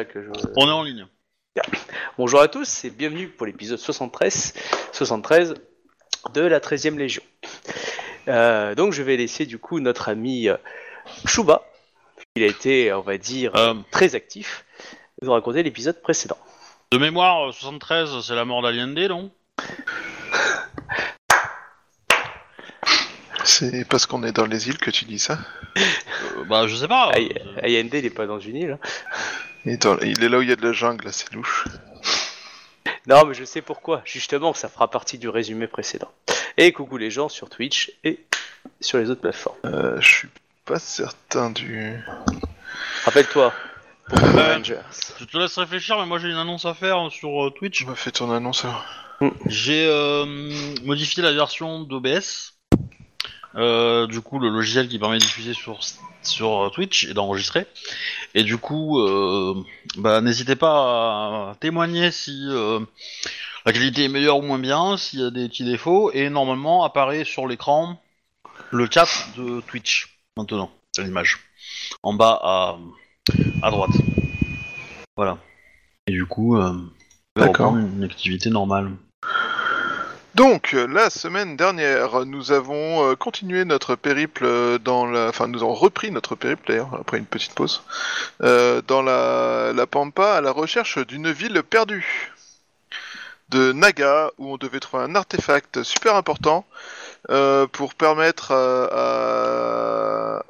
ça 0.00 0.04
que 0.06 0.22
je. 0.22 0.28
On 0.56 0.66
est 0.68 0.72
en 0.72 0.82
ligne. 0.82 1.06
Bonjour 2.16 2.40
à 2.40 2.48
tous 2.48 2.84
et 2.84 2.90
bienvenue 2.90 3.28
pour 3.28 3.44
l'épisode 3.44 3.78
73, 3.78 4.54
73 4.92 5.54
de 6.32 6.40
la 6.40 6.58
13e 6.58 6.96
Légion. 6.96 7.22
Euh, 8.28 8.74
donc 8.74 8.92
je 8.94 9.02
vais 9.02 9.16
laisser 9.18 9.44
du 9.44 9.58
coup 9.58 9.78
notre 9.80 10.08
ami 10.08 10.48
euh, 10.48 10.56
Chouba, 11.26 11.64
il 12.36 12.42
a 12.44 12.46
été, 12.46 12.92
on 12.94 13.02
va 13.02 13.18
dire, 13.18 13.54
Euh, 13.56 13.74
très 13.90 14.14
actif, 14.14 14.64
nous 15.20 15.32
raconter 15.32 15.62
l'épisode 15.62 16.00
précédent. 16.00 16.38
de 16.92 16.98
mémoire, 16.98 17.48
euh, 17.48 17.52
73, 17.52 18.24
c'est 18.26 18.34
la 18.34 18.46
mort 18.46 18.62
d'Allende, 18.62 18.98
non? 18.98 19.30
C'est 23.44 23.84
parce 23.88 24.06
qu'on 24.06 24.22
est 24.22 24.32
dans 24.32 24.46
les 24.46 24.68
îles 24.68 24.78
que 24.78 24.90
tu 24.90 25.04
dis 25.04 25.18
ça? 25.18 25.38
Euh, 25.76 26.44
Bah, 26.48 26.66
je 26.66 26.74
sais 26.76 26.88
pas. 26.88 27.10
Allende, 27.62 27.94
il 27.94 28.06
est 28.06 28.10
pas 28.10 28.26
dans 28.26 28.40
une 28.40 28.56
île. 28.56 28.78
Il 29.66 29.72
est, 29.72 29.82
dans- 29.82 29.98
il 29.98 30.22
est 30.22 30.28
là 30.28 30.38
où 30.38 30.42
il 30.42 30.48
y 30.48 30.52
a 30.52 30.56
de 30.56 30.62
la 30.66 30.72
jungle, 30.72 31.04
là, 31.04 31.12
c'est 31.12 31.32
louche. 31.32 31.66
Non, 33.06 33.24
mais 33.26 33.34
je 33.34 33.44
sais 33.44 33.62
pourquoi. 33.62 34.02
Justement, 34.04 34.54
ça 34.54 34.68
fera 34.68 34.88
partie 34.90 35.18
du 35.18 35.28
résumé 35.28 35.66
précédent. 35.66 36.10
Et 36.56 36.72
coucou 36.72 36.96
les 36.96 37.10
gens 37.10 37.28
sur 37.28 37.48
Twitch 37.50 37.92
et 38.04 38.20
sur 38.80 38.98
les 38.98 39.10
autres 39.10 39.20
plateformes. 39.20 39.56
Euh, 39.64 40.00
je 40.00 40.08
suis 40.08 40.28
pas 40.64 40.78
certain 40.78 41.50
du. 41.50 41.94
Rappelle-toi, 43.04 43.52
pour 44.08 44.18
Euh, 44.24 44.54
Rangers. 44.56 44.80
Je 45.18 45.24
te 45.24 45.36
laisse 45.38 45.56
réfléchir, 45.58 45.98
mais 45.98 46.06
moi 46.06 46.18
j'ai 46.18 46.28
une 46.28 46.36
annonce 46.36 46.64
à 46.66 46.74
faire 46.74 47.10
sur 47.10 47.46
euh, 47.46 47.50
Twitch. 47.50 47.80
Je 47.80 47.86
me 47.86 47.94
fais 47.94 48.10
ton 48.10 48.30
annonce 48.32 48.64
alors. 48.64 48.84
J'ai 49.46 49.86
euh, 49.86 50.24
modifié 50.84 51.22
la 51.22 51.32
version 51.32 51.80
d'OBS. 51.80 52.54
Euh, 53.56 54.06
du 54.06 54.20
coup, 54.20 54.38
le 54.38 54.48
logiciel 54.48 54.88
qui 54.88 54.98
permet 54.98 55.18
de 55.18 55.22
diffuser 55.22 55.52
sur, 55.54 55.78
sur 56.22 56.70
Twitch 56.72 57.04
et 57.04 57.14
d'enregistrer. 57.14 57.66
Et 58.34 58.42
du 58.42 58.58
coup, 58.58 59.00
euh, 59.00 59.54
bah, 59.96 60.20
n'hésitez 60.20 60.56
pas 60.56 61.50
à 61.50 61.54
témoigner 61.60 62.10
si 62.10 62.46
euh, 62.48 62.80
la 63.66 63.72
qualité 63.72 64.04
est 64.04 64.08
meilleure 64.08 64.38
ou 64.38 64.42
moins 64.42 64.58
bien, 64.58 64.96
s'il 64.96 65.20
y 65.20 65.24
a 65.24 65.30
des 65.30 65.48
petits 65.48 65.64
défauts. 65.64 66.10
Et 66.12 66.30
normalement, 66.30 66.84
apparaît 66.84 67.24
sur 67.24 67.46
l'écran 67.46 68.00
le 68.70 68.88
chat 68.90 69.08
de 69.36 69.60
Twitch 69.62 70.16
maintenant, 70.36 70.70
c'est 70.92 71.02
l'image. 71.02 71.40
En 72.02 72.14
bas 72.14 72.38
à, 72.42 72.78
à 73.62 73.70
droite. 73.70 73.90
Voilà. 75.16 75.38
Et 76.06 76.12
du 76.12 76.26
coup, 76.26 76.56
euh, 76.56 76.72
on 77.36 77.76
une 77.78 78.04
activité 78.04 78.50
normale. 78.50 78.92
Donc, 80.34 80.74
euh, 80.74 80.86
la 80.86 81.10
semaine 81.10 81.56
dernière, 81.56 82.24
nous 82.24 82.52
avons 82.52 83.10
euh, 83.10 83.16
continué 83.16 83.64
notre 83.64 83.96
périple 83.96 84.44
euh, 84.44 84.78
dans 84.78 85.06
la. 85.06 85.28
Enfin, 85.28 85.48
nous 85.48 85.62
avons 85.62 85.74
repris 85.74 86.12
notre 86.12 86.36
périple 86.36 86.62
d'ailleurs, 86.68 86.94
après 87.00 87.18
une 87.18 87.26
petite 87.26 87.52
pause, 87.54 87.82
dans 88.40 89.02
la, 89.02 89.86
Pampa 89.90 90.34
à 90.34 90.40
la 90.40 90.52
recherche 90.52 90.98
d'une 91.06 91.32
ville 91.32 91.62
perdue. 91.62 92.32
De 93.48 93.72
Naga, 93.72 94.30
où 94.38 94.52
on 94.52 94.56
devait 94.58 94.78
trouver 94.78 95.02
un 95.02 95.16
artefact 95.16 95.82
super 95.82 96.14
important 96.14 96.64
pour 97.72 97.94
permettre 97.96 98.52
à, 98.52 100.44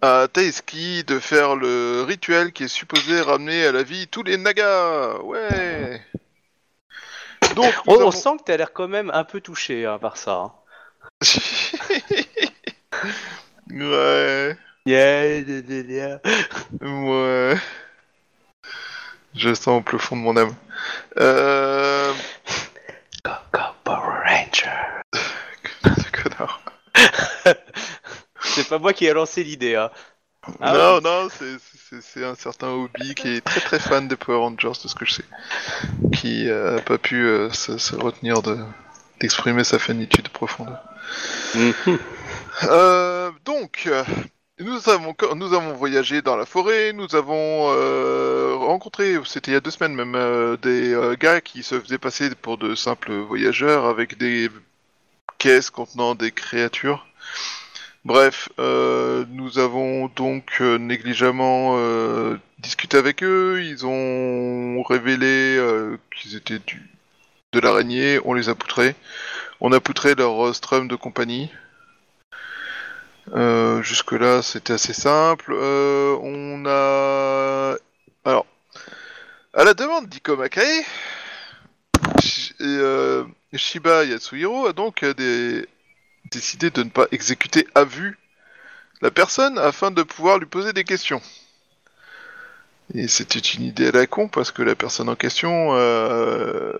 à, 0.00 0.28
Taeski 0.28 1.02
de 1.02 1.18
faire 1.18 1.56
le 1.56 2.04
rituel 2.06 2.52
qui 2.52 2.64
est 2.64 2.68
supposé 2.68 3.20
ramener 3.20 3.66
à 3.66 3.72
la 3.72 3.82
vie 3.82 4.06
tous 4.06 4.22
les 4.22 4.36
Nagas. 4.36 5.16
Ouais. 5.24 6.00
Donc, 7.58 7.74
nous 7.86 7.94
On, 7.94 8.10
sent 8.10 8.36
que 8.38 8.42
t'as 8.44 8.56
l'air 8.56 8.72
quand 8.72 8.88
même 8.88 9.10
un 9.12 9.24
peu 9.24 9.40
touché 9.40 9.84
hein, 9.84 9.98
par 9.98 10.16
ça. 10.16 10.32
hein. 10.32 10.52
ouais, 13.70 14.56
Yeah, 14.86 15.40
yeah, 15.40 15.60
yeah, 15.68 15.82
yeah. 15.88 16.20
ouais. 16.80 17.56
Je 19.34 19.52
sens 19.54 19.78
au 19.78 19.80
plus 19.82 19.98
fond 19.98 20.16
de 20.16 20.22
mon 20.22 20.36
âme. 20.36 20.54
Euh... 21.18 22.12
Go, 23.24 23.32
go, 23.52 23.60
Power 23.84 24.22
Ranger. 24.24 25.02
C'est 28.40 28.68
pas 28.68 28.78
moi 28.78 28.92
qui 28.92 29.06
ai 29.06 29.12
lancé 29.12 29.44
l'idée. 29.44 29.76
Hein. 29.76 29.90
Ah 30.60 30.72
non, 30.72 30.94
ouais. 30.94 31.00
non, 31.02 31.28
c'est- 31.28 31.58
c'est 32.00 32.24
un 32.24 32.34
certain 32.34 32.68
Obi 32.68 33.14
qui 33.14 33.28
est 33.28 33.40
très 33.40 33.60
très 33.60 33.78
fan 33.78 34.08
des 34.08 34.16
Power 34.16 34.38
Rangers, 34.38 34.80
de 34.82 34.88
ce 34.88 34.94
que 34.94 35.04
je 35.04 35.14
sais. 35.14 35.24
Qui 36.12 36.48
euh, 36.48 36.78
a 36.78 36.80
pas 36.80 36.98
pu 36.98 37.24
euh, 37.24 37.50
se, 37.50 37.78
se 37.78 37.94
retenir 37.96 38.42
de 38.42 38.58
d'exprimer 39.20 39.64
sa 39.64 39.78
fanitude 39.78 40.28
profonde. 40.28 40.78
Mhm. 41.54 41.98
Euh, 42.64 43.30
donc, 43.44 43.88
nous 44.60 44.88
avons, 44.88 45.14
nous 45.36 45.54
avons 45.54 45.72
voyagé 45.74 46.20
dans 46.20 46.36
la 46.36 46.44
forêt, 46.44 46.92
nous 46.92 47.14
avons 47.14 47.68
euh, 47.70 48.54
rencontré, 48.56 49.16
c'était 49.24 49.52
il 49.52 49.54
y 49.54 49.56
a 49.56 49.60
deux 49.60 49.70
semaines 49.70 49.94
même, 49.94 50.14
euh, 50.16 50.56
des 50.56 50.92
euh, 50.92 51.14
gars 51.16 51.40
qui 51.40 51.62
se 51.62 51.78
faisaient 51.78 51.98
passer 51.98 52.30
pour 52.34 52.58
de 52.58 52.74
simples 52.74 53.12
voyageurs 53.12 53.86
avec 53.86 54.18
des 54.18 54.48
caisses 55.38 55.70
contenant 55.70 56.14
des 56.14 56.32
créatures. 56.32 57.06
Bref, 58.08 58.48
euh, 58.58 59.26
nous 59.28 59.58
avons 59.58 60.08
donc 60.08 60.62
euh, 60.62 60.78
négligemment 60.78 61.74
euh, 61.76 62.38
discuté 62.58 62.96
avec 62.96 63.22
eux, 63.22 63.62
ils 63.62 63.84
ont 63.84 64.82
révélé 64.82 65.58
qu'ils 66.16 66.34
étaient 66.34 66.58
du, 66.58 66.88
de 67.52 67.60
l'araignée, 67.60 68.18
on 68.24 68.32
les 68.32 68.48
a 68.48 68.54
poutrés. 68.54 68.94
On 69.60 69.72
a 69.72 69.80
poutré 69.80 70.14
leur 70.14 70.54
strum 70.54 70.88
de 70.88 70.96
compagnie. 70.96 71.50
Jusque-là, 73.82 74.40
c'était 74.40 74.72
assez 74.72 74.94
simple. 74.94 75.52
On 75.52 76.64
a... 76.66 77.76
Alors, 78.24 78.46
à 79.52 79.64
la 79.64 79.74
demande 79.74 80.08
d'Ikomakae, 80.08 80.82
Shiba 83.54 84.04
Yatsuhiro 84.06 84.66
a 84.66 84.72
donc 84.72 85.04
des- 85.04 85.68
décidé 86.30 86.70
de 86.70 86.82
ne 86.82 86.90
pas 86.90 87.06
exécuter 87.10 87.66
à 87.74 87.84
vue 87.84 88.18
la 89.00 89.10
personne 89.10 89.58
afin 89.58 89.90
de 89.90 90.02
pouvoir 90.02 90.38
lui 90.38 90.46
poser 90.46 90.72
des 90.72 90.84
questions. 90.84 91.22
Et 92.94 93.06
c'était 93.06 93.38
une 93.38 93.64
idée 93.64 93.88
à 93.88 93.92
la 93.92 94.06
con 94.06 94.28
parce 94.28 94.50
que 94.50 94.62
la 94.62 94.74
personne 94.74 95.08
en 95.08 95.14
question 95.14 95.74
euh, 95.74 96.72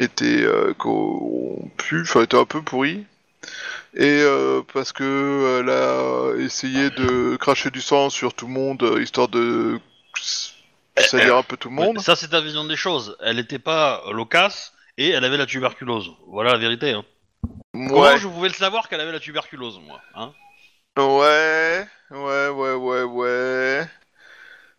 était 0.00 0.42
euh, 0.42 0.74
corrompue, 0.74 2.02
enfin 2.02 2.22
était 2.22 2.36
un 2.36 2.44
peu 2.44 2.62
pourrie. 2.62 3.06
Et 3.94 4.22
euh, 4.22 4.62
parce 4.72 4.92
que 4.92 5.60
elle 5.60 5.70
a 5.70 6.36
essayé 6.42 6.90
de 6.90 7.36
cracher 7.36 7.70
du 7.70 7.80
sang 7.80 8.10
sur 8.10 8.34
tout 8.34 8.46
le 8.46 8.52
monde, 8.52 8.98
histoire 9.00 9.28
de 9.28 9.78
salir 10.96 11.36
un 11.36 11.42
peu 11.42 11.56
tout 11.56 11.68
le 11.68 11.74
monde. 11.74 12.00
Ça, 12.00 12.16
c'est 12.16 12.28
ta 12.28 12.40
vision 12.40 12.64
des 12.64 12.76
choses. 12.76 13.16
Elle 13.20 13.38
était 13.38 13.58
pas 13.58 14.02
loquace 14.12 14.72
et 14.98 15.10
elle 15.10 15.24
avait 15.24 15.36
la 15.36 15.46
tuberculose. 15.46 16.10
Voilà 16.26 16.52
la 16.52 16.58
vérité. 16.58 16.90
Hein. 16.90 17.04
Comment 17.72 18.00
Ouais, 18.00 18.18
je 18.18 18.28
pouvais 18.28 18.48
le 18.48 18.54
savoir 18.54 18.88
qu'elle 18.88 19.00
avait 19.00 19.12
la 19.12 19.20
tuberculose, 19.20 19.80
moi 19.80 20.00
hein 20.14 20.32
ouais, 20.96 21.86
ouais, 22.10 22.48
ouais, 22.48 22.74
ouais, 22.74 23.02
ouais. 23.02 23.88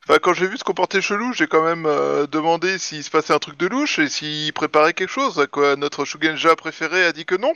Enfin, 0.07 0.19
quand 0.21 0.33
j'ai 0.33 0.47
vu 0.47 0.57
se 0.57 0.63
comporter 0.63 1.01
chelou, 1.01 1.33
j'ai 1.33 1.47
quand 1.47 1.63
même 1.63 1.85
euh, 1.85 2.27
demandé 2.27 2.77
s'il 2.77 3.03
se 3.03 3.09
passait 3.09 3.33
un 3.33 3.39
truc 3.39 3.57
de 3.57 3.67
louche 3.67 3.99
et 3.99 4.09
s'il 4.09 4.51
préparait 4.53 4.93
quelque 4.93 5.09
chose. 5.09 5.39
À 5.39 5.47
quoi 5.47 5.75
notre 5.77 6.03
Shugenja 6.05 6.55
préféré 6.55 7.05
a 7.05 7.13
dit 7.13 7.25
que 7.25 7.35
non. 7.35 7.53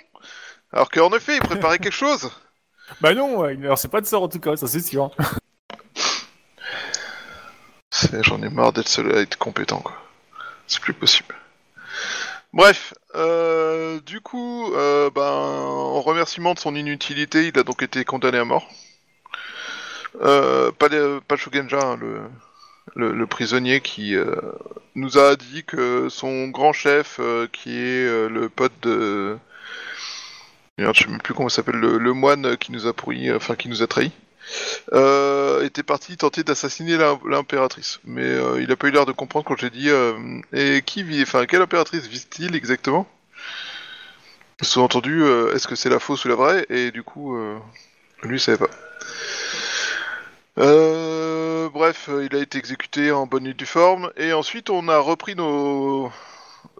Alors 0.72 0.90
qu'en 0.90 1.12
effet, 1.14 1.36
il 1.38 1.42
préparait 1.42 1.80
quelque 1.80 1.94
chose. 1.94 2.32
Bah 3.02 3.14
non, 3.14 3.40
ouais, 3.40 3.58
alors 3.64 3.78
c'est 3.78 3.90
pas 3.90 4.00
de 4.00 4.06
ça 4.06 4.18
en 4.18 4.30
tout 4.30 4.40
cas, 4.40 4.56
ça 4.56 4.66
c'est 4.66 4.80
sûr. 4.80 5.12
C'est- 7.90 8.24
J'en 8.24 8.42
ai 8.44 8.50
marre 8.50 8.72
d'être 8.72 8.88
seul 8.88 9.14
à 9.14 9.20
être 9.20 9.38
compétent, 9.38 9.82
quoi. 9.82 9.94
C'est 10.68 10.82
plus 10.82 10.94
possible. 10.94 11.36
Bref, 12.58 12.96
euh, 13.14 14.00
du 14.00 14.20
coup, 14.20 14.74
euh, 14.74 15.12
ben, 15.12 15.22
en 15.22 16.02
remerciement 16.02 16.56
de 16.56 16.60
son 16.60 16.74
inutilité, 16.74 17.50
il 17.50 17.60
a 17.60 17.62
donc 17.62 17.84
été 17.84 18.04
condamné 18.04 18.40
à 18.40 18.46
mort. 18.46 18.68
Euh, 20.24 20.72
pas, 20.72 21.36
Shugenja, 21.36 21.80
hein, 21.80 22.00
le, 22.96 23.14
le, 23.14 23.28
prisonnier 23.28 23.80
qui 23.80 24.16
euh, 24.16 24.34
nous 24.96 25.20
a 25.20 25.36
dit 25.36 25.66
que 25.66 26.10
son 26.10 26.48
grand 26.48 26.74
chef, 26.74 27.20
qui 27.54 27.78
est 27.78 28.28
le 28.28 28.50
pote 28.50 28.74
de... 28.82 29.38
Merde, 30.80 30.96
je 30.96 31.04
sais 31.04 31.10
même 31.10 31.22
plus 31.22 31.36
comment 31.36 31.50
s'appelle, 31.50 31.76
le, 31.76 32.14
moine 32.14 32.58
qui 32.58 32.72
nous 32.72 32.88
a 32.88 32.94
pourri, 32.94 33.32
enfin 33.32 33.54
qui 33.56 33.70
nous 33.70 33.84
a 33.84 33.88
trahis, 33.88 34.12
euh, 34.94 35.64
était 35.66 35.84
parti 35.84 36.18
tenter 36.18 36.44
d'assassiner 36.44 36.98
l'im- 36.98 37.20
l'impératrice. 37.26 38.00
Mais 38.06 38.24
euh, 38.24 38.62
il 38.62 38.72
a 38.72 38.76
pas 38.76 38.88
eu 38.88 38.92
l'air 38.92 39.06
de 39.06 39.12
comprendre 39.12 39.46
quand 39.46 39.58
j'ai 39.58 39.70
dit 39.70 39.90
euh, 39.90 40.14
et 40.54 40.82
qui 40.86 41.04
vit, 41.04 41.22
enfin 41.22 41.46
quelle 41.46 41.62
impératrice 41.62 42.08
vise-t-il 42.08 42.56
exactement? 42.56 43.08
Sous-entendu, 44.62 45.24
est-ce 45.54 45.68
que 45.68 45.76
c'est 45.76 45.90
la 45.90 46.00
fausse 46.00 46.26
ou 46.26 46.30
la 46.30 46.36
vraie? 46.36 46.66
Et 46.70 46.90
du 46.92 47.04
coup, 47.04 47.38
lui 48.24 48.38
il 48.38 48.40
savait 48.40 48.58
pas. 48.58 48.72
Bref, 51.70 52.10
il 52.10 52.36
a 52.36 52.40
été 52.40 52.58
exécuté 52.58 53.12
en 53.12 53.28
bonne 53.28 53.46
et 53.46 53.54
due 53.54 53.68
forme, 53.68 54.12
et 54.18 54.34
ensuite 54.34 54.72
on 54.72 54.88
a 54.88 54.98
repris 54.98 55.36
nos 55.36 56.12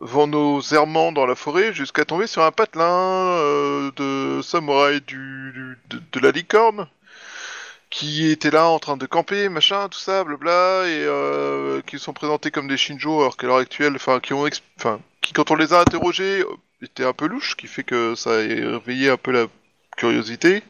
nos 0.02 0.62
errements 0.62 1.12
dans 1.12 1.28
la 1.28 1.36
forêt 1.36 1.72
jusqu'à 1.72 2.04
tomber 2.04 2.26
sur 2.26 2.42
un 2.42 2.52
patelin 2.52 3.92
de 3.96 4.42
samouraï 4.42 5.02
du, 5.02 5.78
de 5.90 6.20
la 6.20 6.32
licorne 6.32 6.88
qui 7.98 8.30
étaient 8.30 8.52
là 8.52 8.68
en 8.68 8.78
train 8.78 8.96
de 8.96 9.08
camper, 9.08 9.50
machin, 9.50 9.90
tout 9.90 9.98
ça, 9.98 10.24
blabla, 10.24 10.88
et 10.88 11.04
euh, 11.04 11.82
qui 11.82 11.98
sont 11.98 12.14
présentés 12.14 12.52
comme 12.52 12.68
des 12.68 12.78
Shinjo, 12.78 13.22
alors 13.22 13.38
qu'à 13.38 13.48
l'heure 13.48 13.58
actuelle, 13.58 13.94
enfin, 13.96 14.20
qui 14.20 14.34
ont, 14.34 14.48
enfin, 14.78 15.00
qui 15.22 15.34
quand 15.34 15.50
on 15.50 15.56
les 15.56 15.74
a 15.74 15.80
interrogés, 15.82 16.42
euh, 16.42 16.46
étaient 16.84 17.06
un 17.06 17.14
peu 17.14 17.26
louches, 17.26 17.58
qui 17.58 17.66
fait 17.66 17.82
que 17.82 18.14
ça 18.14 18.34
a 18.34 18.38
réveillé 18.38 19.10
un 19.10 19.18
peu 19.18 19.32
la 19.32 19.48
curiosité, 19.98 20.62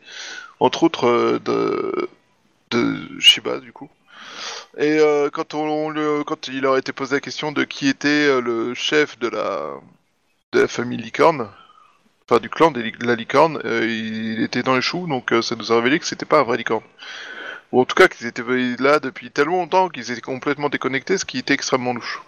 entre 0.61 0.83
autres 0.83 1.07
euh, 1.07 1.39
de, 1.39 2.09
de 2.71 3.19
Shiba, 3.19 3.59
du 3.59 3.73
coup. 3.73 3.89
Et 4.77 4.99
quand 5.33 5.53
on 5.53 5.89
le, 5.89 6.23
quand 6.23 6.47
il 6.47 6.61
leur 6.61 6.75
a 6.75 6.79
été 6.79 6.93
posé 6.93 7.15
la 7.15 7.21
question 7.21 7.51
de 7.51 7.63
qui 7.63 7.89
était 7.89 8.39
le 8.39 8.73
chef 8.75 9.17
de 9.19 9.27
la, 9.27 9.73
de 10.53 10.61
la 10.61 10.67
famille 10.67 10.99
licorne, 10.99 11.49
enfin 12.29 12.39
du 12.39 12.49
clan 12.49 12.71
de 12.71 12.83
la 13.05 13.15
licorne, 13.15 13.61
euh, 13.65 13.87
il 13.87 14.41
était 14.43 14.63
dans 14.63 14.75
les 14.75 14.81
choux, 14.81 15.07
donc 15.07 15.31
euh, 15.31 15.41
ça 15.41 15.55
nous 15.55 15.71
a 15.71 15.75
révélé 15.75 15.99
que 15.99 16.05
c'était 16.05 16.25
pas 16.25 16.39
un 16.39 16.43
vrai 16.43 16.57
licorne. 16.57 16.83
Ou 17.71 17.81
en 17.81 17.85
tout 17.85 17.95
cas 17.95 18.07
qu'ils 18.07 18.27
étaient 18.27 18.43
là 18.79 18.99
depuis 18.99 19.31
tellement 19.31 19.57
longtemps 19.57 19.89
qu'ils 19.89 20.11
étaient 20.11 20.21
complètement 20.21 20.69
déconnectés, 20.69 21.17
ce 21.17 21.25
qui 21.25 21.37
était 21.37 21.53
extrêmement 21.53 21.93
louche. 21.93 22.21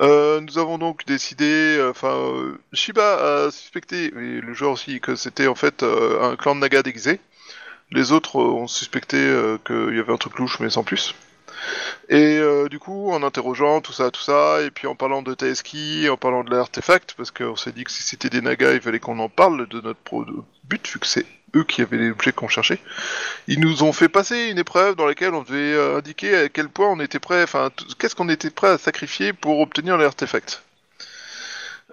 Euh, 0.00 0.40
nous 0.40 0.58
avons 0.58 0.78
donc 0.78 1.04
décidé, 1.06 1.76
euh, 1.78 1.90
enfin, 1.90 2.12
euh, 2.12 2.58
Shiba 2.72 3.46
a 3.46 3.50
suspecté, 3.50 4.06
et 4.06 4.40
le 4.40 4.54
joueur 4.54 4.72
aussi, 4.72 5.00
que 5.00 5.16
c'était 5.16 5.48
en 5.48 5.54
fait 5.56 5.82
euh, 5.82 6.22
un 6.22 6.36
clan 6.36 6.54
de 6.54 6.60
Naga 6.60 6.82
déguisé. 6.82 7.20
Les 7.90 8.12
autres 8.12 8.38
euh, 8.38 8.44
ont 8.44 8.66
suspecté 8.68 9.16
euh, 9.18 9.58
qu'il 9.66 9.96
y 9.96 10.00
avait 10.00 10.12
un 10.12 10.16
truc 10.18 10.38
louche, 10.38 10.60
mais 10.60 10.70
sans 10.70 10.84
plus. 10.84 11.14
Et 12.08 12.38
euh, 12.38 12.68
du 12.68 12.78
coup, 12.78 13.10
en 13.10 13.22
interrogeant 13.22 13.80
tout 13.80 13.92
ça, 13.92 14.10
tout 14.10 14.22
ça, 14.22 14.62
et 14.62 14.70
puis 14.70 14.86
en 14.86 14.94
parlant 14.94 15.22
de 15.22 15.34
Taeski, 15.34 16.08
en 16.08 16.16
parlant 16.16 16.44
de 16.44 16.50
l'artefact, 16.50 17.14
parce 17.16 17.30
qu'on 17.30 17.56
s'est 17.56 17.72
dit 17.72 17.84
que 17.84 17.90
si 17.90 18.02
c'était 18.02 18.30
des 18.30 18.40
Nagas, 18.40 18.72
il 18.74 18.80
fallait 18.80 19.00
qu'on 19.00 19.18
en 19.18 19.28
parle 19.28 19.68
de 19.68 19.80
notre 19.80 20.00
pro 20.00 20.24
but, 20.64 20.88
vu 20.88 20.98
que 20.98 21.06
c'est 21.06 21.26
eux 21.56 21.64
qui 21.64 21.82
avaient 21.82 21.96
les 21.96 22.10
objets 22.10 22.32
qu'on 22.32 22.48
cherchait. 22.48 22.78
Ils 23.46 23.60
nous 23.60 23.82
ont 23.82 23.92
fait 23.92 24.08
passer 24.08 24.48
une 24.50 24.58
épreuve 24.58 24.96
dans 24.96 25.06
laquelle 25.06 25.34
on 25.34 25.42
devait 25.42 25.74
euh, 25.74 25.98
indiquer 25.98 26.36
à 26.36 26.48
quel 26.48 26.68
point 26.68 26.88
on 26.88 27.00
était 27.00 27.18
prêt, 27.18 27.42
enfin, 27.42 27.70
qu'est-ce 27.98 28.14
qu'on 28.14 28.28
était 28.28 28.50
prêt 28.50 28.68
à 28.68 28.78
sacrifier 28.78 29.32
pour 29.32 29.60
obtenir 29.60 29.96
l'artefact. 29.96 30.62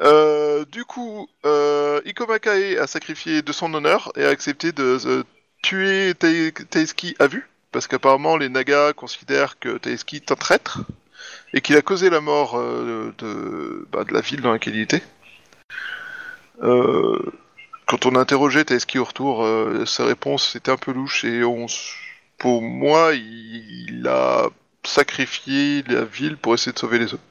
Euh, 0.01 0.65
du 0.65 0.83
coup, 0.83 1.29
euh, 1.45 2.01
Ikoma 2.05 2.39
Kae 2.39 2.77
a 2.77 2.87
sacrifié 2.87 3.41
de 3.41 3.51
son 3.53 3.73
honneur 3.73 4.11
et 4.17 4.25
a 4.25 4.29
accepté 4.29 4.71
de 4.73 5.23
tuer 5.61 6.13
Taeski 6.69 7.15
à 7.19 7.27
vue, 7.27 7.47
parce 7.75 7.87
qu'apparemment 7.87 8.37
les 8.37 8.47
Nagas 8.47 8.93
considèrent 8.93 9.59
que 9.59 9.77
Taeski 9.77 10.15
est 10.15 10.31
un 10.31 10.35
traître 10.35 10.79
et 11.53 11.59
qu'il 11.59 11.75
a 11.75 11.81
causé 11.81 12.09
la 12.09 12.21
mort 12.21 12.57
euh, 12.57 13.13
de, 13.17 13.85
bah, 13.91 14.05
de 14.05 14.13
la 14.13 14.21
ville 14.21 14.39
dans 14.39 14.53
laquelle 14.53 14.77
il 14.77 14.81
était. 14.83 15.03
Euh, 16.63 17.19
quand 17.85 18.05
on 18.05 18.15
a 18.15 18.19
interrogé 18.21 18.63
Taeski 18.63 18.97
au 18.97 19.03
retour, 19.03 19.43
euh, 19.43 19.85
sa 19.85 20.05
réponse 20.05 20.55
était 20.55 20.71
un 20.71 20.77
peu 20.77 20.93
louche 20.93 21.25
et 21.25 21.43
on, 21.43 21.65
pour 22.37 22.61
moi, 22.61 23.11
il, 23.13 24.07
a 24.07 24.47
sacrifié 24.85 25.83
la 25.89 26.05
ville 26.05 26.37
pour 26.37 26.53
essayer 26.53 26.71
de 26.71 26.79
sauver 26.79 26.99
les 26.99 27.13
autres. 27.13 27.23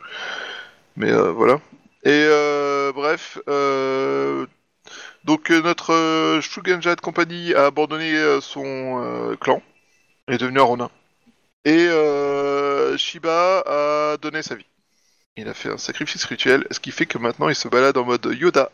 Mais 0.96 1.10
voilà. 1.10 1.58
Et 2.04 2.28
bref, 2.92 3.38
donc 5.24 5.48
notre 5.48 5.94
euh, 5.94 6.42
Shugenja 6.42 6.96
de 6.96 7.00
compagnie 7.00 7.54
a 7.54 7.64
abandonné 7.64 8.12
son 8.42 9.34
clan 9.40 9.62
et 10.28 10.34
est 10.34 10.38
devenu 10.38 10.60
un 10.60 10.64
Ronin. 10.64 10.90
Et 11.64 11.86
euh, 11.88 12.96
Shiba 12.96 13.62
a 13.66 14.16
donné 14.18 14.42
sa 14.42 14.54
vie. 14.54 14.66
Il 15.36 15.48
a 15.48 15.54
fait 15.54 15.70
un 15.70 15.78
sacrifice 15.78 16.24
rituel, 16.24 16.66
ce 16.70 16.78
qui 16.78 16.92
fait 16.92 17.06
que 17.06 17.18
maintenant 17.18 17.48
il 17.48 17.56
se 17.56 17.68
balade 17.68 17.96
en 17.96 18.04
mode 18.04 18.24
Yoda. 18.38 18.70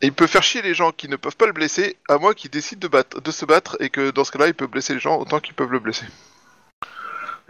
Et 0.00 0.06
il 0.06 0.12
peut 0.12 0.28
faire 0.28 0.44
chier 0.44 0.62
les 0.62 0.74
gens 0.74 0.92
qui 0.92 1.08
ne 1.08 1.16
peuvent 1.16 1.36
pas 1.36 1.46
le 1.46 1.52
blesser, 1.52 1.96
à 2.08 2.18
moins 2.18 2.32
qu'il 2.32 2.50
décide 2.50 2.78
de, 2.78 2.86
battre, 2.86 3.20
de 3.20 3.30
se 3.32 3.44
battre, 3.44 3.76
et 3.80 3.90
que 3.90 4.10
dans 4.12 4.22
ce 4.22 4.30
cas-là, 4.30 4.46
il 4.46 4.54
peut 4.54 4.68
blesser 4.68 4.94
les 4.94 5.00
gens 5.00 5.18
autant 5.18 5.40
qu'ils 5.40 5.54
peuvent 5.54 5.72
le 5.72 5.80
blesser. 5.80 6.06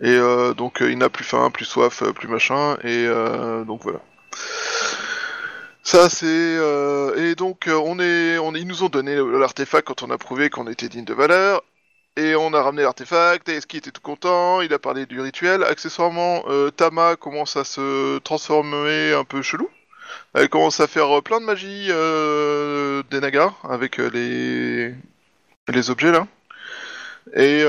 Et 0.00 0.14
euh, 0.14 0.54
donc 0.54 0.80
euh, 0.80 0.90
il 0.90 0.96
n'a 0.96 1.10
plus 1.10 1.24
faim, 1.24 1.50
plus 1.50 1.64
soif, 1.66 2.02
euh, 2.02 2.12
plus 2.12 2.28
machin, 2.28 2.76
et 2.84 3.04
euh, 3.06 3.64
donc 3.64 3.82
voilà. 3.82 4.00
Ça 5.82 6.08
c'est 6.08 6.26
euh, 6.26 7.16
et 7.16 7.34
donc 7.34 7.66
euh, 7.66 7.74
on 7.74 7.98
est, 7.98 8.38
on 8.38 8.54
ils 8.54 8.66
nous 8.66 8.84
ont 8.84 8.88
donné 8.88 9.16
l'artefact 9.16 9.88
quand 9.88 10.02
on 10.02 10.10
a 10.10 10.18
prouvé 10.18 10.50
qu'on 10.50 10.68
était 10.68 10.88
digne 10.88 11.04
de 11.04 11.14
valeur. 11.14 11.62
Et 12.18 12.34
on 12.34 12.52
a 12.52 12.60
ramené 12.60 12.82
l'artefact, 12.82 13.48
et 13.48 13.58
était 13.58 13.92
tout 13.92 14.00
content, 14.00 14.60
il 14.60 14.74
a 14.74 14.80
parlé 14.80 15.06
du 15.06 15.20
rituel. 15.20 15.62
Accessoirement, 15.62 16.42
euh, 16.48 16.68
Tama 16.72 17.14
commence 17.14 17.56
à 17.56 17.62
se 17.62 18.18
transformer 18.18 19.12
un 19.12 19.22
peu 19.22 19.40
chelou. 19.40 19.70
Elle 20.34 20.48
commence 20.48 20.80
à 20.80 20.88
faire 20.88 21.16
euh, 21.16 21.22
plein 21.22 21.40
de 21.40 21.44
magie 21.44 21.86
euh, 21.90 23.04
des 23.12 23.20
nagas 23.20 23.52
avec 23.62 23.98
les 23.98 24.92
les 25.68 25.90
objets 25.90 26.10
là. 26.10 26.26
Et 27.36 27.62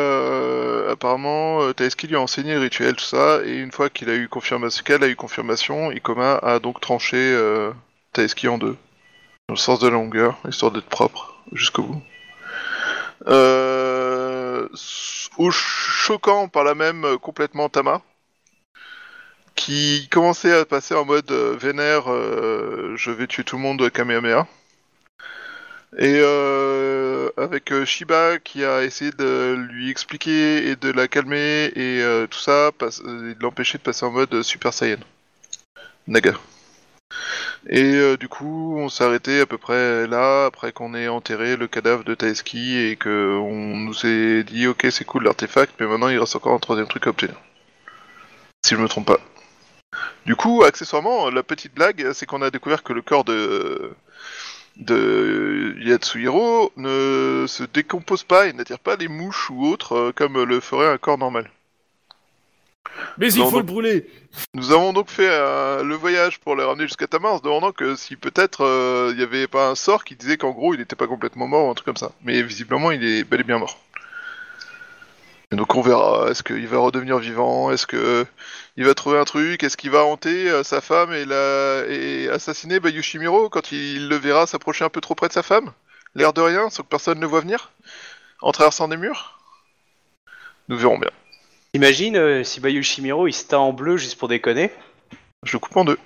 apparemment, 0.89 1.71
Taeski 1.73 2.07
lui 2.07 2.15
a 2.15 2.21
enseigné 2.21 2.55
le 2.55 2.61
rituel, 2.61 2.95
tout 2.95 3.03
ça, 3.05 3.41
et 3.45 3.55
une 3.57 3.71
fois 3.71 3.91
qu'il 3.91 4.09
a 4.09 4.15
eu 4.15 4.29
confirmation, 4.29 4.83
qu'elle 4.83 5.03
a 5.03 5.09
eu 5.09 5.15
confirmation, 5.15 5.91
Ikoma 5.91 6.37
a 6.37 6.57
donc 6.57 6.81
tranché 6.81 7.17
euh, 7.17 7.71
Taeski 8.13 8.47
en 8.47 8.57
deux, 8.57 8.77
dans 9.47 9.53
le 9.53 9.57
sens 9.57 9.79
de 9.79 9.87
la 9.87 9.93
longueur, 9.93 10.39
histoire 10.47 10.71
d'être 10.71 10.89
propre 10.89 11.35
jusqu'au 11.51 11.83
bout. 11.83 12.01
Au 15.37 15.51
choquant 15.51 16.47
par 16.47 16.63
là 16.63 16.75
même 16.75 17.05
euh, 17.05 17.17
complètement 17.17 17.69
Tama, 17.69 18.01
qui 19.55 20.07
commençait 20.09 20.53
à 20.57 20.65
passer 20.65 20.95
en 20.95 21.05
mode 21.05 21.31
euh, 21.31 21.55
vénère, 21.59 22.11
euh, 22.11 22.93
je 22.95 23.11
vais 23.11 23.27
tuer 23.27 23.43
tout 23.43 23.57
le 23.57 23.61
monde 23.61 23.89
Kamehameha. 23.91 24.47
Et 25.97 26.21
avec 27.35 27.73
Shiba 27.85 28.37
qui 28.37 28.63
a 28.63 28.83
essayé 28.83 29.11
de 29.11 29.55
lui 29.71 29.89
expliquer 29.89 30.69
et 30.69 30.75
de 30.75 30.91
la 30.91 31.07
calmer 31.07 31.71
et 31.75 32.27
tout 32.29 32.37
ça, 32.37 32.69
et 32.79 33.33
de 33.33 33.41
l'empêcher 33.41 33.79
de 33.79 33.83
passer 33.83 34.05
en 34.05 34.11
mode 34.11 34.43
Super 34.43 34.71
Saiyan. 34.71 34.99
Naga. 36.05 36.33
Et 37.67 37.95
euh, 37.95 38.17
du 38.17 38.29
coup, 38.29 38.75
on 38.77 38.89
s'est 38.89 39.03
arrêté 39.03 39.41
à 39.41 39.45
peu 39.45 39.57
près 39.57 40.07
là, 40.07 40.45
après 40.45 40.71
qu'on 40.71 40.93
ait 40.93 41.07
enterré 41.07 41.57
le 41.57 41.67
cadavre 41.67 42.03
de 42.03 42.15
Taeski 42.15 42.77
et 42.77 42.95
que 42.95 43.37
on 43.37 43.75
nous 43.77 44.05
ait 44.05 44.43
dit 44.43 44.67
ok 44.67 44.87
c'est 44.91 45.05
cool 45.05 45.25
l'artefact, 45.25 45.75
mais 45.79 45.87
maintenant 45.87 46.07
il 46.07 46.17
reste 46.19 46.35
encore 46.35 46.53
un 46.53 46.59
troisième 46.59 46.87
truc 46.87 47.07
à 47.07 47.09
obtenir. 47.11 47.35
Si 48.65 48.75
je 48.75 48.79
me 48.81 48.87
trompe 48.87 49.07
pas. 49.07 49.19
Du 50.25 50.35
coup, 50.35 50.63
accessoirement, 50.63 51.29
la 51.29 51.43
petite 51.43 51.73
blague, 51.73 52.11
c'est 52.13 52.25
qu'on 52.25 52.41
a 52.41 52.51
découvert 52.51 52.83
que 52.83 52.93
le 52.93 53.01
corps 53.01 53.23
de 53.25 53.91
de 54.77 55.75
Yatsuhiro 55.79 56.71
ne 56.77 57.45
se 57.47 57.63
décompose 57.63 58.23
pas 58.23 58.47
et 58.47 58.53
n'attire 58.53 58.79
pas 58.79 58.95
les 58.95 59.09
mouches 59.09 59.49
ou 59.49 59.65
autres 59.65 59.93
euh, 59.95 60.11
comme 60.13 60.41
le 60.43 60.59
ferait 60.61 60.87
un 60.87 60.97
corps 60.97 61.17
normal. 61.17 61.49
Mais 63.17 63.31
il 63.33 63.43
faut 63.43 63.57
le 63.57 63.63
brûler. 63.63 64.09
Nous 64.53 64.71
avons 64.71 64.93
donc 64.93 65.09
fait 65.09 65.27
euh, 65.29 65.83
le 65.83 65.95
voyage 65.95 66.39
pour 66.39 66.55
le 66.55 66.65
ramener 66.65 66.85
jusqu'à 66.85 67.07
Tamar 67.07 67.33
en 67.33 67.37
se 67.37 67.43
demandant 67.43 67.71
que 67.71 67.95
si 67.95 68.15
peut-être 68.15 68.63
euh, 68.63 69.09
il 69.11 69.17
n'y 69.17 69.23
avait 69.23 69.47
pas 69.47 69.69
un 69.69 69.75
sort 69.75 70.03
qui 70.03 70.15
disait 70.15 70.37
qu'en 70.37 70.51
gros 70.51 70.73
il 70.73 70.79
n'était 70.79 70.95
pas 70.95 71.07
complètement 71.07 71.47
mort 71.47 71.67
ou 71.67 71.71
un 71.71 71.73
truc 71.73 71.85
comme 71.85 71.97
ça. 71.97 72.11
Mais 72.23 72.41
visiblement 72.41 72.91
il 72.91 73.03
est 73.03 73.23
bel 73.23 73.41
et 73.41 73.43
bien 73.43 73.57
mort. 73.57 73.79
Et 75.51 75.55
donc 75.55 75.73
on 75.73 75.81
verra, 75.81 76.29
est-ce 76.29 76.43
qu'il 76.43 76.67
va 76.67 76.77
redevenir 76.77 77.17
vivant, 77.17 77.71
est-ce 77.71 77.87
que 77.87 78.25
il 78.77 78.85
va 78.85 78.93
trouver 78.93 79.17
un 79.17 79.25
truc, 79.25 79.63
est-ce 79.63 79.77
qu'il 79.77 79.89
va 79.89 80.03
hanter 80.03 80.49
euh, 80.49 80.63
sa 80.63 80.79
femme 80.79 81.11
et, 81.11 81.25
la... 81.25 81.85
et 81.87 82.29
assassiner 82.29 82.79
Bayushimiro 82.79 83.49
quand 83.49 83.71
il 83.71 84.09
le 84.09 84.15
verra 84.15 84.45
s'approcher 84.45 84.85
un 84.85 84.89
peu 84.89 85.01
trop 85.01 85.15
près 85.15 85.27
de 85.27 85.33
sa 85.33 85.43
femme? 85.43 85.73
L'air 86.15 86.33
de 86.33 86.41
rien, 86.41 86.69
sans 86.69 86.83
que 86.83 86.87
personne 86.87 87.17
ne 87.17 87.21
le 87.21 87.27
voit 87.27 87.41
venir? 87.41 87.71
En 88.41 88.51
traversant 88.51 88.87
des 88.87 88.97
murs? 88.97 89.39
Nous 90.67 90.77
verrons 90.77 90.99
bien. 90.99 91.11
Imagine 91.73 92.17
euh, 92.17 92.43
si 92.43 92.59
Bayu 92.59 92.81
Shimiro 92.83 93.27
il 93.27 93.33
se 93.33 93.45
teint 93.45 93.57
en 93.59 93.73
bleu 93.73 93.97
juste 93.97 94.17
pour 94.17 94.27
déconner. 94.27 94.71
Je 95.43 95.53
le 95.53 95.59
coupe 95.59 95.77
en 95.77 95.85
deux. 95.85 95.97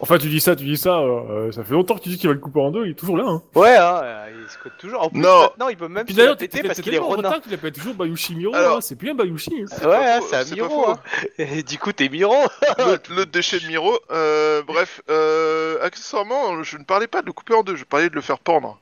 Enfin, 0.00 0.16
tu 0.18 0.28
dis 0.28 0.40
ça, 0.40 0.54
tu 0.54 0.64
dis 0.64 0.76
ça, 0.76 0.98
euh, 1.00 1.50
ça 1.50 1.64
fait 1.64 1.72
longtemps 1.72 1.96
que 1.96 2.02
tu 2.02 2.08
dis 2.08 2.18
qu'il 2.18 2.28
va 2.28 2.34
le 2.34 2.38
couper 2.40 2.60
en 2.60 2.70
deux, 2.70 2.84
il 2.86 2.92
est 2.92 2.94
toujours 2.94 3.16
là, 3.16 3.24
hein. 3.26 3.42
Ouais, 3.56 3.76
hein, 3.76 4.00
euh, 4.04 4.42
il 4.44 4.48
se 4.48 4.56
code 4.58 4.72
toujours. 4.78 5.02
En 5.02 5.10
plus, 5.10 5.18
Non. 5.20 5.42
maintenant 5.42 5.68
il 5.68 5.76
peut 5.76 5.88
même 5.88 6.04
Puis 6.06 6.14
se 6.14 6.20
la 6.20 6.36
péter 6.36 6.62
parce 6.62 6.80
qu'il 6.80 6.94
est 6.94 6.98
retard 6.98 7.40
qu'il 7.40 7.52
appelle 7.52 7.72
toujours 7.72 7.94
Bayushi 7.94 8.36
Miro, 8.36 8.54
Alors- 8.54 8.76
hein, 8.76 8.80
c'est 8.80 8.94
plus 8.94 9.10
un 9.10 9.14
Bayushi. 9.14 9.50
hein. 9.72 9.88
Ouais, 9.88 9.96
hein, 9.96 10.20
c'est 10.30 10.36
un 10.36 10.54
Miro. 10.54 10.90
hein. 10.90 11.00
Et 11.38 11.64
du 11.64 11.78
coup, 11.78 11.92
t'es 11.92 12.08
Miro. 12.08 12.36
L'autre 12.78 13.24
déchet 13.24 13.58
de 13.58 13.66
Miro. 13.66 13.98
Euh, 14.12 14.62
bref, 14.62 15.02
euh, 15.10 15.82
accessoirement, 15.82 16.62
je 16.62 16.76
ne 16.78 16.84
parlais 16.84 17.08
pas 17.08 17.20
de 17.22 17.26
le 17.26 17.32
couper 17.32 17.54
en 17.54 17.64
deux, 17.64 17.74
je 17.74 17.84
parlais 17.84 18.08
de 18.08 18.14
le 18.14 18.20
faire 18.20 18.38
pendre. 18.38 18.78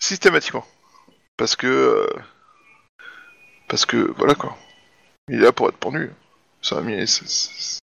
Systématiquement. 0.00 0.64
Parce 1.36 1.54
que... 1.54 2.08
Parce 3.68 3.86
que, 3.86 4.12
voilà 4.16 4.34
quoi. 4.34 4.56
Il 5.28 5.36
est 5.36 5.44
là 5.44 5.52
pour 5.52 5.68
être 5.68 5.76
pendu. 5.76 6.10
Ça 6.62 6.80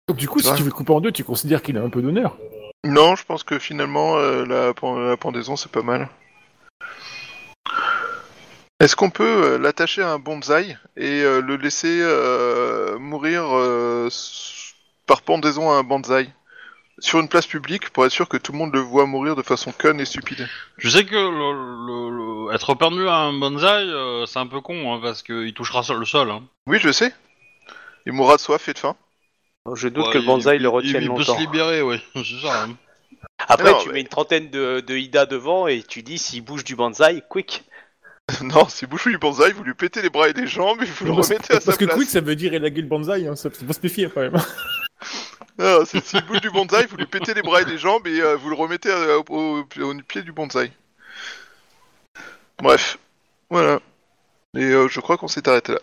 Donc 0.07 0.17
du 0.17 0.27
coup, 0.27 0.39
si 0.41 0.53
tu 0.55 0.63
veux 0.63 0.71
couper 0.71 0.91
en 0.91 0.99
deux, 0.99 1.11
tu 1.11 1.23
considères 1.23 1.61
qu'il 1.61 1.77
a 1.77 1.81
un 1.81 1.89
peu 1.89 2.01
d'honneur. 2.01 2.37
Non, 2.83 3.15
je 3.15 3.23
pense 3.23 3.43
que 3.43 3.57
finalement, 3.57 4.17
euh, 4.17 4.45
la, 4.45 4.73
pen- 4.73 5.07
la 5.07 5.17
pendaison, 5.17 5.55
c'est 5.55 5.71
pas 5.71 5.81
mal. 5.81 6.09
Est-ce 8.81 8.95
qu'on 8.95 9.09
peut 9.09 9.23
euh, 9.53 9.57
l'attacher 9.57 10.01
à 10.01 10.11
un 10.11 10.19
bonsaï 10.19 10.77
et 10.97 11.21
euh, 11.23 11.41
le 11.41 11.55
laisser 11.55 12.01
mourir 12.99 13.43
par 15.07 15.21
pendaison 15.21 15.71
à 15.71 15.75
un 15.75 15.83
bonsaï? 15.83 16.29
Sur 16.99 17.19
une 17.19 17.27
place 17.27 17.45
publique 17.47 17.89
pour 17.89 18.05
être 18.05 18.11
sûr 18.11 18.27
que 18.29 18.37
tout 18.37 18.51
le 18.53 18.57
monde 18.57 18.73
le 18.73 18.79
voit 18.79 19.05
mourir 19.05 19.35
de 19.35 19.41
façon 19.41 19.71
conne 19.71 19.99
et 19.99 20.05
stupide. 20.05 20.47
Tu 20.79 20.89
sais 20.89 21.05
que 21.05 21.15
le, 21.15 21.51
le- 21.87 22.45
le- 22.49 22.53
être 22.55 22.73
perdu 22.75 23.07
à 23.07 23.15
un 23.15 23.33
bonsaï, 23.37 23.87
euh, 23.89 24.25
c'est 24.25 24.39
un 24.39 24.47
peu 24.47 24.61
con, 24.61 24.93
hein, 24.93 24.99
parce 25.01 25.21
qu'il 25.23 25.53
touchera 25.53 25.83
sur 25.83 25.95
le 25.95 26.05
sol. 26.05 26.31
Hein. 26.31 26.43
Oui, 26.67 26.77
je 26.79 26.91
sais. 26.91 27.13
Il 28.05 28.13
mourra 28.13 28.35
de 28.37 28.41
soif 28.41 28.67
et 28.69 28.73
de 28.73 28.79
faim. 28.79 28.95
Je 29.75 29.87
doute 29.87 30.05
Ouais, 30.07 30.13
que 30.13 30.17
le 30.19 30.25
bonsaï 30.25 30.55
il- 30.57 30.61
le 30.63 30.69
il- 30.69 30.71
retienne 30.71 31.01
il, 31.03 31.09
peut 31.09 31.15
longtemps. 31.17 31.35
se 31.35 31.39
libérer, 31.39 31.81
oui, 31.81 31.99
c'est 32.15 32.41
ça. 32.41 32.63
hein. 32.63 32.77
Après, 33.47 33.71
Non, 33.71 33.79
tu 33.79 33.87
mais- 33.89 33.95
mets 33.95 34.01
une 34.01 34.07
trentaine 34.07 34.49
de, 34.49 34.79
de 34.79 34.95
Ida 34.95 35.25
devant 35.25 35.67
et 35.67 35.83
tu 35.83 36.01
dis 36.03 36.17
s'il 36.17 36.43
bouge 36.43 36.63
du 36.63 36.75
bonsaï, 36.75 37.23
quick. 37.29 37.63
non, 38.41 38.67
si 38.69 38.85
bouche 38.85 39.07
du 39.07 39.17
bonsaï, 39.17 39.51
vous 39.51 39.63
lui 39.63 39.73
pétez 39.73 40.01
les 40.01 40.09
bras 40.09 40.29
et 40.29 40.33
les 40.33 40.47
jambes 40.47 40.81
et 40.81 40.85
vous 40.85 41.05
le 41.05 41.13
Parce, 41.15 41.27
remettez 41.29 41.53
à 41.53 41.59
sa 41.59 41.65
parce 41.65 41.77
que 41.77 41.85
place. 41.85 41.97
quick, 41.97 42.09
ça 42.09 42.21
veut 42.21 42.35
dire 42.35 42.53
élaguer 42.53 42.81
le 42.81 42.87
bonsaï, 42.87 43.27
hein, 43.27 43.35
ça 43.35 43.49
faut 43.49 43.73
se 43.73 43.79
méfier 43.83 44.09
quand 44.13 44.21
même. 44.21 44.37
Non, 45.57 45.83
c'est 45.85 46.03
s'il 46.03 46.25
bouge 46.25 46.39
du 46.41 46.49
bonsaï, 46.49 46.85
vous 46.87 46.95
lui 46.97 47.05
pétez 47.07 47.33
les 47.33 47.41
bras 47.41 47.61
et 47.61 47.65
les 47.65 47.77
jambes 47.77 48.07
et 48.07 48.21
euh, 48.21 48.35
vous 48.37 48.49
le 48.49 48.55
remettez 48.55 48.89
euh, 48.89 49.21
au, 49.29 49.59
au- 49.61 49.83
au 49.83 50.01
pied 50.03 50.21
du 50.21 50.31
bonsaï. 50.31 50.71
Bref, 52.61 52.97
voilà. 53.49 53.79
Et 54.55 54.65
euh, 54.65 54.89
je 54.89 55.01
crois 55.01 55.17
qu'on 55.17 55.29
s'est 55.29 55.49
arrêté 55.49 55.73
là. 55.73 55.79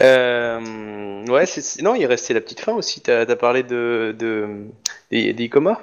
Euh, 0.00 1.26
ouais, 1.26 1.46
c'est- 1.46 1.60
c'est- 1.60 1.82
non, 1.82 1.94
il 1.94 2.06
restait 2.06 2.34
la 2.34 2.40
petite 2.40 2.60
fin 2.60 2.72
aussi. 2.74 3.00
T'as 3.00 3.22
as 3.22 3.36
parlé 3.36 3.62
de, 3.62 4.14
de 4.18 4.66
des, 5.10 5.32
des 5.32 5.48
comas 5.48 5.82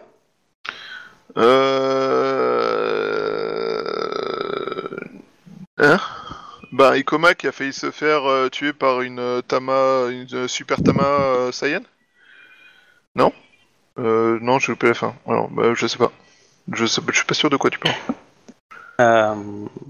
Euh... 1.38 2.50
Hein? 5.78 6.00
Bah, 6.78 6.98
Ikoma 6.98 7.34
qui 7.36 7.48
a 7.48 7.52
failli 7.52 7.74
se 7.74 7.90
faire 7.92 8.26
euh, 8.30 8.50
tuer 8.50 8.74
par 8.74 9.02
une 9.02 9.20
euh, 9.20 9.42
Tama, 9.42 10.08
une 10.12 10.28
euh, 10.34 10.48
super 10.48 10.82
Tama 10.84 11.50
Saiyan? 11.52 11.82
Non? 13.16 13.34
Euh, 14.00 14.40
Non, 14.42 14.60
j'ai 14.60 14.72
loupé 14.72 14.88
la 14.88 14.94
fin. 14.94 15.16
Alors, 15.28 15.50
bah, 15.50 15.74
je 15.74 15.88
sais 15.88 15.98
pas. 15.98 16.12
Je, 16.72 16.86
sais, 16.86 17.02
je 17.08 17.16
suis 17.16 17.26
pas 17.26 17.34
sûr 17.34 17.50
de 17.50 17.58
quoi 17.58 17.70
tu 17.70 17.80
parles. 17.80 17.96
euh, 19.02 19.36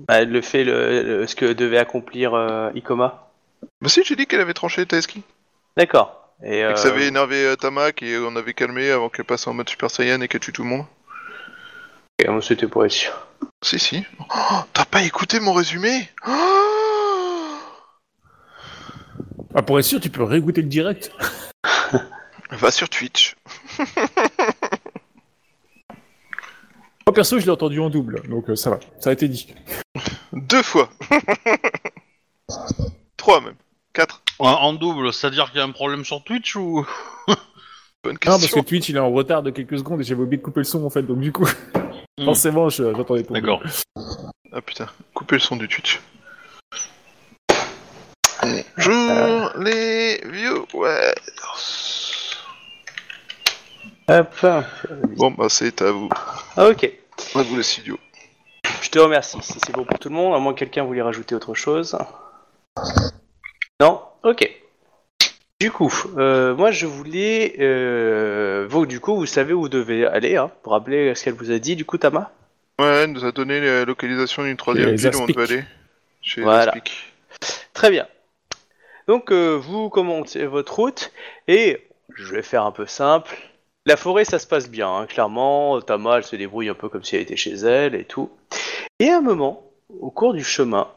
bah, 0.08 0.24
Le 0.24 0.42
fait, 0.42 0.64
le, 0.64 1.04
le- 1.04 1.28
ce 1.28 1.36
que 1.36 1.54
devait 1.54 1.78
accomplir 1.78 2.34
euh, 2.34 2.72
Ikoma. 2.76 3.30
Mais 3.82 3.90
si, 3.90 4.04
j'ai 4.04 4.16
dit 4.16 4.26
qu'elle 4.28 4.42
avait 4.42 4.54
tranché 4.54 4.86
Taeski. 4.86 5.24
D'accord. 5.78 6.34
Et, 6.44 6.60
Et 6.60 6.74
que 6.74 6.80
ça 6.80 6.90
avait 6.90 7.08
énervé 7.08 7.46
euh, 7.46 7.56
Tama, 7.56 7.92
qu'on 7.94 8.36
avait 8.36 8.54
calmé 8.54 8.92
avant 8.92 9.10
qu'elle 9.10 9.26
passe 9.26 9.48
en 9.48 9.54
mode 9.54 9.70
Super 9.70 9.90
Saiyan 9.90 10.22
et 10.22 10.28
qu'elle 10.28 10.42
tue 10.42 10.54
tout 10.54 10.64
le 10.64 10.70
monde. 10.70 10.86
ok, 12.20 12.28
moi, 12.30 12.42
c'était 12.42 12.68
pour 12.68 12.86
être 12.86 12.92
sûr. 12.92 13.28
Si, 13.64 13.80
si. 13.80 14.06
Oh, 14.20 14.60
T'as 14.74 14.86
pas 14.86 15.04
écouté 15.04 15.40
mon 15.40 15.54
résumé? 15.54 16.10
Oh 16.28 16.75
Ah, 19.54 19.62
pour 19.62 19.80
être 19.80 19.86
sûr, 19.86 20.00
tu 20.00 20.10
peux 20.10 20.24
réécouter 20.24 20.62
le 20.62 20.68
direct. 20.68 21.12
Va 22.52 22.72
sur 22.72 22.90
Twitch. 22.90 23.36
Moi, 27.08 27.14
perso, 27.14 27.38
je 27.40 27.46
l'ai 27.46 27.52
entendu 27.52 27.80
en 27.80 27.90
double, 27.90 28.28
donc 28.30 28.50
euh, 28.50 28.56
ça 28.56 28.72
va. 28.72 28.80
Ça 29.00 29.12
a 29.12 29.14
été 29.14 29.28
dit. 29.28 29.54
Deux 30.34 30.64
fois. 30.64 30.90
Trois 33.18 33.42
même. 33.42 33.56
Quatre. 33.94 34.22
En, 34.40 34.50
en 34.50 34.74
double, 34.74 35.14
c'est-à-dire 35.14 35.50
qu'il 35.52 35.60
y 35.60 35.62
a 35.62 35.66
un 35.66 35.72
problème 35.72 36.04
sur 36.04 36.24
Twitch 36.24 36.56
ou? 36.56 36.86
Bonne 38.04 38.14
Non, 38.14 38.20
parce 38.24 38.38
que 38.38 38.42
question. 38.46 38.64
Twitch, 38.64 38.90
il 38.90 38.96
est 38.98 39.00
en 39.00 39.12
retard 39.12 39.44
de 39.44 39.52
quelques 39.52 39.78
secondes 39.78 40.02
et 40.02 40.04
j'avais 40.04 40.22
oublié 40.22 40.38
de 40.38 40.44
couper 40.44 40.62
le 40.62 40.64
son, 40.66 40.84
en 40.84 40.90
fait, 40.90 41.04
donc 41.04 41.20
du 41.20 41.32
coup, 41.32 41.48
Hmm. 42.18 42.24
forcément, 42.26 42.70
je- 42.70 42.94
j'entendais 42.96 43.24
tout. 43.24 43.34
D'accord. 43.34 43.62
Ah 44.54 44.62
putain, 44.62 44.88
coupez 45.14 45.36
le 45.36 45.42
son 45.42 45.58
du 45.58 45.68
Twitch. 45.68 46.00
Bonjour 48.46 49.54
les 49.60 50.22
viewers. 50.24 51.16
Hop. 54.08 54.46
Bon 55.18 55.32
bah 55.32 55.48
c'est 55.50 55.82
à 55.82 55.92
vous. 55.92 56.10
Ah, 56.56 56.68
ok. 56.68 56.92
À 57.34 57.42
vous 57.42 57.58
les 57.58 57.64
studios. 57.64 57.98
Je 58.84 58.90
te 58.90 59.00
remercie. 59.00 59.38
Si 59.42 59.54
c'est 59.66 59.74
bon 59.74 59.84
pour 59.84 59.98
tout 59.98 60.10
le 60.10 60.16
monde, 60.16 60.36
à 60.36 60.40
moins 60.40 60.54
que 60.54 60.60
quelqu'un 60.60 60.84
voulait 60.84 61.02
rajouter 61.02 61.34
autre 61.34 61.56
chose. 61.56 61.98
Non? 63.80 64.02
Ok. 64.24 64.48
Du 65.60 65.72
coup, 65.72 65.92
euh, 66.18 66.56
moi 66.56 66.70
je 66.70 66.86
voulais. 66.86 67.56
Euh, 67.60 68.68
vous, 68.70 68.86
du 68.86 69.00
coup, 69.00 69.16
vous 69.16 69.26
savez 69.26 69.54
où 69.54 69.62
vous 69.62 69.70
devez 69.70 70.06
aller, 70.06 70.36
hein, 70.36 70.52
pour 70.62 70.74
rappeler 70.74 71.16
ce 71.16 71.24
qu'elle 71.24 71.34
vous 71.34 71.50
a 71.50 71.58
dit, 71.58 71.76
du 71.76 71.86
coup, 71.86 71.98
Tama? 71.98 72.32
Ouais, 72.78 72.86
elle 72.86 73.12
nous 73.12 73.26
a 73.26 73.32
donné 73.32 73.60
la 73.60 73.86
localisation 73.86 74.44
d'une 74.44 74.58
troisième 74.58 74.96
ville 74.96 75.16
où 75.16 75.22
on 75.22 75.28
peut 75.28 75.42
aller. 75.42 75.64
Chez 76.22 76.42
Voilà. 76.42 76.74
Très 77.74 77.90
bien. 77.90 78.08
Donc, 79.08 79.32
euh, 79.32 79.56
vous 79.56 79.90
commencez 79.90 80.46
votre 80.46 80.76
route 80.76 81.12
et 81.48 81.88
je 82.16 82.34
vais 82.34 82.42
faire 82.42 82.64
un 82.66 82.72
peu 82.72 82.86
simple. 82.86 83.36
La 83.86 83.98
forêt, 83.98 84.26
ça 84.26 84.40
se 84.40 84.48
passe 84.48 84.70
bien, 84.70 84.90
hein, 84.90 85.06
clairement. 85.06 85.80
Tama, 85.82 86.18
elle 86.18 86.24
se 86.24 86.36
débrouille 86.36 86.70
un 86.70 86.74
peu 86.74 86.90
comme 86.90 87.04
si 87.04 87.16
elle 87.16 87.22
était 87.22 87.36
chez 87.38 87.54
elle 87.54 87.94
et 87.94 88.06
tout. 88.06 88.32
Et 89.00 89.10
à 89.10 89.18
un 89.18 89.22
moment, 89.22 89.64
au 90.00 90.10
cours 90.10 90.34
du 90.34 90.44
chemin, 90.44 90.88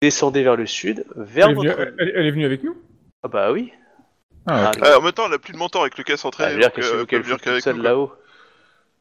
descendez 0.00 0.42
vers 0.44 0.54
le 0.56 0.66
sud, 0.66 1.04
vers 1.16 1.48
Elle 1.48 1.52
est, 1.52 1.54
venue, 1.56 1.68
elle- 1.98 2.12
elle 2.16 2.26
est 2.26 2.30
venue 2.30 2.44
avec 2.46 2.62
nous? 2.62 2.76
Ah 3.24 3.28
bah 3.28 3.50
oui. 3.50 3.72
Ah, 4.46 4.70
Ah. 4.76 4.78
Ah, 4.82 4.98
en 4.98 5.02
même 5.02 5.12
temps, 5.12 5.26
elle 5.26 5.34
a 5.34 5.38
plus 5.38 5.52
de 5.52 5.58
mentor 5.58 5.82
avec 5.82 5.98
lequel 5.98 6.16
Ça 6.16 6.22
s'entraîner. 6.22 6.54
veut 6.54 6.60
dire 6.60 6.72
qu'elle 6.72 6.84
euh, 6.84 6.88
se 6.88 6.96
elle 7.00 7.06
qu'elle 7.06 7.22
venir 7.22 7.36
fout 7.36 7.44
qu'avec 7.44 7.64
toute 7.64 7.72
seule 7.74 7.82
là-haut. 7.82 8.12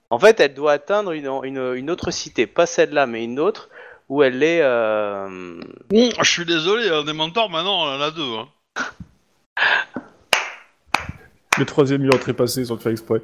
En 0.10 0.18
fait, 0.18 0.39
elle 0.39 0.56
doit 0.56 0.72
atteindre 0.74 1.12
une, 1.12 1.27
une, 1.44 1.75
une 1.75 1.91
autre 1.91 2.10
cité, 2.10 2.48
pas 2.48 2.65
celle-là, 2.65 3.06
mais 3.06 3.24
une 3.24 3.39
autre, 3.39 3.70
où 4.10 4.24
elle 4.24 4.44
est. 4.44 4.62
euh, 4.62 5.60
Bon, 5.89 6.10
je 6.22 6.30
suis 6.30 6.46
désolé, 6.46 6.89
hein, 6.89 7.04
des 7.04 7.13
mentors 7.13 7.50
maintenant, 7.50 7.84
on 7.86 7.96
en 7.98 8.01
a 8.01 8.12
deux. 8.12 8.36
Hein. 8.38 8.48
Le 11.58 11.66
troisième, 11.66 12.06
il 12.06 12.13
est 12.13 12.20
trépassé 12.20 12.66
sans 12.66 12.75
le 12.75 12.80
faire 12.80 12.92
exprès. 12.92 13.22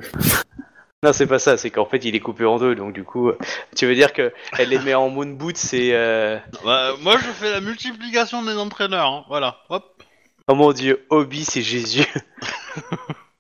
Non, 1.04 1.14
c'est 1.14 1.28
pas 1.28 1.40
ça, 1.40 1.58
c'est 1.58 1.70
qu'en 1.70 1.86
fait, 1.86 2.04
il 2.06 2.16
est 2.16 2.20
coupé 2.20 2.46
en 2.46 2.58
deux, 2.58 2.74
donc 2.76 2.94
du 2.94 3.04
coup, 3.04 3.30
euh, 3.30 3.38
tu 3.76 3.86
veux 3.86 3.96
dire 3.96 4.12
que 4.12 4.34
elle 4.58 4.70
les 4.70 4.80
met 4.80 4.94
en 4.96 5.10
moon 5.10 5.28
boot, 5.28 5.56
c'est. 5.56 5.90
euh, 5.94 6.38
Bah, 6.64 6.94
moi, 7.02 7.16
je 7.18 7.28
fais 7.32 7.52
la 7.52 7.62
multiplication 7.62 8.42
des 8.44 8.58
entraîneurs. 8.58 9.08
hein, 9.08 9.26
Voilà, 9.28 9.60
hop. 9.70 10.04
Oh 10.48 10.56
mon 10.56 10.72
dieu, 10.74 11.06
Obi, 11.10 11.46
c'est 11.46 11.62
Jésus. 11.62 12.06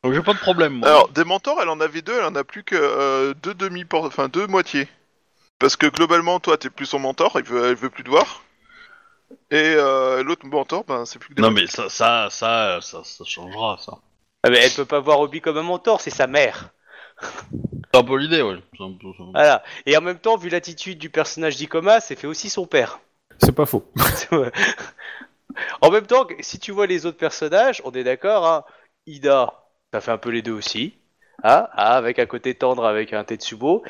Donc 0.03 0.13
j'ai 0.13 0.21
pas 0.21 0.33
de 0.33 0.39
problème. 0.39 0.73
Moi. 0.73 0.87
Alors, 0.87 1.09
des 1.09 1.23
mentors, 1.23 1.59
elle 1.61 1.69
en 1.69 1.79
avait 1.79 2.01
deux, 2.01 2.13
elle 2.17 2.25
en 2.25 2.35
a 2.35 2.43
plus 2.43 2.63
que 2.63 2.75
euh, 2.75 3.33
deux 3.41 3.53
demi 3.55 3.83
enfin 3.91 4.27
deux 4.27 4.45
moitiés. 4.47 4.87
Parce 5.59 5.75
que 5.75 5.87
globalement, 5.87 6.39
toi, 6.39 6.57
t'es 6.57 6.69
plus 6.69 6.85
son 6.85 6.99
mentor, 6.99 7.33
elle 7.35 7.45
veut, 7.45 7.65
elle 7.65 7.75
veut 7.75 7.89
plus 7.89 8.03
te 8.03 8.09
voir. 8.09 8.43
Et 9.51 9.75
euh, 9.77 10.23
l'autre 10.23 10.45
mentor, 10.45 10.83
ben, 10.85 11.05
c'est 11.05 11.19
plus 11.19 11.29
que 11.29 11.33
des 11.35 11.41
non 11.41 11.51
mais 11.51 11.67
ça, 11.67 11.89
ça, 11.89 12.27
ça, 12.29 12.79
ça, 12.81 13.03
ça 13.03 13.23
changera, 13.23 13.77
ça. 13.79 13.97
Ah, 14.43 14.49
mais 14.49 14.59
elle 14.59 14.71
peut 14.71 14.85
pas 14.85 14.99
voir 14.99 15.19
Obi 15.19 15.41
comme 15.41 15.57
un 15.57 15.63
mentor, 15.63 16.01
c'est 16.01 16.11
sa 16.11 16.27
mère. 16.27 16.69
C'est 17.21 17.99
un 17.99 18.03
peu 18.03 18.17
l'idée, 18.17 18.43
ça. 18.77 18.83
Voilà. 19.33 19.63
Et 19.85 19.97
en 19.97 20.01
même 20.01 20.19
temps, 20.19 20.37
vu 20.37 20.49
l'attitude 20.49 20.99
du 20.99 21.09
personnage 21.09 21.55
d'Ikoma, 21.55 21.99
c'est 21.99 22.15
fait 22.15 22.27
aussi 22.27 22.49
son 22.49 22.67
père. 22.67 22.99
C'est 23.41 23.55
pas 23.55 23.65
faux. 23.65 23.91
en 25.81 25.89
même 25.89 26.05
temps, 26.05 26.27
si 26.41 26.59
tu 26.59 26.71
vois 26.71 26.87
les 26.87 27.05
autres 27.05 27.17
personnages, 27.17 27.81
on 27.85 27.91
est 27.91 28.03
d'accord, 28.03 28.45
hein, 28.45 28.65
Ida, 29.07 29.53
ça 29.93 30.01
fait 30.01 30.11
un 30.11 30.17
peu 30.17 30.29
les 30.29 30.41
deux 30.41 30.51
aussi. 30.51 30.97
Hein, 31.43 31.67
ah, 31.71 31.97
avec 31.97 32.19
un 32.19 32.25
côté 32.25 32.55
tendre 32.55 32.85
avec 32.85 33.13
un 33.13 33.23
Tetsubo. 33.23 33.83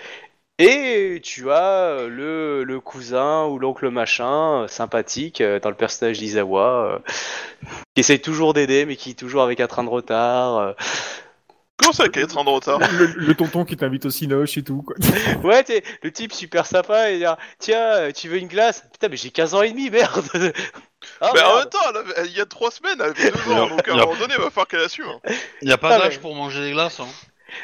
Et 0.57 1.19
tu 1.21 1.51
as 1.51 2.03
le, 2.07 2.63
le 2.63 2.79
cousin 2.79 3.45
ou 3.45 3.59
l'oncle 3.59 3.89
machin, 3.89 4.63
euh, 4.63 4.67
sympathique, 4.69 5.41
euh, 5.41 5.59
dans 5.59 5.69
le 5.69 5.75
personnage 5.75 6.19
d'Izawa, 6.19 6.93
euh, 6.95 6.99
qui 7.93 7.99
essaye 7.99 8.21
toujours 8.21 8.53
d'aider, 8.53 8.85
mais 8.85 8.95
qui 8.95 9.11
est 9.11 9.19
toujours 9.19 9.41
avec 9.43 9.59
un 9.59 9.67
train 9.67 9.83
de 9.83 9.89
retard. 9.89 10.57
euh. 10.57 10.73
Comment 11.77 11.91
ça, 11.91 12.07
qu'elle 12.07 12.23
est 12.23 12.37
en 12.37 12.43
retard 12.43 12.79
Le, 12.93 13.05
le 13.07 13.35
tonton 13.35 13.65
qui 13.65 13.75
t'invite 13.75 14.05
au 14.05 14.09
cinoche 14.09 14.57
et 14.57 14.63
tout, 14.63 14.81
quoi. 14.81 14.95
Ouais, 15.43 15.61
t'es 15.63 15.83
le 16.03 16.11
type 16.13 16.31
super 16.31 16.65
sympa, 16.65 17.11
et 17.11 17.17
dire 17.17 17.35
Tiens, 17.59 17.81
euh, 17.95 18.11
tu 18.13 18.29
veux 18.29 18.37
une 18.37 18.47
glace? 18.47 18.85
Putain, 18.93 19.09
mais 19.09 19.17
j'ai 19.17 19.31
15 19.31 19.55
ans 19.55 19.61
et 19.61 19.71
demi, 19.71 19.89
merde 19.89 20.23
Ah, 21.21 21.31
Mais 21.33 21.41
en 21.41 21.47
merde. 21.47 21.59
même 21.59 21.69
temps, 21.69 21.79
elle 21.89 21.97
avait- 21.97 22.13
elle- 22.15 22.27
il 22.27 22.37
y 22.37 22.39
a 22.41 22.45
trois 22.45 22.71
semaines, 22.71 22.95
elle 22.99 23.07
avait 23.11 23.29
deux 23.29 23.37
Il 23.47 23.51
y 23.51 23.55
a- 23.55 23.63
ans, 23.63 23.67
donc 23.67 23.85
à 23.89 23.91
un 23.91 23.95
il 23.95 23.99
moment 23.99 24.15
donné, 24.15 24.33
il 24.37 24.41
va 24.41 24.49
falloir 24.49 24.67
qu'elle 24.69 24.79
assume. 24.79 25.05
hein. 25.05 25.33
Y 25.61 25.71
a 25.73 25.77
pas 25.77 25.95
Ah, 25.95 25.99
d'âge 25.99 26.19
pour 26.19 26.33
manger 26.33 26.61
des 26.61 26.71
glaces. 26.71 27.01
Hein. 27.01 27.07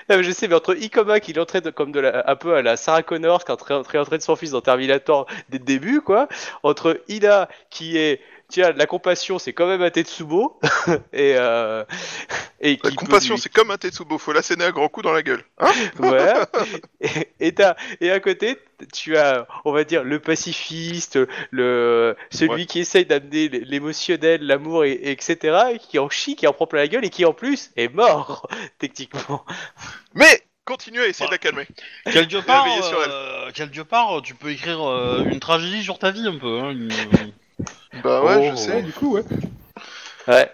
Je 0.10 0.32
sais, 0.32 0.48
mais 0.48 0.56
entre 0.56 0.76
Ikoma 0.76 1.20
qui 1.20 1.34
l'entraîne 1.34 1.72
comme 1.72 1.92
de 1.92 2.00
la, 2.00 2.30
un 2.30 2.36
peu 2.36 2.56
à 2.56 2.62
la 2.62 2.78
Sarah 2.78 3.04
Connor, 3.04 3.44
qui 3.44 3.52
est 3.52 3.54
en 3.54 3.58
train, 3.58 3.78
en 3.78 3.84
train 3.84 4.00
d'entraîner 4.00 4.22
son 4.22 4.36
fils 4.36 4.52
dans 4.52 4.62
Terminator 4.62 5.28
dès 5.50 5.58
le 5.58 5.66
début, 5.66 6.02
quoi. 6.02 6.28
Entre 6.64 7.02
Ida 7.08 7.50
qui 7.70 7.98
est, 7.98 8.22
tiens, 8.52 8.72
la 8.76 8.86
compassion, 8.86 9.40
c'est 9.40 9.54
quand 9.54 9.66
même 9.68 9.82
un 9.82 9.90
Tetsubo, 9.90 10.60
et, 11.14 11.34
euh, 11.38 11.84
et 12.60 12.78
La 12.84 12.92
compassion, 12.92 13.36
lui- 13.36 13.42
c'est 13.42 13.52
comme 13.52 13.72
un 13.72 13.78
Tetsubo, 13.78 14.18
faut 14.18 14.34
l'asséner 14.34 14.66
un 14.66 14.72
grand 14.72 14.88
coup 14.90 15.02
dans 15.02 15.12
la 15.14 15.24
gueule. 15.24 15.44
Hein 15.60 15.72
Ouais. 16.00 16.34
et, 17.00 17.48
et, 17.48 17.56
et 18.02 18.12
à 18.12 18.20
côté, 18.20 18.58
tu 18.94 19.18
as, 19.18 19.48
on 19.66 19.72
va 19.72 19.84
dire, 19.84 20.04
le 20.04 20.20
pacifiste, 20.20 21.18
le 21.52 22.16
celui 22.30 22.52
Ouais. 22.52 22.66
qui 22.66 22.80
essaye 22.80 23.06
d'amener 23.06 23.48
l'émotionnel, 23.50 24.42
l'amour, 24.46 24.84
et, 24.86 24.92
et 24.92 25.12
etc., 25.12 25.58
et 25.74 25.80
qui 25.80 25.98
en 26.00 26.10
chie, 26.10 26.36
qui 26.36 26.46
en 26.48 26.54
prend 26.54 26.68
plein 26.68 26.82
la 26.82 26.88
gueule, 26.88 27.06
et 27.06 27.10
qui 27.10 27.26
en 27.26 27.34
plus 27.34 27.72
est 27.78 27.94
mort, 27.94 28.48
techniquement. 28.80 29.46
Mais 30.14 30.42
continue 30.66 31.00
à 31.02 31.08
essayer 31.08 31.26
de 31.28 31.32
la 31.32 31.38
calmer. 31.38 31.68
Quelque 32.06 32.38
part, 32.46 32.66
veiller 32.66 32.82
sur 32.84 33.02
elle. 33.04 33.10
euh, 33.12 33.52
quelque 33.52 33.82
part, 33.82 34.22
tu 34.24 34.36
peux 34.36 34.52
écrire 34.52 34.82
euh, 34.88 35.24
une 35.26 35.40
tragédie 35.40 35.84
sur 35.84 35.98
ta 36.00 36.12
vie 36.12 36.28
un 36.28 36.38
peu. 36.38 36.60
Hein, 36.60 36.72
une- 36.72 36.90
Bah 38.04 38.24
ouais, 38.24 38.50
Oh. 38.50 38.52
je 38.52 38.56
sais. 38.56 38.82
du 38.82 38.92
coup, 38.94 39.14
ouais. 39.16 39.24
Ouais. 40.28 40.52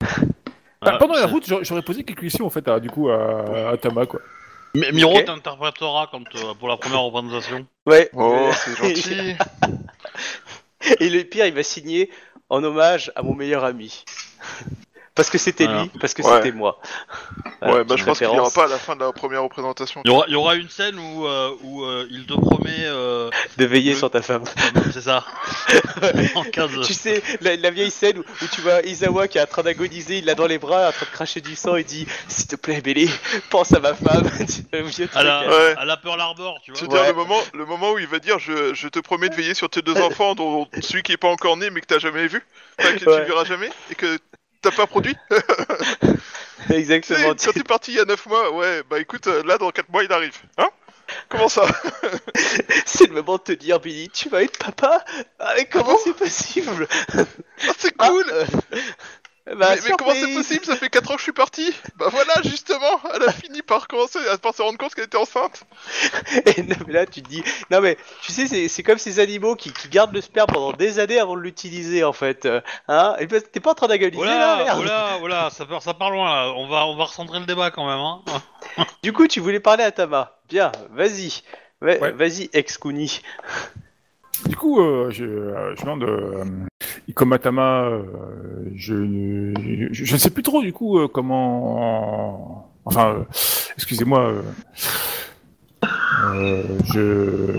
Bah, 0.00 0.06
Ah, 0.82 0.98
pendant 0.98 1.14
la 1.14 1.26
route, 1.26 1.44
j'aurais 1.62 1.82
posé 1.82 2.04
quelques 2.04 2.20
questions 2.20 2.46
en 2.46 2.50
fait 2.50 2.66
à, 2.68 2.78
du 2.80 2.90
coup 2.90 3.08
à, 3.08 3.70
à 3.70 3.76
Tama 3.78 4.04
quoi. 4.06 4.20
Mi- 4.74 4.90
Miro 4.92 5.20
t'interprétera 5.22 6.08
quand, 6.10 6.24
euh, 6.34 6.52
pour 6.58 6.68
la 6.68 6.76
première 6.76 7.00
représentation. 7.02 7.66
Ouais. 7.86 8.10
Oh, 8.12 8.50
c'est 8.52 8.76
gentil. 8.76 9.36
Et 11.00 11.08
le 11.08 11.22
pire, 11.22 11.46
il 11.46 11.54
va 11.54 11.62
signer 11.62 12.10
en 12.50 12.62
hommage 12.62 13.10
à 13.16 13.22
mon 13.22 13.34
meilleur 13.34 13.64
ami. 13.64 14.04
Parce 15.14 15.30
que 15.30 15.38
c'était 15.38 15.64
Voilà. 15.66 15.82
lui, 15.82 15.90
parce 16.00 16.12
que 16.12 16.22
Ouais. 16.22 16.36
c'était 16.36 16.50
moi. 16.52 16.80
Voilà, 17.60 17.76
ouais, 17.76 17.84
bah 17.84 17.94
je 17.96 18.02
pense 18.04 18.18
qu'il 18.18 18.26
y 18.26 18.30
aura 18.30 18.50
pas 18.50 18.64
à 18.64 18.68
la 18.68 18.78
fin 18.78 18.96
de 18.96 19.00
la 19.04 19.12
première 19.12 19.42
représentation. 19.44 20.02
Il 20.04 20.10
y 20.10 20.14
aura, 20.14 20.24
il 20.26 20.32
y 20.32 20.36
aura 20.36 20.56
une 20.56 20.68
scène 20.68 20.98
où, 20.98 21.24
euh, 21.26 21.52
où 21.62 21.84
euh, 21.84 22.06
il 22.10 22.26
te 22.26 22.32
promet. 22.34 22.70
euh, 22.80 23.30
De 23.56 23.64
veiller 23.64 23.92
Le- 23.92 23.98
sur 23.98 24.10
ta 24.10 24.22
femme. 24.22 24.42
c'est 24.92 25.02
ça. 25.02 25.24
en 26.34 26.42
cas 26.42 26.66
de. 26.66 26.82
Tu 26.82 26.94
sais, 26.94 27.22
la, 27.40 27.54
la 27.56 27.70
vieille 27.70 27.90
scène 27.92 28.18
où, 28.18 28.22
où 28.22 28.46
tu 28.52 28.60
vois 28.60 28.82
Isawa 28.82 29.28
qui 29.28 29.38
est 29.38 29.42
en 29.42 29.46
train 29.46 29.62
d'agoniser, 29.62 30.18
il 30.18 30.24
l'a 30.24 30.34
dans 30.34 30.46
les 30.48 30.58
bras, 30.58 30.88
en 30.88 30.92
train 30.92 31.06
de 31.06 31.10
cracher 31.12 31.40
du 31.40 31.54
sang, 31.54 31.76
il 31.76 31.84
dit 31.84 32.06
S'il 32.28 32.48
te 32.48 32.56
plaît, 32.56 32.80
Bélé, 32.80 33.08
pense 33.50 33.72
à 33.72 33.78
ma 33.80 33.94
femme. 33.94 34.28
À 35.14 35.22
la, 35.22 35.38
truc. 35.42 35.50
Ouais. 35.52 35.74
à 35.78 35.84
la 35.84 35.96
Pearl 35.96 36.20
Harbor, 36.20 36.58
tu 36.64 36.72
vois. 36.72 36.80
C'est-à-dire 36.80 37.00
Ouais. 37.02 37.08
le 37.08 37.14
moment, 37.14 37.40
le 37.52 37.64
moment 37.64 37.92
où 37.92 37.98
il 37.98 38.06
va 38.08 38.18
dire 38.18 38.38
je, 38.40 38.74
je 38.74 38.88
te 38.88 38.98
promets 38.98 39.28
de 39.28 39.34
veiller 39.34 39.54
sur 39.54 39.68
tes 39.70 39.82
deux 39.82 39.96
enfants, 40.00 40.34
dont 40.34 40.66
celui 40.80 41.02
qui 41.02 41.12
est 41.12 41.16
pas 41.16 41.28
encore 41.28 41.56
né 41.56 41.70
mais 41.70 41.80
que 41.80 41.86
t'as 41.86 41.98
jamais 41.98 42.26
vu, 42.26 42.44
enfin, 42.80 42.92
que 42.96 43.04
Ouais. 43.08 43.20
tu 43.22 43.28
verras 43.28 43.44
jamais 43.44 43.70
et 43.90 43.94
que 43.94 44.18
t'as 44.64 44.76
pas 44.76 44.86
produit. 44.86 45.16
Exactement. 46.70 47.34
quand 47.34 47.52
t'es 47.52 47.62
parti 47.62 47.92
il 47.92 47.96
y 47.96 48.00
a 48.00 48.04
9 48.04 48.26
mois, 48.26 48.52
ouais, 48.52 48.82
bah 48.88 48.98
écoute, 48.98 49.26
euh, 49.26 49.42
là 49.44 49.58
dans 49.58 49.70
4 49.70 49.90
mois 49.90 50.02
il 50.04 50.12
arrive. 50.12 50.36
Hein? 50.58 50.68
Comment 51.28 51.50
ça? 51.50 51.66
C'est 52.86 53.08
le 53.08 53.14
moment 53.14 53.36
de 53.36 53.42
te 53.42 53.52
dire, 53.52 53.78
Billy, 53.78 54.08
tu 54.08 54.30
vas 54.30 54.42
être 54.42 54.58
papa? 54.58 55.04
Ah, 55.38 55.52
mais 55.56 55.66
comment 55.66 55.92
bon? 55.92 55.98
c'est 56.02 56.16
possible? 56.16 56.88
Ah, 57.12 57.24
C'est 57.78 57.94
Ah, 57.98 58.08
cool 58.08 58.24
euh, 58.32 58.44
bah, 59.46 59.54
mais, 59.74 59.76
mais 59.84 59.90
comment 59.98 60.12
c'est 60.14 60.34
possible? 60.34 60.64
Ça 60.64 60.76
fait 60.76 60.88
4 60.88 61.10
ans 61.10 61.14
que 61.14 61.18
je 61.18 61.24
suis 61.24 61.32
parti 61.32 61.70
Bah 61.96 62.06
voilà, 62.10 62.32
justement, 62.44 62.98
elle 63.14 63.22
a 63.28 63.32
fini 63.32 63.60
par 63.60 63.86
commencer 63.88 64.18
à 64.32 64.38
par 64.38 64.54
se 64.54 64.62
rendre 64.62 64.78
compte 64.78 64.94
qu'elle 64.94 65.04
était 65.04 65.18
enceinte. 65.18 65.64
Et 66.56 66.62
non, 66.62 66.76
mais 66.86 66.94
là, 66.94 67.04
tu 67.06 67.22
te 67.22 67.28
dis, 67.28 67.42
non 67.70 67.80
mais, 67.82 67.98
tu 68.22 68.32
sais, 68.32 68.46
c'est, 68.46 68.68
c'est 68.68 68.82
comme 68.82 68.96
ces 68.98 69.18
animaux 69.20 69.54
qui, 69.54 69.72
qui 69.72 69.88
gardent 69.88 70.14
le 70.14 70.22
sperme 70.22 70.46
pendant 70.52 70.72
des 70.72 70.98
années 70.98 71.18
avant 71.18 71.36
de 71.36 71.42
l'utiliser, 71.42 72.04
en 72.04 72.12
fait. 72.14 72.46
Euh, 72.46 72.60
Hein 72.88 73.16
Et 73.20 73.26
puis, 73.26 73.38
T'es 73.52 73.60
pas 73.60 73.72
en 73.72 73.74
train 73.74 73.88
d'agoniser, 73.88 74.24
là, 74.24 74.54
Voilà, 74.56 74.64
merde 74.64 74.76
voilà, 74.78 75.16
voilà, 75.20 75.50
ça 75.50 75.66
part, 75.66 75.82
ça 75.82 75.92
part 75.94 76.10
loin 76.10 76.24
là. 76.34 76.52
On 76.56 76.66
va, 76.66 76.86
on 76.86 76.96
va 76.96 77.04
recentrer 77.04 77.38
le 77.40 77.46
débat 77.46 77.70
quand 77.70 77.86
même. 77.86 77.98
Hein. 77.98 78.22
Du 79.02 79.12
coup, 79.12 79.26
tu 79.28 79.40
voulais 79.40 79.60
parler 79.60 79.84
à 79.84 79.92
Tama. 79.92 80.38
Bien, 80.48 80.72
vas-y. 80.92 81.42
Va- 81.82 81.96
Ouais. 81.98 82.12
Vas-y, 82.12 82.48
ex-Kuni. 82.54 83.20
Du 84.46 84.56
coup, 84.56 84.80
euh, 84.80 85.10
je, 85.10 85.24
euh, 85.24 85.74
je 85.76 85.82
demande 85.82 86.02
euh, 86.04 86.44
Ikomatama, 87.08 87.84
euh, 87.84 88.02
je, 88.74 89.52
je, 89.92 90.04
je 90.04 90.12
ne 90.14 90.18
sais 90.18 90.30
plus 90.30 90.42
trop 90.42 90.62
du 90.62 90.72
coup 90.72 90.98
euh, 90.98 91.08
comment. 91.08 92.70
Enfin, 92.84 93.14
euh, 93.14 93.24
excusez-moi. 93.76 94.20
euh, 94.30 94.42
euh, 96.34 96.62
je, 96.92 97.56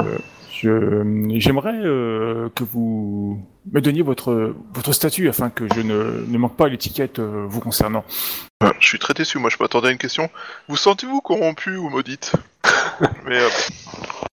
je, 0.52 1.36
j'aimerais 1.40 1.76
euh, 1.76 2.50
que 2.56 2.64
vous 2.64 3.40
me 3.72 3.82
donniez 3.82 4.02
votre 4.02 4.56
votre 4.74 4.94
statut 4.94 5.28
afin 5.30 5.50
que 5.50 5.66
je 5.76 5.82
ne, 5.82 6.26
ne 6.28 6.38
manque 6.38 6.56
pas 6.56 6.66
à 6.66 6.70
l'étiquette 6.70 7.20
euh, 7.20 7.46
vous 7.48 7.60
concernant. 7.60 8.04
Ah, 8.62 8.74
je 8.80 8.88
suis 8.88 9.00
très 9.00 9.14
déçu, 9.14 9.38
moi 9.38 9.50
je 9.50 9.58
m'attendais 9.60 9.90
à 9.90 9.92
une 9.92 9.98
question. 9.98 10.30
Vous 10.68 10.78
sentez-vous 10.78 11.22
corrompu 11.22 11.76
ou 11.76 11.90
maudite? 11.90 12.34
Mais 13.26 13.40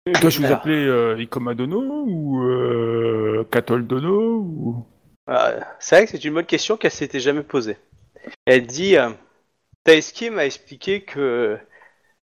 euh, 0.07 0.13
Dois-je 0.19 0.39
vous 0.39 0.45
Alors. 0.45 0.59
appeler 0.59 0.85
euh, 0.85 1.21
Ikomadono 1.21 2.05
ou 2.07 2.43
euh, 2.43 3.47
Katol 3.51 3.85
Dono 3.85 4.39
ou... 4.39 4.85
Ah, 5.27 5.53
c'est 5.79 5.95
vrai 5.95 6.05
que 6.05 6.11
c'est 6.11 6.23
une 6.25 6.33
bonne 6.33 6.45
question 6.45 6.77
qu'elle 6.77 6.91
s'était 6.91 7.19
jamais 7.19 7.43
posée. 7.43 7.77
Elle 8.45 8.65
dit 8.65 8.97
euh, 8.97 9.09
Taeski 9.83 10.29
m'a 10.29 10.45
expliqué 10.45 11.01
que 11.01 11.57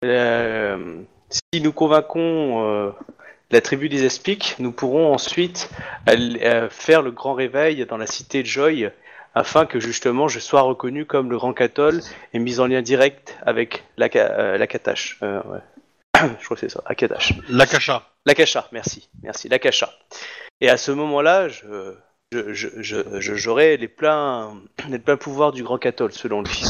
euh, 0.05 1.03
si 1.29 1.61
nous 1.61 1.73
convainquons 1.73 2.65
euh, 2.65 2.91
la 3.51 3.61
tribu 3.61 3.89
des 3.89 4.05
Aspics, 4.05 4.57
nous 4.59 4.73
pourrons 4.73 5.13
ensuite 5.13 5.71
aller, 6.07 6.41
euh, 6.43 6.69
faire 6.71 7.03
le 7.03 7.11
grand 7.11 7.35
réveil 7.35 7.85
dans 7.87 7.97
la 7.97 8.07
cité 8.07 8.43
de 8.43 8.47
Joy 8.47 8.91
afin 9.35 9.67
que 9.67 9.81
justement 9.81 10.29
je 10.29 10.39
sois 10.39 10.63
reconnu 10.63 11.07
comme 11.07 11.31
le 11.31 11.37
grand 11.37 11.53
Katol 11.53 12.01
et 12.33 12.39
mis 12.39 12.61
en 12.61 12.67
lien 12.69 12.83
direct 12.83 13.37
avec 13.45 13.85
la, 13.97 14.09
euh, 14.15 14.57
la 14.57 14.67
Katash. 14.67 15.19
Euh, 15.23 15.43
ouais. 15.43 15.59
Je 16.41 16.45
crois 16.45 16.57
que 16.57 16.61
c'est 16.61 16.69
ça, 16.69 16.83
Akatash. 16.87 17.35
L'Akasha. 17.49 18.03
L'Akasha, 18.27 18.69
merci, 18.73 19.09
merci, 19.23 19.49
l'Akasha. 19.49 19.91
Et 20.61 20.69
à 20.71 20.77
ce 20.77 20.91
moment-là, 20.93 21.49
je, 21.49 21.95
je, 22.33 22.53
je, 22.55 22.69
je- 22.81 23.21
je- 23.21 23.35
j'aurai 23.35 23.77
les 23.77 23.89
pleins, 23.89 24.55
les 24.89 24.99
pleins 24.99 25.17
pouvoirs 25.17 25.53
du 25.53 25.63
Grand 25.63 25.79
Cathol, 25.79 26.13
selon 26.13 26.43
lui. 26.43 26.63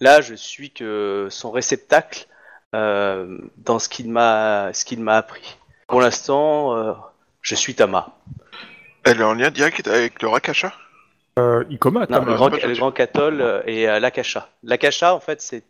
Là, 0.00 0.20
je 0.20 0.34
suis 0.34 0.70
que 0.70 1.28
son 1.30 1.50
réceptacle 1.50 2.26
euh, 2.74 3.38
dans 3.56 3.78
ce 3.78 3.88
qu'il 3.88 4.10
m'a, 4.10 4.72
ce 4.72 4.84
qu'il 4.84 5.00
m'a 5.00 5.16
appris. 5.16 5.56
Pour 5.86 6.00
l'instant, 6.00 6.76
euh, 6.76 6.92
je 7.42 7.54
suis 7.54 7.74
Tama. 7.74 8.16
elle 9.04 9.20
est 9.20 9.24
en 9.24 9.34
lien 9.34 9.50
direct 9.50 9.86
avec 9.86 10.20
le 10.22 10.28
Rakasha? 10.28 10.72
Euh, 11.38 11.64
Ikoma, 11.70 12.00
Non, 12.00 12.06
Tama. 12.18 12.30
le 12.30 12.34
grand, 12.36 12.48
le 12.48 12.74
grand 12.74 12.92
Cathol 12.92 13.40
euh, 13.40 13.62
et 13.66 13.88
euh, 13.88 13.98
l'Akasha. 14.00 14.48
L'Akasha, 14.62 15.14
en 15.14 15.20
fait, 15.20 15.40
c'est 15.40 15.62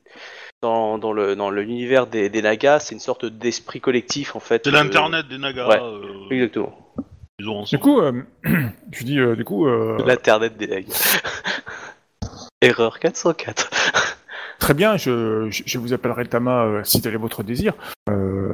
dans, 0.65 0.99
dans 0.99 1.13
le 1.13 1.37
dans 1.37 1.51
l'univers 1.51 2.07
des, 2.07 2.29
des 2.31 2.41
Nagas, 2.43 2.81
c'est 2.81 2.95
une 2.95 3.01
sorte 3.01 3.27
d'esprit 3.27 3.81
collectif, 3.81 4.35
en 4.35 4.41
fait. 4.41 4.63
C'est 4.65 4.71
de- 4.71 4.77
l'internet 4.77 5.29
des 5.29 5.37
Nagas. 5.39 5.69
Ouais. 5.69 5.79
euh, 5.81 6.31
Exactement. 6.31 6.73
ils 7.39 7.49
ont 7.49 7.63
Du 7.65 7.79
coup, 7.79 8.01
euh, 8.01 8.23
je 8.93 9.05
dis, 9.05 9.19
euh, 9.19 9.37
du 9.37 9.45
coup, 9.45 9.67
euh, 9.69 9.99
L'internet 10.07 10.57
des 10.57 10.67
Nagas. 10.67 11.21
Erreur 12.63 12.99
404. 12.99 13.71
très 14.59 14.73
bien, 14.75 14.97
je, 14.97 15.49
je, 15.51 15.63
je 15.67 15.79
vous 15.79 15.93
appellerai 15.93 16.25
Tama 16.27 16.65
euh, 16.65 16.85
si 16.85 17.03
tel 17.03 17.13
est 17.15 17.19
votre 17.19 17.43
désir. 17.43 17.75
Euh, 18.09 18.53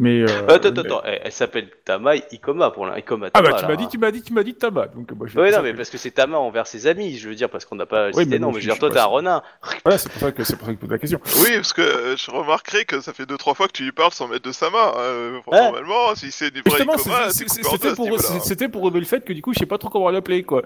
mais, 0.00 0.20
euh, 0.22 0.26
attends, 0.48 0.54
attends, 0.54 0.70
mais- 0.72 0.80
attends, 0.80 1.02
elle, 1.04 1.20
elle 1.24 1.32
s'appelle 1.32 1.68
Tama 1.84 2.16
Ikoma 2.32 2.70
pour 2.72 2.86
l'instant. 2.86 3.00
Ah 3.34 3.42
Tama, 3.42 3.50
bah 3.50 3.56
tu 3.60 3.66
m'as 3.66 3.72
hein. 3.72 3.76
dit, 3.76 3.88
tu 3.88 3.98
m'as 3.98 4.10
dit, 4.10 4.22
tu 4.22 4.32
m'as 4.32 4.42
dit 4.42 4.54
Tama. 4.54 4.86
Donc 4.88 5.12
moi 5.12 5.26
je 5.28 5.34
vais 5.34 5.40
Ouais, 5.42 5.50
non, 5.52 5.62
mais 5.62 5.72
parce 5.74 5.90
que 5.90 5.98
c'est 5.98 6.10
Tama 6.10 6.38
envers 6.38 6.66
ses 6.66 6.86
amis, 6.88 7.16
je 7.18 7.28
veux 7.28 7.34
dire, 7.36 7.48
parce 7.48 7.64
qu'on 7.64 7.76
n'a 7.76 7.86
pas 7.86 8.08
Oui, 8.08 8.24
cité 8.24 8.26
mais 8.30 8.38
non, 8.40 8.48
mais 8.48 8.60
je 8.60 8.66
veux 8.66 8.72
dire, 8.72 8.78
toi 8.80 8.90
t'es 8.90 8.98
un 8.98 9.04
renard. 9.04 9.42
Voilà, 9.84 9.98
c'est 9.98 10.10
pour 10.10 10.20
ça 10.20 10.32
que 10.32 10.42
c'est 10.44 10.56
pour 10.56 10.66
ça 10.66 10.72
que 10.72 10.78
je 10.78 10.80
pose 10.80 10.90
la 10.90 10.98
question. 10.98 11.20
Oui, 11.42 11.50
parce 11.54 11.72
que 11.72 11.82
euh, 11.82 12.16
je 12.16 12.30
remarquerai 12.30 12.84
que 12.84 13.00
ça 13.00 13.12
fait 13.12 13.22
2-3 13.24 13.54
fois 13.54 13.66
que 13.68 13.72
tu 13.72 13.84
lui 13.84 13.92
parles 13.92 14.12
sans 14.12 14.26
mettre 14.28 14.42
de 14.48 14.52
sa 14.52 14.70
main. 14.70 14.92
Euh, 14.98 15.38
Ouais. 15.46 15.60
Normalement, 15.60 16.14
si 16.14 16.30
c'est 16.32 16.50
des 16.50 16.60
vrais 16.60 16.80
Ikoma, 16.82 16.94
en 16.94 16.96
deux 17.26 17.30
c'était 17.30 17.94
pour, 17.94 18.20
c'était 18.42 18.68
pour 18.68 18.82
relever 18.82 19.00
le 19.00 19.06
fait 19.06 19.24
que 19.24 19.32
du 19.32 19.42
coup, 19.42 19.52
je 19.52 19.58
sais 19.58 19.66
pas 19.66 19.78
trop 19.78 19.88
comment 19.88 20.10
l'appeler, 20.10 20.42
quoi. 20.42 20.62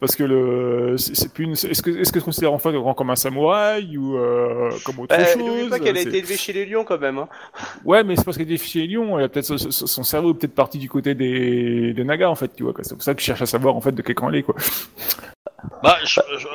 Parce 0.00 0.14
que 0.16 0.24
le, 0.24 0.96
c'est 0.98 1.32
plus 1.32 1.44
une, 1.44 1.52
est-ce 1.52 1.82
que, 1.82 1.90
est-ce 1.90 2.12
que 2.12 2.20
je 2.20 2.24
considère 2.24 2.52
enfin 2.52 2.72
grand 2.72 2.94
comme 2.94 3.10
un 3.10 3.16
samouraï 3.16 3.96
ou 3.96 4.16
euh, 4.16 4.70
comme 4.84 4.98
autre 5.00 5.16
Bah, 5.16 5.24
chose? 5.24 5.36
N'oublie 5.36 5.68
pas 5.68 5.78
qu'elle 5.78 5.96
a 5.96 6.00
été 6.00 6.18
élevée 6.18 6.36
chez 6.36 6.52
les 6.52 6.66
lions 6.66 6.84
quand 6.84 6.98
même. 7.00 7.18
Hein. 7.18 7.28
Ouais, 7.84 8.04
mais 8.04 8.16
c'est 8.16 8.24
parce 8.24 8.36
qu'elle 8.36 8.50
est 8.50 8.56
chez 8.76 8.86
Lyon, 8.86 9.18
elle 9.18 9.24
a 9.24 9.28
peut-être 9.28 9.56
son, 9.56 10.02
cerveau 10.04 10.32
est 10.32 10.34
peut-être 10.34 10.54
parti 10.54 10.78
du 10.78 10.88
côté 10.90 11.14
des, 11.14 11.92
des 11.94 12.04
Nagas 12.04 12.28
en 12.28 12.34
fait, 12.34 12.54
tu 12.54 12.62
vois. 12.62 12.72
quoi. 12.74 12.84
C'est 12.84 12.94
pour 12.94 13.02
ça 13.02 13.14
que 13.14 13.20
je 13.20 13.26
cherche 13.26 13.42
à 13.42 13.46
savoir 13.46 13.74
en 13.74 13.80
fait 13.80 13.92
de 13.92 14.02
quel 14.02 14.14
camp 14.14 14.28
elle 14.28 14.36
est, 14.36 14.42
quoi. 14.42 14.54
Bah, 15.82 15.96
je- 16.04 16.20
je- 16.38 16.46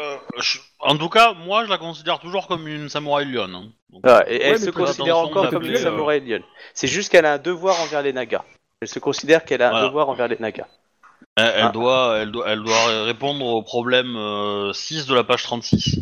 je- 0.41 0.59
en 0.79 0.95
tout 0.97 1.09
cas, 1.09 1.33
moi, 1.33 1.65
je 1.65 1.69
la 1.69 1.77
considère 1.77 2.19
toujours 2.19 2.47
comme 2.47 2.67
une 2.67 2.87
samouraï 2.89 3.25
lionne. 3.31 3.55
hein. 3.55 3.65
Donc, 3.89 4.01
Ah, 4.05 4.23
et 4.27 4.41
elle 4.41 4.59
se 4.59 4.69
considère 4.69 5.17
encore 5.17 5.49
comme 5.49 5.63
une 5.65 5.73
euh, 5.75 5.77
samouraï 5.77 6.21
lion. 6.21 6.41
C'est 6.73 6.87
juste 6.87 7.11
qu'elle 7.11 7.25
a 7.25 7.33
un 7.33 7.37
devoir 7.37 7.79
envers 7.81 8.01
les 8.03 8.13
Nagas. 8.13 8.43
Elle 8.81 8.87
se 8.87 8.99
considère 8.99 9.43
qu'elle 9.43 9.61
a 9.61 9.75
un 9.75 9.83
devoir 9.87 10.07
envers 10.09 10.27
les 10.27 10.37
Nagas. 10.39 10.67
Elle, 11.35 11.51
elle 11.55 11.65
Ah. 11.65 11.71
doit, 11.71 12.17
elle, 12.19 12.31
doit, 12.31 12.45
elle 12.49 12.63
doit 12.63 13.03
répondre 13.03 13.45
au 13.45 13.63
problème 13.63 14.15
euh, 14.15 14.71
6 14.73 15.07
de 15.07 15.15
la 15.15 15.23
page 15.23 15.43
36. 15.43 15.99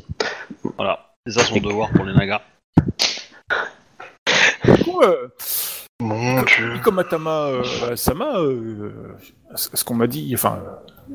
Voilà, 0.78 1.10
c'est 1.26 1.40
ça 1.40 1.46
son 1.46 1.58
devoir 1.60 1.90
pour 1.92 2.06
les 2.06 2.14
Nagas. 2.14 2.42
Du 4.66 4.84
coup, 4.84 5.02
euh, 5.02 5.28
Mon 6.02 6.44
dieu. 6.44 6.76
Ikomatama 6.78 7.48
euh, 7.48 7.96
Sama, 7.96 8.38
euh, 8.40 8.92
ce 9.54 9.84
qu'on 9.84 9.96
m'a 9.96 10.08
dit, 10.08 10.32
enfin, 10.34 10.60
euh, 10.64 11.14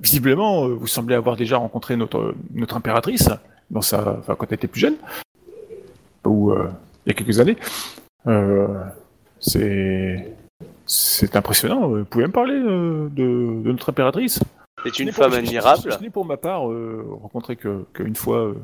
visiblement, 0.00 0.66
euh, 0.66 0.74
vous 0.74 0.86
semblez 0.86 1.14
avoir 1.14 1.36
déjà 1.36 1.56
rencontré 1.56 1.96
notre, 1.96 2.34
notre 2.52 2.76
impératrice 2.76 3.30
dans 3.70 3.80
sa, 3.80 4.18
enfin, 4.18 4.34
quand 4.34 4.46
elle 4.50 4.56
était 4.56 4.68
plus 4.68 4.80
jeune, 4.80 4.96
ou 6.26 6.52
euh, 6.52 6.68
il 7.06 7.10
y 7.10 7.12
a 7.12 7.14
quelques 7.14 7.40
années. 7.40 7.56
C'est, 9.40 10.36
c'est 10.84 11.36
impressionnant. 11.36 11.88
Vous 11.88 12.04
pouvez 12.04 12.26
me 12.26 12.32
parler 12.32 12.58
de, 12.60 13.08
de 13.10 13.70
notre 13.70 13.90
impératrice? 13.90 14.40
C'est 14.84 14.98
une 15.00 15.12
femme 15.12 15.30
je- 15.30 15.36
je- 15.36 15.40
admirable. 15.40 15.92
Je, 15.92 15.98
n'ai 16.02 16.10
pour 16.10 16.24
ma 16.24 16.36
part 16.36 16.70
euh, 16.70 17.04
rencontré 17.22 17.56
que 17.56 17.84
qu'une 17.94 18.16
fois. 18.16 18.38
euh, 18.38 18.54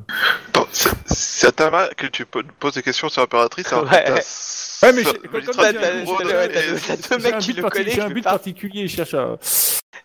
Attends, 0.49 0.67
c'est- 0.73 1.47
à 1.47 1.53
Tama 1.53 1.89
que 1.97 2.07
tu 2.07 2.25
po- 2.25 2.41
poses 2.59 2.75
des 2.75 2.83
questions 2.83 3.09
sur 3.09 3.21
l'impératrice. 3.21 3.69
que 3.69 3.75
Ouais. 3.75 4.93
mais 4.93 5.03
comme- 5.03 5.55
T'as 5.55 5.73
deux 5.73 7.23
mecs 7.23 7.35
un 7.35 7.39
qui 7.39 7.49
but 7.49 7.57
le 7.57 7.63
parti- 7.63 7.79
connaissent. 7.79 7.95
J'ai 7.95 8.01
je 8.01 8.05
un 8.05 8.09
peux 8.09 8.15
but 8.15 8.25
pas- 8.25 8.31
particulier, 8.31 8.87
je 8.89 8.97
cherche 8.97 9.15
à. 9.15 9.37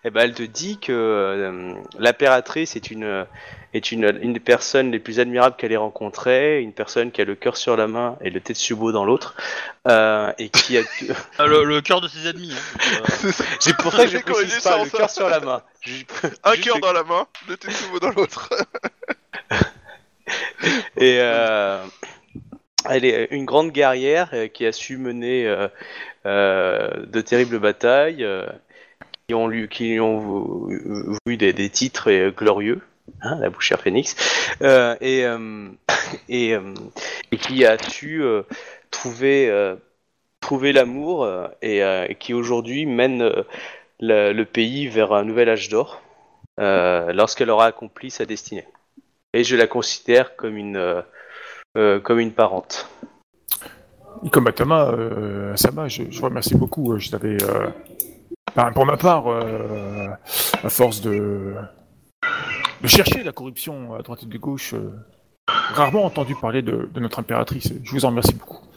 Eh 0.06 0.10
ben, 0.12 0.22
elle 0.22 0.34
te 0.34 0.44
dit 0.44 0.78
que 0.80 0.94
euh, 0.94 1.74
l'impératrice 1.98 2.76
est 2.76 2.90
une 2.92 3.26
est 3.74 3.92
une, 3.92 4.18
une 4.22 4.34
des 4.34 4.40
personnes 4.40 4.92
les 4.92 4.98
plus 5.00 5.20
admirables 5.20 5.56
qu'elle 5.56 5.72
ait 5.72 5.78
rencontrées, 5.78 6.62
une 6.62 6.74
personne 6.74 7.12
qui 7.12 7.22
a 7.22 7.26
le 7.26 7.36
cœur 7.36 7.56
sur 7.58 7.76
la 7.78 7.88
main 7.88 8.18
et 8.22 8.30
le 8.32 8.40
Tetsubo 8.42 8.92
dans 8.92 9.06
l'autre, 9.06 9.36
euh, 9.90 10.32
et 10.38 10.50
qui 10.50 10.78
a. 10.78 10.82
Euh, 11.40 11.46
Le, 11.48 11.64
le 11.64 11.82
cœur 11.82 12.02
de 12.02 12.08
ses 12.08 12.28
ennemis. 12.30 12.54
hein. 12.54 13.02
Euh, 13.26 13.32
C'est 13.60 13.76
pour 13.78 13.92
ça 13.94 14.06
que 14.06 14.12
je 14.12 14.18
précise 14.20 14.64
pas 14.64 14.84
le 14.84 14.90
cœur 14.90 15.10
sur 15.10 15.28
la 15.30 15.40
main. 15.40 15.62
Un 16.44 16.56
cœur 16.58 16.80
dans 16.80 16.94
la 16.94 17.04
main, 17.04 17.28
le 17.48 17.58
Tetsubo 17.58 18.00
dans 18.00 18.10
l'autre. 18.12 18.50
Et 20.98 21.18
euh, 21.20 21.84
elle 22.90 23.06
est 23.06 23.28
une 23.32 23.46
grande 23.46 23.72
guerrière 23.72 24.30
euh, 24.34 24.48
qui 24.48 24.66
a 24.66 24.72
su 24.72 24.98
mener 24.98 25.48
euh, 25.48 25.68
euh, 26.26 27.06
de 27.06 27.22
terribles 27.22 27.60
batailles, 27.60 28.24
euh, 28.24 28.46
qui 29.28 29.34
ont, 29.34 29.48
lu, 29.48 29.68
qui 29.70 30.00
ont 30.00 30.68
vu 31.26 31.38
des, 31.38 31.54
des 31.54 31.70
titres 31.70 32.12
euh, 32.12 32.32
glorieux, 32.32 32.82
hein, 33.22 33.38
la 33.40 33.50
bouchère 33.50 33.80
phénix, 33.82 34.16
euh, 34.62 34.96
et, 35.02 35.26
euh, 35.26 35.70
et, 36.28 36.54
euh, 36.54 36.74
et 37.32 37.38
qui 37.38 37.66
a 37.66 37.78
su 37.82 38.22
trouver, 38.92 39.50
euh, 39.50 39.76
l'amour 40.74 41.24
euh, 41.24 41.48
et, 41.62 41.84
euh, 41.84 42.06
et 42.10 42.16
qui 42.16 42.34
aujourd'hui 42.34 42.86
mène 42.86 43.22
euh, 43.22 43.44
le, 44.00 44.44
pays 44.44 44.88
vers 44.88 45.14
un 45.14 45.24
nouvel 45.24 45.50
âge 45.50 45.70
d'or 45.70 46.02
lorsqu'elle 46.58 47.50
aura 47.50 47.68
accompli 47.68 48.12
sa 48.12 48.26
destinée. 48.26 48.66
Et 49.34 49.44
je 49.44 49.56
la 49.56 49.68
considère 49.68 50.36
comme 50.36 50.58
une, 50.58 51.04
comme 52.04 52.20
une 52.20 52.34
parente. 52.34 52.90
Ikomatama, 54.24 54.90
euh, 54.90 55.56
Sama, 55.56 55.88
je, 55.88 56.04
je 56.10 56.20
vous 56.20 56.26
remercie 56.26 56.56
beaucoup. 56.56 56.98
Je 56.98 57.10
t'avais, 57.12 57.38
pour 58.74 58.86
ma 58.86 58.98
part, 58.98 59.28
à 59.30 60.70
force 60.70 61.00
de, 61.00 61.56
de 62.82 62.88
chercher 62.88 63.24
la 63.24 63.32
corruption 63.32 63.94
à 63.94 64.02
droite 64.02 64.24
et 64.24 64.26
de 64.26 64.38
gauche, 64.38 64.76
rarement 65.48 66.04
entendu 66.04 66.36
parler 66.36 66.62
de 66.62 66.90
notre 67.00 67.20
impératrice. 67.20 67.72
Je 67.84 67.92
vous 67.92 68.04
en 68.04 68.10
remercie 68.10 68.34
beaucoup. 68.34 68.69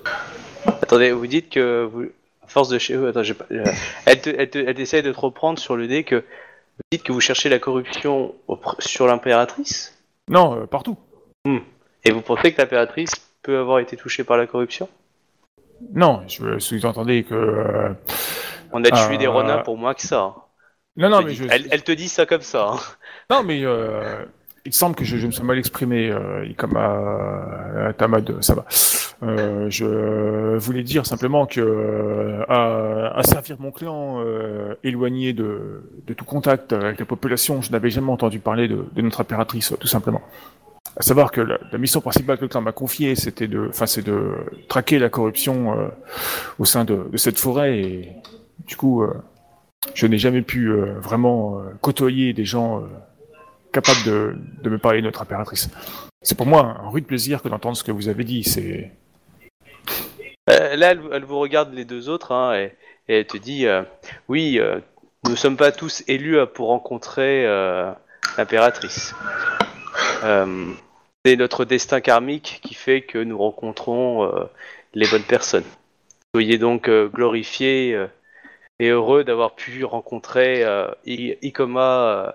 Attendez, 0.67 1.13
vous 1.13 1.27
dites 1.27 1.51
que 1.51 1.85
vous, 1.85 2.05
à 2.43 2.47
force 2.47 2.69
de 2.69 2.79
chez 2.79 2.95
attends, 3.07 3.23
j'ai 3.23 3.35
pas, 3.35 3.47
euh, 3.51 3.65
elle, 4.07 4.21
te, 4.21 4.31
elle, 4.31 4.51
te, 4.51 4.59
elle 4.59 4.81
essaie 4.81 5.03
de 5.03 5.13
te 5.13 5.19
reprendre 5.21 5.59
sur 5.59 5.77
le 5.77 5.87
dé 5.87 6.05
que 6.05 6.17
vous 6.17 6.83
dites 6.93 7.03
que 7.03 7.13
vous 7.13 7.21
cherchez 7.21 7.49
la 7.49 7.59
corruption 7.59 8.35
au 8.49 8.57
pr- 8.57 8.81
sur 8.81 9.07
l'impératrice? 9.07 9.97
Non, 10.29 10.61
euh, 10.63 10.67
partout. 10.67 10.97
et 12.05 12.11
vous 12.11 12.21
pensez 12.21 12.53
que 12.53 12.61
l'impératrice 12.61 13.13
peut 13.43 13.59
avoir 13.59 13.79
été 13.81 13.97
touchée 13.97 14.25
par 14.25 14.37
la 14.37 14.47
corruption? 14.47 14.89
Non, 15.95 16.23
je 16.29 16.59
sous-entendais 16.59 17.25
que. 17.25 17.35
euh, 17.35 17.89
On 18.73 18.85
a 18.85 18.91
tué 18.91 19.15
Euh, 19.15 19.19
des 19.19 19.27
renins 19.27 19.59
pour 19.59 19.77
moins 19.77 19.95
que 19.95 20.03
ça. 20.03 20.21
hein. 20.21 20.35
Non, 20.97 21.09
non, 21.09 21.21
Je 21.21 21.27
mais 21.27 21.33
dis- 21.33 21.37
je. 21.39 21.45
elle, 21.51 21.67
elle 21.71 21.83
te 21.83 21.93
dit 21.93 22.09
ça 22.09 22.27
comme 22.27 22.43
ça. 22.43 22.71
hein. 22.75 22.79
Non, 23.31 23.43
mais 23.43 23.65
euh, 23.65 24.25
il 24.65 24.73
semble 24.73 24.95
que 24.95 25.05
je, 25.05 25.17
je 25.17 25.27
me 25.27 25.33
sois 25.33 25.45
mal 25.45 25.59
exprimé, 25.59 26.11
euh, 26.11 26.45
Ikama 26.47 27.93
Tamad, 27.99 28.41
ça 28.43 28.55
va. 28.55 28.65
Euh, 29.23 29.71
je 29.71 30.57
voulais 30.57 30.83
dire 30.83 31.07
simplement 31.07 31.47
que 31.47 31.61
euh, 31.61 32.43
à, 32.49 33.17
à 33.17 33.23
servir 33.23 33.57
mon 33.61 33.71
clan 33.71 34.21
euh, 34.21 34.75
éloigné 34.83 35.33
de, 35.33 35.85
de 36.07 36.13
tout 36.15 36.25
contact 36.25 36.73
avec 36.73 36.99
la 36.99 37.05
population, 37.07 37.63
je 37.63 37.71
n'avais 37.71 37.91
jamais 37.91 38.11
entendu 38.11 38.41
parler 38.41 38.67
de, 38.67 38.85
de 38.93 39.03
notre 39.03 39.21
impératrice, 39.21 39.73
tout 39.79 39.87
simplement. 39.87 40.23
À 40.97 41.03
savoir 41.03 41.31
que 41.31 41.41
la, 41.41 41.59
la 41.71 41.79
mission 41.79 42.01
principale 42.01 42.37
que 42.37 42.43
le 42.43 42.49
clan 42.49 42.63
m'a 42.63 42.73
confiée, 42.73 43.15
c'était 43.15 43.47
de, 43.47 43.69
enfin, 43.69 43.87
c'est 43.87 44.03
de 44.05 44.33
traquer 44.69 44.99
la 44.99 45.09
corruption 45.09 45.79
euh, 45.79 45.89
au 46.59 46.65
sein 46.65 46.85
de, 46.85 47.07
de 47.11 47.17
cette 47.17 47.39
forêt 47.39 47.79
et 47.79 48.13
du 48.67 48.77
coup, 48.77 49.03
euh, 49.03 49.15
je 49.95 50.07
n'ai 50.09 50.19
jamais 50.19 50.43
pu 50.43 50.73
vraiment 51.01 51.61
côtoyer 51.81 52.33
des 52.33 52.45
gens 52.45 52.85
capables 53.73 54.05
de, 54.07 54.37
de 54.63 54.71
me 54.71 54.79
parler 54.79 55.01
de 55.01 55.07
notre 55.07 55.23
impératrice. 55.23 55.71
C'est 56.23 56.37
pour 56.37 56.47
moi 56.47 56.77
un 56.85 56.89
rude 56.89 57.05
plaisir 57.05 57.43
que 57.43 57.49
d'entendre 57.49 57.77
ce 57.77 57.83
que 57.83 57.91
vous 57.91 58.09
avez 58.09 58.23
dit. 58.23 58.45
C'est 58.45 58.93
Euh, 60.63 60.77
là, 60.77 60.91
elle, 60.91 61.25
vous 61.25 61.39
regarde 61.39 61.73
les 61.75 61.85
deux 61.85 62.09
autres 62.09 62.33
hein, 62.33 62.57
et, 62.57 62.73
elle 63.09 63.27
te 63.27 63.37
dit 63.37 63.67
euh, 63.67 63.83
Oui, 64.29 64.59
euh, 64.59 64.81
nous 65.25 65.33
ne 65.33 65.37
sommes 65.37 65.57
pas 65.57 65.73
tous 65.73 66.03
élus 66.09 66.39
pour 66.55 66.69
rencontrer 66.69 67.45
l'impératrice. 68.37 69.15
C'est 71.25 71.37
notre 71.37 71.65
destin 71.65 72.01
karmique 72.01 72.61
qui 72.65 72.75
fait 72.75 73.03
que 73.03 73.19
nous 73.19 73.39
rencontrons 73.39 74.49
les 74.95 75.09
bonnes 75.09 75.23
personnes. 75.23 75.65
Soyez 76.35 76.59
donc 76.59 76.91
glorifiés 76.91 78.07
et 78.81 78.89
heureux 78.89 79.23
d'avoir 79.23 79.55
pu 79.55 79.85
rencontrer 79.85 80.65
Ikoma. 81.07 82.35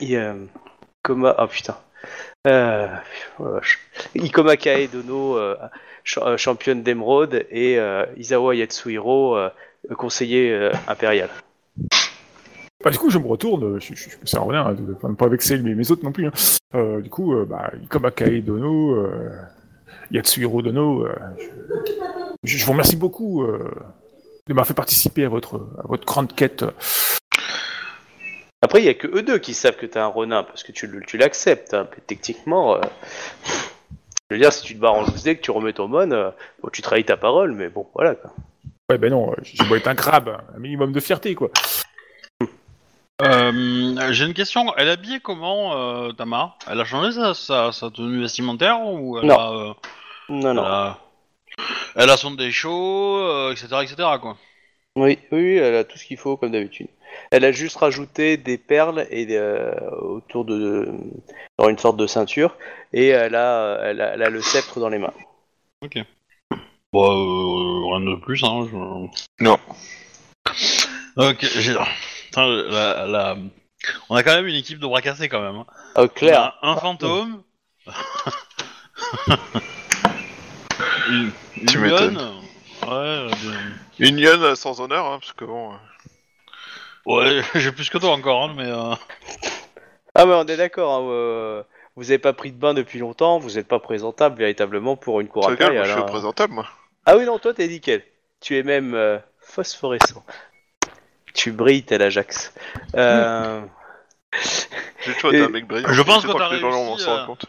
I- 0.00 0.18
Ikoma. 1.04 1.36
Oh 1.38 1.46
putain. 1.46 1.76
Euh, 2.46 2.88
oh. 3.38 3.58
Ikoma 4.16 4.56
Kae 4.56 4.88
Dono. 4.88 5.36
euh, 5.36 5.56
euh, 6.18 6.36
championne 6.36 6.82
d'émeraude, 6.82 7.46
et 7.50 7.78
euh, 7.78 8.04
Isawa 8.16 8.56
Yatsuhiro, 8.56 9.38
conseiller 9.96 10.70
impérial. 10.88 11.30
Bah, 12.82 12.90
du 12.90 12.98
coup, 12.98 13.10
je 13.10 13.18
me 13.18 13.26
retourne, 13.28 13.80
je, 13.80 13.94
je, 13.94 14.08
sers 14.24 14.44
rien, 14.44 14.66
hein, 14.66 14.72
de, 14.74 14.94
enfin, 14.94 15.14
pas 15.14 15.28
vexer 15.28 15.58
mes, 15.58 15.76
mes 15.76 15.90
autres 15.92 16.04
non 16.04 16.10
plus. 16.10 16.26
Hein. 16.26 17.00
Du 17.00 17.08
coup, 17.08 17.32
bah, 17.46 17.70
Ikoma 17.84 18.10
Kae 18.10 18.42
Dono, 18.42 19.06
Yatsuhiro 20.10 20.62
Dono, 20.62 21.06
je, 22.42 22.64
vous 22.64 22.72
remercie 22.72 22.96
beaucoup 22.96 23.46
de 23.46 24.48
m'avoir 24.48 24.66
fait 24.66 24.74
participer 24.74 25.24
à 25.24 25.28
votre, 25.28 25.68
à 25.78 25.86
votre 25.86 26.04
grande 26.04 26.34
quête. 26.34 26.64
Après, 28.62 28.80
il 28.80 28.84
y 28.84 28.88
a 28.88 28.94
que 28.94 29.08
eux 29.08 29.22
deux 29.22 29.38
qui 29.38 29.54
savent 29.54 29.76
que 29.76 29.86
t'es 29.86 29.98
un 29.98 30.06
Ronin, 30.06 30.44
parce 30.44 30.62
que 30.62 30.70
tu, 30.72 30.86
l'acceptes. 31.18 31.74
hein, 31.74 31.88
mais 31.90 32.02
techniquement, 32.06 32.76
euh, 32.76 32.80
je 34.30 34.36
veux 34.36 34.40
dire, 34.40 34.52
si 34.52 34.62
tu 34.62 34.74
te 34.76 34.80
barres 34.80 34.94
en 34.94 35.02
loose 35.02 35.24
deck, 35.24 35.40
tu 35.42 35.50
remets 35.50 35.72
ton 35.72 35.88
mon, 35.88 36.12
euh, 36.12 36.30
bon, 36.62 36.68
tu 36.72 36.80
trahis 36.80 37.04
ta 37.04 37.16
parole, 37.16 37.52
mais 37.52 37.68
bon, 37.68 37.88
voilà. 37.94 38.14
Quoi. 38.14 38.30
Ouais, 38.88 38.98
ben 38.98 39.10
non, 39.10 39.34
j'ai 39.42 39.64
beau 39.64 39.74
être 39.74 39.88
un 39.88 39.94
crabe, 39.94 40.40
un 40.54 40.58
minimum 40.58 40.92
de 40.92 41.00
fierté, 41.00 41.34
quoi. 41.34 41.50
Euh, 43.22 44.12
J'ai 44.12 44.24
une 44.24 44.34
question. 44.34 44.72
Elle 44.76 44.88
est 44.88 44.92
habillée 44.92 45.20
comment, 45.20 45.76
euh, 45.76 46.12
Tama? 46.12 46.56
Elle 46.68 46.80
a 46.80 46.84
changé 46.84 47.12
sa, 47.12 47.34
sa, 47.34 47.70
sa 47.70 47.90
tenue 47.90 48.20
vestimentaire 48.20 48.80
ou 48.84 49.18
elle 49.18 49.26
Non. 49.26 49.38
a, 49.38 49.52
euh, 49.52 49.72
Non, 50.28 50.50
elle 50.50 50.56
non. 50.56 50.64
a, 50.64 50.98
elle 51.94 52.10
a 52.10 52.16
son 52.16 52.32
déchaud, 52.32 53.18
euh, 53.18 53.52
etc., 53.52 53.66
etc. 53.82 54.08
Quoi? 54.20 54.36
Oui, 54.96 55.18
oui, 55.30 55.56
elle 55.56 55.74
a 55.76 55.84
tout 55.84 55.96
ce 55.96 56.04
qu'il 56.04 56.18
faut, 56.18 56.36
comme 56.36 56.52
d'habitude. 56.52 56.88
Elle 57.30 57.44
a 57.46 57.52
juste 57.52 57.76
rajouté 57.76 58.36
des 58.36 58.58
perles 58.58 59.06
et 59.10 59.26
euh, 59.30 59.72
autour 60.00 60.44
de, 60.44 60.88
dans 61.58 61.68
une 61.70 61.78
sorte 61.78 61.96
de 61.96 62.06
ceinture, 62.06 62.56
et 62.92 63.08
elle 63.08 63.34
a, 63.34 63.78
elle 63.84 64.00
a, 64.02 64.14
elle 64.14 64.22
a 64.22 64.28
le 64.30 64.42
sceptre 64.42 64.80
dans 64.80 64.88
les 64.90 64.98
mains. 64.98 65.14
Bon, 66.92 67.04
euh, 67.04 67.96
rien 67.96 68.00
de 68.00 68.16
plus, 68.20 68.44
hein. 68.44 68.68
je- 68.70 69.44
Non. 69.44 69.58
Ok, 71.16 71.38
j'ai. 71.40 71.74
Putain, 72.26 72.46
la, 72.46 73.06
la- 73.06 73.36
On 74.10 74.14
a 74.16 74.22
quand 74.22 74.34
même 74.34 74.46
une 74.46 74.54
équipe 74.56 74.78
de 74.78 74.86
bras 74.86 75.00
cassés 75.00 75.28
quand 75.30 75.40
même. 75.40 75.56
hein. 75.56 75.66
Oh, 75.96 76.02
On 76.02 76.08
Claire, 76.08 76.58
a 76.62 76.70
un 76.70 76.76
fantôme. 76.76 77.42
une 81.08 81.30
une 81.60 81.66
Tu 81.66 81.78
m'étonnes. 81.78 82.18
Ouais, 82.86 83.28
Une 83.98 84.20
lionne 84.20 84.54
sans 84.56 84.80
honneur, 84.80 85.06
hein, 85.06 85.18
parce 85.20 85.32
que 85.32 85.44
bon. 85.44 85.72
euh, 85.72 85.76
ouais, 87.06 87.42
j'ai 87.54 87.72
plus 87.72 87.88
que 87.90 87.98
toi 87.98 88.10
encore, 88.12 88.42
hein, 88.44 88.54
mais. 88.56 88.66
euh, 88.66 88.94
Ah 90.14 90.26
mais 90.26 90.34
on 90.34 90.44
est 90.44 90.56
d'accord, 90.56 90.92
hein, 90.94 91.08
euh, 91.10 91.62
vous 91.96 92.10
avez 92.10 92.18
pas 92.18 92.32
pris 92.32 92.52
de 92.52 92.58
bain 92.58 92.74
depuis 92.74 92.98
longtemps, 92.98 93.38
vous 93.38 93.52
n'êtes 93.52 93.68
pas 93.68 93.78
présentable 93.78 94.36
véritablement 94.36 94.96
pour 94.96 95.20
une 95.20 95.28
cour 95.28 95.46
ta 95.46 95.54
gueule, 95.54 95.58
moi, 95.58 95.66
impériale. 95.82 95.86
je 95.86 95.92
suis 95.92 96.00
hein. 96.00 96.04
présentable, 96.06 96.52
moi. 96.54 96.66
Ah 97.06 97.16
oui 97.16 97.24
non, 97.24 97.38
toi 97.38 97.54
t'es 97.54 97.66
nickel. 97.68 98.02
Tu 98.40 98.56
es 98.58 98.62
même 98.62 98.94
euh, 98.94 99.18
phosphorescent. 99.40 100.24
Tu 101.34 101.50
brilles 101.52 101.84
tel 101.84 102.02
Ajax. 102.02 102.52
Euh, 102.96 103.62
J'ai 105.04 105.10
Et- 105.12 105.28
été 105.28 105.40
un 105.42 105.48
mec 105.48 105.66
brillant. 105.66 105.88
Je 105.92 106.02
pense 106.02 106.26
que 106.26 106.32
t'as 106.32 106.48
réussi 106.48 107.06
compte. 107.26 107.46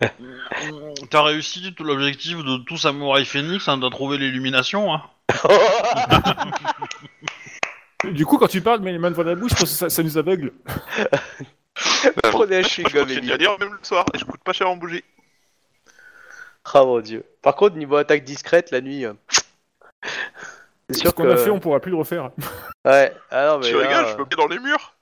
T'as 1.10 1.22
réussi 1.22 1.74
tout 1.74 1.84
l'objectif 1.84 2.38
de 2.38 2.58
tout 2.64 2.76
samouraï 2.76 3.24
phénix, 3.24 3.66
hein, 3.68 3.78
t'as 3.80 3.90
trouvé 3.90 4.18
l'illumination. 4.18 4.94
Hein. 4.94 5.02
Du 8.04 8.24
coup, 8.24 8.38
quand 8.38 8.46
tu 8.46 8.60
parles, 8.60 8.78
mais 8.80 8.92
les 8.92 8.98
mains 8.98 9.10
devant 9.10 9.24
la 9.24 9.34
bouche, 9.34 9.50
je 9.50 9.56
pense 9.56 9.70
que 9.70 9.76
ça, 9.76 9.90
ça 9.90 10.02
nous 10.04 10.16
aveugle. 10.16 10.52
Prenez 12.22 12.58
un 12.58 12.62
Je 12.62 12.68
chewing-gum, 12.68 13.10
Emile. 13.10 13.32
à 13.32 13.36
lire 13.36 13.58
même 13.58 13.72
le 13.72 13.78
soir, 13.82 14.04
et 14.14 14.18
je 14.18 14.24
coûte 14.24 14.40
pas 14.44 14.52
cher 14.52 14.70
en 14.70 14.76
bougie. 14.76 15.02
Ah 16.72 16.84
mon 16.84 17.00
dieu. 17.00 17.24
Par 17.42 17.56
contre, 17.56 17.74
niveau 17.76 17.96
attaque 17.96 18.22
discrète, 18.22 18.70
la 18.70 18.80
nuit... 18.80 19.04
euh, 19.04 19.14
C'est 20.88 20.94
Ce 20.94 21.00
sûr 21.00 21.14
qu'on 21.14 21.24
que... 21.24 21.28
a 21.30 21.36
fait, 21.36 21.50
on 21.50 21.58
pourra 21.58 21.80
plus 21.80 21.90
le 21.90 21.96
refaire. 21.96 22.30
Ouais, 22.84 23.12
ah 23.32 23.46
non 23.48 23.58
mais 23.58 23.66
Tu 23.66 23.74
là, 23.74 23.80
rigoles, 23.80 24.04
euh, 24.04 24.10
je 24.12 24.16
peux 24.16 24.26
pied 24.26 24.36
dans 24.36 24.46
les 24.48 24.60
murs 24.60 24.94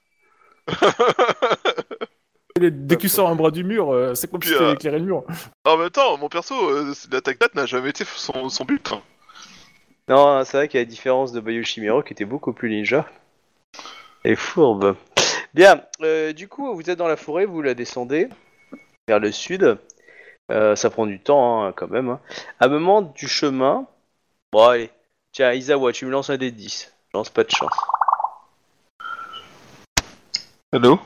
Dès 2.59 2.97
que 2.97 3.01
tu 3.01 3.09
sors 3.09 3.29
un 3.29 3.35
bras 3.35 3.51
du 3.51 3.65
mur, 3.65 3.93
euh, 3.93 4.15
c'est 4.15 4.31
comme 4.31 4.43
si 4.43 4.49
Puis, 4.49 4.57
tu 4.59 4.63
euh, 4.63 4.73
éclairé 4.73 4.99
le 4.99 5.05
mur. 5.05 5.25
En 5.65 5.77
même 5.77 5.91
temps, 5.91 6.17
mon 6.17 6.29
perso, 6.29 6.55
euh, 6.71 6.95
l'attaque 7.13 7.39
date 7.39 7.55
n'a 7.55 7.67
jamais 7.67 7.91
été 7.91 8.05
son, 8.05 8.49
son 8.49 8.65
but. 8.65 8.93
hein. 8.93 9.03
Non, 10.09 10.45
c'est 10.45 10.57
vrai 10.57 10.69
qu'il 10.69 10.79
y 10.79 10.83
a 10.83 10.85
la 10.85 10.91
différence 10.91 11.33
de 11.33 11.41
Bayo 11.41 11.63
Chimero 11.65 12.03
qui 12.03 12.13
était 12.13 12.25
beaucoup 12.25 12.53
plus 12.53 12.71
ninja. 12.71 13.05
Et 14.25 14.37
fourbe. 14.37 14.97
Bien, 15.53 15.83
euh, 16.03 16.33
du 16.33 16.49
coup, 16.49 16.75
vous 16.75 16.89
êtes 16.91 16.99
dans 16.99 17.09
la 17.09 17.17
forêt, 17.17 17.45
vous 17.45 17.61
la 17.63 17.75
descendez 17.75 18.29
vers 19.09 19.21
le 19.21 19.33
sud. 19.33 19.79
Euh, 20.51 20.77
ça 20.77 20.91
prend 20.91 21.07
du 21.07 21.21
temps 21.21 21.65
hein, 21.65 21.73
quand 21.77 21.89
même. 21.89 22.09
hein. 22.09 22.21
À 22.61 22.67
un 22.67 22.69
moment 22.69 23.03
du 23.03 23.27
chemin, 23.27 23.87
bon 24.53 24.65
allez, 24.69 24.91
tiens 25.33 25.53
Isawa, 25.53 25.93
tu 25.93 26.07
me 26.07 26.11
lances 26.11 26.31
un 26.31 26.37
dé 26.37 26.51
de 26.53 26.57
10. 26.57 26.93
Je 27.13 27.19
lance 27.19 27.31
pas 27.31 27.43
de 27.45 27.51
chance. 27.51 27.73
Allô? 30.73 31.01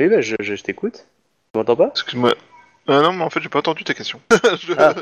Oui, 0.00 0.08
bah 0.08 0.20
je, 0.20 0.36
je 0.40 0.54
t'écoute. 0.56 1.06
Tu 1.52 1.58
m'entends 1.58 1.76
pas? 1.76 1.88
Excuse-moi. 1.88 2.34
Ah 2.86 3.00
non, 3.00 3.12
mais 3.14 3.24
en 3.24 3.30
fait, 3.30 3.40
j'ai 3.40 3.48
pas 3.48 3.60
entendu 3.60 3.82
ta 3.84 3.94
question. 3.94 4.20
Je- 4.60 4.74
Ah. 4.78 4.94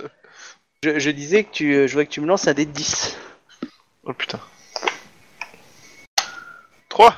Je, 0.82 0.98
je 0.98 1.10
disais 1.10 1.44
que 1.44 1.50
tu, 1.50 1.88
je 1.88 1.92
voulais 1.92 2.06
que 2.06 2.10
tu 2.12 2.20
me 2.20 2.26
lances 2.26 2.46
un 2.46 2.54
dé 2.54 2.66
de 2.66 2.70
10. 2.70 3.16
Oh 4.04 4.12
putain. 4.12 4.38
3 6.90 7.14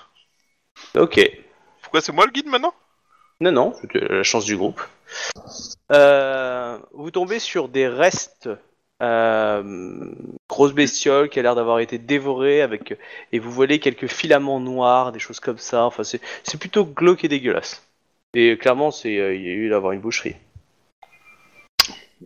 Ok. 0.94 1.20
Pourquoi 1.82 2.00
c'est 2.00 2.12
moi 2.12 2.26
le 2.26 2.32
guide 2.32 2.46
maintenant? 2.46 2.72
Non, 3.40 3.52
non, 3.52 3.74
c'était 3.80 4.00
la 4.00 4.22
chance 4.22 4.44
du 4.44 4.56
groupe. 4.56 4.80
Euh, 5.92 6.78
vous 6.92 7.10
tombez 7.10 7.38
sur 7.40 7.68
des 7.68 7.86
restes. 7.88 8.48
Euh, 9.02 10.14
grosse 10.48 10.72
bestiole 10.72 11.28
qui 11.28 11.38
a 11.38 11.42
l'air 11.42 11.54
d'avoir 11.54 11.80
été 11.80 11.98
dévorée 11.98 12.62
avec 12.62 12.96
et 13.30 13.38
vous 13.38 13.50
voyez 13.50 13.78
quelques 13.78 14.06
filaments 14.06 14.58
noirs, 14.58 15.12
des 15.12 15.18
choses 15.18 15.40
comme 15.40 15.58
ça. 15.58 15.84
Enfin, 15.84 16.02
c'est 16.02 16.20
c'est 16.44 16.58
plutôt 16.58 16.86
glauque 16.86 17.24
et 17.24 17.28
dégueulasse. 17.28 17.86
Et 18.32 18.56
clairement, 18.56 18.90
c'est 18.90 19.18
euh, 19.18 19.34
il 19.34 19.42
y 19.42 19.48
a 19.48 19.52
eu 19.52 19.68
d'avoir 19.68 19.92
une 19.92 20.00
boucherie. 20.00 20.36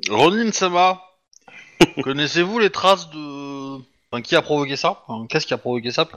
Ronin 0.08 0.52
Sama, 0.52 1.02
connaissez-vous 2.02 2.60
les 2.60 2.70
traces 2.70 3.10
de. 3.10 3.76
Enfin, 4.12 4.22
qui 4.22 4.36
a 4.36 4.42
provoqué 4.42 4.76
ça? 4.76 5.04
Qu'est-ce 5.28 5.46
qui 5.46 5.54
a 5.54 5.58
provoqué 5.58 5.90
ça 5.90 6.08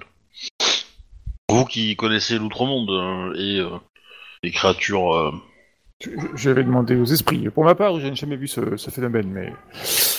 Vous 1.50 1.66
qui 1.66 1.96
connaissez 1.96 2.38
l'outre-monde 2.38 2.92
euh, 2.92 3.34
et 3.36 3.60
euh, 3.60 3.78
les 4.44 4.52
créatures. 4.52 5.34
Je, 6.04 6.10
je 6.36 6.50
vais 6.50 6.64
demander 6.64 6.96
aux 6.96 7.06
esprits. 7.06 7.50
Pour 7.50 7.64
ma 7.64 7.76
part, 7.76 7.98
je 8.00 8.08
n'ai 8.08 8.16
jamais 8.16 8.36
vu 8.36 8.48
ce, 8.48 8.76
ce 8.78 8.90
phénomène, 8.90 9.28
mais 9.30 9.54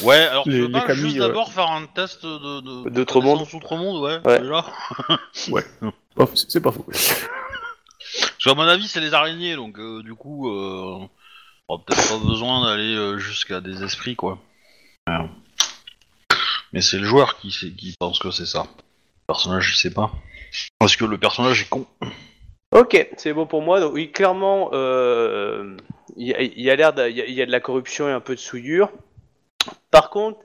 Ouais, 0.03 0.17
alors 0.27 0.45
tu 0.45 0.51
Les- 0.51 0.61
veux 0.61 0.67
les 0.69 0.73
pas 0.73 0.95
juste 0.95 1.17
euh, 1.17 1.29
d'abord 1.29 1.53
faire 1.53 1.71
un 1.71 1.87
test 1.87 2.25
de. 2.25 2.61
de 2.85 2.91
D'outre-monde 2.91 3.39
connaissance 3.39 3.53
Outre-monde, 3.55 4.03
ouais, 4.03 4.21
Ouais. 4.25 4.41
déjà. 4.41 4.65
oh, 6.17 6.29
c'est 6.35 6.51
c'est 6.51 6.61
pas 6.61 6.73
faux. 6.73 6.87
Parce 6.87 8.45
qu'à 8.45 8.55
mon 8.55 8.63
avis, 8.63 8.89
c'est 8.89 9.01
les 9.01 9.13
araignées, 9.15 9.57
donc 9.57 9.79
euh, 9.79 10.03
du 10.03 10.15
coup, 10.15 10.49
euh, 10.51 10.99
on 11.69 11.75
aura 11.75 11.83
peut-être 11.85 12.09
pas 12.09 12.19
besoin 12.27 12.65
d'aller 12.65 13.19
jusqu'à 13.19 13.61
des 13.61 13.83
esprits, 13.83 14.17
quoi. 14.17 14.39
Ouais. 15.09 15.17
Mais 16.73 16.81
c'est 16.81 16.99
le 16.99 17.05
joueur 17.05 17.37
qui, 17.39 17.51
sait- 17.53 17.71
qui 17.73 17.95
pense 17.99 18.19
que 18.19 18.31
c'est 18.31 18.47
ça. 18.47 18.63
Le 18.63 19.27
personnage, 19.35 19.71
il 19.75 19.77
sait 19.79 19.93
pas. 19.95 20.11
Parce 20.79 20.97
que 20.97 21.05
le 21.05 21.19
personnage 21.19 21.63
est 21.63 21.69
con. 21.69 21.87
Ok, 22.75 23.09
c'est 23.17 23.33
bon 23.33 23.47
pour 23.47 23.63
moi. 23.63 23.81
Donc, 23.81 23.93
oui, 23.95 24.11
clairement, 24.11 24.71
euh, 24.73 25.77
il 26.17 26.27
y 26.29 26.71
a, 26.71 26.77
l'air 26.77 26.93
il 27.09 27.31
y 27.33 27.43
a- 27.43 27.47
de 27.47 27.51
la 27.53 27.61
corruption 27.61 28.09
et 28.09 28.13
un 28.13 28.21
peu 28.21 28.35
de 28.35 28.41
souillure. 28.41 28.91
Par 29.91 30.11
contre, 30.11 30.39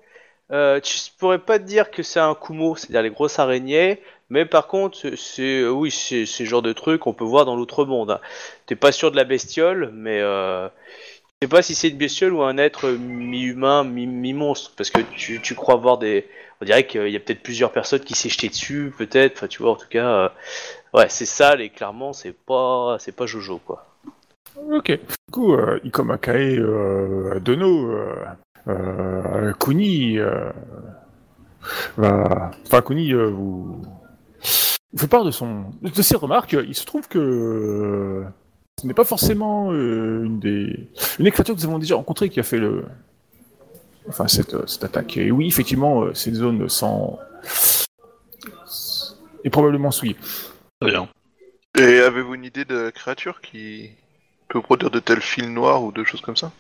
euh, 0.52 0.80
tu 0.82 0.98
pourrais 1.20 1.40
pas 1.40 1.60
te 1.60 1.66
dire 1.66 1.92
que 1.92 2.04
c'est 2.04 2.20
un 2.20 2.36
kumo, 2.36 2.76
c'est-à-dire 2.76 3.04
les 3.04 3.12
grosses 3.12 3.40
araignées, 3.40 4.02
mais 4.30 4.46
par 4.46 4.68
contre, 4.68 5.16
c'est- 5.18 5.66
oui, 5.68 5.92
c'est 5.92 6.26
le 6.40 6.46
genre 6.46 6.62
de 6.64 6.74
truc 6.74 7.02
qu'on 7.02 7.14
peut 7.14 7.26
voir 7.26 7.46
dans 7.46 7.56
l'autre 7.56 7.86
monde. 7.86 8.20
T'es 8.68 8.76
pas 8.76 8.92
sûr 8.94 9.12
de 9.12 9.18
la 9.18 9.26
bestiole, 9.26 9.92
mais 9.94 10.20
euh, 10.22 10.68
je 11.42 11.48
sais 11.48 11.50
pas 11.50 11.62
si 11.62 11.76
c'est 11.76 11.90
une 11.90 11.98
bestiole 11.98 12.34
ou 12.34 12.44
un 12.44 12.58
être 12.58 12.90
mi-humain, 12.92 13.84
mi- 13.84 14.08
mi-monstre, 14.08 14.74
parce 14.78 14.90
que 14.92 15.02
tu, 15.18 15.42
tu 15.42 15.56
crois 15.56 15.76
voir 15.76 15.98
des, 15.98 16.28
on 16.62 16.66
dirait 16.66 16.86
qu'il 16.88 17.10
y 17.10 17.16
a 17.16 17.20
peut-être 17.20 17.44
plusieurs 17.44 17.72
personnes 17.72 18.02
qui 18.02 18.16
s'est 18.16 18.30
jeté 18.30 18.50
dessus, 18.50 18.94
peut-être. 18.98 19.38
Enfin, 19.38 19.48
tu 19.48 19.62
vois, 19.62 19.72
en 19.72 19.76
tout 19.76 19.88
cas. 19.90 20.08
euh, 20.08 20.30
Ouais, 20.92 21.06
c'est 21.08 21.28
sale 21.28 21.62
et 21.62 21.70
clairement 21.70 22.14
c'est 22.14 22.34
pas 22.34 22.98
c'est 23.00 23.12
pas 23.16 23.28
Jojo 23.28 23.60
quoi. 23.64 23.86
Ok. 24.72 24.88
Du 24.92 25.32
coup, 25.32 25.54
euh, 25.54 25.80
Ikoma 25.84 26.18
Kae, 26.18 26.58
euh, 26.58 27.40
Dono, 27.40 27.92
euh, 28.68 29.54
Kuni. 29.60 30.18
Enfin, 32.00 32.82
Kuni 32.84 33.14
vous... 33.14 33.84
vous 33.84 34.98
fait 34.98 35.08
part 35.08 35.24
de, 35.24 35.30
son... 35.30 35.66
de 35.84 36.02
ses 36.02 36.16
remarques. 36.16 36.54
Il 36.54 36.74
se 36.74 36.86
trouve 36.86 37.08
que 37.08 38.24
ce 38.82 38.88
n'est 38.88 38.96
pas 38.96 39.04
forcément 39.06 39.72
une 39.72 40.40
des... 40.40 40.90
Une 41.20 41.26
des 41.26 41.32
créatures 41.32 41.56
que 41.56 41.60
nous 41.62 41.68
avons 41.68 41.78
déjà 41.78 41.96
rencontrées 41.96 42.30
qui 42.30 42.40
a 42.40 42.44
fait 42.44 42.58
le... 42.58 42.86
Enfin, 44.08 44.28
cette, 44.28 44.54
euh, 44.54 44.66
cette 44.66 44.84
attaque. 44.84 45.18
Et 45.18 45.32
oui, 45.32 45.48
effectivement, 45.48 46.04
euh, 46.04 46.14
cette 46.14 46.36
zone 46.36 46.68
sans... 46.70 47.20
est 49.44 49.50
probablement 49.50 49.92
souillée. 49.92 50.16
Très 50.82 50.92
bien. 50.92 51.08
Et 51.78 52.00
avez-vous 52.00 52.36
une 52.36 52.46
idée 52.46 52.66
de 52.66 52.76
la 52.76 52.92
créature 52.92 53.42
qui 53.42 53.92
peut 54.48 54.62
produire 54.62 54.90
de 54.90 55.00
tels 55.00 55.22
fils 55.22 55.48
noirs 55.48 55.84
ou 55.84 55.92
de 55.92 56.04
choses 56.04 56.22
comme 56.22 56.36
ça? 56.38 56.52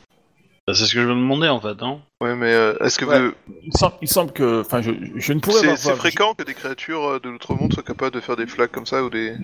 Bah, 0.67 0.75
c'est 0.75 0.85
ce 0.85 0.93
que 0.93 1.01
je 1.01 1.07
me 1.07 1.15
demandais 1.15 1.47
en 1.47 1.59
fait. 1.59 1.81
Hein. 1.81 1.99
Ouais, 2.21 2.35
mais 2.35 2.53
euh, 2.53 2.77
est-ce 2.79 2.99
que 2.99 3.05
Ouais. 3.05 3.19
vous... 3.19 3.33
Il 3.63 3.75
semble, 3.75 3.95
il 4.03 4.07
semble 4.07 4.31
que... 4.31 4.61
Enfin, 4.61 4.81
je, 4.83 4.91
je 5.15 5.33
ne 5.33 5.39
pourrais 5.39 5.75
c'est 5.75 5.95
fréquent 5.95 6.35
que 6.35 6.43
des 6.43 6.53
créatures 6.53 7.19
de 7.19 7.29
l'outre-monde 7.29 7.73
soient 7.73 7.81
capables 7.81 8.13
de 8.13 8.19
faire 8.19 8.35
des 8.35 8.45
flaques 8.45 8.71
comme 8.71 8.85
ça 8.85 9.03
ou 9.03 9.09
des... 9.09 9.35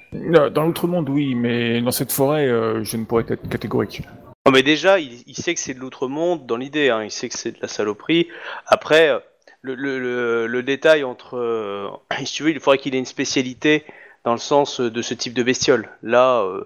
Dans 0.53 0.63
l'outre-monde, 0.63 1.10
oui, 1.10 1.34
mais 1.34 1.81
dans 1.81 1.91
cette 1.91 2.12
forêt, 2.12 2.47
euh, 2.47 2.84
je 2.84 2.97
ne 2.97 3.05
pourrais 3.05 3.25
être 3.27 3.49
catégorique. 3.49 4.03
Non 4.45 4.51
mais 4.51 4.62
déjà 4.63 4.99
il, 4.99 5.23
il 5.25 5.36
sait 5.36 5.55
que 5.55 5.60
c'est 5.60 5.73
de 5.73 5.79
l'outre-monde 5.79 6.45
dans 6.45 6.58
l'idée, 6.58 6.89
hein, 6.89 7.03
il 7.03 7.12
sait 7.12 7.29
que 7.29 7.38
c'est 7.38 7.51
de 7.53 7.58
la 7.62 7.67
saloperie. 7.67 8.27
Après 8.67 9.10
euh, 9.10 9.19
le, 9.62 9.73
le, 9.73 9.99
le, 9.99 10.45
le 10.47 10.63
détail 10.63 11.03
entre 11.03 11.38
euh, 11.38 11.88
si 12.23 12.34
tu 12.34 12.43
veux 12.43 12.51
il 12.51 12.60
faudrait 12.60 12.77
qu'il 12.77 12.93
ait 12.93 12.99
une 12.99 13.05
spécialité 13.05 13.84
dans 14.23 14.34
le 14.34 14.38
sens 14.38 14.79
de 14.79 15.01
ce 15.01 15.13
type 15.15 15.34
de 15.34 15.41
bestiole. 15.41 15.89
Là 16.03 16.41
euh, 16.43 16.63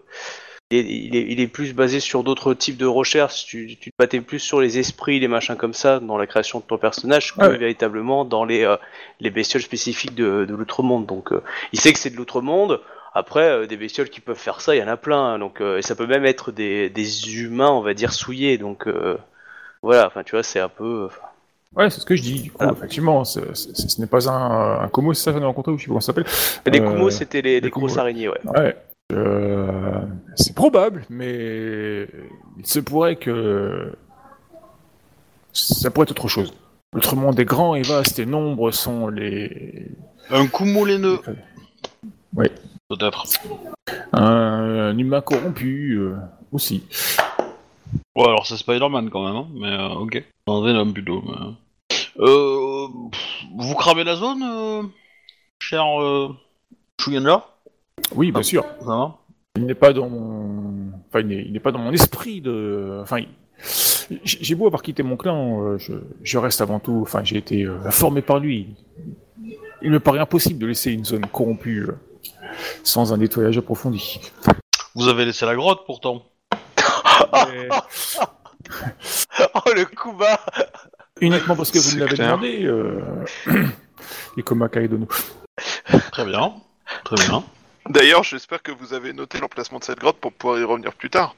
il, 0.71 0.77
est, 0.77 0.81
il, 0.81 1.15
est, 1.15 1.25
il 1.29 1.39
est 1.39 1.47
plus 1.47 1.73
basé 1.73 2.01
sur 2.01 2.23
d'autres 2.23 2.53
types 2.53 2.77
de 2.77 2.85
recherches. 2.85 3.45
Tu, 3.45 3.77
tu 3.79 3.91
te 3.91 3.95
battais 3.97 4.19
plus 4.19 4.39
sur 4.39 4.59
les 4.59 4.77
esprits, 4.77 5.19
les 5.19 5.27
machins 5.29 5.55
comme 5.55 5.73
ça 5.73 5.99
dans 6.01 6.17
la 6.17 6.27
création 6.27 6.59
de 6.59 6.65
ton 6.65 6.77
personnage 6.77 7.33
que 7.33 7.39
Ouais. 7.39 7.57
véritablement 7.57 8.25
dans 8.25 8.43
les 8.43 8.65
euh, 8.65 8.75
les 9.21 9.29
bestioles 9.29 9.63
spécifiques 9.63 10.15
de, 10.15 10.43
de 10.45 10.53
l'outre-monde. 10.53 11.05
Donc 11.05 11.31
euh, 11.31 11.41
il 11.71 11.79
sait 11.79 11.93
que 11.93 11.97
c'est 11.99 12.09
de 12.11 12.17
l'outre-monde. 12.17 12.81
Après, 13.19 13.49
euh, 13.49 13.67
des 13.67 13.75
bestioles 13.77 14.09
qui 14.09 14.21
peuvent 14.21 14.37
faire 14.37 14.61
ça, 14.61 14.75
il 14.75 14.79
y 14.79 14.83
en 14.83 14.87
a 14.87 14.97
plein. 14.97 15.33
hein, 15.33 15.39
donc, 15.39 15.59
euh, 15.61 15.77
et 15.77 15.81
ça 15.81 15.95
peut 15.95 16.07
même 16.07 16.25
être 16.25 16.51
des, 16.51 16.89
des 16.89 17.37
humains, 17.41 17.69
on 17.71 17.81
va 17.81 17.93
dire, 17.93 18.13
souillés. 18.13 18.57
Donc, 18.57 18.87
euh, 18.87 19.17
voilà, 19.81 20.07
enfin, 20.07 20.23
tu 20.23 20.31
vois, 20.31 20.43
c'est 20.43 20.59
un 20.59 20.69
peu. 20.69 21.09
Ouais, 21.75 21.89
c'est 21.89 21.99
ce 21.99 22.05
que 22.05 22.15
je 22.15 22.21
dis, 22.23 22.41
du 22.41 22.51
coup, 22.51 22.57
Voilà. 22.59 22.73
effectivement, 22.77 23.23
ce 23.25 23.39
n'est 24.01 24.07
pas 24.07 24.29
un, 24.29 24.81
un 24.83 24.87
Como, 24.87 25.13
c'est 25.13 25.23
ça 25.25 25.33
qu'on 25.33 25.43
a 25.43 25.47
rencontré, 25.47 25.71
ou 25.73 25.77
je 25.77 25.83
sais 25.83 25.87
pas 25.87 25.89
comment 25.89 25.99
ça 26.01 26.07
s'appelle. 26.07 26.25
Les 26.73 26.79
Euh, 26.81 26.91
Kumo, 26.91 27.09
c'était 27.09 27.41
les, 27.41 27.55
les 27.55 27.61
les 27.61 27.69
grosses 27.69 27.93
ouais. 27.95 27.99
araignées, 27.99 28.29
ouais. 28.29 28.39
Ouais. 28.45 28.75
Euh, 29.11 30.01
c'est 30.35 30.55
probable, 30.55 31.03
mais 31.09 32.07
il 32.57 32.65
se 32.65 32.79
pourrait 32.79 33.15
que 33.17 33.91
ça 35.53 35.89
pourrait 35.91 36.05
être 36.05 36.11
autre 36.11 36.27
chose. 36.27 36.53
Notre 36.93 37.15
monde 37.15 37.39
est 37.39 37.45
grand 37.45 37.75
et 37.75 37.81
vaste 37.83 38.17
et 38.19 38.25
nombreux 38.25 38.71
sont 38.71 39.07
les... 39.09 39.87
Un 40.31 40.47
Kumo 40.47 40.85
laineux, 40.85 41.19
Ouais. 42.35 42.51
Peut-être. 42.89 43.23
Un, 44.13 44.97
humain 44.97 45.21
corrompu 45.21 45.97
euh, 45.99 46.15
aussi. 46.51 46.83
Ouais, 48.15 48.25
alors 48.27 48.45
c'est 48.45 48.57
Spider-Man 48.57 49.09
quand 49.09 49.25
même, 49.25 49.35
hein, 49.35 49.47
mais 49.53 49.67
euh, 49.71 49.89
ok. 49.89 50.23
Un 50.47 50.61
Venom 50.61 50.91
plutôt. 50.91 51.21
mais- 51.25 51.53
Euh, 52.19 52.87
pff, 53.11 53.43
vous 53.57 53.75
cramez 53.75 54.03
la 54.03 54.15
zone, 54.15 54.43
euh, 54.43 54.83
cher 55.61 55.83
euh, 56.01 56.29
Oui, 58.15 58.31
bien 58.31 58.41
Ah. 58.41 58.43
sûr. 58.43 58.63
Ça 58.81 58.85
va 58.85 59.15
Il 59.55 59.65
n'est 59.65 59.75
pas 59.75 59.93
dans 59.93 60.09
mon... 60.09 60.91
Enfin, 61.07 61.19
il 61.21 61.27
n'est- 61.27 61.43
il 61.45 61.53
n'est 61.53 61.59
pas 61.59 61.71
dans 61.71 61.79
mon 61.79 61.91
esprit 61.91 62.41
de... 62.41 62.99
Enfin, 63.01 63.19
il- 63.19 63.27
j'ai 64.23 64.37
j'ai 64.41 64.55
beau 64.55 64.65
avoir 64.65 64.81
quitté 64.81 65.03
mon 65.03 65.15
clan, 65.17 65.61
euh, 65.63 65.77
je, 65.77 65.93
je 66.23 66.37
reste 66.37 66.61
avant 66.61 66.79
tout... 66.79 66.99
Enfin, 67.03 67.23
j'ai 67.23 67.37
été 67.37 67.63
euh, 67.63 67.89
formé 67.91 68.21
par 68.21 68.39
lui. 68.39 68.67
Il 69.81 69.91
me 69.91 69.99
paraît 69.99 70.19
impossible 70.19 70.59
de 70.59 70.65
laisser 70.67 70.91
une 70.91 71.05
zone 71.05 71.25
corrompue 71.27 71.83
euh, 71.87 71.95
sans 72.83 73.13
un 73.13 73.17
nettoyage 73.17 73.57
approfondi. 73.57 74.19
Vous 74.95 75.07
avez 75.07 75.25
laissé 75.25 75.45
la 75.45 75.55
grotte 75.55 75.85
pourtant. 75.85 76.23
Mais 77.51 77.69
Oh, 79.55 79.71
le 79.75 79.85
Kuba 79.85 80.39
uniquement 81.21 81.55
parce 81.55 81.71
que 81.71 81.79
vous 81.79 81.95
me 81.95 81.99
l'avez 82.01 82.17
demandé, 82.17 82.63
euh... 82.65 83.01
et 84.37 84.43
comme 84.43 84.67
Kaidono. 84.69 85.07
Très 86.11 86.25
bien. 86.25 86.53
Très 87.03 87.15
bien. 87.27 87.43
D'ailleurs, 87.89 88.23
j'espère 88.23 88.61
que 88.61 88.71
vous 88.71 88.93
avez 88.93 89.13
noté 89.13 89.39
l'emplacement 89.39 89.79
de 89.79 89.83
cette 89.83 89.99
grotte 89.99 90.17
pour 90.17 90.31
pouvoir 90.31 90.59
y 90.59 90.63
revenir 90.63 90.93
plus 90.93 91.09
tard. 91.09 91.35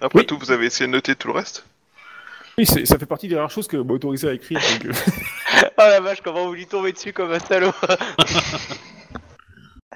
Après 0.00 0.20
Oui. 0.20 0.26
tout, 0.26 0.38
vous 0.38 0.50
avez 0.50 0.66
essayé 0.66 0.86
de 0.86 0.92
noter 0.92 1.14
tout 1.16 1.28
le 1.28 1.34
reste 1.34 1.64
Oui, 2.56 2.66
ça 2.66 2.98
fait 2.98 3.06
partie 3.06 3.28
des 3.28 3.36
rares 3.36 3.50
choses 3.50 3.66
que 3.66 3.76
m'a 3.76 3.92
autorisé 3.92 4.28
à 4.28 4.32
écrire. 4.32 4.60
donc, 4.60 4.86
euh, 4.86 4.92
Oh 5.78 5.82
la 5.82 6.00
vache, 6.00 6.20
comment 6.22 6.46
vous 6.46 6.54
lui 6.54 6.66
tombez 6.66 6.92
dessus 6.92 7.12
comme 7.12 7.32
un 7.32 7.38
salaud 7.40 7.72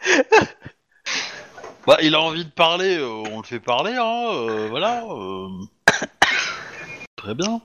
Bah, 1.87 1.99
il 2.03 2.15
a 2.15 2.21
envie 2.23 2.47
de 2.47 2.51
parler, 2.51 2.97
euh, 2.97 3.07
on 3.31 3.39
le 3.41 3.45
fait 3.45 3.61
parler, 3.61 3.93
hein, 3.93 4.29
euh, 4.33 4.69
voilà. 4.71 5.05
euh. 5.05 5.49
Très 7.17 7.35
bien. 7.35 7.61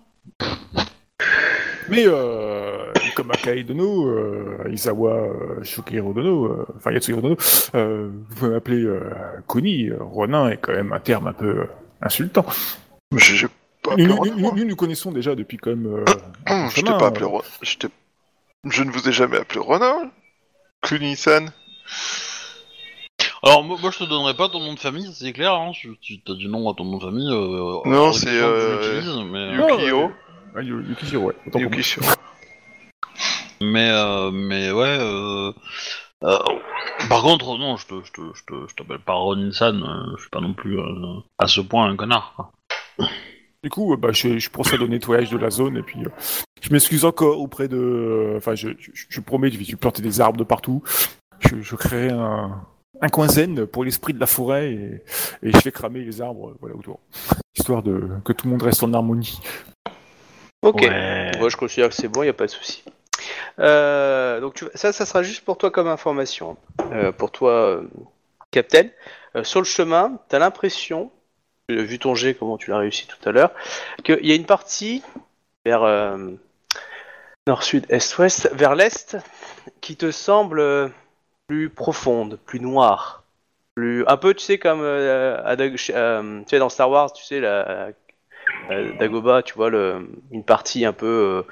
Mais 1.87 2.03
euh, 2.05 2.91
comme 3.15 3.31
Kaidono, 3.31 4.07
euh, 4.09 4.69
Isawa 4.73 5.11
euh, 5.13 5.63
Shukihiro 5.63 6.11
Dono, 6.13 6.45
euh, 6.47 6.65
enfin 6.75 6.91
Yatsuhiro 6.91 7.21
Dono, 7.21 7.37
euh, 7.75 8.09
vous 8.29 8.35
pouvez 8.35 8.51
m'appeler 8.51 8.83
euh, 8.83 9.09
Kuni. 9.47 9.87
euh, 9.89 9.97
Ronin 10.01 10.49
est 10.49 10.57
quand 10.57 10.73
même 10.73 10.91
un 10.91 10.99
terme 10.99 11.27
un 11.27 11.33
peu 11.33 11.47
euh, 11.61 11.65
insultant. 12.01 12.45
J'ai 13.15 13.47
pas 13.81 13.95
Nous, 13.95 14.03
appelé 14.03 14.07
nous, 14.07 14.15
Ronin, 14.17 14.31
nous, 14.33 14.39
moi. 14.41 14.51
nous 14.53 14.65
nous 14.65 14.75
connaissons 14.75 15.11
déjà 15.13 15.33
depuis 15.33 15.55
quand 15.57 15.69
même. 15.71 15.87
Euh, 15.87 16.05
un 16.45 16.63
Hum, 16.65 16.69
Je 16.69 16.75
t'ai 16.75 16.81
chemin, 16.81 16.97
pas 16.97 17.05
euh, 17.05 17.07
appelé 17.07 17.25
Ronin. 17.25 17.43
Je, 17.61 17.77
t'ai- 17.77 17.87
je 18.65 18.83
ne 18.83 18.91
vous 18.91 19.07
ai 19.07 19.13
jamais 19.13 19.37
appelé 19.37 19.61
Ronin. 19.61 20.11
Kuni-san. 20.81 21.49
Alors 23.43 23.63
moi, 23.63 23.77
moi, 23.81 23.91
je 23.91 23.99
te 23.99 24.03
donnerai 24.03 24.33
pas 24.35 24.49
ton 24.49 24.59
nom 24.59 24.73
de 24.73 24.79
famille, 24.79 25.09
c'est 25.13 25.31
clair. 25.33 25.53
Hein. 25.53 25.71
Tu, 25.73 25.97
tu 26.01 26.19
as 26.27 26.33
du 26.33 26.47
nom 26.47 26.69
à 26.69 26.73
ton 26.73 26.83
nom 26.85 26.97
de 26.97 27.03
famille. 27.03 27.29
Euh, 27.31 27.79
Non, 27.85 28.11
c'est, 28.11 28.27
euh, 28.29 28.81
je 28.81 28.91
l'utilise, 28.97 29.25
mais, 29.31 29.53
Yukio. 29.55 30.11
Ah, 30.55 30.61
Yu- 30.61 30.83
Yukishiro, 30.89 31.25
ouais. 31.27 31.35
autant 31.47 31.51
pour 31.51 31.61
moi. 31.61 31.69
Yukishiro. 31.69 32.05
mais, 33.61 33.89
euh, 33.91 34.31
mais 34.31 34.71
ouais. 34.71 34.97
Euh, 34.99 35.51
euh, 36.23 36.37
par 37.07 37.21
contre, 37.21 37.57
non, 37.57 37.77
je 37.77 37.87
te, 37.87 37.93
je 38.03 38.11
te, 38.11 38.21
je 38.33 38.43
te, 38.45 38.67
je 38.67 38.75
t'appelle 38.75 38.99
pas 38.99 39.13
Ronin-san. 39.13 39.81
euh, 39.83 40.15
je 40.17 40.21
suis 40.21 40.29
pas 40.29 40.41
non 40.41 40.53
plus 40.53 40.77
euh, 40.79 41.19
à 41.37 41.47
ce 41.47 41.61
point 41.61 41.89
un 41.89 41.95
connard. 41.95 42.33
Quoi. 42.35 42.51
Du 43.63 43.69
coup, 43.69 43.93
euh, 43.93 43.97
bah, 43.97 44.11
je, 44.11 44.37
je 44.37 44.49
procède 44.49 44.81
au 44.81 44.87
nettoyage 44.87 45.29
de 45.29 45.37
la 45.37 45.49
zone 45.49 45.77
et 45.77 45.81
puis 45.83 45.99
euh, 46.03 46.09
je 46.61 46.71
m'excuse 46.71 47.05
encore 47.05 47.39
auprès 47.39 47.67
de. 47.69 47.77
euh, 47.77 48.37
Enfin, 48.37 48.55
je, 48.55 48.69
je, 48.79 48.91
je 49.07 49.21
promets, 49.21 49.49
je 49.51 49.57
vais 49.57 49.75
planter 49.77 50.01
des 50.01 50.19
arbres 50.19 50.37
de 50.39 50.43
partout. 50.43 50.83
Je, 51.39 51.61
je 51.61 51.75
créerai 51.77 52.09
un, 52.11 52.61
un 53.01 53.09
coin 53.09 53.27
zen 53.27 53.65
pour 53.65 53.83
l'esprit 53.83 54.13
de 54.13 54.19
la 54.19 54.25
forêt 54.25 54.71
et, 54.71 55.03
et 55.43 55.51
je 55.51 55.59
vais 55.59 55.71
cramer 55.71 55.99
les 56.01 56.21
arbres 56.21 56.49
euh, 56.49 56.57
voilà, 56.59 56.75
autour. 56.75 56.99
Histoire 57.57 57.83
de 57.83 58.09
que 58.25 58.33
tout 58.33 58.47
le 58.47 58.51
monde 58.51 58.63
reste 58.63 58.83
en 58.83 58.93
harmonie. 58.93 59.39
Ok. 60.61 60.81
Ouais. 60.81 61.31
Moi, 61.39 61.49
je 61.49 61.57
considère 61.57 61.89
que 61.89 61.95
c'est 61.95 62.07
bon, 62.07 62.21
il 62.21 62.25
n'y 62.25 62.29
a 62.29 62.33
pas 62.33 62.45
de 62.45 62.51
souci. 62.51 62.83
Euh, 63.59 64.39
donc 64.39 64.55
tu- 64.55 64.65
ça, 64.75 64.91
ça 64.91 65.05
sera 65.05 65.23
juste 65.23 65.43
pour 65.45 65.57
toi 65.57 65.71
comme 65.71 65.87
information. 65.87 66.57
Euh, 66.91 67.11
pour 67.11 67.31
toi, 67.31 67.51
euh, 67.51 67.89
Captain. 68.51 68.87
Euh, 69.35 69.43
sur 69.43 69.59
le 69.59 69.65
chemin, 69.65 70.19
tu 70.29 70.35
as 70.35 70.39
l'impression, 70.39 71.11
vu 71.69 71.99
ton 71.99 72.15
jet, 72.15 72.33
comment 72.33 72.57
tu 72.57 72.71
l'as 72.71 72.77
réussi 72.79 73.07
tout 73.07 73.29
à 73.29 73.31
l'heure, 73.31 73.51
qu'il 74.03 74.25
y 74.25 74.31
a 74.31 74.35
une 74.35 74.45
partie 74.45 75.03
vers 75.65 75.83
euh, 75.83 76.17
nord, 77.47 77.63
sud, 77.63 77.85
est, 77.89 78.17
ouest, 78.17 78.49
vers 78.53 78.75
l'est, 78.75 79.17
qui 79.81 79.95
te 79.95 80.11
semble 80.11 80.59
euh, 80.59 80.87
plus 81.49 81.69
profonde, 81.69 82.37
plus 82.45 82.59
noire. 82.59 83.23
Plus, 83.73 84.05
un 84.07 84.17
peu, 84.17 84.35
tu 84.35 84.45
sais, 84.45 84.59
comme 84.59 84.81
euh, 84.81 85.41
à 85.43 85.55
Dag- 85.55 85.75
euh, 85.89 86.39
tu 86.41 86.45
sais, 86.47 86.59
dans 86.59 86.69
Star 86.69 86.91
Wars, 86.91 87.11
tu 87.11 87.25
sais, 87.25 87.39
la, 87.39 87.89
euh, 88.69 88.93
Dagoba, 88.99 89.41
tu 89.41 89.55
vois, 89.55 89.71
le, 89.71 90.07
une 90.31 90.43
partie 90.43 90.85
un 90.85 90.93
peu, 90.93 91.07
euh, 91.07 91.51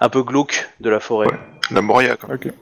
un 0.00 0.08
peu 0.08 0.24
glauque 0.24 0.68
de 0.80 0.90
la 0.90 0.98
forêt. 0.98 1.28
La 1.70 1.80
Moria, 1.80 2.16
quand 2.16 2.28
même. 2.28 2.38
Ok. 2.38 2.52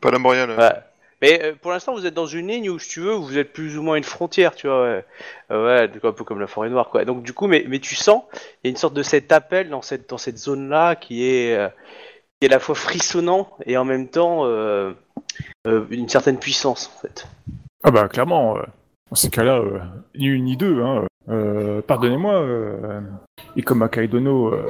Pas 0.00 0.10
la 0.10 0.18
Moria, 0.18 0.46
là. 0.46 0.56
Ouais. 0.56 0.74
Mais 1.22 1.40
euh, 1.42 1.54
pour 1.54 1.70
l'instant, 1.70 1.94
vous 1.94 2.04
êtes 2.04 2.14
dans 2.14 2.26
une 2.26 2.48
ligne 2.48 2.68
où, 2.68 2.80
si 2.80 2.88
tu 2.88 3.00
veux, 3.00 3.14
vous 3.14 3.38
êtes 3.38 3.52
plus 3.52 3.78
ou 3.78 3.82
moins 3.82 3.94
une 3.94 4.04
frontière, 4.04 4.56
tu 4.56 4.66
vois, 4.66 4.82
ouais, 4.82 5.04
Euh, 5.52 5.88
ouais 5.88 5.90
un 6.02 6.12
peu 6.12 6.24
comme 6.24 6.40
la 6.40 6.48
forêt 6.48 6.68
noire, 6.68 6.90
quoi. 6.90 7.04
Donc 7.04 7.22
du 7.22 7.32
coup, 7.32 7.46
mais, 7.46 7.64
mais 7.68 7.78
tu 7.78 7.94
sens, 7.94 8.24
il 8.34 8.38
y 8.64 8.66
a 8.66 8.70
une 8.70 8.76
sorte 8.76 8.94
de 8.94 9.04
cet 9.04 9.30
appel 9.30 9.70
dans 9.70 9.82
cette, 9.82 10.10
dans 10.10 10.18
cette 10.18 10.36
zone-là 10.36 10.96
qui 10.96 11.28
est, 11.28 11.56
euh, 11.56 11.68
qui 12.40 12.46
est 12.46 12.50
à 12.50 12.56
la 12.56 12.58
fois 12.58 12.74
frissonnant 12.74 13.56
et 13.64 13.76
en 13.76 13.84
même 13.84 14.08
temps 14.08 14.44
euh, 14.46 14.90
euh, 14.90 14.92
une 15.90 16.08
certaine 16.08 16.38
puissance, 16.38 16.90
en 16.96 17.00
fait. 17.00 17.26
Ah 17.82 17.90
bah 17.90 18.08
clairement, 18.08 18.56
euh, 18.56 18.62
dans 19.10 19.16
ces 19.16 19.30
cas-là, 19.30 19.58
euh, 19.58 19.80
ni 20.16 20.26
une 20.26 20.44
ni 20.44 20.56
deux. 20.56 20.82
Hein, 20.82 21.04
euh, 21.28 21.82
Pardonnez-moi, 21.82 22.34
euh, 22.34 23.00
et 23.56 23.62
comme 23.62 23.82
à 23.82 23.88
Kaidono, 23.88 24.48
euh, 24.48 24.66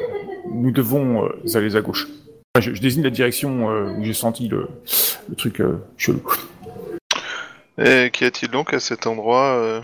nous 0.51 0.71
devons 0.71 1.25
euh, 1.25 1.57
aller 1.57 1.77
à 1.77 1.81
gauche. 1.81 2.07
Enfin, 2.55 2.61
je, 2.61 2.75
je 2.75 2.81
désigne 2.81 3.03
la 3.03 3.11
direction 3.11 3.71
euh, 3.71 3.93
où 3.99 4.05
j'ai 4.05 4.15
senti 4.15 4.49
le, 4.49 4.69
le 5.29 5.35
truc 5.35 5.61
euh, 5.61 5.79
chelou. 5.97 6.23
Et 7.79 8.11
qu'y 8.11 8.25
a-t-il 8.25 8.51
donc 8.51 8.73
à 8.73 8.81
cet 8.81 9.07
endroit, 9.07 9.57
euh, 9.57 9.81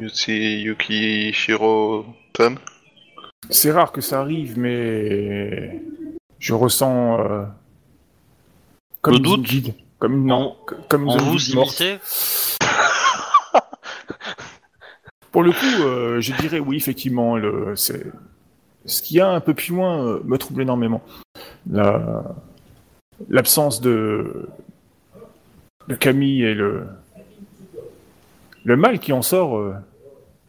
Yuki 0.00 0.62
Yukishiro-tan 0.62 2.54
C'est 3.50 3.72
rare 3.72 3.92
que 3.92 4.00
ça 4.00 4.20
arrive, 4.20 4.58
mais 4.58 5.82
je 6.38 6.54
ressens 6.54 7.20
euh, 7.20 7.44
comme 9.02 9.14
Le 9.14 9.18
une 9.18 9.24
doute 9.24 9.46
vide, 9.46 9.74
comme 9.98 10.14
une 10.14 10.26
non, 10.26 10.56
comme 10.88 11.08
En 11.08 11.16
vous, 11.16 11.38
s'immiscer 11.38 11.98
Pour 15.32 15.42
le 15.42 15.52
coup, 15.52 15.82
euh, 15.82 16.20
je 16.20 16.32
dirais 16.34 16.60
oui, 16.60 16.76
effectivement. 16.76 17.36
Le, 17.36 17.74
c'est... 17.76 18.06
Ce 18.84 19.02
qu'il 19.02 19.16
y 19.16 19.20
a 19.20 19.28
un 19.28 19.40
peu 19.40 19.54
plus 19.54 19.74
loin 19.74 20.04
euh, 20.04 20.20
me 20.24 20.38
trouble 20.38 20.62
énormément. 20.62 21.02
La... 21.70 22.22
L'absence 23.28 23.80
de... 23.80 24.48
de 25.88 25.94
Camille 25.94 26.42
et 26.42 26.54
le... 26.54 26.86
le 28.64 28.76
mal 28.76 28.98
qui 28.98 29.12
en 29.12 29.22
sort 29.22 29.56
euh, 29.56 29.74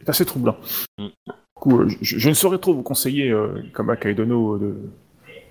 est 0.00 0.08
assez 0.08 0.24
troublant. 0.24 0.56
Mm. 0.98 1.06
Du 1.06 1.32
coup, 1.54 1.80
euh, 1.80 1.88
je, 2.02 2.18
je 2.18 2.28
ne 2.28 2.34
saurais 2.34 2.58
trop 2.58 2.74
vous 2.74 2.82
conseiller, 2.82 3.30
euh, 3.30 3.62
comme 3.72 3.90
à 3.90 3.96
Kaidono, 3.96 4.58
de, 4.58 4.76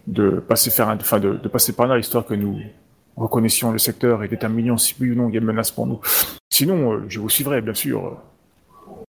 de, 0.05 0.29
passer 0.39 0.69
faire 0.69 0.89
un... 0.89 0.95
enfin, 0.95 1.19
de, 1.19 1.33
de 1.33 1.47
passer 1.47 1.73
par 1.73 1.87
là, 1.87 1.97
histoire 1.97 2.25
que 2.25 2.35
nous 2.35 2.59
reconnaissions 3.17 3.71
le 3.71 3.77
secteur 3.79 4.23
et 4.23 4.27
déterminions 4.27 4.77
si 4.77 4.95
oui 4.99 5.11
ou 5.11 5.15
non 5.15 5.27
il 5.29 5.33
y 5.33 5.37
a 5.37 5.41
une 5.41 5.45
menace 5.45 5.71
pour 5.71 5.87
nous. 5.87 5.99
Sinon, 6.49 6.93
euh, 6.93 7.05
je 7.09 7.19
vous 7.19 7.29
suivrai, 7.29 7.61
bien 7.61 7.73
sûr. 7.73 8.17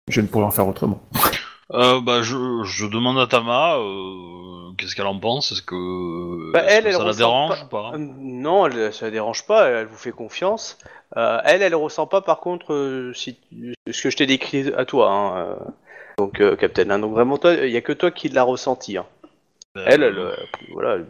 Je 0.08 0.20
ne 0.20 0.26
pourrais 0.26 0.44
en 0.44 0.50
faire 0.50 0.66
autrement. 0.66 1.00
Euh, 1.74 2.00
bah, 2.00 2.22
je, 2.22 2.36
je 2.64 2.86
demande 2.86 3.18
à 3.18 3.26
Tama 3.26 3.76
euh, 3.76 4.70
qu'est-ce 4.78 4.96
qu'elle 4.96 5.06
en 5.06 5.18
pense? 5.18 5.52
Est-ce 5.52 5.60
que, 5.60 6.52
Bah, 6.52 6.64
est-ce 6.64 6.72
elle, 6.76 6.82
que 6.84 6.88
elle 6.88 6.94
ça 6.94 7.04
la 7.04 7.12
dérange 7.14 7.58
pas- 7.58 7.64
ou 7.64 7.68
pas? 7.92 7.98
Non, 7.98 8.66
elle, 8.66 8.92
ça 8.92 9.04
la 9.04 9.10
dérange 9.10 9.46
pas, 9.46 9.68
elle 9.68 9.86
vous 9.86 9.96
fait 9.98 10.10
confiance. 10.12 10.78
Euh, 11.18 11.38
elle, 11.44 11.60
elle 11.62 11.74
ressent 11.74 12.06
pas 12.06 12.22
par 12.22 12.40
contre 12.40 13.12
si, 13.14 13.36
ce 13.90 14.02
que 14.02 14.08
je 14.10 14.16
t'ai 14.16 14.26
décrit 14.26 14.72
à 14.76 14.84
toi. 14.86 15.10
hein, 15.10 15.36
euh, 15.36 15.54
donc, 16.16 16.40
euh, 16.40 16.56
Captain. 16.56 16.88
hein. 16.90 16.98
donc 16.98 17.12
vraiment, 17.12 17.38
il 17.44 17.68
y 17.70 17.76
a 17.76 17.80
que 17.82 17.92
toi 17.92 18.10
qui 18.10 18.28
l'as 18.30 18.42
ressenti. 18.44 18.96
hein. 18.96 19.04
Euh, 19.78 19.84
Elle, 19.86 20.02
elle, 20.02 20.18
euh, 20.18 20.32
voilà. 20.72 20.94
elle- 20.96 21.06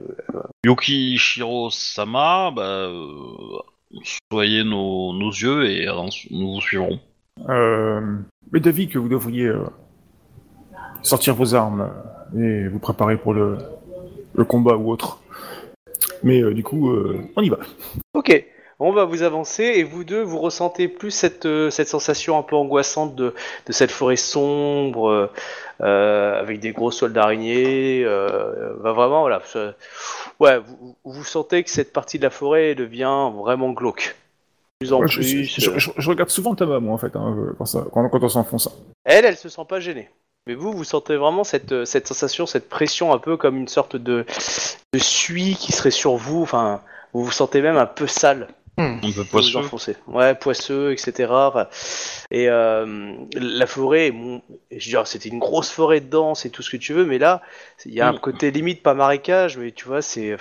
Yuki 0.64 1.16
Shiro 1.18 1.70
Sama, 1.70 2.50
bah, 2.54 2.62
euh, 2.62 3.58
soyez 4.32 4.64
nos, 4.64 5.12
nos 5.14 5.30
yeux 5.30 5.70
et 5.70 5.88
euh, 5.88 5.94
nous 6.30 6.54
vous 6.54 6.60
suivrons. 6.60 7.00
Euh, 7.48 8.00
mais 8.52 8.60
d'avis 8.60 8.88
que 8.88 8.98
vous 8.98 9.08
devriez 9.08 9.46
euh, 9.46 9.64
sortir 11.02 11.34
vos 11.34 11.54
armes 11.54 11.90
euh, 12.36 12.64
et 12.64 12.68
vous 12.68 12.78
préparer 12.80 13.16
pour 13.16 13.32
le, 13.34 13.58
le 14.34 14.44
combat 14.44 14.76
ou 14.76 14.90
autre. 14.90 15.20
Mais 16.22 16.42
euh, 16.42 16.52
du 16.52 16.62
coup, 16.62 16.90
euh, 16.90 17.18
on 17.36 17.42
y 17.42 17.48
va. 17.48 17.58
Ok, 18.14 18.44
on 18.80 18.92
va 18.92 19.04
vous 19.04 19.22
avancer 19.22 19.64
et 19.64 19.82
vous 19.82 20.04
deux, 20.04 20.22
vous 20.22 20.38
ressentez 20.38 20.86
plus 20.88 21.10
cette, 21.10 21.46
euh, 21.46 21.70
cette 21.70 21.88
sensation 21.88 22.38
un 22.38 22.42
peu 22.42 22.54
angoissante 22.56 23.14
de, 23.16 23.34
de 23.66 23.72
cette 23.72 23.90
forêt 23.90 24.16
sombre 24.16 25.08
euh, 25.10 25.30
euh, 25.80 26.38
avec 26.40 26.60
des 26.60 26.72
gros 26.72 26.90
sols 26.90 27.12
d'araignées. 27.12 28.02
Euh, 28.04 28.74
bah, 28.82 28.92
vraiment, 28.92 29.20
voilà. 29.22 29.42
ouais, 30.40 30.58
vous, 30.58 30.96
vous 31.04 31.24
sentez 31.24 31.64
que 31.64 31.70
cette 31.70 31.92
partie 31.92 32.18
de 32.18 32.24
la 32.24 32.30
forêt 32.30 32.74
devient 32.74 33.30
vraiment 33.36 33.70
glauque. 33.70 34.16
Plus 34.80 34.92
en 34.92 35.00
Ouais, 35.00 35.06
plus. 35.08 35.44
je- 35.44 35.76
je- 35.78 35.90
je 35.96 36.08
regarde 36.08 36.30
souvent 36.30 36.54
Tama, 36.54 36.78
moi, 36.78 36.94
en 36.94 36.98
fait, 36.98 37.16
hein, 37.16 37.36
quand, 37.58 37.64
ça, 37.66 37.84
quand, 37.92 38.08
quand 38.08 38.22
on 38.22 38.28
s'enfonce. 38.28 38.68
Elle, 39.04 39.24
elle 39.24 39.36
se 39.36 39.48
sent 39.48 39.62
pas 39.68 39.80
gênée. 39.80 40.08
Mais 40.46 40.54
vous, 40.54 40.72
vous 40.72 40.84
sentez 40.84 41.16
vraiment 41.16 41.42
cette, 41.42 41.84
cette 41.84 42.06
sensation, 42.06 42.46
cette 42.46 42.68
pression 42.68 43.12
un 43.12 43.18
peu 43.18 43.36
comme 43.36 43.56
une 43.56 43.66
sorte 43.68 43.96
de, 43.96 44.24
de 44.94 44.98
suie 44.98 45.56
qui 45.58 45.72
serait 45.72 45.90
sur 45.90 46.14
vous. 46.14 46.42
Enfin, 46.42 46.80
vous 47.12 47.24
vous 47.24 47.32
sentez 47.32 47.60
même 47.60 47.76
un 47.76 47.86
peu 47.86 48.06
sale. 48.06 48.46
Un 48.78 49.10
peu 49.12 49.24
poisseux. 49.24 49.58
Ouais, 50.06 50.34
poisseux, 50.34 50.92
etc. 50.92 51.32
Et 52.30 52.48
euh, 52.48 53.12
la 53.34 53.66
forêt, 53.66 54.10
bon, 54.10 54.40
je 54.70 54.76
veux 54.76 54.90
dire, 54.90 55.06
c'était 55.06 55.28
une 55.28 55.38
grosse 55.38 55.70
forêt 55.70 56.00
dense 56.00 56.46
et 56.46 56.50
tout 56.50 56.62
ce 56.62 56.70
que 56.70 56.76
tu 56.76 56.92
veux, 56.92 57.04
mais 57.04 57.18
là, 57.18 57.42
il 57.86 57.92
y 57.94 58.00
a 58.00 58.08
un 58.08 58.12
Mm. 58.12 58.18
côté 58.20 58.50
limite 58.50 58.82
pas 58.82 58.94
marécage, 58.94 59.56
mais 59.58 59.72
tu 59.72 59.86
vois, 59.86 60.02
c'est 60.02 60.36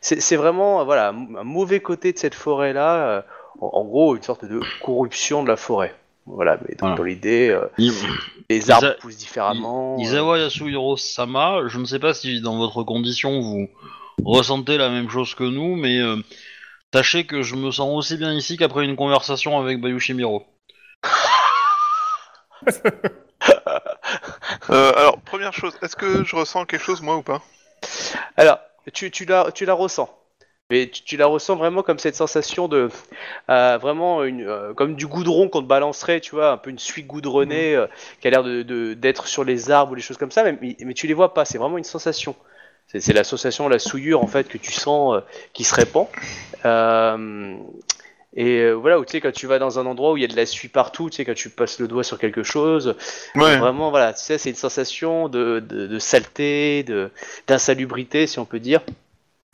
c'est 0.00 0.20
c'est 0.20 0.36
vraiment 0.36 0.84
voilà 0.84 1.08
un 1.08 1.44
mauvais 1.44 1.80
côté 1.80 2.12
de 2.12 2.18
cette 2.18 2.34
forêt 2.34 2.72
là. 2.72 3.24
en, 3.60 3.70
en 3.74 3.84
gros, 3.84 4.16
une 4.16 4.22
sorte 4.22 4.44
de 4.44 4.60
corruption 4.82 5.42
de 5.42 5.48
la 5.48 5.56
forêt. 5.56 5.94
Voilà, 6.26 6.56
mais 6.62 6.74
donc, 6.76 6.80
Voilà. 6.80 6.96
dans 6.96 7.02
l'idée, 7.02 7.48
euh, 7.50 7.66
les 8.48 8.70
arbres 8.70 8.86
Isa- 8.88 8.96
poussent 9.00 9.16
différemment. 9.16 9.96
euh, 9.98 10.02
Isawa 10.02 10.38
Yasuhiro 10.38 10.96
Sama, 10.96 11.62
je 11.66 11.78
ne 11.78 11.84
sais 11.84 11.98
pas 11.98 12.14
si 12.14 12.40
dans 12.40 12.56
votre 12.58 12.82
condition 12.84 13.40
vous 13.40 13.68
ressentez 14.24 14.78
la 14.78 14.88
même 14.88 15.10
chose 15.10 15.34
que 15.34 15.42
nous, 15.44 15.74
mais 15.76 15.98
euh, 16.00 16.16
sachez 16.94 17.26
que 17.26 17.42
je 17.42 17.56
me 17.56 17.70
sens 17.72 17.90
aussi 17.92 18.16
bien 18.16 18.32
ici 18.32 18.56
qu'après 18.56 18.84
une 18.84 18.96
conversation 18.96 19.58
avec 19.58 19.80
Bayushi 19.80 20.14
Miro. 20.14 20.46
Euh, 24.70 24.92
alors, 24.96 25.20
première 25.20 25.52
chose, 25.52 25.76
est-ce 25.82 25.96
que 25.96 26.24
je 26.24 26.36
ressens 26.36 26.64
quelque 26.66 26.82
chose, 26.82 27.00
moi, 27.02 27.16
ou 27.16 27.22
pas? 27.22 27.42
Alors, 28.36 28.60
tu, 28.92 29.10
tu, 29.10 29.24
la, 29.24 29.52
tu 29.52 29.64
la 29.64 29.74
ressens. 29.74 30.10
Mais 30.70 30.88
tu, 30.90 31.02
tu 31.04 31.16
la 31.16 31.26
ressens 31.26 31.56
vraiment 31.56 31.82
comme 31.82 31.98
cette 31.98 32.16
sensation 32.16 32.68
de. 32.68 32.90
euh, 33.50 33.78
vraiment 33.78 34.24
une, 34.24 34.42
euh, 34.46 34.74
comme 34.74 34.96
du 34.96 35.06
goudron 35.06 35.48
qu'on 35.48 35.62
te 35.62 35.66
balancerait, 35.68 36.20
tu 36.20 36.32
vois, 36.36 36.52
un 36.52 36.56
peu 36.58 36.70
une 36.70 36.78
suie 36.78 37.04
goudronnée 37.04 37.76
euh, 37.76 37.86
qui 38.20 38.28
a 38.28 38.30
l'air 38.32 38.44
d'être 38.44 38.66
de, 38.66 38.94
d'être 38.94 39.26
sur 39.28 39.44
les 39.44 39.70
arbres 39.70 39.92
ou 39.92 39.96
des 39.96 40.02
choses 40.02 40.18
comme 40.18 40.32
ça, 40.32 40.44
mais, 40.44 40.58
mais, 40.62 40.76
mais 40.80 40.94
tu 40.94 41.06
les 41.08 41.14
vois 41.14 41.34
pas, 41.34 41.44
c'est 41.44 41.58
vraiment 41.58 41.78
une 41.78 41.84
sensation. 41.84 42.36
C'est 42.88 43.14
l'association, 43.14 43.68
la 43.68 43.78
souillure 43.78 44.22
en 44.22 44.26
fait 44.26 44.48
que 44.48 44.58
tu 44.58 44.70
sens 44.70 45.14
euh, 45.16 45.20
qui 45.54 45.64
se 45.64 45.74
répand. 45.74 46.06
Euh, 46.66 47.56
et 48.34 48.60
euh, 48.60 48.72
voilà, 48.72 48.98
où 48.98 49.04
tu 49.04 49.12
sais, 49.12 49.20
quand 49.20 49.32
tu 49.32 49.46
vas 49.46 49.58
dans 49.58 49.78
un 49.78 49.86
endroit 49.86 50.12
où 50.12 50.16
il 50.16 50.22
y 50.22 50.24
a 50.24 50.28
de 50.28 50.36
la 50.36 50.46
suie 50.46 50.68
partout, 50.68 51.10
tu 51.10 51.16
sais, 51.16 51.24
quand 51.24 51.34
tu 51.34 51.50
passes 51.50 51.78
le 51.78 51.88
doigt 51.88 52.04
sur 52.04 52.18
quelque 52.18 52.42
chose, 52.42 52.96
Ouais. 53.34 53.58
Vraiment, 53.58 53.90
voilà, 53.90 54.12
tu 54.14 54.22
sais, 54.22 54.38
c'est 54.38 54.50
une 54.50 54.56
sensation 54.56 55.28
de, 55.28 55.60
de, 55.60 55.86
de 55.86 55.98
saleté, 55.98 56.82
de 56.82 57.10
d'insalubrité, 57.46 58.26
si 58.26 58.38
on 58.38 58.44
peut 58.44 58.60
dire. 58.60 58.80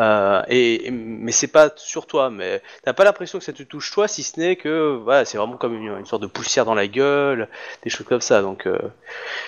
Euh, 0.01 0.43
et, 0.49 0.87
et- 0.87 0.91
mais 0.93 1.33
c'est 1.33 1.49
pas 1.49 1.71
sur 1.77 2.07
toi, 2.07 2.31
mais 2.31 2.63
t'as 2.85 2.93
pas 2.93 3.03
l'impression 3.05 3.39
que 3.39 3.45
ça 3.45 3.53
te 3.53 3.65
touche 3.65 3.91
toi, 3.91 4.07
si 4.07 4.23
ce 4.23 4.39
n'est 4.39 4.55
que 4.57 4.97
voilà, 5.03 5.25
c'est 5.25 5.39
vraiment 5.39 5.57
comme 5.57 5.75
une, 5.75 5.89
une 5.99 6.07
sorte 6.07 6.23
de 6.23 6.29
poussière 6.29 6.65
dans 6.65 6.75
la 6.77 6.87
gueule, 6.87 7.49
des 7.83 7.91
choses 7.91 8.07
comme 8.07 8.21
ça. 8.21 8.41
Donc, 8.41 8.67
euh, 8.67 8.79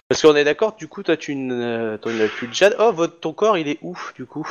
parce 0.08 0.22
qu'on 0.22 0.34
est 0.34 0.42
d'accord, 0.42 0.74
du 0.74 0.88
coup, 0.88 1.04
toi 1.04 1.16
tu 1.16 1.36
ne 1.36 1.94
as 2.02 2.28
plus 2.28 2.48
de 2.48 2.54
jade. 2.54 2.74
Oh, 2.80 2.90
votre, 2.92 3.20
ton 3.20 3.32
corps, 3.32 3.58
il 3.58 3.68
est 3.68 3.78
où, 3.82 3.96
du 4.16 4.26
coup? 4.26 4.48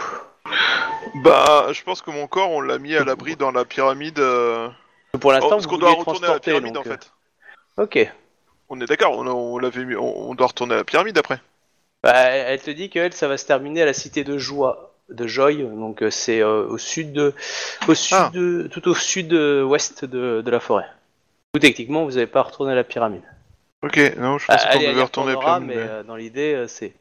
Bah, 1.16 1.68
je 1.72 1.84
pense 1.84 2.02
que 2.02 2.12
mon 2.12 2.28
corps, 2.28 2.52
on 2.52 2.62
l'a 2.62 2.80
mis 2.80 2.96
à 2.96 3.04
l'abri 3.04 3.36
dans 3.36 3.52
la 3.52 3.66
pyramide. 3.66 4.20
euh, 4.20 4.70
Pour 5.20 5.32
oh, 5.32 5.34
l'instant, 5.34 5.50
parce 5.50 5.64
vous 5.64 5.70
qu'on 5.70 5.78
doit 5.78 5.94
retourner 5.94 6.28
à 6.28 6.34
la 6.34 6.40
pyramide 6.40 6.74
donc, 6.74 6.88
en 6.88 6.90
euh, 6.90 6.94
fait. 6.94 7.12
Ok. 7.78 8.14
On 8.70 8.80
est 8.80 8.86
d'accord, 8.86 9.18
on, 9.18 9.28
on 9.28 9.58
l'avait 9.58 9.84
mis, 9.84 9.96
on, 9.96 10.30
on 10.30 10.36
doit 10.36 10.48
retourner 10.48 10.76
à 10.76 10.78
la 10.78 10.84
pyramide 10.84 11.18
après. 11.18 11.42
Bah, 12.04 12.14
elle 12.14 12.54
elle 12.54 12.62
te 12.62 12.72
dit 12.72 12.90
qu'elle, 12.90 13.14
ça 13.14 13.28
va 13.28 13.38
se 13.38 13.46
terminer 13.46 13.82
à 13.82 13.86
la 13.86 13.94
cité 13.94 14.24
de 14.24 14.38
Joie, 14.38 14.89
de 15.10 15.28
Joy, 15.28 15.64
donc 15.64 16.02
euh, 16.04 16.10
c'est 16.10 16.42
euh, 16.42 16.66
au 16.68 16.78
sud 16.78 17.14
de, 17.14 17.34
au 17.88 17.96
sud 17.96 18.18
Ah. 18.18 18.32
de, 18.34 18.68
tout 18.72 18.88
au 18.88 18.94
sud-ouest 18.96 20.06
de, 20.06 20.42
de 20.42 20.52
la 20.52 20.60
forêt. 20.60 20.88
Ou 21.56 21.60
techniquement, 21.60 22.06
vous 22.06 22.12
n'avez 22.12 22.28
pas 22.28 22.44
retourné 22.44 22.74
à 22.74 22.76
la 22.76 22.84
pyramide. 22.84 23.24
Ok, 23.82 23.98
non, 24.18 24.38
je 24.38 24.46
pensais 24.46 24.66
Ah, 24.70 24.74
qu'on 24.74 24.84
devait 24.84 25.02
retourner 25.02 25.32
à 25.32 25.36
la 25.36 25.40
pyramide. 25.40 25.68
mais 25.68 25.76
mais- 25.76 25.82
euh, 25.90 26.04
dans 26.04 26.16
l'idée, 26.16 26.66
c'est 26.68 26.94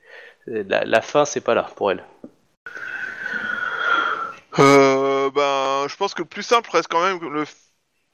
la, 0.47 0.85
la 0.85 1.01
fin, 1.03 1.25
c'est 1.25 1.41
pas 1.43 1.55
là 1.55 1.69
pour 1.77 1.91
elle. 1.91 2.03
Euh, 4.59 5.31
ben, 5.31 5.87
je 5.89 5.97
pense 5.97 6.15
que 6.15 6.23
le 6.23 6.29
plus 6.29 6.43
simple 6.43 6.71
reste 6.71 6.89
quand 6.89 7.03
même 7.03 7.21
le. 7.33 7.45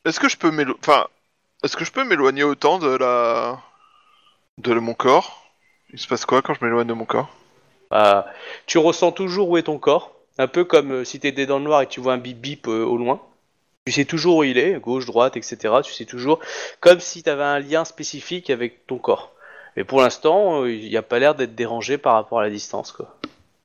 Est-ce 0.05 0.21
que 0.21 0.29
je 0.29 0.37
peux 0.37 0.53
enfin, 0.81 1.07
est-ce 1.63 1.77
que 1.77 1.85
je 1.85 1.93
peux 1.93 2.05
m'éloigner 2.05 2.43
autant 2.43 2.79
de 2.79 2.89
la, 2.97 3.63
de 4.59 4.75
mon 4.75 4.95
corps? 4.95 5.47
Il 5.91 5.99
se 5.99 6.09
passe 6.09 6.27
quoi 6.27 6.43
quand 6.43 6.55
je 6.55 6.65
m'éloigne 6.65 6.87
de 6.87 6.93
mon 6.93 7.05
corps? 7.05 7.29
Tu 8.67 8.79
ressens 8.79 9.13
toujours 9.13 9.49
où 9.51 9.57
est 9.57 9.65
ton 9.65 9.79
corps, 9.79 10.15
un 10.39 10.49
peu 10.49 10.65
comme 10.65 10.93
euh, 10.93 11.05
si 11.05 11.21
tu 11.21 11.27
étais 11.27 11.47
dans 11.47 11.59
le 11.59 11.65
noir 11.65 11.83
et 11.83 11.87
tu 11.87 12.01
vois 12.01 12.15
un 12.15 12.19
bip 12.19 12.39
bip 12.39 12.67
euh, 12.69 12.85
au 12.85 12.97
loin. 12.97 13.21
Tu 13.87 13.93
sais 13.93 14.05
toujours 14.05 14.39
où 14.39 14.45
il 14.45 14.57
est, 14.59 14.81
gauche, 14.81 15.07
droite, 15.07 15.37
etc. 15.37 15.75
Tu 15.85 15.93
sais 15.93 16.07
toujours, 16.07 16.41
comme 16.81 17.01
si 17.01 17.23
tu 17.23 17.31
avais 17.31 17.43
un 17.43 17.59
lien 17.59 17.85
spécifique 17.85 18.51
avec 18.51 18.87
ton 18.87 18.99
corps. 18.99 19.33
Mais 19.77 19.85
pour 19.85 20.01
l'instant, 20.01 20.63
euh, 20.63 20.73
il 20.73 20.89
n'y 20.89 20.97
a 20.97 21.03
pas 21.03 21.19
l'air 21.19 21.35
d'être 21.35 21.55
dérangé 21.55 21.99
par 21.99 22.15
rapport 22.15 22.41
à 22.41 22.43
la 22.43 22.51
distance. 22.51 22.93
Quoi. 22.93 23.15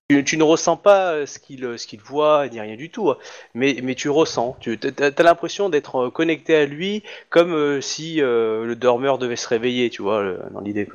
Tu, 0.09 0.37
ne 0.37 0.43
ressens 0.43 0.75
pas 0.75 1.25
ce 1.25 1.37
qu'il 1.39 2.01
voit, 2.01 2.47
ni 2.49 2.59
rien 2.59 2.75
du 2.75 2.89
tout. 2.89 3.11
hein. 3.11 3.17
Mais, 3.53 3.75
tu 3.95 4.09
ressens. 4.09 4.57
Tu 4.59 4.77
as, 4.99 5.23
l'impression 5.23 5.69
d'être 5.69 6.09
connecté 6.09 6.55
à 6.55 6.65
lui, 6.65 7.03
comme 7.29 7.79
si 7.79 8.15
le 8.15 8.73
dormeur 8.73 9.19
devait 9.19 9.35
se 9.35 9.47
réveiller, 9.47 9.91
tu 9.91 10.01
vois, 10.01 10.33
dans 10.51 10.61
l'idée. 10.61 10.87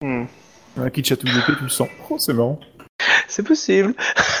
Hmm. 0.00 0.26
Un 0.76 0.90
qui 0.90 1.02
te 1.02 1.08
chatouille 1.08 1.30
l'épée, 1.30 1.52
tu 1.56 1.64
le 1.64 1.68
sens. 1.68 1.88
Oh, 2.10 2.18
c'est 2.18 2.32
marrant. 2.32 2.58
C'est 3.28 3.44
possible. 3.44 3.94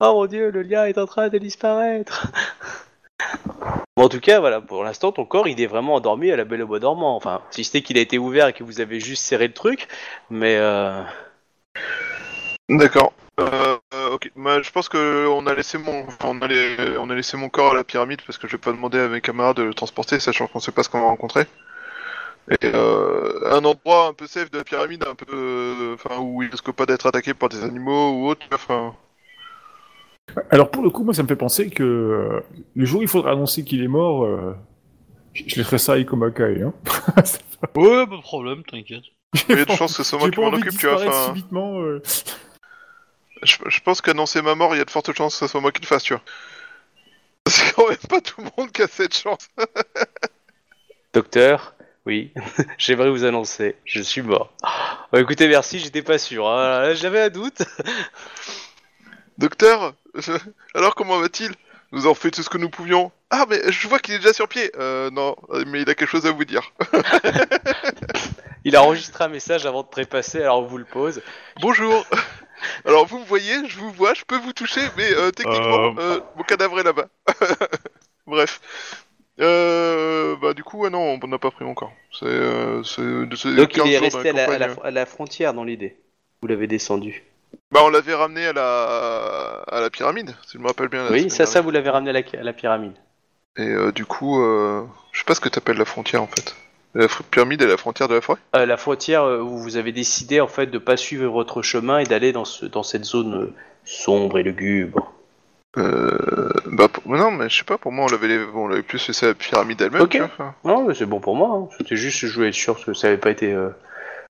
oh 0.00 0.14
mon 0.14 0.26
dieu, 0.26 0.50
le 0.50 0.62
lien 0.62 0.86
est 0.86 0.98
en 0.98 1.06
train 1.06 1.28
de 1.28 1.38
disparaître. 1.38 2.26
Bon, 3.96 4.04
en 4.04 4.08
tout 4.08 4.20
cas, 4.20 4.40
voilà, 4.40 4.60
pour 4.60 4.82
l'instant, 4.82 5.12
ton 5.12 5.24
corps, 5.24 5.46
il 5.46 5.60
est 5.60 5.66
vraiment 5.66 5.94
endormi 5.94 6.30
à 6.30 6.36
la 6.36 6.44
belle 6.44 6.62
au 6.62 6.66
bois 6.66 6.80
dormant. 6.80 7.14
Enfin, 7.14 7.42
si 7.50 7.62
c'était 7.62 7.82
qu'il 7.82 7.98
a 7.98 8.00
été 8.00 8.18
ouvert 8.18 8.48
et 8.48 8.52
que 8.52 8.64
vous 8.64 8.80
avez 8.80 8.98
juste 8.98 9.24
serré 9.24 9.46
le 9.46 9.54
truc, 9.54 9.86
mais 10.30 10.56
euh... 10.56 11.02
D'accord. 12.68 13.12
Euh, 13.38 13.76
ok. 14.10 14.30
Bah, 14.36 14.62
je 14.62 14.70
pense 14.70 14.88
que 14.88 15.26
on 15.28 15.46
a 15.46 15.54
laissé 15.54 15.78
mon, 15.78 16.06
on 16.24 16.40
a, 16.40 16.48
on 16.98 17.10
a 17.10 17.14
laissé 17.14 17.36
mon 17.36 17.48
corps 17.48 17.72
à 17.72 17.74
la 17.74 17.84
pyramide 17.84 18.22
parce 18.26 18.38
que 18.38 18.48
je 18.48 18.52
vais 18.52 18.60
pas 18.60 18.72
demander 18.72 18.98
à 18.98 19.08
mes 19.08 19.20
camarades 19.20 19.56
de 19.56 19.62
le 19.62 19.74
transporter, 19.74 20.18
sachant 20.18 20.46
qu'on 20.48 20.60
sait 20.60 20.72
pas 20.72 20.82
ce 20.82 20.88
qu'on 20.88 21.00
va 21.00 21.06
rencontrer. 21.06 21.46
Et 22.50 22.56
euh, 22.66 23.50
un 23.52 23.64
endroit 23.64 24.08
un 24.08 24.12
peu 24.12 24.26
safe 24.26 24.50
de 24.50 24.58
la 24.58 24.64
pyramide, 24.64 25.04
un 25.08 25.14
peu, 25.14 25.24
euh, 25.32 25.94
enfin 25.94 26.18
où 26.20 26.42
il 26.42 26.50
risque 26.50 26.70
pas 26.72 26.84
d'être 26.86 27.06
attaqué 27.06 27.32
par 27.32 27.48
des 27.48 27.62
animaux 27.64 28.12
ou 28.12 28.28
autre. 28.28 28.46
Enfin, 28.52 28.94
Alors 30.50 30.70
pour 30.70 30.82
le 30.82 30.90
coup, 30.90 31.04
moi, 31.04 31.14
ça 31.14 31.22
me 31.22 31.28
fait 31.28 31.36
penser 31.36 31.70
que 31.70 31.82
euh, 31.82 32.40
le 32.74 32.84
jour 32.84 33.00
où 33.00 33.02
il 33.02 33.08
faudra 33.08 33.32
annoncer 33.32 33.64
qu'il 33.64 33.82
est 33.82 33.88
mort, 33.88 34.24
euh, 34.24 34.54
je 35.32 35.56
laisserai 35.56 35.78
ça 35.78 35.94
à 35.94 35.96
Iko 35.98 36.16
Makai, 36.16 36.62
Hein. 36.62 36.74
Ouais, 37.76 38.06
pas 38.06 38.16
de 38.16 38.20
problème, 38.20 38.62
t'inquiète. 38.64 39.04
il 39.48 39.56
y 39.56 39.60
a 39.60 39.64
de 39.64 39.70
chances 39.72 39.96
que 39.96 40.02
ce 40.02 40.10
soit 40.10 40.18
moi 40.18 40.30
qui 40.30 40.38
m'en 40.38 40.48
occupe, 40.52 40.76
tu 40.76 40.86
vois. 40.86 40.96
Enfin, 41.06 41.26
subitement. 41.28 41.80
euh. 41.80 42.02
je, 43.42 43.56
je 43.66 43.80
pense 43.80 44.02
qu'annoncer 44.02 44.42
ma 44.42 44.54
mort, 44.54 44.74
il 44.74 44.78
y 44.78 44.82
a 44.82 44.84
de 44.84 44.90
fortes 44.90 45.12
chances 45.16 45.34
que 45.38 45.46
ce 45.46 45.50
soit 45.50 45.62
moi 45.62 45.72
qui 45.72 45.80
le 45.80 45.86
fasse, 45.86 46.02
tu 46.02 46.12
vois. 46.12 46.22
C'est 47.48 47.74
quand 47.74 47.88
même 47.88 47.96
pas 48.08 48.20
tout 48.20 48.42
le 48.42 48.48
monde 48.56 48.70
qui 48.70 48.82
a 48.82 48.86
cette 48.86 49.14
chance. 49.16 49.48
docteur, 51.14 51.74
oui, 52.06 52.32
j'aimerais 52.78 53.10
vous 53.10 53.24
annoncer, 53.24 53.76
je 53.84 54.00
suis 54.02 54.22
mort. 54.22 54.52
Bon, 55.12 55.18
écoutez, 55.18 55.48
merci, 55.48 55.78
j'étais 55.78 56.02
pas 56.02 56.18
sûr. 56.18 56.48
hein. 56.48 56.94
J'avais 56.94 57.20
un 57.22 57.30
doute. 57.30 57.62
Docteur, 59.38 59.94
je- 60.14 60.32
alors 60.74 60.94
comment 60.94 61.18
va-t-il? 61.18 61.52
Nous 61.92 62.06
avons 62.06 62.14
fait 62.14 62.30
tout 62.30 62.42
ce 62.42 62.48
que 62.50 62.58
nous 62.58 62.70
pouvions. 62.70 63.12
Ah, 63.30 63.46
mais 63.48 63.60
je 63.70 63.86
vois 63.88 63.98
qu'il 64.00 64.14
est 64.14 64.18
déjà 64.18 64.32
sur 64.32 64.48
pied. 64.48 64.70
Euh, 64.78 65.10
non, 65.10 65.36
mais 65.66 65.82
il 65.82 65.90
a 65.90 65.94
quelque 65.94 66.08
chose 66.10 66.26
à 66.26 66.32
vous 66.32 66.44
dire. 66.44 66.72
Il 68.64 68.74
a 68.76 68.82
enregistré 68.82 69.24
un 69.24 69.28
message 69.28 69.64
avant 69.66 69.82
de 69.82 69.88
trépasser, 69.88 70.40
alors 70.42 70.60
on 70.60 70.66
vous 70.66 70.78
le 70.78 70.84
pose. 70.84 71.22
Bonjour. 71.60 72.04
Alors 72.84 73.06
vous 73.06 73.18
me 73.20 73.24
voyez, 73.24 73.68
je 73.68 73.78
vous 73.78 73.92
vois, 73.92 74.14
je 74.14 74.24
peux 74.24 74.38
vous 74.38 74.52
toucher, 74.52 74.80
mais 74.96 75.12
euh, 75.12 75.30
techniquement, 75.30 75.94
euh, 75.98 76.20
mon 76.36 76.42
cadavre 76.42 76.80
est 76.80 76.84
là-bas. 76.84 77.06
Bref. 78.26 78.60
Euh, 79.40 80.36
bah 80.40 80.54
du 80.54 80.62
coup, 80.62 80.78
ouais, 80.78 80.90
non, 80.90 81.18
on 81.22 81.26
n'a 81.26 81.38
pas 81.38 81.50
pris 81.50 81.64
mon 81.64 81.74
corps. 81.74 81.92
C'est, 82.12 82.26
euh, 82.26 82.82
c'est, 82.84 83.02
c'est 83.36 83.54
Donc 83.54 83.70
15 83.70 83.86
il 83.86 83.92
est 83.92 83.98
resté 83.98 84.28
à 84.28 84.32
la 84.32 84.44
à 84.44 84.58
la- 84.58 84.68
campagne. 84.68 84.84
à 84.84 84.90
la 84.90 85.06
frontière 85.06 85.54
dans 85.54 85.64
l'idée. 85.64 85.96
Vous 86.40 86.48
l'avez 86.48 86.66
descendu. 86.66 87.24
Bah 87.72 87.80
on 87.84 87.88
l'avait 87.88 88.14
ramené 88.14 88.46
à 88.46 88.52
la 88.52 89.62
à 89.68 89.80
la 89.80 89.90
pyramide, 89.90 90.34
si 90.46 90.58
je 90.58 90.58
me 90.58 90.66
rappelle 90.66 90.88
bien. 90.88 91.04
la 91.04 91.10
Oui, 91.12 91.30
ça, 91.30 91.46
ça, 91.46 91.60
vous 91.60 91.70
l'avez 91.70 91.90
ramené 91.90 92.10
à 92.10 92.12
la, 92.12 92.20
à 92.40 92.42
la 92.42 92.52
pyramide. 92.52 92.94
Et 93.56 93.68
euh, 93.68 93.92
du 93.92 94.04
coup, 94.04 94.40
euh, 94.42 94.84
je 95.12 95.18
sais 95.20 95.24
pas 95.24 95.34
ce 95.34 95.40
que 95.40 95.48
t'appelles 95.48 95.78
la 95.78 95.84
frontière 95.84 96.22
en 96.22 96.26
fait. 96.26 96.54
La 96.94 97.08
pyramide 97.30 97.62
est 97.62 97.66
la 97.66 97.76
frontière 97.76 98.06
de 98.08 98.14
la 98.14 98.20
forêt? 98.20 98.38
Euh, 98.54 98.66
la 98.66 98.76
frontière 98.76 99.24
euh, 99.24 99.40
où 99.40 99.58
vous 99.58 99.76
avez 99.76 99.90
décidé 99.90 100.40
en 100.40 100.46
fait 100.46 100.66
de 100.66 100.78
pas 100.78 100.96
suivre 100.96 101.26
votre 101.32 101.62
chemin 101.62 101.98
et 101.98 102.04
d'aller 102.04 102.30
dans, 102.32 102.44
ce, 102.44 102.66
dans 102.66 102.84
cette 102.84 103.04
zone 103.04 103.52
sombre 103.84 104.38
et 104.38 104.44
lugubre. 104.44 105.12
Euh, 105.76 106.48
bah 106.66 106.88
pour- 106.88 107.02
non, 107.16 107.30
mais 107.32 107.48
je 107.48 107.56
sais 107.58 107.64
pas. 107.64 107.78
Pour 107.78 107.90
moi, 107.92 108.06
on 108.06 108.08
l'avait 108.08 108.28
les- 108.28 108.44
on 108.54 108.68
l'avait 108.68 108.82
plus 108.82 109.06
laissé 109.08 109.26
à 109.26 109.30
la 109.30 109.34
pyramide 109.34 109.80
elle-même. 109.82 110.02
Ok. 110.02 110.10
tu 110.10 110.18
vois, 110.18 110.26
enfin. 110.32 110.54
Non, 110.64 110.84
mais 110.86 110.94
c'est 110.94 111.06
bon 111.06 111.20
pour 111.20 111.34
moi. 111.34 111.50
hein. 111.56 111.68
C'était 111.78 111.96
juste, 111.96 112.24
je 112.26 112.32
voulais 112.34 112.48
être 112.48 112.54
sûr 112.54 112.82
que 112.84 112.94
ça 112.94 113.08
avait 113.08 113.16
pas 113.18 113.30
été. 113.30 113.52
euh, 113.52 113.70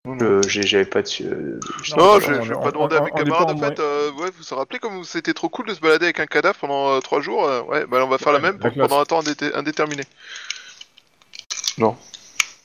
euh, 0.06 0.40
j'ai- 0.48 0.62
J'avais 0.62 0.84
pas 0.86 1.02
de. 1.02 1.08
euh, 1.22 1.60
Non, 1.96 2.04
Non, 2.04 2.10
on- 2.16 2.20
je, 2.20 2.32
vais 2.32 2.54
pas 2.54 2.70
demander 2.72 2.96
à 2.96 3.00
mes 3.02 3.10
camarades. 3.10 3.46
pas 3.46 3.52
En 3.52 3.56
en 3.56 3.58
fait, 3.58 3.80
euh, 3.80 4.10
ouais, 4.12 4.30
vous 4.36 4.44
vous 4.50 4.56
rappelez 4.56 4.78
comme 4.78 5.04
c'était 5.04 5.34
trop 5.34 5.48
cool 5.50 5.66
de 5.66 5.74
se 5.74 5.80
balader 5.80 6.06
avec 6.06 6.20
un 6.20 6.26
cadavre 6.26 6.56
pendant 6.58 6.90
euh, 6.96 7.00
trois 7.00 7.20
jours 7.20 7.46
euh, 7.46 7.60
Ouais, 7.62 7.84
bah 7.86 7.98
on 8.04 8.08
va 8.08 8.18
faire 8.18 8.32
la 8.32 8.38
même 8.38 8.54
la 8.54 8.60
pour- 8.60 8.72
classe. 8.72 8.88
pendant 8.88 9.00
un 9.00 9.04
temps 9.04 9.20
indé- 9.20 9.54
indéterminé. 9.54 10.04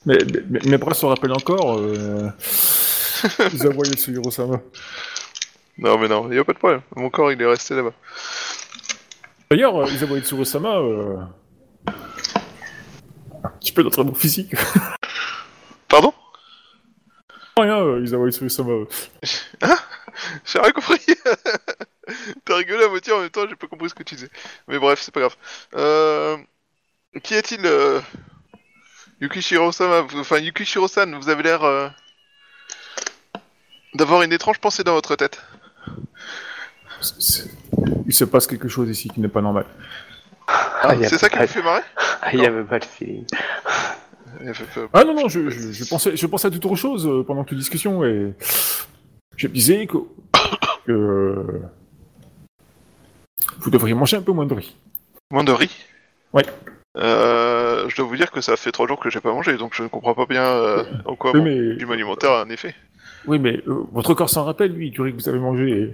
Mais, 0.06 0.18
mais- 0.50 0.60
mes 0.66 0.78
bras 0.78 0.94
se 0.94 1.06
rappellent 1.06 1.34
encore. 1.34 1.78
Euh... 1.78 2.30
Ils 3.54 3.68
ont 3.68 3.72
envoyé 3.72 3.98
sur 3.98 4.14
Hirosama. 4.14 4.62
Non, 5.78 5.98
mais 5.98 6.08
non, 6.08 6.32
y 6.32 6.38
a 6.38 6.44
pas 6.44 6.54
de 6.54 6.58
problème. 6.58 6.82
Mon 6.96 7.10
corps, 7.10 7.32
il 7.32 7.42
est 7.42 7.46
resté 7.46 7.76
là-bas. 7.76 7.94
D'ailleurs, 9.52 9.76
euh, 9.82 9.90
Isawa 9.90 10.18
Itsurosama, 10.20 10.78
euh... 10.78 11.18
un 13.44 13.50
petit 13.60 13.72
peu 13.72 13.82
d'entraînement 13.84 14.14
physique. 14.14 14.54
Pardon? 15.88 16.14
Rien, 17.58 17.80
euh, 17.80 18.04
Isawa 18.04 18.30
Itsurosama. 18.30 18.86
J'ai 20.46 20.60
rien 20.60 20.72
compris. 20.72 21.00
T'as 22.46 22.56
rigolé 22.58 22.84
à 22.84 22.90
moitié 22.90 23.12
en 23.14 23.22
même 23.22 23.30
temps, 23.32 23.48
j'ai 23.50 23.56
pas 23.56 23.68
compris 23.68 23.90
ce 23.90 23.96
que 23.96 24.04
tu 24.04 24.16
disais. 24.16 24.30
Mais 24.68 24.78
bref, 24.78 25.00
c'est 25.02 25.14
pas 25.14 25.22
grave. 25.22 25.36
Euh... 25.76 26.38
Qui 27.24 27.34
est-il 27.34 27.66
euh... 27.66 28.00
Yukishiro-sama, 29.20 30.06
enfin 30.16 30.38
Yukishiro-san, 30.38 31.16
vous 31.20 31.28
avez 31.28 31.44
l'air 31.44 31.64
euh, 31.64 31.90
d'avoir 33.96 34.22
une 34.22 34.32
étrange 34.32 34.60
pensée 34.60 34.84
dans 34.84 34.94
votre 34.94 35.16
tête. 35.16 35.42
C'est- 37.02 37.20
c'est- 37.22 37.52
Il 38.10 38.14
se 38.14 38.26
passe 38.26 38.48
quelque 38.48 38.68
chose 38.68 38.90
ici 38.90 39.08
qui 39.08 39.22
n'est 39.22 39.28
pas 39.28 39.42
normal. 39.42 39.66
Ah, 40.48 40.96
y 40.96 41.06
a 41.06 41.10
c'est 41.10 41.20
ça 41.20 41.30
qui 41.30 41.38
vous 41.38 41.46
fait 41.46 41.62
marrer 41.62 41.84
Ah, 42.24 42.30
il 42.34 42.40
y 42.40 42.46
avait 42.48 42.64
pas 42.64 42.80
de 42.80 42.86
feeling. 42.86 43.24
Ah 44.94 45.04
non, 45.04 45.14
non, 45.14 45.28
je, 45.28 45.48
je, 45.52 45.72
je 45.72 45.86
pensais, 45.88 46.18
je 46.18 46.26
pensais 46.26 46.48
à 46.48 46.52
toute 46.52 46.66
autre 46.66 46.76
chose 46.76 47.06
euh, 47.06 47.24
pendant 47.24 47.44
toute 47.44 47.60
discussion 47.60 48.04
et 48.04 48.34
je 49.36 49.48
me 49.48 49.54
disais 49.54 49.86
que, 49.86 49.98
que 50.88 51.62
vous 53.60 53.70
devriez 53.70 53.94
manger 53.94 54.18
un 54.18 54.24
peu 54.24 54.32
moins 54.32 54.48
de 54.48 54.56
riz. 54.56 54.76
Moins 55.30 55.44
de 55.44 55.52
riz 55.52 55.86
Ouais. 56.34 56.46
Euh, 56.98 57.88
je 57.90 57.96
dois 57.96 58.06
vous 58.08 58.16
dire 58.18 58.32
que 58.32 58.42
ça 58.42 58.58
fait 58.58 58.72
trois 58.72 58.88
jours 58.88 59.00
que 59.00 59.12
j'ai 59.12 59.20
pas 59.20 59.32
mangé, 59.32 59.56
donc 59.56 59.76
je 59.76 59.84
ne 59.84 59.88
comprends 59.88 60.16
pas 60.16 60.26
bien 60.26 60.46
euh, 60.46 60.84
en 61.06 61.16
quoi 61.16 61.32
Oui, 61.34 61.40
mon 61.42 61.46
mais, 61.46 61.74
régime 61.74 61.92
alimentaire 61.92 62.32
a 62.32 62.42
un 62.42 62.50
effet. 62.50 62.74
oui, 63.28 63.38
mais 63.38 63.62
euh, 63.68 63.84
votre 63.92 64.16
corps 64.16 64.32
s'en 64.32 64.46
rappelle, 64.46 64.72
lui, 64.72 64.90
du 64.90 65.00
riz 65.02 65.12
que 65.12 65.18
vous 65.22 65.30
avez 65.30 65.38
mangé. 65.38 65.70
Et, 65.70 65.94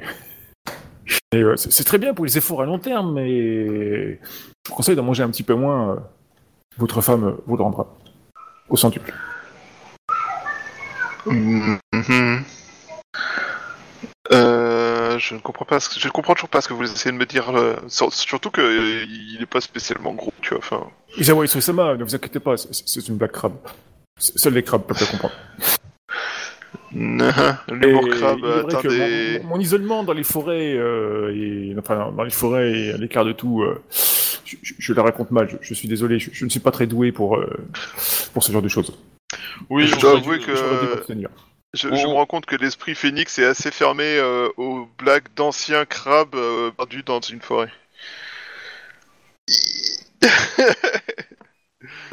euh, 1.42 1.56
c'est 1.58 1.84
très 1.84 1.98
bien 1.98 2.14
pour 2.14 2.26
les 2.26 2.38
efforts 2.38 2.62
à 2.62 2.66
long 2.66 2.80
terme, 2.80 3.14
mais 3.14 4.16
je 4.16 4.18
vous 4.70 4.76
conseille 4.76 4.96
d'en 4.96 5.04
manger 5.04 5.24
un 5.24 5.30
petit 5.30 5.44
peu 5.44 5.54
moins. 5.56 5.92
euh, 5.92 5.96
votre 6.78 7.00
femme 7.02 7.24
euh, 7.24 7.32
vous 7.48 7.56
le 7.58 7.64
rendra 7.64 7.88
au 8.70 8.76
centuple. 8.76 9.14
Mhm. 11.26 11.80
Euh, 11.94 12.38
euh, 14.34 15.18
je 15.20 15.36
ne 15.36 15.40
comprends 15.40 15.66
pas. 15.66 15.80
Ce 15.80 15.90
que, 15.90 16.00
je 16.00 16.08
ne 16.08 16.12
comprends 16.12 16.34
toujours 16.34 16.50
pas 16.50 16.62
ce 16.62 16.68
que 16.68 16.74
vous 16.74 16.84
essayez 16.84 17.12
de 17.14 17.18
me 17.18 17.26
dire. 17.26 17.46
sur- 17.88 18.14
surtout 18.14 18.52
que 18.52 18.62
euh, 18.62 19.06
il 19.08 19.40
est 19.42 19.46
pas 19.46 19.62
spécialement 19.62 20.14
gros, 20.14 20.34
tu 20.42 20.50
vois. 20.50 20.60
Enfin, 20.60 20.88
Isawa 21.18 21.46
Isoi-sama, 21.46 21.96
ne 21.96 22.04
vous 22.04 22.16
inquiétez 22.16 22.40
pas, 22.40 22.58
c'est- 22.58 23.08
une 23.08 23.18
blague 23.18 23.32
crabe. 23.32 23.56
C'est- 24.20 24.38
Seuls 24.38 24.54
les 24.54 24.64
crabes 24.64 24.84
peuvent 24.84 25.00
le 25.00 25.06
comprendre. 25.08 25.36
Est 26.96 27.91
vrai 27.93 28.24
atteint 28.64 28.82
des. 28.88 29.39
mon, 29.43 29.50
mon 29.50 29.60
isolement 29.60 30.04
dans 30.04 30.14
les 30.14 30.24
forêts, 30.24 30.74
euh, 30.76 31.34
et, 31.36 31.76
enfin, 31.78 32.12
dans 32.16 32.24
les 32.24 32.30
forêts 32.30 32.72
et 32.72 32.91
à 32.91 32.98
l'écart 32.98 33.26
de 33.26 33.32
tout, 33.34 33.62
euh, 33.62 33.82
je, 34.46 34.56
je- 34.62 34.74
je 34.80 34.93
la 34.93 35.04
raconte 35.04 35.32
mal. 35.32 35.50
Je, 35.50 35.58
je 35.62 35.74
suis 35.74 35.88
désolé, 35.88 36.20
je, 36.20 36.30
je 36.32 36.46
ne 36.46 36.50
suis 36.50 36.60
pas 36.60 36.72
très 36.72 36.88
doué 36.88 37.12
pour 37.12 37.38
euh, 37.38 37.48
pour 38.34 38.43
ce 38.43 38.52
genre 38.52 38.62
de 38.62 38.70
choses. 38.70 38.98
Oui, 39.70 39.88
Je 39.88 39.96
on 39.96 40.00
dois 40.00 40.18
avouer 40.18 40.39
que-. 40.39 40.56
Je, 41.74 41.89
me 41.89 42.14
rends 42.14 42.26
compte 42.26 42.46
que 42.46 42.56
l'esprit 42.56 42.96
phénix 42.96 43.38
est 43.38 43.46
assez 43.46 43.70
fermé 43.70 44.04
euh, 44.06 44.48
aux 44.56 44.88
blagues 44.98 45.28
d'anciens 45.36 45.86
crabes 45.86 46.36
euh, 46.36 46.72
perdus 46.72 47.04
dans 47.04 47.20
une 47.20 47.41
forêt. 47.41 47.70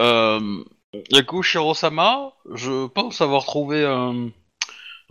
Euh, 0.00 0.64
Yaku 1.10 1.42
Shirosama, 1.42 2.32
je 2.54 2.86
pense 2.88 3.20
avoir 3.20 3.44
trouvé 3.44 3.84
un, 3.84 4.30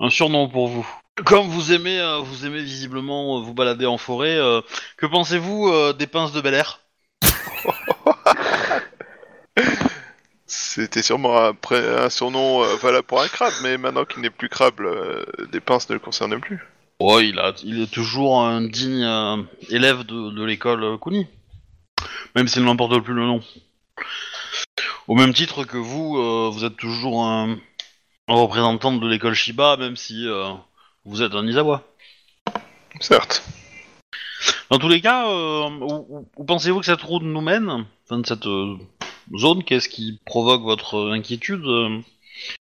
un 0.01 0.09
surnom 0.09 0.49
pour 0.49 0.67
vous. 0.67 0.87
Comme 1.25 1.47
vous 1.47 1.71
aimez, 1.71 1.99
euh, 1.99 2.17
vous 2.17 2.45
aimez 2.45 2.61
visiblement 2.61 3.37
euh, 3.37 3.41
vous 3.41 3.53
balader 3.53 3.85
en 3.85 3.97
forêt, 3.97 4.35
euh, 4.35 4.61
que 4.97 5.05
pensez-vous 5.05 5.67
euh, 5.67 5.93
des 5.93 6.07
pinces 6.07 6.31
de 6.31 6.41
Bel 6.41 6.55
Air? 6.55 6.79
C'était 10.47 11.03
sûrement 11.03 11.37
un, 11.37 11.53
pré- 11.53 11.87
un 11.97 12.09
surnom 12.09 12.63
euh, 12.63 12.75
valable 12.77 13.05
pour 13.05 13.21
un 13.21 13.27
crabe, 13.27 13.53
mais 13.61 13.77
maintenant 13.77 14.05
qu'il 14.05 14.21
n'est 14.21 14.29
plus 14.31 14.49
crabe, 14.49 14.81
euh, 14.81 15.23
des 15.51 15.59
pinces 15.59 15.87
ne 15.89 15.93
le 15.93 15.99
concernent 15.99 16.39
plus. 16.39 16.59
Oh, 16.99 17.19
il, 17.19 17.39
a, 17.39 17.53
il 17.63 17.81
est 17.81 17.91
toujours 17.91 18.41
un 18.41 18.61
digne 18.61 19.03
euh, 19.03 19.37
élève 19.69 20.03
de, 20.03 20.31
de 20.31 20.43
l'école 20.43 20.83
euh, 20.83 20.97
Kuni, 20.97 21.27
même 22.35 22.47
s'il 22.47 22.63
n'emporte 22.63 22.99
plus 23.01 23.13
le 23.13 23.25
nom. 23.25 23.41
Au 25.07 25.15
même 25.15 25.33
titre 25.33 25.63
que 25.63 25.77
vous, 25.77 26.17
euh, 26.17 26.49
vous 26.51 26.63
êtes 26.63 26.77
toujours 26.77 27.25
un, 27.25 27.49
un 27.51 27.57
représentant 28.35 28.93
de 28.95 29.07
l'école 29.07 29.33
Shiba, 29.33 29.77
même 29.77 29.95
si 29.95 30.27
euh, 30.27 30.49
vous 31.05 31.21
êtes 31.21 31.33
un 31.33 31.45
Izawa. 31.47 31.83
Certes. 32.99 33.43
Dans 34.69 34.79
tous 34.79 34.89
les 34.89 35.01
cas, 35.01 35.27
euh, 35.29 35.69
où, 35.69 36.05
où- 36.09 36.27
où 36.35 36.43
pensez-vous 36.43 36.79
que 36.79 36.85
cette 36.85 37.01
route 37.01 37.23
nous 37.23 37.41
mène? 37.41 37.85
Enfin, 38.05 38.19
de 38.19 38.25
cette 38.25 38.47
euh, 38.47 38.75
zone, 39.37 39.63
qu'est-ce 39.63 39.89
qui 39.89 40.19
provoque 40.25 40.61
votre 40.63 41.11
inquiétude? 41.11 41.63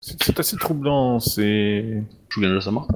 C'est 0.02 0.22
c'est 0.24 0.40
assez 0.40 0.58
troublant. 0.58 1.20
C'est 1.20 2.04
Shugen-sama 2.30 2.88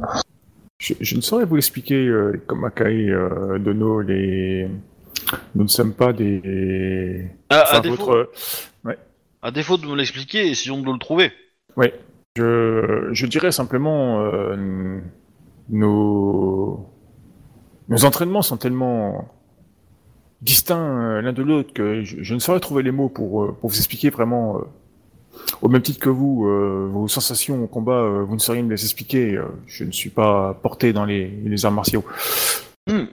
Je, 0.79 0.93
je 0.99 1.15
ne 1.15 1.21
saurais 1.21 1.45
vous 1.45 1.55
l'expliquer, 1.55 2.05
euh, 2.07 2.41
comme 2.47 2.63
Akai 2.65 3.09
euh, 3.09 3.59
Dono, 3.59 4.01
les... 4.01 4.67
nous 5.55 5.63
ne 5.63 5.67
sommes 5.67 5.93
pas 5.93 6.13
des... 6.13 7.27
à, 7.49 7.55
à 7.59 7.63
Enfin, 7.63 7.79
défaut, 7.81 8.05
votre... 8.05 8.31
à 9.41 9.51
défaut 9.51 9.77
de 9.77 9.85
me 9.87 9.95
l'expliquer, 9.95 10.47
essayons 10.49 10.81
de 10.81 10.91
le 10.91 10.97
trouver. 10.99 11.31
Oui, 11.75 11.87
je, 12.35 13.09
je 13.11 13.25
dirais 13.25 13.51
simplement, 13.51 14.21
euh, 14.21 14.99
nos... 15.69 16.85
nos 17.89 18.05
entraînements 18.05 18.41
sont 18.41 18.57
tellement 18.57 19.29
distincts 20.41 20.77
euh, 20.77 21.21
l'un 21.21 21.33
de 21.33 21.43
l'autre 21.43 21.73
que 21.73 22.03
je, 22.03 22.17
je 22.21 22.33
ne 22.33 22.39
saurais 22.39 22.59
trouver 22.59 22.83
les 22.83 22.91
mots 22.91 23.09
pour, 23.09 23.43
euh, 23.43 23.57
pour 23.59 23.69
vous 23.69 23.77
expliquer 23.77 24.09
vraiment, 24.09 24.57
euh, 24.57 24.61
au 25.61 25.69
même 25.69 25.81
titre 25.81 25.99
que 25.99 26.09
vous, 26.09 26.45
euh, 26.47 26.87
vos 26.91 27.07
sensations 27.07 27.63
au 27.63 27.67
combat, 27.67 28.07
vous 28.25 28.35
ne 28.35 28.39
sauriez 28.39 28.63
me 28.63 28.69
les 28.69 28.83
expliquer. 28.83 29.39
je 29.67 29.83
ne 29.83 29.91
suis 29.91 30.09
pas 30.09 30.53
porté 30.61 30.93
dans 30.93 31.05
les, 31.05 31.27
les 31.27 31.65
arts 31.65 31.71
martiaux. 31.71 32.05
Hmm. 32.87 33.05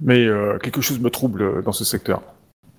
Mais 0.00 0.26
quelque 0.62 0.80
chose 0.80 0.98
me 0.98 1.10
trouble 1.10 1.62
dans 1.62 1.70
ce 1.70 1.84
secteur. 1.84 2.22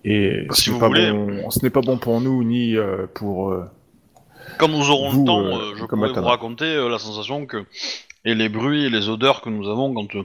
Et 0.04 0.46
Si 0.52 0.64
ce 0.64 0.72
n'est 0.72 1.70
pas 1.70 1.80
bon, 1.80 1.98
pas 1.98 2.04
pour 2.04 2.20
nous 2.20 2.44
ni 2.44 2.76
pour. 3.14 3.56
Quand 4.58 4.68
nous 4.68 4.90
aurons 4.90 5.10
Vous, 5.10 5.22
le 5.22 5.26
temps, 5.26 5.46
euh, 5.46 5.72
euh, 5.72 5.76
je 5.76 5.86
pourrai 5.86 6.12
vous 6.12 6.22
raconter 6.22 6.66
euh, 6.66 6.90
la 6.90 7.00
sensation 7.00 7.46
que 7.46 7.66
et 8.26 8.36
les 8.36 8.50
bruits 8.50 8.86
et 8.86 8.90
les 8.90 9.10
odeurs 9.10 9.42
que 9.42 9.50
nous 9.50 9.70
avons 9.70 9.94
quand 9.94 10.16
euh, 10.16 10.24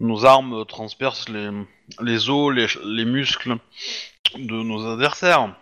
nos 0.00 0.24
armes 0.24 0.64
transpercent 0.66 1.28
les, 1.28 1.50
les 2.00 2.28
os, 2.28 2.52
les, 2.52 2.66
les 2.84 3.04
muscles 3.04 3.56
de 4.36 4.62
nos 4.62 4.86
adversaires. 4.86 5.54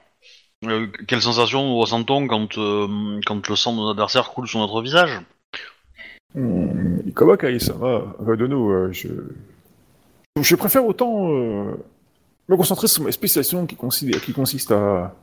Euh, 0.64 0.88
quelle 1.08 1.22
sensation 1.22 1.66
nous 1.68 1.78
ressentons 1.78 2.26
quand, 2.26 2.58
euh, 2.58 3.20
quand 3.24 3.48
le 3.48 3.56
sang 3.56 3.72
de 3.72 3.78
nos 3.78 3.90
adversaires 3.90 4.30
coule 4.30 4.46
sur 4.48 4.58
notre 4.58 4.82
visage? 4.82 5.20
Ça 6.34 7.72
va. 7.72 8.14
Euh, 8.26 8.36
Dono, 8.36 8.70
euh, 8.70 8.92
je... 8.92 9.08
je 10.40 10.56
préfère 10.56 10.84
autant 10.84 11.30
euh, 11.30 11.76
me 12.48 12.56
concentrer 12.56 12.88
sur 12.88 13.02
ma 13.02 13.12
spécialisation 13.12 13.66
qui, 13.66 13.74
consiste- 13.76 14.20
qui 14.20 14.32
consiste 14.32 14.70
à 14.70 15.14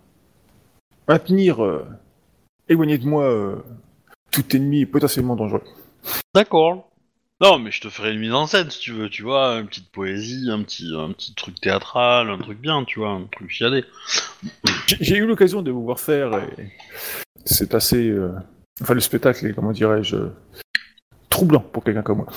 maintenir 1.08 1.62
éloigné 2.70 2.98
de 2.98 3.06
moi 3.08 3.24
euh, 3.24 3.56
tout 4.32 4.56
ennemi 4.56 4.86
potentiellement 4.86 5.36
dangereux. 5.36 5.64
D'accord. 6.36 6.90
Non, 7.40 7.60
mais 7.60 7.70
je 7.70 7.82
te 7.82 7.90
ferai 7.90 8.14
une 8.14 8.20
mise 8.20 8.34
en 8.34 8.48
scène 8.48 8.70
si 8.72 8.80
tu 8.80 8.94
veux, 8.94 9.10
tu 9.10 9.22
vois, 9.22 9.60
une 9.60 9.68
petite 9.68 9.92
poésie, 9.92 10.50
un 10.50 10.64
petit, 10.64 10.92
un 10.98 11.12
petit 11.12 11.36
truc 11.36 11.62
théâtral, 11.62 12.32
un 12.32 12.38
truc 12.40 12.60
bien, 12.60 12.84
tu 12.84 13.00
vois, 13.00 13.10
un 13.10 13.26
truc 13.32 13.52
chiadé. 13.52 13.86
J'ai 14.88 15.18
eu 15.18 15.28
l'occasion 15.28 15.62
de 15.62 15.70
vous 15.70 15.84
voir 15.84 16.00
faire 16.00 16.34
et 16.34 16.72
c'est 17.46 17.76
assez. 17.76 18.10
euh, 18.10 18.34
Enfin, 18.82 18.94
le 18.94 19.00
spectacle 19.00 19.46
est, 19.48 19.54
comment 19.54 19.72
dirais-je, 19.72 20.18
troublant 21.30 21.62
pour 21.62 21.84
quelqu'un 21.84 22.04
comme 22.04 22.20
moi. 22.20 22.28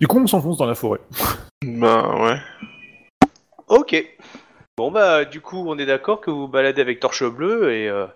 Du 0.00 0.08
coup, 0.08 0.18
on 0.18 0.26
s'enfonce 0.26 0.58
dans 0.58 0.66
la 0.66 0.74
forêt. 0.74 0.98
Ben 1.64 2.22
ouais. 2.22 2.40
Ok. 3.68 4.04
Bon 4.78 4.90
bah 4.90 5.26
du 5.26 5.42
coup 5.42 5.62
on 5.68 5.78
est 5.78 5.84
d'accord 5.84 6.22
que 6.22 6.30
vous 6.30 6.42
vous 6.42 6.48
baladez 6.48 6.80
avec 6.80 6.98
torche 6.98 7.24
bleue 7.24 7.74
et, 7.74 7.88
euh, 7.90 8.06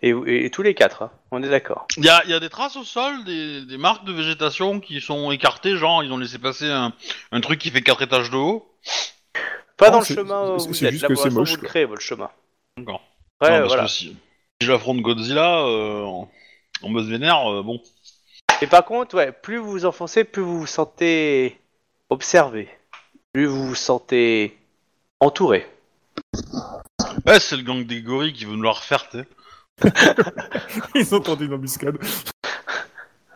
et, 0.00 0.10
et- 0.26 0.46
et 0.46 0.50
tous 0.50 0.62
les 0.62 0.74
quatre. 0.74 1.02
hein. 1.02 1.10
On 1.30 1.42
est 1.42 1.48
d'accord. 1.50 1.86
Il 1.98 2.04
y 2.06 2.08
a, 2.08 2.22
il 2.24 2.30
y 2.30 2.34
a 2.34 2.40
des 2.40 2.48
traces 2.48 2.76
au 2.76 2.84
sol, 2.84 3.22
des, 3.24 3.66
des 3.66 3.76
marques 3.76 4.06
de 4.06 4.12
végétation 4.14 4.80
qui 4.80 5.02
sont 5.02 5.30
écartées, 5.30 5.76
genre 5.76 6.02
ils 6.02 6.10
ont 6.10 6.16
laissé 6.16 6.38
passer 6.38 6.70
un, 6.70 6.94
un 7.32 7.40
truc 7.42 7.58
qui 7.60 7.70
fait 7.70 7.82
4 7.82 8.00
étages 8.00 8.30
de 8.30 8.36
haut. 8.36 8.66
Pas 9.76 9.88
Non, 9.88 9.92
dans 9.92 9.98
le 10.00 10.04
chemin 10.06 10.54
où 10.54 10.58
c'est- 10.58 10.68
vous 10.68 10.74
c'est 10.74 10.84
êtes. 10.86 10.90
juste 10.92 11.02
Là 11.02 11.08
que 11.08 11.16
c'est 11.16 11.28
moche, 11.28 11.50
vous 11.50 11.56
le 11.56 11.68
créez 11.68 11.84
votre 11.84 12.00
chemin. 12.00 12.30
D'accord. 12.78 13.02
Ouais 13.42 13.50
Non, 13.50 13.56
parce 13.58 13.66
voilà. 13.68 13.82
que 13.82 13.88
si, 13.90 14.16
si 14.58 14.66
j'affronte 14.66 15.02
Godzilla 15.02 15.58
euh, 15.66 16.02
en, 16.02 16.30
en 16.82 16.88
mode 16.88 17.06
vénère, 17.08 17.46
euh, 17.52 17.62
bon. 17.62 17.78
Et 18.62 18.66
par 18.66 18.86
contre, 18.86 19.16
ouais, 19.16 19.32
plus 19.32 19.58
vous 19.58 19.70
vous 19.70 19.84
enfoncez, 19.84 20.24
plus 20.24 20.40
vous 20.40 20.60
vous 20.60 20.66
sentez 20.66 21.60
observé. 22.08 22.70
Plus 23.34 23.44
vous 23.44 23.66
vous 23.66 23.74
sentez 23.74 24.56
entouré. 25.20 25.66
Ouais, 27.26 27.40
c'est 27.40 27.56
le 27.56 27.62
gang 27.62 27.84
des 27.84 28.02
gorilles 28.02 28.32
qui 28.32 28.44
veut 28.44 28.54
nous 28.56 28.62
la 28.62 28.70
refaire, 28.72 29.06
sais. 29.10 29.26
Ils 30.94 31.14
ont 31.14 31.20
tenté 31.20 31.44
une 31.44 31.54
embuscade. 31.54 31.98
Ils 32.02 32.08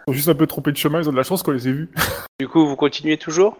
sont 0.06 0.12
juste 0.12 0.28
un 0.28 0.34
peu 0.34 0.46
trompés 0.46 0.72
de 0.72 0.76
chemin, 0.76 1.00
ils 1.00 1.08
ont 1.08 1.12
de 1.12 1.16
la 1.16 1.22
chance 1.22 1.42
qu'on 1.42 1.50
les 1.52 1.68
ait 1.68 1.72
vus. 1.72 1.90
Du 2.38 2.48
coup, 2.48 2.66
vous 2.66 2.76
continuez 2.76 3.18
toujours? 3.18 3.56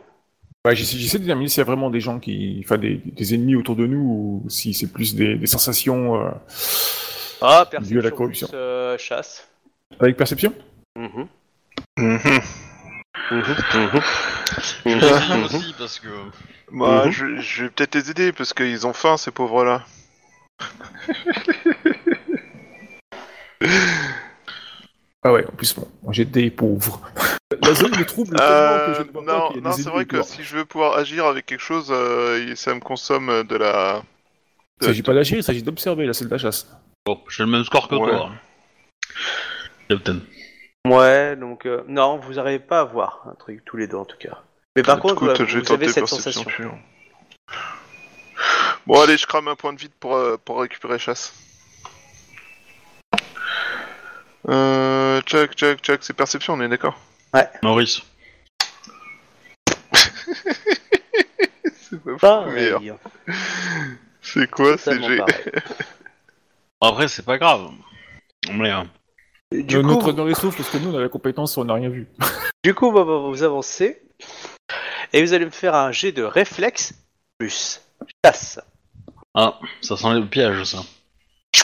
Ouais, 0.64 0.74
j'essaie 0.76 1.18
de 1.18 1.22
déterminer 1.22 1.48
s'il 1.48 1.58
y 1.58 1.62
a 1.62 1.64
vraiment 1.64 1.90
des 1.90 2.00
gens 2.00 2.18
qui. 2.18 2.60
Enfin, 2.64 2.76
des, 2.78 2.96
des 3.04 3.34
ennemis 3.34 3.56
autour 3.56 3.76
de 3.76 3.86
nous 3.86 4.42
ou 4.44 4.50
si 4.50 4.74
c'est 4.74 4.86
plus 4.88 5.14
des, 5.14 5.36
des 5.36 5.46
sensations 5.46 6.20
euh, 6.20 6.30
Ah, 7.40 7.68
Dû 7.80 7.98
à 7.98 8.02
la 8.02 8.10
perception 8.10 8.16
corruption. 8.16 8.46
plus, 8.48 8.56
euh, 8.56 8.98
chasse. 8.98 9.48
avec 10.00 10.16
perception? 10.16 10.52
Mhm. 13.30 13.42
Mhm. 13.74 15.00
J'essaye 15.00 15.42
aussi 15.44 15.74
parce 15.78 15.98
que. 15.98 16.08
Moi, 16.70 17.06
Mhm. 17.06 17.10
je, 17.12 17.40
je 17.40 17.64
vais 17.64 17.70
peut-être 17.70 17.94
les 17.96 18.10
aider 18.10 18.32
parce 18.32 18.52
qu'ils 18.54 18.86
ont 18.86 18.92
faim, 18.92 19.16
ces 19.16 19.30
pauvres-là. 19.30 19.84
Ah 25.22 25.32
ouais, 25.34 25.44
en 25.46 25.52
plus, 25.52 25.74
bon, 25.74 25.86
moi, 26.02 26.14
j'ai 26.14 26.24
des 26.24 26.50
pauvres. 26.50 27.00
La 27.62 27.74
zone 27.74 27.90
me 27.90 28.04
trouble 28.06 28.36
tellement 28.38 28.78
que 28.86 28.94
je 28.94 29.00
Euh, 29.02 29.04
ne 29.04 29.10
vois 29.12 29.22
pas 29.22 29.32
non, 29.32 29.48
qu'il 29.48 29.56
y 29.56 29.58
a 29.58 29.62
non 29.62 29.70
des 29.70 29.82
c'est 29.82 29.88
ennemis 29.90 29.94
vrai 29.94 30.04
que 30.06 30.22
si 30.22 30.42
je 30.44 30.56
veux 30.56 30.64
pouvoir 30.64 30.96
agir 30.96 31.26
avec 31.26 31.44
quelque 31.44 31.60
chose, 31.60 31.88
euh, 31.90 32.42
il- 32.48 32.56
ça 32.56 32.74
me 32.74 32.80
consomme 32.80 33.42
de 33.44 33.56
la. 33.56 34.02
Il 34.80 34.86
s'agit 34.86 35.02
pas 35.02 35.12
d'agir, 35.12 35.36
il 35.36 35.42
s'agit 35.44 35.62
d'observer, 35.62 36.06
là, 36.06 36.14
c'est 36.14 36.24
de 36.24 36.30
la 36.30 36.38
chasse. 36.38 36.66
Bon, 37.04 37.20
j'ai 37.28 37.42
le 37.42 37.50
même 37.50 37.64
score 37.64 37.86
que 37.88 37.96
Ouais. 37.96 38.08
toi. 38.10 38.30
hein. 38.32 38.38
Captain. 39.90 40.20
Ouais, 40.86 41.36
donc 41.36 41.66
euh, 41.66 41.82
non, 41.88 42.16
vous 42.18 42.34
n'arrivez 42.34 42.58
pas 42.58 42.80
à 42.80 42.84
voir 42.84 43.22
un 43.30 43.34
truc 43.34 43.64
tous 43.64 43.76
les 43.76 43.86
deux 43.86 43.96
en 43.98 44.04
tout 44.04 44.16
cas. 44.16 44.38
Mais 44.76 44.82
par 44.82 44.98
contre, 45.00 45.14
Écoute, 45.14 45.28
ouais, 45.28 45.34
je 45.36 45.58
vais 45.58 45.60
vous 45.64 45.72
avez 45.72 45.86
tenter 45.86 45.88
cette 45.92 46.06
sensation. 46.06 46.44
pure. 46.44 46.74
Bon, 48.86 49.00
allez, 49.02 49.18
je 49.18 49.26
crame 49.26 49.48
un 49.48 49.56
point 49.56 49.72
de 49.74 49.78
vide 49.78 49.92
pour, 50.00 50.14
euh, 50.16 50.36
pour 50.42 50.60
récupérer 50.60 50.98
chasse. 50.98 51.34
Euh, 54.48 55.20
check, 55.22 55.52
check, 55.54 55.80
check, 55.80 56.02
c'est 56.02 56.14
perception, 56.14 56.54
on 56.54 56.60
est 56.60 56.68
d'accord? 56.68 56.98
Maurice. 57.62 58.00
C'est 61.90 62.00
pas 62.04 62.16
Pareil. 62.18 62.72
meilleur. 62.78 62.98
C'est 64.22 64.48
quoi 64.50 64.78
C'est 64.78 65.00
G? 65.02 65.20
Après, 66.80 67.08
c'est 67.08 67.24
pas 67.24 67.36
grave. 67.36 67.70
Mais, 68.52 68.70
euh, 68.70 68.82
Du 69.52 69.76
coup, 69.76 69.82
notre 69.82 70.06
vous- 70.06 70.12
dans 70.12 70.24
les 70.26 70.34
souffles, 70.34 70.58
parce 70.58 70.70
que 70.70 70.78
nous, 70.78 70.90
on 70.94 70.98
a 70.98 71.00
la 71.00 71.08
compétence, 71.08 71.56
on 71.58 71.64
n'a 71.64 71.74
rien 71.74 71.88
vu. 71.88 72.06
Du 72.64 72.74
coup, 72.74 72.92
bah, 72.92 73.04
bah, 73.04 73.16
vous 73.18 73.42
avancez. 73.42 74.02
Et 75.14 75.22
vous 75.22 75.32
allez 75.32 75.46
me 75.46 75.50
faire 75.50 75.74
un 75.74 75.92
jet 75.92 76.12
de 76.12 76.22
réflexe 76.22 76.92
plus 77.38 77.80
chasse. 78.24 78.60
Ah, 79.34 79.58
ça 79.80 79.96
sent 79.96 80.12
le 80.12 80.26
piège, 80.26 80.64
ça. 80.64 80.78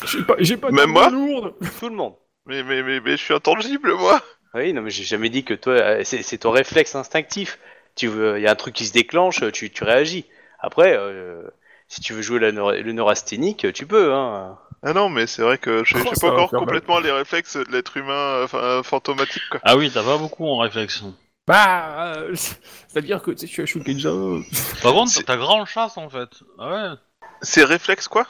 J'ai 0.07 0.22
pas, 0.22 0.37
j'ai 0.39 0.57
pas 0.57 0.70
de 0.70 0.74
Même 0.74 0.91
moi 0.91 1.11
lourde. 1.11 1.55
Tout 1.78 1.91
le 1.91 1.95
monde. 1.97 2.14
Mais, 2.47 2.62
mais, 2.62 2.82
mais, 2.82 3.01
mais 3.01 3.12
je 3.12 3.22
suis 3.22 3.34
intangible, 3.34 3.93
moi 3.95 4.22
Oui, 4.55 4.72
non, 4.72 4.80
mais 4.82 4.91
j'ai 4.91 5.05
jamais 5.05 5.28
dit 5.28 5.45
que 5.45 5.53
toi, 5.55 5.74
euh, 5.74 6.01
c'est 6.05 6.22
c'est 6.22 6.39
ton 6.39 6.51
réflexe 6.51 6.95
instinctif. 6.95 7.59
Tu 7.95 8.09
veux, 8.09 8.39
il 8.39 8.43
y 8.43 8.47
a 8.47 8.53
un 8.53 8.57
truc 8.57 8.74
qui 8.74 8.87
se 8.87 8.93
déclenche, 8.93 9.43
tu, 9.53 9.70
tu 9.70 9.84
réagis. 9.84 10.24
Après, 10.61 10.97
euh, 10.97 11.43
si 11.89 12.01
tu 12.01 12.14
veux 12.14 12.22
jouer 12.22 12.41
la 12.41 12.51
le 12.51 12.93
neurasthénique, 12.93 13.70
tu 13.74 13.87
peux. 13.87 14.14
Hein. 14.14 14.59
Ah 14.82 14.92
non, 14.92 15.08
mais 15.08 15.26
c'est 15.26 15.42
vrai 15.42 15.58
que 15.58 15.84
je 15.84 15.96
Oh, 15.96 16.00
j'ai 16.10 16.14
ça 16.14 16.28
pas 16.28 16.34
encore 16.42 16.60
complètement 16.60 17.00
les 17.00 17.10
réflexes 17.10 17.56
de 17.56 17.64
l'être 17.72 17.96
humain 17.96 18.42
enfin, 18.44 18.58
euh, 18.58 18.82
fantomatique, 18.82 19.42
quoi. 19.50 19.60
Ah 19.64 19.76
oui, 19.76 19.90
t'as 19.92 20.02
pas 20.04 20.18
beaucoup 20.18 20.46
en 20.46 20.58
réflexion. 20.58 21.14
Bah, 21.48 22.14
euh, 22.16 22.34
c'est-à-dire 22.88 23.22
que 23.22 23.30
tu 23.32 23.38
sais, 23.38 23.46
je 23.46 23.52
suis 23.52 23.62
un 23.62 23.66
Shukenja. 23.66 24.10
Par 24.82 24.92
contre, 24.92 25.10
C'est- 25.10 25.22
t'as 25.24 25.36
grand 25.36 25.64
chasse 25.64 25.96
en 25.96 26.08
fait. 26.08 26.28
Ah 26.58 26.70
ouais. 26.70 26.96
C'est 27.42 27.64
réflexe 27.64 28.08
quoi? 28.08 28.26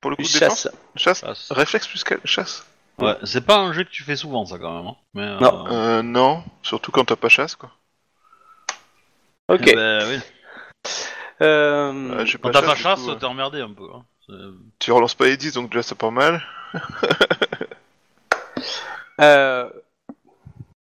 Pour 0.00 0.10
le 0.10 0.16
coup 0.16 0.22
de 0.22 0.28
défense 0.28 0.62
chasses. 0.62 0.72
Chasse 0.96 1.20
chasse. 1.20 1.52
Réflexe 1.52 1.86
plus 1.88 2.04
que 2.04 2.14
chasse 2.24 2.66
Ouais, 2.98 3.16
c'est 3.24 3.44
pas 3.46 3.56
un 3.56 3.72
jeu 3.72 3.84
que 3.84 3.90
tu 3.90 4.02
fais 4.02 4.16
souvent, 4.16 4.44
ça 4.44 4.58
quand 4.58 4.76
même. 4.76 4.86
Hein. 4.86 4.96
Mais, 5.14 5.22
euh, 5.22 5.38
Non. 5.40 5.66
Euh, 5.72 6.02
non, 6.02 6.44
surtout 6.62 6.90
quand 6.92 7.04
t'as 7.06 7.16
pas 7.16 7.28
chasse, 7.30 7.54
quoi. 7.56 7.70
Ok. 9.48 9.62
eh 9.66 9.74
ben, 9.74 10.06
oui. 10.08 10.18
Euh, 11.42 11.92
Euh, 12.20 12.24
Quand 12.42 12.50
t'as 12.50 12.62
pas 12.62 12.74
chasse, 12.76 13.00
t'es 13.18 13.24
emmerdé 13.24 13.60
un 13.62 13.72
peu. 13.72 13.88
Hein. 13.94 14.04
Tu 14.78 14.92
relances 14.92 15.14
pas 15.14 15.26
les 15.26 15.36
10, 15.36 15.54
donc 15.54 15.70
déjà 15.70 15.82
c'est 15.82 15.98
pas 15.98 16.10
mal. 16.10 16.42
euh, 19.20 19.70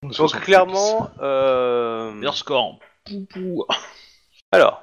donc 0.03 0.15
70. 0.15 0.45
clairement, 0.45 1.11
euh, 1.21 2.13
Meilleur 2.13 2.37
score. 2.37 2.79
Pou, 3.05 3.27
pou. 3.31 3.67
alors, 4.53 4.83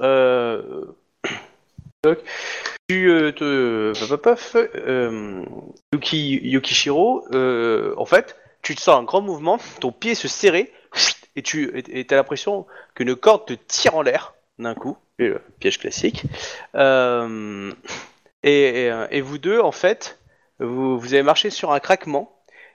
euh, 0.00 0.84
tu 2.88 3.10
euh, 3.10 3.32
te, 3.32 3.92
paf, 3.92 4.08
paf, 4.08 4.52
paf, 4.52 4.56
euh, 4.56 5.44
Yuki, 5.92 6.40
Yukishiro, 6.42 7.26
euh, 7.32 7.94
en 7.96 8.04
fait, 8.04 8.36
tu 8.62 8.74
te 8.74 8.80
sens 8.80 9.00
un 9.00 9.02
grand 9.02 9.20
mouvement, 9.20 9.58
ton 9.80 9.92
pied 9.92 10.14
se 10.14 10.28
serrer, 10.28 10.72
et 11.36 11.42
tu 11.42 11.70
et 11.74 12.04
t'as 12.06 12.16
l'impression 12.16 12.66
qu'une 12.94 13.14
corde 13.14 13.46
te 13.46 13.52
tire 13.52 13.94
en 13.94 14.02
l'air 14.02 14.34
d'un 14.58 14.74
coup, 14.74 14.96
piège 15.58 15.78
classique. 15.78 16.24
Euh, 16.74 17.72
euh, 18.46 19.06
et 19.10 19.20
vous 19.20 19.38
deux, 19.38 19.60
en 19.60 19.72
fait, 19.72 20.18
vous, 20.60 20.98
vous 20.98 21.14
avez 21.14 21.22
marché 21.22 21.50
sur 21.50 21.72
un 21.72 21.80
craquement. 21.80 22.34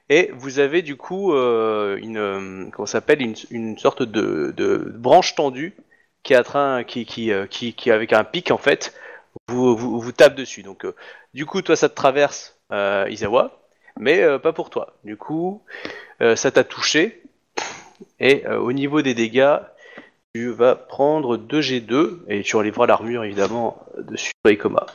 Et 0.10 0.32
vous 0.34 0.60
avez 0.60 0.82
du 0.82 0.98
coup 0.98 1.34
euh, 1.34 1.96
une 1.96 2.70
comment 2.74 2.86
s'appelle 2.86 3.22
une, 3.22 3.36
une 3.52 3.78
sorte 3.78 4.04
de, 4.04 4.54
de 4.56 4.76
branche 4.76 5.34
tendue 5.34 5.74
qui 6.24 6.36
en 6.36 6.44
train 6.44 6.84
qui 6.84 7.06
qui, 7.06 7.32
qui 7.50 7.74
qui 7.74 7.90
avec 7.90 8.12
un 8.12 8.26
pic 8.26 8.52
en 8.52 8.58
fait 8.58 8.94
vous 9.48 9.78
vous, 9.78 10.12
tape 10.12 10.36
dessus. 10.36 10.62
Donc 10.62 10.86
du 11.34 11.46
coup 11.46 11.62
toi 11.62 11.78
ça 11.78 11.88
te 11.88 11.96
traverse 11.96 12.60
Isawa, 12.70 13.62
mais 13.98 14.22
pas 14.40 14.52
pour 14.52 14.70
toi. 14.70 14.98
Du 15.06 15.16
coup 15.16 15.64
ça 16.20 16.52
t'a 16.52 16.66
touché 16.66 17.24
et 18.20 18.46
au 18.46 18.74
niveau 18.74 19.02
des 19.02 19.14
dégâts 19.14 19.58
tu 20.34 20.52
vas 20.52 20.76
prendre 20.76 21.38
2 21.38 21.62
G2 21.62 22.20
et 22.28 22.44
tu 22.44 22.56
relèveras 22.56 22.88
l'armure 22.88 23.24
évidemment 23.24 23.86
dessus 23.98 24.32
sur 24.46 24.52
Ikoma. 24.52 24.86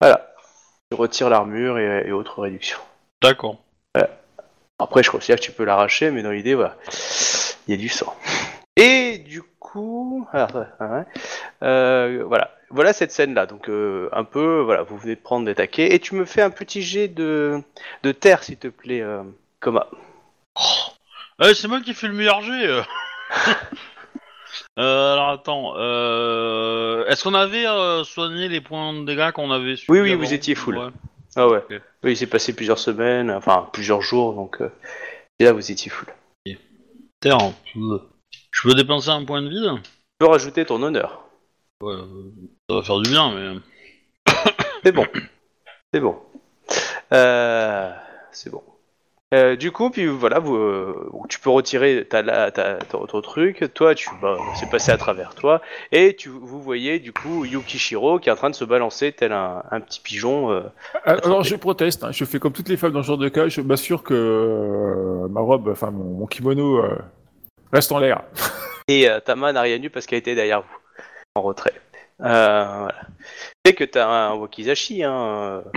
Voilà. 0.00 0.32
Tu 0.90 0.96
retires 0.96 1.30
l'armure 1.30 1.78
et, 1.78 2.08
et 2.08 2.12
autres 2.12 2.40
réductions. 2.40 2.80
D'accord. 3.22 3.58
Après, 4.80 5.02
je 5.02 5.10
considère 5.10 5.36
que 5.36 5.42
tu 5.42 5.52
peux 5.52 5.64
l'arracher, 5.64 6.10
mais 6.10 6.22
dans 6.22 6.30
l'idée, 6.30 6.54
voilà. 6.54 6.74
Il 7.68 7.72
y 7.72 7.74
a 7.74 7.76
du 7.76 7.90
sang. 7.90 8.16
Et 8.76 9.18
du 9.18 9.42
coup, 9.42 10.26
ah, 10.32 10.48
ouais. 10.80 11.04
Euh, 11.62 12.24
voilà, 12.26 12.50
voilà 12.70 12.94
cette 12.94 13.12
scène-là. 13.12 13.44
Donc 13.44 13.68
euh, 13.68 14.08
un 14.12 14.24
peu, 14.24 14.62
voilà, 14.62 14.82
vous 14.82 14.96
venez 14.96 15.16
de 15.16 15.20
prendre 15.20 15.44
des 15.44 15.54
taquets, 15.54 15.94
et 15.94 15.98
tu 15.98 16.14
me 16.14 16.24
fais 16.24 16.40
un 16.40 16.50
petit 16.50 16.80
jet 16.80 17.08
de 17.08 17.62
de 18.02 18.12
terre, 18.12 18.42
s'il 18.42 18.56
te 18.56 18.68
plaît, 18.68 19.02
euh, 19.02 19.22
Coma. 19.60 19.86
Eh, 21.42 21.54
c'est 21.54 21.68
moi 21.68 21.80
qui 21.82 21.92
fais 21.92 22.08
le 22.08 22.14
meilleur 22.14 22.40
jet. 22.40 22.82
euh. 24.80 25.12
Alors 25.12 25.28
attends, 25.28 25.74
euh... 25.76 27.04
est-ce 27.06 27.24
qu'on 27.24 27.34
avait 27.34 27.66
euh, 27.66 28.04
soigné 28.04 28.48
les 28.48 28.60
points 28.60 28.92
de 28.92 29.04
dégâts 29.04 29.30
qu'on 29.32 29.50
avait 29.50 29.74
Oui, 29.88 30.00
oui, 30.00 30.14
vous 30.14 30.32
étiez 30.32 30.54
full. 30.54 30.78
Ouais. 30.78 30.88
Ah 31.36 31.48
ouais. 31.48 31.62
Oui, 32.02 32.12
il 32.12 32.16
s'est 32.16 32.26
passé 32.26 32.54
plusieurs 32.54 32.78
semaines, 32.78 33.30
enfin 33.30 33.68
plusieurs 33.72 34.00
jours, 34.00 34.34
donc 34.34 34.60
euh, 34.60 34.70
et 35.38 35.44
là 35.44 35.52
vous 35.52 35.70
étiez 35.70 35.90
full. 35.90 36.08
Terre. 37.20 37.38
Je 37.74 38.68
peux 38.68 38.74
dépenser 38.74 39.10
un 39.10 39.24
point 39.24 39.42
de 39.42 39.48
vide 39.48 39.82
Tu 39.84 39.90
peux 40.18 40.26
rajouter 40.26 40.64
ton 40.64 40.82
honneur. 40.82 41.24
Ouais, 41.82 41.96
ça 42.68 42.76
va 42.76 42.82
faire 42.82 42.98
du 43.00 43.10
bien, 43.10 43.34
mais... 43.34 44.32
C'est 44.84 44.92
bon. 44.92 45.06
C'est 45.92 46.00
bon. 46.00 46.18
C'est 48.32 48.50
bon. 48.50 48.62
Euh, 49.32 49.54
du 49.54 49.70
coup, 49.70 49.90
puis 49.90 50.06
voilà, 50.06 50.40
vous, 50.40 50.56
euh, 50.56 51.08
tu 51.28 51.38
peux 51.38 51.50
retirer 51.50 52.04
ta, 52.04 52.20
la- 52.20 52.50
ta- 52.50 52.78
ton, 52.78 53.06
ton 53.06 53.20
truc. 53.20 53.64
Toi, 53.74 53.94
tu, 53.94 54.08
bah, 54.20 54.36
c'est 54.58 54.68
passé 54.68 54.90
à 54.90 54.96
travers 54.96 55.36
toi, 55.36 55.60
et 55.92 56.16
tu, 56.16 56.28
vous 56.28 56.60
voyez 56.60 56.98
du 56.98 57.12
coup 57.12 57.44
Yukishiro 57.44 58.18
qui 58.18 58.28
est 58.28 58.32
en 58.32 58.36
train 58.36 58.50
de 58.50 58.56
se 58.56 58.64
balancer 58.64 59.12
tel 59.12 59.30
un, 59.32 59.62
un 59.70 59.80
petit 59.80 60.00
pigeon. 60.00 60.50
euh. 60.50 60.62
Alors 61.04 61.44
je 61.44 61.54
proteste, 61.54 62.02
hein, 62.02 62.10
je 62.10 62.24
fais 62.24 62.40
comme 62.40 62.52
toutes 62.52 62.68
les 62.68 62.76
femmes 62.76 62.90
dans 62.92 63.02
ce 63.02 63.06
genre 63.06 63.18
de 63.18 63.28
cas, 63.28 63.46
je 63.48 63.60
m'assure 63.60 64.02
que 64.02 64.14
euh, 64.14 65.28
ma 65.28 65.40
robe, 65.40 65.68
enfin 65.68 65.92
mon, 65.92 66.18
mon 66.18 66.26
kimono 66.26 66.78
euh, 66.78 66.98
reste 67.72 67.92
en 67.92 67.98
l'air. 68.00 68.22
et 68.88 69.08
euh, 69.08 69.20
ta 69.20 69.36
main 69.36 69.52
n'a 69.52 69.60
rien 69.60 69.80
eu 69.80 69.90
parce 69.90 70.06
qu'elle 70.06 70.18
était 70.18 70.34
derrière 70.34 70.62
vous, 70.62 70.78
en 71.36 71.42
retrait. 71.42 71.74
Euh, 72.20 72.64
voilà. 72.80 73.00
C'est 73.64 73.74
que 73.74 73.84
t'as 73.84 74.08
un 74.08 74.34
wakizashi, 74.34 75.04
hein. 75.04 75.62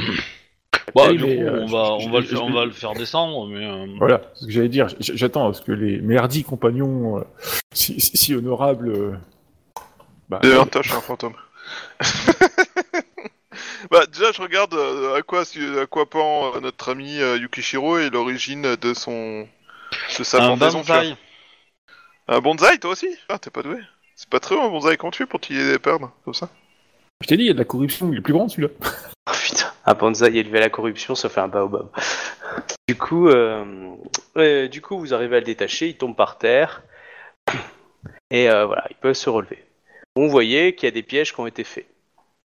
euh. 0.88 0.92
Bah, 0.96 1.12
du 1.12 1.20
coup, 1.20 1.26
euh, 1.28 1.62
on, 1.62 1.68
va, 1.68 1.98
je- 2.00 2.08
on, 2.08 2.12
va 2.12 2.20
le 2.20 2.26
faire, 2.26 2.44
on 2.44 2.52
va 2.52 2.66
le 2.66 2.72
faire 2.72 2.94
descendre, 2.94 3.48
mais... 3.48 3.66
euh, 3.66 3.86
Voilà, 3.98 4.22
c'est 4.34 4.42
ce 4.42 4.46
que 4.48 4.52
j'allais 4.52 4.70
dire. 4.70 4.88
J'attends 5.00 5.46
parce 5.46 5.62
que 5.62 5.72
les 5.72 6.00
merdis 6.00 6.44
compagnons 6.44 7.20
euh, 7.20 7.24
si, 7.74 8.00
si- 8.00 8.18
si 8.18 8.36
honorables. 8.36 8.90
euh, 8.90 9.14
bah, 10.30 10.40
De 10.44 10.54
un 10.54 10.66
fantôme. 11.02 11.34
bah, 13.92 14.06
déjà, 14.08 14.32
je 14.32 14.42
regarde 14.42 14.74
euh, 14.74 15.16
à 15.16 15.22
quoi, 15.22 15.44
à 15.44 15.86
quoi 15.86 16.10
pend 16.10 16.56
euh, 16.56 16.60
notre 16.60 16.90
ami 16.92 17.20
euh, 17.20 17.38
Yukishiro 17.38 17.98
et 18.00 18.10
l'origine 18.10 18.76
de 18.76 18.94
son. 18.94 19.48
de 20.20 20.24
sa 20.24 20.44
un 20.44 20.58
bonsaï. 20.58 21.16
Un 22.28 22.40
bonsaï, 22.40 22.80
toi 22.80 22.92
aussi? 22.92 23.08
Ah, 23.30 23.38
t'es 23.38 23.50
pas 23.50 23.64
doué. 23.64 23.78
C'est 24.16 24.30
pas 24.30 24.40
très 24.40 24.56
bon, 24.56 24.66
un 24.68 24.70
bonsaï 24.70 24.98
qu'on 24.98 25.12
tue 25.12 25.26
pour 25.26 25.40
t'y 25.40 25.56
perdre, 25.82 26.12
comme 26.24 26.34
ça. 26.34 26.50
Je 27.22 27.28
t'ai 27.28 27.38
dit, 27.38 27.44
il 27.44 27.48
y 27.48 27.50
a 27.50 27.54
de 27.54 27.58
la 27.60 27.66
corruption, 27.66 28.12
il 28.12 28.18
est 28.20 28.22
plus 28.22 28.34
grand 28.34 28.48
celui-là. 28.50 28.70
Oh 29.30 29.32
putain, 29.42 29.73
un 29.86 29.94
bonsaï 29.94 30.38
élevé 30.38 30.58
à 30.60 30.62
la 30.62 30.70
corruption, 30.70 31.16
ça 31.16 31.30
fait 31.30 31.42
un 31.42 31.48
baobab. 31.48 31.88
Du 32.88 32.96
coup, 32.98 33.30
euh, 33.30 34.68
du 34.68 34.82
coup, 34.82 35.00
vous 35.00 35.14
arrivez 35.14 35.38
à 35.38 35.40
le 35.40 35.46
détacher, 35.46 35.88
il 35.88 35.96
tombe 35.96 36.16
par 36.16 36.38
terre, 36.38 36.84
et 38.32 38.50
euh, 38.50 38.66
voilà, 38.66 38.86
il 38.90 38.96
peut 38.98 39.14
se 39.14 39.30
relever. 39.30 39.64
Vous 40.16 40.30
voyez 40.30 40.76
qu'il 40.76 40.88
y 40.88 40.92
a 40.92 40.92
des 40.92 41.02
pièges 41.02 41.34
qui 41.34 41.40
ont 41.40 41.48
été 41.48 41.64
faits. 41.64 41.88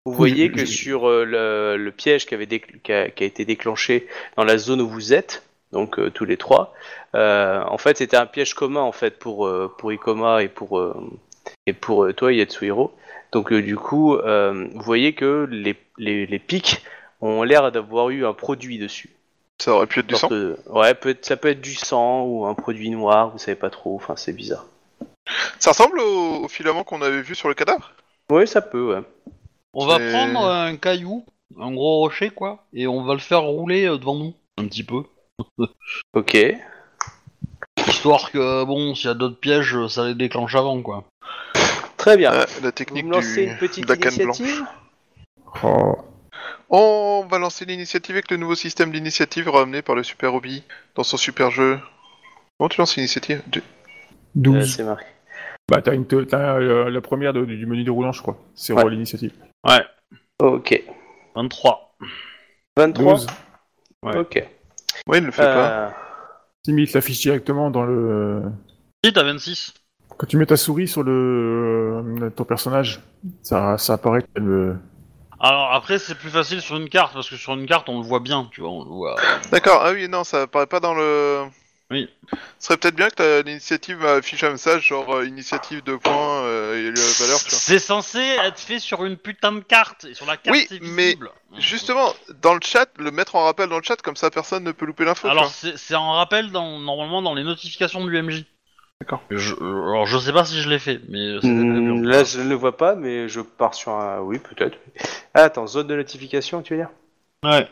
Vous 0.07 0.12
voyez 0.12 0.51
que 0.51 0.64
sur 0.64 1.09
euh, 1.09 1.24
le, 1.24 1.76
le 1.76 1.91
piège 1.91 2.24
qui, 2.24 2.34
avait 2.34 2.47
qui, 2.47 2.93
a, 2.93 3.11
qui 3.11 3.24
a 3.24 3.26
été 3.26 3.45
déclenché 3.45 4.07
dans 4.36 4.45
la 4.45 4.57
zone 4.57 4.80
où 4.80 4.89
vous 4.89 5.12
êtes, 5.12 5.43
donc 5.72 6.01
tous 6.14 6.24
les 6.24 6.39
trois, 6.39 6.72
en 7.12 7.76
fait, 7.76 7.99
c'était 7.99 8.16
un 8.16 8.26
piège 8.26 8.55
commun 8.55 8.80
en 8.80 8.93
fait 8.93 9.18
pour 9.18 9.51
pour 9.76 9.93
Ikoma 9.93 10.43
et 10.43 10.49
pour 10.49 10.80
et 11.66 11.72
pour 11.74 12.09
toi 12.14 12.32
Yatsuhiro. 12.32 12.95
Donc 13.32 13.53
euh, 13.53 13.62
du 13.62 13.76
coup, 13.76 14.14
euh, 14.14 14.68
vous 14.74 14.82
voyez 14.82 15.12
que 15.12 15.47
les, 15.51 15.76
les, 15.99 16.26
les 16.26 16.39
pics 16.39 16.82
ont 17.21 17.43
l'air 17.43 17.71
d'avoir 17.73 18.11
eu 18.11 18.27
un 18.27 18.33
produit 18.35 18.79
dessus. 18.79 19.11
Ça 19.61 19.73
aurait 19.73 19.87
pu 19.87 20.01
être 20.01 20.07
du 20.07 20.14
sang. 20.14 20.29
Ouais, 20.71 20.95
peut 20.95 21.16
ça 21.21 21.37
peut 21.37 21.49
être 21.49 21.61
du 21.61 21.75
sang 21.75 22.23
ou 22.25 22.47
un 22.47 22.55
produit 22.55 22.91
noir, 22.91 23.31
vous 23.31 23.39
savez 23.39 23.57
pas 23.57 23.71
trop. 23.71 23.97
Enfin, 23.97 24.14
c'est 24.16 24.33
bizarre. 24.33 24.66
Ça 25.59 25.71
ressemble 25.71 25.99
au, 26.01 26.45
au 26.45 26.49
filament 26.49 26.85
qu'on 26.85 27.03
avait 27.03 27.21
vu 27.23 27.35
sur 27.35 27.49
le 27.49 27.55
cadavre 27.55 27.91
Oui, 28.31 28.47
ça 28.47 28.61
peut. 28.62 28.95
Ouais. 28.97 29.03
On 29.75 29.87
va 29.87 29.99
C'est- 29.99 30.11
prendre 30.12 30.45
un 30.47 30.77
caillou, 30.77 31.25
un 31.61 31.73
gros 31.73 31.99
rocher, 31.99 32.31
quoi, 32.31 32.64
et 32.73 32.87
on 32.87 33.03
va 33.05 33.14
le 33.14 33.21
faire 33.21 33.43
rouler 33.43 33.87
euh, 33.87 33.99
devant 33.99 34.14
nous, 34.14 34.35
un 34.57 34.66
petit 34.66 34.85
peu. 34.85 35.03
Ok. 36.14 36.37
Histoire 37.87 38.31
que, 38.33 38.64
bon, 38.64 38.95
s'il 38.95 39.07
y 39.07 39.11
a 39.11 39.14
d'autres 39.14 39.39
pièges, 39.39 39.75
euh, 39.77 39.89
ça 39.89 40.07
les 40.07 40.14
déclenche 40.14 40.55
avant, 40.55 40.81
quoi. 40.83 41.05
Très 41.97 42.16
bien. 42.16 42.33
Ah, 42.33 42.47
La 42.62 42.66
vous 42.66 42.71
technique 42.73 43.05
me 43.07 43.12
lancez 43.12 43.47
du 43.47 43.53
une 43.53 43.59
petite 43.59 43.85
de 43.85 43.89
la 43.89 43.97
canne 43.97 44.14
blanche. 44.16 44.39
initiative? 44.39 44.66
Oh. 45.64 45.97
On 46.71 47.27
va 47.31 47.39
lancer 47.39 47.64
l'initiative 47.64 48.14
avec 48.16 48.31
le 48.31 48.37
nouveau 48.37 48.55
système 48.55 48.91
d'initiative 48.93 49.49
ramené 49.49 49.81
par 49.83 49.95
le 49.95 50.03
Super 50.03 50.35
Hobby 50.35 50.62
dans 50.95 51.03
son 51.03 51.16
super 51.16 51.51
jeu. 51.51 51.79
Comment 52.59 52.69
tu 52.69 52.81
lances 52.81 52.97
l'initiative 52.97 53.43
Du- 53.47 53.61
Euh, 53.61 53.62
12. 54.35 54.77
c'est 54.77 54.85
marqué. 54.85 55.07
bah, 55.71 55.81
t'as, 55.83 55.95
une, 55.95 56.07
te- 56.07 56.25
t'as 56.25 56.57
euh, 56.59 56.91
la 56.91 57.01
première 57.01 57.33
de- 57.33 57.45
du 57.45 57.66
menu 57.66 57.85
déroulant, 57.85 58.12
je 58.12 58.21
crois. 58.23 58.39
C'est 58.55 58.73
Ouais. 58.73 58.89
l'initiative. 58.91 59.33
Ouais, 59.66 59.83
Ok. 60.41 60.83
23. 61.35 61.95
23. 62.77 63.12
12. 63.14 63.27
Ouais. 64.03 64.16
Ok. 64.19 64.45
Ouais, 65.07 65.19
il 65.19 65.25
le 65.25 65.31
fait 65.31 65.43
pas. 65.43 65.71
Euh, 65.87 65.91
Timmy 66.64 66.83
il 66.85 66.91
l'affiche 66.93 67.21
directement 67.21 67.71
dans 67.71 67.85
le. 67.85 68.43
Si, 69.05 69.12
t'as 69.12 69.23
26. 69.25 69.73
Quand 70.16 70.27
tu 70.27 70.37
mets 70.37 70.47
ta 70.47 70.57
souris 70.57 70.89
sur 70.89 71.03
le 71.03 72.03
euh, 72.23 72.31
ton 72.31 72.45
personnage, 72.45 73.01
ça, 73.43 73.79
ça 73.79 73.95
apparaît 73.95 74.25
le. 74.37 74.77
Alors 75.41 75.72
après, 75.72 75.99
c'est 75.99 76.14
plus 76.16 76.30
facile 76.30 76.61
sur 76.61 76.76
une 76.76 76.89
carte 76.89 77.12
parce 77.14 77.28
que 77.30 77.36
sur 77.36 77.53
une 77.55 77.66
carte, 77.66 77.89
on 77.89 77.99
le 78.01 78.05
voit 78.07 78.20
bien, 78.20 78.49
tu 78.53 78.61
vois. 78.61 78.70
On 78.70 78.84
le 78.84 78.91
voit. 78.91 79.16
D'accord, 79.53 79.82
ah 79.84 79.93
oui, 79.93 80.09
non, 80.09 80.24
ça 80.24 80.43
apparaît 80.43 80.66
pas 80.66 80.80
dans 80.80 80.95
le. 80.95 81.45
Oui. 81.91 82.07
Ce 82.59 82.66
serait 82.66 82.76
peut-être 82.76 82.97
bien 82.97 83.09
que 83.09 83.14
ta- 83.14 83.41
l'initiative 83.43 84.05
affiche 84.05 84.45
un 84.45 84.51
message 84.51 84.89
genre 84.89 85.14
euh, 85.14 85.24
initiative 85.26 85.82
de 85.84 85.97
points 85.97 86.43
euh, 86.43 86.74
et 86.76 86.84
la 86.95 87.01
valeur, 87.18 87.39
tu 87.39 87.49
vois. 87.49 87.59
C'est 87.59 87.78
censé 87.78 88.18
être 88.18 88.59
fait 88.61 88.78
sur 88.78 89.07
une 89.07 89.16
putain 89.16 89.53
de 89.53 89.61
carte 89.61 90.05
et 90.05 90.12
sur 90.12 90.26
la 90.26 90.36
carte 90.36 90.55
Oui, 90.55 90.66
c'est 90.68 90.82
mais 90.82 91.05
visible. 91.07 91.30
Justement, 91.57 92.12
dans 92.43 92.53
le 92.53 92.61
chat, 92.62 92.91
le 92.99 93.11
mettre 93.11 93.36
en 93.36 93.45
rappel 93.45 93.70
dans 93.70 93.78
le 93.78 93.82
chat, 93.82 93.97
comme 94.03 94.16
ça 94.16 94.30
personne 94.30 94.64
ne 94.64 94.72
peut 94.72 94.84
louper 94.84 95.07
l'info. 95.07 95.28
tu 95.28 95.30
Alors 95.30 95.45
vois. 95.45 95.53
c'est 95.55 95.78
c'est 95.78 95.95
en 95.95 96.12
rappel 96.12 96.51
dans, 96.53 96.78
normalement 96.78 97.22
dans 97.22 97.32
les 97.32 97.45
notifications 97.45 98.05
de 98.05 98.11
l'UMJ. 98.11 98.45
D'accord. 99.01 99.22
Je, 99.30 99.55
alors 99.55 100.07
je 100.07 100.18
sais 100.18 100.32
pas 100.32 100.44
si 100.44 100.61
je 100.61 100.68
l'ai 100.68 100.78
fait, 100.78 101.01
mais 101.09 101.40
c'était 101.42 101.64
Hmm, 101.64 102.03
là, 102.03 102.24
je 102.24 102.40
ne 102.40 102.49
le 102.49 102.55
vois 102.55 102.76
pas, 102.76 102.94
mais 102.94 103.28
je 103.28 103.40
pars 103.40 103.74
sur 103.74 103.92
un. 103.92 104.20
Oui, 104.20 104.38
peut-être. 104.38 104.78
Ah, 105.34 105.44
attends, 105.44 105.66
zone 105.66 105.86
de 105.86 105.94
notification, 105.96 106.62
tu 106.62 106.74
veux 106.74 106.80
dire? 106.80 106.90
Ouais. 107.44 107.68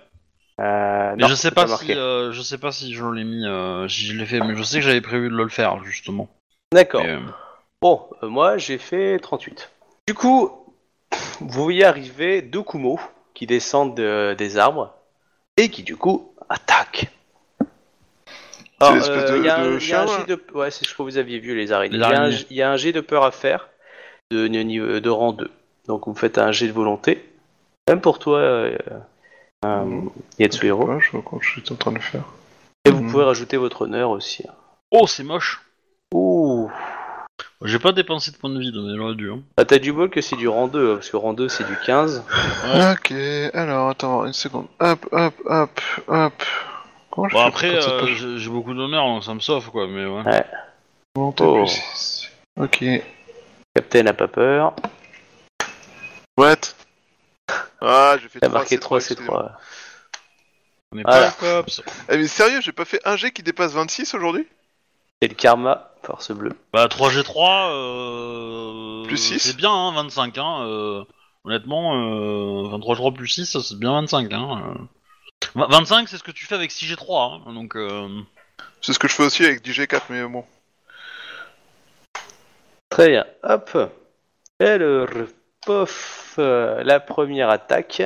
euh, 0.61 1.17
Mais 1.19 1.23
non, 1.23 1.29
je 1.29 1.35
sais 1.35 1.51
c'est 1.51 1.55
pas, 1.55 1.67
marqué. 1.67 1.95
si 1.95 1.97
euh, 1.97 2.33
je 2.33 2.43
sais 2.43 2.59
pas 2.59 2.73
si 2.73 2.95
je 2.95 3.05
l'ai 3.07 3.25
mis, 3.25 3.45
euh, 3.47 3.89
si 3.89 4.07
je 4.07 4.13
l'ai 4.17 4.27
fait, 4.27 4.41
mais 4.41 4.57
je 4.57 4.63
sais 4.63 4.79
que 4.79 4.85
j'avais 4.85 5.01
prévu 5.01 5.29
de 5.31 5.35
le 5.37 5.49
faire 5.49 5.83
justement. 5.85 6.29
D'accord. 6.73 7.03
Et, 7.03 7.09
euh, 7.11 7.21
Bon, 7.83 8.09
euh, 8.23 8.29
moi, 8.29 8.59
j'ai 8.59 8.79
fait 8.79 9.19
38. 9.21 9.71
Du 10.09 10.15
coup, 10.15 10.51
vous 11.41 11.65
voyez 11.65 11.85
arriver 11.85 12.43
deux 12.43 12.63
Kumo 12.63 13.01
qui 13.35 13.47
descendent 13.47 13.97
de- 13.97 14.35
des 14.39 14.59
arbres 14.59 14.95
et 15.57 15.71
qui, 15.71 15.83
du 15.83 15.97
coup, 15.97 16.35
attaquent. 16.49 17.11
Euh, 18.83 19.31
de- 19.31 19.37
il 19.39 19.45
y 19.45 19.49
a 19.49 19.57
de 19.57 19.63
un- 19.77 19.79
il 19.79 19.89
y 19.89 19.93
a 19.93 20.03
un 20.03 20.07
là 20.07 20.13
jet 20.19 20.27
de... 20.27 20.41
Ouais, 20.55 20.71
c'est 20.71 20.85
ce 20.87 20.95
que 20.95 21.03
vous 21.03 21.17
aviez 21.17 21.39
vu, 21.39 21.57
les 21.57 21.73
araignées. 21.73 21.97
Il 21.97 22.01
y 22.01 22.05
un- 22.05 22.11
araignées. 22.13 22.47
Il 22.51 22.57
y, 22.57 22.63
a 22.63 22.71
un 22.71 22.77
jet 22.77 22.93
de 22.93 23.01
peur 23.01 23.25
à 23.25 23.31
faire 23.31 23.69
de, 24.31 24.47
de 24.49 24.59
niveau- 24.59 25.01
de 25.01 25.11
rang 25.11 25.33
2. 25.33 25.51
Donc, 25.87 26.07
vous 26.07 26.15
faites 26.15 26.37
un 26.39 26.53
jet 26.53 26.67
de 26.69 26.73
volonté. 26.73 27.25
Même 27.89 28.01
pour 28.01 28.19
toi, 28.19 28.39
euh, 28.39 28.77
euh, 29.65 29.85
Mhm. 29.85 30.11
Yatsuhiro. 30.39 31.01
Je 31.01 31.11
vois 31.13 31.23
je 31.41 31.49
suis 31.61 31.63
en 31.73 31.77
train 31.77 31.91
de 31.93 31.97
le 31.97 32.03
faire. 32.03 32.23
Et 32.85 32.91
vous 32.91 33.03
Mhm. 33.03 33.11
pouvez 33.11 33.25
rajouter 33.25 33.57
votre 33.57 33.83
honneur 33.83 34.11
aussi. 34.11 34.45
Oh, 34.91 35.07
c'est 35.07 35.25
moche. 35.25 35.63
Ouh 36.15 36.71
J'ai 37.65 37.79
pas 37.79 37.93
dépensé 37.93 38.31
de 38.31 38.37
points 38.37 38.51
de 38.51 38.59
vie, 38.59 38.73
mais 38.75 38.97
j'aurais 38.97 39.15
dû. 39.15 39.31
Hein. 39.31 39.41
Ah, 39.57 39.65
T'as 39.65 39.79
du 39.79 39.93
bol 39.93 40.11
que 40.11 40.21
c'est 40.21 40.37
du 40.37 40.49
rang 40.49 40.69
2, 40.69 40.95
parce 40.97 41.09
que 41.11 41.17
rang 41.17 41.33
2 41.33 41.49
c'est 41.49 41.65
du 41.65 41.77
15. 41.87 42.23
Ok, 42.93 43.13
alors 43.55 43.89
attends 43.91 44.27
une 44.27 44.33
seconde. 44.33 44.67
Hop, 44.81 45.07
hop, 45.13 45.35
hop, 45.47 45.81
hop. 46.09 46.33
Bon 47.17 47.29
après, 47.41 47.81
cette 47.81 47.91
euh, 47.91 48.07
j'ai 48.15 48.39
j'ai 48.39 48.51
beaucoup 48.51 48.75
d'honneur, 48.75 49.07
donc 49.07 49.25
ça 49.25 49.33
me 49.35 49.41
sauve 49.41 49.71
quoi, 49.71 49.87
mais 49.87 50.05
ouais. 50.05 50.45
Volonté 51.15 51.45
Oh. 51.45 51.55
plus 51.65 51.69
six. 51.69 52.29
Ok. 52.61 52.85
Captain 53.75 54.03
n'a 54.03 54.13
pas 54.15 54.29
peur. 54.29 54.75
What? 56.37 56.57
Ah, 57.81 58.17
j'ai 58.21 58.29
fait 58.29 58.41
T'as 58.41 58.49
3 58.49 58.59
marqué 58.61 58.77
C3, 58.77 58.81
3 58.81 58.99
excusez-moi. 58.99 59.43
C3. 59.43 59.53
On 60.93 60.99
est 60.99 61.03
Voilà. 61.03 61.31
pas 61.31 61.63
cops. 61.63 61.83
Eh 62.11 62.17
mais 62.19 62.27
sérieux, 62.27 62.61
j'ai 62.61 62.73
pas 62.73 62.85
fait 62.85 63.01
un 63.07 63.17
G 63.17 63.31
qui 63.33 63.43
dépasse 63.43 63.73
26 63.73 64.15
aujourd'hui? 64.15 64.47
C'est 65.23 65.29
le 65.29 65.35
karma, 65.35 65.91
force 66.03 66.31
bleue. 66.33 66.53
Bah 66.73 66.87
3G3, 66.89 67.71
euh... 67.71 69.05
Plus 69.05 69.17
six? 69.17 69.39
c'est 69.39 69.57
bien, 69.57 69.73
hein, 69.73 69.93
25. 69.95 70.37
Hein, 70.39 70.63
euh, 70.67 71.05
Honnêtement, 71.45 71.95
euh... 71.95 72.69
23 72.69 73.13
plus 73.13 73.29
6, 73.29 73.59
c'est 73.61 73.79
bien 73.79 73.93
25. 73.93 74.33
Hein, 74.33 74.63
euh. 74.67 74.75
Vingt- 75.57 75.71
25, 75.71 76.09
c'est 76.09 76.19
ce 76.19 76.23
que 76.23 76.31
tu 76.31 76.45
fais 76.45 76.55
avec 76.55 76.71
6G3. 76.71 77.43
Hein, 77.47 77.53
donc, 77.55 77.77
euh... 77.77 78.09
C'est 78.83 78.93
ce 78.93 78.99
que 78.99 79.09
je 79.09 79.15
fais 79.15 79.25
aussi 79.25 79.45
avec 79.45 79.67
DJ4, 79.67 80.03
mais 80.11 80.23
bon. 80.25 80.45
Très 82.91 83.09
bien, 83.09 83.27
hop. 83.43 83.77
Alors, 84.61 85.09
pof, 85.65 86.37
euh, 86.39 86.83
la 86.85 87.01
première 87.01 87.51
attaque, 87.51 88.03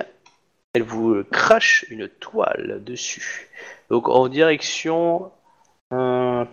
elle 0.72 0.82
vous 0.84 1.22
crache 1.30 1.84
une 1.90 2.08
toile 2.08 2.82
dessus. 2.84 3.48
Donc 3.90 4.08
en 4.08 4.28
direction... 4.28 5.30
euh. 5.92 6.44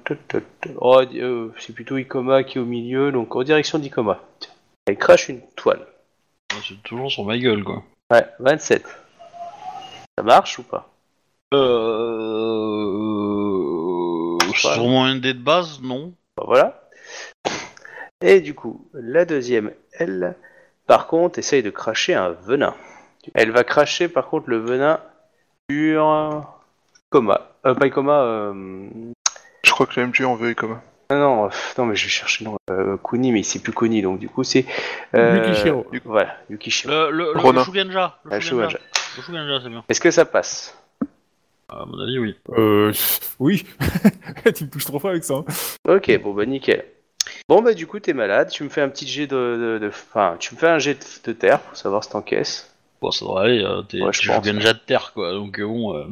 Oh, 0.78 1.02
euh, 1.14 1.52
c'est 1.60 1.74
plutôt 1.74 1.98
Ikoma 1.98 2.44
qui 2.44 2.58
est 2.58 2.62
au 2.62 2.66
milieu, 2.66 3.12
donc 3.12 3.36
en 3.36 3.44
direction 3.44 3.80
d'Ikoma. 3.80 4.22
Elle 4.86 4.98
crache 4.98 5.30
une 5.30 5.42
toile. 5.56 5.86
c'est 6.68 6.82
toujours 6.84 7.12
sur 7.12 7.24
ma 7.24 7.38
gueule 7.38 7.64
quoi. 7.64 7.84
Ouais, 8.12 8.26
27. 8.40 8.84
Ça 10.18 10.24
marche 10.24 10.58
ou 10.60 10.64
pas? 10.64 10.90
Euh... 13.18 14.38
Sur 14.56 14.88
mon 14.88 15.06
ND 15.08 15.22
de 15.22 15.34
base, 15.34 15.80
non. 15.82 16.14
Bah, 16.36 16.44
Voilà. 16.48 16.84
Et 18.22 18.42
du 18.42 18.56
coup, 18.56 18.90
la 18.94 19.26
deuxième, 19.26 19.72
elle, 19.94 20.36
par 20.88 21.06
contre, 21.08 21.38
essaye 21.38 21.62
de 21.62 21.70
cracher 21.70 22.16
un 22.16 22.32
venin. 22.32 22.74
Elle 23.36 23.52
va 23.52 23.64
cracher, 23.64 24.08
par 24.08 24.28
contre, 24.28 24.50
le 24.50 24.58
venin 24.58 25.00
sur 25.70 26.44
Coma. 27.12 27.52
Euh, 27.66 27.76
pas 27.76 27.90
Coma, 27.92 28.22
euh... 28.22 28.88
Je 29.64 29.72
crois 29.72 29.86
que 29.86 30.00
la 30.00 30.08
MG 30.08 30.22
en 30.26 30.36
veut 30.36 30.56
comme. 30.56 30.80
Non, 31.12 31.18
non, 31.20 31.46
euh, 31.46 31.50
non, 31.78 31.86
mais 31.86 31.96
je 31.96 32.06
vais 32.06 32.10
chercher 32.10 32.44
non, 32.44 32.58
euh, 32.72 32.98
Kuni, 32.98 33.32
mais 33.32 33.44
c'est 33.44 33.60
plus 33.60 33.72
Kuni, 33.74 34.02
donc 34.02 34.18
du 34.20 34.28
coup, 34.30 34.44
c'est... 34.44 34.66
Euh... 35.16 35.36
Yukishiro. 35.46 35.86
Yu- 35.94 36.02
Voilà, 36.04 36.36
Yukishiro. 36.50 36.92
Le, 36.92 37.12
le, 37.12 37.34
le, 37.34 37.40
Ronin. 37.40 37.60
le 37.60 37.66
Shuganja. 37.66 38.18
Le 38.26 38.32
Ah. 38.34 38.40
C'est 39.26 39.70
bien. 39.70 39.84
Est-ce 39.90 40.00
que 40.02 40.12
ça 40.12 40.26
passe? 40.26 40.78
À 41.70 41.86
mon 41.86 42.00
avis, 42.00 42.18
oui. 42.20 42.36
Euh, 42.58 42.94
oui. 43.40 43.66
tu 44.56 44.64
me 44.66 44.70
touches 44.70 44.86
trop 44.86 45.00
fort 45.00 45.12
avec 45.12 45.24
ça. 45.24 45.36
hein. 45.36 45.46
Ok, 45.88 46.22
bon 46.22 46.34
bah 46.34 46.46
nickel. 46.46 46.86
Bon 47.50 47.62
bah 47.62 47.74
du 47.74 47.88
coup 47.88 48.00
t'es 48.00 48.14
malade, 48.14 48.50
tu 48.50 48.64
me 48.64 48.70
fais 48.70 48.82
un 48.82 48.88
petit 48.90 49.08
jet 49.08 49.28
de... 49.28 49.36
de- 49.36 49.80
de- 49.80 49.88
Enfin, 49.90 50.38
tu 50.40 50.54
me 50.56 50.60
fais 50.60 50.68
un 50.70 50.80
jet 50.80 50.94
de, 51.26 51.32
de 51.32 51.38
terre 51.38 51.60
pour 51.60 51.76
savoir 51.78 52.04
si 52.04 52.10
t'encaisses. 52.12 52.74
Bon, 53.02 53.12
ça 53.12 53.26
devrait 53.26 53.44
aller. 53.46 53.64
Euh, 53.64 53.82
T'es 53.84 54.02
Ouais, 54.02 54.12
je 54.14 54.28
pense, 54.28 54.46
Shuganja 54.46 54.74
de 54.74 54.80
terre, 54.80 55.12
quoi. 55.14 55.32
Donc, 55.34 55.60
euh, 55.60 55.66
bon. 55.68 55.96
Euh... 55.96 56.06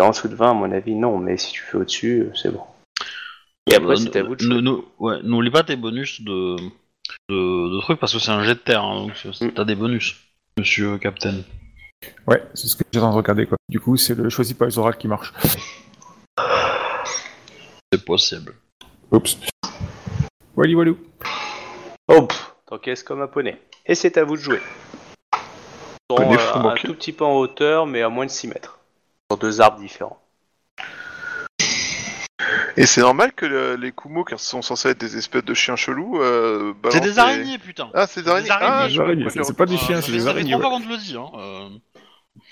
En 0.00 0.10
dessous 0.10 0.28
de 0.28 0.34
20, 0.34 0.50
à 0.50 0.54
mon 0.54 0.70
avis, 0.72 0.94
non, 0.94 1.18
mais 1.18 1.36
si 1.36 1.52
tu 1.52 1.60
fais 1.62 1.76
au-dessus, 1.76 2.20
euh, 2.22 2.32
c'est 2.34 2.50
bon. 2.50 2.62
Et 3.66 3.74
après, 3.74 3.92
euh, 3.92 3.96
c'est 3.96 4.16
à 4.16 4.22
vous 4.22 4.36
de 4.36 4.82
ouais, 4.98 5.22
N'oublie 5.22 5.50
pas 5.50 5.62
tes 5.64 5.76
bonus 5.76 6.22
de, 6.22 6.56
de, 7.28 7.74
de 7.76 7.80
trucs 7.82 7.98
parce 8.00 8.12
que 8.14 8.18
c'est 8.18 8.30
un 8.30 8.42
jet 8.44 8.54
de 8.54 8.60
terre. 8.60 8.82
Hein, 8.84 9.06
donc 9.08 9.12
c'est- 9.16 9.44
Mm. 9.44 9.52
t'as 9.52 9.64
des 9.64 9.74
bonus, 9.74 10.16
monsieur 10.58 10.96
Captain. 10.98 11.34
Ouais, 12.26 12.42
c'est 12.54 12.66
ce 12.66 12.76
que 12.76 12.82
j'ai 12.92 12.98
en 12.98 13.02
train 13.02 13.10
de 13.10 13.16
regarder 13.16 13.46
quoi. 13.46 13.56
Du 13.68 13.78
coup, 13.80 13.96
c'est 13.96 14.14
le 14.14 14.30
choisi 14.30 14.54
par 14.54 14.66
les 14.68 14.78
oracles 14.78 14.98
qui 14.98 15.08
marche. 15.08 15.32
C'est 17.92 18.04
possible. 18.04 18.54
Oups. 19.10 19.36
Wally 20.56 20.74
walou. 20.74 20.96
Oh, 22.08 22.22
pff, 22.22 22.52
t'encaisses 22.66 23.02
comme 23.02 23.20
un 23.20 23.26
poney. 23.26 23.60
Et 23.86 23.94
c'est 23.94 24.16
à 24.18 24.24
vous 24.24 24.36
de 24.36 24.40
jouer. 24.42 24.60
Ils 25.32 25.38
sont, 26.10 26.16
Poney 26.16 26.36
euh, 26.38 26.54
un 26.70 26.74
tout 26.74 26.94
petit 26.94 27.12
peu 27.12 27.24
en 27.24 27.34
hauteur, 27.36 27.86
mais 27.86 28.02
à 28.02 28.08
moins 28.08 28.26
de 28.26 28.30
6 28.30 28.48
mètres. 28.48 28.78
Sur 29.30 29.38
deux 29.38 29.60
arbres 29.60 29.78
différents. 29.80 30.20
Et 32.76 32.86
c'est 32.86 33.00
normal 33.00 33.32
que 33.32 33.46
le- 33.46 33.74
les 33.76 33.92
Kumo, 33.92 34.24
qui 34.24 34.34
sont 34.38 34.62
censés 34.62 34.90
être 34.90 34.98
des 35.00 35.16
espèces 35.16 35.44
de 35.44 35.54
chiens 35.54 35.76
chelous, 35.76 36.20
euh, 36.20 36.72
C'est 36.90 37.00
des 37.00 37.10
des- 37.12 37.18
araignées, 37.18 37.58
putain. 37.58 37.90
Ah, 37.94 38.06
c'est 38.06 38.22
des 38.22 38.30
araignées. 38.30 38.50
Araignées. 38.50 38.70
Ah, 38.72 38.88
Des 38.88 39.00
araignées, 39.00 39.44
c'est 39.44 39.56
pas 39.56 39.66
des 39.66 39.76
chiens, 39.76 39.96
Ah, 39.98 40.02
c'est 40.02 40.12
des 40.12 40.18
ça 40.20 40.24
fait 40.26 40.30
araignées. 40.30 40.52
trois 40.52 40.64
ouais. 40.64 40.70
fois 40.70 40.78
qu'on 40.78 40.84
te 40.84 40.88
le 40.88 40.96
dit. 40.96 41.16
Hein. 41.16 41.30
euh. 41.36 41.68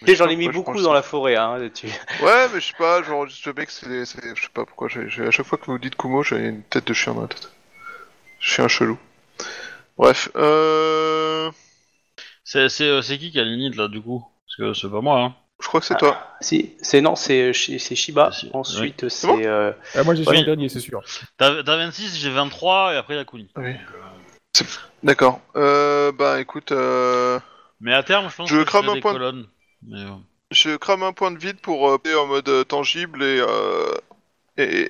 Tu 0.00 0.06
sais, 0.06 0.16
j'en 0.16 0.28
ai 0.28 0.36
mis 0.36 0.48
beaucoup 0.48 0.80
dans 0.82 0.88
ça. 0.90 0.94
la 0.94 1.02
forêt. 1.02 1.36
Hein, 1.36 1.68
tu- 1.74 1.86
Ouais, 2.22 2.48
mais 2.52 2.60
je 2.60 2.66
sais 2.66 2.74
pas, 2.78 3.02
genre, 3.02 3.26
je 3.28 3.50
mec, 3.50 3.70
c'est, 3.70 3.88
des- 3.88 4.04
c'est- 4.06 4.34
je 4.36 4.42
sais 4.42 4.48
pas 4.52 4.64
pourquoi, 4.64 4.88
j'ai, 4.88 5.08
j'ai- 5.08 5.26
à 5.26 5.30
chaque 5.30 5.46
fois 5.46 5.58
que 5.58 5.66
vous 5.66 5.78
dites 5.78 5.96
Kumo, 5.96 6.22
j'ai 6.22 6.36
une 6.36 6.62
tête 6.64 6.86
de 6.86 6.92
chien 6.94 7.14
dans 7.14 7.22
la 7.22 7.28
tête. 7.28 7.50
Chien 8.40 8.68
chelou. 8.68 8.98
Bref, 9.96 10.28
euh... 10.36 11.50
C'est 12.44 12.68
c'est, 12.68 12.84
euh, 12.88 13.02
c'est 13.02 13.18
qui 13.18 13.30
qui 13.30 13.40
a 13.40 13.44
l'init 13.44 13.74
là, 13.76 13.88
du 13.88 14.00
coup? 14.00 14.24
Parce 14.46 14.56
que 14.56 14.80
c'est 14.80 14.90
pas 14.90 15.00
moi. 15.00 15.20
Hein. 15.20 15.34
Je 15.60 15.66
crois 15.66 15.80
que 15.80 15.86
c'est 15.86 15.94
Ah. 15.94 15.98
toi. 15.98 16.36
Si, 16.40 16.76
c'est 16.80 17.00
non, 17.00 17.16
c'est 17.16 17.52
Shi- 17.52 17.80
c'est 17.80 17.96
Shiba. 17.96 18.30
C'est- 18.32 18.48
Ensuite, 18.54 19.08
c'est. 19.08 19.26
bon 19.26 19.40
euh, 19.44 19.72
Ah, 19.94 20.04
moi, 20.04 20.14
j'ai 20.14 20.24
Oui. 20.28 20.38
en 20.38 20.44
dernier, 20.44 20.68
c'est 20.68 20.80
sûr. 20.80 21.02
T'as 21.36 21.62
t'as 21.64 21.76
26, 21.76 22.16
j'ai 22.18 22.30
23 22.30 22.94
et 22.94 22.96
après 22.96 23.16
la 23.16 23.24
Kuni. 23.24 23.50
Oui. 23.56 23.74
D'accord. 25.02 25.40
Euh, 25.56 26.10
bah 26.12 26.40
écoute, 26.40 26.72
euh... 26.72 27.38
Mais 27.80 27.92
à 27.94 28.02
terme, 28.02 28.28
je 28.30 28.34
pense 28.36 28.48
Je 28.48 28.56
que 28.56 28.62
crame 28.64 28.88
un 28.88 28.94
des 28.94 29.00
point 29.00 29.12
de- 29.12 29.18
colonnes. 29.18 29.46
Mais, 29.86 30.00
euh, 30.02 30.10
je 30.50 30.76
crame 30.76 31.02
un 31.02 31.12
point 31.12 31.30
de 31.30 31.38
vide 31.38 31.60
pour 31.60 31.88
euh, 31.88 31.98
en 32.16 32.26
mode 32.26 32.48
euh, 32.48 32.64
tangible 32.64 33.22
et 33.22 33.40
euh, 33.40 33.94
et, 34.56 34.88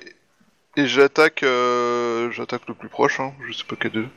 et 0.77 0.87
j'attaque 0.87 1.43
euh, 1.43 2.31
j'attaque 2.31 2.67
le 2.67 2.73
plus 2.73 2.89
proche, 2.89 3.19
hein. 3.19 3.33
je 3.47 3.53
sais 3.53 3.63
pas 3.65 3.75
quel 3.79 3.91
d'eux. 3.91 4.07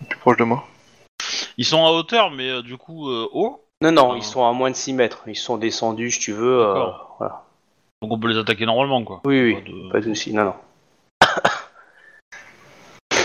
Le 0.00 0.06
plus 0.06 0.18
proche 0.18 0.36
de 0.36 0.44
moi. 0.44 0.66
Ils 1.56 1.64
sont 1.64 1.84
à 1.86 1.90
hauteur, 1.90 2.30
mais 2.30 2.50
euh, 2.50 2.62
du 2.62 2.76
coup 2.76 3.08
euh, 3.08 3.28
haut? 3.32 3.64
Non, 3.80 3.92
non, 3.92 4.14
ils 4.16 4.22
sont 4.22 4.44
à 4.44 4.52
moins 4.52 4.70
de 4.70 4.76
6 4.76 4.92
mètres. 4.92 5.22
Ils 5.26 5.36
sont 5.36 5.56
descendus, 5.56 6.10
si 6.12 6.20
tu 6.20 6.32
veux. 6.32 6.60
euh, 6.60 6.74
D'accord. 6.74 7.16
voilà. 7.18 7.44
Donc 8.02 8.12
on 8.12 8.18
peut 8.18 8.28
les 8.28 8.38
attaquer 8.38 8.66
normalement, 8.66 9.04
quoi. 9.04 9.20
Oui, 9.24 9.40
oui, 9.42 9.54
Pas 9.54 9.60
de- 9.70 9.92
pas 9.92 10.00
de 10.00 10.14
soucis. 10.14 10.32
Non, 10.32 10.44
non. 10.44 10.54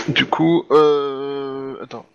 Du 0.08 0.26
coup, 0.26 0.64
euh... 0.70 1.82
attends. 1.82 2.06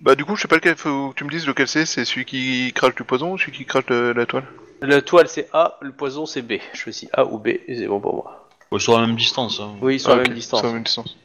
Bah 0.00 0.14
du 0.14 0.24
coup, 0.24 0.36
je 0.36 0.42
sais 0.42 0.48
pas 0.48 0.56
lequel 0.56 0.76
faut 0.76 1.10
que 1.10 1.14
tu 1.16 1.24
me 1.24 1.30
dises 1.30 1.46
lequel 1.46 1.66
c'est, 1.66 1.84
c'est 1.86 2.04
celui 2.04 2.24
qui 2.24 2.72
crache 2.74 2.94
du 2.94 3.02
poison 3.04 3.32
ou 3.32 3.38
celui 3.38 3.52
qui 3.52 3.64
crache 3.64 3.86
de 3.86 4.12
la 4.16 4.26
toile? 4.26 4.44
Le 4.80 5.00
toile, 5.02 5.28
c'est 5.28 5.48
A. 5.52 5.76
Le 5.80 5.90
poison, 5.90 6.24
c'est 6.24 6.42
B. 6.42 6.54
Je 6.72 6.78
choisis 6.78 7.08
A 7.12 7.24
ou 7.24 7.38
B. 7.38 7.48
et 7.48 7.62
C'est 7.76 7.86
bon 7.88 7.98
pour 8.00 8.14
moi. 8.14 8.48
Ouais, 8.70 8.78
Ils 8.78 8.80
sont 8.80 8.96
à 8.96 9.00
la 9.00 9.06
même 9.08 9.16
distance. 9.16 9.58
Hein. 9.60 9.74
Oui, 9.80 9.96
ils 9.96 10.00
sont 10.00 10.10
à 10.10 10.12
Ah, 10.12 10.16
la 10.16 10.22
ok, 10.22 10.28
même 10.28 10.36
distance. 10.36 10.60
c'est 10.60 10.66
à 10.66 10.68
la 10.68 10.74
même 10.74 10.84
distance. 10.84 11.16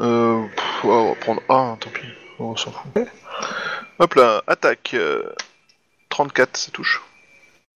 Euh, 0.00 0.42
pff, 0.56 0.84
ouais, 0.84 0.90
on 0.90 1.08
va 1.10 1.14
prendre 1.14 1.42
A, 1.48 1.54
hein, 1.54 1.76
tant 1.80 1.90
pis. 1.90 2.06
On 2.40 2.56
s'en 2.56 2.72
fout. 2.72 2.90
Hop 4.00 4.14
là, 4.14 4.42
attaque. 4.46 4.90
euh, 4.94 5.22
34, 6.08 6.56
ça 6.56 6.70
touche. 6.72 7.02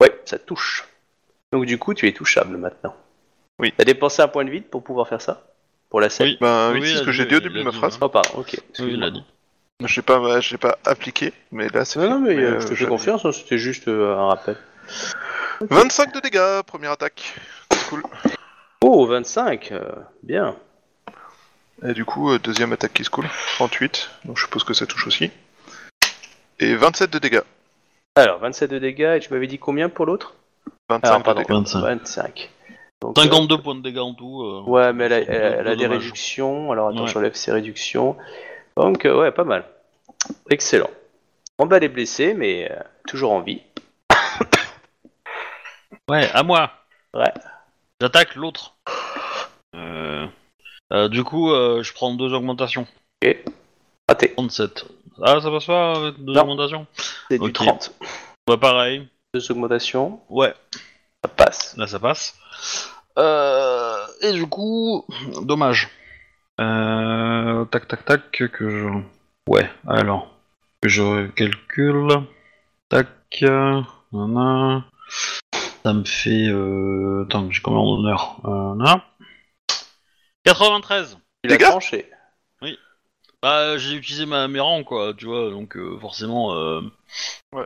Ouais, 0.00 0.12
ça 0.24 0.38
touche. 0.40 0.84
Donc 1.52 1.66
du 1.66 1.78
coup, 1.78 1.94
tu 1.94 2.08
es 2.08 2.12
touchable 2.12 2.56
maintenant. 2.56 2.96
Oui. 3.60 3.72
T'as 3.76 3.84
dépensé 3.84 4.22
un 4.22 4.28
point 4.28 4.44
de 4.44 4.50
vide 4.50 4.64
pour 4.66 4.82
pouvoir 4.82 5.06
faire 5.08 5.20
ça? 5.20 5.44
Pour 5.88 6.00
la 6.00 6.10
scène? 6.10 6.28
Oui. 6.30 6.38
Ben 6.40 6.72
oui, 6.72 6.80
Oui, 6.80 6.88
c'est 6.92 6.98
ce 6.98 7.02
que 7.04 7.12
j'ai 7.12 7.26
dit, 7.26 7.34
au 7.36 7.38
il 7.38 7.42
début 7.44 7.60
de 7.60 7.64
ma 7.64 7.70
dit, 7.70 7.76
phrase. 7.76 7.94
hein. 7.94 7.98
Oh, 8.00 8.08
pardon, 8.08 8.30
ok. 8.38 8.48
Oui, 8.50 8.58
il 8.58 8.70
excuse-moi. 8.70 9.04
l'a 9.04 9.10
dit. 9.12 9.22
Je 9.86 9.96
l'ai 9.96 10.02
pas, 10.02 10.40
je 10.40 10.52
l'ai 10.52 10.58
pas 10.58 10.78
appliqué, 10.84 11.32
mais 11.52 11.68
là 11.68 11.84
c'est 11.84 11.98
Non, 11.98 12.04
fait. 12.04 12.10
non, 12.10 12.18
mais, 12.20 12.36
euh, 12.36 12.54
euh, 12.56 12.60
je 12.60 12.64
te 12.64 12.70
fais 12.70 12.76
j'avais- 12.76 12.90
confiance, 12.90 13.24
hein, 13.24 13.32
c'était 13.32 13.58
juste 13.58 13.88
euh, 13.88 14.16
un 14.16 14.26
rappel. 14.28 14.56
25 15.70 16.14
de 16.14 16.20
dégâts, 16.20 16.62
première 16.66 16.92
attaque. 16.92 17.34
Cool. 17.88 18.02
Oh, 18.82 19.06
25, 19.06 19.72
euh, 19.72 19.82
bien. 20.22 20.56
Et 21.86 21.92
du 21.92 22.04
coup, 22.04 22.30
euh, 22.30 22.38
deuxième 22.38 22.72
attaque 22.72 22.92
qui 22.94 23.04
se 23.04 23.10
coule. 23.10 23.26
38, 23.56 24.10
donc 24.24 24.38
je 24.38 24.44
suppose 24.44 24.64
que 24.64 24.74
ça 24.74 24.86
touche 24.86 25.06
aussi. 25.06 25.30
Et 26.60 26.74
27 26.76 27.10
de 27.10 27.18
dégâts. 27.18 27.42
Alors, 28.16 28.38
27 28.38 28.70
de 28.70 28.78
dégâts, 28.78 29.14
et 29.16 29.20
tu 29.20 29.32
m'avais 29.32 29.46
dit 29.48 29.58
combien 29.58 29.88
pour 29.88 30.06
l'autre? 30.06 30.34
25 30.88 31.06
Alors, 31.06 31.18
de 31.18 31.24
pardon, 31.24 31.40
dégâts. 31.40 31.52
25. 31.52 31.80
25. 31.80 32.50
Donc, 33.02 33.18
euh, 33.18 33.22
52 33.22 33.58
points 33.58 33.74
de 33.74 33.82
dégâts 33.82 33.98
en 33.98 34.14
tout. 34.14 34.42
euh, 34.42 34.62
Ouais, 34.66 34.92
mais 34.92 35.04
elle 35.06 35.12
a, 35.12 35.18
elle 35.18 35.30
a- 35.30 35.34
elle 35.58 35.66
a 35.66 35.70
c'est 35.72 35.76
des 35.76 35.86
réductions. 35.88 36.72
Alors 36.72 36.88
attends, 36.88 37.02
Ouais. 37.02 37.08
j'enlève 37.08 37.34
ces 37.34 37.52
réductions. 37.52 38.16
Donc, 38.76 39.04
euh, 39.04 39.20
ouais, 39.20 39.30
pas 39.32 39.44
mal. 39.44 39.64
Excellent. 40.50 40.90
On 41.58 41.66
bat 41.66 41.78
les 41.78 41.88
blessés, 41.88 42.34
mais 42.34 42.70
euh, 42.70 42.80
toujours 43.06 43.32
en 43.32 43.40
vie. 43.40 43.62
Ouais, 46.08 46.28
à 46.34 46.42
moi. 46.42 46.70
Ouais. 47.14 47.32
J'attaque 48.00 48.34
l'autre. 48.34 48.76
Euh, 49.74 50.26
euh, 50.92 51.08
du 51.08 51.24
coup, 51.24 51.50
euh, 51.50 51.82
je 51.82 51.94
prends 51.94 52.14
deux 52.14 52.32
augmentations. 52.34 52.86
Raté. 54.08 54.34
37. 54.34 54.84
Ah, 55.22 55.40
ça 55.40 55.50
passe 55.50 55.64
pas 55.64 55.92
avec 55.96 56.16
deux 56.22 56.32
Non. 56.34 56.42
augmentations 56.42 56.86
C'est 57.30 57.38
du 57.38 57.46
Ok. 57.46 57.52
30. 57.54 57.92
Bah 58.46 58.58
pareil. 58.58 59.08
Deux 59.32 59.50
augmentations, 59.50 60.20
Ouais, 60.28 60.52
ça 61.24 61.28
passe. 61.34 61.74
là 61.78 61.86
ça 61.86 61.98
passe. 61.98 62.36
Euh, 63.18 63.96
et 64.20 64.32
du 64.32 64.46
coup, 64.46 65.06
dommage. 65.42 65.88
Euh, 66.60 67.64
tac 67.66 67.88
tac 67.88 68.04
tac 68.04 68.30
que 68.30 68.68
je. 68.68 68.88
Ouais, 69.48 69.70
alors 69.86 70.28
que 70.80 70.88
je 70.88 71.26
calcule. 71.28 72.08
Tac. 72.88 73.08
nanana. 74.12 74.84
Ça 75.84 75.92
me 75.92 76.04
fait. 76.04 76.48
Euh... 76.48 77.24
Attends, 77.24 77.50
j'ai 77.50 77.60
combien 77.60 77.82
d'honneur 77.82 78.40
euh, 78.44 78.74
là 78.82 79.04
93 80.44 81.18
Tu 81.42 81.48
l'as 81.48 81.56
Dégâts 81.56 81.68
tranché. 81.68 82.10
Bah, 83.44 83.76
j'ai 83.76 83.92
utilisé 83.92 84.24
ma, 84.24 84.48
mes 84.48 84.58
rangs, 84.58 84.84
quoi, 84.84 85.12
tu 85.14 85.26
vois, 85.26 85.50
donc 85.50 85.76
euh, 85.76 85.98
forcément. 86.00 86.54
Euh... 86.54 86.80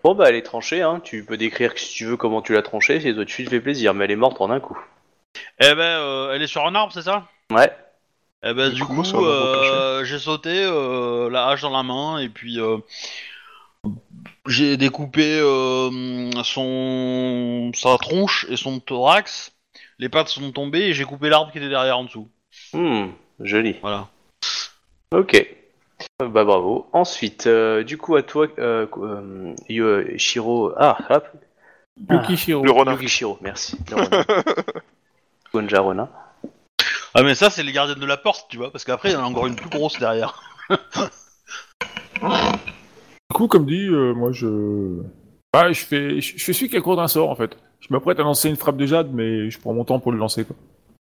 Bon, 0.02 0.16
bah, 0.16 0.28
elle 0.28 0.34
est 0.34 0.42
tranchée, 0.42 0.82
hein. 0.82 1.00
Tu 1.04 1.24
peux 1.24 1.36
décrire 1.36 1.78
si 1.78 1.94
tu 1.94 2.04
veux 2.04 2.16
comment 2.16 2.42
tu 2.42 2.52
l'as 2.52 2.62
tranchée, 2.62 2.98
si 2.98 3.14
toi 3.14 3.24
tu 3.24 3.44
te 3.44 3.50
fait 3.50 3.60
plaisir, 3.60 3.94
mais 3.94 4.06
elle 4.06 4.10
est 4.10 4.16
morte 4.16 4.40
en 4.40 4.50
un 4.50 4.58
coup. 4.58 4.76
Eh 5.60 5.74
ben, 5.76 5.80
euh, 5.80 6.32
elle 6.34 6.42
est 6.42 6.48
sur 6.48 6.66
un 6.66 6.74
arbre, 6.74 6.92
c'est 6.92 7.02
ça? 7.02 7.28
Ouais. 7.52 7.70
Eh 8.42 8.54
ben, 8.54 8.70
Du 8.70 8.74
du 8.74 8.84
coup, 8.86 8.96
coup, 8.96 9.04
euh, 9.98 10.04
j'ai 10.04 10.18
sauté, 10.18 10.62
euh, 10.64 11.30
la 11.30 11.48
hache 11.48 11.62
dans 11.62 11.70
la 11.70 11.82
main, 11.82 12.18
et 12.18 12.28
puis 12.28 12.60
euh, 12.60 12.78
j'ai 14.46 14.76
découpé 14.76 15.38
euh, 15.40 16.30
son 16.42 17.70
sa 17.74 17.96
tronche 17.98 18.46
et 18.48 18.56
son 18.56 18.80
thorax. 18.80 19.52
Les 19.98 20.08
pattes 20.08 20.28
sont 20.28 20.52
tombées 20.52 20.86
et 20.86 20.92
j'ai 20.94 21.04
coupé 21.04 21.28
l'arbre 21.28 21.50
qui 21.50 21.58
était 21.58 21.68
derrière 21.68 21.98
en 21.98 22.04
dessous. 22.04 22.28
Hmm, 22.72 23.08
joli. 23.40 23.76
Voilà. 23.80 24.08
Ok. 25.12 25.46
Bah 26.20 26.44
bravo. 26.44 26.88
Ensuite, 26.92 27.46
euh, 27.46 27.82
du 27.82 27.98
coup 27.98 28.14
à 28.16 28.22
toi, 28.22 28.46
euh, 28.58 28.86
euh, 29.70 30.18
Shiro. 30.18 30.72
Ah, 30.76 30.98
hop. 31.10 31.28
Yukishiro. 32.10 32.62
Renard. 32.62 32.94
Yukishiro, 32.94 33.38
merci. 33.40 33.76
Le 33.90 33.96
renard. 33.96 34.24
Gonja 35.52 35.80
Ronin. 35.80 36.08
Ah, 37.18 37.22
mais 37.24 37.34
ça, 37.34 37.50
c'est 37.50 37.64
les 37.64 37.72
gardiens 37.72 37.96
de 37.96 38.06
la 38.06 38.16
porte, 38.16 38.46
tu 38.48 38.58
vois, 38.58 38.70
parce 38.70 38.84
qu'après, 38.84 39.10
il 39.10 39.14
y 39.14 39.16
en 39.16 39.22
a 39.24 39.26
encore 39.26 39.48
une 39.48 39.56
plus 39.56 39.68
grosse 39.68 39.98
derrière. 39.98 40.40
Du 42.20 43.34
coup, 43.34 43.48
comme 43.48 43.66
dit, 43.66 43.86
euh, 43.88 44.12
moi 44.14 44.30
je. 44.32 45.02
Ah, 45.52 45.72
je 45.72 45.80
fais, 45.84 46.20
je, 46.20 46.36
je 46.38 46.44
fais 46.44 46.52
celui 46.52 46.68
qui 46.68 46.76
a 46.76 46.80
cours 46.80 46.96
d'un 46.96 47.08
sort 47.08 47.30
en 47.30 47.34
fait. 47.34 47.56
Je 47.80 47.88
m'apprête 47.90 48.18
à 48.20 48.22
lancer 48.22 48.48
une 48.48 48.56
frappe 48.56 48.76
de 48.76 48.86
jade, 48.86 49.10
mais 49.12 49.50
je 49.50 49.58
prends 49.58 49.72
mon 49.72 49.84
temps 49.84 49.98
pour 49.98 50.12
le 50.12 50.18
lancer 50.18 50.44
quoi. 50.44 50.54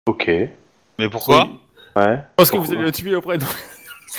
Ok. 0.07 0.31
Mais 0.99 1.09
pourquoi? 1.11 1.49
Ouais. 1.97 2.19
Parce 2.37 2.51
que 2.51 2.57
vous 2.57 2.73
allez 2.73 2.85
la 2.85 2.93
tuer 2.93 3.15
après. 3.15 3.39
donc- 3.39 3.49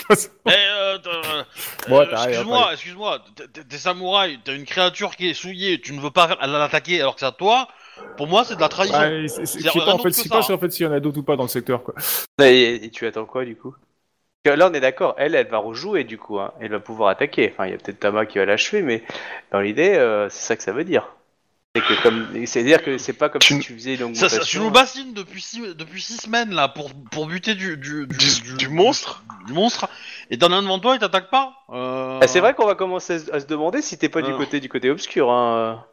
Eh, 0.10 0.52
euh, 0.52 0.98
t'as- 1.00 1.10
euh, 1.10 1.44
Bon, 1.90 2.02
euh, 2.02 2.06
t'as 2.10 2.18
rien, 2.22 2.28
excuse-moi, 2.30 2.70
excuse-moi, 2.74 3.20
t'es- 3.36 3.48
t'es- 3.48 3.64
t'es 3.64 3.78
samouraï, 3.78 4.40
t'as 4.44 4.54
une 4.54 4.66
créature 4.66 5.16
qui 5.16 5.30
est 5.30 5.34
souillée, 5.34 5.80
tu 5.82 5.94
ne 5.94 6.00
veux 6.00 6.12
pas 6.12 6.38
l'attaquer 6.46 7.00
alors 7.02 7.16
que 7.16 7.22
c'est 7.22 7.26
à 7.26 7.32
toi. 7.32 7.68
Pour 8.18 8.28
moi, 8.28 8.44
c'est 8.44 8.56
de 8.56 8.62
la 8.62 8.70
trahison. 8.70 8.98
Ouais, 9.00 9.28
c'est- 9.28 9.64
pas 9.64 9.94
en 9.94 9.98
fait, 10.00 10.12
ça, 10.12 10.24
pas 10.30 10.38
hein. 10.40 10.42
si 10.42 10.52
en 10.52 10.58
fait 10.58 10.72
s'il 10.72 10.86
y 10.86 10.90
en 10.90 10.92
a 10.94 11.00
d'autres 11.00 11.20
ou 11.20 11.24
pas 11.24 11.36
dans 11.36 11.44
le 11.44 11.50
secteur 11.50 11.84
quoi. 11.84 11.94
Et, 12.42 12.86
et 12.86 12.90
tu 12.90 13.06
attends 13.06 13.26
quoi 13.26 13.46
du 13.46 13.56
coup? 13.56 13.76
Là 14.46 14.70
on 14.70 14.74
est 14.74 14.80
d'accord, 14.80 15.14
elle, 15.18 15.36
elle 15.36 15.48
va 15.50 15.58
rejouer 15.58 16.04
du 16.06 16.18
coup, 16.18 16.40
hein. 16.40 16.54
elle 16.62 16.72
va 16.72 16.80
pouvoir 16.80 17.10
attaquer. 17.10 17.52
Enfin, 17.54 17.66
il 17.68 17.72
y 17.72 17.74
a 17.74 17.78
peut-être 17.78 18.00
Tama 18.00 18.26
qui 18.26 18.38
va 18.38 18.46
l'achever, 18.46 18.82
mais 18.82 19.04
dans 19.52 19.60
l'idée, 19.60 19.96
euh, 19.96 20.30
c'est 20.30 20.48
ça 20.48 20.56
que 20.56 20.64
ça 20.64 20.72
veut 20.72 20.86
dire. 20.86 21.06
C'est 21.76 21.84
que 21.84 22.02
comme, 22.02 22.28
c'est-à-dire 22.46 22.82
que 22.82 22.98
c'est 22.98 23.14
pas 23.14 23.30
comme 23.30 23.42
Tu- 23.42 23.56
si 23.56 23.60
tu 23.60 23.74
faisais 23.74 23.96
une 23.96 24.16
Ça, 24.16 24.30
ça, 24.30 24.40
tu 24.40 24.58
nous 24.60 24.72
bassines 24.72 25.14
depuis 25.14 25.42
six, 25.42 25.76
depuis 25.76 26.02
six 26.02 26.18
semaines 26.18 26.54
là 26.56 26.70
pour, 26.70 26.92
pour 27.12 27.28
buter 27.28 27.56
du, 27.56 27.78
du, 27.78 28.08
Du- 28.08 28.56
du 28.58 28.70
monstre? 28.70 29.22
du, 29.46 29.54
monstre 29.54 29.88
et 30.32 30.38
t'en 30.40 30.52
as 30.52 30.56
un 30.56 30.62
devant 30.64 30.80
toi 30.80 30.96
il 30.96 31.00
t'attaque 31.00 31.30
pas? 31.30 31.54
Euh... 31.70 32.20
Ah, 32.22 32.28
c'est 32.28 32.40
vrai 32.40 32.54
qu'on 32.56 32.66
va 32.66 32.74
commencer 32.76 33.30
à 33.32 33.40
se- 33.42 33.46
demander 33.46 33.82
si 33.82 33.98
t'es 33.98 34.10
pas 34.10 34.22
du 34.22 34.32
Ah. 34.34 34.38
côté 34.38 34.60
du 34.60 34.70
côté 34.70 34.90
obscur. 34.90 35.30
Hein. 35.30 35.86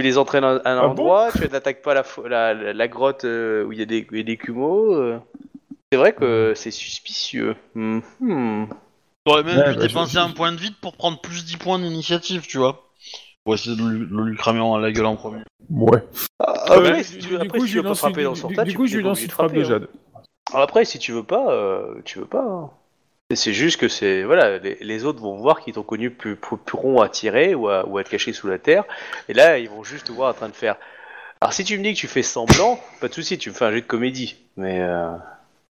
Tu 0.00 0.06
les 0.06 0.16
entraînes 0.16 0.44
à 0.44 0.60
un 0.64 0.80
bon 0.86 0.90
endroit, 0.92 1.28
tu 1.30 1.46
n'attaques 1.50 1.82
pas 1.82 1.92
la, 1.92 2.02
la, 2.26 2.54
la, 2.54 2.72
la 2.72 2.88
grotte 2.88 3.26
euh, 3.26 3.64
où 3.64 3.72
il 3.72 3.78
y 3.78 3.82
a 3.82 3.84
des, 3.84 4.06
y 4.12 4.20
a 4.20 4.22
des 4.22 4.36
cumos. 4.38 4.94
euh. 4.94 5.18
C'est 5.92 5.98
vrai 5.98 6.14
que 6.14 6.54
c'est 6.56 6.70
suspicieux. 6.70 7.54
Hmm. 7.74 7.98
Hmm. 8.20 8.64
T'aurais 9.26 9.42
même 9.42 9.58
Ouais, 9.58 9.70
pu 9.72 9.76
bah, 9.76 9.82
dépenser 9.86 10.14
je- 10.14 10.18
un 10.20 10.30
point 10.30 10.52
de 10.52 10.56
vide 10.56 10.74
pour 10.80 10.96
prendre 10.96 11.20
plus 11.20 11.44
10 11.44 11.58
points 11.58 11.78
d'initiative 11.78 12.46
tu 12.46 12.56
vois 12.56 12.86
pour 13.44 13.54
essayer 13.54 13.76
de 13.76 13.82
lui, 13.82 14.06
de 14.06 14.22
lui 14.22 14.36
cramer 14.36 14.60
en 14.60 14.76
la 14.78 14.90
gueule 14.92 15.04
en 15.06 15.16
premier. 15.16 15.42
Ouais. 15.70 16.02
Ah, 16.38 16.54
Euh, 16.72 16.76
après, 16.78 17.02
si 17.02 17.18
tu 17.18 17.34
après, 17.36 17.48
coup, 17.48 17.66
si 17.66 17.72
je 17.72 17.72
tu 17.72 17.76
veux 17.82 17.88
pas 17.88 17.94
frapper 17.94 18.20
une- 18.20 18.26
dans 18.28 18.34
son 18.34 18.48
du- 18.48 18.54
tas, 18.56 18.64
du 18.64 18.70
tu 18.70 18.76
coup, 18.78 18.86
je 18.86 18.96
lui 18.96 19.02
lance 19.02 19.22
une 19.22 19.30
frappe 19.30 19.52
de 19.52 19.62
frapper, 19.62 19.74
hein. 19.74 19.80
jade. 19.80 19.88
Alors 20.52 20.62
après, 20.62 20.84
si 20.86 20.98
tu 20.98 21.12
veux 21.12 21.22
pas, 21.24 21.50
euh, 21.52 21.94
tu 22.06 22.18
veux 22.18 22.24
pas. 22.26 22.42
hein. 22.42 22.70
C'est 23.32 23.52
juste 23.52 23.78
que 23.80 23.88
c'est 23.88 24.24
voilà, 24.24 24.58
les, 24.58 24.76
les 24.80 25.04
autres 25.04 25.20
vont 25.20 25.36
voir 25.36 25.60
qu'ils 25.60 25.74
t'ont 25.74 25.82
connu 25.84 26.10
plus, 26.10 26.34
plus, 26.36 26.56
plus 26.56 26.76
rond 26.76 27.00
à 27.00 27.08
tirer 27.08 27.54
ou 27.54 27.68
à, 27.68 27.86
ou 27.86 27.96
à 27.98 28.02
te 28.04 28.10
cacher 28.10 28.32
sous 28.32 28.48
la 28.48 28.58
terre, 28.58 28.84
et 29.28 29.34
là 29.34 29.58
ils 29.58 29.68
vont 29.68 29.84
juste 29.84 30.08
te 30.08 30.12
voir 30.12 30.30
en 30.30 30.34
train 30.34 30.48
de 30.48 30.54
faire. 30.56 30.76
Alors 31.40 31.52
si 31.52 31.62
tu 31.64 31.78
me 31.78 31.82
dis 31.84 31.94
que 31.94 31.98
tu 31.98 32.08
fais 32.08 32.22
semblant, 32.24 32.80
pas 33.00 33.08
de 33.08 33.14
souci, 33.14 33.38
tu 33.38 33.50
me 33.50 33.54
fais 33.54 33.64
un 33.66 33.70
jeu 33.70 33.80
de 33.82 33.86
comédie, 33.86 34.36
mais 34.56 34.80
euh, 34.80 35.12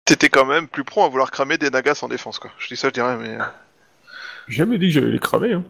T'étais 0.07 0.29
quand 0.29 0.47
même 0.47 0.67
plus 0.67 0.83
prompt 0.85 1.05
à 1.05 1.09
vouloir 1.09 1.31
cramer 1.31 1.57
des 1.59 1.71
nagas 1.71 2.01
en 2.03 2.09
défense, 2.09 2.39
quoi. 2.41 2.51
Je 2.59 2.67
dis 2.67 2.77
ça, 2.77 2.89
je 2.89 2.95
dirais, 2.95 3.17
mais... 3.17 3.29
euh, 3.37 3.45
J'ai 4.49 4.57
jamais 4.57 4.77
dit 4.79 4.87
que 4.89 4.95
j'allais 4.95 5.13
les 5.13 5.19
cramer. 5.21 5.53
Hein. 5.53 5.65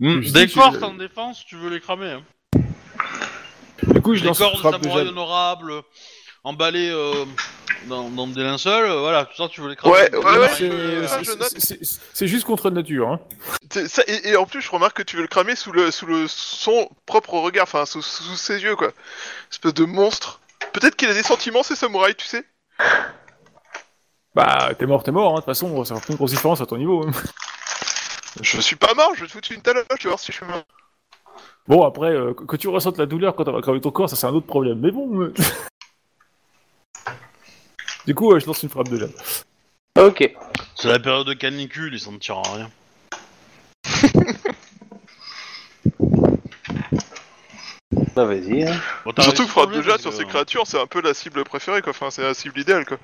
Je 0.00 0.32
Des 0.32 0.48
corps 0.48 0.76
en 0.82 0.94
défense 0.94 1.44
tu 1.46 1.56
veux 1.56 1.70
les 1.70 1.80
cramer. 1.80 2.10
Hein. 2.10 2.22
Du 3.86 4.00
coup, 4.02 4.14
je 4.14 4.20
Des 4.20 4.26
lance 4.26 4.38
corps 4.38 4.56
de 4.56 4.60
samouraï 4.60 5.04
jade. 5.04 5.08
honorables 5.08 5.72
emballés 6.44 6.90
euh, 6.90 7.24
dans, 7.86 8.08
dans 8.10 8.26
des 8.26 8.42
linceuls 8.42 8.84
euh, 8.84 9.00
voilà 9.00 9.24
tout 9.24 9.36
ça 9.36 9.48
tu 9.48 9.60
veux 9.60 9.68
les 9.70 9.76
cramer. 9.76 9.94
Ouais, 9.94 10.14
ouais, 10.16 10.38
ouais, 10.38 10.48
c'est- 10.56 10.70
je- 10.70 11.06
ça, 11.06 11.18
c'est- 11.18 11.24
je 11.24 11.30
note. 11.32 11.48
c'est- 11.58 11.84
c'est- 11.84 12.00
C'est 12.12 12.26
juste 12.26 12.44
contre 12.44 12.70
nature. 12.70 13.08
Hein. 13.08 13.20
C'est- 13.70 13.88
ça- 13.88 14.02
et, 14.06 14.30
et 14.30 14.36
en 14.36 14.46
plus, 14.46 14.60
je 14.60 14.70
remarque 14.70 14.96
que 14.96 15.02
tu 15.02 15.16
veux 15.16 15.22
le 15.22 15.28
cramer 15.28 15.56
sous 15.56 15.72
le, 15.72 15.90
sous 15.90 16.06
le 16.06 16.26
son 16.28 16.88
propre 17.06 17.34
regard, 17.34 17.64
enfin, 17.64 17.84
sous, 17.86 18.02
sous 18.02 18.36
ses 18.36 18.62
yeux, 18.62 18.76
quoi. 18.76 18.92
Espèce 19.50 19.74
de 19.74 19.84
monstre. 19.84 20.40
Peut-être 20.72 20.96
qu'il 20.96 21.08
a 21.08 21.14
des 21.14 21.22
sentiments, 21.22 21.62
ces 21.62 21.76
samouraïs, 21.76 22.16
tu 22.16 22.26
sais 22.26 22.44
Bah, 24.34 24.70
t'es 24.78 24.86
mort, 24.86 25.02
t'es 25.02 25.10
mort. 25.12 25.30
hein. 25.32 25.34
De 25.34 25.36
toute 25.40 25.46
façon, 25.46 25.84
ça 25.84 25.94
va 25.94 26.00
faire 26.00 26.10
une 26.10 26.16
grosse 26.16 26.30
différence 26.30 26.60
à 26.60 26.66
ton 26.66 26.76
niveau. 26.78 27.04
hein. 27.06 27.10
Je 28.40 28.60
suis 28.60 28.76
pas 28.76 28.94
mort, 28.94 29.12
je 29.14 29.20
vais 29.22 29.26
te 29.26 29.32
foutre 29.32 29.52
une 29.52 29.60
taloche, 29.60 29.84
tu 29.98 30.04
vas 30.06 30.10
voir 30.12 30.18
si 30.20 30.32
je 30.32 30.38
suis 30.38 30.46
mort. 30.46 30.62
Bon, 31.68 31.84
après, 31.84 32.10
euh, 32.10 32.32
que 32.34 32.56
tu 32.56 32.68
ressentes 32.68 32.98
la 32.98 33.06
douleur 33.06 33.36
quand 33.36 33.46
on 33.46 33.52
va 33.52 33.60
cramer 33.60 33.80
ton 33.80 33.90
corps, 33.90 34.08
ça 34.08 34.16
c'est 34.16 34.26
un 34.26 34.32
autre 34.34 34.46
problème. 34.46 34.78
Mais 34.80 34.90
bon. 34.90 35.20
euh. 35.20 35.34
du 38.06 38.14
coup, 38.14 38.32
euh, 38.32 38.38
je 38.40 38.46
lance 38.46 38.62
une 38.62 38.68
frappe 38.68 38.88
de 38.88 38.98
jade. 38.98 39.12
ok. 39.98 40.34
C'est 40.76 40.88
la 40.88 40.98
période 40.98 41.26
de 41.26 41.34
canicule, 41.34 41.94
ils 41.94 42.00
s'en 42.00 42.16
tirent 42.18 42.38
à 42.38 42.54
rien. 42.56 42.70
Bah 48.14 48.24
vas-y. 48.26 48.64
hein. 48.66 48.74
Bon, 49.04 49.12
t'as 49.12 49.22
Surtout 49.22 49.44
que 49.44 49.48
frappe 49.50 49.70
de 49.70 49.76
jade 49.82 49.86
parce 49.92 50.02
sur 50.02 50.12
ces 50.12 50.24
que- 50.24 50.28
créatures, 50.28 50.66
c'est 50.66 50.80
un 50.80 50.86
peu 50.86 51.00
la 51.00 51.14
cible 51.14 51.44
préférée, 51.44 51.80
quoi. 51.82 51.90
Enfin, 51.90 52.10
c'est 52.10 52.22
la 52.22 52.34
cible 52.34 52.58
idéale, 52.60 52.84
quoi. 52.84 52.98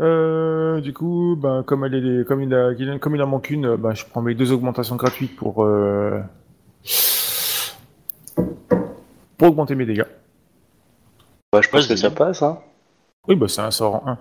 Euh, 0.00 0.80
du 0.80 0.92
coup, 0.92 1.36
ben, 1.40 1.62
comme, 1.62 1.84
elle 1.84 1.94
est, 2.20 2.24
comme, 2.26 2.42
il 2.42 2.54
a, 2.54 2.74
comme 2.98 3.14
il 3.16 3.22
en 3.22 3.26
manque 3.26 3.50
une, 3.50 3.66
euh, 3.66 3.76
ben, 3.76 3.94
je 3.94 4.04
prends 4.04 4.20
mes 4.22 4.34
deux 4.34 4.52
augmentations 4.52 4.96
gratuites 4.96 5.34
pour, 5.36 5.64
euh, 5.64 6.20
pour 9.36 9.48
augmenter 9.48 9.74
mes 9.74 9.86
dégâts. 9.86 10.06
Bah, 11.52 11.60
je 11.62 11.68
pense 11.68 11.86
que 11.86 11.96
ça 11.96 12.10
passe. 12.10 12.42
Hein. 12.42 12.58
Oui, 13.28 13.34
bah 13.36 13.46
c'est 13.48 13.60
un 13.60 13.70
sort 13.70 13.96
en 14.06 14.08
1. 14.08 14.18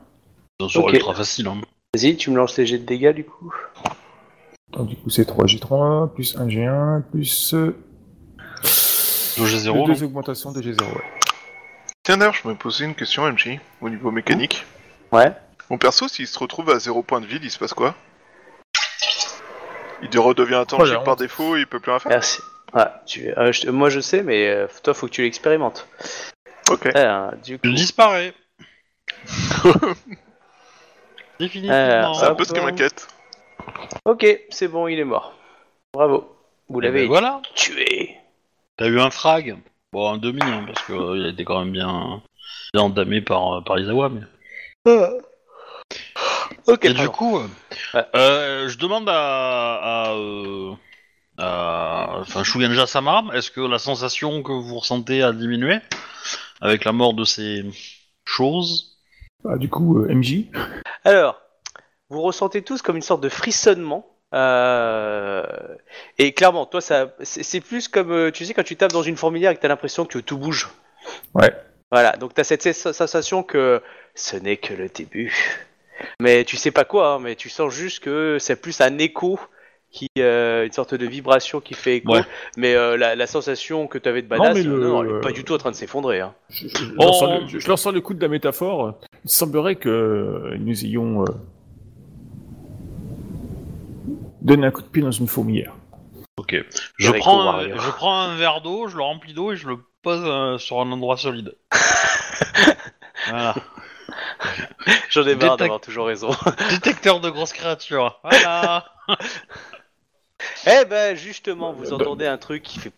C'est 0.60 0.66
un 0.66 0.70
sort 0.70 0.86
Ok. 0.86 0.94
ultra 0.94 1.14
facile. 1.14 1.48
Hein. 1.48 1.62
Vas-y, 1.94 2.16
tu 2.18 2.32
me 2.32 2.38
lances 2.38 2.58
les 2.58 2.66
jets 2.66 2.80
de 2.80 2.86
dégâts 2.86 3.14
du 3.14 3.24
coup. 3.24 3.54
Donc 4.72 4.88
du 4.88 4.96
coup 4.96 5.10
c'est 5.10 5.28
3G3, 5.30 6.12
plus 6.14 6.36
1G1, 6.36 7.02
plus 7.04 7.54
euh, 7.54 7.76
2G0. 8.64 9.86
deux 9.88 10.04
augmentations 10.04 10.52
de 10.52 10.62
G0. 10.62 10.82
Ouais. 10.82 11.02
Tiens 12.04 12.18
d'ailleurs, 12.18 12.34
je 12.34 12.48
me 12.48 12.56
posais 12.56 12.86
une 12.86 12.96
question, 12.96 13.32
MJ, 13.32 13.60
au 13.82 13.90
niveau 13.90 14.12
mécanique. 14.12 14.66
Ouais. 15.12 15.32
Mon 15.70 15.78
perso, 15.78 16.08
s'il 16.08 16.28
se 16.28 16.38
retrouve 16.38 16.70
à 16.70 16.80
0 16.80 17.02
point 17.04 17.22
de 17.22 17.26
vie, 17.26 17.40
il 17.42 17.50
se 17.50 17.58
passe 17.58 17.74
quoi? 17.74 17.96
Il 20.02 20.20
redevient 20.20 20.56
intangible 20.56 20.90
Oh, 20.92 21.00
la 21.00 21.04
par 21.04 21.16
défaut 21.16 21.56
il 21.58 21.66
peut 21.66 21.80
plus 21.80 21.90
rien 21.92 22.00
faire? 22.00 22.12
Merci. 22.12 22.42
Ouais, 22.74 22.86
tu... 23.06 23.30
euh, 23.38 23.52
je- 23.52 23.70
Moi 23.70 23.90
je 23.90 24.00
sais, 24.00 24.24
mais 24.24 24.48
euh, 24.50 24.68
toi 24.84 24.94
faut 24.94 25.08
que 25.08 25.12
tu 25.12 25.22
l'expérimentes. 25.22 25.88
Ok. 26.70 26.88
Alors, 26.96 27.36
du 27.38 27.58
coup, 27.60 27.68
Je 27.68 27.72
disparais. 27.74 28.34
Définitivement. 31.40 31.74
Euh, 31.76 32.14
C'est 32.20 32.26
un 32.26 32.36
peu 32.36 32.44
ce 32.46 32.54
qui 32.54 32.60
m'inquiète. 32.60 33.08
ok, 34.06 34.26
c'est 34.50 34.68
bon, 34.68 34.88
il 34.88 35.00
est 35.00 35.04
mort. 35.06 35.34
Bravo. 35.94 36.36
Vous 36.70 36.80
Eh 36.80 36.84
l'avez 36.86 37.02
ben 37.02 37.08
voilà. 37.08 37.42
tué. 37.54 38.16
T'as 38.78 38.88
eu 38.88 39.00
un 39.00 39.12
frag. 39.12 39.58
Bon, 39.94 40.10
un 40.12 40.18
demi, 40.18 40.42
hein, 40.42 40.64
parce 40.66 40.82
que 40.88 40.94
euh, 40.94 41.18
il 41.18 41.26
a 41.26 41.30
été 41.30 41.46
quand 41.46 41.60
même 41.60 41.72
bien, 41.72 42.22
bien 42.74 42.84
entamé 42.84 43.22
par, 43.22 43.58
euh, 43.58 43.62
par 43.62 43.80
Izawa. 43.80 44.10
Mais... 44.10 44.22
Ok, 46.68 46.86
Et 46.86 46.90
du 46.90 46.96
pardon. 46.96 47.12
coup, 47.12 47.38
euh, 47.38 47.48
Ouais. 47.94 48.06
euh, 48.16 48.68
je 48.68 48.78
demande 48.78 49.08
à, 49.08 49.76
à, 50.06 50.12
euh, 50.14 50.72
à- 50.74 50.78
enfin, 51.38 52.44
Shuganja 52.44 52.88
Sama, 52.88 53.24
est-ce 53.34 53.52
que 53.52 53.62
la 53.62 53.80
sensation 53.80 54.44
que 54.44 54.52
vous 54.52 54.80
ressentez 54.80 55.22
a 55.24 55.32
diminué 55.34 55.80
avec 56.62 56.86
la 56.86 56.92
mort 56.92 57.14
de 57.14 57.24
ces 57.26 57.64
choses? 58.26 58.98
Bah, 59.44 59.58
du 59.58 59.70
coup 59.70 60.00
euh, 60.00 60.08
MJ. 60.14 60.46
Alors, 61.04 61.42
vous 62.10 62.22
ressentez 62.22 62.62
tous 62.64 62.82
comme 62.82 62.96
une 62.96 63.02
sorte 63.02 63.22
de 63.22 63.30
frissonnement. 63.30 64.06
euh, 64.34 65.44
Et 66.18 66.34
clairement, 66.34 66.66
toi, 66.66 66.82
ça, 66.82 67.14
c'est 67.22 67.44
c'est 67.44 67.62
plus 67.62 67.88
comme, 67.88 68.12
euh, 68.12 68.32
tu 68.32 68.46
sais, 68.46 68.54
quand 68.54 68.64
tu 68.64 68.76
tapes 68.76 68.92
dans 68.94 69.04
une 69.04 69.18
fourmilière 69.18 69.52
et 69.52 69.56
que 69.56 69.62
t'as 69.62 69.68
l'impression 69.68 70.06
que 70.06 70.20
tout 70.20 70.38
bouge. 70.38 70.70
Ouais. 71.34 71.54
Voilà, 71.92 72.14
donc 72.14 72.34
t'as 72.34 72.44
cette 72.44 72.64
sens- 72.74 72.92
sensation 72.94 73.44
que 73.44 73.82
ce 74.16 74.36
n'est 74.38 74.58
que 74.58 74.74
le 74.74 74.90
début. 74.90 75.34
Mais 76.20 76.44
tu 76.44 76.58
sais 76.58 76.72
pas 76.72 76.84
quoi, 76.86 77.14
hein, 77.14 77.20
mais 77.20 77.36
tu 77.36 77.50
sens 77.50 77.72
juste 77.74 78.00
que 78.04 78.38
c'est 78.40 78.56
plus 78.60 78.82
un 78.82 78.98
écho, 78.98 79.40
qui, 79.96 80.10
euh, 80.20 80.66
une 80.66 80.72
sorte 80.74 80.94
de 80.94 81.06
vibration 81.06 81.62
qui 81.62 81.74
fait 81.74 81.98
écho. 81.98 82.12
Ouais. 82.14 82.22
Mais 82.58 82.76
euh, 82.76 82.98
la, 82.98 83.16
la 83.16 83.28
sensation 83.28 83.88
que 83.88 83.98
t'avais 83.98 84.22
de 84.22 84.28
badass, 84.28 84.54
mais 84.54 84.64
le- 84.64 84.80
non, 84.80 84.90
non, 84.90 85.04
elle 85.04 85.18
est 85.18 85.22
pas 85.22 85.32
du 85.32 85.44
tout 85.46 85.54
en 85.54 85.58
train 85.58 85.72
de 85.72 85.76
s'effondrer. 85.76 86.20
Hein. 86.20 86.34
Je, 86.50 86.68
je- 86.68 86.92
Oh. 86.98 87.14
sors 87.14 87.40
le, 87.40 87.48
je- 87.48 87.60
je 87.60 87.68
leur 87.70 87.80
sors 87.80 87.94
le 87.94 88.02
coup 88.02 88.14
de 88.14 88.22
la 88.22 88.28
métaphore. 88.28 89.00
Il 89.24 89.30
semblerait 89.30 89.76
que 89.78 89.88
euh, 89.90 90.56
nous 90.60 90.84
ayons 90.84 91.22
euh, 91.24 91.26
donné 94.42 94.68
un 94.68 94.72
coup 94.72 94.82
de 94.82 94.88
pied 94.88 95.02
dans 95.02 95.12
une 95.12 95.28
fourmilière. 95.28 95.74
Ok. 96.38 96.56
Je 96.98 97.12
prends, 97.14 97.50
un, 97.58 97.62
je 97.70 97.90
prends 97.92 98.20
un 98.20 98.36
verre 98.36 98.62
d'eau, 98.62 98.88
je 98.88 98.98
le 98.98 99.04
remplis 99.04 99.34
d'eau 99.34 99.54
et 99.54 99.56
je 99.56 99.68
le 99.70 99.78
pose 100.04 100.22
euh, 100.26 100.58
sur 100.58 100.82
un 100.82 100.92
endroit 100.92 101.16
solide. 101.18 101.56
voilà. 103.30 103.56
J'en 105.10 105.24
ai 105.26 105.36
marre 105.36 105.56
Détec- 105.56 105.60
d'avoir 105.60 105.80
toujours 105.82 106.08
raison. 106.08 106.32
Détecteur 106.70 107.22
de 107.22 107.30
grosses 107.30 107.54
créatures. 107.54 108.20
Voilà. 108.24 108.86
Eh 110.68 110.86
ben 110.86 111.16
justement, 111.16 111.74
vous 111.74 111.94
entendez 111.94 112.26
un 112.28 112.38
truc 112.38 112.64
qui 112.64 112.80
fait 112.80 112.92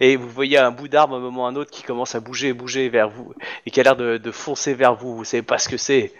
et 0.00 0.16
vous 0.16 0.28
voyez 0.28 0.58
un 0.58 0.70
bout 0.70 0.88
d'arbre 0.88 1.14
à 1.14 1.18
un 1.18 1.20
moment 1.20 1.42
ou 1.42 1.46
à 1.46 1.48
un 1.48 1.56
autre 1.56 1.70
qui 1.70 1.82
commence 1.82 2.14
à 2.14 2.20
bouger 2.20 2.48
et 2.48 2.52
bouger 2.52 2.88
vers 2.88 3.08
vous 3.08 3.34
et 3.66 3.70
qui 3.70 3.80
a 3.80 3.82
l'air 3.82 3.96
de, 3.96 4.16
de 4.18 4.30
foncer 4.32 4.74
vers 4.74 4.94
vous. 4.94 5.16
Vous 5.16 5.24
savez 5.24 5.42
pas 5.42 5.58
ce 5.58 5.68
que 5.68 5.76
c'est. 5.76 6.12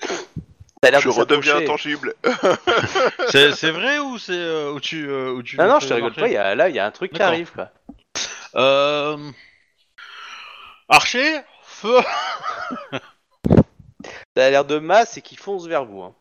Ça 0.00 0.88
a 0.88 0.90
l'air 0.90 1.00
Je 1.00 1.08
de 1.08 1.12
redeviens 1.14 1.58
s'approcher. 1.58 1.92
intangible. 1.94 2.14
c'est 3.30 3.52
c'est 3.52 3.70
vrai 3.70 3.98
ou 3.98 4.18
c'est 4.18 4.32
euh, 4.32 4.72
où 4.72 4.80
tu 4.80 5.08
euh, 5.08 5.32
où 5.32 5.42
tu 5.42 5.56
Non 5.56 5.66
non, 5.68 5.80
je 5.80 5.88
te 5.88 5.94
rigole 5.94 6.14
pas. 6.14 6.26
Il 6.28 6.34
y 6.34 6.36
a, 6.36 6.54
là, 6.54 6.68
il 6.68 6.74
y 6.74 6.78
a 6.78 6.86
un 6.86 6.90
truc 6.90 7.12
qui 7.12 7.22
arrive 7.22 7.50
quoi. 7.52 7.70
Euh... 8.56 9.16
Archer, 10.88 11.40
feu. 11.62 11.98
Ça 14.36 14.46
a 14.46 14.50
l'air 14.50 14.64
de 14.64 14.78
masse 14.78 15.16
et 15.16 15.22
qui 15.22 15.36
fonce 15.36 15.66
vers 15.66 15.84
vous. 15.84 16.02
hein. 16.02 16.14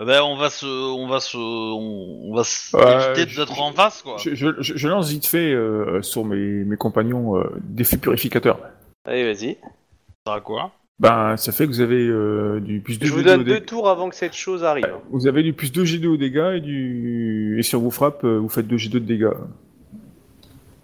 Eh 0.00 0.04
ben 0.06 0.22
on 0.22 0.36
va 0.36 0.48
se, 0.48 0.64
on 0.66 1.06
va 1.06 1.20
se, 1.20 1.36
on, 1.36 2.34
va 2.34 2.44
se 2.44 2.74
Ouais, 2.76 3.10
éviter 3.14 3.30
je- 3.30 3.40
d'être 3.40 3.60
en 3.60 3.72
face 3.72 4.02
quoi. 4.02 4.16
Je, 4.18 4.34
je- 4.34 4.60
je- 4.60 4.74
je 4.76 4.88
lance 4.88 5.10
vite 5.10 5.26
fait 5.26 5.52
euh, 5.52 6.00
sur 6.02 6.24
mes, 6.24 6.36
mes 6.64 6.76
compagnons 6.76 7.36
euh, 7.38 7.44
des 7.60 7.84
feux 7.84 7.98
purificateurs. 7.98 8.58
Allez, 9.04 9.24
vas-y. 9.32 9.58
Ça 10.26 10.40
quoi? 10.40 10.70
Ben, 10.98 11.36
ça 11.36 11.52
fait 11.52 11.64
que 11.66 11.70
vous 11.70 11.80
avez 11.80 12.06
euh, 12.06 12.60
du 12.60 12.80
plus 12.80 12.98
2 12.98 13.06
Je 13.06 13.12
vous 13.12 13.20
G2 13.20 13.24
donne 13.24 13.44
deux 13.44 13.60
tours 13.60 13.88
avant 13.88 14.08
que 14.08 14.14
cette 14.14 14.34
chose 14.34 14.62
arrive. 14.64 14.86
Vous 15.10 15.26
avez 15.26 15.42
du 15.42 15.52
plus 15.52 15.72
2 15.72 15.84
G2 15.84 16.06
au 16.06 16.16
dégâts 16.16 16.52
et 16.56 16.60
du 16.60 17.56
et 17.58 17.62
si 17.62 17.74
on 17.76 17.80
vous 17.80 17.90
frappe, 17.90 18.24
euh, 18.24 18.38
vous 18.38 18.48
faites 18.48 18.66
2 18.68 18.76
G2 18.76 18.90
de 18.92 18.98
dégâts. 19.00 19.30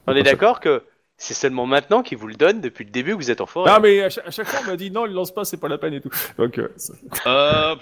On 0.06 0.14
est 0.16 0.22
d'accord 0.22 0.60
que 0.60 0.82
c'est 1.16 1.34
seulement 1.34 1.66
maintenant 1.66 2.02
qu'il 2.02 2.18
vous 2.18 2.26
le 2.28 2.34
donne 2.34 2.60
depuis 2.60 2.84
le 2.84 2.90
début 2.90 3.12
que 3.12 3.16
vous 3.16 3.30
êtes 3.30 3.40
en 3.40 3.46
forêt. 3.46 3.70
Ah 3.74 3.80
mais 3.80 4.02
à 4.02 4.10
chaque, 4.10 4.26
à 4.26 4.30
chaque 4.30 4.46
fois 4.48 4.60
on 4.64 4.70
m'a 4.70 4.76
dit 4.76 4.90
non, 4.90 5.06
il 5.06 5.12
lance 5.12 5.32
pas, 5.32 5.44
c'est 5.44 5.56
pas 5.56 5.68
la 5.68 5.78
peine 5.78 5.94
et 5.94 6.00
tout. 6.00 6.10
Donc 6.38 6.58
euh, 6.58 7.74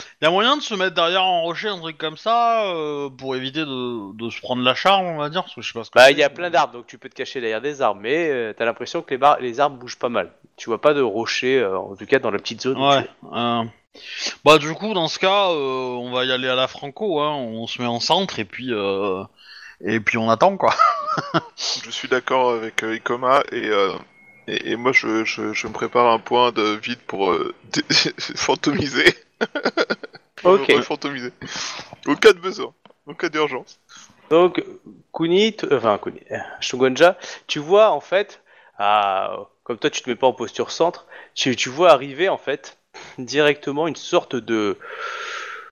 Euh, 0.00 0.04
y 0.22 0.26
a 0.26 0.30
moyen 0.30 0.56
de 0.56 0.62
se 0.62 0.74
mettre 0.74 0.94
derrière 0.94 1.22
un 1.22 1.40
rocher, 1.40 1.68
un 1.68 1.78
truc 1.78 1.98
comme 1.98 2.16
ça, 2.16 2.64
euh, 2.66 3.08
pour 3.10 3.36
éviter 3.36 3.60
de, 3.60 4.14
de 4.16 4.30
se 4.30 4.40
prendre 4.40 4.62
la 4.62 4.74
charme, 4.74 5.06
on 5.06 5.16
va 5.18 5.28
dire, 5.30 5.42
parce 5.42 5.54
que 5.54 5.62
je 5.62 5.68
sais 5.72 5.78
pas 5.78 5.84
ce 5.84 5.90
que 5.90 5.98
Bah, 5.98 6.06
c'est. 6.06 6.12
il 6.12 6.18
y 6.18 6.22
a 6.22 6.30
plein 6.30 6.50
d'arbres, 6.50 6.74
donc 6.74 6.86
tu 6.86 6.98
peux 6.98 7.08
te 7.08 7.14
cacher 7.14 7.40
derrière 7.40 7.60
des 7.60 7.82
arbres, 7.82 8.00
mais 8.00 8.28
euh, 8.30 8.52
t'as 8.56 8.64
l'impression 8.64 9.02
que 9.02 9.10
les, 9.10 9.18
bar- 9.18 9.40
les 9.40 9.60
arbres 9.60 9.76
bougent 9.78 9.98
pas 9.98 10.08
mal. 10.08 10.32
Tu 10.56 10.68
vois 10.70 10.80
pas 10.80 10.94
de 10.94 11.00
rochers, 11.02 11.58
euh, 11.60 11.78
en 11.78 11.96
tout 11.96 12.06
cas 12.06 12.18
dans 12.18 12.30
la 12.30 12.38
petite 12.38 12.60
zone. 12.62 12.78
Ouais. 12.78 13.06
euh, 13.34 13.64
Bah 14.44 14.58
du 14.58 14.72
coup, 14.74 14.94
dans 14.94 15.08
ce 15.08 15.18
cas, 15.18 15.50
euh, 15.50 15.54
on 15.96 16.10
va 16.12 16.24
y 16.24 16.32
aller 16.32 16.48
à 16.48 16.54
la 16.54 16.68
franco, 16.68 17.20
hein. 17.20 17.32
On 17.34 17.66
se 17.66 17.80
met 17.80 17.88
en 17.88 18.00
centre 18.00 18.38
et 18.38 18.44
puis 18.44 18.68
euh, 18.72 19.22
et 19.84 20.00
puis 20.00 20.18
on 20.18 20.30
attend 20.30 20.56
quoi. 20.56 20.74
Je 21.84 21.90
suis 21.90 22.08
d'accord 22.08 22.52
avec 22.52 22.82
euh, 22.84 22.94
Ikoma 22.96 23.42
et, 23.52 23.68
euh, 23.68 23.92
et, 24.48 24.72
et 24.72 24.76
moi 24.76 24.92
je, 24.92 25.24
je, 25.24 25.52
je 25.52 25.66
me 25.66 25.72
prépare 25.72 26.12
un 26.12 26.18
point 26.18 26.52
de 26.52 26.62
vide 26.82 27.00
pour 27.06 27.30
euh, 27.32 27.54
fantomiser. 28.36 29.14
Ok. 30.44 30.80
Fantomiser. 30.82 31.32
Au 32.06 32.14
cas 32.14 32.32
de 32.32 32.38
besoin, 32.38 32.72
au 33.06 33.14
cas 33.14 33.28
d'urgence. 33.28 33.80
Donc, 34.30 34.62
Kuni, 35.14 35.54
t- 35.54 35.66
enfin 35.72 35.98
Kuni, 35.98 36.20
euh, 36.30 36.36
Shogunja, 36.60 37.16
tu 37.46 37.58
vois 37.58 37.90
en 37.90 38.00
fait, 38.00 38.42
à- 38.78 39.36
comme 39.64 39.78
toi 39.78 39.90
tu 39.90 40.02
te 40.02 40.10
mets 40.10 40.16
pas 40.16 40.26
en 40.26 40.32
posture 40.32 40.70
centre, 40.70 41.06
tu, 41.34 41.54
tu 41.56 41.68
vois 41.68 41.90
arriver 41.90 42.28
en 42.28 42.38
fait 42.38 42.78
directement 43.18 43.86
une 43.88 43.96
sorte 43.96 44.36
de 44.36 44.78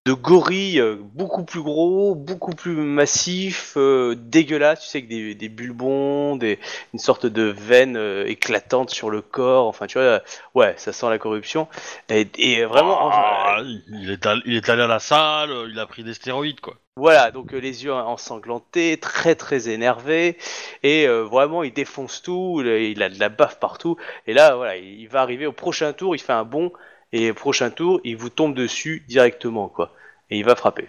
de 0.06 0.12
gorille 0.12 0.80
euh, 0.80 0.96
beaucoup 1.00 1.44
plus 1.44 1.62
gros, 1.62 2.14
beaucoup 2.14 2.52
plus 2.54 2.72
massif, 2.76 3.72
euh, 3.78 4.14
dégueulasse, 4.14 4.82
tu 4.82 4.88
sais, 4.88 4.98
avec 4.98 5.08
des, 5.08 5.34
des 5.34 5.48
bulbons, 5.48 6.36
des, 6.36 6.58
une 6.92 6.98
sorte 6.98 7.24
de 7.24 7.42
veine 7.44 7.96
euh, 7.96 8.26
éclatante 8.26 8.90
sur 8.90 9.08
le 9.08 9.22
corps, 9.22 9.66
enfin 9.66 9.86
tu 9.86 9.96
vois, 9.96 10.06
euh, 10.06 10.20
ouais, 10.54 10.74
ça 10.76 10.92
sent 10.92 11.08
la 11.08 11.18
corruption. 11.18 11.68
Et, 12.10 12.28
et 12.36 12.64
vraiment, 12.66 13.08
Ah, 13.10 13.62
il, 13.88 14.10
est 14.10 14.26
allé, 14.26 14.42
il 14.44 14.56
est 14.56 14.68
allé 14.68 14.82
à 14.82 14.86
la 14.86 14.98
salle, 14.98 15.50
euh, 15.50 15.68
il 15.70 15.78
a 15.78 15.86
pris 15.86 16.04
des 16.04 16.12
stéroïdes 16.12 16.60
quoi. 16.60 16.74
Voilà, 16.96 17.30
donc 17.32 17.54
euh, 17.54 17.58
les 17.58 17.84
yeux 17.84 17.92
ensanglantés, 17.92 18.98
très 19.00 19.34
très 19.34 19.68
énervé, 19.68 20.36
et 20.84 21.08
euh, 21.08 21.22
vraiment 21.24 21.62
il 21.64 21.72
défonce 21.72 22.22
tout, 22.22 22.60
il 22.60 22.68
a- 22.68 22.78
il 22.78 23.02
a 23.02 23.08
de 23.08 23.18
la 23.18 23.30
baffe 23.30 23.58
partout, 23.58 23.96
et 24.28 24.32
là 24.34 24.54
voilà, 24.54 24.76
il 24.76 25.08
va 25.08 25.22
arriver 25.22 25.46
au 25.46 25.52
prochain 25.52 25.92
tour, 25.92 26.14
il 26.14 26.20
fait 26.20 26.32
un 26.32 26.44
bond, 26.44 26.72
et 27.16 27.32
prochain 27.32 27.70
tour, 27.70 28.00
il 28.04 28.16
vous 28.16 28.28
tombe 28.28 28.54
dessus 28.54 29.04
directement, 29.08 29.68
quoi, 29.68 29.92
et 30.30 30.38
il 30.38 30.44
va 30.44 30.56
frapper. 30.56 30.88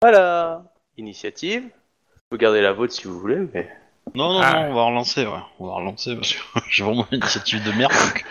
Voilà, 0.00 0.64
initiative, 0.98 1.62
vous 1.62 2.20
pouvez 2.30 2.40
garder 2.40 2.60
la 2.60 2.72
vôtre 2.72 2.92
si 2.92 3.04
vous 3.06 3.18
voulez, 3.20 3.38
mais... 3.54 3.70
Non 4.16 4.32
non 4.32 4.40
Ah. 4.42 4.52
non, 4.54 4.70
on 4.70 4.74
va 4.74 4.82
relancer, 4.86 5.24
ouais. 5.24 5.38
On 5.60 5.66
va 5.68 5.74
relancer 5.74 6.16
parce 6.16 6.32
que 6.34 6.38
j'ai 6.68 6.82
vraiment 6.82 7.06
une 7.12 7.18
initiative 7.18 7.62
de 7.62 7.70
merde. 7.70 7.92
donc. 7.92 8.24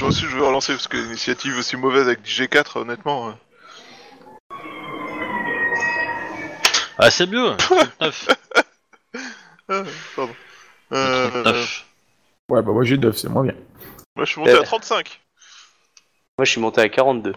Moi 0.00 0.08
aussi 0.08 0.22
je 0.22 0.36
veux 0.36 0.44
relancer 0.44 0.72
parce 0.72 0.88
que 0.88 0.96
l'initiative 0.96 1.56
aussi 1.56 1.76
mauvaise 1.76 2.06
avec 2.08 2.22
du 2.22 2.30
G4 2.32 2.78
honnêtement. 2.80 3.28
hein. 3.28 3.38
Ah 6.98 7.10
c'est 7.10 7.26
mieux. 7.28 7.54
39. 7.58 8.28
Ah, 9.68 9.82
pardon. 10.16 10.32
Euh, 10.92 11.30
39. 11.30 11.84
ouais 12.48 12.62
bah 12.62 12.72
moi 12.72 12.84
j'ai 12.84 12.98
9, 12.98 13.16
c'est 13.16 13.28
moins 13.28 13.42
bien. 13.44 13.54
moi 14.16 14.24
je 14.24 14.30
suis 14.32 14.40
monté 14.40 14.52
Euh. 14.52 14.60
à 14.60 14.64
35. 14.64 15.20
Moi 16.38 16.44
je 16.44 16.50
suis 16.50 16.60
monté 16.60 16.80
à 16.82 16.88
42. 16.90 17.34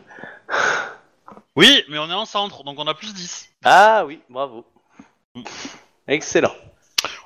Oui, 1.55 1.83
mais 1.89 1.97
on 1.99 2.09
est 2.09 2.13
en 2.13 2.25
centre, 2.25 2.63
donc 2.63 2.77
on 2.79 2.87
a 2.87 2.93
plus 2.93 3.13
10. 3.13 3.49
Ah 3.63 4.03
oui, 4.05 4.19
bravo. 4.29 4.65
Excellent. 6.07 6.53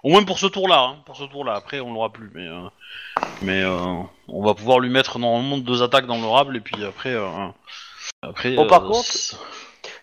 Au 0.03 0.09
moins 0.09 0.23
pour 0.23 0.37
ce 0.37 0.45
tour-là, 0.45 0.79
hein, 0.81 0.97
pour 1.05 1.15
ce 1.15 1.23
tour-là. 1.23 1.55
Après, 1.55 1.79
on 1.79 1.91
l'aura 1.93 2.11
plus, 2.11 2.29
mais 2.35 2.47
euh, 2.47 2.67
mais 3.41 3.63
euh, 3.63 4.01
on 4.27 4.43
va 4.45 4.53
pouvoir 4.53 4.79
lui 4.79 4.89
mettre 4.89 5.17
normalement 5.17 5.57
deux 5.57 5.81
attaques 5.81 6.05
dans 6.05 6.19
l'orable 6.21 6.57
et 6.57 6.59
puis 6.59 6.83
après 6.85 7.13
euh, 7.13 7.47
après. 8.21 8.55
Bon, 8.55 8.67
par 8.67 8.83
euh, 8.83 8.89
contre- 8.89 9.39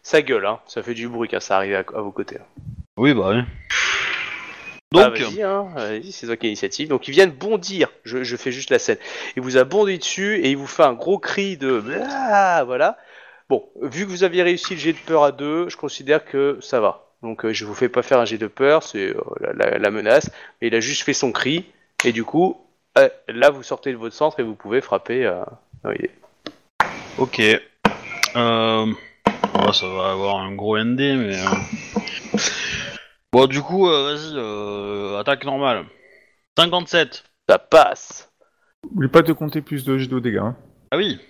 Ça 0.02 0.22
gueule, 0.22 0.46
hein, 0.46 0.58
ça 0.66 0.82
fait 0.82 0.94
du 0.94 1.08
bruit 1.08 1.28
quand 1.28 1.40
ça 1.40 1.56
arrive 1.58 1.74
à, 1.76 1.78
à 1.96 2.00
vos 2.00 2.10
côtés. 2.10 2.38
hein. 2.40 2.62
Oui, 2.96 3.14
bah 3.14 3.28
oui. 3.32 3.42
Ah, 4.96 5.04
Donc, 5.04 5.18
vas-y, 5.18 5.42
hein, 5.42 5.68
vas-y, 5.74 6.10
c'est 6.10 6.26
toi 6.26 6.36
qui 6.36 6.46
as 6.46 6.48
l'initiative. 6.48 6.88
Donc 6.88 7.06
il 7.06 7.12
vient 7.12 7.26
de 7.26 7.32
bondir, 7.32 7.88
je, 8.04 8.24
je 8.24 8.36
fais 8.36 8.50
juste 8.50 8.70
la 8.70 8.78
scène. 8.80 8.98
Il 9.36 9.42
vous 9.42 9.56
a 9.56 9.64
bondi 9.64 9.98
dessus 9.98 10.36
et 10.38 10.50
il 10.50 10.56
vous 10.56 10.66
fait 10.66 10.82
un 10.82 10.94
gros 10.94 11.18
cri 11.18 11.56
de 11.56 11.82
Ah, 12.10 12.64
voilà. 12.66 12.98
Bon, 13.48 13.68
vu 13.82 14.04
que 14.04 14.10
vous 14.10 14.24
aviez 14.24 14.42
réussi 14.42 14.74
le 14.74 14.80
jet 14.80 14.92
de 14.92 14.98
peur 14.98 15.22
à 15.24 15.30
deux, 15.32 15.68
je 15.68 15.76
considère 15.76 16.24
que 16.24 16.58
ça 16.60 16.80
va. 16.80 17.06
Donc 17.22 17.44
euh, 17.44 17.52
je 17.52 17.64
vous 17.66 17.74
fais 17.74 17.88
pas 17.88 18.02
faire 18.02 18.18
un 18.18 18.24
jet 18.24 18.38
de 18.38 18.46
peur, 18.48 18.82
c'est 18.82 19.08
euh, 19.10 19.20
la, 19.40 19.52
la- 19.52 19.78
la 19.78 19.90
menace, 19.90 20.30
mais 20.60 20.68
il 20.68 20.74
a 20.74 20.80
juste 20.80 21.02
fait 21.02 21.12
son 21.12 21.30
cri 21.32 21.66
et 22.04 22.10
du 22.12 22.24
coup, 22.24 22.60
euh, 22.98 23.08
là 23.28 23.50
vous 23.50 23.62
sortez 23.62 23.92
de 23.92 23.96
votre 23.96 24.14
centre 24.16 24.40
et 24.40 24.42
vous 24.42 24.54
pouvez 24.56 24.80
frapper. 24.80 25.24
Euh... 25.26 25.42
non, 25.84 25.92
il 25.92 26.06
est- 26.06 26.10
ok. 27.18 27.40
Euh... 28.36 28.86
ouais, 28.86 29.72
ça 29.72 29.86
va 29.88 30.10
avoir 30.12 30.36
un 30.38 30.52
gros 30.54 30.78
ND, 30.78 30.98
mais. 31.16 31.36
Bon, 33.32 33.46
du 33.46 33.62
coup, 33.62 33.88
euh, 33.88 34.14
vas-y, 34.14 34.32
euh, 34.36 35.18
attaque 35.18 35.44
normale. 35.44 35.84
57. 36.58 37.24
Ça 37.48 37.58
passe. 37.58 38.30
N'oublie 38.92 39.08
pas 39.08 39.22
de 39.22 39.32
compter 39.32 39.60
plus 39.62 39.84
de, 39.84 39.96
de 39.96 40.18
dégâts. 40.18 40.38
hein. 40.38 40.56
Ah 40.90 40.96
oui. 40.96 41.20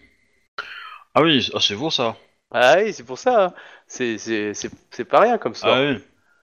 Ah 1.15 1.23
oui, 1.23 1.51
ah, 1.55 1.59
c'est 1.61 1.75
beau 1.77 1.91
ça. 1.91 2.17
Ah 2.53 2.77
oui, 2.79 2.93
c'est 2.93 3.05
pour 3.05 3.19
ça. 3.19 3.47
hein. 3.47 3.55
C'est 3.87 4.17
c'est- 4.19 4.55
c'est- 4.55 4.71
c'est 4.91 5.05
pas 5.05 5.21
rien 5.21 5.39
comme 5.39 5.55
ça. 5.55 5.69
Ah 5.77 5.81
oui. 5.83 5.99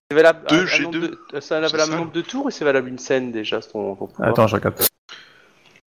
C'est 0.10 0.16
valable, 0.16 0.46
Deux 0.48 0.60
un- 0.60 0.62
un 0.62 0.66
G2. 0.66 0.84
nombre 0.84 1.00
de- 1.00 1.40
c'est 1.40 1.54
valable 1.56 1.80
un 1.82 1.86
ça. 1.86 1.96
nombre 1.96 2.12
de 2.12 2.22
tours 2.22 2.46
ou 2.46 2.50
c'est 2.50 2.64
valable 2.66 2.88
une 2.90 2.98
scène 3.00 3.32
déjà 3.32 3.60
ton, 3.62 3.96
ton 3.96 4.08
pouvoir 4.08 4.30
Attends, 4.30 4.48
je 4.48 4.56
regarde. 4.56 4.76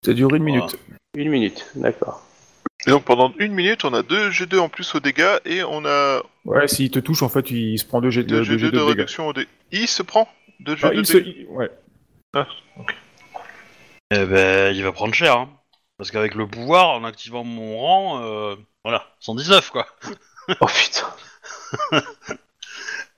Ça 0.05 0.13
dure 0.13 0.35
une 0.35 0.43
minute. 0.45 0.77
Une 1.15 1.31
minute, 1.31 1.67
d'accord. 1.75 2.25
Et 2.87 2.91
donc 2.91 3.05
pendant 3.05 3.33
une 3.39 3.53
minute, 3.53 3.85
on 3.85 3.93
a 3.93 4.03
deux 4.03 4.31
G2 4.31 4.59
en 4.61 4.69
plus 4.69 4.95
aux 4.95 5.01
dégâts 5.01 5.39
et 5.45 5.63
on 5.65 5.85
a 5.85 6.23
Ouais, 6.45 6.69
s'il 6.69 6.91
te 6.91 6.99
touche, 7.01 7.23
en 7.23 7.29
fait, 7.29 7.51
il 7.51 7.79
se 7.79 7.85
prend 7.85 8.01
2 8.01 8.09
G2 8.11 8.23
deux 8.23 8.45
deux 8.45 8.57
G2 8.57 8.59
G2 8.59 8.61
de 8.61 8.67
de 8.67 8.71
dégâts. 8.71 8.87
réduction 8.89 9.27
aux 9.29 9.33
dégâts. 9.33 9.49
Il 9.73 9.89
se 9.89 10.03
prend 10.03 10.29
deux 10.61 10.77
Ah, 10.83 10.89
G2 10.89 10.93
il 10.95 10.99
de 11.01 11.03
se... 11.07 11.13
dégâts. 11.19 11.35
il- 11.41 11.47
Ouais. 11.49 11.71
Eh 14.11 14.25
ben, 14.25 14.75
il 14.75 14.83
va 14.85 14.93
prendre 14.93 15.13
cher, 15.15 15.37
hein. 15.37 15.51
Parce 15.99 16.11
qu'avec 16.13 16.35
le 16.35 16.47
pouvoir, 16.47 16.91
en 16.91 17.05
activant 17.05 17.43
mon 17.45 17.77
rang, 17.79 18.23
euh, 18.23 18.55
voilà, 18.85 19.05
119 19.21 19.71
quoi. 19.71 19.87
Oh 20.61 20.67
putain. 20.67 21.07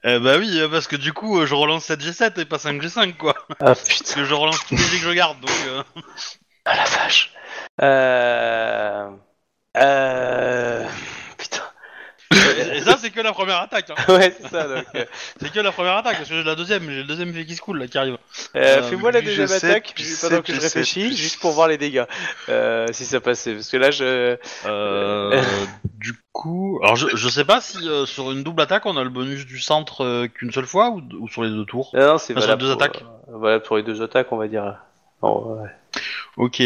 Eh 0.03 0.19
ben 0.19 0.41
oui, 0.41 0.59
parce 0.71 0.87
que 0.89 0.97
du 0.97 1.13
coup, 1.13 1.39
euh, 1.41 1.45
je 1.47 1.55
relance 1.55 1.91
7G7 1.91 2.41
et 2.41 2.47
pas 2.47 2.57
5G5 2.57 3.19
quoi. 3.19 3.35
Ah 3.51 3.57
Parce 3.67 3.83
putain. 3.83 4.15
que 4.15 4.25
je 4.25 4.33
relance 4.33 4.65
tous 4.67 4.75
les 4.75 4.79
jets 4.81 4.97
que 4.97 5.05
je 5.05 5.13
garde, 5.13 5.39
donc... 5.41 5.51
euh, 5.69 5.83
Ah 6.65 6.75
la 6.75 6.85
vache. 6.85 7.35
Euh... 7.83 9.11
Euh... 9.77 10.85
Putain. 11.39 11.63
Et, 12.73 12.81
ça, 12.83 12.97
c'est 12.97 13.11
que 13.11 13.21
la 13.21 13.33
première 13.33 13.59
attaque, 13.61 13.91
hein. 13.91 13.95
Ouais, 14.13 14.35
c'est 14.41 14.49
ça. 14.49 14.69
Donc, 14.69 14.85
euh, 14.95 15.05
C'est 15.41 15.53
que 15.53 15.61
la 15.61 15.73
première 15.73 15.97
attaque, 15.97 16.17
parce 16.19 16.29
que 16.29 16.35
j'ai 16.37 16.43
la 16.45 16.55
deuxième, 16.55 16.89
j'ai 16.89 16.99
le 16.99 17.05
deuxième 17.05 17.33
fait 17.35 17.45
qui 17.45 17.57
se 17.57 17.61
coule 17.61 17.79
là 17.81 17.87
qui 17.89 17.99
arrive. 17.99 18.19
euh, 18.57 18.79
Euh, 18.79 18.83
Fais-moi 18.85 19.11
la 19.13 19.21
deuxième 19.21 19.49
sais, 19.49 19.69
attaque 19.69 19.93
puis 19.95 20.05
pendant 20.21 20.41
que 20.43 20.49
je 20.53 20.55
je 20.55 20.61
sais, 20.61 20.67
réfléchis, 20.67 21.17
juste 21.17 21.41
pour 21.41 21.53
voir 21.53 21.69
les 21.69 21.77
dégâts. 21.79 22.05
Euh, 22.49 22.87
si 22.93 23.05
ça 23.05 23.21
passait. 23.21 23.55
Parce 23.55 23.69
que 23.69 23.77
là, 23.77 23.91
je. 23.91 24.37
Euh, 24.67 25.43
du 25.99 26.15
coup, 26.33 26.79
alors 26.83 26.97
je, 26.97 27.09
je 27.17 27.29
sais 27.29 27.45
pas 27.45 27.61
si 27.61 27.89
euh, 27.89 28.07
sur 28.07 28.31
une 28.33 28.43
double 28.45 28.63
attaque 28.63 28.87
on 28.87 28.97
a 28.97 29.03
le 29.05 29.11
bonus 29.11 29.45
du 29.47 29.59
centre 29.61 30.05
euh, 30.05 30.27
qu'une 30.29 30.53
seule 30.53 30.67
fois 30.67 30.91
ou, 30.91 31.03
ou 31.21 31.29
sur 31.29 31.43
les 31.43 31.51
deux 31.51 31.65
tours? 31.65 31.91
Non, 31.95 32.07
non, 32.13 32.19
c'est 32.19 32.33
sur 32.33 32.41
valable. 32.41 32.63
les 32.63 32.69
deux 32.69 32.75
pour, 32.75 32.83
attaques. 32.85 33.03
euh, 33.29 33.39
valable 33.39 33.65
pour 33.65 33.77
les 33.77 33.83
deux 33.83 34.03
attaques, 34.03 34.31
on 34.33 34.37
va 34.37 34.47
dire. 34.49 34.77
Non, 35.23 35.57
ouais. 35.63 35.69
Ok, 36.37 36.63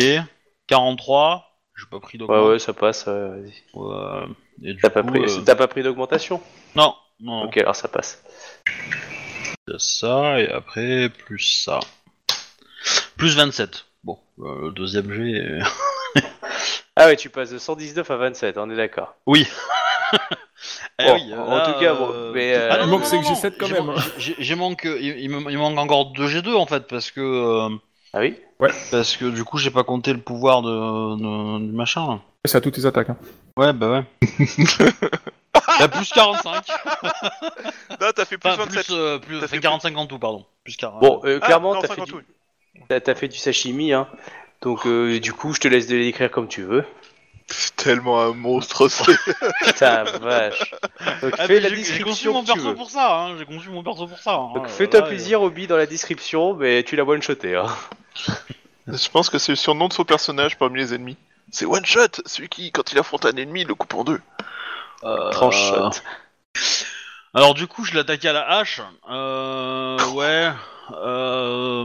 43, 0.67 1.54
j'ai 1.77 1.87
pas 1.91 2.01
pris 2.01 2.18
ouais, 2.29 2.41
d'augmentation. 2.41 2.49
ouais, 2.49 2.59
ça 2.59 2.72
passe. 2.72 3.07
ouais, 3.07 3.29
vas-y. 3.29 3.62
Euh, 3.77 4.27
et 4.62 4.75
du 4.75 4.83
T'as 4.83 4.91
pas 4.91 5.03
coup, 5.03 5.09
pris, 5.09 5.25
euh, 5.25 5.43
t'as 5.45 5.57
pas 5.57 5.66
pris 5.68 5.83
d'augmentation? 5.83 6.41
Non, 6.77 6.95
non, 7.20 7.41
Ok, 7.47 7.59
alors 7.59 7.77
ça 7.77 7.89
passe. 7.89 8.22
il 9.68 9.72
y 9.72 9.77
a 9.77 9.79
ça 9.79 10.41
et 10.41 10.49
après 10.51 11.11
plus 11.11 11.39
ça. 11.64 11.81
Plus 13.16 13.35
27. 13.37 13.87
Bon, 14.05 14.18
euh, 14.41 14.66
le 14.66 14.70
deuxième 14.72 15.12
G. 15.12 15.33
est- 15.37 15.62
Ah 16.97 17.07
ouais, 17.07 17.16
tu 17.16 17.31
passes 17.31 17.51
de 17.51 17.59
119 17.59 18.11
à 18.11 18.16
27, 18.16 18.59
on 18.59 18.70
est 18.70 18.77
d'accord. 18.77 19.14
Oui. 19.27 19.47
Eh 20.99 21.05
Bon, 21.05 21.12
oui, 21.12 21.35
en 21.35 21.47
là, 21.51 21.61
tout 21.61 21.75
cas, 21.75 21.95
bon, 21.95 22.12
euh, 22.12 22.33
mais, 22.33 22.55
euh, 22.55 22.68
ah 22.70 22.79
Il 22.83 22.89
manque 22.89 23.05
non, 23.05 23.07
5 23.07 23.22
non, 23.22 23.35
G7 23.35 23.57
quand 23.59 23.68
j'ai 23.68 23.75
même, 23.75 23.87
man- 23.87 23.97
hein. 23.97 24.03
j'ai- 24.16 24.37
J'ai 24.39 24.55
manque, 24.55 24.85
il, 24.85 25.18
il 25.18 25.29
me, 25.31 25.51
il 25.51 25.59
manque 25.59 25.79
encore 25.79 26.12
2 26.12 26.27
G2 26.29 26.55
en 26.57 26.66
fait 26.66 26.87
parce 26.87 27.11
que 27.11 27.20
euh, 27.20 27.68
Ah 28.15 28.21
oui? 28.21 28.37
Parce 28.91 29.17
que 29.17 29.25
du 29.27 29.43
coup 29.45 29.59
j'ai 29.59 29.71
pas 29.71 29.83
compté 29.85 30.12
le 30.12 30.21
pouvoir 30.21 30.62
de, 30.62 30.71
de- 31.17 31.67
du 31.67 31.73
machin. 31.73 32.07
Là. 32.07 32.21
C'est 32.45 32.57
à 32.57 32.61
toutes 32.61 32.75
tes 32.75 32.87
attaques. 32.87 33.11
hein. 33.11 33.17
Ouais 33.57 33.73
bah 33.73 33.91
ouais. 33.91 34.05
bah, 35.81 35.89
plus 35.89 36.11
45. 36.11 36.69
Là, 38.01 38.12
t'as 38.15 38.25
fait 38.25 38.39
plus 38.39 38.51
Enfin, 38.51 38.65
27. 38.65 38.85
plus, 38.87 38.95
euh, 38.95 39.19
plus 39.19 39.41
T'as 39.41 39.49
fait 39.49 39.57
fait 39.57 39.62
45 39.62 39.97
en 39.97 40.07
tout 40.07 40.19
pardon. 40.19 40.45
Plus 40.62 40.77
40. 40.77 41.01
Bon, 41.01 41.21
euh, 41.25 41.39
Ah, 41.43 41.47
clairement, 41.47 41.75
non, 41.75 41.81
t'as 41.81 41.89
fait, 41.89 41.95
50, 41.97 42.07
du... 42.09 42.85
t'as- 42.89 43.01
t'as 43.01 43.15
fait 43.15 43.29
du 43.29 43.37
sashimi, 43.39 43.93
hein. 43.93 44.07
Donc, 44.62 44.87
euh, 44.87 45.21
du 45.21 45.33
coup, 45.33 45.53
je 45.53 45.61
te 45.61 45.69
laisse 45.69 45.87
de 45.89 45.97
l'écrire 45.97 46.31
comme 46.31 46.49
tu 46.49 46.62
veux. 46.62 46.85
C'est 47.49 47.77
tellement 47.77 48.21
un 48.23 48.33
monstre, 48.33 48.89
c'est... 48.89 49.17
Putain, 49.65 50.05
vache. 50.05 50.71
Donc, 51.23 51.35
Ah, 51.39 51.47
fais 51.47 51.61
la 51.61 51.69
j'ai- 51.69 51.77
J'ai 51.77 52.01
conçu 52.01 52.29
description 52.29 52.33
mon 52.33 52.41
que 52.43 52.47
tu 52.47 52.53
perso 52.55 52.69
veux. 52.71 52.75
pour 52.75 52.91
ça. 52.91 53.15
Hein. 53.19 53.37
J'ai 53.39 53.45
conçu 53.45 53.69
mon 53.69 53.83
perso 53.83 54.07
pour 54.07 54.19
ça. 54.19 54.33
hein. 54.35 54.53
Donc, 54.55 54.65
Euh, 54.65 54.69
fais-toi 54.69 55.01
là, 55.01 55.07
plaisir, 55.07 55.43
Obi, 55.43 55.67
dans 55.67 55.77
la 55.77 55.87
description, 55.87 56.55
mais 56.55 56.83
tu 56.85 56.97
l'as 56.97 57.05
one-shoté, 57.05 57.57
hein. 57.57 57.67
Je 58.87 59.09
pense 59.11 59.29
que 59.31 59.39
c'est 59.39 59.53
le 59.53 59.57
surnom 59.57 59.89
de 59.89 59.93
son 59.93 60.05
personnage 60.05 60.57
parmi 60.57 60.79
les 60.79 60.95
ennemis. 60.95 61.17
C'est 61.51 61.67
One 61.67 61.85
Shot, 61.85 62.23
celui 62.27 62.49
qui, 62.49 62.73
quand 62.73 62.93
il 62.93 62.99
affronte 62.99 63.27
un 63.27 63.37
ennemi, 63.37 63.61
il 63.63 63.67
le 63.69 63.75
coupe 63.75 63.95
en 63.95 64.05
deux. 64.05 64.21
euh, 65.05 65.31
Tranche 65.31 65.57
shot. 65.69 65.91
Alors 67.35 67.55
du 67.55 67.67
coup, 67.67 67.85
je 67.85 67.93
l'ai 67.93 68.01
attaqué 68.01 68.29
à 68.29 68.33
la 68.33 68.49
hache. 68.59 68.81
Euh, 69.11 69.99
ouais. 70.15 70.51
Euh, 70.93 71.85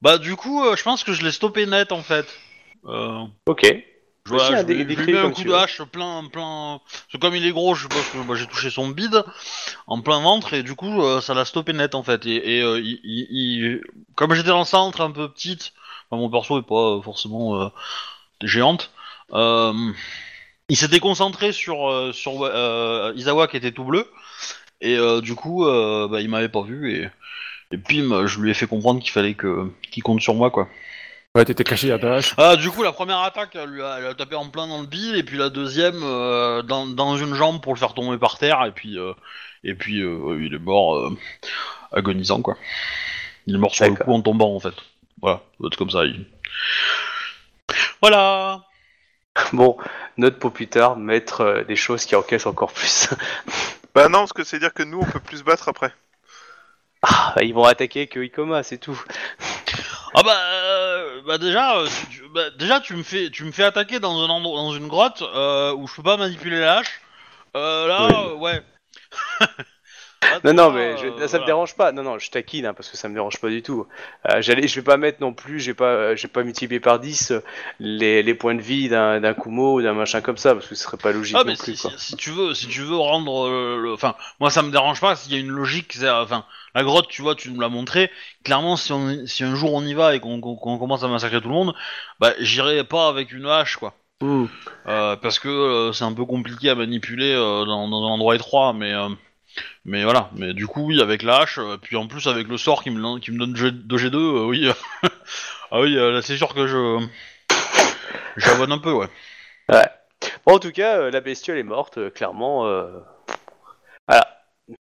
bah 0.00 0.18
du 0.18 0.34
coup, 0.36 0.64
euh, 0.64 0.76
je 0.76 0.82
pense 0.82 1.04
que 1.04 1.12
je 1.12 1.22
l'ai 1.22 1.32
stoppé 1.32 1.66
net 1.66 1.92
en 1.92 2.02
fait. 2.02 2.26
Euh, 2.86 3.24
Ok. 3.46 3.66
Je 4.24 4.34
hein, 4.36 4.54
je 4.56 4.64
lui- 4.66 4.86
je 4.88 5.00
lui 5.00 5.08
mets 5.08 5.18
un 5.18 5.30
coup 5.30 5.44
de 5.44 5.52
hache 5.52 5.82
plein, 5.82 6.24
plein. 6.28 6.80
Parce 6.84 7.06
que 7.12 7.16
comme 7.18 7.34
il 7.34 7.44
est 7.46 7.50
gros, 7.52 7.74
je 7.74 7.82
suppose 7.82 8.08
que 8.10 8.18
bah, 8.26 8.34
j'ai 8.36 8.46
touché 8.46 8.70
son 8.70 8.88
bide 8.88 9.24
en 9.86 10.00
plein 10.02 10.20
ventre 10.20 10.54
et 10.54 10.62
du 10.62 10.74
coup, 10.76 11.02
euh, 11.02 11.20
ça 11.20 11.34
l'a 11.34 11.44
stoppé 11.44 11.72
net 11.72 11.94
en 11.94 12.02
fait. 12.04 12.26
Et, 12.26 12.58
et, 12.58 12.62
euh, 12.62 12.80
il, 12.80 13.00
il- 13.04 13.28
il- 13.30 13.82
comme 14.14 14.34
j'étais 14.34 14.48
dans 14.50 14.60
le 14.60 14.64
centre, 14.64 15.00
un 15.00 15.10
peu 15.10 15.28
petite, 15.30 15.72
enfin, 16.10 16.20
mon 16.20 16.30
perso 16.30 16.58
est 16.60 16.66
pas 16.66 16.98
euh, 16.98 17.02
forcément 17.02 17.60
euh, 17.62 17.68
géante. 18.42 18.92
Euh, 19.34 19.92
il 20.68 20.76
s'était 20.76 21.00
concentré 21.00 21.52
sur 21.52 21.88
euh, 21.90 22.12
sur 22.12 22.42
euh, 22.44 23.12
Izawa 23.16 23.48
qui 23.48 23.56
était 23.56 23.72
tout 23.72 23.84
bleu 23.84 24.08
et 24.80 24.96
euh, 24.96 25.20
du 25.20 25.34
coup 25.34 25.66
euh, 25.66 26.08
bah, 26.08 26.20
il 26.20 26.28
m'avait 26.30 26.48
pas 26.48 26.62
vu 26.62 26.92
et 26.94 27.10
et 27.72 27.78
puis 27.78 28.02
bah, 28.02 28.26
je 28.26 28.40
lui 28.40 28.50
ai 28.50 28.54
fait 28.54 28.66
comprendre 28.68 29.00
qu'il 29.02 29.12
fallait 29.12 29.34
que 29.34 29.70
qu'il 29.90 30.02
compte 30.02 30.20
sur 30.22 30.34
moi 30.34 30.50
quoi. 30.50 30.68
Ouais, 31.34 31.46
t'étais 31.46 31.64
caché 31.64 31.90
à 31.90 31.98
ta 31.98 32.16
hache. 32.16 32.34
Ah 32.36 32.56
du 32.56 32.70
coup 32.70 32.82
la 32.82 32.92
première 32.92 33.20
attaque 33.20 33.54
elle 33.54 33.70
lui 33.70 33.82
a, 33.82 33.98
elle 33.98 34.06
a 34.06 34.14
tapé 34.14 34.34
en 34.36 34.50
plein 34.50 34.66
dans 34.66 34.80
le 34.82 34.86
bide 34.86 35.14
et 35.14 35.22
puis 35.22 35.38
la 35.38 35.48
deuxième 35.48 36.02
euh, 36.02 36.60
dans, 36.62 36.86
dans 36.86 37.16
une 37.16 37.34
jambe 37.34 37.62
pour 37.62 37.72
le 37.72 37.78
faire 37.78 37.94
tomber 37.94 38.18
par 38.18 38.36
terre 38.38 38.62
et 38.66 38.70
puis 38.72 38.98
euh, 38.98 39.14
et 39.64 39.74
puis 39.74 40.00
euh, 40.02 40.38
il 40.44 40.52
est 40.52 40.58
mort 40.58 40.96
euh, 40.96 41.16
agonisant 41.92 42.42
quoi. 42.42 42.56
Il 43.46 43.54
est 43.54 43.58
mort 43.58 43.74
sur 43.74 43.86
le 43.86 43.94
coup 43.94 44.12
en 44.12 44.20
tombant 44.20 44.54
en 44.54 44.60
fait. 44.60 44.74
Voilà, 45.22 45.42
être 45.64 45.76
comme 45.76 45.90
ça. 45.90 46.04
il- 46.04 46.26
Voilà. 48.00 48.64
Bon, 49.52 49.78
note 50.18 50.38
pour 50.38 50.52
plus 50.52 50.68
tard, 50.68 50.96
mettre 50.96 51.40
euh, 51.42 51.64
des 51.64 51.76
choses 51.76 52.04
qui 52.04 52.16
encaissent 52.16 52.46
encore 52.46 52.72
plus. 52.72 53.08
Bah 53.94 54.08
non, 54.08 54.20
parce 54.20 54.32
que 54.32 54.44
c'est 54.44 54.58
dire 54.58 54.72
que 54.72 54.82
nous, 54.82 55.00
on 55.00 55.04
peut 55.04 55.20
plus 55.20 55.38
se 55.38 55.44
battre 55.44 55.68
après. 55.68 55.92
ah, 57.02 57.34
ils 57.42 57.52
vont 57.54 57.64
attaquer 57.64 58.06
que 58.06 58.20
Ikoma, 58.20 58.62
c'est 58.62 58.78
tout. 58.78 58.98
Ah 60.14 60.22
bah, 60.22 60.36
euh, 60.36 61.22
bah 61.26 61.38
déjà, 61.38 61.76
euh, 61.78 61.88
tu- 62.10 62.28
bah, 62.34 62.50
déjà 62.50 62.80
tu 62.80 62.94
me 62.94 63.02
fais, 63.02 63.30
tu 63.30 63.44
me 63.44 63.52
fais 63.52 63.64
attaquer 63.64 63.98
dans 64.00 64.20
un 64.22 64.28
endroit, 64.28 64.60
dans 64.60 64.74
une 64.74 64.88
grotte 64.88 65.22
euh, 65.22 65.72
où 65.74 65.86
je 65.86 65.94
peux 65.96 66.02
pas 66.02 66.16
manipuler 66.16 66.60
la 66.60 66.78
hache. 66.78 67.00
Euh, 67.56 67.86
là, 67.88 68.08
euh, 68.28 68.34
ouais. 68.36 68.62
Non, 70.44 70.52
non, 70.54 70.70
mais 70.70 70.96
je- 70.96 71.26
ça 71.26 71.38
me 71.38 71.44
dérange 71.46 71.74
pas. 71.74 71.92
Non, 71.92 72.02
non, 72.02 72.18
je 72.18 72.30
taquine 72.30 72.66
hein, 72.66 72.74
parce 72.74 72.88
que 72.88 72.96
ça 72.96 73.08
me 73.08 73.14
dérange 73.14 73.38
pas 73.40 73.48
du 73.48 73.62
tout. 73.62 73.86
Euh, 74.28 74.40
j'allais, 74.40 74.68
je 74.68 74.76
vais 74.76 74.82
pas 74.84 74.96
mettre 74.96 75.20
non 75.20 75.32
plus, 75.32 75.60
j'ai 75.60 75.74
pas, 75.74 75.84
euh, 75.86 76.16
j'ai 76.16 76.28
pas 76.28 76.42
multiplié 76.44 76.80
par 76.80 76.98
10 77.00 77.32
euh, 77.32 77.40
les, 77.80 78.22
les 78.22 78.34
points 78.34 78.54
de 78.54 78.60
vie 78.62 78.88
d'un, 78.88 79.20
d'un 79.20 79.34
Kumo 79.34 79.74
ou 79.78 79.82
d'un 79.82 79.94
machin 79.94 80.20
comme 80.20 80.36
ça 80.36 80.54
parce 80.54 80.66
que 80.66 80.74
ce 80.74 80.84
serait 80.84 80.96
pas 80.96 81.12
logique 81.12 81.36
Ah 81.38 81.44
non 81.44 81.50
mais 81.50 81.56
plus. 81.56 81.74
si, 81.76 81.82
quoi. 81.82 81.90
si, 81.96 82.06
si 82.06 82.16
tu 82.16 82.30
veux, 82.30 82.54
si 82.54 82.66
tu 82.68 82.80
veux 82.82 82.96
rendre, 82.96 83.46
euh, 83.48 83.78
le- 83.82 83.92
enfin, 83.92 84.14
moi 84.40 84.50
ça 84.50 84.62
me 84.62 84.70
dérange 84.70 85.00
pas 85.00 85.16
s'il 85.16 85.32
y 85.32 85.36
a 85.36 85.40
une 85.40 85.50
logique. 85.50 85.92
c'est- 85.92 86.08
Enfin, 86.10 86.44
la 86.74 86.82
grotte, 86.84 87.08
tu 87.08 87.22
vois, 87.22 87.34
tu 87.34 87.50
nous 87.50 87.60
l'as 87.60 87.68
montré. 87.68 88.10
Clairement, 88.44 88.76
si 88.76 88.92
on, 88.92 89.26
si 89.26 89.44
un 89.44 89.54
jour 89.54 89.74
on 89.74 89.82
y 89.84 89.94
va 89.94 90.14
et 90.14 90.20
qu'on 90.20 90.40
qu'on- 90.40 90.56
qu'on 90.56 90.78
commence 90.78 91.02
à 91.02 91.08
massacrer 91.08 91.40
tout 91.40 91.48
le 91.48 91.54
monde, 91.54 91.74
bah 92.20 92.32
j'irai 92.38 92.84
pas 92.84 93.08
avec 93.08 93.32
une 93.32 93.46
hache 93.46 93.76
quoi. 93.76 93.94
Hmm. 94.20 94.46
Euh, 94.86 95.16
parce 95.16 95.38
que 95.40 95.48
euh, 95.48 95.92
c'est 95.92 96.04
un 96.04 96.12
peu 96.12 96.24
compliqué 96.24 96.70
à 96.70 96.74
manipuler 96.76 97.32
euh, 97.34 97.64
dans, 97.64 97.88
dans 97.88 98.04
un 98.06 98.10
endroit 98.10 98.36
étroit, 98.36 98.72
mais 98.72 98.92
euh, 98.92 99.08
mais 99.84 100.04
voilà. 100.04 100.30
Mais 100.36 100.52
du 100.54 100.66
coup, 100.66 100.86
oui, 100.86 101.00
avec 101.00 101.22
la 101.22 101.38
hache, 101.40 101.58
euh, 101.58 101.76
puis 101.80 101.96
en 101.96 102.06
plus 102.06 102.26
avec 102.28 102.48
le 102.48 102.56
sort 102.56 102.82
qui 102.82 102.90
me 102.90 103.18
qui 103.18 103.30
me 103.32 103.38
donne 103.38 103.56
G- 103.56 103.70
2G2, 103.72 104.16
euh, 104.16 104.44
oui, 104.46 104.68
ah 105.70 105.80
oui, 105.80 105.96
euh, 105.96 106.12
là 106.12 106.22
c'est 106.22 106.36
sûr 106.36 106.54
que 106.54 106.66
je 106.66 106.98
j'abonne 108.36 108.72
un 108.72 108.78
peu, 108.78 108.92
ouais. 108.92 109.08
Bon, 110.46 110.54
en 110.54 110.58
tout 110.58 110.72
cas, 110.72 110.98
euh, 110.98 111.10
la 111.10 111.20
bestiole 111.20 111.58
est 111.58 111.62
morte, 111.62 111.98
euh, 111.98 112.10
clairement. 112.10 112.66
euh, 112.66 112.90
Voilà, 114.08 114.26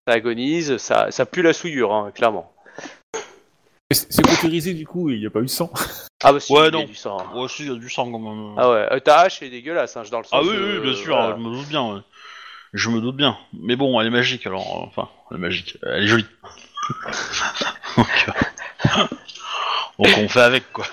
ça 0.07 0.14
agonise, 0.14 0.77
ça, 0.77 1.11
ça 1.11 1.26
pue 1.26 1.41
la 1.41 1.53
souillure, 1.53 1.93
hein, 1.93 2.11
clairement. 2.14 2.53
C'est 3.91 4.22
cautérisé 4.26 4.73
du 4.73 4.88
coup, 4.88 5.10
et 5.10 5.15
il 5.15 5.19
n'y 5.19 5.26
a 5.26 5.30
pas 5.30 5.39
eu 5.39 5.45
de 5.45 5.48
sang. 5.49 5.69
Ah 6.23 6.31
bah 6.31 6.39
si, 6.39 6.53
Ouais, 6.53 6.61
il 6.61 6.64
y 6.65 6.68
a 6.68 6.72
non. 6.72 6.84
du 6.85 6.95
sang. 6.95 7.18
hein. 7.19 7.38
Ouais, 7.38 7.48
si, 7.49 7.64
il 7.64 7.69
y 7.69 7.76
a 7.76 7.76
du 7.77 7.89
sang 7.89 8.10
quand 8.11 8.19
même. 8.19 8.56
Ah 8.57 8.69
ouais, 8.69 8.88
euh, 8.93 8.99
ta 8.99 9.19
hache 9.19 9.41
est 9.41 9.49
dégueulasse, 9.49 9.98
hein, 9.98 10.03
je 10.06 10.11
dans 10.11 10.19
le 10.19 10.23
sens. 10.23 10.31
Ah 10.34 10.41
oui, 10.41 10.56
oui, 10.57 10.80
bien 10.80 10.93
sûr, 10.93 11.15
voilà. 11.15 11.35
je 11.38 11.41
me 11.43 11.49
doute 11.56 11.68
bien. 11.68 11.95
ouais. 11.95 12.02
Je 12.73 12.89
me 12.89 13.02
doute 13.02 13.18
bien. 13.18 13.38
Mais 13.53 13.76
bon, 13.76 13.99
elle 13.99 14.07
est 14.07 14.11
magique 14.11 14.45
alors. 14.48 14.81
euh, 14.84 14.88
Enfin, 14.88 15.10
elle 15.30 15.38
est 15.38 15.39
magique. 15.41 15.77
Elle 15.84 16.03
est 16.03 16.07
jolie. 16.07 16.26
Donc, 17.98 18.07
euh, 18.27 18.31
donc 19.99 20.18
on 20.18 20.30
fait 20.30 20.41
avec 20.41 20.72
quoi. 20.72 20.85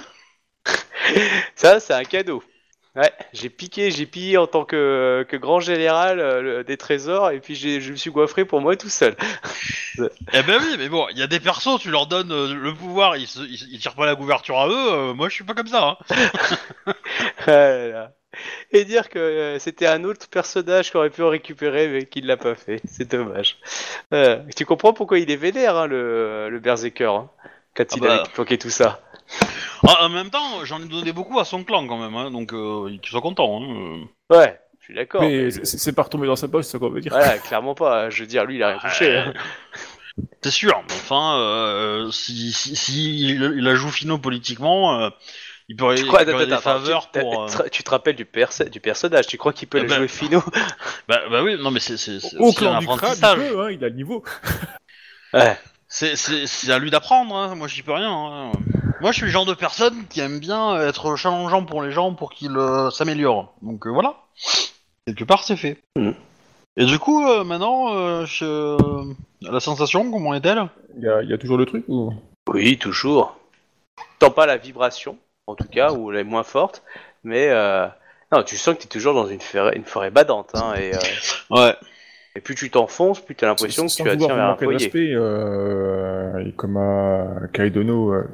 Ça, 1.54 1.80
c'est 1.80 1.94
un 1.94 2.04
cadeau. 2.04 2.42
Ouais, 2.96 3.12
j'ai 3.32 3.48
piqué, 3.50 3.90
j'ai 3.92 4.06
pillé 4.06 4.38
en 4.38 4.48
tant 4.48 4.64
que, 4.64 5.24
que 5.28 5.36
grand 5.36 5.60
général 5.60 6.18
euh, 6.18 6.42
le- 6.42 6.64
des 6.64 6.76
trésors 6.76 7.30
et 7.30 7.38
puis 7.38 7.54
j'ai- 7.54 7.80
je 7.80 7.92
me 7.92 7.96
suis 7.96 8.10
coiffré 8.10 8.44
pour 8.44 8.60
moi 8.60 8.76
tout 8.76 8.88
seul. 8.88 9.16
Eh 10.32 10.42
ben 10.44 10.58
oui, 10.60 10.76
mais 10.78 10.88
bon, 10.88 11.08
il 11.10 11.18
y 11.18 11.22
a 11.22 11.26
des 11.26 11.40
persos, 11.40 11.80
tu 11.80 11.90
leur 11.90 12.06
donnes 12.06 12.30
euh, 12.32 12.54
le 12.54 12.72
pouvoir, 12.74 13.16
ils, 13.16 13.26
se- 13.26 13.40
ils, 13.40 13.74
ils 13.74 13.80
tirent 13.80 13.96
pas 13.96 14.06
la 14.06 14.14
couverture 14.16 14.58
à 14.60 14.68
eux. 14.68 14.92
euh, 14.92 15.14
moi, 15.14 15.28
je 15.28 15.34
suis 15.34 15.44
pas 15.44 15.54
comme 15.54 15.66
ça. 15.66 15.98
Hein. 16.10 16.16
Ah 17.46 17.50
là 17.50 17.88
là. 17.88 18.12
Et 18.72 18.84
dire 18.84 19.08
que 19.08 19.18
euh, 19.18 19.58
c'était 19.58 19.86
un 19.86 20.04
autre 20.04 20.28
personnage 20.28 20.90
qui 20.90 20.96
aurait 20.96 21.10
pu 21.10 21.22
en 21.22 21.28
récupérer 21.28 21.88
mais 21.88 22.04
qui 22.06 22.22
ne 22.22 22.26
l'a 22.28 22.36
pas 22.36 22.54
fait. 22.54 22.80
C'est 22.86 23.10
dommage. 23.10 23.56
Euh, 24.12 24.40
tu 24.56 24.64
comprends 24.66 24.92
pourquoi 24.92 25.18
il 25.18 25.30
est 25.30 25.36
vénère, 25.36 25.76
hein, 25.76 25.86
le, 25.86 26.48
le 26.50 26.58
Berserker, 26.60 27.04
hein, 27.06 27.30
quand 27.74 27.84
Ah 27.90 27.94
il 27.96 28.00
bah. 28.02 28.22
a 28.24 28.30
évoqué 28.32 28.58
tout 28.58 28.70
ça. 28.70 29.00
Ah, 29.86 30.04
en 30.06 30.08
même 30.08 30.30
temps, 30.30 30.64
j'en 30.64 30.80
ai 30.82 30.86
donné 30.86 31.12
beaucoup 31.12 31.38
à 31.38 31.44
son 31.44 31.62
clan 31.64 31.86
quand 31.86 31.98
même, 31.98 32.14
hein, 32.16 32.30
donc 32.30 32.52
euh, 32.52 32.88
qu'ils 33.02 33.10
soient 33.10 33.20
contents. 33.20 33.62
Hein. 33.62 34.06
Ouais, 34.30 34.58
je 34.80 34.84
suis 34.86 34.94
d'accord. 34.94 35.20
Mais 35.22 35.44
mais- 35.44 35.64
c'est- 35.64 35.92
pas 35.92 36.02
retombé 36.02 36.26
dans 36.26 36.34
sa 36.36 36.48
poche, 36.48 36.64
c'est 36.64 36.72
ça 36.72 36.78
qu'on 36.78 36.88
veut 36.90 37.00
dire. 37.00 37.12
Voilà, 37.12 37.38
clairement 37.38 37.74
pas. 37.74 38.08
Je 38.10 38.22
veux 38.22 38.26
dire, 38.26 38.44
lui, 38.44 38.56
il 38.56 38.62
a 38.62 38.68
rien 38.70 38.78
touché. 38.78 39.16
hein. 39.18 39.34
C'est 40.42 40.50
sûr. 40.50 40.72
mais 40.88 40.94
Enfin, 40.94 41.36
euh, 41.38 42.10
si, 42.10 42.52
si, 42.52 42.74
si 42.74 43.22
il, 43.22 43.42
il 43.58 43.64
la 43.64 43.74
joue 43.74 43.90
finot 43.90 44.18
politiquement, 44.18 44.98
euh, 45.00 45.10
il 45.68 45.76
peut 45.76 45.94
Tu 45.94 46.06
crois, 46.06 46.20
attends, 46.20 46.38
des 46.38 46.44
attends, 46.52 46.60
faveurs 46.60 47.10
tu, 47.10 47.20
pour. 47.20 47.42
euh, 47.44 47.68
tu 47.70 47.82
te 47.82 47.90
rappelles 47.90 48.16
du, 48.16 48.24
perso- 48.24 48.68
du 48.68 48.80
personnage 48.80 49.26
Tu 49.26 49.36
crois 49.38 49.52
qu'il 49.52 49.68
peut 49.68 49.78
Ah 49.80 49.82
le 49.82 49.88
bah. 49.88 49.96
jouer 49.96 50.08
finaux? 50.08 50.42
Bah, 51.08 51.20
bah 51.30 51.42
oui, 51.42 51.56
non 51.60 51.70
mais 51.70 51.80
c'est 51.80 51.94
Au 52.38 52.52
clan 52.52 52.78
du 52.78 52.86
crabe, 52.86 52.98
il 53.00 53.24
apprentissage. 53.24 53.36
peut, 53.38 53.60
hein, 53.64 53.70
il 53.70 53.84
a 53.84 53.88
le 53.88 53.94
niveau. 53.94 54.22
Ouais. 55.34 55.58
C'est 55.88 56.16
c'est 56.16 56.46
c'est 56.46 56.72
à 56.72 56.78
lui 56.78 56.90
d'apprendre. 56.90 57.34
Hein. 57.36 57.54
Moi, 57.54 57.68
j'y 57.68 57.82
peux 57.82 57.92
rien. 57.92 58.10
hein. 58.10 58.52
Moi, 59.02 59.12
je 59.12 59.16
suis 59.16 59.26
le 59.26 59.30
genre 59.30 59.44
de 59.44 59.52
personne 59.54 60.06
qui 60.08 60.20
aime 60.20 60.38
bien 60.38 60.80
être 60.80 61.16
challengeant 61.16 61.64
pour 61.66 61.82
les 61.82 61.92
gens 61.92 62.14
pour 62.14 62.30
qu'ils 62.32 62.56
euh, 62.56 62.90
s'améliorent. 62.90 63.52
Donc 63.62 63.86
euh, 63.86 63.90
voilà. 63.90 64.16
Quelque 65.06 65.24
part, 65.24 65.44
c'est 65.44 65.56
fait. 65.56 65.76
Mhm. 65.96 66.14
Et 66.78 66.86
du 66.86 66.98
coup, 66.98 67.26
euh, 67.26 67.44
maintenant, 67.44 67.94
euh, 67.94 68.24
je- 68.24 69.12
la 69.42 69.60
sensation, 69.60 70.10
comment 70.10 70.32
est-elle? 70.34 70.62
Il 70.96 71.04
y, 71.04 71.08
a, 71.08 71.22
il 71.22 71.28
y 71.28 71.32
a 71.34 71.38
toujours 71.38 71.58
le 71.58 71.66
truc 71.66 71.84
ou? 71.88 72.12
Oui, 72.48 72.78
toujours. 72.78 73.36
Tant 74.18 74.30
pas 74.30 74.46
la 74.46 74.56
vibration, 74.56 75.18
en 75.48 75.54
tout 75.54 75.68
cas, 75.68 75.92
ou 75.92 76.12
elle 76.12 76.18
est 76.18 76.24
moins 76.24 76.42
forte, 76.44 76.82
mais 77.24 77.48
euh, 77.48 77.86
non, 78.30 78.42
tu 78.42 78.56
sens 78.56 78.74
que 78.74 78.80
tu 78.80 78.86
es 78.86 78.88
toujours 78.88 79.14
dans 79.14 79.26
une 79.26 79.40
forêt, 79.40 79.74
une 79.76 79.84
forêt 79.84 80.10
badante, 80.10 80.50
hein, 80.54 80.74
et, 80.74 80.94
euh, 80.94 80.98
Ouais. 81.50 81.74
et 82.36 82.40
plus 82.40 82.54
tu 82.54 82.70
t'enfonces, 82.70 83.20
plus 83.20 83.34
tu 83.34 83.44
as 83.44 83.48
l'impression 83.48 83.86
que 83.86 83.92
tu 83.92 84.08
attires 84.08 84.34
vers 84.34 84.44
un 84.50 84.56
foyer. 84.56 84.78
respect, 84.78 85.12
euh, 85.14 86.44
et 86.46 86.52
comme 86.52 86.76
à 86.76 87.46
Kaidono, 87.52 88.12
euh, 88.12 88.28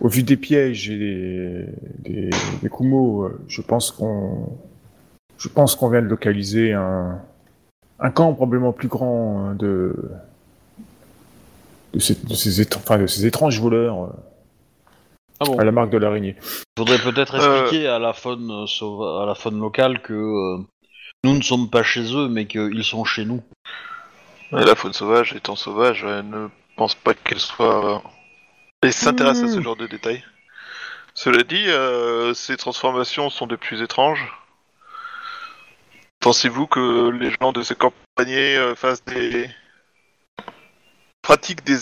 au 0.00 0.08
vu 0.08 0.22
des 0.22 0.36
pièges 0.38 0.88
et 0.90 0.96
des, 0.98 1.64
des, 1.98 2.30
des 2.62 2.68
Kumo, 2.70 3.24
euh, 3.24 3.40
je 3.48 3.60
pense 3.60 3.90
qu'on 3.90 4.58
je 5.36 5.48
pense 5.48 5.74
qu'on 5.76 5.90
vient 5.90 6.00
de 6.00 6.06
localiser 6.06 6.72
un, 6.72 7.20
un 8.00 8.10
camp 8.10 8.32
probablement 8.32 8.72
plus 8.72 8.88
grand 8.88 9.50
euh, 9.50 9.54
de 9.54 10.10
de 11.92 11.98
ces, 12.00 12.14
de 12.26 12.34
ces, 12.34 12.62
étr- 12.62 12.78
enfin, 12.78 12.98
de 12.98 13.06
ces 13.06 13.26
étranges 13.26 13.60
voleurs 13.60 14.04
euh, 14.04 14.08
Ah 15.40 15.44
bon. 15.46 15.58
à 15.58 15.64
la 15.64 15.72
marque 15.72 15.90
de 15.90 15.98
l'araignée. 15.98 16.36
Faudrait 16.78 16.98
peut-être 16.98 17.34
Euh. 17.34 17.62
expliquer 17.62 17.88
à 17.88 17.98
la 17.98 18.12
faune 18.12 18.50
euh, 18.50 18.66
sauva- 18.66 19.22
à 19.22 19.26
la 19.26 19.34
faune 19.34 19.58
locale 19.60 20.00
que 20.00 20.12
euh, 20.12 20.58
nous 21.24 21.36
ne 21.36 21.42
sommes 21.42 21.70
pas 21.70 21.82
chez 21.82 22.14
eux, 22.14 22.28
mais 22.28 22.46
qu'ils 22.46 22.84
sont 22.84 23.04
chez 23.04 23.24
nous. 23.24 23.42
La 24.52 24.76
faune 24.76 24.92
sauvage 24.92 25.32
étant 25.34 25.56
sauvage, 25.56 26.04
elle 26.04 26.28
ne 26.28 26.48
pense 26.76 26.94
pas 26.94 27.14
qu'elle 27.14 27.40
soit. 27.40 28.02
Elle 28.82 28.92
s'intéresse 28.92 29.42
à 29.42 29.48
ce 29.48 29.60
genre 29.60 29.74
de 29.76 29.86
détails. 29.88 30.22
Cela 31.14 31.42
dit, 31.42 31.64
euh, 31.68 32.34
ces 32.34 32.56
transformations 32.56 33.30
sont 33.30 33.46
des 33.48 33.56
plus 33.56 33.82
étranges. 33.82 34.32
Pensez-vous 36.20 36.66
que 36.66 37.10
les 37.10 37.30
gens 37.40 37.52
de 37.52 37.62
ces 37.62 37.74
campagnes 37.74 38.74
fassent 38.76 39.04
des. 39.04 39.48
Pratiquent 41.24 41.64
des 41.66 41.78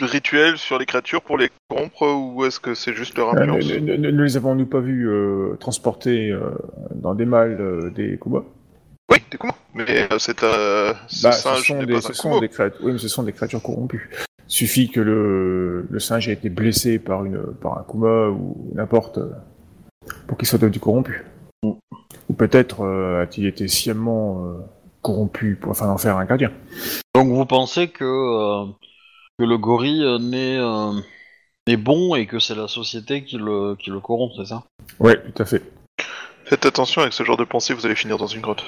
rituels 0.00 0.58
sur 0.58 0.78
les 0.78 0.86
créatures 0.86 1.22
pour 1.22 1.38
les 1.38 1.48
corrompre 1.68 2.02
ou 2.06 2.44
est-ce 2.44 2.60
que 2.60 2.74
c'est 2.74 2.92
juste 2.94 3.16
leur 3.16 3.28
Euh, 3.34 3.40
influence 3.40 3.64
ne, 3.68 3.78
ne- 3.78 3.96
ne- 3.96 4.10
ne 4.10 4.22
les 4.22 4.36
avons-nous 4.36 4.66
pas 4.66 4.80
vus 4.80 5.08
euh, 5.08 5.56
transporter 5.58 6.30
euh, 6.30 6.50
dans 6.94 7.14
des 7.14 7.24
malles 7.24 7.56
euh, 7.60 7.90
des 7.90 8.18
Kumo 8.18 8.44
Oui, 9.10 9.18
des 9.30 9.38
Kumo. 9.38 9.52
Mais 9.74 9.84
euh, 10.12 10.18
c'est 10.18 10.44
un. 10.44 10.94
ce 11.08 11.30
sont, 11.64 11.82
des, 11.82 11.94
pas 11.94 12.00
ce 12.02 12.10
un 12.10 12.14
sont 12.14 12.28
Kumo. 12.28 12.40
des 12.40 12.48
créatures. 12.48 12.80
Oui, 12.84 12.92
mais 12.92 12.98
ce 12.98 13.08
sont 13.08 13.22
des 13.22 13.32
créatures 13.32 13.62
corrompues. 13.62 14.10
Suffit 14.46 14.90
que 14.90 15.00
le, 15.00 15.86
le 15.88 15.98
singe 15.98 16.28
ait 16.28 16.32
été 16.34 16.50
blessé 16.50 16.98
par 16.98 17.24
une 17.24 17.40
par 17.62 17.78
un 17.78 17.84
kuma 17.90 18.28
ou 18.28 18.70
n'importe 18.74 19.16
euh, 19.18 19.30
pour 20.26 20.36
qu'il 20.36 20.46
soit 20.46 20.58
devenu 20.58 20.78
corrompu. 20.78 21.24
Ou 21.64 22.34
peut-être 22.36 22.82
euh, 22.84 23.22
a-t-il 23.22 23.46
été 23.46 23.68
sciemment 23.68 24.44
euh, 24.44 24.52
corrompu 25.00 25.56
pour 25.58 25.70
enfin 25.70 25.88
en 25.88 25.96
faire 25.96 26.18
un 26.18 26.24
gardien. 26.26 26.50
Donc 27.22 27.34
vous 27.34 27.46
pensez 27.46 27.86
que 27.86 28.02
euh, 28.04 28.66
que 29.38 29.44
le 29.44 29.56
gorille 29.56 30.02
euh, 30.02 30.18
n'est 30.18 30.58
euh, 30.58 30.90
n'est 31.68 31.76
bon 31.76 32.16
et 32.16 32.26
que 32.26 32.40
c'est 32.40 32.56
la 32.56 32.66
société 32.66 33.22
qui 33.22 33.36
le 33.36 33.76
qui 33.76 33.90
le 33.90 34.00
corrompt, 34.00 34.34
c'est 34.36 34.46
ça? 34.46 34.64
Ouais, 34.98 35.22
tout 35.22 35.40
à 35.40 35.46
fait. 35.46 35.62
Faites 36.44 36.66
attention 36.66 37.00
avec 37.00 37.12
ce 37.12 37.22
genre 37.22 37.36
de 37.36 37.44
pensée, 37.44 37.74
vous 37.74 37.86
allez 37.86 37.94
finir 37.94 38.18
dans 38.18 38.26
une 38.26 38.40
grotte. 38.40 38.64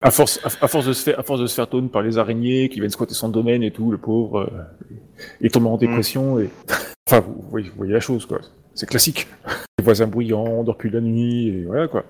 À 0.00 0.12
force, 0.12 0.38
à, 0.44 0.64
à 0.64 0.68
force 0.68 0.86
de 0.86 0.92
se 0.92 1.02
faire, 1.02 1.18
à 1.18 1.24
force 1.24 1.40
de 1.40 1.48
se 1.48 1.54
faire 1.56 1.66
par 1.90 2.02
les 2.02 2.18
araignées 2.18 2.68
qui 2.68 2.78
viennent 2.78 2.92
squatter 2.92 3.14
son 3.14 3.30
domaine 3.30 3.64
et 3.64 3.72
tout, 3.72 3.90
le 3.90 3.98
pauvre, 3.98 4.42
euh, 4.42 4.94
il 5.40 5.50
tombe 5.50 5.66
en 5.66 5.76
dépression 5.76 6.38
et, 6.38 6.50
enfin, 7.08 7.18
vous, 7.18 7.34
vous 7.34 7.50
voyez, 7.50 7.68
vous 7.68 7.78
voyez 7.78 7.94
la 7.94 8.00
chose 8.00 8.26
quoi. 8.26 8.38
C'est 8.76 8.88
classique. 8.88 9.26
Les 9.80 9.84
voisins 9.84 10.06
bruyants, 10.06 10.44
on 10.44 10.62
dort 10.62 10.76
plus 10.76 10.90
la 10.90 11.00
nuit 11.00 11.48
et 11.48 11.64
voilà 11.64 11.88
quoi. 11.88 12.04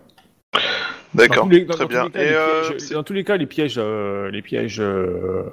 D'accord, 1.15 1.49
tous 1.49 1.65
très 1.65 1.65
dans 1.65 1.75
tous 1.77 1.87
bien. 1.89 2.05
les 2.05 2.11
cas, 2.11 2.21
Et 2.21 2.29
les 2.29 2.35
euh, 2.35 2.71
pièges- 2.71 2.91
dans 2.93 3.03
tous 3.03 3.13
les 3.13 3.25
cas, 3.25 3.37
les 3.37 3.47
pièges, 3.47 3.75
euh, 3.79 4.31
les 4.31 4.43
pièges 4.43 4.81
euh, 4.81 5.45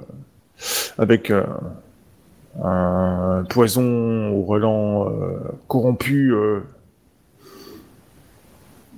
avec 0.98 1.30
euh, 1.30 1.44
un 2.62 3.44
poison 3.48 4.30
au 4.32 4.42
relent 4.42 5.08
euh, 5.10 5.38
corrompu 5.68 6.32
euh, 6.32 6.60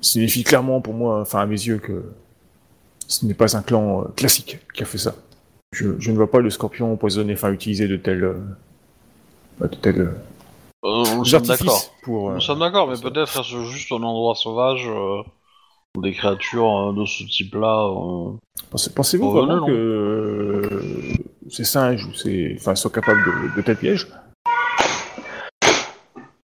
signifie 0.01 0.45
clairement 0.45 0.81
pour 0.81 0.95
moi, 0.95 1.21
enfin 1.21 1.41
à 1.41 1.47
mes 1.47 1.57
yeux, 1.61 1.79
que 1.79 2.05
ce 3.07 3.27
n'est 3.27 3.35
pas 3.35 3.57
un 3.57 3.63
clan 3.63 4.03
euh, 4.03 4.09
classique 4.17 4.59
qui 4.75 4.83
a 4.83 4.87
fait 4.87 4.99
ça. 4.99 5.15
Je, 5.73 5.89
je 5.99 6.11
ne 6.11 6.17
vois 6.17 6.31
pas 6.31 6.41
le 6.41 6.51
scorpion 6.51 6.93
empoisonné, 6.93 7.35
enfin 7.35 7.53
utiliser 7.53 7.89
de 7.89 7.97
tels, 7.97 8.25
euh, 8.25 8.35
bah, 9.59 9.69
de 9.69 9.77
tels 9.77 10.01
euh, 10.01 10.11
euh, 10.85 11.05
Nous 11.17 11.25
sommes 11.25 11.43
d'accord. 11.43 11.95
pour. 12.03 12.33
Nous 12.33 12.41
sommes 12.41 12.61
d'accord, 12.61 12.89
mais 12.89 12.97
peut-être 13.01 13.41
est-ce 13.41 13.65
juste 13.71 13.93
un 13.93 14.03
endroit 14.03 14.35
sauvage 14.35 14.87
euh, 14.89 15.23
des 15.97 16.13
créatures 16.13 16.91
euh, 16.91 16.93
de 16.93 17.05
ce 17.05 17.25
type-là. 17.25 17.91
Pensez- 18.71 18.93
Pensez-vous 18.95 19.27
Oh, 19.27 19.31
vraiment 19.43 19.67
que 19.67 19.73
euh, 19.73 20.83
ces 21.49 21.65
singes 21.65 22.05
ou 22.07 22.13
ces, 22.15 22.57
enfin, 22.59 22.75
soient 22.75 22.91
capables 22.91 23.21
de, 23.25 23.57
de 23.57 23.63
tels 23.63 23.77
pièges? 23.77 24.07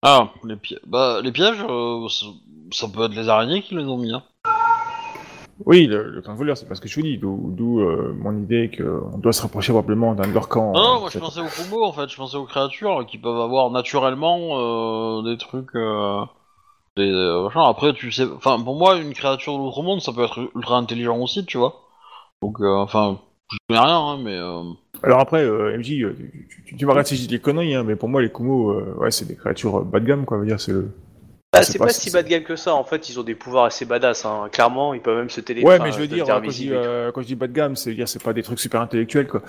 Ah, 0.02 0.30
les, 0.44 0.56
pi- 0.56 0.76
bah, 0.86 1.20
les 1.22 1.32
pièges, 1.32 1.64
euh, 1.68 2.08
ça, 2.08 2.26
ça 2.72 2.86
peut 2.88 3.04
être 3.04 3.14
les 3.14 3.28
araignées 3.28 3.62
qui 3.62 3.74
les 3.74 3.84
ont 3.84 3.96
mis. 3.98 4.12
Hein. 4.12 4.22
Oui, 5.64 5.86
le, 5.86 6.10
le 6.10 6.20
clan 6.20 6.34
voleur, 6.34 6.56
c'est 6.58 6.68
pas 6.68 6.74
ce 6.74 6.80
que 6.80 6.88
je 6.88 6.96
vous 6.96 7.02
dis, 7.02 7.16
d'où 7.16 7.52
d'où, 7.56 7.80
euh, 7.80 8.12
mon 8.18 8.36
idée 8.36 8.70
qu'on 8.76 9.16
doit 9.18 9.32
se 9.32 9.40
rapprocher 9.40 9.72
probablement 9.72 10.14
d'un 10.14 10.26
de 10.26 10.32
leurs 10.32 10.48
camps. 10.48 10.72
Non, 10.72 10.82
non, 10.82 10.96
euh, 10.96 11.00
moi 11.00 11.08
je 11.12 11.18
pensais 11.20 11.40
aux 11.40 11.44
combos 11.62 11.84
en 11.84 11.92
fait, 11.92 12.08
je 12.08 12.16
pensais 12.16 12.36
aux 12.36 12.44
créatures 12.44 13.06
qui 13.06 13.18
peuvent 13.18 13.40
avoir 13.40 13.70
naturellement 13.70 15.20
euh, 15.20 15.22
des 15.22 15.38
trucs. 15.38 15.74
Euh, 16.98 17.02
des, 17.04 17.10
euh. 17.12 17.48
Après, 17.68 17.92
tu 17.92 18.12
sais. 18.12 18.24
Enfin, 18.36 18.60
pour 18.60 18.76
moi, 18.76 18.96
une 18.96 19.14
créature 19.14 19.54
de 19.54 19.58
l'autre 19.58 19.82
monde, 19.82 20.00
ça 20.00 20.12
peut 20.12 20.24
être 20.24 20.50
ultra 20.54 20.76
intelligent 20.76 21.18
aussi, 21.18 21.44
tu 21.44 21.58
vois. 21.58 21.82
Donc, 22.42 22.60
euh, 22.60 22.76
enfin, 22.76 23.18
je 23.50 23.56
connais 23.68 23.80
rien, 23.80 23.98
hein, 23.98 24.18
mais. 24.22 24.36
euh, 24.36 24.62
Alors 25.02 25.20
après, 25.20 25.42
euh, 25.42 25.76
MJ, 25.76 25.86
tu, 25.88 26.64
tu, 26.66 26.76
tu 26.76 26.86
m'arrêtes 26.86 27.06
si 27.08 27.16
je 27.16 27.22
dis 27.22 27.28
des 27.28 27.38
conneries, 27.40 27.74
hein, 27.74 27.84
mais 27.84 27.96
pour 27.96 28.08
moi, 28.08 28.22
les 28.22 28.30
Kumo, 28.30 28.70
euh, 28.72 28.94
ouais, 28.98 29.10
c'est 29.10 29.26
des 29.26 29.36
créatures 29.36 29.84
bas 29.84 30.00
de 30.00 30.06
gamme, 30.06 30.24
quoi. 30.24 30.38
veut 30.38 30.46
dire, 30.46 30.60
c'est 30.60 30.72
le. 30.72 30.90
Bah, 31.52 31.62
c'est 31.62 31.78
pas- 31.78 31.86
pas, 31.86 31.92
si 31.92 32.10
bas 32.10 32.22
de 32.24 32.28
gamme 32.28 32.42
que 32.42 32.56
ça, 32.56 32.74
en 32.74 32.82
fait, 32.82 33.08
ils 33.08 33.20
ont 33.20 33.22
des 33.22 33.36
pouvoirs 33.36 33.64
assez 33.66 33.84
badass, 33.84 34.24
hein. 34.24 34.48
clairement, 34.50 34.92
ils 34.92 35.00
peuvent 35.00 35.18
même 35.18 35.30
se 35.30 35.40
téléphoner. 35.40 35.78
Ouais, 35.78 35.84
mais 35.84 35.92
je 35.92 35.98
veux 36.00 36.08
dire, 36.08 36.26
quand 36.26 36.42
je, 36.42 36.50
dis, 36.50 36.70
euh, 36.72 37.12
quand 37.12 37.22
je 37.22 37.26
dis 37.28 37.36
bas 37.36 37.46
de 37.46 37.52
gamme, 37.52 37.76
c'est 37.76 37.94
dire, 37.94 38.08
c'est 38.08 38.22
pas 38.22 38.32
des 38.32 38.42
trucs 38.42 38.58
super 38.58 38.80
intellectuels, 38.80 39.28
quoi. 39.28 39.42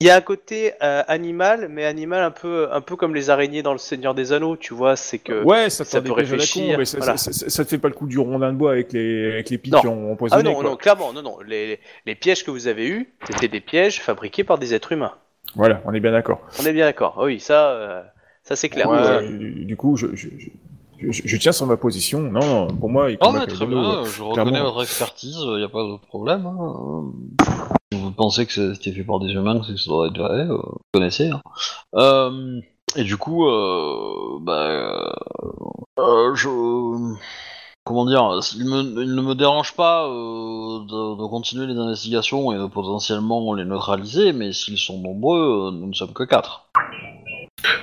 Il 0.00 0.06
y 0.06 0.10
a 0.10 0.16
un 0.16 0.20
côté 0.20 0.72
euh, 0.82 1.02
animal, 1.08 1.68
mais 1.68 1.84
animal 1.84 2.22
un 2.22 2.30
peu, 2.30 2.68
un 2.72 2.80
peu 2.80 2.94
comme 2.96 3.14
les 3.14 3.30
araignées 3.30 3.62
dans 3.62 3.72
le 3.72 3.78
Seigneur 3.78 4.14
des 4.14 4.32
Anneaux, 4.32 4.56
tu 4.56 4.72
vois, 4.74 4.94
c'est 4.96 5.18
que... 5.18 5.42
ouais, 5.42 5.70
ça, 5.70 5.84
ça 5.84 6.00
peut 6.00 6.10
con, 6.10 6.14
réfléchir, 6.14 6.78
mais 6.78 6.84
ça, 6.84 6.98
voilà. 6.98 7.16
ça, 7.16 7.32
ça- 7.32 7.50
ça 7.50 7.64
te 7.64 7.68
fait 7.68 7.78
pas 7.78 7.88
le 7.88 7.94
coup 7.94 8.06
du 8.06 8.18
rondin 8.18 8.52
de 8.52 8.56
bois 8.58 8.70
avec 8.72 8.92
les, 8.92 9.32
avec 9.32 9.50
les 9.50 9.58
pics 9.58 9.72
Non. 9.72 9.80
qui 9.80 9.86
ont 9.88 10.16
Ah 10.30 10.42
non, 10.42 10.54
quoi. 10.54 10.62
non, 10.64 10.76
clairement, 10.76 11.12
non, 11.12 11.22
non, 11.22 11.38
les, 11.46 11.80
les 12.06 12.14
pièges 12.14 12.44
que 12.44 12.50
vous 12.52 12.68
avez 12.68 12.86
eus, 12.88 13.12
c'était 13.30 13.48
des 13.48 13.60
pièges 13.60 14.00
fabriqués 14.00 14.44
par 14.44 14.58
des 14.58 14.74
êtres 14.74 14.92
humains. 14.92 15.14
Voilà, 15.56 15.80
on 15.86 15.92
est 15.94 16.00
bien 16.00 16.12
d'accord. 16.12 16.40
On 16.60 16.66
est 16.66 16.72
bien 16.72 16.84
d'accord, 16.86 17.16
Ah 17.18 17.24
oui, 17.24 17.40
ça, 17.40 17.70
euh, 17.70 18.02
Ça 18.44 18.54
c'est 18.54 18.68
clair. 18.68 18.88
Ouais. 18.88 18.98
Euh, 18.98 19.28
du, 19.28 19.64
du 19.64 19.76
coup, 19.76 19.96
je, 19.96 20.08
je, 20.14 20.28
je, 20.38 20.48
je- 21.00 21.22
je 21.24 21.36
tiens 21.36 21.52
sur 21.52 21.66
ma 21.66 21.76
position. 21.76 22.20
Non, 22.20 22.68
pour 22.68 22.88
moi, 22.90 23.04
Non, 23.04 23.08
Ikoma 23.14 23.38
mais 23.40 23.46
très 23.46 23.66
bien, 23.66 23.78
euh, 23.78 24.04
je 24.04 24.22
reconnais 24.22 24.60
votre 24.62 24.82
expertise, 24.82 25.38
il 25.42 25.56
n'y 25.56 25.64
a 25.64 25.68
pas 25.68 25.82
de 25.84 25.96
problème. 26.08 26.46
hein. 26.46 27.04
Si 27.92 27.98
vous 27.98 28.10
pensez 28.10 28.44
que 28.46 28.74
c'était 28.74 28.92
fait 28.92 29.04
par 29.04 29.18
des 29.20 29.28
humains, 29.32 29.60
c'est 29.66 29.72
que 29.74 29.78
ça 29.80 29.90
doit 29.90 30.08
être 30.08 30.18
vrai, 30.18 30.40
euh, 30.40 30.56
vous 30.56 30.78
connaissez. 30.92 31.30
hein. 31.30 31.40
Euh, 31.94 32.60
et 32.96 33.04
du 33.04 33.16
coup, 33.16 33.46
euh, 33.48 34.38
bah, 34.40 35.14
je... 36.34 37.14
Comment 37.84 38.04
dire 38.04 38.38
il, 38.58 38.66
me- 38.66 39.02
il 39.02 39.14
ne 39.14 39.22
me 39.22 39.34
dérange 39.34 39.74
pas 39.74 40.06
de, 40.06 41.16
de 41.22 41.26
continuer 41.26 41.66
les 41.66 41.78
investigations 41.78 42.52
et 42.52 42.58
de 42.58 42.66
potentiellement 42.66 43.54
les 43.54 43.64
neutraliser, 43.64 44.34
mais 44.34 44.52
s'ils 44.52 44.76
sont 44.76 44.98
nombreux, 45.00 45.70
nous 45.72 45.86
ne 45.86 45.94
sommes 45.94 46.12
que 46.12 46.24
quatre. 46.24 46.68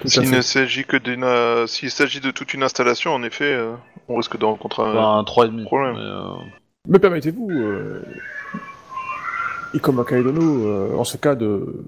S'il 0.05 0.29
ne 0.31 0.41
s'agit 0.41 0.85
que 0.85 0.97
d'une, 0.97 1.23
euh, 1.23 1.67
s'il 1.67 1.91
s'agit 1.91 2.19
de 2.21 2.31
toute 2.31 2.53
une 2.53 2.63
installation, 2.63 3.11
en 3.13 3.23
effet, 3.23 3.53
euh, 3.53 3.73
on 4.07 4.15
risque 4.15 4.37
de 4.37 4.45
rencontrer 4.45 4.83
un. 4.83 4.95
Enfin, 4.95 5.23
problème. 5.65 5.95
mais, 5.95 6.01
euh, 6.01 6.35
Me 6.87 6.97
permettez-vous, 6.99 7.49
euh, 7.51 8.01
Ikoma 9.73 10.03
Kaidono, 10.05 10.65
euh, 10.67 10.95
en 10.95 11.03
ce 11.03 11.17
cas, 11.17 11.35
de, 11.35 11.83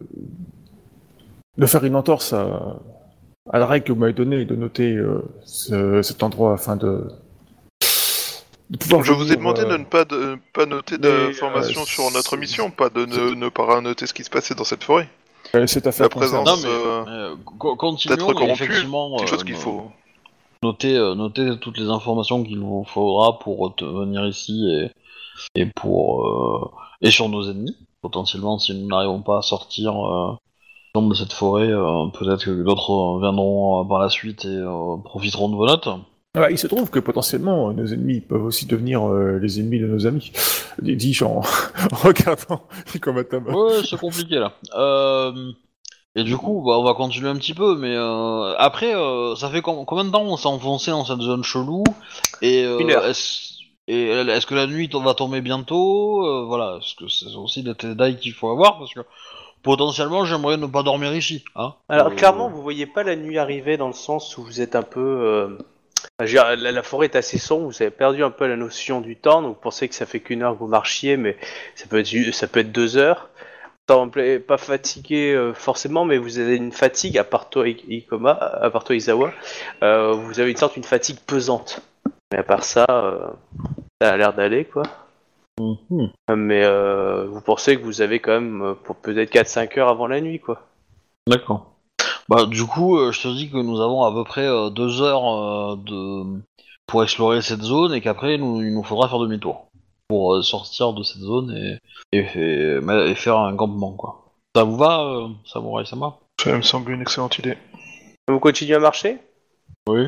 de 1.58 1.66
faire 1.66 1.84
une 1.86 1.96
entorse 1.96 2.34
à, 2.34 2.78
à 3.52 3.60
la 3.60 3.66
règle 3.66 3.86
que 3.86 3.92
vous 3.94 4.00
m'avez 4.00 4.14
donnée 4.14 4.42
et 4.42 4.46
de 4.46 4.56
noter 4.56 4.94
euh, 4.96 5.22
ce- 5.46 6.02
cet 6.02 6.24
endroit 6.24 6.54
afin 6.54 6.76
de, 6.76 7.08
de 8.70 8.78
pouvoir 8.78 9.04
Je 9.04 9.14
vous 9.14 9.22
ai 9.32 9.36
venir, 9.36 9.38
demandé 9.40 9.62
euh, 9.62 9.70
de 9.70 9.78
ne 9.78 9.86
pas, 9.86 10.04
de, 10.06 10.38
pas 10.54 10.66
noter 10.66 10.98
mais, 11.02 11.28
d'informations 11.28 11.84
euh, 11.84 11.86
sur 11.86 12.12
notre 12.12 12.36
mission, 12.36 12.70
pas 12.70 12.90
de 12.90 13.06
ne, 13.06 13.34
ne 13.36 13.50
pas 13.50 13.80
noter 13.80 14.08
ce 14.08 14.14
qui 14.14 14.24
se 14.26 14.30
passait 14.30 14.56
dans 14.56 14.66
cette 14.66 14.84
forêt. 14.84 15.08
Euh, 15.56 15.68
cette 15.68 15.88
affaire 15.88 16.06
la 16.06 16.10
présence- 16.10 16.48
concerne- 16.50 16.62
Non, 16.72 17.06
mais 17.08 17.10
euh, 17.10 17.32
euh, 17.32 17.36
co- 17.58 17.76
continuons, 17.76 18.16
d'être 18.16 18.26
corrompu, 18.34 18.50
et 18.50 18.54
effectivement, 18.54 19.10
Quelque 19.18 19.24
euh, 19.24 19.28
chose 19.28 19.44
qu'il 19.44 19.54
no- 19.54 19.60
faut. 19.60 19.82
Noter, 20.64 20.96
euh, 20.98 21.14
noter 21.16 21.60
toutes 21.62 21.78
les 21.78 21.90
informations 21.90 22.44
qu'il 22.44 22.60
vous 22.60 22.84
faudra 22.86 23.38
pour 23.40 23.76
te- 23.76 23.86
venir 23.86 24.26
ici 24.26 24.68
et, 24.72 25.62
et 25.62 25.66
pour 25.68 26.26
euh, 26.28 26.72
et 27.02 27.12
sur 27.12 27.30
nos 27.30 27.44
ennemis. 27.50 27.76
Potentiellement, 28.02 28.58
si 28.60 28.74
nous 28.74 28.88
n'arrivons 28.88 29.22
pas 29.22 29.40
à 29.40 29.42
sortir 29.42 29.94
euh, 29.96 30.34
de 30.96 31.14
cette 31.14 31.34
forêt, 31.34 31.68
euh, 31.70 32.08
peut-être 32.14 32.44
que 32.46 32.64
d'autres 32.64 32.92
euh, 32.92 33.20
viendront 33.22 33.82
euh, 33.84 33.88
par 33.88 34.00
la 34.00 34.10
suite 34.10 34.46
et 34.46 34.48
euh, 34.48 34.98
profiteront 35.04 35.50
de 35.50 35.56
vos 35.56 35.68
notes. 35.68 35.88
Ah, 36.38 36.52
il 36.52 36.58
se 36.58 36.68
trouve 36.68 36.90
que 36.90 37.00
potentiellement 37.00 37.72
nos 37.74 37.86
ennemis 37.88 38.22
peuvent 38.22 38.44
aussi 38.46 38.66
devenir 38.66 39.08
euh, 39.08 39.40
les 39.40 39.60
ennemis 39.60 39.80
de 39.80 39.88
nos 39.88 40.06
amis. 40.08 40.32
Dis-je 40.82 41.24
en, 41.26 41.38
en 41.40 41.96
regardant. 42.04 42.62
Ouais, 43.54 43.82
c'est 43.90 44.00
compliqué 44.00 44.36
là. 44.36 44.54
Euh, 44.76 45.52
et 46.16 46.24
du 46.24 46.38
coup, 46.38 46.64
bah, 46.66 46.78
on 46.80 46.84
va 46.84 46.94
continuer 46.94 47.30
un 47.30 47.36
petit 47.36 47.54
peu, 47.54 47.76
mais 47.76 47.96
euh, 47.96 48.56
après, 48.58 48.96
euh, 48.96 49.36
ça 49.36 49.50
fait 49.50 49.62
com- 49.62 49.86
combien 49.86 50.06
de 50.06 50.12
temps 50.12 50.24
on 50.24 50.38
s'est 50.38 50.48
enfoncé 50.48 50.92
dans 50.92 51.06
cette 51.06 51.22
zone 51.22 51.44
chelou? 51.44 51.84
Et 52.42 52.64
euh, 52.66 52.80
Une 52.80 52.92
heure. 52.92 53.06
Est-ce 53.06 54.46
que 54.46 54.56
la 54.56 54.68
nuit 54.68 54.90
va 54.94 55.14
tomber 55.14 55.42
bientôt? 55.42 56.26
Euh, 56.26 56.46
Voilà, 56.46 56.78
est-ce 56.82 56.96
que 56.96 57.08
c'est 57.08 57.34
aussi 57.36 57.64
des 57.64 57.74
détails 57.74 58.18
qu'il 58.18 58.34
faut 58.34 58.50
avoir 58.50 58.80
parce 58.80 58.94
que 58.94 59.00
potentiellement, 59.64 60.26
j'aimerais 60.26 60.58
ne 60.58 60.66
pas 60.68 60.84
dormir 60.84 61.16
ici. 61.16 61.44
Hein 61.56 61.74
Alors 61.90 62.08
Euh, 62.08 62.16
clairement, 62.16 62.50
vous 62.50 62.62
voyez 62.62 62.86
pas 62.86 63.04
la 63.04 63.16
nuit 63.16 63.38
arriver 63.38 63.78
dans 63.78 63.88
le 63.88 63.94
sens 63.94 64.38
où 64.38 64.44
vous 64.44 64.60
êtes 64.62 64.76
un 64.76 64.84
peu. 64.84 65.58
La, 66.20 66.56
la 66.56 66.84
forêt 66.84 67.08
est 67.08 67.16
assez 67.16 67.38
sombre, 67.38 67.68
vous 67.68 67.82
avez 67.82 67.92
perdu 67.92 68.24
un 68.24 68.32
peu 68.32 68.48
la 68.48 68.56
notion 68.56 69.02
du 69.02 69.16
temps, 69.16 69.42
donc 69.42 69.56
vous 69.56 69.62
pensez 69.62 69.88
que 69.88 69.96
ça 69.96 70.06
fait 70.06 70.20
qu'une 70.20 70.42
heure 70.42 70.54
que 70.54 70.60
vous 70.60 70.68
marchiez, 70.68 71.16
mais 71.18 71.38
ça 71.76 71.86
peut 71.88 72.00
être, 72.00 72.34
ça 72.34 72.48
peut 72.48 72.62
être 72.62 72.72
deux 72.72 72.98
heures. 72.98 73.30
Vous 73.90 74.12
pas 74.46 74.58
fatigué 74.58 75.34
euh, 75.34 75.54
forcément, 75.54 76.04
mais 76.04 76.18
vous 76.18 76.40
avez 76.40 76.58
une 76.58 76.74
fatigue, 76.74 77.18
à 77.18 77.24
part 77.24 77.50
toi, 77.50 77.66
Ikoma, 77.70 78.32
à 78.32 78.70
part 78.70 78.84
toi, 78.84 78.96
Izawa, 78.96 79.32
euh, 79.82 80.12
vous 80.12 80.42
avez 80.42 80.52
une 80.52 80.58
sorte 80.58 80.76
une 80.76 80.84
fatigue 80.84 81.20
pesante. 81.26 81.82
Mais 82.32 82.40
à 82.40 82.44
part 82.44 82.66
ça, 82.66 82.86
euh, 82.90 83.28
ça 84.02 84.12
a 84.12 84.18
l'air 84.18 84.34
d'aller, 84.34 84.66
quoi. 84.66 84.84
mhm. 85.58 86.12
Mais 86.36 86.68
vous 87.28 87.40
pensez 87.40 87.78
que 87.78 87.84
vous 87.84 88.02
avez 88.02 88.20
quand 88.20 88.34
même 88.34 88.76
pour 88.84 88.98
peut-être 88.98 89.32
4-5 89.32 89.80
heures 89.80 89.90
avant 89.90 90.08
la 90.08 90.20
nuit, 90.20 90.40
quoi. 90.40 90.68
D'accord. 91.26 91.77
Bah, 92.30 92.46
du 92.46 92.66
coup, 92.66 92.98
euh, 92.98 93.12
je 93.12 93.22
te 93.22 93.28
dis 93.30 93.50
que 93.50 93.58
nous 93.58 93.80
avons 93.82 94.04
à 94.04 94.12
peu 94.12 94.24
près 94.24 94.46
euh, 94.46 94.70
deux 94.70 95.02
heures 95.02 95.28
euh, 95.28 95.76
de... 95.78 96.42
pour 96.86 97.04
explorer 97.04 97.42
cette 97.42 97.62
zone 97.62 97.94
et 97.94 98.02
qu'après, 98.02 98.38
nous, 98.38 98.62
il 98.62 98.74
nous 98.74 98.84
faudra 98.84 99.08
faire 99.08 99.20
demi-tour 99.20 99.68
pour 100.10 100.36
euh, 100.36 100.42
sortir 100.42 100.94
de 100.94 101.04
cette 101.04 101.22
zone 101.22 101.52
et, 101.56 102.18
et, 102.18 102.26
et- 102.36 102.80
mais- 102.82 103.12
et 103.12 103.16
faire 103.16 103.38
un 103.38 103.56
campement, 103.56 103.94
quoi. 103.94 104.26
Ça 104.56 104.64
vous 104.64 104.76
va, 104.76 105.04
euh, 105.04 105.28
Samurai 105.46 105.86
Sama? 105.86 106.18
Ça 106.42 106.56
me 106.56 106.62
semble 106.62 106.92
une 106.92 107.02
excellente 107.02 107.38
idée. 107.40 107.58
Vous 108.28 108.40
continuez 108.40 108.76
à 108.76 108.80
marcher? 108.80 109.20
Oui. 109.88 110.08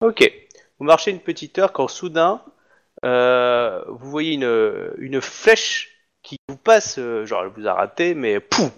Ok. 0.00 0.32
Vous 0.78 0.86
marchez 0.86 1.10
une 1.10 1.20
petite 1.20 1.58
heure 1.58 1.72
quand 1.72 1.88
soudain, 1.88 2.40
euh, 3.04 3.84
vous 3.88 4.10
voyez 4.10 4.32
une, 4.34 4.90
une 4.98 5.20
flèche 5.20 5.90
qui 6.22 6.36
vous 6.48 6.56
passe, 6.56 6.98
euh, 6.98 7.26
genre 7.26 7.42
elle 7.42 7.50
vous 7.50 7.66
a 7.66 7.74
raté, 7.74 8.14
mais 8.14 8.40
pouf 8.40 8.72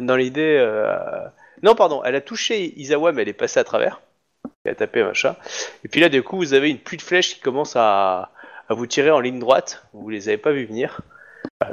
Dans 0.00 0.14
l'idée... 0.16 0.56
Non, 1.62 1.74
pardon, 1.74 2.02
elle 2.04 2.14
a 2.14 2.20
touché 2.20 2.72
Isawa, 2.78 3.12
mais 3.12 3.22
elle 3.22 3.28
est 3.28 3.32
passée 3.32 3.60
à 3.60 3.64
travers. 3.64 4.00
Elle 4.64 4.72
a 4.72 4.74
tapé 4.74 5.02
machin. 5.02 5.36
Et 5.84 5.88
puis 5.88 6.00
là, 6.00 6.08
du 6.08 6.22
coup, 6.22 6.36
vous 6.36 6.54
avez 6.54 6.70
une 6.70 6.78
pluie 6.78 6.96
de 6.96 7.02
flèches 7.02 7.34
qui 7.34 7.40
commence 7.40 7.74
à, 7.76 8.30
à 8.68 8.74
vous 8.74 8.86
tirer 8.86 9.10
en 9.10 9.20
ligne 9.20 9.38
droite. 9.38 9.84
Vous 9.92 10.08
les 10.08 10.28
avez 10.28 10.38
pas 10.38 10.52
vu 10.52 10.64
venir. 10.66 11.00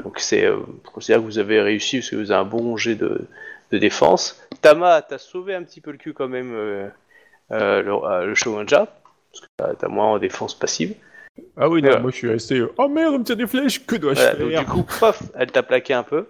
Donc 0.03 0.19
c'est, 0.19 0.45
euh, 0.45 0.59
je 0.85 0.89
considère 0.91 1.19
que 1.19 1.23
vous 1.25 1.39
avez 1.39 1.59
réussi 1.61 1.97
parce 1.99 2.09
que 2.11 2.15
vous 2.15 2.31
avez 2.31 2.39
un 2.41 2.45
bon 2.45 2.77
jet 2.77 2.95
de, 2.95 3.27
de 3.71 3.77
défense. 3.77 4.41
Tama, 4.61 5.01
t'as 5.01 5.17
sauvé 5.17 5.55
un 5.55 5.63
petit 5.63 5.81
peu 5.81 5.91
le 5.91 5.97
cul 5.97 6.13
quand 6.13 6.27
même, 6.29 6.53
euh, 6.53 6.87
euh, 7.51 7.81
le, 7.81 8.27
le 8.27 8.35
Shogunja, 8.35 8.87
parce 9.31 9.41
que 9.73 9.75
t'as- 9.75 9.87
moins 9.89 10.05
en 10.13 10.19
défense 10.19 10.57
passive. 10.57 10.95
Ah 11.57 11.67
oui, 11.67 11.81
non, 11.81 11.99
moi 11.99 12.11
je 12.11 12.15
suis 12.15 12.29
resté. 12.29 12.63
Oh 12.77 12.87
merde, 12.87 13.15
on 13.15 13.19
me 13.19 13.23
tire 13.23 13.35
des 13.35 13.47
flèches, 13.47 13.85
que 13.85 13.95
dois-je 13.95 14.19
Voilà, 14.21 14.35
donc 14.35 14.51
faire 14.51 14.59
du 14.61 14.65
coup, 14.67 14.85
paf, 14.99 15.21
elle 15.35 15.51
t'a 15.51 15.63
plaqué 15.63 15.93
un 15.93 16.03
peu. 16.03 16.27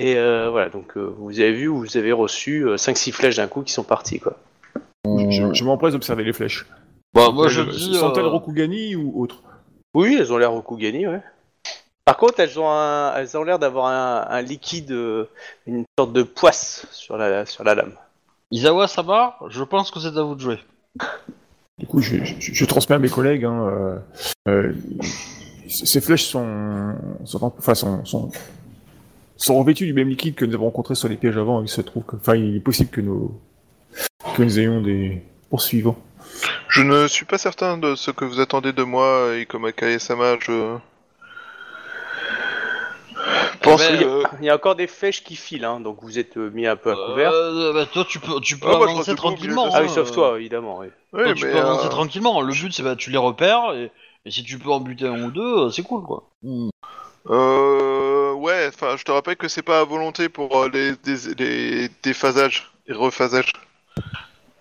Et 0.00 0.16
euh, 0.16 0.50
voilà, 0.50 0.68
donc 0.70 0.96
euh, 0.96 1.14
vous 1.18 1.38
avez 1.40 1.52
vu, 1.52 1.66
vous 1.68 1.96
avez 1.96 2.12
reçu 2.12 2.64
5-6 2.76 3.12
flèches 3.12 3.36
d'un 3.36 3.46
coup 3.46 3.62
qui 3.62 3.72
sont 3.72 3.84
parties, 3.84 4.18
quoi. 4.20 4.36
Je, 5.06 5.30
je- 5.30 5.54
je 5.54 5.64
m'empresse 5.64 5.92
d'observer 5.92 6.24
les 6.24 6.32
flèches. 6.32 6.66
Bah, 7.14 7.30
moi, 7.30 7.48
je 7.48 7.60
Euh, 7.60 7.70
dis... 7.70 7.94
Sont-elles 7.94 8.24
euh, 8.24 8.28
Rokugani 8.28 8.96
ou 8.96 9.22
autre? 9.22 9.42
Oui, 9.94 10.16
elles 10.18 10.32
ont 10.32 10.36
l'air 10.38 10.50
Rokugani, 10.50 11.06
ouais. 11.06 11.20
Par 12.04 12.16
contre, 12.16 12.40
elles 12.40 12.58
ont, 12.58 12.68
un- 12.68 13.14
elles 13.16 13.36
ont 13.36 13.44
l'air 13.44 13.58
d'avoir 13.58 13.86
un, 13.86 14.26
un 14.28 14.42
liquide, 14.42 14.90
euh, 14.90 15.26
une 15.66 15.84
sorte 15.98 16.12
de 16.12 16.22
poisse 16.24 16.86
sur 16.90 17.16
la, 17.16 17.46
sur 17.46 17.62
la 17.64 17.74
lame. 17.76 17.92
Isawa 18.50 18.88
Sama, 18.88 19.36
je 19.48 19.62
pense 19.62 19.90
que 19.90 20.00
c'est 20.00 20.16
à 20.16 20.22
vous 20.22 20.34
de 20.34 20.40
jouer. 20.40 20.58
Du 21.78 21.86
coup, 21.86 22.00
je, 22.00 22.16
je- 22.24 22.52
je 22.52 22.64
transmets 22.64 22.96
à 22.96 22.98
mes 22.98 23.08
collègues. 23.08 23.44
Hein, 23.44 23.68
euh, 23.68 23.98
euh, 24.48 24.72
ces 25.68 26.00
flèches 26.00 26.24
sont, 26.24 26.94
sont, 27.24 27.44
en- 27.44 27.54
enfin, 27.58 27.74
sont, 27.74 28.04
sont, 28.04 28.30
sont 29.44 29.58
revêtues 29.58 29.86
du 29.86 29.92
même 29.92 30.08
liquide 30.08 30.34
que 30.34 30.44
nous 30.44 30.54
avons 30.54 30.64
rencontré 30.66 30.94
sur 30.94 31.08
les 31.08 31.16
pièges 31.16 31.36
avant. 31.38 31.62
Il 31.62 31.68
se 31.68 31.80
trouve 31.80 32.04
que, 32.04 32.16
enfin, 32.16 32.34
il 32.36 32.56
est 32.56 32.60
possible 32.60 32.90
que 32.90 33.00
nous, 33.00 33.32
que 34.36 34.42
nous 34.42 34.58
ayons 34.60 34.80
des 34.80 35.22
poursuivants. 35.50 35.96
Je 36.68 36.82
ne 36.82 37.06
suis 37.06 37.24
pas 37.24 37.38
certain 37.38 37.78
de 37.78 37.94
ce 37.94 38.10
que 38.10 38.24
vous 38.24 38.40
attendez 38.40 38.72
de 38.72 38.82
moi, 38.82 39.36
Ikoma 39.36 39.72
Kae-sama. 39.72 40.36
Je 40.40 40.76
pense 43.62 43.82
Eh 43.88 43.92
ben, 43.92 43.98
que... 43.98 44.02
Il 44.02 44.02
y 44.02 44.04
a- 44.24 44.30
il 44.40 44.44
y 44.46 44.50
a 44.50 44.54
encore 44.56 44.74
des 44.74 44.86
flèches 44.86 45.22
qui 45.24 45.36
filent, 45.36 45.64
hein, 45.64 45.80
donc 45.80 45.98
vous 46.02 46.18
êtes 46.18 46.36
euh, 46.36 46.50
mis 46.50 46.66
un 46.66 46.76
peu 46.76 46.90
à 46.92 46.96
couvert. 46.96 47.30
Euh, 47.32 47.72
bah, 47.72 47.86
toi, 47.86 48.04
tu 48.08 48.18
peux, 48.18 48.40
tu 48.40 48.58
peux 48.58 48.68
Ah, 48.68 48.76
avancer 48.82 49.14
tranquillement. 49.14 49.68
ah 49.72 49.80
oui, 49.82 49.88
sauf 49.88 50.10
euh, 50.10 50.14
toi, 50.14 50.36
évidemment. 50.38 50.78
Oui. 50.80 50.86
Oui, 51.12 51.22
toi, 51.24 51.34
tu 51.34 51.44
mais, 51.46 51.52
peux 51.52 51.58
avancer 51.60 51.86
euh, 51.86 51.90
tranquillement. 51.90 52.40
Le 52.40 52.52
but, 52.52 52.72
c'est 52.72 52.82
bah, 52.82 52.96
tu 52.96 53.10
les 53.10 53.16
repères 53.18 53.72
et, 53.74 53.90
et 54.26 54.30
si 54.30 54.42
tu 54.42 54.58
peux 54.58 54.70
en 54.70 54.80
buter 54.80 55.06
un 55.06 55.22
ou 55.22 55.30
deux, 55.30 55.58
euh, 55.66 55.70
c'est 55.70 55.82
cool, 55.82 56.02
quoi. 56.02 56.28
Hmm. 56.42 56.68
Euh, 57.30 58.13
ouais, 58.34 58.68
enfin, 58.68 58.96
je 58.96 59.04
te 59.04 59.10
rappelle 59.12 59.36
que 59.36 59.48
c'est 59.48 59.62
pas 59.62 59.80
à 59.80 59.84
volonté 59.84 60.28
pour 60.28 60.56
euh, 60.62 60.68
les, 60.72 60.92
des- 60.96 61.34
les 61.38 61.88
déphasages 62.02 62.70
et 62.86 62.92
rephasages. 62.92 63.52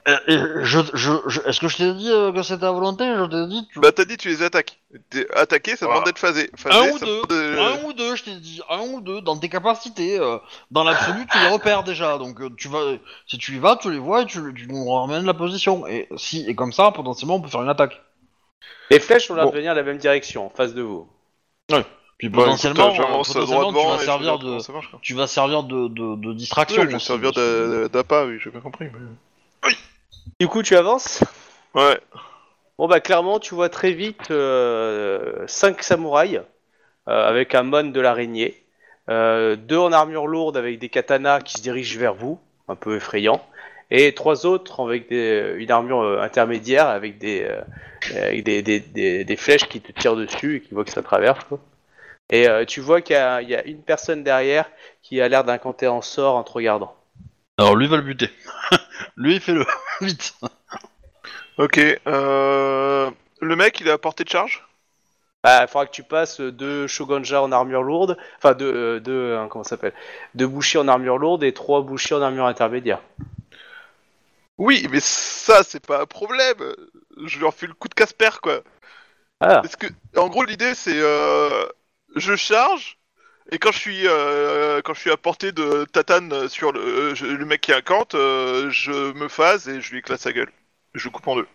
Euh, 0.06 0.18
et 0.28 0.38
je, 0.66 0.80
je, 0.94 1.14
je- 1.28 1.40
Est-ce 1.48 1.62
que 1.62 1.70
je 1.70 1.78
t'ai 1.78 1.94
dit 1.94 2.10
euh, 2.12 2.34
que 2.34 2.44
c'était 2.44 2.66
à 2.66 2.72
volonté? 2.72 3.06
Je 3.06 3.26
t'ai 3.26 3.48
dit. 3.48 3.66
tu- 3.72 3.80
Bah, 3.80 3.94
t'as 3.94 4.04
dit 4.04 4.18
tu 4.18 4.28
les 4.28 4.44
attaques. 4.44 4.78
T'es- 5.10 5.26
Attaquer, 5.34 5.78
ça 5.78 5.86
demande 5.86 6.04
d'être 6.04 6.20
phasé. 6.20 6.52
Phasé, 6.58 6.78
un 6.78 6.92
ou 6.92 7.00
deux, 7.00 7.22
de- 7.30 7.58
un 7.60 7.84
ou 7.86 7.94
deux, 7.94 8.16
je 8.18 8.24
t'ai 8.26 8.36
dit, 8.36 8.62
un 8.70 8.82
ou 8.82 9.00
deux, 9.00 9.22
dans 9.22 9.38
tes 9.38 9.48
capacités. 9.48 10.20
euh, 10.20 10.40
dans 10.72 10.84
l'absolu, 10.84 11.26
tu 11.32 11.40
les 11.40 11.48
repères 11.48 11.84
déjà. 11.86 12.18
Donc, 12.18 12.42
euh, 12.42 12.50
tu 12.58 12.68
vas, 12.68 12.82
si 13.28 13.38
tu 13.38 13.54
y 13.56 13.60
vas, 13.60 13.78
tu 13.78 13.90
les 13.92 13.98
vois 14.00 14.24
et 14.24 14.26
tu, 14.26 14.40
tu 14.54 14.68
nous 14.68 14.92
ramènes 14.92 15.26
la 15.26 15.34
position. 15.34 15.88
Et 15.88 16.10
si, 16.18 16.46
et 16.50 16.54
comme 16.54 16.74
ça, 16.74 16.92
potentiellement, 16.92 17.36
on 17.36 17.42
peut 17.42 17.48
faire 17.50 17.62
une 17.62 17.70
attaque. 17.70 18.02
Les 18.90 19.00
flèches 19.00 19.32
ont 19.32 19.36
l'air 19.36 19.46
Bon. 19.46 19.52
de 19.52 19.56
venir 19.56 19.74
de 19.74 19.80
la 19.80 19.86
même 19.86 19.98
direction, 20.00 20.48
en 20.48 20.50
face 20.50 20.74
de 20.74 20.82
vous. 20.82 21.08
Puis 22.24 22.30
Bah, 22.30 22.44
potentiellement, 22.46 22.94
écoute, 22.94 23.36
euh, 23.36 23.74
tu 23.74 23.86
vas 23.86 23.98
servir 23.98 24.40
de, 24.40 24.60
ça 24.60 24.72
marche, 24.72 24.90
tu 25.02 25.14
vas 25.14 25.28
servir 25.28 25.64
de, 25.64 25.90
de, 25.90 26.16
de 26.16 26.30
Oui, 26.30 26.36
distraction. 26.36 26.82
je 26.84 26.88
vais 26.88 26.96
aussi, 26.96 27.06
servir 27.08 27.34
d'appât, 27.90 28.28
oui, 28.28 28.38
j'ai 28.42 28.50
bien 28.50 28.62
compris. 28.62 28.86
mais- 28.86 29.70
Du 30.40 30.48
coup, 30.48 30.64
tu 30.64 30.78
avances? 30.78 31.22
Ouais. 31.76 32.00
Bon 32.78 32.88
bah 32.88 33.02
clairement 33.02 33.40
tu 33.40 33.54
vois 33.56 33.68
très 33.68 33.92
vite 33.92 34.32
5 35.48 35.84
samouraïs 35.84 36.38
euh, 37.10 37.28
avec 37.28 37.56
un 37.56 37.64
mon 37.64 37.84
de 37.92 38.00
l'araignée, 38.00 38.64
euh, 39.10 39.58
deux 39.58 39.78
en 39.78 39.92
armure 39.92 40.26
lourde 40.26 40.56
avec 40.56 40.80
des 40.80 40.88
katanas 40.88 41.42
qui 41.42 41.56
se 41.58 41.62
dirigent 41.62 42.00
vers 42.00 42.14
vous, 42.14 42.40
un 42.70 42.76
peu 42.76 42.96
effrayant, 42.96 43.46
et 43.92 44.16
trois 44.16 44.46
autres 44.46 44.82
avec 44.82 45.10
des, 45.10 45.56
une 45.58 45.72
armure 45.72 46.00
euh, 46.02 46.22
intermédiaire 46.22 46.88
avec 46.88 47.18
des, 47.18 47.44
euh, 47.44 47.62
avec 48.16 48.46
des, 48.46 48.62
des, 48.62 48.80
des, 48.80 49.26
des 49.26 49.36
flèches 49.36 49.68
qui 49.68 49.82
te 49.82 49.92
tirent 49.92 50.16
dessus 50.16 50.56
et 50.56 50.62
qui 50.62 50.74
voient 50.74 50.86
que 50.86 50.92
ça 50.92 51.04
traverse. 51.04 51.44
quoi. 51.44 51.60
Et 52.30 52.48
euh, 52.50 52.66
tu 52.66 52.82
vois 52.82 53.02
qu'il 53.02 53.16
y, 53.16 53.20
a- 53.20 53.42
il 53.42 53.50
y 53.50 53.56
a 53.56 53.64
une 53.66 53.82
personne 53.82 54.24
derrière 54.24 54.70
qui 55.02 55.22
a 55.22 55.28
l'air 55.30 55.44
d'incanter 55.44 55.88
en 55.88 56.02
sort 56.02 56.36
en 56.36 56.44
te 56.44 56.52
regardant. 56.52 56.96
Alors 57.58 57.76
lui 57.76 57.88
va 57.88 57.98
le 57.98 58.04
buter. 58.04 58.30
lui, 59.18 59.40
fais-le. 59.40 59.66
Vite. 60.02 60.36
Ok. 61.58 61.80
Euh... 62.08 63.10
Le 63.42 63.56
mec, 63.56 63.80
il 63.82 63.88
est 63.88 63.92
à 63.92 63.98
portée 63.98 64.24
de 64.24 64.30
charge? 64.30 64.66
Bah, 65.44 65.64
il 65.64 65.68
faudra 65.68 65.86
que 65.88 65.92
tu 65.92 66.04
passes 66.04 66.42
deux 66.42 66.88
shogunja 66.88 67.42
en 67.42 67.52
armure 67.52 67.84
lourde, 67.84 68.18
enfin 68.38 68.54
deux, 68.54 68.74
euh, 68.74 69.00
deux 69.02 69.36
hein, 69.36 69.48
comment 69.50 69.64
ça 69.64 69.72
s'appelle, 69.72 69.94
deux 70.36 70.48
bouchers 70.48 70.80
en 70.80 70.88
armure 70.88 71.18
lourde 71.18 71.44
et 71.44 71.54
trois 71.54 71.82
bouchers 71.82 72.16
en 72.16 72.22
armure 72.22 72.46
intermédiaire. 72.48 73.02
Oui, 74.58 74.88
mais 74.92 75.00
ça, 75.00 75.64
c'est 75.64 75.86
pas 75.86 76.02
un 76.02 76.06
problème. 76.06 76.58
Je 77.26 77.40
leur 77.40 77.54
fais 77.54 77.68
le 77.68 77.74
coup 77.74 77.88
de 77.88 77.94
Casper, 77.94 78.30
quoi. 78.42 78.62
Ah, 79.40 79.62
Parce 79.62 79.76
que, 79.76 79.88
en 80.18 80.30
gros, 80.30 80.44
l'idée, 80.44 80.76
c'est 80.76 81.00
euh, 81.00 81.66
je 82.16 82.36
charge 82.36 82.98
et 83.52 83.60
quand 83.60 83.72
je 83.72 83.80
suis 83.80 84.08
euh, 84.08 84.82
quand 84.84 84.94
je 84.94 85.00
suis 85.02 85.12
à 85.12 85.18
portée 85.18 85.52
de 85.52 85.86
tatane 85.86 86.48
sur 86.50 86.72
le, 86.72 86.82
euh, 86.82 87.16
le 87.38 87.46
mec 87.46 87.62
qui 87.62 87.74
incante, 87.74 88.16
euh, 88.16 88.70
je 88.72 89.14
me 89.14 89.28
phase 89.28 89.68
et 89.70 89.82
je 89.82 89.92
lui 89.92 90.00
éclate 90.00 90.20
sa 90.22 90.32
gueule. 90.34 90.52
Je 90.94 91.06
le 91.06 91.12
coupe 91.12 91.28
en 91.28 91.36
deux. 91.36 91.48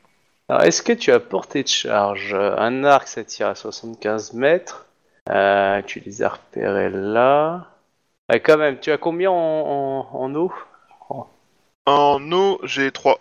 alors 0.49 0.63
est-ce 0.65 0.83
que 0.83 0.93
tu 0.93 1.11
as 1.13 1.21
portée 1.21 1.63
de 1.63 1.69
charge? 1.69 2.35
Un 2.35 2.85
arc, 2.85 3.09
ça 3.09 3.25
tire 3.25 3.49
à 3.49 3.55
75 3.55 4.33
mètres. 4.35 4.87
Euh, 5.31 5.83
tu 5.83 6.01
les 6.01 6.23
as 6.23 6.31
repérés 6.31 6.91
là. 6.91 7.69
Quand 8.45 8.59
même, 8.59 8.79
tu 8.81 8.91
as 8.91 8.99
combien 8.99 9.31
en, 9.31 9.35
en, 9.35 10.09
en 10.21 10.35
eau? 10.35 10.53
En 11.87 12.31
eau, 12.31 12.61
j'ai 12.63 12.93
3. 12.93 13.19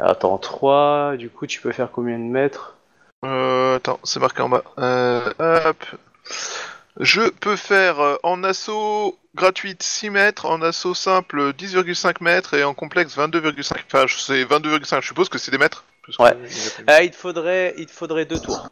Attends, 0.00 0.38
3, 0.38 1.18
du 1.18 1.28
coup 1.28 1.46
tu 1.46 1.60
peux 1.60 1.70
faire 1.70 1.92
combien 1.92 2.18
de 2.18 2.24
mètres? 2.24 2.78
Euh, 3.24 3.76
attends, 3.76 3.98
c'est 4.04 4.20
marqué 4.20 4.42
en 4.42 4.48
bas. 4.48 4.62
Euh, 4.78 5.32
hop. 5.38 5.84
Je 6.98 7.28
peux 7.28 7.56
faire 7.56 8.00
euh, 8.00 8.16
en 8.22 8.42
assaut 8.42 9.18
gratuite 9.34 9.82
6 9.82 10.08
mètres, 10.10 10.46
en 10.46 10.62
assaut 10.62 10.94
simple 10.94 11.52
10,5 11.52 12.22
mètres 12.22 12.54
et 12.54 12.64
en 12.64 12.72
complexe 12.72 13.16
22,5. 13.18 13.76
Enfin, 13.92 14.06
c'est 14.08 14.44
22,5. 14.44 15.02
Je 15.02 15.06
suppose 15.08 15.28
que 15.28 15.36
c'est 15.38 15.50
des 15.50 15.58
mètres. 15.58 15.84
parce 16.06 16.16
que- 16.16 16.22
Ouais. 16.22 16.48
Ah, 16.86 17.02
il 17.02 17.10
te 17.10 17.16
faudrait, 17.16 17.74
il 17.76 17.86
te 17.86 17.92
faudrait 17.92 18.24
deux 18.24 18.40
tours. 18.40 18.68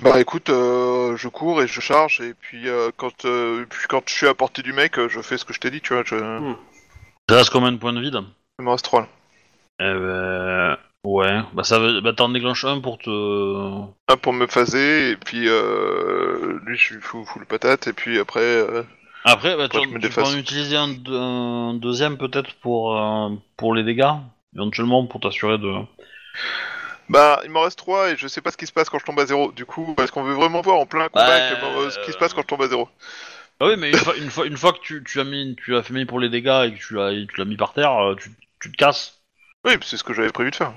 Bah 0.00 0.20
écoute, 0.20 0.48
euh, 0.50 1.16
je 1.16 1.26
cours 1.28 1.60
et 1.60 1.66
je 1.66 1.80
charge 1.80 2.20
et 2.20 2.32
puis, 2.32 2.68
euh, 2.68 2.90
quand, 2.96 3.24
euh, 3.24 3.66
puis 3.68 3.86
quand 3.88 4.00
je 4.08 4.14
suis 4.14 4.28
à 4.28 4.34
portée 4.34 4.62
du 4.62 4.72
mec, 4.72 4.96
euh, 4.98 5.08
je 5.08 5.20
fais 5.20 5.36
ce 5.36 5.44
que 5.44 5.52
je 5.52 5.58
t'ai 5.58 5.70
dit, 5.72 5.80
tu 5.80 5.92
vois. 5.92 6.04
Je... 6.06 6.16
Ça 7.28 7.36
reste 7.36 7.50
combien 7.50 7.72
de 7.72 7.78
points 7.78 7.92
de 7.92 8.00
vide 8.00 8.20
Il 8.60 8.64
me 8.64 8.70
reste 8.70 8.84
3 8.84 9.00
là. 9.02 9.08
Eh 9.80 9.92
ben... 9.92 10.77
Ouais. 11.10 11.40
Bah 11.54 11.64
ça 11.64 11.78
veut... 11.78 12.00
Bah 12.00 12.12
t'en 12.12 12.28
déclenches 12.28 12.64
un 12.64 12.80
pour 12.80 12.98
te... 12.98 13.10
Un 14.08 14.16
pour 14.16 14.32
me 14.32 14.46
phaser 14.46 15.10
et 15.12 15.16
puis 15.16 15.48
euh, 15.48 16.58
lui 16.66 16.76
je 16.76 16.94
lui 16.94 17.00
fous, 17.02 17.24
fous 17.24 17.38
le 17.38 17.46
patate 17.46 17.86
et 17.86 17.92
puis 17.92 18.18
après... 18.18 18.40
euh, 18.40 18.82
Après, 19.24 19.56
bah, 19.56 19.68
tu, 19.68 19.76
Moi, 19.78 19.86
je 19.88 19.94
me 19.94 20.00
tu 20.00 20.08
peux 20.10 20.22
en 20.22 20.36
utiliser 20.36 20.76
un, 20.76 20.88
deux- 20.88 21.16
un 21.18 21.74
deuxième 21.74 22.18
peut-être 22.18 22.52
pour, 22.60 22.98
euh, 22.98 23.30
pour 23.56 23.74
les 23.74 23.84
dégâts, 23.84 24.12
éventuellement 24.54 25.06
pour 25.06 25.20
t'assurer 25.20 25.56
de... 25.58 25.72
Bah 27.08 27.40
il 27.44 27.50
m'en 27.50 27.62
reste 27.62 27.78
3 27.78 28.10
et 28.10 28.16
je 28.16 28.28
sais 28.28 28.42
pas 28.42 28.50
ce 28.50 28.56
qui 28.58 28.66
se 28.66 28.72
passe 28.72 28.90
quand 28.90 28.98
je 28.98 29.04
tombe 29.06 29.18
à 29.18 29.24
0. 29.26 29.52
Du 29.52 29.64
coup, 29.64 29.94
est-ce 29.98 30.12
qu'on 30.12 30.24
veut 30.24 30.34
vraiment 30.34 30.60
voir 30.60 30.76
en 30.78 30.84
plein 30.86 31.08
combat 31.08 31.26
Bah, 31.26 31.54
que- 31.56 31.64
euh, 31.86 31.90
ce 31.90 31.98
qui 32.04 32.12
se 32.12 32.18
passe 32.18 32.34
quand 32.34 32.42
je 32.42 32.46
tombe 32.48 32.60
à 32.62 32.68
0 32.68 32.86
Ah 33.60 33.66
oui, 33.66 33.76
mais 33.78 33.90
une 33.90 33.96
fois, 33.96 34.16
une 34.16 34.30
fois, 34.30 34.46
une 34.46 34.56
fois 34.58 34.72
que 34.74 34.80
tu, 34.80 35.02
tu 35.04 35.18
as 35.20 35.24
mis, 35.24 35.56
tu 35.56 35.74
as 35.74 35.82
fait 35.82 35.94
mis 35.94 36.04
pour 36.04 36.20
les 36.20 36.28
dégâts 36.28 36.66
et 36.66 36.74
que 36.74 36.78
tu 36.78 36.94
l'as, 36.94 37.10
tu 37.12 37.36
l'as 37.38 37.46
mis 37.46 37.56
par 37.56 37.72
terre, 37.72 37.92
euh, 37.96 38.14
tu, 38.14 38.30
tu 38.60 38.70
te 38.70 38.76
casses. 38.76 39.20
Oui, 39.64 39.72
c'est 39.82 39.96
ce 39.96 40.04
que 40.04 40.12
j'avais 40.12 40.28
prévu 40.30 40.50
de 40.50 40.56
faire. 40.56 40.72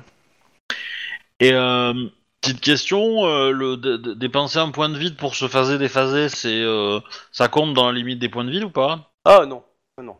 Et 1.40 1.54
euh, 1.54 1.94
petite 2.42 2.62
question, 2.62 3.26
euh, 3.26 3.52
le 3.52 3.78
d- 3.78 3.98
d- 3.98 4.16
dépenser 4.16 4.60
un 4.60 4.72
point 4.72 4.90
de 4.90 4.98
vide 4.98 5.18
pour 5.18 5.36
se 5.36 5.48
phaser 5.48 5.78
déphaser, 5.78 6.30
c'est, 6.30 6.62
euh, 6.62 7.00
ça 7.32 7.48
compte 7.48 7.74
dans 7.74 7.88
la 7.92 7.98
limite 7.98 8.20
des 8.20 8.30
points 8.30 8.46
de 8.46 8.52
vide 8.52 8.64
ou 8.64 8.70
pas? 8.70 9.12
Ah 9.26 9.46
non, 9.46 9.64
Ah, 9.98 10.02
non. 10.04 10.18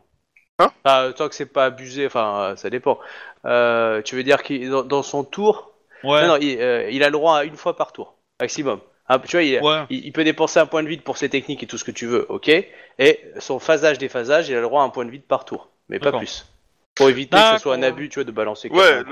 Hein? 0.58 0.70
Ah, 0.84 1.10
tant 1.16 1.28
que 1.28 1.34
c'est 1.34 1.46
pas 1.46 1.66
abusé, 1.66 2.06
enfin 2.06 2.52
euh, 2.52 2.56
ça 2.56 2.70
dépend. 2.70 2.98
Euh, 3.44 4.02
tu 4.02 4.16
veux 4.16 4.22
dire 4.24 4.42
qu'il 4.42 4.70
dans, 4.70 4.82
dans 4.84 5.02
son 5.02 5.24
tour, 5.24 5.72
Ouais. 6.04 6.22
non, 6.22 6.34
non, 6.34 6.36
il, 6.40 6.60
euh, 6.60 6.90
il 6.90 7.02
a 7.02 7.06
le 7.06 7.12
droit 7.12 7.38
à 7.38 7.44
une 7.44 7.56
fois 7.56 7.76
par 7.76 7.92
tour, 7.92 8.16
maximum. 8.40 8.80
Ah, 9.06 9.18
tu 9.18 9.36
vois, 9.36 9.42
il, 9.42 9.60
Ouais. 9.60 9.84
il, 9.90 10.06
il 10.06 10.12
peut 10.12 10.24
dépenser 10.24 10.60
un 10.60 10.66
point 10.66 10.82
de 10.82 10.88
vide 10.88 11.02
pour 11.02 11.16
ses 11.18 11.28
techniques 11.28 11.62
et 11.62 11.66
tout 11.66 11.78
ce 11.78 11.84
que 11.84 11.90
tu 11.90 12.06
veux, 12.06 12.26
ok? 12.30 12.48
Et 12.48 13.20
son 13.38 13.58
phasage 13.58 13.98
déphasage, 13.98 14.48
il 14.48 14.54
a 14.54 14.60
le 14.60 14.62
droit 14.66 14.82
à 14.82 14.84
un 14.84 14.90
point 14.90 15.04
de 15.04 15.10
vide 15.10 15.24
par 15.24 15.44
tour, 15.44 15.68
mais 15.88 15.98
pas 15.98 16.12
plus. 16.12 16.46
Pour 16.94 17.08
éviter 17.08 17.36
que 17.36 17.56
ce 17.56 17.58
soit 17.58 17.74
un 17.74 17.82
abus, 17.82 18.08
tu 18.08 18.16
vois, 18.16 18.24
de 18.24 18.32
balancer. 18.32 18.68
Ouais. 18.68 19.02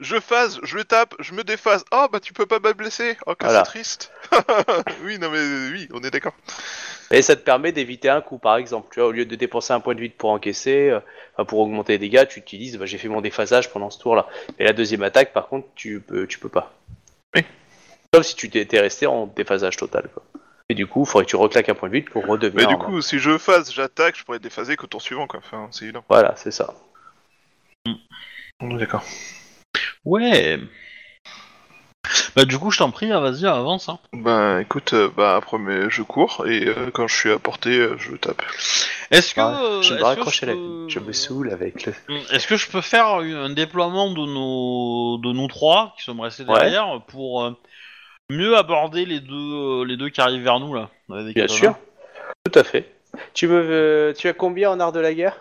Je 0.00 0.18
phase, 0.18 0.58
je 0.62 0.76
le 0.76 0.84
tape, 0.84 1.14
je 1.20 1.32
me 1.34 1.44
déphase. 1.44 1.84
Oh 1.92 2.06
bah 2.10 2.18
tu 2.20 2.32
peux 2.32 2.46
pas 2.46 2.58
me 2.58 2.72
blesser. 2.72 3.16
Oh 3.26 3.34
que 3.34 3.44
Voilà. 3.44 3.64
c'est 3.64 3.70
triste. 3.70 4.12
oui, 5.04 5.18
non 5.18 5.30
mais 5.30 5.70
oui, 5.72 5.88
on 5.92 6.00
est 6.02 6.10
d'accord. 6.10 6.32
Et 7.12 7.22
ça 7.22 7.36
te 7.36 7.42
permet 7.42 7.72
d'éviter 7.72 8.08
un 8.08 8.20
coup, 8.20 8.38
par 8.38 8.56
exemple. 8.56 8.88
Tu 8.92 9.00
vois, 9.00 9.08
au 9.08 9.12
lieu 9.12 9.26
de 9.26 9.34
dépenser 9.36 9.72
un 9.72 9.80
point 9.80 9.94
de 9.94 10.00
vide 10.00 10.14
pour 10.14 10.30
encaisser, 10.30 10.90
euh, 11.38 11.44
pour 11.44 11.58
augmenter 11.58 11.94
les 11.94 11.98
dégâts, 11.98 12.26
tu 12.28 12.38
utilises, 12.38 12.76
bah, 12.78 12.86
j'ai 12.86 12.98
fait 12.98 13.08
mon 13.08 13.20
déphasage 13.20 13.70
pendant 13.72 13.90
ce 13.90 13.98
tour-là. 13.98 14.28
Et 14.58 14.64
la 14.64 14.72
deuxième 14.72 15.02
attaque, 15.02 15.32
par 15.32 15.48
contre, 15.48 15.66
tu 15.74 16.00
peux, 16.00 16.26
tu 16.28 16.38
peux 16.38 16.48
pas. 16.48 16.72
Oui. 17.34 17.44
Sauf 18.14 18.24
si 18.26 18.36
tu 18.36 18.48
t'étais 18.48 18.78
resté 18.80 19.06
en 19.06 19.26
déphasage 19.26 19.76
total. 19.76 20.08
Quoi. 20.14 20.22
Et 20.68 20.74
du 20.74 20.86
coup, 20.86 21.02
il 21.02 21.06
faudrait 21.08 21.24
que 21.24 21.30
tu 21.30 21.36
reclaques 21.36 21.68
un 21.68 21.74
point 21.74 21.88
de 21.88 21.94
vide 21.94 22.10
pour 22.10 22.24
redevenir. 22.26 22.68
Mais 22.68 22.74
du 22.74 22.80
en- 22.80 22.84
coup, 22.86 23.02
si 23.02 23.18
je 23.18 23.38
phase, 23.38 23.72
j'attaque, 23.72 24.16
je 24.16 24.22
pourrais 24.24 24.38
déphasé 24.38 24.76
qu'au 24.76 24.86
tour 24.86 25.02
suivant 25.02 25.26
quoi. 25.26 25.40
Enfin, 25.44 25.66
c'est 25.72 25.84
évident. 25.84 26.04
Voilà, 26.08 26.34
c'est 26.36 26.52
ça. 26.52 26.74
On 28.60 28.76
est 28.76 28.78
d'accord. 28.78 29.02
Ouais. 30.04 30.58
Bah 32.34 32.44
du 32.44 32.58
coup, 32.58 32.70
je 32.70 32.78
t'en 32.78 32.90
prie, 32.90 33.10
hein, 33.10 33.20
vas-y, 33.20 33.46
avance. 33.46 33.88
Hein. 33.88 33.98
Bah 34.12 34.60
écoute, 34.60 34.94
euh, 34.94 35.10
bah 35.16 35.36
après 35.36 35.58
mais 35.58 35.90
je 35.90 36.02
cours 36.02 36.46
et 36.46 36.66
euh, 36.66 36.90
quand 36.92 37.06
je 37.06 37.14
suis 37.14 37.30
à 37.30 37.38
portée, 37.38 37.76
euh, 37.76 37.96
je 37.98 38.16
tape. 38.16 38.42
Est-ce 39.10 39.34
que, 39.34 39.40
je 39.40 39.46
me 39.46 39.80
est-ce 39.80 39.98
que 39.98 40.02
raccroche 40.02 40.42
à 40.42 40.46
la 40.46 40.54
vie. 40.54 40.84
Je 40.88 41.00
me 41.00 41.12
saoule 41.12 41.50
avec 41.50 41.86
le. 41.86 41.92
Est-ce 42.32 42.46
que 42.46 42.56
je 42.56 42.68
peux 42.70 42.80
faire 42.80 43.06
un 43.06 43.50
déploiement 43.50 44.10
de 44.12 44.20
nos, 44.20 45.18
de 45.18 45.32
nous 45.32 45.48
trois 45.48 45.94
qui 45.96 46.04
sommes 46.04 46.20
restés 46.20 46.44
Ouais. 46.44 46.60
derrière 46.60 47.02
pour 47.08 47.42
euh, 47.42 47.56
mieux 48.30 48.56
aborder 48.56 49.04
les 49.04 49.20
deux, 49.20 49.34
euh, 49.34 49.84
les 49.84 49.96
deux 49.96 50.08
qui 50.08 50.20
arrivent 50.20 50.44
vers 50.44 50.60
nous 50.60 50.74
là 50.74 50.90
avec 51.10 51.34
Bien 51.34 51.48
sûr. 51.48 51.76
Tout 52.44 52.58
à 52.58 52.64
fait. 52.64 52.92
Tu 53.34 53.48
me, 53.48 54.14
tu 54.16 54.28
as 54.28 54.32
combien 54.32 54.70
en 54.70 54.80
art 54.80 54.92
de 54.92 55.00
la 55.00 55.12
guerre? 55.12 55.36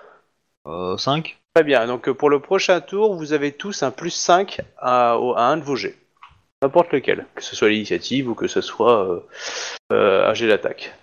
Euh, 0.68 0.98
5 0.98 1.39
Très 1.56 1.64
bien. 1.64 1.88
Donc 1.88 2.08
euh, 2.08 2.14
pour 2.14 2.30
le 2.30 2.40
prochain 2.40 2.80
tour, 2.82 3.16
vous 3.16 3.34
avez 3.34 3.52
tous 3.52 3.84
un 3.84 3.92
plus 3.92 4.12
5 4.12 4.62
à, 4.78 5.14
un 5.14 5.58
de 5.58 5.64
vos 5.64 5.76
jets. 5.76 5.98
N'importe 6.62 6.92
lequel. 6.92 7.26
Que 7.36 7.44
ce 7.44 7.56
soit 7.56 7.70
l'initiative 7.70 8.30
ou 8.30 8.36
que 8.36 8.48
ce 8.48 8.62
soit 8.62 9.04
euh, 9.06 9.20
euh, 9.94 10.30
un 10.30 10.34
jet 10.34 10.48
d'attaque. 10.48 10.94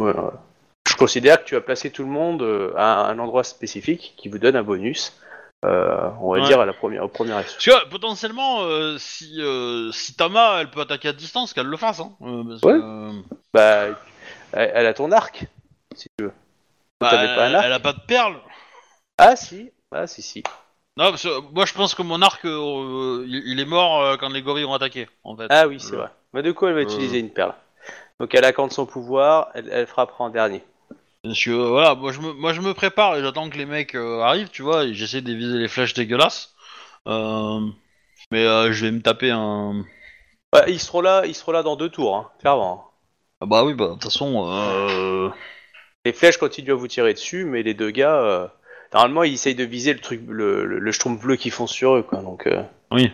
Je 0.00 0.96
considère 0.96 1.40
que 1.42 1.48
tu 1.48 1.56
as 1.56 1.60
placé 1.60 1.90
tout 1.90 2.02
le 2.02 2.08
monde 2.10 2.42
euh, 2.42 2.72
à 2.76 3.06
un 3.06 3.18
endroit 3.18 3.44
spécifique 3.44 4.14
qui 4.16 4.28
vous 4.28 4.38
donne 4.38 4.56
un 4.56 4.62
bonus. 4.62 5.12
on 5.62 5.68
va 5.68 6.40
Ouais. 6.40 6.42
dire 6.42 6.60
à 6.60 6.66
la 6.66 6.72
première, 6.72 7.04
au 7.04 7.08
premier 7.08 7.32
action. 7.34 7.72
Parce 7.72 7.84
que 7.84 7.90
potentiellement, 7.90 8.62
euh, 8.62 8.96
si, 8.98 9.40
euh, 9.40 9.92
si 9.92 10.16
Tama 10.16 10.58
elle 10.60 10.70
peut 10.70 10.80
attaquer 10.80 11.08
à 11.08 11.12
distance, 11.12 11.52
qu'elle 11.52 11.66
le 11.66 11.76
fasse. 11.76 12.00
Hein, 12.00 12.12
euh, 12.22 12.42
parce 12.48 12.60
que, 12.60 12.66
Ouais. 12.66 12.80
euh, 12.82 13.12
Bah, 13.54 13.98
elle, 14.52 14.72
elle 14.74 14.86
a 14.86 14.94
ton 14.94 15.12
arc, 15.12 15.44
si 15.94 16.08
tu 16.18 16.24
veux. 16.24 16.32
bah, 17.00 17.10
T'avais 17.10 17.34
pas 17.36 17.46
un 17.46 17.54
arc 17.54 17.64
elle 17.66 17.72
a 17.72 17.80
pas 17.80 17.92
de 17.92 18.00
perles. 18.06 18.36
Ah 19.18 19.36
si, 19.36 19.70
ah 19.92 20.06
si 20.06 20.22
si. 20.22 20.42
Non, 20.96 21.10
parce 21.10 21.22
que 21.22 21.40
moi 21.52 21.64
je 21.64 21.72
pense 21.72 21.94
que 21.94 22.02
mon 22.02 22.20
arc, 22.20 22.44
euh, 22.44 23.24
il, 23.26 23.42
il 23.46 23.60
est 23.60 23.64
mort 23.64 24.02
euh, 24.02 24.16
quand 24.16 24.28
les 24.28 24.42
gorilles 24.42 24.64
ont 24.66 24.74
attaqué, 24.74 25.08
en 25.24 25.36
fait. 25.36 25.46
Ah 25.48 25.66
oui, 25.66 25.80
c'est 25.80 25.94
Euh, 25.94 25.98
vrai. 25.98 26.08
Bah 26.32 26.42
du 26.42 26.54
coup, 26.54 26.66
elle 26.66 26.74
va 26.74 26.80
euh. 26.80 26.84
utiliser 26.84 27.18
une 27.18 27.30
perle? 27.30 27.54
Donc 28.20 28.34
elle 28.34 28.44
accorde 28.44 28.72
son 28.72 28.86
pouvoir, 28.86 29.48
elle, 29.54 29.68
elle 29.72 29.86
frappera 29.86 30.24
en 30.24 30.30
dernier. 30.30 30.62
Parce 31.22 31.42
que 31.44 31.50
euh, 31.50 31.68
voilà, 31.68 31.94
moi 31.94 32.12
je 32.12 32.20
me, 32.20 32.32
moi 32.32 32.52
je 32.52 32.60
me 32.60 32.74
prépare 32.74 33.16
et 33.16 33.22
j'attends 33.22 33.48
que 33.48 33.56
les 33.56 33.66
mecs 33.66 33.94
euh, 33.94 34.20
arrivent, 34.20 34.50
tu 34.50 34.62
vois, 34.62 34.84
et 34.84 34.94
j'essaie 34.94 35.22
d'éviter 35.22 35.58
les 35.58 35.68
flèches 35.68 35.94
dégueulasses. 35.94 36.54
Euh, 37.08 37.60
mais 38.30 38.44
euh, 38.44 38.72
je 38.72 38.84
vais 38.84 38.92
me 38.92 39.00
taper 39.02 39.30
un. 39.30 39.84
Ouais, 40.54 40.64
ils 40.68 40.80
seront 40.80 41.00
là, 41.00 41.22
ils 41.24 41.34
seront 41.34 41.52
là 41.52 41.62
dans 41.62 41.76
deux 41.76 41.88
tours, 41.88 42.14
hein, 42.16 42.30
clairement. 42.40 42.90
Ah 43.40 43.46
bah 43.46 43.64
oui, 43.64 43.74
bah 43.74 43.88
de 43.88 43.92
toute 43.94 44.04
façon. 44.04 44.46
Euh... 44.48 45.30
Les 46.04 46.12
flèches 46.12 46.36
continuent 46.38 46.72
à 46.72 46.74
vous 46.74 46.88
tirer 46.88 47.14
dessus, 47.14 47.44
mais 47.44 47.62
les 47.62 47.74
deux 47.74 47.90
gars, 47.90 48.16
euh, 48.16 48.48
normalement, 48.92 49.22
ils 49.22 49.34
essayent 49.34 49.54
de 49.54 49.64
viser 49.64 49.92
le 49.92 50.00
truc, 50.00 50.20
le, 50.28 50.64
le, 50.64 50.78
le 50.78 50.92
schtroumpf 50.92 51.20
bleu 51.22 51.36
qui 51.36 51.50
fonce 51.50 51.72
sur 51.72 51.96
eux, 51.96 52.02
quoi. 52.02 52.18
Donc, 52.22 52.46
euh, 52.46 52.62
Oui. 52.90 53.10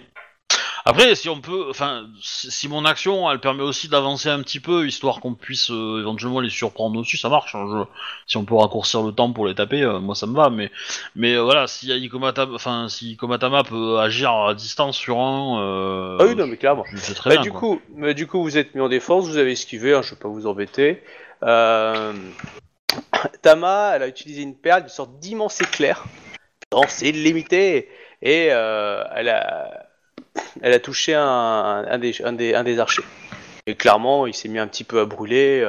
Après, 0.84 1.14
si 1.16 1.28
on 1.28 1.40
peut, 1.42 1.66
enfin, 1.68 2.06
si, 2.22 2.50
si 2.50 2.66
mon 2.66 2.86
action, 2.86 3.30
elle 3.30 3.40
permet 3.40 3.62
aussi 3.62 3.88
d'avancer 3.88 4.30
un 4.30 4.40
petit 4.42 4.58
peu, 4.60 4.86
histoire 4.86 5.20
qu'on 5.20 5.34
puisse 5.34 5.70
euh, 5.70 6.00
éventuellement 6.00 6.40
les 6.40 6.48
surprendre 6.48 6.98
aussi, 6.98 7.18
ça 7.18 7.28
marche. 7.28 7.54
hein, 7.54 7.66
je- 7.70 7.84
si 8.26 8.38
on 8.38 8.44
peut 8.46 8.54
raccourcir 8.54 9.02
le 9.02 9.12
temps 9.12 9.30
pour 9.30 9.46
les 9.46 9.54
taper, 9.54 9.82
euh, 9.82 9.98
moi 9.98 10.14
ça 10.14 10.26
me 10.26 10.34
va. 10.34 10.48
Mais, 10.48 10.70
mais 11.14 11.34
euh, 11.34 11.42
voilà, 11.42 11.66
si 11.66 11.90
Ikomatama, 11.92 12.54
enfin, 12.54 12.88
si 12.88 13.12
Ikomatama 13.12 13.64
peut 13.64 13.98
agir 13.98 14.32
à 14.32 14.54
distance 14.54 14.96
sur 14.96 15.18
un, 15.18 15.60
euh, 15.60 16.16
ah 16.20 16.24
oui, 16.26 16.34
non, 16.34 16.46
mais 16.46 16.56
clairement. 16.56 16.84
c'est 16.96 17.12
très 17.14 17.30
Bah, 17.30 17.36
bien. 17.36 17.42
du 17.42 17.50
quoi. 17.50 17.60
coup, 17.60 17.80
mais 17.94 18.14
du 18.14 18.26
coup, 18.26 18.42
vous 18.42 18.56
êtes 18.56 18.74
mis 18.74 18.80
en 18.80 18.88
défense, 18.88 19.26
vous 19.26 19.36
avez 19.36 19.52
esquivé, 19.52 19.92
hein, 19.94 20.00
je 20.00 20.10
vais 20.14 20.16
pas 20.20 20.28
vous 20.28 20.46
embêter. 20.46 21.02
Euh, 21.42 22.14
Tama, 23.42 23.92
elle 23.94 24.02
a 24.02 24.08
utilisé 24.08 24.42
une 24.42 24.54
perle, 24.54 24.82
une 24.82 24.88
sorte 24.88 25.18
d'immense 25.18 25.60
éclair. 25.60 26.04
C'est 26.88 27.12
limité. 27.12 27.88
Et 28.22 28.48
euh, 28.50 29.02
elle, 29.14 29.28
a, 29.28 30.80
touché 30.82 31.14
un, 31.14 31.98
des, 31.98 32.78
archers. 32.78 33.02
Et 33.66 33.74
clairement, 33.74 34.26
il 34.26 34.34
s'est 34.34 34.48
mis 34.48 34.58
un 34.58 34.66
petit 34.66 34.84
peu 34.84 35.00
à 35.00 35.04
brûler. 35.04 35.68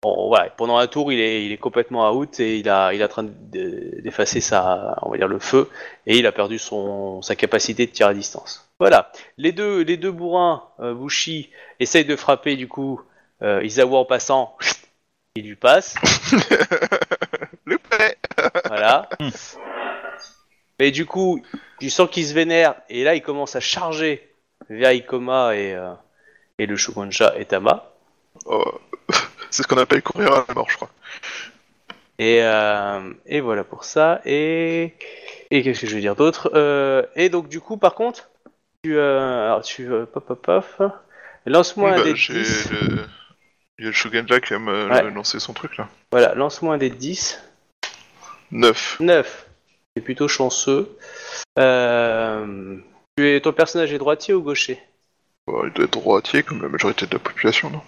Pendant 0.00 0.78
un 0.78 0.86
tour, 0.88 1.12
il 1.12 1.20
est, 1.20 1.56
complètement 1.58 2.10
out 2.12 2.40
et 2.40 2.58
il, 2.58 2.68
a, 2.68 2.92
est 2.92 3.04
en 3.04 3.08
train 3.08 3.22
de- 3.22 4.00
d'effacer 4.00 4.40
le 4.40 5.38
feu 5.38 5.70
et 6.06 6.18
il 6.18 6.26
a 6.26 6.32
perdu 6.32 6.58
sa 6.58 7.36
capacité 7.36 7.86
de 7.86 7.92
tir 7.92 8.08
à 8.08 8.14
distance. 8.14 8.68
Voilà, 8.80 9.12
les 9.38 9.52
deux, 9.52 10.10
bourrins, 10.10 10.64
euh, 10.80 10.92
Bushi, 10.92 11.50
essayent 11.78 12.04
de 12.04 12.16
frapper 12.16 12.56
du 12.56 12.66
coup 12.66 13.00
euh, 13.42 13.62
Izawa 13.62 14.00
en 14.00 14.04
passant. 14.04 14.56
Il 15.34 15.46
lui 15.46 15.56
passe, 15.56 15.94
Le 17.64 17.78
palais 17.78 18.18
voilà. 18.66 19.08
Mais 20.78 20.90
du 20.90 21.06
coup, 21.06 21.42
tu 21.80 21.88
sens 21.90 22.10
qu'il 22.10 22.26
se 22.26 22.34
vénère 22.34 22.74
et 22.90 23.02
là 23.04 23.14
il 23.14 23.22
commence 23.22 23.56
à 23.56 23.60
charger 23.60 24.28
vers 24.68 24.90
Ikoma 24.92 25.54
et, 25.56 25.74
euh, 25.74 25.92
et 26.58 26.66
le 26.66 26.76
Shugonja 26.76 27.34
et 27.38 27.46
Tama. 27.46 27.92
Oh, 28.44 28.64
C'est 29.50 29.62
ce 29.62 29.68
qu'on 29.68 29.78
appelle 29.78 30.02
courir 30.02 30.32
à 30.32 30.44
la 30.48 30.54
mort, 30.54 30.68
je 30.68 30.76
crois. 30.76 30.90
Et, 32.18 32.42
euh, 32.42 33.12
et 33.26 33.40
voilà 33.40 33.64
pour 33.64 33.84
ça. 33.84 34.20
Et, 34.26 34.94
et 35.50 35.62
qu'est-ce 35.62 35.80
que 35.80 35.86
je 35.86 35.94
vais 35.94 36.00
dire 36.00 36.16
d'autre 36.16 36.50
Euh, 36.54 37.04
Et 37.16 37.28
donc 37.30 37.48
du 37.48 37.60
coup, 37.60 37.76
par 37.78 37.94
contre, 37.94 38.28
tu, 38.82 38.96
euh, 38.98 39.46
alors, 39.46 39.62
tu 39.62 39.90
euh, 39.90 40.04
pop 40.04 40.26
pop 40.26 40.42
pop. 40.42 40.92
Lance-moi 41.46 41.90
Oui, 41.90 41.94
un 41.94 41.98
bah, 41.98 42.04
dé 42.04 42.10
de 42.10 42.16
j'ai 42.16 42.34
10. 42.34 42.70
le... 42.72 43.04
Il 43.78 43.84
y 43.84 43.86
a 43.86 43.90
le 43.90 43.94
Shugenja 43.94 44.40
qui 44.40 44.52
va 44.52 44.58
me 44.58 44.88
Ouais. 44.90 45.10
lancer 45.10 45.40
son 45.40 45.52
truc 45.52 45.76
là. 45.76 45.88
Voilà, 46.10 46.34
lance-moi 46.34 46.74
un 46.74 46.78
dé 46.78 46.90
de 46.90 46.94
10. 46.94 47.40
9. 48.50 48.96
9. 49.00 49.46
C'est 49.96 50.02
plutôt 50.02 50.28
chanceux. 50.28 50.96
Euh, 51.58 52.76
tu 53.16 53.28
es, 53.28 53.40
ton 53.40 53.52
personnage 53.52 53.92
est 53.92 53.98
droitier 53.98 54.34
ou 54.34 54.42
gaucher? 54.42 54.80
Bon, 55.46 55.64
il 55.66 55.72
doit 55.72 55.86
être 55.86 55.92
droitier 55.92 56.42
comme 56.42 56.62
la 56.62 56.68
majorité 56.68 57.06
de 57.06 57.12
la 57.12 57.18
population, 57.18 57.70
non? 57.70 57.80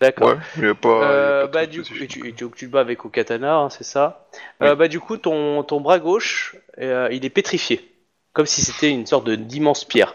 D'accord. 0.00 0.28
Ouais, 0.28 0.34
mais 0.56 0.62
il 0.62 0.64
n'y 0.64 0.70
a 0.70 0.74
pas. 0.74 0.88
il 0.88 1.00
y 1.00 1.04
a 1.04 1.08
Euh, 1.08 1.40
pas 1.42 1.46
de 1.46 1.52
bah 1.52 1.60
truc 1.60 1.70
du 1.70 1.78
coup, 1.80 1.84
spécifique. 1.86 2.10
tu, 2.22 2.28
et 2.28 2.32
tu, 2.32 2.50
tu 2.54 2.64
le 2.66 2.70
bats 2.70 2.80
avec 2.80 3.04
au 3.04 3.08
katana, 3.08 3.56
hein, 3.56 3.70
c'est 3.70 3.84
ça. 3.84 4.26
Euh, 4.62 4.74
bah 4.74 4.88
du 4.88 5.00
coup, 5.00 5.16
ton, 5.16 5.62
ton 5.62 5.80
bras 5.80 5.98
gauche, 5.98 6.56
euh, 6.78 7.08
il 7.12 7.24
est 7.24 7.30
pétrifié, 7.30 7.90
comme 8.32 8.46
si 8.46 8.60
c'était 8.62 8.90
une 8.90 9.06
sorte 9.06 9.26
de 9.26 9.34
d'immense 9.36 9.84
pierre. 9.84 10.14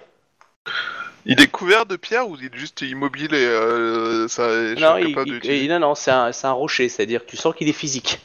Il 1.25 1.39
est 1.41 1.47
couvert 1.51 1.85
de 1.85 1.95
pierre 1.95 2.27
ou 2.27 2.35
il 2.39 2.45
est 2.45 2.55
juste 2.57 2.81
immobile 2.81 3.33
et 3.33 3.45
euh, 3.45 4.27
ça 4.27 4.49
est 4.51 4.75
Non, 4.75 4.97
il, 4.97 5.09
capable 5.15 5.39
il- 5.43 5.51
et- 5.51 5.67
non, 5.67 5.79
non, 5.79 5.95
c'est 5.95 6.11
un, 6.11 6.31
c'est 6.31 6.47
un 6.47 6.51
rocher, 6.51 6.89
c'est-à-dire 6.89 7.25
que 7.25 7.29
tu 7.31 7.37
sens 7.37 7.55
qu'il 7.55 7.69
est 7.69 7.73
physique. 7.73 8.19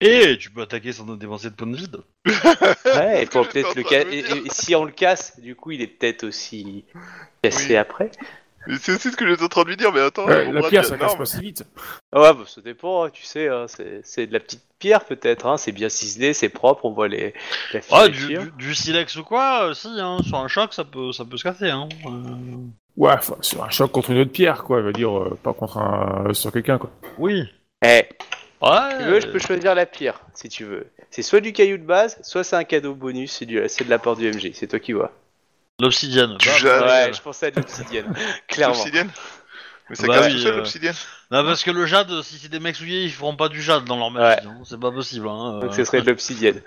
Et 0.00 0.36
tu 0.38 0.50
peux 0.50 0.62
attaquer 0.62 0.92
sans 0.92 1.04
dépenser 1.04 1.50
de 1.50 1.54
points 1.54 1.66
de 1.66 1.76
vide. 1.76 1.96
Ouais, 2.84 3.22
il 3.22 3.28
faut 3.30 3.42
J'étais 3.44 3.62
peut-être 3.62 3.70
en 3.70 3.74
le 3.74 3.84
train 3.84 3.98
de 4.00 4.04
me 4.06 4.12
Et, 4.12 4.22
dire. 4.22 4.36
et 4.36 4.50
si 4.50 4.74
on 4.74 4.84
le 4.84 4.92
casse, 4.92 5.38
du 5.40 5.54
coup, 5.56 5.70
il 5.72 5.80
est 5.82 5.86
peut-être 5.86 6.24
aussi 6.24 6.84
cassé 7.42 7.68
Oui. 7.70 7.76
après. 7.76 8.10
Mais 8.66 8.76
C'est 8.80 8.92
aussi 8.92 9.10
ce 9.10 9.16
que 9.16 9.26
j'étais 9.28 9.42
en 9.42 9.48
train 9.48 9.62
de 9.64 9.68
lui 9.68 9.76
dire, 9.76 9.92
mais 9.92 10.00
attends, 10.00 10.26
Ouais, 10.26 10.50
la 10.50 10.62
pierre, 10.68 10.84
ça 10.84 10.96
casse 10.96 11.16
pas 11.16 11.24
si 11.26 11.40
vite. 11.40 11.64
Ouais, 12.14 12.32
bah, 12.32 12.44
ça 12.46 12.60
dépend, 12.60 13.04
hein, 13.04 13.10
tu 13.12 13.24
sais, 13.24 13.48
hein, 13.48 13.66
c'est 13.68 14.00
c'est 14.04 14.26
de 14.26 14.32
la 14.32 14.40
petite 14.40 14.62
pierre 14.78 15.04
peut-être, 15.04 15.46
hein, 15.46 15.56
c'est 15.56 15.72
bien 15.72 15.88
ciselé, 15.88 16.32
c'est 16.34 16.48
propre, 16.48 16.84
on 16.84 16.92
voit 16.92 17.08
les, 17.08 17.34
la 17.72 17.80
Ah, 17.90 18.08
du, 18.08 18.14
filature. 18.14 18.52
du, 18.56 18.66
du 18.68 18.74
silex 18.74 19.16
ou 19.16 19.24
quoi, 19.24 19.68
euh, 19.68 19.74
si, 19.74 19.88
hein, 19.98 20.18
sur 20.26 20.38
un 20.38 20.48
choc, 20.48 20.72
ça 20.74 20.84
peut, 20.84 21.12
ça 21.12 21.24
peut 21.24 21.36
se 21.36 21.42
casser. 21.44 21.70
Hein. 21.70 21.88
Euh, 22.06 22.10
Ouais, 22.96 23.10
enfin, 23.12 23.34
sur 23.40 23.64
un 23.64 23.70
choc 23.70 23.90
contre 23.90 24.10
une 24.12 24.18
autre 24.20 24.30
pierre, 24.30 24.62
quoi. 24.62 24.80
Je 24.80 24.86
veux 24.86 24.92
dire, 24.92 25.10
euh, 25.18 25.36
pas 25.42 25.52
contre 25.52 25.78
un. 25.78 26.32
sur 26.32 26.52
quelqu'un, 26.52 26.78
quoi. 26.78 26.90
Oui. 27.18 27.42
Eh, 27.84 28.04
Ouais. 28.62 28.98
tu 28.98 29.04
veux, 29.04 29.20
je 29.20 29.26
peux 29.26 29.40
choisir 29.40 29.74
la 29.74 29.84
pierre, 29.84 30.20
si 30.32 30.48
tu 30.48 30.64
veux. 30.64 30.86
C'est 31.10 31.22
soit 31.22 31.40
du 31.40 31.52
caillou 31.52 31.76
de 31.76 31.82
base, 31.82 32.18
soit 32.22 32.44
c'est 32.44 32.54
un 32.56 32.62
cadeau 32.64 32.94
bonus, 32.94 33.32
c'est 33.32 33.46
du- 33.46 33.60
c'est 33.68 33.84
de 33.84 33.90
la 33.90 33.98
part 33.98 34.14
du 34.16 34.26
MG, 34.30 34.52
c'est 34.54 34.68
toi 34.68 34.78
qui 34.78 34.92
vois. 34.92 35.10
L'obsidienne. 35.80 36.36
Du 36.38 36.48
Bah, 36.48 36.58
jade. 36.58 36.80
bah, 36.80 36.86
Ouais, 36.86 37.06
bah. 37.10 37.12
je 37.16 37.22
pensais 37.22 37.46
à 37.46 37.50
de 37.50 37.56
l'obsidienne, 37.56 38.14
clairement. 38.48 38.74
L'obsidienne 38.76 39.10
Mais 39.90 39.96
ça 39.96 40.06
Bah 40.06 40.14
casse 40.14 40.26
oui, 40.26 40.32
tout 40.32 40.38
seul 40.38 40.52
euh, 40.52 40.56
l'obsidienne 40.58 40.94
Non, 41.30 41.44
parce 41.44 41.62
que 41.64 41.70
le 41.70 41.86
jade, 41.86 42.22
si 42.22 42.38
c'est 42.38 42.48
des 42.48 42.60
mecs 42.60 42.76
souillés, 42.76 43.04
ils 43.04 43.12
feront 43.12 43.36
pas 43.36 43.48
du 43.48 43.60
jade 43.60 43.84
dans 43.84 43.96
leur 43.98 44.10
magie. 44.10 44.46
hein. 44.46 44.62
C'est 44.64 44.80
pas 44.80 44.92
possible. 44.92 45.28
Hein. 45.28 45.58
Donc 45.60 45.72
euh. 45.72 45.76
ce 45.76 45.84
serait 45.84 46.00
de 46.02 46.06
l'obsidienne. 46.10 46.62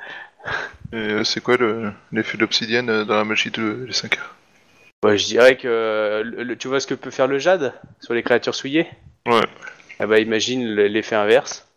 Et 0.93 0.95
euh, 0.95 1.23
c'est 1.23 1.41
quoi 1.41 1.57
le- 1.57 1.91
l'effet 2.11 2.37
de 2.37 2.41
l'obsidienne 2.41 2.89
euh, 2.89 3.05
dans 3.05 3.15
la 3.15 3.23
magie 3.23 3.51
de 3.51 3.85
les 3.87 3.93
5 3.93 4.17
heures? 4.17 4.35
Ouais, 5.03 5.17
je 5.17 5.25
dirais 5.27 5.57
que 5.57 5.67
euh, 5.67 6.23
le- 6.23 6.43
le- 6.43 6.57
tu 6.57 6.67
vois 6.67 6.79
ce 6.79 6.87
que 6.87 6.93
peut 6.95 7.11
faire 7.11 7.27
le 7.27 7.39
jade 7.39 7.73
sur 8.01 8.13
les 8.13 8.23
créatures 8.23 8.55
souillées? 8.55 8.87
Ouais. 9.27 9.47
Ah 9.99 10.07
bah 10.07 10.19
imagine 10.19 10.65
le- 10.65 10.87
l'effet 10.87 11.15
inverse. 11.15 11.67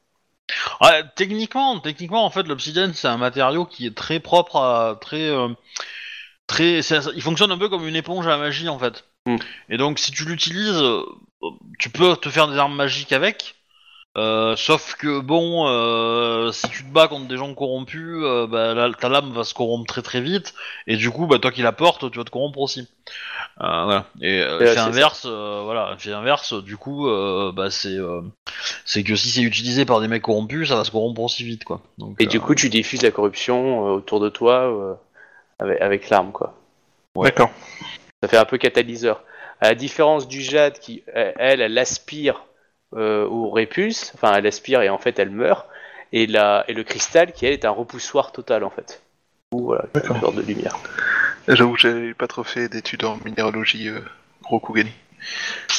Ouais, 0.81 1.03
techniquement, 1.17 1.79
techniquement, 1.81 2.25
en 2.25 2.31
fait, 2.31 2.43
l'obsidienne, 2.45 2.93
c'est 2.95 3.09
un 3.09 3.17
matériau 3.19 3.65
qui 3.67 3.87
est 3.87 3.97
très 3.97 4.21
propre 4.21 4.57
à 4.57 4.99
très, 5.01 5.29
euh, 5.31 5.49
très. 6.51 6.83
c'est- 6.83 7.01
Il 7.15 7.23
fonctionne 7.23 7.53
un 7.53 7.59
peu 7.59 7.69
comme 7.69 7.87
une 7.87 7.97
éponge 7.97 8.27
à 8.27 8.31
la 8.31 8.39
magie, 8.39 8.69
en 8.69 8.79
fait. 8.79 9.05
Mm. 9.27 9.37
Et 9.71 9.77
donc, 9.79 9.99
si 9.99 10.11
tu 10.13 10.25
l'utilises, 10.25 10.81
euh, 10.83 11.03
tu 11.79 11.89
peux 11.91 12.17
te 12.17 12.29
faire 12.29 12.49
des 12.49 12.59
armes 12.59 12.75
magiques 12.75 13.13
avec. 13.13 13.55
euh, 14.19 14.57
sauf 14.57 14.97
que 14.97 15.21
bon, 15.21 15.69
euh, 15.69 16.51
si 16.51 16.69
tu 16.69 16.83
te 16.83 16.93
bats 16.93 17.07
contre 17.07 17.29
des 17.29 17.37
gens 17.37 17.55
corrompus, 17.55 18.17
euh, 18.25 18.49
bah, 18.49 18.75
la- 18.75 18.93
ta 18.93 19.09
lame 19.09 19.31
va 19.33 19.45
se 19.45 19.55
corrompre 19.55 19.87
très 19.87 20.03
très 20.03 20.21
vite, 20.21 20.53
et 20.89 20.97
du 20.97 21.13
coup, 21.13 21.29
bah, 21.29 21.39
toi 21.39 21.53
qui 21.53 21.63
la 21.63 21.71
portes, 21.71 22.11
tu 22.11 22.19
vas 22.19 22.25
te 22.25 22.31
corrompre 22.31 22.59
aussi. 22.59 22.89
Voilà. 23.57 24.07
Et 24.21 24.43
c'est 24.59 24.79
inverse, 24.79 25.27
voilà, 25.27 25.95
effet 25.95 26.13
inverse, 26.13 26.55
du 26.55 26.77
coup, 26.77 27.09
bah, 27.55 27.71
c'est 27.71 27.99
c'est 28.85 29.05
que 29.05 29.15
si 29.15 29.31
c'est 29.31 29.43
utilisé 29.43 29.85
par 29.85 30.01
des 30.01 30.09
mecs 30.09 30.23
corrompus, 30.23 30.69
ça 30.71 30.75
va 30.75 30.83
se 30.83 30.91
corrompre 30.91 31.21
aussi 31.21 31.45
vite, 31.45 31.63
quoi. 31.63 31.81
Donc, 31.99 32.17
Et 32.19 32.27
du 32.27 32.41
coup, 32.41 32.57
tu 32.57 32.69
diffuses 32.69 33.03
la 33.03 33.13
corruption 33.13 33.85
autour 33.93 34.19
de 34.19 34.29
toi 34.29 34.99
avec, 35.61 35.81
avec 35.81 36.09
l'arme, 36.11 36.33
quoi. 36.33 36.55
D'accord. 37.17 37.51
Ça 38.23 38.29
fait 38.29 38.37
un 38.37 38.45
peu 38.45 38.59
catalyseur. 38.59 39.23
À 39.61 39.69
la 39.69 39.75
différence 39.75 40.27
du 40.27 40.41
jade 40.41 40.79
qui, 40.79 41.03
elle, 41.15 41.61
elle 41.61 41.79
aspire 41.79 42.45
euh, 42.95 43.27
ou 43.29 43.51
répulse, 43.51 44.13
enfin, 44.15 44.33
elle 44.35 44.47
aspire 44.47 44.83
et 44.83 44.89
en 44.89 44.99
fait, 44.99 45.19
elle 45.19 45.31
meurt. 45.31 45.67
Et, 46.13 46.27
la, 46.27 46.65
et 46.67 46.73
le 46.75 46.83
cristal 46.83 47.33
qui, 47.33 47.47
elle, 47.47 47.53
est 47.53 47.65
un 47.65 47.71
repoussoir 47.71 48.33
total, 48.33 48.65
en 48.65 48.71
fait. 48.71 49.03
Ou 49.53 49.67
voilà, 49.67 49.85
une 49.95 50.21
sorte 50.21 50.35
de 50.37 50.43
lumière. 50.43 50.77
J'avoue 51.47 51.75
que 51.75 51.81
j'avais 51.81 52.15
pas 52.15 52.27
trop 52.27 52.43
fait 52.43 52.69
d'études 52.69 53.05
en 53.05 53.17
minéralogie, 53.25 53.89
euh, 53.89 54.01
gros 54.43 54.61
coup 54.61 54.73
gagné. 54.73 54.93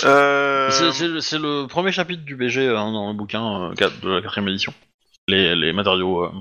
Euh... 0.03 0.69
C'est 0.69 1.37
le- 1.39 1.65
premier 1.67 1.91
chapitre 1.91 2.23
du 2.23 2.35
BG 2.35 2.67
hein, 2.67 2.91
dans 2.91 3.09
le 3.09 3.13
bouquin 3.17 3.71
euh, 3.71 3.73
de 4.01 4.09
la 4.09 4.21
quatrième 4.21 4.47
édition. 4.49 4.73
Les, 5.27 5.55
les 5.55 5.73
matériaux, 5.73 6.25
euh, 6.25 6.31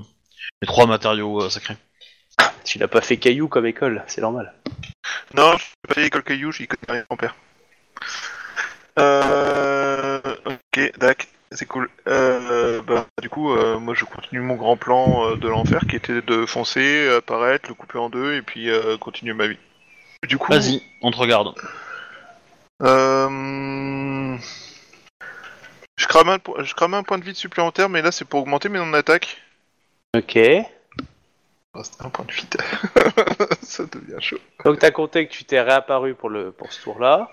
les 0.61 0.67
trois 0.67 0.85
matériaux 0.85 1.43
euh, 1.43 1.49
sacrés. 1.49 1.77
Tu 2.63 2.79
n'as 2.79 2.87
pas 2.87 3.01
fait 3.01 3.17
caillou 3.17 3.47
comme 3.47 3.65
école, 3.65 4.03
c'est 4.07 4.21
normal. 4.21 4.53
Non, 5.33 5.57
je 5.57 5.65
pas 5.87 5.93
fait 5.95 6.01
l'école 6.03 6.23
caillou, 6.23 6.51
j'y 6.51 6.67
connais 6.67 6.99
rien, 6.99 7.05
mon 7.09 7.17
père. 7.17 7.35
Euh... 8.99 10.21
Ok, 10.45 10.91
dac, 10.97 11.27
c'est 11.51 11.65
cool. 11.65 11.89
Euh, 12.07 12.81
bah, 12.81 13.07
du 13.21 13.29
coup, 13.29 13.51
euh, 13.51 13.79
moi 13.79 13.93
je 13.95 14.05
continue 14.05 14.41
mon 14.41 14.55
grand 14.55 14.77
plan 14.77 15.25
euh, 15.31 15.35
de 15.37 15.47
l'enfer 15.47 15.81
qui 15.87 15.95
était 15.95 16.21
de 16.21 16.45
foncer, 16.45 17.09
apparaître, 17.15 17.69
le 17.69 17.75
couper 17.75 17.97
en 17.97 18.09
deux 18.09 18.35
et 18.35 18.41
puis 18.41 18.69
euh, 18.69 18.97
continuer 18.97 19.33
ma 19.33 19.47
vie. 19.47 19.57
Du 20.27 20.37
coup, 20.37 20.51
Vas-y, 20.51 20.83
on 21.01 21.11
te 21.11 21.17
regarde. 21.17 21.55
euh... 22.83 24.37
je, 25.97 26.07
crame 26.07 26.29
un, 26.29 26.39
po- 26.39 26.61
je 26.63 26.73
crame 26.73 26.93
un 26.93 27.03
point 27.03 27.17
de 27.17 27.23
vie 27.23 27.33
supplémentaire, 27.35 27.89
mais 27.89 28.01
là 28.01 28.11
c'est 28.11 28.25
pour 28.25 28.41
augmenter 28.41 28.69
mes 28.69 28.79
non 28.79 28.93
attaque. 28.93 29.41
Ok. 30.15 30.37
C'est 31.83 32.01
un 32.05 32.09
point 32.09 32.25
de 32.25 32.31
vie. 32.33 32.47
Ça 33.61 33.83
devient 33.85 34.19
chaud. 34.21 34.37
Donc, 34.65 34.79
t'as 34.79 34.91
compté 34.91 35.27
que 35.27 35.31
tu 35.31 35.45
t'es 35.45 35.61
réapparu 35.61 36.15
pour, 36.15 36.29
le, 36.29 36.51
pour 36.51 36.71
ce 36.73 36.81
tour-là. 36.81 37.29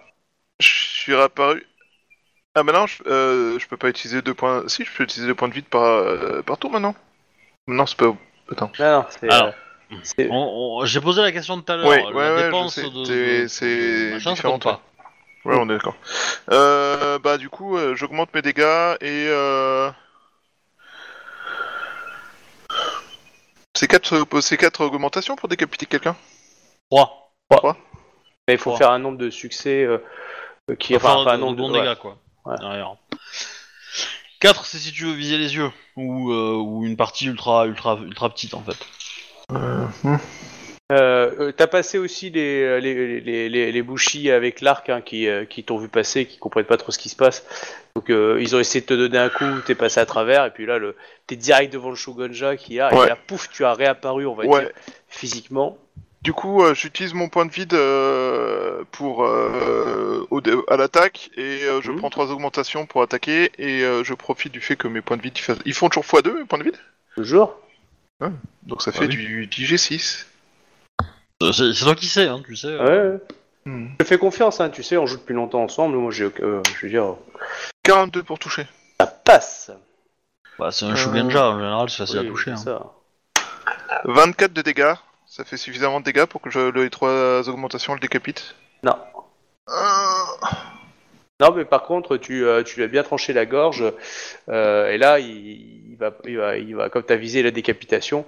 Je 0.61 0.69
suis 0.69 1.15
réapparu. 1.15 1.67
Ah 2.55 2.63
maintenant, 2.63 2.87
je, 2.87 3.03
euh, 3.07 3.59
je 3.59 3.67
peux 3.69 3.77
pas 3.77 3.89
utiliser 3.89 4.23
deux 4.23 4.35
points. 4.35 4.63
Si, 4.69 4.85
je 4.85 4.93
peux 4.93 5.05
utiliser 5.05 5.27
deux 5.29 5.35
points 5.35 5.49
de 5.49 5.55
vide 5.55 5.67
par, 5.67 5.83
euh, 5.83 6.43
par 6.43 6.57
tour 6.59 6.71
maintenant. 6.71 6.95
Non, 7.67 7.85
c'est 7.87 7.97
pas. 7.99 8.15
Attends. 8.51 8.71
Non, 8.79 8.93
non, 9.01 9.07
c'est. 9.11 9.31
Alors, 9.31 9.55
c'est- 10.03 10.29
On- 10.31 10.79
on- 10.81 10.85
J'ai 10.85 11.01
posé 11.01 11.21
la 11.23 11.33
question 11.33 11.61
tout 11.61 11.71
à 11.73 11.77
l'heure. 11.77 11.89
Ouais, 11.89 12.03
la 12.03 12.11
ouais, 12.11 12.45
dépense 12.45 12.77
je 12.77 12.81
sais. 12.81 12.91
de, 12.91 13.05
C'est- 13.05 13.43
de- 13.43 13.47
c'est 13.49 14.11
machin, 14.15 14.31
ça 14.31 14.35
différent, 14.35 14.53
compte 14.55 14.63
pas. 14.65 14.81
Ouais, 15.45 15.57
on 15.59 15.65
est 15.65 15.75
d'accord. 15.75 15.97
Euh, 16.51 17.19
bah 17.21 17.39
du 17.39 17.49
coup, 17.49 17.77
euh, 17.77 17.95
j'augmente 17.95 18.33
mes 18.35 18.43
dégâts 18.43 18.97
et 19.01 19.27
c'est 23.79 23.87
quatre, 23.87 24.13
euh, 24.15 24.41
c'est 24.41 24.57
quatre 24.57 24.81
augmentations 24.81 25.37
pour 25.37 25.49
décapiter 25.49 25.87
quelqu'un? 25.87 26.17
3. 26.91 27.33
Mais 28.49 28.55
il 28.55 28.59
faut 28.59 28.71
Trois. 28.71 28.79
faire 28.79 28.91
un 28.91 28.99
nombre 28.99 29.19
de 29.19 29.31
succès 29.31 29.85
euh, 29.85 29.99
euh, 30.71 30.75
qui. 30.75 30.97
Enfin, 30.97 31.25
un 31.27 31.37
de, 31.37 31.41
nombre 31.41 31.53
de 31.53 31.63
bons 31.63 31.73
ouais. 31.73 31.81
dégâts, 31.81 31.95
quoi. 31.95 32.19
Ouais. 32.45 32.57
Derrière. 32.59 32.97
4, 34.41 34.65
c'est 34.67 34.79
si 34.79 34.93
tu 34.93 35.05
veux 35.05 35.13
viser 35.13 35.39
les 35.39 35.55
yeux. 35.55 35.71
Ou, 35.97 36.33
euh, 36.33 36.57
ou 36.57 36.85
une 36.85 36.97
partie 36.97 37.27
ultra, 37.27 37.67
ultra, 37.67 37.97
ultra 37.97 38.29
petite, 38.31 38.55
en 38.55 38.63
fait. 38.63 38.77
Euh, 39.53 39.87
hmm. 40.03 40.17
Euh, 40.91 41.31
euh, 41.39 41.53
T'as 41.53 41.67
passé 41.67 41.99
aussi 41.99 42.31
les, 42.31 42.81
les, 42.81 43.21
les, 43.21 43.49
les, 43.51 43.73
les 43.73 43.83
bouchis 43.83 44.31
avec 44.31 44.63
l'arc 44.63 44.89
hein, 44.89 45.03
qui, 45.03 45.29
euh, 45.29 45.45
qui 45.45 45.63
t'ont 45.63 45.77
vu 45.77 45.89
passer, 45.89 46.25
qui 46.25 46.39
comprennent 46.39 46.65
pas 46.65 46.79
trop 46.79 46.93
ce 46.93 46.99
qui 46.99 47.11
se 47.11 47.17
passe. 47.17 47.45
Donc 47.95 48.09
euh, 48.11 48.39
ils 48.41 48.57
ont 48.57 48.61
essayé 48.61 48.81
de 48.81 48.87
te 48.87 48.95
donner 48.95 49.19
un 49.19 49.29
coup, 49.29 49.45
t'es 49.67 49.75
passé 49.75 50.01
à 50.01 50.07
travers, 50.07 50.47
et 50.47 50.51
puis 50.51 50.65
là 50.65 50.79
le, 50.79 50.97
t'es 51.27 51.37
direct 51.37 51.73
devant 51.73 51.91
le 51.91 51.97
Shogunja 51.97 52.57
qui 52.57 52.81
a, 52.81 52.95
Ouais. 52.95 53.05
et 53.05 53.09
là 53.11 53.17
pouf, 53.27 53.51
tu 53.51 53.65
as 53.67 53.75
réapparu, 53.75 54.27
on 54.27 54.35
va 54.35 54.47
Ouais. 54.47 54.61
dire, 54.61 54.71
physiquement. 55.09 55.77
Du 56.23 56.33
coup, 56.33 56.65
euh, 56.65 56.75
j'utilise 56.75 57.13
mon 57.15 57.29
point 57.29 57.45
de 57.47 57.53
vide 57.53 57.75
euh, 57.75 58.83
pour 58.91 59.25
euh, 59.25 60.27
au 60.31 60.41
à 60.69 60.77
l'attaque 60.77 61.31
et 61.37 61.65
euh, 61.65 61.81
je 61.83 61.91
Mhm. 61.93 61.99
prends 61.99 62.11
trois 62.11 62.31
augmentations 62.33 62.87
pour 62.87 63.03
attaquer 63.03 63.53
et 63.59 63.83
euh, 63.85 64.03
je 64.05 64.15
profite 64.15 64.53
du 64.53 64.61
fait 64.61 64.75
que 64.77 64.89
mes 64.89 65.01
points 65.03 65.17
de 65.19 65.23
vide 65.23 65.39
ils, 65.67 65.75
font 65.75 65.89
toujours 65.91 66.05
x2 66.05 66.39
mes 66.39 66.45
points 66.47 66.59
de 66.59 66.65
vide? 66.65 66.77
Toujours. 67.15 67.61
Donc 68.65 68.83
ça 68.83 68.91
Bah 68.91 68.99
fait 69.01 69.07
oui. 69.07 69.17
du, 69.17 69.47
du 69.47 69.65
G6. 69.67 70.25
Euh, 71.43 71.53
C'est 71.53 71.73
toi 71.85 71.95
qui 71.95 72.07
sais, 72.07 72.27
hein, 72.27 72.43
tu 72.45 72.57
sais. 72.57 72.69
Ouais, 72.69 72.81
euh. 72.81 73.13
ouais. 73.15 73.21
Hmm. 73.65 73.89
Je 74.01 74.05
te 74.05 74.09
fais 74.09 74.19
confiance, 74.19 74.61
hein, 74.61 74.71
tu 74.71 74.83
sais, 74.83 74.97
on 74.97 75.07
joue 75.07 75.19
depuis 75.19 75.35
longtemps 75.35 75.63
ensemble. 75.63 75.97
Moi, 75.97 76.11
j'ai, 76.11 76.25
euh, 76.41 76.63
je 76.81 76.87
veux 76.87 76.91
dire, 76.91 77.15
42 77.85 78.23
pour 78.23 78.39
toucher. 78.39 78.67
ça 79.01 79.07
passe. 79.07 79.71
Bah, 80.59 80.71
c'est 80.73 80.87
un 80.87 80.93
Euh, 80.93 80.97
Shugenja, 80.97 81.51
en 81.51 81.59
général, 81.59 81.91
c'est 81.91 81.99
facile 81.99 82.21
Oui, 82.21 82.27
à 82.27 82.31
toucher. 82.31 82.53
c'est 82.57 82.71
hein. 82.71 82.83
ça. 83.37 84.03
24 84.05 84.53
de 84.53 84.63
dégâts. 84.63 84.95
Ça 85.27 85.45
fait 85.45 85.57
suffisamment 85.59 86.01
de 86.01 86.05
dégâts 86.07 86.25
pour 86.25 86.41
que 86.41 86.51
je, 86.51 86.71
les 86.71 86.91
trois 86.91 87.47
augmentations 87.49 87.93
le 87.95 88.01
décapitent. 88.01 88.55
Non. 88.83 88.97
Euh, 89.69 89.73
Non, 91.41 91.53
mais 91.53 91.65
par 91.65 91.83
contre, 91.85 92.17
tu, 92.17 92.45
euh, 92.45 92.63
tu 92.65 92.77
lui 92.77 92.85
as 92.85 92.89
bien 92.89 93.03
tranché 93.05 93.33
la 93.33 93.47
gorge, 93.47 93.85
euh, 94.49 94.91
et 94.91 94.99
là, 94.99 95.21
il, 95.21 95.91
il 95.93 95.97
va, 95.97 96.11
il 96.25 96.37
va, 96.39 96.57
il 96.57 96.75
va, 96.75 96.89
comme 96.89 97.05
tu 97.05 97.13
as 97.13 97.17
visé 97.17 97.43
la 97.45 97.51
décapitation, 97.53 98.25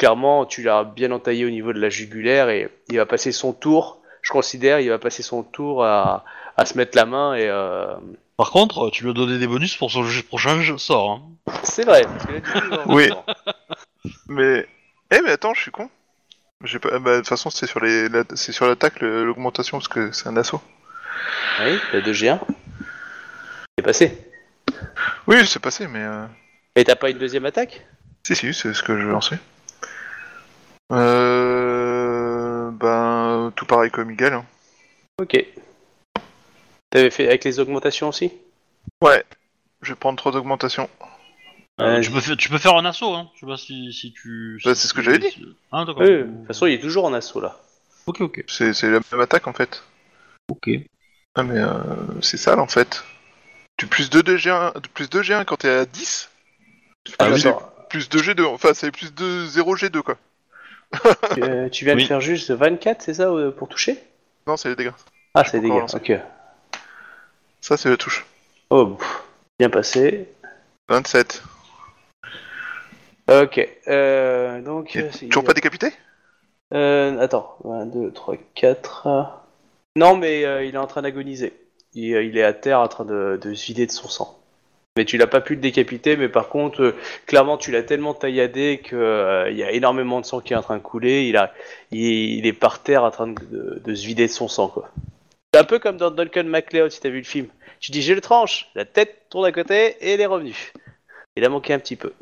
clairement, 0.00 0.46
tu 0.46 0.62
l'as 0.62 0.82
bien 0.84 1.10
entaillé 1.12 1.44
au 1.44 1.50
niveau 1.50 1.74
de 1.74 1.78
la 1.78 1.90
jugulaire, 1.90 2.48
et 2.48 2.70
il 2.88 2.96
va 2.96 3.04
passer 3.04 3.32
son 3.32 3.52
tour, 3.52 3.98
je 4.22 4.30
considère, 4.32 4.80
il 4.80 4.88
va 4.88 4.98
passer 4.98 5.22
son 5.22 5.42
tour 5.42 5.84
à, 5.84 6.24
à 6.56 6.64
se 6.64 6.76
mettre 6.78 6.96
la 6.96 7.04
main, 7.04 7.34
et 7.34 7.46
euh, 7.48 7.94
Par 8.38 8.50
contre, 8.50 8.88
tu 8.90 9.04
lui 9.04 9.10
as 9.10 9.12
donné 9.12 9.38
des 9.38 9.46
bonus 9.46 9.76
pour 9.76 9.90
son 9.90 10.02
jeu- 10.04 10.22
prochain 10.22 10.58
sort. 10.78 11.10
Hein. 11.10 11.52
c'est 11.64 11.84
vrai. 11.84 12.00
Parce 12.04 12.24
que 12.26 12.70
là, 12.70 12.82
Oui. 12.86 13.10
Mais. 14.28 14.66
Eh, 15.10 15.20
mais 15.22 15.32
attends, 15.32 15.52
je 15.52 15.60
suis 15.60 15.70
con. 15.70 15.90
J'ai 16.64 16.78
pas... 16.78 16.98
bah, 16.98 17.12
de 17.12 17.16
toute 17.18 17.28
façon, 17.28 17.50
c'est 17.50 17.66
sur 17.66 17.80
les... 17.80 18.08
la- 18.08 18.24
c'est 18.34 18.52
sur 18.52 18.66
l'attaque 18.66 19.00
l'augmentation 19.02 19.76
parce 19.78 19.88
que 19.88 20.12
c'est 20.12 20.28
un 20.28 20.36
assaut. 20.38 20.62
Oui, 21.60 21.78
la 21.92 22.00
2G1. 22.00 22.38
C'est 23.76 23.84
passé. 23.84 24.18
Oui, 25.26 25.46
c'est 25.46 25.60
passé, 25.60 25.86
mais. 25.88 26.02
Euh... 26.02 26.24
Et 26.76 26.84
t'as 26.84 26.96
pas 26.96 27.10
une 27.10 27.18
deuxième 27.18 27.44
attaque? 27.44 27.86
Si, 28.26 28.34
si, 28.36 28.54
c'est 28.54 28.72
ce 28.72 28.82
que 28.82 28.98
je 28.98 29.06
lançais. 29.06 29.38
Euh. 30.90 32.70
Ben. 32.72 33.52
Tout 33.56 33.66
pareil 33.66 33.90
comme 33.90 34.08
Miguel. 34.08 34.32
hein. 34.34 34.44
Ok. 35.20 35.44
T'avais 36.90 37.10
fait 37.10 37.26
avec 37.28 37.44
les 37.44 37.60
augmentations 37.60 38.08
aussi? 38.08 38.32
Ouais. 39.02 39.24
Je 39.82 39.92
vais 39.92 39.96
prendre 39.96 40.18
trois 40.18 40.34
augmentations. 40.36 40.88
Euh, 41.80 41.96
Ouais. 41.96 42.00
tu, 42.02 42.10
peux 42.10 42.20
faire, 42.20 42.36
tu 42.36 42.48
peux 42.50 42.58
faire 42.58 42.74
un 42.76 42.84
assaut, 42.84 43.14
hein. 43.14 43.30
Je 43.34 43.40
sais 43.40 43.46
pas 43.46 43.56
si, 43.56 43.92
si 43.92 44.12
tu. 44.12 44.60
Bah, 44.64 44.74
c'est 44.74 44.88
ce 44.88 44.92
que 44.94 45.00
j'avais 45.02 45.18
dit. 45.18 45.30
si- 45.30 45.56
Ah, 45.72 45.84
d'accord. 45.86 46.02
Oui, 46.02 46.08
de 46.10 46.22
toute 46.24 46.46
façon, 46.46 46.66
il 46.66 46.74
est 46.74 46.80
toujours 46.80 47.04
en 47.06 47.14
assaut 47.14 47.40
là. 47.40 47.56
Ok, 48.06 48.20
ok. 48.20 48.44
C'est 48.48 48.72
c'est 48.74 48.90
la 48.90 49.00
même 49.12 49.20
attaque 49.20 49.46
en 49.46 49.52
fait. 49.52 49.82
Ok. 50.50 50.68
Ah, 51.36 51.42
mais 51.42 51.58
euh, 51.58 51.78
c'est 52.22 52.36
sale 52.36 52.60
en 52.60 52.66
fait. 52.66 53.04
Tu 53.76 53.86
plus 53.86 54.10
2 54.10 54.22
de 54.22 54.36
G1, 54.36 54.72
plus 54.92 55.08
2 55.08 55.22
G1 55.22 55.44
quand 55.44 55.56
t'es 55.58 55.68
à 55.70 55.86
10 55.86 56.28
Ah, 57.18 57.26
Plus- 57.30 57.44
d'accord. 57.44 57.72
Plus 57.88 58.08
2 58.08 58.20
G2, 58.20 58.44
enfin 58.46 58.74
c'est 58.74 58.90
plus 58.90 59.14
de 59.14 59.46
0 59.46 59.76
G2 59.76 60.02
quoi. 60.02 60.16
Tu, 61.34 61.42
euh, 61.42 61.68
tu 61.68 61.84
viens 61.84 61.94
Oui. 61.94 62.02
de 62.02 62.08
faire 62.08 62.20
juste 62.20 62.50
24, 62.50 63.02
c'est 63.02 63.14
ça, 63.14 63.30
euh, 63.30 63.50
pour 63.50 63.68
toucher? 63.68 63.98
Non, 64.46 64.56
c'est 64.56 64.68
les 64.68 64.76
dégâts. 64.76 64.92
Ah, 65.34 65.44
c'est 65.44 65.60
des 65.60 65.70
encore 65.70 65.86
dégâts, 65.86 66.12
ok. 66.16 66.20
Ça, 67.60 67.76
c'est 67.76 67.88
la 67.90 67.96
touche. 67.96 68.26
Oh, 68.70 68.86
pff, 68.86 69.22
bien 69.58 69.70
passé. 69.70 70.28
27. 70.88 71.42
Ok, 73.28 73.68
euh, 73.86 74.60
donc... 74.60 74.98
Toujours 75.28 75.44
pas 75.44 75.54
décapité? 75.54 75.92
Euh, 76.74 77.20
attends, 77.20 77.56
1, 77.64 77.86
2, 77.86 78.12
3, 78.12 78.36
4... 78.54 79.08
Non, 79.96 80.16
mais 80.16 80.44
euh, 80.44 80.64
il 80.64 80.74
est 80.74 80.78
en 80.78 80.86
train 80.86 81.02
d'agoniser. 81.02 81.52
Il, 81.94 82.04
il 82.04 82.38
est 82.38 82.44
à 82.44 82.52
terre 82.52 82.80
en 82.80 82.88
train 82.88 83.04
de, 83.04 83.38
de 83.42 83.54
se 83.54 83.66
vider 83.66 83.86
de 83.86 83.92
son 83.92 84.08
sang. 84.08 84.39
Mais 85.00 85.06
tu 85.06 85.16
l'as 85.16 85.26
pas 85.26 85.40
pu 85.40 85.54
le 85.54 85.62
décapiter, 85.62 86.18
mais 86.18 86.28
par 86.28 86.50
contre, 86.50 86.82
euh, 86.82 86.94
clairement, 87.24 87.56
tu 87.56 87.70
l'as 87.70 87.82
tellement 87.82 88.12
tailladé 88.12 88.82
que 88.84 88.94
euh, 88.94 89.48
il 89.50 89.56
y 89.56 89.62
a 89.64 89.70
énormément 89.72 90.20
de 90.20 90.26
sang 90.26 90.40
qui 90.42 90.52
est 90.52 90.56
en 90.56 90.60
train 90.62 90.76
de 90.76 90.82
couler. 90.82 91.22
Il, 91.26 91.38
a, 91.38 91.54
il, 91.90 92.02
il 92.02 92.44
est 92.46 92.52
par 92.52 92.82
terre 92.82 93.02
en 93.02 93.10
train 93.10 93.28
de, 93.28 93.40
de- 93.50 93.80
de 93.82 93.94
se 93.94 94.04
vider 94.06 94.26
de 94.26 94.30
son 94.30 94.46
sang, 94.46 94.68
quoi. 94.68 94.90
C'est 95.54 95.58
un 95.58 95.64
peu 95.64 95.78
comme 95.78 95.96
dans 95.96 96.10
Duncan 96.10 96.44
MacLeod, 96.44 96.90
si 96.90 97.00
t'as 97.00 97.08
vu 97.08 97.16
le 97.16 97.24
film. 97.24 97.46
Tu 97.80 97.92
dis, 97.92 98.02
je 98.02 98.12
le 98.12 98.20
tranche, 98.20 98.68
la 98.74 98.84
tête 98.84 99.22
tourne 99.30 99.46
à 99.46 99.52
côté 99.52 99.96
et 100.02 100.10
elle 100.12 100.20
est 100.20 100.26
revenue. 100.26 100.70
Il 101.34 101.42
a 101.46 101.48
manqué 101.48 101.72
un 101.72 101.78
petit 101.78 101.96
peu. 101.96 102.12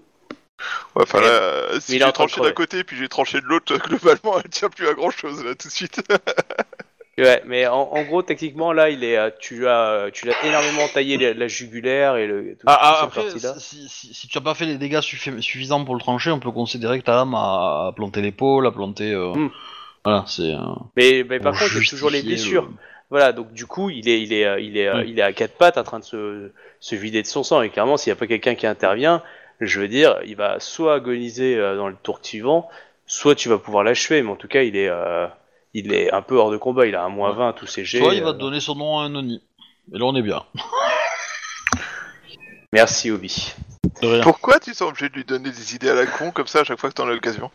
Ouais, 0.95 1.03
enfin 1.03 1.21
là, 1.21 1.81
si 1.81 1.99
j'ai 2.07 2.13
tranché 2.13 2.41
d'un 2.41 2.53
côté 2.53 2.85
puis 2.85 2.97
j'ai 2.97 3.09
tranché 3.09 3.41
de 3.41 3.47
l'autre, 3.47 3.77
globalement, 3.89 4.39
elle 4.39 4.51
tient 4.51 4.71
plus 4.71 4.87
à 4.87 4.95
grand 4.95 5.11
chose 5.11 5.45
là 5.45 5.57
tout 5.57 5.67
de 5.67 5.73
suite. 5.73 6.01
Ouais, 7.19 7.43
mais 7.47 7.67
en, 7.67 7.81
en 7.81 8.03
gros, 8.05 8.23
techniquement, 8.23 8.73
là, 8.73 8.91
il 8.91 9.03
est, 9.03 9.17
euh, 9.19 9.31
tu 9.41 9.61
l'as, 9.61 10.09
tu 10.13 10.27
l'as 10.27 10.35
énormément 10.47 10.87
taillé 10.95 11.19
la, 11.19 11.35
la 11.35 11.49
jugulaire 11.49 12.17
et 12.17 12.27
le. 12.27 12.55
tout- 12.57 12.65
Ah, 12.67 12.79
ah, 12.81 13.01
après, 13.05 13.23
si, 13.59 13.89
si, 13.89 14.15
si 14.15 14.29
tu 14.29 14.39
as 14.39 14.41
pas 14.41 14.55
fait 14.55 14.67
les 14.67 14.77
dégâts 14.79 14.99
suffi- 15.01 15.41
suffisants 15.41 15.85
pour 15.85 15.95
le 15.95 16.01
trancher, 16.01 16.31
on 16.31 16.39
peut 16.39 16.53
considérer 16.53 16.99
que 17.01 17.05
ta 17.05 17.17
lame 17.17 17.35
a, 17.35 17.93
planté 17.97 18.23
l'épaule, 18.23 18.67
a 18.67 18.71
planté. 18.71 19.13
euh, 19.13 19.33
Hmm. 19.35 19.51
Voilà, 20.05 20.25
c'est. 20.29 20.55
euh, 20.55 20.59
Mais, 20.97 21.25
mais 21.29 21.39
par 21.41 21.53
contre, 21.59 21.73
toujours 21.91 22.11
les 22.11 22.23
blessures. 22.29 22.63
le- 22.63 22.69
Voilà, 23.11 23.33
donc 23.33 23.53
du 23.53 23.67
coup, 23.67 23.91
il 23.91 24.09
est, 24.09 24.23
il 24.23 24.33
est, 24.33 24.45
euh, 24.45 24.61
il 24.61 24.77
est, 24.77 24.87
euh, 24.87 25.03
il 25.05 25.19
est 25.19 25.23
à 25.23 25.33
quatre 25.33 25.55
pattes 25.57 25.79
en 25.79 25.83
train 25.83 25.99
de 25.99 26.05
se, 26.05 26.53
se 26.79 26.95
vider 26.95 27.23
de 27.23 27.27
son 27.27 27.43
sang. 27.43 27.63
Et 27.63 27.71
clairement, 27.71 27.97
s'il 27.97 28.13
n'y 28.13 28.17
a 28.17 28.21
pas 28.21 28.27
quelqu'un 28.27 28.55
qui 28.55 28.67
intervient, 28.67 29.23
je 29.61 29.81
veux 29.81 29.89
dire, 29.89 30.19
il 30.27 30.37
va 30.37 30.61
soit 30.61 30.95
agoniser 30.95 31.57
euh, 31.57 31.77
dans 31.77 31.89
le 31.89 31.97
tour 32.03 32.21
suivant, 32.23 32.69
soit 33.07 33.35
tu 33.35 33.49
vas 33.49 33.59
pouvoir 33.59 33.83
l'achever. 33.83 34.23
Mais 34.23 34.31
en 34.31 34.37
tout 34.37 34.47
cas, 34.49 34.63
il 34.63 34.77
est, 34.77 34.89
euh, 34.89 35.27
il 35.75 35.93
est 35.93 36.13
un 36.13 36.23
peu 36.23 36.37
hors 36.37 36.51
de 36.51 36.57
combat. 36.57 36.87
Il 36.87 36.97
a 36.97 37.05
un 37.05 37.09
moins 37.09 37.31
Ouais. 37.31 37.37
20 37.37 37.49
à 37.49 37.53
tous 37.53 37.67
ses 37.67 37.85
jets. 37.85 38.01
Soit 38.01 38.15
il 38.15 38.23
va 38.23 38.31
euh. 38.31 38.33
te 38.33 38.39
donner 38.39 38.61
son 38.61 38.75
nom 38.75 38.99
à 38.99 39.03
un 39.05 39.15
Oni. 39.15 39.43
Et 39.93 39.99
là, 39.99 40.05
on 40.05 40.15
est 40.15 40.23
bien. 40.23 40.45
Merci, 42.73 43.11
Obi. 43.11 43.53
De 44.03 44.07
rien. 44.09 44.23
Pourquoi 44.23 44.61
tu 44.61 44.75
sens 44.75 44.89
obligé 44.89 45.09
de 45.09 45.15
lui 45.15 45.25
donner 45.25 45.51
des 45.51 45.75
idées 45.75 45.91
à 45.91 45.95
la 45.95 46.07
con 46.07 46.31
comme 46.31 46.47
ça 46.47 46.61
à 46.61 46.65
chaque 46.65 46.79
fois 46.79 46.91
que 46.91 46.95
t'en 46.95 47.09
as 47.09 47.13
l'occasion 47.13 47.51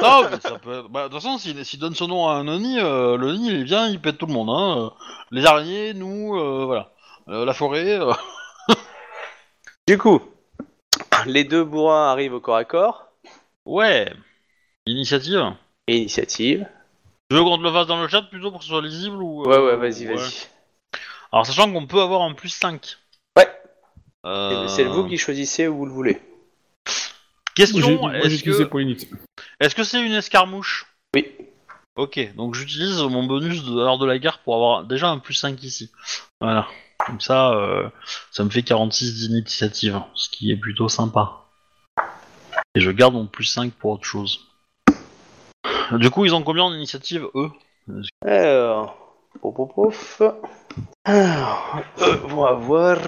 Non, 0.00 0.22
mais 0.30 0.40
ça 0.40 0.58
peut. 0.58 0.84
Bah, 0.90 1.08
de 1.08 1.14
toute 1.14 1.22
façon, 1.22 1.38
s'il 1.38 1.80
donne 1.80 1.94
son 1.94 2.08
nom 2.08 2.28
à 2.28 2.34
un 2.34 2.48
Oni, 2.48 2.78
euh, 2.78 3.16
le 3.16 3.28
Oni, 3.28 3.48
il 3.48 3.64
vient, 3.64 3.88
il 3.88 4.00
pète 4.00 4.18
tout 4.18 4.26
le 4.26 4.32
monde. 4.32 4.50
Hein. 4.50 4.78
Euh, 4.78 4.90
Les 5.30 5.46
araignées, 5.46 5.94
nous, 5.94 6.36
euh, 6.38 6.64
voilà. 6.66 6.90
Euh, 7.28 7.44
la 7.44 7.54
forêt. 7.54 7.98
euh, 7.98 8.12
Du 9.88 9.98
coup, 9.98 10.20
les 11.26 11.44
deux 11.44 11.64
bourrins 11.64 12.10
arrivent 12.12 12.34
au 12.34 12.40
corps 12.40 12.56
à 12.56 12.64
corps. 12.64 13.06
Ouais. 13.64 14.12
Initiative. 14.86 15.52
Et 15.90 15.96
initiative. 15.96 16.68
Tu 17.28 17.36
veux 17.36 17.42
qu'on 17.42 17.58
te 17.58 17.64
le 17.64 17.72
fasse 17.72 17.88
dans 17.88 18.00
le 18.00 18.06
chat 18.06 18.22
plutôt 18.22 18.52
pour 18.52 18.60
que 18.60 18.64
ce 18.64 18.70
soit 18.70 18.80
lisible 18.80 19.20
ou. 19.20 19.44
Ouais, 19.44 19.56
euh, 19.56 19.66
ouais, 19.66 19.76
vas-y, 19.76 20.06
ouais. 20.06 20.14
vas-y. 20.14 20.46
Alors, 21.32 21.44
sachant 21.44 21.72
qu'on 21.72 21.88
peut 21.88 22.00
avoir 22.00 22.22
un 22.22 22.32
plus 22.32 22.50
5. 22.50 22.96
Ouais. 23.36 23.48
Euh, 24.24 24.68
C'est 24.68 24.84
vous 24.84 25.08
qui 25.08 25.18
choisissez 25.18 25.66
où 25.66 25.78
vous 25.78 25.86
le 25.86 25.92
voulez. 25.92 26.22
Question 27.56 28.08
est-ce 28.12 28.44
que 28.44 28.50
est-ce 29.58 29.74
que 29.74 29.82
c'est 29.82 30.00
une 30.00 30.12
escarmouche? 30.12 30.86
Oui. 31.12 31.26
Ok, 31.96 32.34
donc 32.36 32.54
j'utilise 32.54 33.00
mon 33.02 33.24
bonus 33.24 33.64
de 33.64 33.74
l'heure 33.74 33.98
de 33.98 34.06
la 34.06 34.20
guerre 34.20 34.38
pour 34.38 34.54
avoir 34.54 34.84
déjà 34.84 35.08
un 35.08 35.18
plus 35.18 35.34
5 35.34 35.60
ici. 35.64 35.90
Voilà. 36.40 36.68
Comme 37.04 37.20
ça, 37.20 37.50
euh, 37.50 37.88
ça 38.30 38.44
me 38.44 38.50
fait 38.50 38.62
46 38.62 39.26
d'initiative, 39.26 40.00
ce 40.14 40.28
qui 40.28 40.52
est 40.52 40.56
plutôt 40.56 40.88
sympa. 40.88 41.46
Et 42.76 42.80
je 42.80 42.92
garde 42.92 43.14
mon 43.14 43.26
plus 43.26 43.44
5 43.44 43.72
pour 43.72 43.90
autre 43.90 44.04
chose. 44.04 44.49
Du 45.98 46.10
coup, 46.10 46.24
ils 46.24 46.34
ont 46.34 46.42
combien 46.42 46.64
en 46.64 46.72
initiative, 46.74 47.26
eux 47.34 47.50
Alors, 48.24 48.96
pouf, 49.40 49.54
pouf, 49.54 49.74
pouf. 49.74 50.22
Alors, 51.04 51.80
eux 52.00 52.16
vont 52.26 52.44
avoir. 52.44 52.98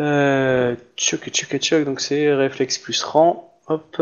Euh, 0.00 0.76
tchouk, 0.96 1.28
tchouk, 1.30 1.58
tchouk, 1.60 1.84
donc 1.84 2.00
c'est 2.00 2.32
réflexe 2.32 2.78
plus 2.78 3.02
rang. 3.02 3.52
Hop. 3.68 4.00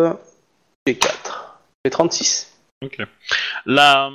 Et 0.87 0.97
4. 0.97 1.59
C'est 1.85 1.91
36. 1.91 2.53
Ok. 2.85 2.99
La, 3.65 4.11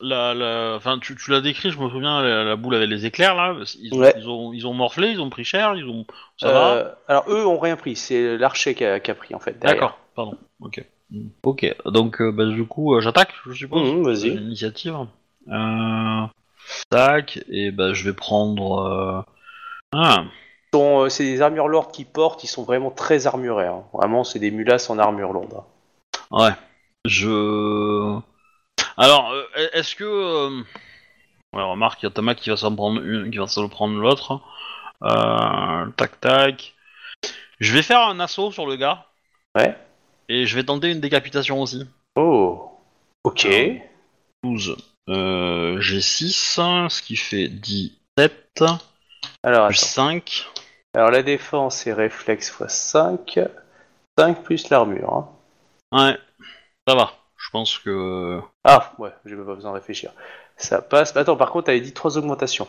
la, 0.00 0.34
la, 0.34 0.74
enfin, 0.76 0.98
tu, 0.98 1.14
tu 1.16 1.30
l'as 1.30 1.40
décrit, 1.40 1.70
je 1.70 1.78
me 1.78 1.88
souviens, 1.88 2.20
la, 2.20 2.44
la 2.44 2.56
boule 2.56 2.74
avec 2.74 2.90
les 2.90 3.06
éclairs 3.06 3.34
là. 3.34 3.54
Ils, 3.80 3.94
Ouais. 3.94 4.12
ils 4.18 4.28
ont, 4.28 4.52
ils 4.52 4.66
ont 4.66 4.74
morflé, 4.74 5.08
ils 5.10 5.20
ont 5.20 5.30
pris 5.30 5.44
cher, 5.44 5.74
ils 5.76 5.86
ont, 5.88 6.04
ça 6.36 6.50
va. 6.52 6.70
Euh, 6.74 6.94
alors, 7.08 7.24
eux 7.30 7.46
ont 7.46 7.58
rien 7.58 7.76
pris, 7.76 7.94
c'est 7.96 8.36
l'archer 8.36 8.74
qui 8.74 8.84
a, 8.84 8.98
qui 9.00 9.10
a 9.10 9.14
pris 9.14 9.34
en 9.34 9.38
fait. 9.38 9.58
D'accord, 9.60 9.98
pardon. 10.16 10.36
Ok. 10.60 10.84
Mm. 11.12 11.28
Ok, 11.42 11.76
donc 11.84 12.20
euh, 12.22 12.32
bah, 12.32 12.46
du 12.46 12.66
coup, 12.66 12.94
euh, 12.94 13.00
j'attaque, 13.00 13.34
je 13.46 13.52
suppose. 13.52 13.92
Mhm, 13.92 14.02
vas-y. 14.02 14.30
L'initiative. 14.30 14.96
Euh... 15.48 16.26
Tac, 16.90 17.40
et 17.48 17.70
bah 17.70 17.92
je 17.92 18.04
vais 18.04 18.12
prendre. 18.14 19.24
Ah, 19.92 20.24
C'est 21.08 21.24
des 21.24 21.42
armures 21.42 21.68
lourdes 21.68 21.92
qu'ils 21.92 22.06
portent, 22.06 22.44
ils 22.44 22.48
sont 22.48 22.64
vraiment 22.64 22.90
très 22.90 23.26
armurés. 23.26 23.66
hein. 23.66 23.82
Vraiment, 23.92 24.24
c'est 24.24 24.38
des 24.38 24.50
mulasses 24.50 24.88
en 24.88 24.98
armure 24.98 25.32
lourde. 25.32 25.54
hein. 25.54 25.64
ouais. 26.30 26.52
Je. 27.04 28.18
Alors, 28.96 29.32
euh, 29.32 29.42
est-ce 29.72 29.94
que. 29.96 30.04
euh, 30.04 30.62
Ouais, 31.54 31.62
remarque, 31.62 32.02
il 32.02 32.06
y 32.06 32.08
a 32.08 32.10
Tama 32.10 32.34
qui 32.34 32.48
va 32.48 32.56
s'en 32.56 32.74
prendre 32.74 33.02
une, 33.02 33.30
qui 33.30 33.36
va 33.36 33.46
s'en 33.46 33.68
prendre 33.68 33.98
l'autre. 33.98 34.40
Euh, 35.02 35.86
tac 35.96 36.18
tac. 36.20 36.74
Je 37.60 37.74
vais 37.74 37.82
faire 37.82 38.00
un 38.00 38.20
assaut 38.20 38.50
sur 38.52 38.66
le 38.66 38.76
gars. 38.76 39.04
Ouais. 39.54 39.76
Et 40.34 40.46
je 40.46 40.54
vais 40.56 40.64
tenter 40.64 40.90
une 40.90 41.00
décapitation 41.00 41.60
aussi. 41.60 41.86
Oh. 42.16 42.70
Ok. 43.24 43.46
Ah. 43.46 43.84
12. 44.44 44.76
Euh, 45.10 45.78
j'ai 45.80 46.00
6, 46.00 46.32
ce 46.88 47.02
qui 47.02 47.16
fait 47.16 47.48
17. 47.48 48.64
Alors, 49.42 49.68
Plus 49.68 49.76
attends. 49.82 49.86
5. 50.10 50.46
Alors, 50.94 51.10
la 51.10 51.22
défense 51.22 51.86
est 51.86 51.92
réflexe 51.92 52.48
x 52.48 52.66
5. 52.68 53.40
5 54.18 54.42
plus 54.42 54.70
l'armure. 54.70 55.12
hein. 55.12 55.28
Ouais, 55.92 56.18
ça 56.88 56.94
va. 56.94 57.12
Je 57.36 57.50
pense 57.50 57.78
que. 57.78 58.40
Ah, 58.64 58.92
ouais, 58.98 59.10
j'ai 59.26 59.34
même 59.34 59.44
pas 59.44 59.54
besoin 59.54 59.72
de 59.72 59.76
réfléchir. 59.76 60.12
Ça 60.56 60.80
passe. 60.80 61.14
Attends, 61.14 61.36
par 61.36 61.50
contre, 61.50 61.66
t'avais 61.66 61.80
dit 61.80 61.92
3 61.92 62.16
augmentations. 62.16 62.68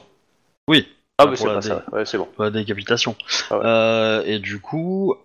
Oui, 0.68 0.88
Ah, 1.18 1.24
Ah, 1.24 1.26
bah 1.28 1.32
pour 1.32 1.38
c'est 1.38 1.48
la 1.48 1.54
pas 1.54 1.62
ça. 1.62 1.84
Ouais, 1.94 2.06
c'est 2.06 2.18
bon. 2.18 2.26
pas 2.26 2.50
de 2.50 2.60
décapitation. 2.60 3.16
Ah 3.52 3.58
ouais. 3.58 3.66
Euh, 3.66 4.24
et 4.26 4.40
du 4.40 4.60
coup. 4.60 5.16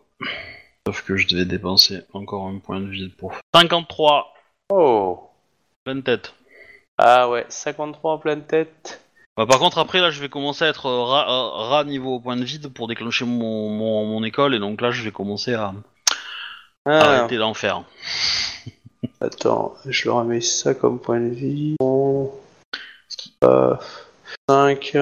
Sauf 0.88 1.02
que 1.02 1.18
je 1.18 1.26
devais 1.28 1.44
dépenser 1.44 2.00
encore 2.14 2.46
un 2.46 2.56
point 2.60 2.80
de 2.80 2.86
vie 2.88 3.10
pour. 3.10 3.34
53, 3.54 4.32
Oh. 4.70 5.20
pleine 5.84 6.02
tête. 6.02 6.32
Ah 6.96 7.28
ouais, 7.28 7.44
53 7.50 8.12
en 8.14 8.16
pleine 8.18 8.40
tête. 8.46 9.02
Bah, 9.36 9.44
par 9.44 9.58
contre, 9.58 9.76
après, 9.76 10.00
là, 10.00 10.08
je 10.08 10.18
vais 10.22 10.30
commencer 10.30 10.64
à 10.64 10.68
être 10.68 10.86
euh, 10.86 11.02
rat, 11.04 11.28
euh, 11.28 11.48
rat 11.68 11.84
niveau 11.84 12.20
point 12.20 12.36
de 12.38 12.44
vide 12.44 12.68
pour 12.72 12.88
déclencher 12.88 13.26
mon, 13.26 13.68
mon, 13.68 14.06
mon 14.06 14.24
école. 14.24 14.54
Et 14.54 14.58
donc 14.58 14.80
là, 14.80 14.90
je 14.90 15.02
vais 15.02 15.10
commencer 15.10 15.52
à 15.52 15.74
Ah, 16.86 16.90
arrêter 17.18 17.36
d'en 17.36 17.52
faire. 17.52 17.82
attends, 19.20 19.74
je 19.84 20.08
leur 20.08 20.16
remets 20.16 20.40
ça 20.40 20.72
comme 20.72 20.98
point 20.98 21.20
de 21.20 21.28
vie. 21.34 21.76
Bon. 21.78 22.32
Euh, 23.44 23.76
5. 24.48 24.96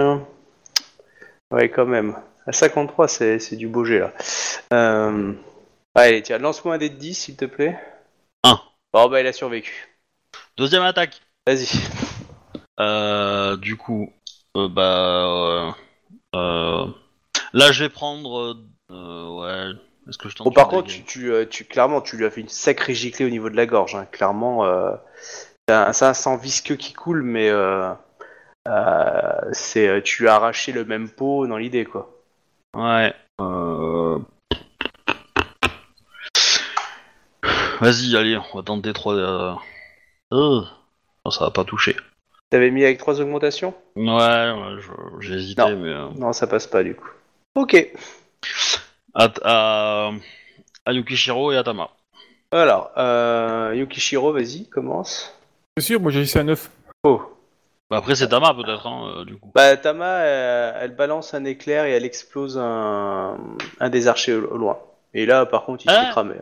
Ouais, 1.52 1.68
quand 1.70 1.86
même. 1.86 2.16
À 2.44 2.50
53, 2.52 3.06
c'est 3.06 3.38
c'est 3.38 3.54
du 3.54 3.68
beau 3.68 3.84
jet 3.84 4.00
là. 4.00 4.12
Euh... 4.72 5.32
Allez, 5.96 6.20
tiens, 6.20 6.36
lance-moi 6.36 6.74
un 6.74 6.78
dé 6.78 6.90
de 6.90 6.96
10 6.96 7.14
s'il 7.14 7.36
te 7.36 7.46
plaît. 7.46 7.74
Un. 8.44 8.60
Bon, 8.92 9.08
bah, 9.08 9.22
il 9.22 9.26
a 9.26 9.32
survécu. 9.32 9.88
Deuxième 10.58 10.82
attaque. 10.82 11.22
Vas-y. 11.46 11.66
Euh, 12.78 13.56
du 13.56 13.78
coup, 13.78 14.12
euh, 14.58 14.68
bah. 14.68 14.82
euh, 14.82 15.70
euh, 16.34 16.86
là, 17.54 17.72
je 17.72 17.84
vais 17.84 17.88
prendre. 17.88 18.58
euh, 18.90 19.28
ouais. 19.30 19.72
Est-ce 20.06 20.18
que 20.18 20.28
je 20.28 20.36
tente 20.36 20.44
Bon, 20.48 20.52
par 20.52 20.68
contre, 20.68 20.88
tu, 20.88 21.02
tu, 21.02 21.32
tu- 21.48 21.64
clairement, 21.64 22.02
tu 22.02 22.18
lui 22.18 22.26
as 22.26 22.30
fait 22.30 22.42
une 22.42 22.50
sacrée 22.50 22.94
giclée 22.94 23.24
au 23.24 23.30
niveau 23.30 23.48
de 23.48 23.56
la 23.56 23.64
gorge. 23.64 23.94
hein. 23.94 24.06
Clairement, 24.12 24.66
euh, 24.66 24.94
c'est 25.66 26.04
un, 26.04 26.12
sang 26.12 26.36
visqueux 26.36 26.76
qui 26.76 26.92
coule, 26.92 27.22
mais 27.22 27.48
euh, 27.48 27.90
euh, 28.68 29.32
c'est, 29.52 30.02
tu 30.02 30.28
as 30.28 30.34
arraché 30.34 30.72
le 30.72 30.84
même 30.84 31.08
pot 31.08 31.46
dans 31.46 31.56
l'idée, 31.56 31.86
quoi. 31.86 32.10
Ouais. 32.76 33.14
Vas-y, 37.80 38.16
allez, 38.16 38.36
on 38.52 38.56
va 38.58 38.62
tenter 38.62 38.92
trois. 38.92 39.14
Euh... 39.14 39.52
euh, 40.32 40.60
non, 41.24 41.30
ça 41.30 41.44
va 41.44 41.50
pas 41.50 41.64
toucher. 41.64 41.96
T'avais 42.50 42.70
mis 42.70 42.84
avec 42.84 42.98
trois 42.98 43.20
augmentations? 43.20 43.74
Ouais, 43.96 44.04
ouais, 44.04 44.76
j'ai 45.20 45.34
hésité, 45.34 45.62
Non. 45.62 45.76
mais. 45.76 45.88
euh, 45.88 46.08
Non, 46.16 46.32
ça 46.32 46.46
passe 46.46 46.66
pas 46.66 46.82
du 46.82 46.94
coup. 46.94 47.08
Ok. 47.56 47.92
À, 49.14 49.28
à... 49.42 50.10
à 50.84 50.92
Yukishiro 50.92 51.52
et 51.52 51.56
à 51.56 51.64
Tama. 51.64 51.90
Alors, 52.52 52.90
euh, 52.96 53.72
Yukishiro, 53.74 54.32
vas-y, 54.32 54.68
commence. 54.68 55.34
C'est 55.76 55.84
sûr, 55.84 56.00
moi 56.00 56.10
j'ai 56.12 56.20
laissé 56.20 56.38
à 56.38 56.44
9. 56.44 56.70
Oh. 57.02 57.20
Bah, 57.90 57.98
après, 57.98 58.14
c'est 58.14 58.28
Tama 58.28 58.54
peut-être, 58.54 58.86
hein, 58.86 59.14
euh, 59.18 59.24
du 59.24 59.36
coup. 59.36 59.50
Bah, 59.54 59.76
Tama, 59.76 60.18
elle 60.20 60.94
balance 60.94 61.34
un 61.34 61.44
éclair 61.44 61.84
et 61.84 61.92
elle 61.92 62.04
explose 62.04 62.58
un, 62.58 63.36
un 63.80 63.88
des 63.90 64.06
archers 64.08 64.34
au, 64.34 64.56
loin. 64.56 64.78
Et 65.14 65.26
là, 65.26 65.46
par 65.46 65.64
contre, 65.64 65.84
il 65.86 65.90
se 65.90 65.96
Ah. 65.96 66.04
fait 66.06 66.10
cramer. 66.10 66.40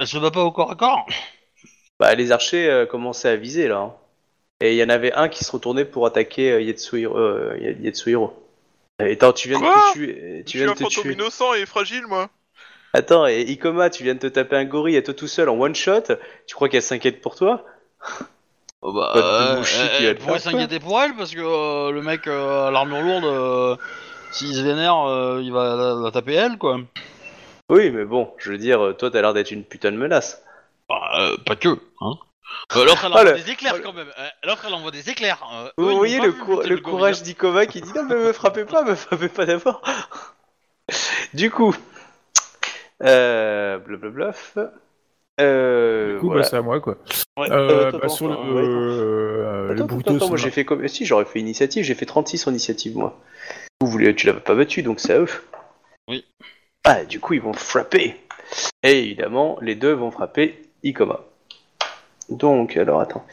Elle 0.00 0.08
se 0.08 0.18
bat 0.18 0.32
pas 0.32 0.42
au 0.42 0.50
corps 0.50 0.72
à 0.72 0.74
corps 0.74 1.06
Bah, 2.00 2.14
les 2.14 2.32
archers 2.32 2.68
euh, 2.68 2.86
commençaient 2.86 3.28
à 3.28 3.36
viser 3.36 3.68
là. 3.68 3.78
hein. 3.78 3.94
Et 4.60 4.72
il 4.72 4.76
y 4.76 4.82
en 4.84 4.88
avait 4.88 5.12
un 5.12 5.28
qui 5.28 5.44
se 5.44 5.52
retournait 5.52 5.84
pour 5.84 6.06
attaquer 6.06 6.52
euh, 6.52 6.60
Yetsuhiro. 6.62 7.16
euh, 7.16 7.56
Ye- 7.60 7.76
Yetsuhiro. 7.84 8.32
Et 9.00 9.12
Attends, 9.12 9.32
tu 9.32 9.48
viens 9.48 9.58
de 9.58 9.62
te 9.62 9.92
tuer. 9.92 10.38
Je 10.38 10.42
Tu 10.44 10.50
suis 10.50 10.58
viens 10.58 10.68
un 10.68 10.74
de 10.74 10.78
te 10.78 10.82
fantôme 10.84 11.04
tuer. 11.04 11.12
innocent 11.14 11.54
et 11.54 11.66
fragile, 11.66 12.06
moi. 12.06 12.28
Attends, 12.92 13.26
et 13.26 13.42
Ikoma, 13.42 13.88
tu 13.88 14.02
viens 14.02 14.14
de 14.14 14.18
te 14.18 14.26
taper 14.26 14.56
un 14.56 14.64
gorille 14.64 14.96
à 14.96 15.02
toi 15.02 15.14
tout 15.14 15.28
seul 15.28 15.48
en 15.48 15.58
one 15.58 15.74
shot. 15.74 16.02
Tu 16.46 16.54
crois 16.54 16.68
qu'elle 16.68 16.82
s'inquiète 16.82 17.20
pour 17.20 17.36
toi? 17.36 17.64
Oh, 18.82 18.92
bah, 18.92 19.10
Pas 19.12 19.20
de 19.22 19.26
euh, 19.28 19.56
bouchie 19.56 19.76
elle, 19.86 20.14
qui 20.16 20.22
pourrait 20.24 20.38
s'inquiéter 20.40 20.80
pour 20.80 21.00
elle 21.00 21.14
parce 21.14 21.32
que 21.34 21.40
euh, 21.40 21.90
le 21.92 22.02
mec 22.02 22.26
euh, 22.26 22.68
à 22.68 22.70
l'armure 22.70 23.02
lourde, 23.02 23.24
euh, 23.24 23.76
s'il 24.32 24.54
se 24.54 24.62
vénère, 24.62 24.96
euh, 25.06 25.40
il 25.42 25.52
va 25.52 25.76
la, 25.76 25.94
la 26.02 26.10
taper 26.10 26.34
elle 26.34 26.56
quoi. 26.58 26.80
Oui, 27.70 27.90
mais 27.90 28.04
bon, 28.04 28.32
je 28.38 28.50
veux 28.52 28.58
dire, 28.58 28.84
euh, 28.84 28.92
toi, 28.92 29.10
t'as 29.10 29.20
l'air 29.22 29.32
d'être 29.32 29.50
une 29.50 29.64
putain 29.64 29.92
de 29.92 29.96
menace. 29.96 30.42
Bah, 30.88 31.00
euh, 31.18 31.36
pas 31.46 31.56
que, 31.56 31.68
hein. 32.00 32.14
Euh, 32.74 32.84
L'autre 32.84 33.04
elle 33.04 33.12
Ah, 33.14 33.20
envoie 33.20 33.24
le- 33.32 33.42
des 33.42 33.50
éclairs 33.52 33.80
quand 33.80 33.92
même. 33.92 34.08
Euh, 34.18 34.26
L'autre 34.44 34.64
elle 34.66 34.74
envoie 34.74 34.90
des 34.90 35.08
éclairs. 35.08 35.40
Euh, 35.54 35.66
eux, 35.68 35.72
Vous 35.84 35.90
ils 35.92 35.96
voyez 35.96 36.20
le, 36.20 36.30
vu 36.30 36.42
gorille. 36.44 36.82
courage 36.82 37.22
d'Ikoma 37.22 37.66
qui 37.66 37.80
dit 37.80 37.92
non, 37.94 38.02
mais 38.08 38.16
me 38.16 38.32
frappez 38.32 38.64
pas, 38.64 38.82
me 38.82 38.96
frappez 38.96 39.28
pas 39.28 39.46
d'abord. 39.46 39.80
du 41.32 41.48
coup, 41.50 41.74
euh, 43.04 43.78
blablabluff. 43.78 44.58
Euh, 45.40 46.14
Du 46.14 46.20
coup, 46.20 46.26
voilà. 46.26 46.42
bah, 46.42 46.48
c'est 46.50 46.56
à 46.56 46.62
moi 46.62 46.80
quoi. 46.80 46.96
Ouais, 47.38 47.50
Euh, 47.50 47.54
euh, 47.54 47.88
attends, 47.88 47.98
bah, 47.98 48.08
sur 48.08 48.26
le, 48.26 48.32
attends, 48.34 48.42
ouais, 48.42 48.48
attends. 48.62 48.68
euh, 48.68 49.68
le 49.68 49.74
Attends, 49.74 49.84
Brutus, 49.86 50.06
attends, 50.08 50.16
attends, 50.16 50.28
moi 50.28 50.36
j'ai 50.36 50.50
fait 50.50 50.64
comme. 50.64 50.86
Si, 50.88 51.06
j'aurais 51.06 51.24
fait 51.24 51.38
initiative, 51.40 51.84
j'ai 51.84 51.94
fait 51.94 52.04
36 52.06 52.46
en 52.46 52.50
initiative, 52.50 52.96
moi. 52.96 53.16
Vous 53.80 53.86
voulez, 53.86 54.14
tu 54.14 54.26
l'avais 54.26 54.40
pas 54.40 54.54
battu, 54.56 54.82
donc 54.82 54.98
c'est 55.00 55.14
à 55.14 55.20
eux. 55.20 55.28
Oui. 56.08 56.26
Ah, 56.84 57.04
du 57.04 57.20
coup, 57.20 57.34
ils 57.34 57.40
vont 57.42 57.52
frapper. 57.52 58.16
Et 58.82 58.98
évidemment, 59.00 59.58
les 59.60 59.74
deux 59.74 59.92
vont 59.92 60.10
frapper 60.10 60.62
Ikoma. 60.82 61.20
Donc, 62.28 62.76
alors, 62.76 63.00
attends. 63.00 63.24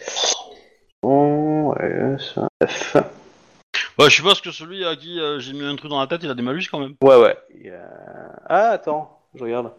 Bon, 1.02 1.72
ouais, 1.74 2.18
ça, 2.20 2.48
neuf. 2.62 2.96
Ouais, 3.98 4.10
je 4.10 4.16
suppose 4.16 4.42
que 4.42 4.52
celui 4.52 4.86
à 4.86 4.96
qui 4.96 5.20
euh, 5.20 5.40
j'ai 5.40 5.54
mis 5.54 5.64
un 5.66 5.76
truc 5.76 5.90
dans 5.90 6.00
la 6.00 6.08
tête, 6.08 6.22
il 6.24 6.30
a 6.30 6.36
des 6.36 6.42
malus 6.44 6.66
quand 6.70 6.80
même. 6.80 6.94
Ouais, 7.02 7.16
ouais. 7.16 7.36
Il 7.56 7.68
y 7.68 7.70
a- 7.70 8.42
Ah, 8.48 8.70
attends, 8.72 9.20
je 9.36 9.44
regarde. 9.44 9.72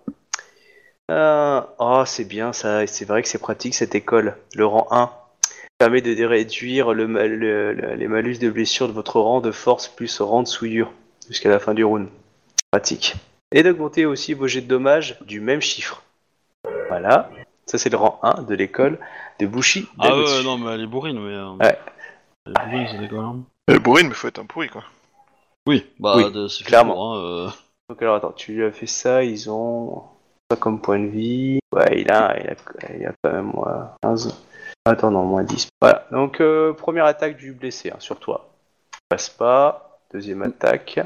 Euh, 1.11 1.61
Oh, 1.79 2.03
c'est 2.07 2.25
bien 2.25 2.53
ça, 2.53 2.87
c'est 2.87 3.05
vrai 3.05 3.23
que 3.23 3.29
c'est 3.29 3.39
pratique 3.39 3.75
cette 3.75 3.95
école. 3.95 4.37
Le 4.55 4.67
rang 4.67 4.89
1 4.91 5.11
permet 5.79 6.01
de 6.03 6.25
réduire 6.25 6.93
le, 6.93 7.07
ma- 7.07 7.27
le- 7.27 7.73
le- 7.73 7.95
les 7.95 8.09
malus 8.09 8.39
de 8.39 8.51
blessure 8.51 8.89
de 8.89 8.93
votre 8.93 9.21
rang 9.21 9.41
de 9.41 9.53
force 9.53 9.89
plus 9.89 10.21
rang 10.21 10.43
de 10.43 10.49
souillure 10.49 10.93
jusqu'à 11.29 11.49
la 11.51 11.59
fin 11.61 11.75
du 11.75 11.85
round. 11.85 12.09
Pratique. 12.73 13.15
Et 13.53 13.63
d'augmenter 13.63 14.05
aussi 14.07 14.35
vos 14.35 14.47
jets 14.47 14.61
de 14.63 14.67
dommages 14.67 15.19
du 15.23 15.41
même 15.41 15.61
chiffre. 15.61 16.03
Voilà. 16.89 17.31
Ça, 17.67 17.79
c'est 17.79 17.91
le 17.91 17.97
rang 17.97 18.19
1 18.23 18.43
de 18.43 18.55
l'école 18.55 18.99
de 19.41 19.47
Bushi 19.47 19.89
Ah 19.99 20.17
ouais, 20.17 20.43
non, 20.43 20.59
mais 20.59 20.73
elle 20.75 20.83
est 20.83 20.87
bourrine, 20.87 21.19
mais. 21.21 21.35
euh, 21.35 21.51
Ouais. 21.53 21.79
Elle 22.47 22.53
est 22.53 22.65
bourrine, 22.71 22.89
c'est 22.91 22.99
déconnant. 22.99 23.37
Euh, 23.71 23.79
bourrine, 23.79 24.09
mais 24.09 24.15
faut 24.15 24.29
être 24.29 24.39
un 24.39 24.47
pourri, 24.47 24.69
quoi. 24.69 24.85
Oui, 25.67 25.87
bah, 25.99 26.15
Oui, 26.17 26.33
de- 26.33 26.49
c'est 26.49 26.65
fait 26.65 26.69
clairement. 26.69 26.95
pour, 26.95 27.13
hein, 27.15 27.19
euh. 27.19 27.51
Donc 27.91 28.03
alors 28.03 28.17
attends, 28.17 28.33
tu 28.33 28.53
lui 28.53 28.65
as 28.65 28.73
fait 28.73 28.87
ça, 28.87 29.23
ils 29.25 29.51
ont 29.51 30.03
ça 30.51 30.57
comme 30.57 30.81
point 30.81 30.99
de 30.99 31.07
vie. 31.07 31.59
Ouais, 31.73 32.01
il 32.01 32.11
a, 32.11 32.39
il 32.39 32.49
a, 32.51 32.55
il 32.97 33.07
a 33.07 33.13
quand 33.23 33.33
même 33.33 33.51
moins 33.55 33.93
15. 34.03 34.35
Attends, 34.87 35.11
non, 35.11 35.25
moins 35.25 35.43
10. 35.45 35.69
Voilà, 35.81 36.07
donc 36.11 36.41
euh, 36.41 36.73
première 36.75 37.05
attaque 37.07 37.37
du 37.37 37.53
blessé 37.53 37.91
hein, 37.91 37.97
sur 37.99 38.19
toi. 38.19 38.49
Passe 39.09 39.29
pas. 39.31 40.01
Deuxième 40.13 40.43
attaque. 40.43 41.01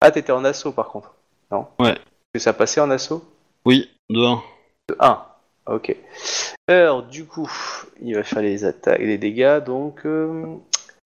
Ah, 0.00 0.10
t'étais 0.10 0.32
en 0.32 0.44
assaut 0.44 0.72
par 0.72 0.88
contre. 0.88 1.13
Non 1.54 1.66
Ouais. 1.78 1.94
Que 2.32 2.40
ça 2.40 2.52
passait 2.52 2.80
en 2.80 2.90
assaut? 2.90 3.24
Oui, 3.64 3.88
de 4.10 4.20
1. 4.20 4.42
De 4.88 4.96
1. 4.98 5.22
Ok. 5.66 5.96
Alors, 6.68 7.02
du 7.04 7.24
coup, 7.24 7.50
il 8.02 8.14
va 8.16 8.22
faire 8.22 8.42
les 8.42 8.64
attaques, 8.64 8.98
les 8.98 9.18
dégâts, 9.18 9.60
donc 9.64 10.04
euh, 10.04 10.44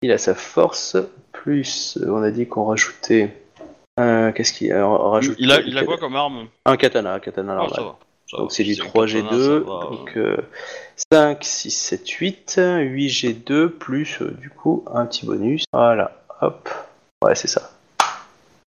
il 0.02 0.12
a 0.12 0.18
sa 0.18 0.36
force, 0.36 0.98
plus, 1.32 1.98
on 2.08 2.22
a 2.24 2.32
dit 2.32 2.48
qu'on 2.48 2.66
rajoutait. 2.66 3.36
euh, 4.00 4.32
Qu'est-ce 4.32 4.54
qu'il 4.54 4.72
a? 4.72 4.88
On 4.88 5.10
rajoute 5.12 5.36
Il 5.40 5.52
a, 5.52 5.60
il 5.62 5.78
a 5.78 5.84
quoi 5.84 5.98
comme 5.98 6.16
arme? 6.16 6.48
Un 6.66 6.78
katana, 6.78 7.14
un 7.16 7.20
katana 7.20 7.58
Ah, 7.62 7.68
ça 7.74 7.82
va. 7.82 7.96
ça 8.30 8.38
Donc 8.38 8.52
c'est 8.52 8.64
du 8.64 8.76
Si 8.76 8.82
un 8.82 8.86
3G2, 8.86 9.24
katana, 9.24 9.30
ça 9.44 9.60
va. 9.60 9.90
donc 9.98 10.18
euh, 10.18 10.38
5, 11.12 11.44
6, 11.44 11.72
7, 11.72 12.08
8, 12.10 12.56
8G2, 12.60 13.68
plus 13.70 14.22
euh, 14.22 14.32
du 14.32 14.50
coup 14.50 14.86
un 14.94 15.06
petit 15.06 15.26
bonus. 15.26 15.64
Voilà, 15.74 16.12
hop. 16.42 16.70
Ouais, 17.24 17.36
c'est 17.36 17.48
ça. 17.48 17.72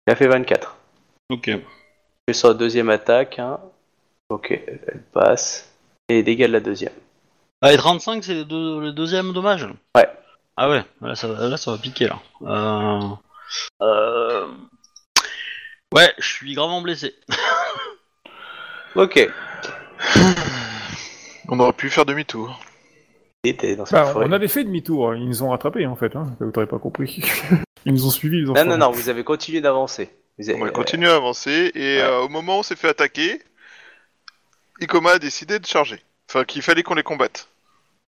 Il 0.07 0.11
a 0.13 0.15
fait 0.15 0.27
24. 0.27 0.76
Ok. 1.29 1.47
Je 1.49 1.57
fais 2.29 2.33
sur 2.33 2.47
la 2.49 2.53
deuxième 2.53 2.89
attaque. 2.89 3.39
hein. 3.39 3.59
Ok, 4.29 4.51
elle 4.51 5.03
passe. 5.13 5.73
Et 6.09 6.23
dégâts 6.23 6.47
de 6.47 6.53
la 6.53 6.59
deuxième. 6.59 6.93
Ah, 7.61 7.73
et 7.73 7.77
35, 7.77 8.23
c'est 8.23 8.33
les, 8.33 8.45
deux, 8.45 8.81
les 8.81 8.93
deuxièmes 8.93 9.33
dommages 9.33 9.67
Ouais. 9.95 10.07
Ah 10.55 10.69
ouais, 10.69 10.83
là 11.01 11.15
ça, 11.15 11.27
va- 11.27 11.47
là, 11.47 11.57
ça 11.57 11.71
va 11.71 11.77
piquer, 11.77 12.07
là. 12.07 12.19
Euh... 12.41 13.09
Euh... 13.81 14.47
Ouais, 15.93 16.13
je 16.17 16.25
suis 16.27 16.53
gravement 16.53 16.81
blessé. 16.81 17.15
Ok. 18.95 19.29
On 21.49 21.59
aurait 21.59 21.73
pu 21.73 21.89
faire 21.91 22.05
demi-tour. 22.05 22.59
Dans 23.43 23.85
cette 23.85 23.91
Bah, 23.91 24.05
forêt. 24.07 24.25
on 24.27 24.31
avait 24.31 24.47
fait 24.47 24.63
demi-tour, 24.63 25.13
ils 25.15 25.25
nous 25.27 25.43
ont 25.43 25.51
rattrapés 25.51 25.85
en 25.85 25.95
fait, 25.95 26.15
hein. 26.17 26.35
vous 26.39 26.51
t'aurez 26.51 26.65
pas 26.67 26.79
compris. 26.79 27.23
ils 27.85 27.93
nous 27.93 28.05
ont 28.07 28.09
suivis, 28.09 28.39
ils 28.39 28.49
ont 28.49 28.53
Non, 28.55 28.65
non, 28.65 28.77
non, 28.77 28.91
vous 28.91 29.07
avez 29.07 29.23
continué 29.23 29.61
d'avancer. 29.61 30.09
Vous 30.39 30.49
avez- 30.49 30.61
On 30.61 30.65
a 30.65 30.69
continué 30.71 31.09
à 31.09 31.15
avancer 31.15 31.71
et 31.73 31.97
ouais. 31.97 32.01
euh, 32.01 32.19
au 32.21 32.29
moment 32.29 32.57
où 32.57 32.59
on 32.59 32.63
s'est 32.63 32.75
fait 32.75 32.89
attaquer, 32.89 33.41
Ikoma 34.81 35.11
a 35.13 35.19
décidé 35.19 35.59
de 35.59 35.65
charger. 35.65 36.01
Enfin, 36.29 36.43
qu'il 36.43 36.61
fallait 36.61 36.83
qu'on 36.83 36.93
les 36.95 37.03
combatte. 37.03 37.47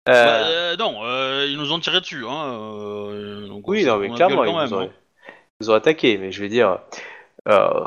Euh, 0.08 0.12
Bah, 0.12 0.46
euh, 0.48 0.76
non, 0.76 1.00
euh, 1.04 1.46
ils 1.48 1.56
nous 1.56 1.72
ont 1.72 1.80
tiré 1.80 2.00
dessus. 2.00 2.24
Hein, 2.26 2.52
euh, 2.54 3.46
donc 3.46 3.66
oui, 3.68 3.84
on- 3.88 3.94
non, 3.94 3.98
mais 3.98 4.08
on 4.10 4.12
a 4.12 4.16
clairement, 4.16 4.36
gueule 4.44 4.48
ils 4.66 4.70
quand 4.70 4.76
auraient, 4.76 4.86
hein. 4.86 4.90
ils 5.28 5.64
vous 5.64 5.70
auraient 5.70 5.78
attaqué, 5.78 6.18
mais 6.18 6.32
je 6.32 6.42
veux 6.42 6.48
dire, 6.48 6.78
euh, 7.48 7.84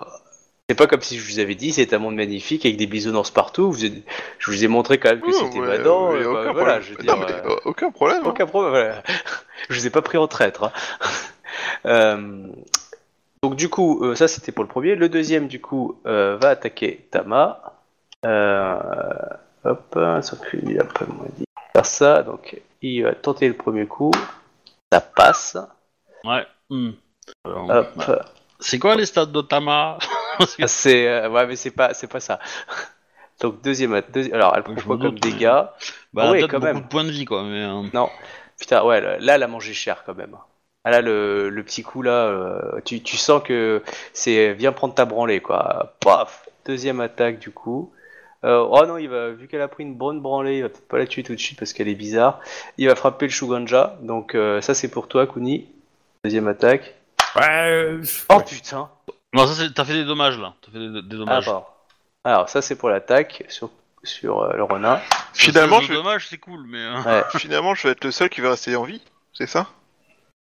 c'est 0.69 0.75
pas 0.75 0.87
comme 0.87 1.01
si 1.01 1.19
je 1.19 1.31
vous 1.31 1.39
avais 1.39 1.55
dit 1.55 1.71
c'est 1.73 1.93
un 1.93 1.97
monde 1.99 2.15
magnifique 2.15 2.65
avec 2.65 2.77
des 2.77 2.85
bisounours 2.87 3.29
partout. 3.31 3.71
Vous 3.71 3.79
je 3.79 4.51
vous 4.51 4.63
ai 4.63 4.67
montré 4.67 4.97
quand 4.99 5.09
même 5.09 5.21
que 5.21 5.27
Oh, 5.29 5.33
c'était 5.33 5.59
ouais, 5.59 5.67
badant. 5.67 6.11
ouais, 6.13 6.19
euh, 6.21 6.29
aucun 6.31 6.53
voilà, 6.53 6.79
problème. 6.79 6.81
je 6.81 6.89
veux 6.93 7.03
Non, 7.03 7.17
dire, 7.17 7.27
mais, 7.27 7.33
euh, 7.33 7.49
euh, 7.55 7.59
aucun 7.65 7.91
problème. 7.91 8.21
hein. 8.23 8.29
aucun 8.29 8.45
problème. 8.47 8.71
Voilà. 8.71 9.03
je 9.69 9.75
vous 9.75 9.87
ai 9.87 9.89
pas 9.89 10.01
pris 10.01 10.17
en 10.17 10.27
traître. 10.27 10.63
hein. 10.63 10.71
Euh, 11.85 12.47
donc 13.43 13.55
du 13.55 13.69
coup, 13.69 14.03
euh, 14.03 14.15
ça 14.15 14.27
c'était 14.27 14.51
pour 14.51 14.63
le 14.63 14.69
premier. 14.69 14.95
Le 14.95 15.09
deuxième, 15.09 15.47
du 15.47 15.59
coup, 15.61 15.99
euh, 16.05 16.37
va 16.37 16.49
attaquer 16.49 17.07
Tama. 17.11 17.61
Euh, 18.25 18.75
hop, 19.63 19.97
sauf 20.21 20.39
qu'il 20.49 20.79
a 20.79 20.83
pas 20.83 21.05
moins 21.07 21.25
dit 21.37 21.45
faire 21.73 21.85
ça. 21.85 22.23
Donc 22.23 22.61
il 22.81 23.03
va 23.03 23.13
tenter 23.15 23.47
le 23.47 23.55
premier 23.55 23.87
coup. 23.87 24.11
Ça 24.91 25.01
passe. 25.01 25.57
Ouais. 26.23 26.45
hmm. 26.69 26.91
Alors, 27.45 27.69
Hop. 27.69 28.11
C'est 28.59 28.77
quoi 28.77 28.95
les 28.95 29.05
stats 29.07 29.25
de 29.25 29.41
Tama 29.41 29.97
Ah, 30.39 30.67
C'est 30.67 31.07
euh, 31.07 31.29
ouais, 31.29 31.47
mais 31.47 31.55
c'est 31.55 31.71
pas 31.71 31.93
c'est 31.95 32.07
pas 32.07 32.19
ça. 32.19 32.39
Donc 33.41 33.61
deuxième, 33.63 33.93
deuxi- 34.13 34.31
alors 34.33 34.53
elle 34.55 34.61
prend 34.63 34.75
quoi 34.75 34.83
comme 34.97 34.99
doute, 35.15 35.25
mais- 35.25 35.31
dégâts? 35.31 35.63
Bah, 36.13 36.31
peut-être 36.31 36.47
quand 36.47 36.59
beaucoup 36.59 36.65
même. 36.73 36.81
de 36.83 36.87
points 36.87 37.03
de 37.03 37.09
vie, 37.11 37.25
quoi. 37.25 37.43
Mais, 37.43 37.63
euh, 37.63 37.81
Non, 37.93 38.09
putain 38.59 38.83
ouais 38.83 39.01
là, 39.01 39.35
elle 39.35 39.43
a 39.43 39.47
mangé 39.47 39.73
cher 39.73 40.03
quand 40.05 40.13
même. 40.13 40.35
Ah, 40.83 40.89
là 40.91 41.01
le, 41.01 41.49
le 41.49 41.63
petit 41.63 41.83
coup 41.83 42.01
là, 42.01 42.25
euh, 42.25 42.79
tu, 42.85 43.01
tu 43.03 43.15
sens 43.17 43.41
que 43.43 43.83
c'est 44.13 44.53
viens 44.53 44.71
prendre 44.71 44.93
ta 44.95 45.05
branlée 45.05 45.39
quoi. 45.39 45.95
Paf, 45.99 46.49
deuxième 46.65 46.99
attaque 47.01 47.37
du 47.39 47.51
coup. 47.51 47.93
Euh, 48.43 48.65
oh 48.67 48.85
non, 48.87 48.97
il 48.97 49.07
va 49.07 49.29
vu 49.29 49.47
qu'elle 49.47 49.61
a 49.61 49.67
pris 49.67 49.83
une 49.83 49.93
bonne 49.93 50.19
branlée, 50.21 50.57
il 50.57 50.61
va 50.63 50.69
peut-être 50.69 50.87
pas 50.87 50.97
la 50.97 51.05
tuer 51.05 51.21
tout 51.21 51.35
de 51.35 51.39
suite 51.39 51.59
parce 51.59 51.73
qu'elle 51.73 51.87
est 51.87 51.93
bizarre. 51.95 52.39
Il 52.79 52.87
va 52.87 52.95
frapper 52.95 53.27
le 53.27 53.31
Shuganja. 53.31 53.97
Donc 54.01 54.33
euh, 54.33 54.59
ça 54.61 54.73
c'est 54.73 54.89
pour 54.89 55.07
toi 55.07 55.27
Kuni. 55.27 55.67
Deuxième 56.23 56.47
attaque. 56.47 56.95
Ouais, 57.35 57.97
Oh 58.29 58.35
ouais. 58.37 58.43
putain. 58.43 58.89
Non, 59.33 59.45
ça, 59.47 59.53
c'est- 59.53 59.73
t'as 59.73 59.85
fait 59.85 59.93
des 59.93 60.03
dommages, 60.03 60.37
là. 60.39 60.53
T'as 60.61 60.71
fait 60.71 60.79
des, 60.79 61.01
des 61.03 61.07
Ah, 61.11 61.17
dommages. 61.17 61.45
pardon. 61.45 61.65
Alors 62.23 62.49
ça 62.49 62.61
c'est 62.63 62.75
pour 62.75 62.89
l'attaque 62.89 63.43
sur 63.49 63.69
sur 64.03 64.41
euh, 64.41 64.53
le 64.55 64.63
renard. 64.63 64.99
Finalement, 65.33 65.79
je 65.79 65.85
c'est 65.85 65.93
vais... 65.93 65.97
dommage, 65.99 66.27
c'est 66.27 66.37
cool, 66.39 66.65
mais... 66.67 66.83
Ouais. 67.05 67.21
Finalement, 67.37 67.75
je 67.75 67.83
vais 67.87 67.91
être 67.91 68.03
le 68.03 68.09
seul 68.11 68.29
qui 68.29 68.41
va 68.41 68.49
rester 68.49 68.75
en 68.75 68.83
vie. 68.83 69.01
C'est 69.33 69.45
ça? 69.47 69.67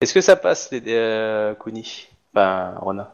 Est-ce 0.02 0.14
que 0.14 0.22
ça 0.22 0.38
passe, 0.38 0.72
les 0.72 0.82
euh, 0.88 1.54
Kuni 1.56 2.08
Enfin, 2.34 2.74
Rona? 2.78 3.14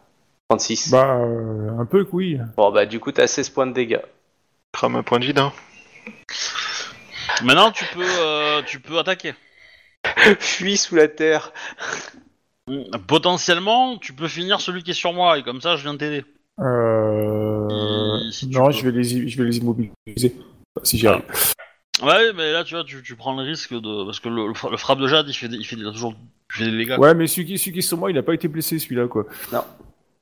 36. 0.50 0.92
Bah, 0.92 1.18
euh, 1.18 1.80
un 1.80 1.86
peu 1.86 2.08
oui. 2.12 2.38
Bon, 2.56 2.72
bah, 2.72 2.86
du 2.86 3.00
coup, 3.00 3.12
t'as 3.12 3.26
16 3.26 3.50
points 3.50 3.66
de 3.66 3.74
dégâts. 3.74 4.02
Crame 4.72 4.96
un 4.96 5.04
point 5.04 5.20
de 5.20 5.26
vide, 5.26 5.40
hein. 5.40 5.52
Maintenant, 7.44 7.72
tu 7.72 7.86
peux, 7.86 8.06
euh, 8.06 8.62
tu 8.62 8.80
peux 8.80 9.00
attaquer. 9.00 9.34
Fuis 10.40 10.78
sous 10.78 10.96
la 10.96 11.08
terre. 11.08 11.52
Potentiellement, 13.08 13.98
tu 13.98 14.14
peux 14.14 14.28
finir 14.28 14.62
celui 14.62 14.84
qui 14.84 14.92
est 14.92 14.96
sur 14.96 15.14
moi, 15.14 15.40
et 15.40 15.44
comme 15.44 15.62
ça, 15.62 15.78
je 15.78 15.84
viens 15.84 15.98
t'aider. 15.98 16.24
Euh... 16.60 18.20
Si- 18.32 18.48
non, 18.48 18.68
peux. 18.68 18.72
je 18.72 18.88
vais 18.88 18.92
les, 18.92 19.28
je 19.28 19.38
vais 19.38 19.50
les 19.50 19.58
immobiliser. 19.58 20.36
Si 20.84 21.00
j'y 21.00 21.08
arrive. 21.08 21.24
Ouais, 22.04 22.34
mais 22.34 22.52
là, 22.52 22.64
tu 22.64 22.76
vois, 22.76 22.84
tu, 22.84 23.02
tu 23.04 23.16
prends 23.16 23.36
le 23.36 23.44
risque 23.44 23.74
de... 23.74 24.06
Parce 24.06 24.20
que 24.20 24.30
le, 24.30 24.48
le 24.48 24.54
fra- 24.54 24.70
le 24.70 24.78
frappe 24.78 25.00
de 25.00 25.08
Jade, 25.08 25.28
il 25.30 25.34
fait, 25.34 25.48
des, 25.48 25.58
il 25.58 25.66
fait 25.66 25.76
des- 25.76 25.84
toujours 25.84 26.14
il 26.52 26.58
fait 26.66 26.72
des 26.72 26.78
dégâts. 26.78 26.98
Ouais, 26.98 27.14
mais 27.14 27.28
celui 27.28 27.46
qui, 27.48 27.58
celui 27.58 27.72
qui 27.74 27.80
est 27.80 27.82
sur 27.82 27.98
moi, 27.98 28.12
il 28.12 28.18
a 28.18 28.24
pas 28.24 28.34
été 28.34 28.48
blessé, 28.48 28.80
celui-là, 28.80 29.08
quoi. 29.08 29.26
Non. 29.54 29.64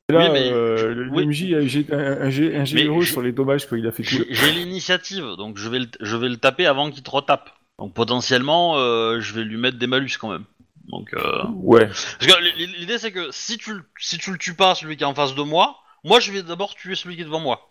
Et 0.09 0.13
Là, 0.13 0.19
Oui, 0.25 0.29
mais- 0.33 0.51
euh, 0.51 0.93
le 0.93 1.09
oui. 1.11 1.25
MJ 1.25 1.53
a 1.53 1.95
un 1.95 2.27
un, 2.27 2.29
je- 2.29 3.01
sur 3.05 3.21
les 3.21 3.31
dommages 3.31 3.67
qu'il 3.67 3.85
a 3.87 3.91
fait 3.91 4.03
tout. 4.03 4.23
J'ai 4.29 4.51
l'initiative, 4.51 5.23
donc 5.37 5.57
je 5.57 5.69
vais, 5.69 5.79
le, 5.79 5.87
je 6.01 6.15
vais 6.17 6.29
le 6.29 6.37
taper 6.37 6.65
avant 6.67 6.91
qu'il 6.91 7.01
te 7.03 7.09
retape. 7.09 7.49
Donc 7.79 7.93
potentiellement, 7.93 8.77
euh, 8.77 9.19
je 9.19 9.33
vais 9.33 9.43
lui 9.43 9.57
mettre 9.57 9.77
des 9.79 9.87
malus 9.87 10.11
quand 10.19 10.29
même. 10.31 10.43
Donc, 10.89 11.13
euh... 11.13 11.43
Ouais. 11.55 11.87
Parce 11.87 12.17
que 12.19 12.37
l- 12.37 12.69
l'idée 12.77 12.97
c'est 12.97 13.11
que 13.13 13.29
si 13.31 13.57
tu, 13.57 13.73
le- 13.73 13.83
si 13.97 14.17
tu 14.17 14.31
le 14.31 14.37
tues 14.37 14.53
pas, 14.53 14.75
celui 14.75 14.97
qui 14.97 15.03
est 15.03 15.07
en 15.07 15.15
face 15.15 15.33
de 15.33 15.41
moi, 15.41 15.77
moi 16.03 16.19
je 16.19 16.31
vais 16.33 16.43
d'abord 16.43 16.75
tuer 16.75 16.95
celui 16.95 17.15
qui 17.15 17.21
est 17.21 17.25
devant 17.25 17.39
moi. 17.39 17.69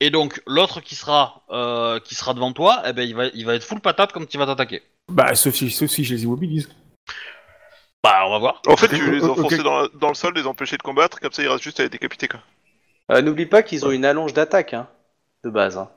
Et 0.00 0.10
donc 0.10 0.40
l'autre 0.46 0.80
qui 0.80 0.94
sera 0.94 1.42
euh, 1.50 2.00
qui 2.00 2.14
sera 2.14 2.32
devant 2.34 2.52
toi, 2.52 2.82
eh 2.86 2.92
ben 2.92 3.02
il 3.02 3.14
va 3.14 3.26
il 3.34 3.44
va 3.44 3.54
être 3.54 3.64
full 3.64 3.80
patate 3.80 4.12
quand 4.12 4.32
il 4.32 4.38
va 4.38 4.46
t'attaquer. 4.46 4.82
Bah, 5.08 5.34
sauf 5.34 5.54
si, 5.54 5.70
sauf 5.70 5.90
si 5.90 6.04
je 6.04 6.14
les 6.14 6.22
immobilise. 6.24 6.68
Bah 8.02 8.22
on 8.26 8.30
va 8.30 8.38
voir. 8.38 8.62
En 8.66 8.76
fait, 8.76 8.88
tu 8.88 9.10
les 9.10 9.22
Ok. 9.24 9.30
enfoncer 9.38 9.58
dans, 9.58 10.08
le 10.08 10.14
sol, 10.14 10.32
les 10.34 10.46
empêcher 10.46 10.76
de 10.78 10.82
combattre, 10.82 11.20
comme 11.20 11.32
ça, 11.32 11.42
il 11.42 11.48
reste 11.48 11.62
juste 11.62 11.80
à 11.80 11.82
les 11.82 11.88
décapiter, 11.90 12.28
quoi. 12.28 12.40
Euh, 13.12 13.20
N'oublie 13.20 13.44
pas 13.46 13.62
qu'ils 13.62 13.84
ont 13.84 13.90
une 13.90 14.04
allonge 14.06 14.32
d'attaque, 14.32 14.72
hein, 14.72 14.88
de 15.44 15.50
base. 15.50 15.76
hein. 15.76 15.90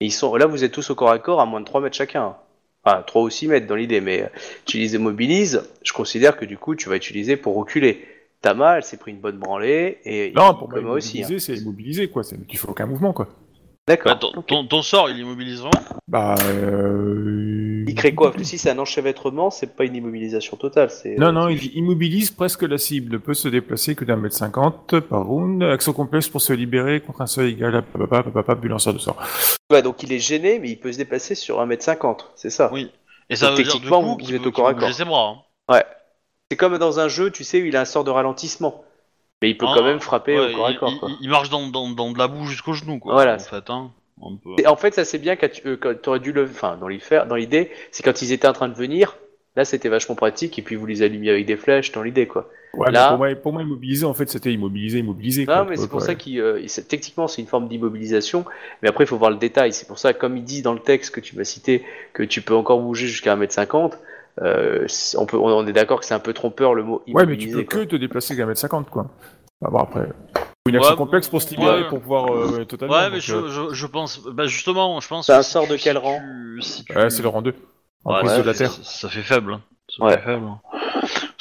Et 0.00 0.06
ils 0.06 0.12
sont... 0.12 0.34
Là, 0.36 0.46
vous 0.46 0.64
êtes 0.64 0.72
tous 0.72 0.88
au 0.90 0.94
corps 0.94 1.10
à 1.10 1.18
corps 1.18 1.40
à 1.40 1.46
moins 1.46 1.60
de 1.60 1.66
3 1.66 1.80
mètres 1.82 1.96
chacun. 1.96 2.36
Enfin, 2.84 3.02
3 3.06 3.22
ou 3.22 3.30
6 3.30 3.48
mètres 3.48 3.66
dans 3.66 3.74
l'idée, 3.74 4.00
mais 4.00 4.22
euh, 4.22 4.26
tu 4.64 4.78
les 4.78 4.94
immobilises. 4.94 5.68
Je 5.82 5.92
considère 5.92 6.36
que 6.38 6.44
du 6.46 6.56
coup, 6.56 6.74
tu 6.74 6.88
vas 6.88 6.96
utiliser 6.96 7.36
pour 7.36 7.54
reculer. 7.56 8.06
Tama, 8.40 8.78
elle 8.78 8.82
s'est 8.84 8.96
pris 8.96 9.10
une 9.10 9.20
bonne 9.20 9.38
branlée. 9.38 9.98
Et 10.04 10.32
Non, 10.34 10.54
pour 10.54 10.68
moi, 10.70 10.92
aussi. 10.92 11.18
hein. 11.18 11.26
immobiliser, 11.26 11.38
c'est 11.54 11.60
immobiliser, 11.60 12.08
quoi. 12.08 12.22
c'est- 12.24 12.38
Tu 12.46 12.56
fais 12.56 12.68
aucun 12.68 12.86
mouvement, 12.86 13.12
quoi. 13.12 13.28
Bah, 13.88 13.96
D'accord. 13.96 14.18
ton, 14.20 14.42
ton- 14.42 14.64
ton 14.66 14.82
sort 14.82 15.10
il 15.10 15.18
immobilise 15.18 15.58
vraiment. 15.60 15.72
Bah, 16.06 16.36
euh... 16.46 17.84
Il 17.88 17.94
crée 17.96 18.14
quoi 18.14 18.30
Parce 18.30 18.42
que 18.42 18.48
si 18.48 18.56
c'est 18.56 18.70
un 18.70 18.78
enchevêtrement, 18.78 19.50
c'est 19.50 19.74
pas 19.74 19.84
une 19.84 19.96
immobilisation 19.96 20.56
totale. 20.56 20.88
c'est 20.90 21.16
Non, 21.16 21.32
non, 21.32 21.48
il 21.48 21.76
immobilise 21.76 22.30
presque 22.30 22.62
la 22.62 22.78
cible, 22.78 23.12
ne 23.12 23.18
peut 23.18 23.34
se 23.34 23.48
déplacer 23.48 23.96
que 23.96 24.04
d'un 24.04 24.14
mètre 24.16 24.36
cinquante 24.36 25.00
par 25.00 25.24
round, 25.26 25.62
action 25.64 25.92
complexe 25.92 26.28
pour 26.28 26.40
se 26.40 26.52
libérer 26.52 27.00
contre 27.00 27.22
un 27.22 27.26
seuil 27.26 27.52
égal 27.54 27.74
à 27.74 27.82
papa, 27.82 28.06
papa, 28.22 28.30
papa, 28.30 28.54
du 28.54 28.68
lanceur 28.68 28.94
de 28.94 28.98
sort. 28.98 29.16
Ouais, 29.70 29.82
donc 29.82 30.00
il 30.04 30.12
est 30.12 30.20
gêné, 30.20 30.60
mais 30.60 30.70
il 30.70 30.78
peut 30.78 30.92
se 30.92 30.98
déplacer 30.98 31.34
sur 31.34 31.60
1m50, 31.60 32.18
c'est 32.36 32.50
ça 32.50 32.70
Oui. 32.72 32.88
Et 33.30 33.34
ça 33.36 33.48
Donc, 33.48 33.58
veut 33.58 33.64
dire 33.64 33.72
du 33.72 33.78
techniquement, 33.80 34.00
coup 34.02 34.18
vous- 34.20 34.26
vous 34.26 34.34
êtes 34.34 34.46
au 34.46 34.52
corps 34.52 34.68
à 34.68 34.74
corps. 34.74 34.82
bouger 34.82 34.92
ses 34.92 35.04
bras. 35.04 35.28
hein. 35.68 35.74
Ouais. 35.74 35.84
C'est 36.50 36.56
comme 36.56 36.78
dans 36.78 37.00
un 37.00 37.08
jeu, 37.08 37.30
tu 37.32 37.42
sais, 37.44 37.60
où 37.60 37.64
il 37.64 37.76
a 37.76 37.80
un 37.80 37.84
sort 37.84 38.04
de 38.04 38.10
ralentissement. 38.10 38.84
Mais 39.42 39.50
il 39.50 39.58
peut 39.58 39.66
Ah, 39.68 39.74
quand 39.76 39.84
même 39.84 40.00
frapper 40.00 40.38
Ouais, 40.38 40.52
au 40.52 40.56
corps 40.56 40.66
à 40.66 40.70
il, 40.70 40.78
corps. 40.78 40.90
il- 40.92 40.98
quoi. 40.98 41.10
il 41.20 41.28
marche 41.28 41.50
dans, 41.50 41.66
dans, 41.68 41.90
dans 41.90 42.12
de 42.12 42.18
la 42.18 42.28
boue 42.28 42.46
jusqu'au 42.46 42.72
genou 42.72 42.98
quoi. 42.98 43.12
Voilà. 43.14 43.34
En 43.34 43.38
fait, 43.40 43.68
hein. 43.70 43.90
Et 44.58 44.66
en 44.68 44.76
fait, 44.76 44.94
ça 44.94 45.04
c'est 45.04 45.18
bien 45.18 45.34
quand 45.36 45.48
tu 45.50 46.08
aurais 46.08 46.20
dû 46.20 46.32
le. 46.32 46.44
Enfin, 46.44 46.76
dans 46.78 46.86
l'idée, 47.36 47.70
c'est 47.90 48.02
quand 48.04 48.22
ils 48.22 48.32
étaient 48.32 48.46
en 48.48 48.52
train 48.52 48.68
de 48.68 48.74
venir. 48.74 49.16
Là, 49.54 49.66
c'était 49.66 49.90
vachement 49.90 50.14
pratique, 50.14 50.58
et 50.58 50.62
puis 50.62 50.76
vous 50.76 50.86
les 50.86 51.02
allumiez 51.02 51.28
avec 51.30 51.44
des 51.44 51.58
flèches 51.58 51.92
dans 51.92 52.02
l'idée, 52.02 52.26
quoi. 52.26 52.48
Ouais, 52.72 52.86
mais 52.86 52.92
Là- 52.92 53.08
pour, 53.08 53.18
moi, 53.18 53.34
pour 53.34 53.52
moi, 53.52 53.60
immobiliser, 53.60 54.06
en 54.06 54.14
fait, 54.14 54.30
c'était 54.30 54.50
immobiliser, 54.50 55.00
immobiliser. 55.00 55.42
Non, 55.44 55.46
quoi, 55.56 55.66
mais 55.68 55.76
c'est 55.76 55.88
pour 55.90 56.00
ça 56.00 56.14
qu'il. 56.14 56.40
euh, 56.40 56.64
techniquement, 56.88 57.28
c'est 57.28 57.42
une 57.42 57.48
forme 57.48 57.68
d'immobilisation, 57.68 58.46
mais 58.80 58.88
après, 58.88 59.04
il 59.04 59.06
faut 59.06 59.18
voir 59.18 59.30
le 59.30 59.36
détail. 59.36 59.74
C'est 59.74 59.86
pour 59.86 59.98
ça, 59.98 60.14
comme 60.14 60.38
il 60.38 60.44
dit 60.44 60.62
dans 60.62 60.72
le 60.72 60.78
texte 60.78 61.14
que 61.14 61.20
tu 61.20 61.36
m'as 61.36 61.44
cité, 61.44 61.84
que 62.14 62.22
tu 62.22 62.40
peux 62.40 62.54
encore 62.54 62.80
bouger 62.80 63.06
jusqu'à 63.08 63.36
1m50, 63.36 63.98
euh, 64.40 64.86
on, 65.18 65.26
peut, 65.26 65.36
on 65.36 65.66
est 65.66 65.72
d'accord 65.72 66.00
que 66.00 66.06
c'est 66.06 66.14
un 66.14 66.18
peu 66.20 66.32
trompeur 66.32 66.74
le 66.74 66.82
mot 66.84 67.02
Ouais, 67.08 67.26
mais 67.26 67.36
tu 67.36 67.50
peux 67.50 67.64
quoi. 67.64 67.80
que 67.80 67.84
te 67.84 67.96
déplacer 67.96 68.36
qu'à 68.36 68.46
mètre 68.46 68.60
cinquante, 68.60 68.88
quoi. 68.90 69.06
Ah, 69.64 69.68
bon, 69.70 69.78
après. 69.78 70.08
Une 70.68 70.76
action 70.76 70.92
Ouais, 70.92 70.96
complexe 70.96 71.28
pour 71.28 71.42
se 71.42 71.50
libérer, 71.50 71.82
ouais. 71.82 71.88
pour 71.88 72.00
pouvoir 72.00 72.32
euh, 72.32 72.64
totalement. 72.64 72.94
Ouais, 72.94 73.10
mais 73.10 73.20
je, 73.20 73.34
euh, 73.34 73.48
je, 73.70 73.74
je 73.74 73.86
pense. 73.86 74.20
Bah 74.24 74.46
justement, 74.46 75.00
je 75.00 75.08
pense. 75.08 75.26
C'est 75.26 75.32
que 75.32 75.38
un 75.38 75.42
sort 75.42 75.66
de 75.66 75.76
quel 75.76 75.96
si 75.96 76.02
rang 76.02 76.20
tu- 76.20 76.62
si 76.62 76.84
tu- 76.84 76.96
ouais, 76.96 77.10
c'est 77.10 77.22
le 77.22 77.28
rang 77.28 77.42
2. 77.42 77.52
En 78.04 78.14
Ouais, 78.22 78.28
ça 78.28 78.38
de 78.38 78.46
la 78.46 78.52
fait- 78.52 78.58
terre. 78.64 78.72
Ça, 78.72 78.82
ça 78.82 79.08
fait 79.08 79.22
faible. 79.22 79.54
hein. 79.54 79.60
Ça 79.88 80.04
Ouais. 80.04 80.16
fait 80.18 80.22
faible. 80.24 80.46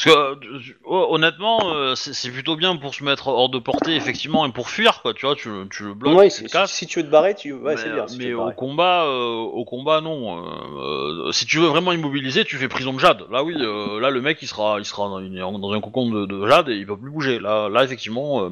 Parce 0.04 0.16
que, 0.16 0.46
euh, 0.46 0.60
oh, 0.86 1.08
honnêtement, 1.12 1.60
euh, 1.74 1.96
c'est 1.96 2.14
c'est 2.14 2.32
plutôt 2.32 2.56
bien 2.56 2.76
pour 2.76 2.96
se 2.96 3.04
mettre 3.04 3.28
hors 3.28 3.50
de 3.50 3.60
portée, 3.60 3.96
effectivement, 3.96 4.46
et 4.46 4.52
pour 4.52 4.70
fuir, 4.70 5.02
quoi. 5.02 5.14
Tu 5.14 5.26
vois, 5.26 5.36
tu, 5.36 5.50
le- 5.50 5.68
tu 5.70 5.84
le 5.84 5.94
bloques, 5.94 6.18
Ouais, 6.18 6.30
tu 6.30 6.38
si, 6.38 6.44
le 6.44 6.50
casses. 6.50 6.74
si 6.74 6.88
tu 6.88 7.00
veux 7.00 7.06
te 7.06 7.12
barrer, 7.12 7.36
tu. 7.36 7.54
Ouais, 7.54 7.76
mais 7.76 7.78
c'est 7.78 7.90
bien. 7.90 8.08
si 8.08 8.18
tu 8.18 8.24
mais 8.24 8.32
te 8.32 8.36
au 8.36 8.40
barrer. 8.44 8.56
combat, 8.56 9.04
euh, 9.06 9.34
au 9.36 9.64
combat, 9.66 10.02
non. 10.02 10.44
Euh, 10.44 11.28
euh, 11.28 11.32
si 11.32 11.46
tu 11.46 11.60
veux 11.60 11.68
vraiment 11.68 11.92
immobiliser, 11.92 12.46
tu 12.46 12.58
fais 12.58 12.68
prison 12.68 12.94
de 12.94 13.00
jade. 13.00 13.24
Là, 13.30 13.44
oui, 13.44 13.54
euh, 13.58 14.00
là, 14.00 14.10
le 14.10 14.22
mec, 14.22 14.40
il 14.42 14.48
sera, 14.48 14.80
il 14.80 14.86
sera 14.86 15.08
dans, 15.08 15.20
une- 15.20 15.38
dans 15.38 15.72
un 15.72 15.82
cocon 15.82 16.10
de, 16.10 16.26
de 16.26 16.48
jade 16.48 16.70
et 16.70 16.76
il 16.76 16.88
peut 16.88 16.98
plus 16.98 17.12
bouger. 17.12 17.40
Là, 17.40 17.70
là, 17.70 17.84
effectivement, 17.84 18.44
euh, 18.46 18.50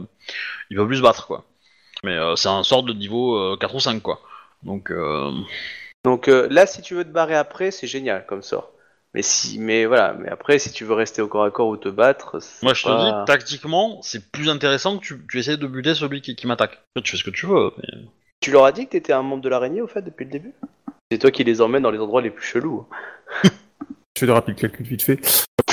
il 0.70 0.78
peut 0.78 0.88
plus 0.88 0.98
se 0.98 1.02
battre, 1.02 1.28
quoi. 1.28 1.46
Mais 2.04 2.18
euh, 2.18 2.36
c'est 2.36 2.50
un 2.50 2.64
sort 2.64 2.84
de 2.84 2.94
niveau 2.94 3.38
euh, 3.38 3.58
4 3.60 3.76
ou 3.76 3.80
5, 3.80 4.02
quoi. 4.02 4.22
Donc, 4.64 4.92
euh, 4.92 5.32
Donc 6.04 6.28
euh, 6.28 6.48
là, 6.50 6.66
si 6.68 6.82
tu 6.82 6.94
veux 6.96 7.04
te 7.04 7.10
barrer 7.10 7.36
après, 7.36 7.72
c'est 7.72 7.88
génial 7.88 8.26
comme 8.28 8.42
sort. 8.44 8.72
Mais 9.20 9.24
si, 9.24 9.60
mais 9.60 9.86
voilà, 9.86 10.14
mais 10.18 10.30
après, 10.30 10.60
si 10.60 10.72
tu 10.72 10.86
veux 10.86 10.94
rester 10.94 11.22
au 11.22 11.28
corps 11.28 11.44
à 11.44 11.52
corps 11.52 11.68
ou 11.68 11.76
te 11.76 11.90
battre, 11.90 12.40
c'est 12.42 12.64
moi, 12.64 12.74
je 12.74 12.86
te 12.86 12.88
dis, 12.90 13.26
tactiquement, 13.28 14.02
c'est 14.02 14.32
plus 14.32 14.48
intéressant 14.48 14.98
que 14.98 15.04
tu, 15.04 15.22
tu 15.30 15.40
essaies 15.40 15.58
de 15.58 15.68
buter 15.68 15.94
celui 15.94 16.22
qui, 16.22 16.38
qui 16.38 16.48
m'attaque. 16.48 16.80
Tu 17.04 17.12
fais 17.12 17.18
ce 17.18 17.26
que 17.26 17.30
tu 17.30 17.46
veux. 17.46 17.72
mais- 17.80 18.06
Tu 18.40 18.50
leur 18.50 18.64
as 18.64 18.72
dit 18.72 18.86
que 18.86 18.92
t'étais 18.92 19.12
un 19.12 19.22
membre 19.22 19.44
de 19.44 19.50
l'araignée 19.50 19.82
au 19.82 19.88
fait 19.88 20.02
depuis 20.02 20.24
le 20.24 20.32
début? 20.32 20.54
C'est 21.12 21.18
toi 21.18 21.32
qui 21.32 21.44
les 21.44 21.60
emmènes 21.60 21.84
dans 21.84 21.92
les 21.92 22.00
endroits 22.00 22.22
les 22.22 22.30
plus 22.30 22.46
chelous. 22.46 22.86
Je 23.44 23.50
fais 24.22 24.26
de 24.26 24.32
rapides 24.32 24.56
calculs 24.56 24.86
vite 24.86 25.02
fait. 25.04 25.20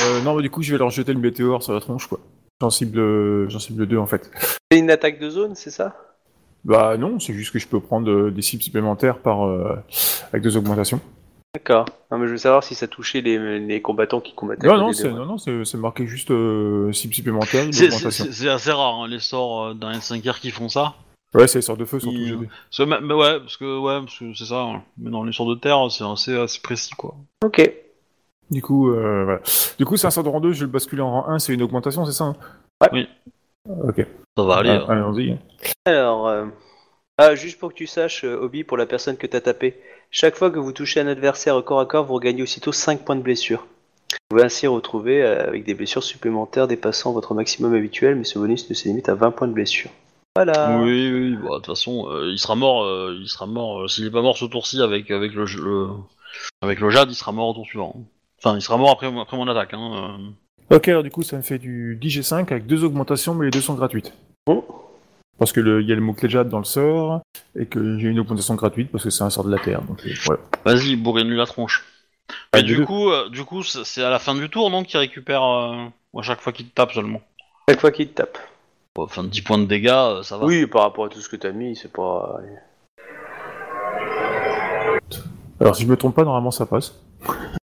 Euh, 0.01 0.21
non, 0.23 0.35
mais 0.35 0.43
du 0.43 0.51
coup, 0.51 0.63
je 0.63 0.73
vais 0.73 0.79
leur 0.79 0.91
jeter 0.91 1.13
le 1.13 1.21
météore 1.21 1.63
sur 1.63 1.73
la 1.73 1.79
tronche, 1.81 2.09
quoi. 2.09 2.19
J'en 2.61 2.71
cible, 2.71 3.49
j'en 3.49 3.61
cible 3.61 3.87
deux, 3.87 3.99
en 3.99 4.07
fait. 4.07 4.29
C'est 4.73 4.79
une 4.81 4.91
attaque 4.91 5.21
de 5.21 5.31
zone, 5.31 5.55
c'est 5.55 5.71
ça? 5.71 5.95
Bah 6.65 6.97
non, 6.97 7.21
c'est 7.21 7.33
juste 7.33 7.53
que 7.53 7.61
je 7.61 7.69
peux 7.69 7.79
prendre 7.79 8.11
euh, 8.11 8.31
des 8.33 8.43
cibles 8.43 8.63
supplémentaires 8.65 9.19
par 9.21 9.47
euh, 9.47 9.77
avec 10.33 10.43
deux 10.43 10.57
augmentations. 10.57 11.01
D'accord. 11.57 11.87
Non, 12.11 12.19
mais 12.19 12.27
je 12.27 12.33
veux 12.33 12.37
savoir 12.37 12.63
si 12.63 12.75
ça 12.75 12.87
touchait 12.87 13.23
les, 13.23 13.59
les 13.59 13.81
combattants 13.81 14.21
qui 14.21 14.35
combattaient. 14.35 14.67
Non, 14.67 14.77
non, 14.77 14.93
c'est 14.93 15.11
non, 15.11 15.25
non, 15.25 15.39
c'est 15.39 15.65
c'est 15.65 15.79
marqué 15.79 16.07
juste 16.07 16.31
euh, 16.31 16.93
cible 16.93 17.15
supplémentaire, 17.15 17.65
C'est- 17.73 18.47
assez 18.49 18.73
rare, 18.73 18.97
hein, 18.97 19.09
les 19.09 19.21
sorts 19.21 19.65
euh, 19.69 19.75
dans 19.75 19.89
les 19.89 20.03
5 20.03 20.23
r 20.27 20.39
qui 20.39 20.51
font 20.51 20.69
ça. 20.69 20.93
Ouais, 21.33 21.47
c'est 21.49 21.59
les 21.59 21.63
sorts 21.63 21.79
de 21.79 21.87
feu 21.87 21.99
surtout. 21.99 22.87
Ma- 22.87 23.01
mais 23.01 23.15
ouais, 23.15 23.41
parce 23.41 23.57
que, 23.57 23.79
ouais, 23.79 24.01
parce 24.01 24.19
que 24.19 24.35
c'est 24.35 24.45
ça. 24.45 24.61
hein. 24.61 24.83
Mais 24.99 25.11
dans 25.11 25.25
les 25.25 25.33
sorts 25.33 25.49
de 25.49 25.55
terre, 25.55 25.79
c'est 25.91 26.05
assez, 26.05 26.37
assez 26.37 26.61
précis, 26.61 26.93
quoi. 26.99 27.15
Ok. 27.43 27.73
Du 28.51 28.61
coup, 28.61 28.91
euh, 28.91 29.25
voilà. 29.25 29.41
Du 29.79 29.87
coup, 29.87 29.97
c'est 29.97 30.07
un 30.07 30.11
sort 30.11 30.25
de 30.25 30.29
rang 30.29 30.41
2, 30.41 30.53
je 30.53 30.61
vais 30.61 30.67
le 30.67 30.73
basculer 30.73 31.01
en 31.01 31.11
rang 31.11 31.29
1, 31.31 31.39
c'est 31.39 31.55
une 31.55 31.63
augmentation, 31.63 32.05
c'est 32.05 32.13
ça 32.13 32.25
hein 32.25 32.37
Ouais. 32.83 32.89
Oui. 32.93 33.09
Ok. 33.89 34.07
Ça 34.37 34.45
va 34.45 34.57
aller. 34.57 34.69
Ah, 34.71 34.83
euh. 34.83 34.93
Allons-y. 34.93 35.39
Alors, 35.87 36.29
euh, 36.29 36.45
ah, 37.17 37.35
juste 37.35 37.59
pour 37.59 37.71
que 37.71 37.75
tu 37.75 37.87
saches, 37.87 38.25
euh, 38.25 38.39
Obi, 38.43 38.63
pour 38.63 38.77
la 38.77 38.85
personne 38.85 39.17
que 39.17 39.27
t'as 39.27 39.41
tapé, 39.41 39.81
chaque 40.19 40.35
fois 40.37 40.51
que 40.51 40.59
vous 40.59 40.73
touchez 40.73 40.99
un 41.01 41.07
adversaire 41.09 41.57
au 41.57 41.63
corps 41.63 41.79
à 41.81 41.85
corps, 41.85 42.07
vous 42.07 42.15
regagnez 42.15 42.43
aussitôt 42.43 42.73
5 42.73 43.05
points 43.05 43.17
de 43.17 43.21
blessure. 43.21 43.67
Vous 44.13 44.17
pouvez 44.31 44.45
ainsi 44.45 44.67
retrouver 44.67 45.23
euh, 45.23 45.47
avec 45.47 45.65
des 45.65 45.75
blessures 45.75 46.03
supplémentaires 46.03 46.67
dépassant 46.67 47.13
votre 47.13 47.35
maximum 47.35 47.75
habituel, 47.75 48.15
mais 48.17 48.25
ce 48.25 48.39
bonus 48.39 48.71
ne 48.71 48.75
se 48.75 48.89
limite 48.89 49.11
à 49.11 49.15
20 49.15 49.31
points 49.33 49.47
de 49.47 49.53
blessure. 49.53 49.91
Voilà. 50.35 50.81
Oui, 50.81 51.13
oui, 51.13 51.37
bah, 51.37 51.49
de 51.51 51.55
toute 51.57 51.67
façon, 51.67 52.09
euh, 52.11 52.31
il 52.33 52.39
sera 52.39 52.55
mort, 52.57 52.85
euh, 52.85 53.15
il 53.21 53.29
sera 53.29 53.45
mort, 53.47 53.83
euh, 53.83 53.89
s'il 53.89 54.07
est 54.07 54.11
pas 54.11 54.23
mort 54.23 54.39
ce 54.39 54.47
tour-ci 54.47 54.81
avec, 54.81 55.11
avec 55.11 55.35
le, 55.35 55.45
le- 55.45 55.89
avec 56.63 56.81
le 56.81 56.89
jade, 56.89 57.11
il 57.11 57.15
sera 57.15 57.33
mort 57.33 57.49
au 57.49 57.53
tour 57.55 57.67
suivant. 57.67 57.95
Enfin, 58.43 58.57
il 58.57 58.63
sera 58.63 58.79
mort 58.79 58.91
après, 58.93 59.09
après 59.21 59.37
mon 59.37 59.49
attaque, 59.49 59.75
hein. 59.75 60.17
euh. 60.71 60.77
Ok, 60.77 60.89
alors 60.89 61.03
du 61.03 61.11
coup, 61.11 61.23
ça 61.23 61.37
me 61.37 61.43
fait 61.43 61.59
du 61.59 61.99
10G5 62.01 62.51
avec 62.53 62.67
deux 62.67 62.85
augmentations, 62.85 63.35
mais 63.35 63.45
les 63.47 63.51
deux 63.51 63.61
sont 63.61 63.75
gratuites. 63.75 64.15
Parce 65.39 65.53
que 65.53 65.61
le- 65.61 65.83
il 65.83 65.89
y 65.89 65.93
a 65.93 65.95
le 65.95 66.01
mot-clé 66.01 66.29
jade 66.29 66.49
dans 66.49 66.59
le 66.59 66.65
sort, 66.65 67.21
et 67.59 67.67
que 67.67 67.99
j'ai 67.99 68.09
une 68.09 68.19
augmentation 68.21 68.55
gratuite 68.55 68.91
parce 68.91 69.05
que 69.05 69.11
c'est 69.11 69.23
un 69.25 69.31
sort 69.31 69.45
de 69.45 69.51
la 69.51 69.59
terre. 69.59 69.83
Donc, 69.83 70.05
euh, 70.07 70.11
voilà. 70.25 70.41
Vas-y, 70.65 70.97
bourrine-lui 70.97 71.37
la 71.37 71.47
tronche. 71.47 71.85
Ah, 72.53 72.59
Et 72.59 72.63
les 72.63 72.75
du 72.75 72.85
coup, 72.85 73.11
euh, 73.11 73.29
du 73.29 73.45
coup, 73.45 73.63
c'est 73.63 73.85
c'est 73.85 74.03
à 74.03 74.11
la 74.11 74.19
fin 74.19 74.35
du 74.35 74.49
tour, 74.49 74.71
non, 74.71 74.83
qu'il 74.83 74.99
récupère, 74.99 75.43
euh, 75.45 75.87
à 76.19 76.23
chaque 76.23 76.41
fois 76.41 76.53
qu'il 76.53 76.67
te 76.69 76.75
tape 76.75 76.93
seulement. 76.93 77.21
Chaque 77.69 77.81
fois 77.81 77.91
qu'il 77.91 78.09
te 78.09 78.15
tape. 78.15 78.39
Enfin, 78.99 79.25
10 79.25 79.43
points 79.43 79.59
de 79.59 79.67
dégâts, 79.67 79.89
euh, 79.91 80.23
ça 80.23 80.39
va. 80.39 80.47
Oui, 80.47 80.67
par 80.67 80.83
rapport 80.83 81.05
à 81.05 81.09
tout 81.11 81.21
ce 81.21 81.29
que 81.29 81.37
t'as 81.37 81.53
mis, 81.53 81.77
c'est 81.77 81.93
pas. 81.93 82.41
Alors, 85.61 85.75
si 85.77 85.83
je 85.85 85.89
me 85.89 85.97
trompe 85.97 86.15
pas, 86.15 86.25
normalement, 86.25 86.51
ça 86.51 86.67
passe. 86.67 86.95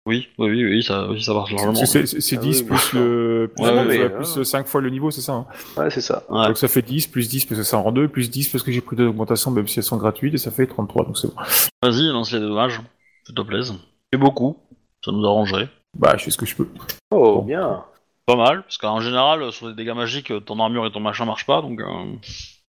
Oui, 0.07 0.29
oui, 0.39 0.49
oui, 0.49 0.65
oui, 0.65 0.83
ça, 0.83 1.07
oui, 1.09 1.23
ça 1.23 1.33
marche 1.35 1.53
largement. 1.53 1.75
C'est 1.75 2.07
c'est- 2.07 2.21
c'est 2.21 2.37
Ah 2.37 2.41
10 2.41 2.63
oui, 2.63 2.67
plus 2.69 2.93
le 2.95 3.51
plus, 3.55 3.65
Ouais, 3.65 3.71
le- 3.85 3.89
mais, 3.89 4.09
plus 4.11 4.39
euh, 4.39 4.45
5 4.45 4.67
fois 4.67 4.81
le 4.81 4.91
niveau, 4.91 5.11
c'est 5.13 5.21
ça 5.21 5.33
hein 5.35 5.47
Ouais, 5.77 5.91
c'est 5.91 6.01
ça. 6.01 6.25
Ouais. 6.29 6.47
Donc 6.49 6.57
ça 6.59 6.67
fait 6.67 6.83
10, 6.83 7.07
plus 7.07 7.29
10 7.29 7.45
parce 7.45 7.61
que 7.61 7.65
c'est 7.65 7.77
en 7.77 7.83
rang 7.85 7.93
2, 7.93 8.09
plus 8.09 8.29
10 8.31 8.49
parce 8.49 8.65
que 8.65 8.73
j'ai 8.73 8.81
pris 8.81 8.97
deux 8.97 9.07
augmentations 9.07 9.51
même 9.53 9.69
si 9.69 9.79
elles 9.79 9.85
sont 9.85 9.99
gratuites, 9.99 10.35
et 10.35 10.39
ça 10.39 10.51
fait 10.51 10.67
33, 10.67 11.05
donc 11.05 11.17
c'est 11.19 11.29
bon. 11.29 11.35
Vas-y, 11.83 12.09
lance 12.09 12.33
les 12.33 12.41
dommages. 12.41 12.81
S'il 13.25 13.35
te 13.37 13.43
plaise. 13.43 13.73
C'est 14.13 14.19
beaucoup. 14.19 14.57
Ça 15.05 15.13
nous 15.13 15.25
arrangerait. 15.25 15.69
Bah, 15.97 16.17
je 16.17 16.25
fais 16.25 16.31
ce 16.33 16.39
que 16.39 16.47
je 16.47 16.57
peux. 16.57 16.67
Oh, 17.13 17.37
Bon. 17.37 17.43
bien. 17.43 17.85
Pas 18.27 18.37
mal, 18.37 18.63
parce 18.63 18.79
qu'en 18.79 19.01
général, 19.01 19.53
sur 19.53 19.69
des 19.69 19.75
dégâts 19.75 19.95
magiques, 19.95 20.33
ton 20.47 20.59
armure 20.59 20.87
et 20.87 20.91
ton 20.93 21.01
machin 21.01 21.25
marchent 21.27 21.47
pas, 21.47 21.61
donc... 21.63 21.81
euh, 21.81 21.85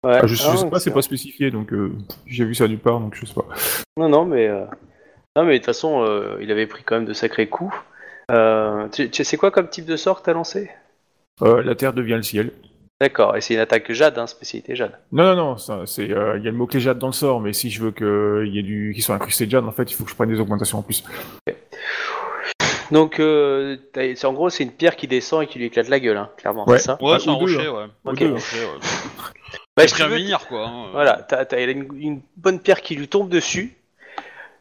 Ouais. 0.02 0.18
Ah, 0.22 0.26
je, 0.26 0.34
je 0.34 0.42
Ah, 0.46 0.56
sais 0.56 0.70
pas, 0.70 0.80
c'est 0.80 0.92
pas 0.92 1.02
spécifié, 1.02 1.50
donc 1.50 1.72
euh, 1.74 1.92
j'ai 2.26 2.46
vu 2.46 2.54
ça 2.54 2.66
nulle 2.66 2.78
part, 2.78 2.98
donc 3.00 3.14
je 3.14 3.26
sais 3.26 3.34
pas. 3.34 3.44
Non, 3.98 4.08
non, 4.08 4.24
mais. 4.24 4.48
euh, 4.48 4.64
Non, 5.36 5.44
mais 5.44 5.52
de 5.54 5.58
toute 5.58 5.66
façon, 5.66 6.02
euh, 6.04 6.38
il 6.40 6.50
avait 6.50 6.66
pris 6.66 6.82
quand 6.82 6.96
même 6.96 7.04
de 7.04 7.12
sacrés 7.12 7.48
coups. 7.48 7.74
Euh, 8.32 8.88
tu, 8.88 9.10
tu 9.10 9.22
sais 9.24 9.36
quoi 9.36 9.50
comme 9.50 9.68
type 9.68 9.86
de 9.86 9.96
sort 9.96 10.20
que 10.20 10.26
t'as 10.26 10.32
lancé? 10.32 10.70
Euh, 11.42 11.62
la 11.62 11.74
terre 11.74 11.92
devient 11.92 12.14
le 12.16 12.22
ciel. 12.22 12.50
D'accord, 13.00 13.36
et 13.36 13.40
c'est 13.40 13.54
une 13.54 13.60
attaque 13.60 13.90
Jade, 13.92 14.18
hein, 14.18 14.26
spécialité 14.26 14.76
Jade. 14.76 14.92
Non, 15.12 15.24
non, 15.24 15.36
non, 15.36 15.56
ça, 15.56 15.82
c'est, 15.86 16.10
euh, 16.10 16.36
il 16.36 16.44
y 16.44 16.48
a 16.48 16.50
le 16.50 16.56
mot-clé 16.56 16.80
jade 16.80 16.98
dans 16.98 17.06
le 17.06 17.12
sort, 17.14 17.40
mais 17.40 17.52
si 17.52 17.70
je 17.70 17.80
veux 17.82 17.92
qu'il 17.92 18.52
y 18.54 18.58
ait 18.58 18.62
du, 18.62 18.92
qui 18.94 19.00
soit 19.02 19.14
incrusté 19.14 19.46
de 19.46 19.50
jade, 19.52 19.64
en 19.64 19.70
fait, 19.72 19.90
il 19.90 19.94
faut 19.94 20.04
que 20.04 20.10
je 20.10 20.14
prenne 20.16 20.28
des 20.28 20.38
augmentations 20.40 20.78
en 20.78 20.82
plus. 20.82 21.02
Donc, 22.90 23.20
euh, 23.20 23.76
t'as- 23.92 24.14
c'est- 24.16 24.26
en 24.26 24.32
gros, 24.32 24.50
c'est 24.50 24.64
une 24.64 24.72
pierre 24.72 24.96
qui 24.96 25.06
descend 25.06 25.44
et 25.44 25.46
qui 25.46 25.58
lui 25.60 25.66
éclate 25.66 25.88
la 25.88 26.00
gueule, 26.00 26.16
hein, 26.16 26.28
clairement, 26.36 26.68
Ouais. 26.68 26.78
c'est 26.78 26.86
ça? 26.86 26.98
Ouais, 27.00 27.18
c'est 27.20 27.30
un 27.30 27.34
ou 27.34 27.46
deux, 27.46 27.56
rocher, 27.56 27.68
ouais. 27.68 27.84
Ok. 28.04 28.22
Un 28.22 28.32
rocher, 28.32 28.58
ouais. 28.64 28.80
Bah, 29.76 29.86
si 29.86 29.94
tu 29.94 30.02
veux, 30.02 30.18
quoi. 30.48 30.66
hein. 30.66 30.88
Voilà, 30.92 31.24
t'as, 31.26 31.44
t'as 31.44 31.64
une, 31.70 31.88
une 31.96 32.20
bonne 32.36 32.60
pierre 32.60 32.82
qui 32.82 32.96
lui 32.96 33.06
tombe 33.08 33.28
dessus. 33.30 33.76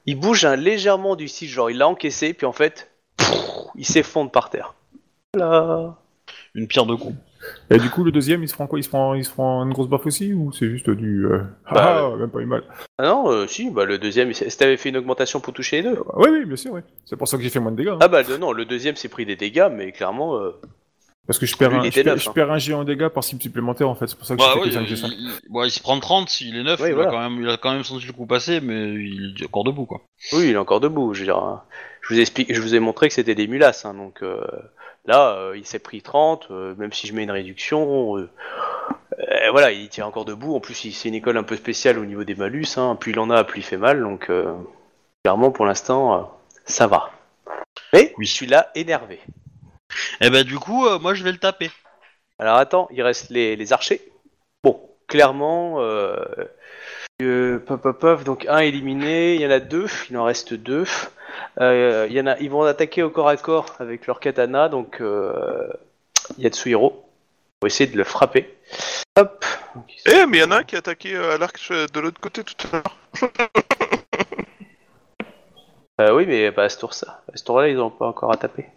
Il 0.05 0.19
bouge 0.19 0.45
hein, 0.45 0.55
légèrement 0.55 1.15
du 1.15 1.27
style, 1.27 1.49
genre 1.49 1.69
il 1.69 1.77
l'a 1.77 1.87
encaissé, 1.87 2.33
puis 2.33 2.45
en 2.45 2.51
fait, 2.53 2.89
il 3.75 3.85
s'effondre 3.85 4.31
par 4.31 4.49
terre. 4.49 4.73
Voilà. 5.35 5.95
Une 6.55 6.67
pierre 6.67 6.85
de 6.85 6.95
coup. 6.95 7.13
Et 7.69 7.77
du 7.77 7.89
coup, 7.89 8.03
le 8.03 8.11
deuxième, 8.11 8.43
il 8.43 8.49
se 8.49 8.53
prend 8.53 8.67
quoi? 8.67 8.79
Il 8.79 8.83
se 8.83 8.89
prend, 8.89 9.13
il 9.13 9.23
se 9.23 9.31
prend 9.31 9.63
une 9.63 9.71
grosse 9.71 9.87
baffe 9.87 10.05
aussi, 10.05 10.33
ou 10.33 10.51
c'est 10.51 10.67
juste 10.69 10.89
du, 10.89 11.25
euh, 11.25 11.39
Bah, 11.71 12.09
ah, 12.11 12.17
même 12.17 12.29
pas 12.29 12.39
eu 12.39 12.45
mal. 12.45 12.63
Ah 12.97 13.05
non, 13.07 13.31
euh, 13.31 13.47
si, 13.47 13.69
bah 13.69 13.85
le 13.85 13.97
deuxième, 13.97 14.33
si 14.33 14.45
t'avais 14.57 14.75
fait 14.77 14.89
une 14.89 14.97
augmentation 14.97 15.39
pour 15.39 15.53
toucher 15.53 15.77
les 15.81 15.89
deux. 15.89 15.99
Ah, 16.09 16.13
Oui, 16.17 16.29
oui, 16.31 16.45
bien 16.45 16.55
sûr, 16.57 16.73
oui. 16.73 16.81
C'est 17.05 17.15
pour 17.15 17.27
ça 17.29 17.37
que 17.37 17.43
j'ai 17.43 17.49
fait 17.49 17.59
moins 17.61 17.71
de 17.71 17.77
dégâts. 17.77 17.89
hein. 17.89 17.99
Ah 18.01 18.07
bah 18.09 18.23
le- 18.23 18.37
non, 18.37 18.51
le 18.51 18.65
deuxième 18.65 18.95
s'est 18.97 19.07
pris 19.07 19.25
des 19.25 19.35
dégâts, 19.37 19.69
mais 19.71 19.91
clairement, 19.93 20.35
euh, 20.37 20.51
Parce 21.29 21.37
que 21.37 21.45
je 21.45 21.55
perds, 21.55 21.75
un, 21.75 21.77
il 21.77 21.83
je, 21.83 21.87
était 21.89 22.03
perds, 22.03 22.13
neuf, 22.15 22.23
je 22.23 22.29
hein. 22.29 22.33
perds 22.33 22.51
un 22.51 22.57
G 22.57 22.73
en 22.73 22.83
dégâts 22.83 23.07
par 23.09 23.23
cible 23.23 23.39
supplémentaire, 23.39 23.87
en 23.87 23.93
fait. 23.93 24.07
C'est 24.07 24.17
pour 24.17 24.25
ça 24.25 24.33
que 24.35 24.39
Bah 24.39 24.45
j'ai 24.47 24.71
fait 24.71 24.77
oui, 24.79 24.85
que 24.87 24.95
5 24.95 25.07
il, 25.09 25.13
G5. 25.13 25.15
il- 25.45 25.51
bon, 25.51 25.63
il 25.63 25.69
se 25.69 25.79
prend 25.79 25.99
30, 25.99 26.27
s'il 26.27 26.57
est 26.57 26.63
9, 26.63 26.79
Oui, 26.81 26.89
il, 26.89 26.95
voilà. 26.95 27.09
a 27.09 27.13
quand 27.13 27.29
même, 27.29 27.39
il 27.43 27.47
a 27.49 27.57
quand 27.57 27.71
même 27.71 27.83
senti 27.83 28.07
le 28.07 28.13
coup 28.13 28.25
passer, 28.25 28.61
mais 28.61 28.93
il 28.95 29.35
est 29.39 29.45
encore 29.45 29.63
debout, 29.63 29.85
quoi. 29.85 30.01
oui, 30.33 30.45
il 30.49 30.53
est 30.53 30.57
encore 30.57 30.79
debout. 30.79 31.13
Je 31.13 31.19
veux 31.19 31.25
dire, 31.27 31.37
hein. 31.37 31.61
je 32.01 32.15
vous 32.15 32.19
explique, 32.19 32.51
je 32.51 32.59
vous 32.59 32.73
ai 32.73 32.79
montré 32.79 33.07
que 33.09 33.13
c'était 33.13 33.35
des 33.35 33.45
mulasses, 33.45 33.85
hein, 33.85 33.93
donc 33.93 34.23
euh, 34.23 34.41
là, 35.05 35.35
euh, 35.37 35.53
il 35.55 35.67
s'est 35.67 35.77
pris 35.77 36.01
30, 36.01 36.47
euh, 36.49 36.73
même 36.79 36.91
si 36.93 37.05
je 37.05 37.13
mets 37.13 37.23
une 37.23 37.31
réduction. 37.31 38.17
euh, 38.17 38.27
euh, 39.19 39.51
voilà, 39.51 39.71
il 39.71 39.87
tient 39.89 40.07
encore 40.07 40.25
debout. 40.25 40.55
En 40.55 40.59
plus, 40.59 40.83
il- 40.85 40.93
c'est 40.93 41.09
une 41.09 41.15
école 41.15 41.37
un 41.37 41.43
peu 41.43 41.55
spéciale 41.57 41.99
au 41.99 42.05
niveau 42.05 42.23
des 42.23 42.33
malus. 42.35 42.65
Hein. 42.77 42.95
Plus 42.99 43.11
il 43.11 43.19
en 43.19 43.29
a, 43.29 43.43
plus 43.43 43.59
il 43.59 43.63
fait 43.63 43.77
mal. 43.77 43.99
Donc, 44.01 44.31
euh, 44.31 44.51
clairement, 45.23 45.51
pour 45.51 45.67
l'instant, 45.67 46.15
euh, 46.15 46.21
ça 46.65 46.87
va. 46.87 47.11
Mais 47.93 48.13
Oui. 48.17 48.25
je 48.27 48.31
suis 48.33 48.47
là 48.47 48.71
énervé. 48.75 49.19
Et 50.21 50.29
ben, 50.29 50.43
du 50.43 50.57
coup, 50.59 50.85
euh, 50.85 50.99
moi, 50.99 51.13
je 51.13 51.23
vais 51.23 51.31
le 51.31 51.37
taper. 51.37 51.71
Alors 52.37 52.55
attends, 52.55 52.87
il 52.91 53.01
reste 53.01 53.29
les, 53.29 53.55
les 53.55 53.73
archers. 53.73 54.01
Bon, 54.63 54.79
clairement, 55.07 55.81
euh, 55.81 56.15
euh, 57.21 57.59
pop, 57.59 57.81
pop, 57.81 57.99
pop, 57.99 58.23
donc 58.23 58.45
un 58.47 58.59
éliminé, 58.59 59.35
il 59.35 59.41
y 59.41 59.45
en 59.45 59.51
a 59.51 59.59
deux, 59.59 59.87
il 60.09 60.17
en 60.17 60.23
reste 60.23 60.53
deux. 60.53 60.85
Euh, 61.59 62.07
il 62.09 62.15
y 62.15 62.21
en 62.21 62.27
a, 62.27 62.37
ils 62.39 62.49
vont 62.49 62.63
attaquer 62.63 63.03
au 63.03 63.09
corps 63.09 63.27
à 63.27 63.35
corps 63.35 63.75
avec 63.79 64.07
leur 64.07 64.21
katana, 64.21 64.69
donc 64.69 65.01
euh, 65.01 65.67
Yatsuhiro. 66.37 67.05
On 67.61 67.65
va 67.65 67.67
essayer 67.67 67.89
de 67.89 67.97
le 67.97 68.05
frapper. 68.05 68.55
Hop. 69.17 69.43
Eh, 70.05 70.25
mais 70.25 70.37
il 70.37 70.41
y 70.41 70.43
en 70.43 70.51
a 70.51 70.59
un 70.59 70.63
qui 70.63 70.75
a 70.75 70.79
attaqué 70.79 71.13
euh, 71.13 71.35
à 71.35 71.37
l'arc 71.37 71.59
de 71.71 71.99
l'autre 71.99 72.21
côté 72.21 72.43
tout 72.43 72.55
à 72.67 72.77
l'heure. 72.77 72.97
Euh, 76.01 76.15
oui, 76.15 76.25
mais 76.25 76.49
pas 76.53 76.63
à 76.63 76.69
ce 76.69 76.79
tour-là. 76.79 77.21
À 77.33 77.35
ce 77.35 77.43
tour-là, 77.43 77.67
ils 77.67 77.75
n'ont 77.75 77.89
pas 77.89 78.07
encore 78.07 78.31
à 78.31 78.37
taper. 78.37 78.69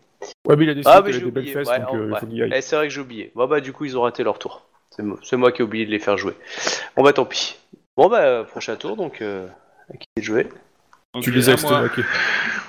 Ouais, 0.46 0.56
mais 0.56 0.64
il 0.64 0.70
a 0.70 0.74
décidé 0.74 0.90
Ah, 0.92 0.96
qu'il 0.96 1.04
mais 1.04 1.10
avait 1.10 1.18
j'ai 1.18 1.24
des 1.26 1.30
belles 1.30 1.42
oublié. 1.42 1.52
fesses, 1.54 1.68
Ouais, 1.68 1.78
donc 1.80 1.94
euh, 1.94 2.06
il 2.06 2.12
ouais. 2.12 2.20
faut 2.20 2.26
qu'il 2.26 2.36
y 2.36 2.42
aille. 2.42 2.52
Eh, 2.54 2.60
c'est 2.60 2.76
vrai 2.76 2.88
que 2.88 2.94
j'ai 2.94 3.00
oublié. 3.00 3.32
Bon, 3.34 3.46
bah, 3.46 3.60
du 3.60 3.72
coup, 3.72 3.84
ils 3.84 3.96
ont 3.96 4.02
raté 4.02 4.22
leur 4.24 4.38
tour. 4.38 4.62
C'est 4.90 5.02
mo- 5.02 5.18
c'est 5.22 5.36
moi 5.36 5.52
qui 5.52 5.62
ai 5.62 5.64
oublié 5.64 5.86
de 5.86 5.90
les 5.90 5.98
faire 5.98 6.16
jouer. 6.18 6.34
Bon, 6.96 7.02
bah, 7.02 7.12
tant 7.12 7.24
pis. 7.24 7.56
Bon, 7.96 8.08
bah, 8.08 8.44
prochain 8.44 8.76
tour, 8.76 8.96
donc, 8.96 9.22
euh, 9.22 9.46
à 9.92 9.96
qui 9.96 10.06
de 10.16 10.22
jouer? 10.22 10.48
Tu 11.22 11.30
les 11.30 11.48
as 11.48 11.52
à 11.52 11.56
moi. 11.62 11.84
estomaqués. 11.86 12.02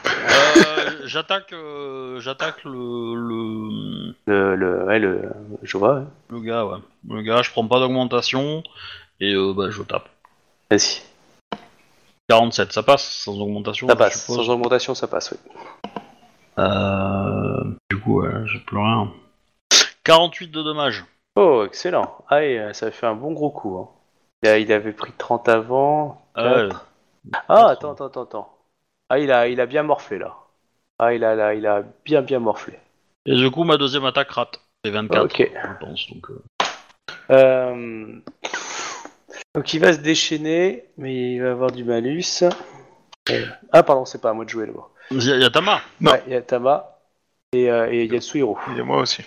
Euh, 0.06 1.06
J'attaque 1.06 1.52
euh, 1.54 2.20
j'attaque 2.22 2.64
le, 2.64 3.16
le, 3.16 4.16
Le, 4.26 4.56
le, 4.56 4.84
ouais, 4.86 5.00
le, 5.00 5.30
je 5.62 5.78
vois. 5.78 5.96
ouais. 6.00 6.04
le 6.30 6.40
gars, 6.42 6.66
ouais. 6.66 6.78
Le 7.10 7.22
gars, 7.22 7.42
je 7.42 7.52
prends 7.52 7.68
pas 7.68 7.80
d'augmentation, 7.80 8.64
et 9.20 9.34
euh, 9.34 9.54
bah, 9.54 9.70
je 9.70 9.82
tape. 9.84 10.08
Vas-y. 10.72 11.02
47, 12.30 12.72
ça 12.72 12.84
passe, 12.84 13.04
sans 13.04 13.38
augmentation 13.42 13.88
Ça 13.88 13.94
je 13.94 13.98
passe. 13.98 14.22
suppose. 14.22 14.38
Sans 14.46 14.50
augmentation, 14.54 14.96
ça 14.96 15.08
passe, 15.08 15.32
oui. 15.34 15.38
Euh, 16.58 17.64
du 17.90 18.00
coup, 18.00 18.24
j'ai 18.46 18.60
plus 18.60 18.78
rien. 18.78 19.12
48 20.04 20.48
de 20.52 20.62
dommages. 20.62 21.06
Oh, 21.36 21.64
excellent. 21.66 22.18
Ah, 22.30 22.44
et, 22.44 22.60
euh, 22.60 22.74
ça 22.74 22.92
fait 22.92 23.08
un 23.08 23.16
bon 23.16 23.32
gros 23.34 23.50
coup. 23.50 23.78
Hein. 23.80 23.90
Il, 24.44 24.50
a- 24.50 24.58
il 24.60 24.72
avait 24.72 24.92
pris 24.92 25.12
30 25.18 25.50
avant. 25.50 26.22
Ah. 26.36 26.68
Ah, 27.48 27.70
attends, 27.70 27.94
attends, 27.94 28.08
attends, 28.08 28.24
attends. 28.24 28.58
Ah, 29.10 29.20
il 29.20 29.32
a, 29.32 29.48
il 29.48 29.60
a 29.62 29.66
bien 29.66 29.84
morflé, 29.84 30.20
là. 30.20 30.36
Ah, 31.00 31.14
il 31.14 31.24
a, 31.24 31.36
là, 31.36 31.54
il 31.56 31.66
a 31.66 31.84
bien, 32.06 32.22
bien 32.22 32.40
morflé. 32.40 32.78
Et 33.26 33.36
du 33.36 33.50
coup, 33.50 33.64
ma 33.64 33.78
deuxième 33.78 34.06
attaque 34.06 34.32
rate. 34.32 34.60
C'est 34.86 34.92
24, 34.92 35.24
Ok. 35.24 35.50
je 35.54 35.86
pense. 35.86 36.08
Donc, 36.12 36.30
euh. 36.30 36.44
Euh, 37.32 38.20
Donc, 39.56 39.74
il 39.74 39.80
va 39.80 39.94
se 39.94 40.00
déchaîner, 40.00 40.86
mais 40.98 41.34
il 41.36 41.42
va 41.42 41.52
avoir 41.52 41.72
du 41.72 41.84
malus. 41.86 42.44
Ah, 43.72 43.84
pardon, 43.84 44.04
c'est 44.06 44.22
pas 44.22 44.32
à 44.32 44.34
moi 44.34 44.44
de 44.46 44.50
jouer, 44.50 44.66
là. 44.68 44.74
Il 45.12 45.24
y, 45.24 45.32
a- 45.32 45.36
il 45.36 45.42
y 45.42 45.46
a 45.46 45.50
Tama. 45.50 45.82
Non. 46.02 46.12
Ouais, 46.12 46.24
il 46.28 46.34
y 46.34 46.36
a 46.36 46.42
Tama 46.42 46.90
et, 47.54 47.70
euh, 47.70 47.92
et 47.92 48.06
Yatsuhiro. 48.06 48.58
Il 48.72 48.78
y 48.78 48.80
a 48.80 48.84
moi 48.84 48.98
aussi. 49.02 49.22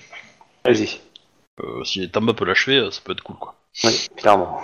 Vas-y. 0.65 1.01
Euh, 1.63 1.85
si 1.85 2.11
Tama 2.11 2.35
peut 2.35 2.45
l'achever, 2.45 2.77
euh, 2.79 2.91
ça 2.91 3.01
peut 3.05 3.13
être 3.13 3.23
cool, 3.23 3.37
quoi. 3.37 3.55
Oui, 3.85 4.09
clairement. 4.17 4.61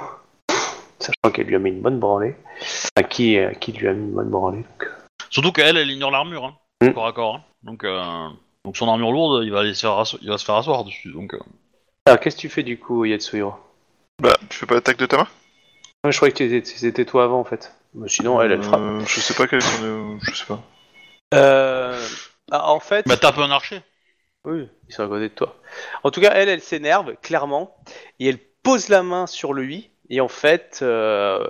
Sachant 0.98 1.32
qu'elle 1.32 1.47
lui 1.47 1.56
a 1.56 1.59
mis 1.59 1.70
une 1.70 1.80
bonne 1.80 1.98
branlée. 1.98 2.36
Enfin, 2.60 3.09
qui, 3.09 3.39
euh, 3.39 3.52
qui 3.55 3.72
lui 3.72 3.89
a 3.89 3.93
mis 3.93 4.05
une 4.05 4.12
bonne 4.12 4.30
branlée. 4.30 4.59
donc. 4.78 4.89
Surtout 5.30 5.52
qu'elle, 5.52 5.76
elle 5.76 5.90
ignore 5.90 6.10
l'armure, 6.10 6.44
hein, 6.44 6.55
Mm. 6.82 6.93
corps 6.93 7.06
à 7.06 7.12
corps. 7.12 7.34
hein. 7.36 7.43
Donc, 7.62 7.84
euh, 7.84 8.28
donc 8.64 8.76
son 8.76 8.89
armure 8.89 9.12
lourde, 9.12 9.43
il 9.44 9.51
va, 9.52 9.60
aller 9.60 9.74
se 9.74 9.80
faire 9.80 9.93
rasso- 9.97 10.18
il 10.20 10.28
va 10.28 10.36
se 10.39 10.44
faire 10.44 10.56
asseoir 10.56 10.84
dessus. 10.84 11.10
Donc, 11.12 11.34
euh. 11.34 11.39
Alors, 12.06 12.20
qu'est-ce 12.20 12.36
que 12.36 12.40
tu 12.43 12.48
fais 12.48 12.62
du 12.62 12.78
coup, 12.78 13.05
Yatsuhiro 13.05 13.55
Bah, 14.20 14.34
tu 14.51 14.59
fais 14.59 14.66
pas 14.66 14.74
l'attaque 14.74 14.98
de 14.98 15.06
ta 15.06 15.16
main 15.18 15.28
Ouais, 16.05 16.10
Je 16.12 16.16
croyais 16.16 16.32
que 16.32 16.39
t'étais- 16.39 16.64
c'était 16.64 17.05
toi 17.05 17.24
avant 17.24 17.39
en 17.40 17.44
fait. 17.44 17.72
Mais 17.94 18.09
sinon, 18.09 18.40
elle, 18.43 18.52
elle 18.52 18.62
frappe. 18.62 18.80
Euh, 18.80 19.01
Je 19.06 19.20
sais 19.20 19.34
pas 19.34 19.47
quel 19.47 19.59
est 19.59 19.62
son. 19.62 19.82
euh, 19.84 20.16
Je 20.22 20.34
sais 20.34 20.44
pas. 20.47 20.60
Euh, 21.33 21.99
ah, 22.51 22.71
en 22.71 22.81
fait, 22.81 23.07
Bah 23.09 23.17
tape 23.17 23.39
un 23.39 23.51
archer. 23.51 23.81
oui, 24.45 24.69
ils 24.89 24.95
sont 24.95 25.05
à 25.05 25.09
côté 25.09 25.29
de 25.29 25.35
toi. 25.35 25.57
En 26.05 26.11
tout 26.11 26.21
cas, 26.21 26.33
elle, 26.35 26.49
elle 26.49 26.61
s'énerve 26.61 27.15
clairement 27.23 27.77
et 28.19 28.29
elle 28.29 28.39
pose 28.63 28.89
la 28.89 29.03
main 29.03 29.27
sur 29.27 29.53
lui. 29.53 29.91
Et 30.11 30.21
en 30.21 30.29
fait, 30.29 30.81
euh, 30.83 31.47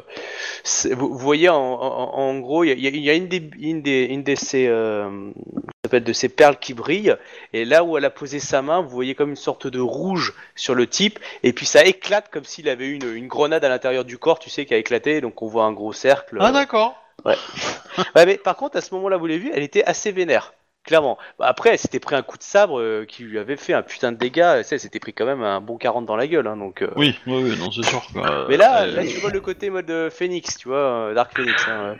vous, 0.93 1.09
vous 1.09 1.19
voyez, 1.19 1.49
en, 1.49 1.57
en- 1.57 2.15
en 2.17 2.39
gros, 2.39 2.63
il 2.63 2.69
y 2.69 2.87
a, 2.87 2.91
il 2.91 2.97
y 3.03 3.11
a 3.11 3.15
une 3.15 3.27
des, 3.27 3.51
une 3.59 3.83
des, 3.83 4.05
une 4.05 4.23
des 4.23 4.37
ces, 4.37 4.69
euh, 4.69 5.31
ça 5.57 5.73
s'appelle 5.85 6.05
de 6.05 6.13
ces 6.13 6.29
perles 6.29 6.59
qui 6.59 6.73
brillent. 6.73 7.17
Et 7.53 7.65
là 7.65 7.83
où 7.83 7.99
elle 7.99 8.05
a 8.05 8.11
posé 8.11 8.39
sa 8.39 8.63
main, 8.63 8.81
vous 8.81 8.91
voyez 8.91 9.17
comme 9.17 9.31
une 9.31 9.37
sorte 9.37 9.67
de 9.67 9.81
rouge 9.81 10.35
sur 10.55 10.77
le 10.77 10.87
type. 10.87 11.19
Et 11.43 11.53
puis 11.53 11.67
ça 11.67 11.85
éclate 11.85 12.29
comme 12.31 12.45
s'il 12.45 12.69
avait 12.69 12.89
une, 12.89 13.13
une 13.13 13.27
grenade 13.27 13.65
à 13.65 13.69
l'intérieur 13.69 14.05
du 14.05 14.17
corps, 14.19 14.39
tu 14.39 14.49
sais, 14.51 14.65
qui 14.65 14.75
a 14.75 14.77
éclaté. 14.77 15.21
Donc 15.21 15.43
on 15.43 15.49
voit 15.49 15.65
un 15.65 15.73
gros 15.73 15.93
cercle. 15.93 16.37
Ah 16.41 16.53
d'accord. 16.53 17.02
Ouais, 18.17 18.27
mais 18.27 18.39
par 18.39 18.57
contre, 18.57 18.77
à 18.77 18.81
ce 18.81 18.95
moment-là, 18.95 19.17
vous 19.19 19.27
l'avez 19.27 19.39
vu, 19.41 19.51
elle 19.55 19.63
était 19.63 19.85
assez 19.85 20.13
vénère. 20.13 20.55
Clairement. 20.85 21.17
Bah, 21.39 21.47
après, 21.47 21.71
elle 21.71 21.79
s'était 21.79 22.01
pris 22.01 22.17
un 22.17 22.23
coup 22.23 22.39
de 22.39 22.43
sabre 22.43 22.81
euh, 22.81 23.05
qui 23.07 23.23
lui 23.23 23.39
avait 23.39 23.57
fait 23.57 23.73
un 23.73 23.83
putain 23.83 24.11
de 24.13 24.17
dégâts. 24.17 24.63
Sais, 24.65 24.75
Elle 24.75 24.81
s'était 24.81 24.99
pris 24.99 25.13
quand 25.13 25.27
même 25.27 25.43
un 25.43 25.61
bon 25.61 25.77
40 25.77 26.07
dans 26.07 26.17
la 26.17 26.27
gueule. 26.27 26.47
Hein, 26.49 26.57
donc, 26.57 26.83
euh. 26.83 26.91
Oui, 26.97 27.17
oui, 27.29 27.43
oui, 27.45 27.57
non, 27.59 27.71
c'est 27.71 27.85
sûr. 27.85 28.03
quoi. 28.13 28.47
Mais 28.49 28.57
là, 28.57 28.83
Euh, 28.83 28.87
là, 28.87 29.07
tu 29.07 29.19
vois 29.21 29.31
le 29.31 29.41
côté 29.41 29.71
mode 29.71 29.89
euh, 29.91 30.11
Phoenix, 30.11 30.57
tu 30.57 30.69
vois, 30.69 30.79
euh, 31.11 31.15
Dark 31.15 31.37
Phoenix. 31.37 31.65
Hein, 31.69 31.97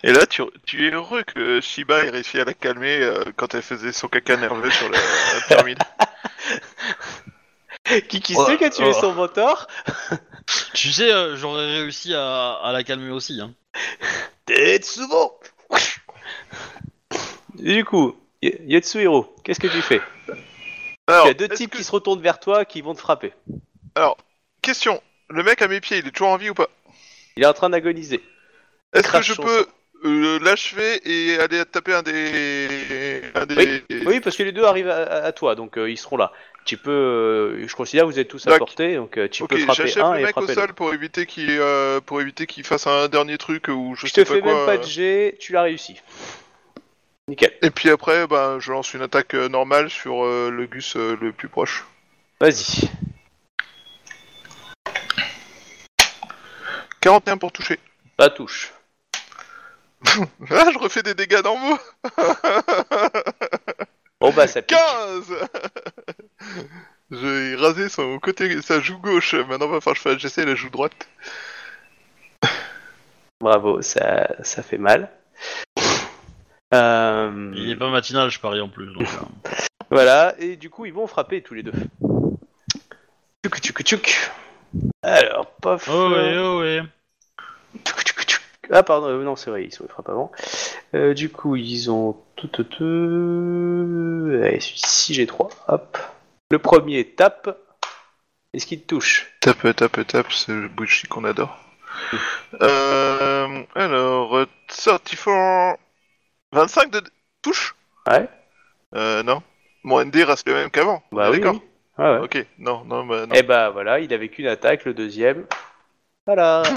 Et 0.02 0.12
là, 0.12 0.26
tu, 0.26 0.42
tu 0.66 0.86
es 0.88 0.90
heureux 0.92 1.22
que 1.22 1.60
Shiba 1.60 2.04
ait 2.04 2.10
réussi 2.10 2.40
à 2.40 2.44
la 2.44 2.54
calmer 2.54 3.00
euh, 3.00 3.24
quand 3.36 3.54
elle 3.54 3.62
faisait 3.62 3.92
son 3.92 4.08
caca 4.08 4.36
nerveux 4.36 4.70
sur 4.70 4.88
la, 4.88 4.98
la 4.98 5.40
pyramide. 5.46 5.78
Qui, 8.08 8.20
qui 8.20 8.34
sait 8.34 8.56
qui 8.56 8.64
a 8.64 8.70
tué 8.70 8.92
son 8.92 9.12
mentor 9.14 9.66
Tu 10.74 10.92
sais, 10.92 11.12
euh, 11.12 11.36
j'aurais 11.36 11.66
réussi 11.80 12.14
à, 12.14 12.52
à 12.54 12.72
la 12.72 12.82
calmer 12.84 13.10
aussi. 13.10 13.40
Hein. 13.40 13.52
Tetsubo 14.46 15.38
Et 17.62 17.74
Du 17.74 17.84
coup, 17.84 18.16
Y- 18.42 18.56
Yatsuhiro, 18.66 19.34
qu'est-ce 19.44 19.60
que 19.60 19.66
tu 19.68 19.82
fais? 19.82 20.00
Alors, 21.06 21.26
Il 21.26 21.28
y 21.28 21.30
a 21.30 21.34
deux 21.34 21.44
est-ce 21.46 21.54
types 21.54 21.70
que- 21.72 21.76
qui 21.78 21.84
se 21.84 21.92
retournent 21.92 22.22
vers 22.22 22.40
toi 22.40 22.64
qui 22.64 22.80
vont 22.80 22.94
te 22.94 23.00
frapper. 23.00 23.32
Alors, 23.94 24.16
question. 24.62 25.02
Le 25.28 25.42
mec 25.42 25.62
à 25.62 25.68
mes 25.68 25.80
pieds, 25.80 25.98
il 25.98 26.06
est 26.06 26.10
toujours 26.10 26.28
en 26.28 26.36
vie 26.36 26.50
ou 26.50 26.54
pas? 26.54 26.68
Il 27.36 27.42
est 27.42 27.46
en 27.46 27.52
train 27.52 27.70
d'agoniser. 27.70 28.22
Est-ce 28.92 29.02
que 29.04 29.08
Crache 29.08 29.26
je 29.28 29.34
son 29.34 29.42
peux 29.42 29.66
euh, 30.04 30.38
l'achever 30.40 31.00
et 31.04 31.38
aller 31.38 31.64
taper 31.66 31.94
un 31.94 32.02
des... 32.02 33.22
Un 33.34 33.46
des... 33.46 33.84
Oui, 34.06 34.20
parce 34.20 34.36
que 34.36 34.42
les 34.42 34.52
deux 34.52 34.64
arrivent 34.64 34.88
à, 34.88 35.02
à- 35.02 35.24
à 35.26 35.32
toi, 35.32 35.54
donc 35.54 35.76
euh, 35.78 35.88
ils 35.90 35.98
seront 35.98 36.16
là. 36.16 36.32
Tu 36.66 36.76
peux, 36.76 36.90
euh, 36.90 37.66
je 37.66 37.74
considère 37.74 38.04
que 38.04 38.10
vous 38.12 38.18
êtes 38.18 38.28
tous 38.28 38.46
à 38.46 38.56
portée, 38.58 38.94
donc 38.96 39.16
euh, 39.16 39.28
tu 39.28 39.42
Ok, 39.42 39.50
peux 39.50 39.58
frapper 39.58 39.86
j'achève 39.88 40.04
un 40.04 40.14
le 40.14 40.20
et 40.20 40.22
mec 40.24 40.36
au 40.36 40.42
frapper 40.42 40.54
sol 40.54 40.72
pour 40.74 40.92
éviter 40.94 41.26
qu'il 41.26 41.48
euh, 41.50 42.00
pour 42.00 42.20
éviter 42.20 42.46
qu'il 42.46 42.64
fasse 42.64 42.86
un 42.86 43.08
dernier 43.08 43.38
truc 43.38 43.68
ou 43.68 43.94
je, 43.96 44.06
Je 44.06 44.12
sais 44.12 44.24
te 44.24 44.28
pas 44.28 44.34
fais 44.34 44.40
quoi. 44.42 44.54
même 44.54 44.66
pas 44.66 44.76
de 44.76 44.84
jet, 44.84 45.36
tu 45.40 45.52
l'as 45.52 45.62
réussi. 45.62 46.00
Nickel. 47.28 47.52
Et 47.62 47.70
puis 47.70 47.90
après, 47.90 48.26
ben, 48.26 48.58
je 48.60 48.72
lance 48.72 48.92
une 48.94 49.02
attaque 49.02 49.34
euh, 49.34 49.48
normale 49.48 49.88
sur 49.88 50.24
euh, 50.24 50.50
le 50.50 50.66
Gus 50.66 50.96
euh, 50.96 51.16
le 51.20 51.32
plus 51.32 51.48
proche. 51.48 51.84
Vas-y. 52.40 52.88
41 57.00 57.38
pour 57.38 57.52
toucher. 57.52 57.78
Pas 58.16 58.30
touche. 58.30 58.72
Ah, 60.50 60.70
je 60.72 60.78
refais 60.78 61.02
des 61.02 61.14
dégâts 61.14 61.42
normaux. 61.44 61.78
Bon 64.20 64.32
bah 64.32 64.46
ça 64.46 64.62
pique. 64.62 64.76
15 64.78 65.32
J'ai 67.12 67.56
rasé 67.56 67.88
son 67.88 68.18
côté, 68.20 68.62
sa 68.62 68.78
joue 68.80 68.98
gauche. 68.98 69.34
Maintenant, 69.34 69.66
va 69.66 69.80
falloir 69.80 69.94
que 69.94 69.98
je 69.98 70.00
fasse- 70.10 70.18
j'essaie 70.18 70.44
la 70.44 70.54
joue 70.54 70.70
droite. 70.70 70.92
Bravo, 73.40 73.82
ça, 73.82 74.28
ça 74.44 74.62
fait 74.62 74.78
mal. 74.78 75.10
Euh, 76.72 77.52
Il 77.56 77.70
est 77.70 77.76
pas 77.76 77.90
matinal, 77.90 78.30
je 78.30 78.38
parie 78.38 78.60
en 78.60 78.68
plus. 78.68 78.92
Donc, 78.92 79.02
euh. 79.02 79.50
Voilà, 79.90 80.34
et 80.38 80.54
du 80.56 80.70
coup 80.70 80.86
ils 80.86 80.92
vont 80.92 81.08
frapper 81.08 81.42
tous 81.42 81.54
les 81.54 81.64
deux. 81.64 81.72
Tchouk 83.42 83.56
tchouk 83.58 83.82
tchouk. 83.82 84.30
Alors, 85.02 85.46
paf. 85.56 85.88
Oh 85.90 86.10
ouais, 86.10 86.36
oh 86.38 86.60
ouais. 86.60 86.82
Tchouk, 87.84 88.04
tchouk, 88.04 88.22
tchouk. 88.24 88.42
Ah 88.70 88.84
pardon, 88.84 89.08
euh, 89.08 89.24
non 89.24 89.34
c'est 89.34 89.50
vrai, 89.50 89.64
ils 89.64 89.72
sont 89.72 89.88
frappent 89.88 90.10
avant. 90.10 90.30
Euh, 90.94 91.14
du 91.14 91.28
coup 91.30 91.56
ils 91.56 91.90
ont 91.90 92.16
tout. 92.36 92.50
Allez, 94.42 94.60
celui-ci 94.60 95.14
j'ai 95.14 95.26
3. 95.26 95.50
Hop. 95.68 95.98
Le 96.50 96.58
premier 96.58 97.04
tape. 97.04 97.56
Est-ce 98.52 98.66
qu'il 98.66 98.80
te 98.82 98.86
touche? 98.88 99.32
Tape, 99.40 99.76
tape, 99.76 100.06
tape, 100.06 100.32
c'est 100.32 100.52
le 100.52 100.68
qu'on 101.08 101.24
adore. 101.24 101.56
Euh, 102.62 103.62
alors, 103.76 104.36
euh, 104.36 104.46
34... 104.66 105.78
25 106.52 106.90
de 106.90 107.02
touche? 107.42 107.76
Ouais. 108.08 108.28
Euh, 108.96 109.22
non. 109.22 109.42
Mon 109.84 110.04
ND 110.04 110.16
reste 110.16 110.48
le 110.48 110.54
même 110.54 110.70
qu'avant. 110.70 111.02
Bah 111.12 111.26
Ah, 111.26 111.30
oui, 111.30 111.38
D'accord? 111.38 111.60
Ah 111.96 112.14
ouais. 112.14 112.18
Ok, 112.24 112.44
non, 112.58 112.84
non, 112.84 113.06
bah 113.06 113.26
non. 113.26 113.34
Et 113.34 113.42
bah 113.42 113.70
voilà, 113.70 114.00
il 114.00 114.12
avait 114.12 114.28
qu'une 114.28 114.46
attaque, 114.48 114.84
le 114.84 114.94
deuxième. 114.94 115.46
Voilà. 116.26 116.62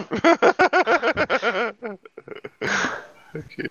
Ok. 3.36 3.66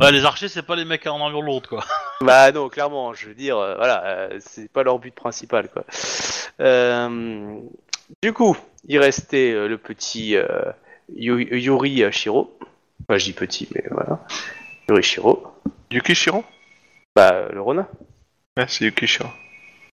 Ouais, 0.00 0.12
les 0.12 0.24
archers, 0.24 0.48
c'est 0.48 0.62
pas 0.62 0.76
les 0.76 0.86
mecs 0.86 1.06
en 1.06 1.20
armure 1.20 1.42
lourde, 1.42 1.66
quoi. 1.66 1.84
bah 2.22 2.50
non, 2.52 2.68
clairement, 2.70 3.12
je 3.12 3.28
veux 3.28 3.34
dire, 3.34 3.58
euh, 3.58 3.76
voilà, 3.76 4.02
euh, 4.06 4.38
c'est 4.40 4.70
pas 4.72 4.82
leur 4.82 4.98
but 4.98 5.14
principal, 5.14 5.68
quoi. 5.68 5.84
Euh, 6.60 7.58
du 8.22 8.32
coup, 8.32 8.56
il 8.88 8.98
restait 8.98 9.52
euh, 9.52 9.68
le 9.68 9.76
petit 9.76 10.36
euh, 10.36 10.46
Yu- 11.14 11.54
Yuri 11.58 12.10
Shiro. 12.12 12.56
Enfin, 13.02 13.18
je 13.18 13.24
dis 13.26 13.32
petit, 13.34 13.68
mais 13.74 13.84
voilà. 13.90 14.20
Yuri 14.88 15.02
Shiro. 15.02 15.46
Yuki 15.90 16.14
Shiro? 16.14 16.44
Bah, 17.14 17.32
euh, 17.34 17.48
le 17.52 17.60
Ronin. 17.60 17.86
Ouais, 18.56 18.64
c'est 18.68 18.84
Yuki 18.86 19.06
Shiro. 19.06 19.28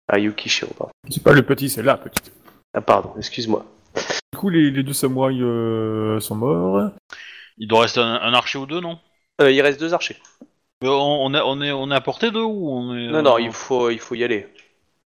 Ah, 0.08 0.20
Yuki 0.20 0.48
Shiro, 0.48 0.74
pardon. 0.74 0.92
C'est 1.10 1.24
pas 1.24 1.34
le 1.34 1.42
petit, 1.44 1.70
c'est 1.70 1.84
la 1.84 1.98
petite. 1.98 2.32
Ah, 2.74 2.80
pardon, 2.82 3.14
excuse-moi. 3.18 3.66
Du 4.32 4.40
coup, 4.40 4.50
les, 4.50 4.72
les 4.72 4.84
deux 4.84 4.94
samouraïs 4.94 5.42
euh, 5.42 6.20
sont 6.22 6.36
morts. 6.36 6.92
Il 7.58 7.68
doit 7.68 7.82
rester 7.82 8.00
un, 8.00 8.16
un 8.16 8.34
archer 8.34 8.58
ou 8.60 8.66
deux, 8.66 8.80
non? 8.80 9.00
Euh, 9.42 9.52
il 9.52 9.62
reste 9.62 9.80
deux 9.80 9.94
archers. 9.94 10.18
Mais 10.82 10.90
on, 10.90 11.26
on 11.26 11.34
est, 11.34 11.42
on, 11.44 11.62
est, 11.62 11.72
on 11.72 11.90
est 11.92 11.96
à 11.96 12.02
portée 12.02 12.32
d'eux 12.32 12.44
ou 12.44 12.70
on 12.72 12.96
est. 12.96 13.08
Non, 13.08 13.16
euh, 13.20 13.22
non, 13.22 13.38
il 13.38 13.52
faut, 13.52 13.90
il 13.90 14.00
faut 14.00 14.16
y 14.16 14.24
aller. 14.24 14.48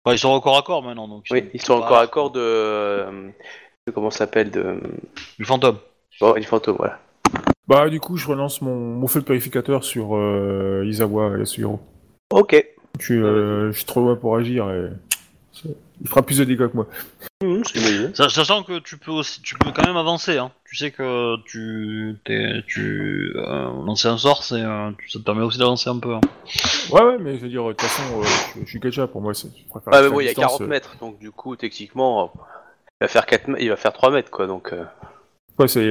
Enfin, 0.04 0.16
ils 0.16 0.20
sont 0.20 0.40
corps 0.40 0.58
à 0.58 0.62
corps 0.64 0.82
maintenant, 0.82 1.08
donc. 1.08 1.26
Oui, 1.32 1.50
ils 1.54 1.62
sont 1.62 1.74
encore 1.74 1.98
à 2.00 2.08
corps 2.08 2.32
de, 2.32 2.40
euh, 2.42 3.30
de 3.86 3.92
comment 3.92 4.10
ça 4.10 4.20
s'appelle 4.20 4.50
de, 4.50 4.80
Du 5.38 5.46
fantôme. 5.46 5.78
bon, 6.20 6.34
du 6.34 6.44
fantôme, 6.44 6.78
voilà. 6.78 7.00
Bah, 7.68 7.88
du 7.90 8.00
coup, 8.00 8.18
je 8.18 8.28
relance 8.28 8.62
mon, 8.64 8.76
mon 8.76 9.08
feu 9.08 9.20
de 9.20 9.26
purificateur 9.26 9.84
sur 9.84 10.16
euh, 10.16 10.84
Izawa 10.88 11.36
et 11.36 11.40
Yasuhiro. 11.42 11.80
Ok. 12.32 12.66
Je 13.00 13.06
suis, 13.06 13.22
euh, 13.22 13.72
je 13.72 13.78
suis 13.78 13.86
trop 13.86 14.00
loin 14.02 14.16
pour 14.16 14.36
agir 14.36 14.70
et. 14.72 14.90
c'est- 15.52 15.76
Il 16.02 16.08
fera 16.08 16.22
plus 16.22 16.38
de 16.38 16.46
dégâts 16.46 16.68
que 16.68 16.76
moi. 16.76 16.88
Mmh. 17.44 18.14
Sa- 18.14 18.30
Sachant 18.30 18.64
que 18.64 18.80
tu 18.80 18.98
peux 18.98 19.12
aussi, 19.12 19.42
tu 19.42 19.56
peux 19.56 19.72
quand 19.72 19.86
même 19.86 19.98
avancer. 19.98 20.38
Hein. 20.38 20.52
Tu 20.66 20.76
sais 20.76 20.92
que 20.92 21.36
tu, 21.46 22.16
t'es, 22.26 22.64
tu 22.68 23.32
euh, 23.36 23.64
lancer 23.86 24.08
un 24.08 24.18
sort, 24.18 24.44
c'est, 24.44 24.62
euh, 24.62 24.92
tu- 24.98 25.10
ça 25.10 25.20
te 25.20 25.24
permet 25.26 25.42
aussi 25.44 25.58
d'avancer 25.58 25.90
un 25.90 26.00
peu. 26.00 26.14
hein. 26.16 26.22
Ouais, 26.92 27.02
ouais, 27.02 27.18
mais 27.20 27.36
je 27.38 27.42
veux 27.42 27.50
dire, 27.50 27.64
de 27.66 27.72
toute 27.74 27.82
façon, 27.82 28.04
euh, 28.22 28.24
je, 28.56 28.62
je 28.62 28.66
suis 28.70 28.80
Kecha 28.80 29.08
pour 29.08 29.22
moi. 29.22 29.34
c'est- 29.34 29.48
Je 29.48 29.70
préfère 29.70 29.88
Ah, 29.88 29.90
mais 29.92 29.98
rester 30.02 30.08
à 30.08 30.10
bon, 30.12 30.20
il 30.20 30.24
y 30.24 30.28
a 30.28 30.30
distance, 30.32 30.46
40 30.46 30.62
euh. 30.62 30.68
mètres, 30.68 30.96
donc 31.00 31.20
du 31.20 31.32
coup, 31.32 31.56
techniquement, 31.56 32.24
euh, 32.26 32.40
il 33.02 33.04
va 33.04 33.08
faire 33.08 33.26
4 33.26 33.48
mètres, 33.48 33.62
il 33.64 33.70
va 33.70 33.76
faire 33.78 33.94
3 33.94 34.12
mètres, 34.12 34.30
quoi, 34.32 34.48
donc... 34.48 34.72
Euh... 34.74 34.84
Ouais, 35.60 35.68
c'est, 35.68 35.90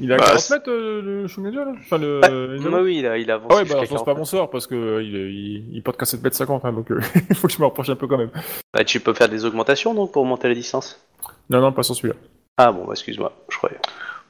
il, 0.00 0.12
a 0.12 0.16
Bah, 0.16 0.24
40 0.24 0.40
c'est- 0.40 0.54
mètres, 0.54 0.70
euh, 0.70 1.00
le 1.02 1.28
Shungaja, 1.28 1.64
là? 1.64 1.72
Enfin, 1.78 1.98
le. 1.98 2.20
Ah 2.24 2.56
Izawa 2.56 2.82
oui, 2.82 2.96
il, 2.98 3.06
a, 3.06 3.16
il 3.16 3.30
avance 3.30 3.46
Ah 3.52 3.56
ouais, 3.56 3.62
bah, 3.64 3.68
je 3.68 3.74
lance 3.76 3.88
40 3.90 4.04
pas 4.04 4.14
mon 4.14 4.24
sort 4.24 4.50
parce 4.50 4.66
que 4.66 4.74
euh, 4.74 5.02
il, 5.04 5.14
il, 5.14 5.76
il 5.76 5.82
porte 5.84 5.98
qu'à 5.98 6.04
7 6.04 6.20
mètres 6.22 6.34
50, 6.36 6.64
hein, 6.64 6.72
donc 6.72 6.90
euh, 6.90 7.00
il 7.30 7.36
faut 7.36 7.46
que 7.46 7.52
je 7.54 7.58
me 7.60 7.64
rapproche 7.64 7.88
un 7.90 7.94
peu 7.96 8.08
quand 8.08 8.18
même. 8.18 8.30
Bah, 8.74 8.84
tu 8.84 8.98
peux 8.98 9.14
faire 9.14 9.28
des 9.28 9.44
augmentations, 9.44 9.94
donc, 9.94 10.10
pour 10.12 10.24
monter 10.26 10.48
la 10.48 10.54
distance? 10.54 11.00
Non, 11.48 11.60
non, 11.60 11.72
pas 11.72 11.84
sur 11.84 11.94
celui-là. 11.94 12.16
Ah 12.56 12.72
bon, 12.72 12.84
bah, 12.86 12.92
excuse-moi, 12.94 13.32
je 13.48 13.56
croyais. 13.56 13.78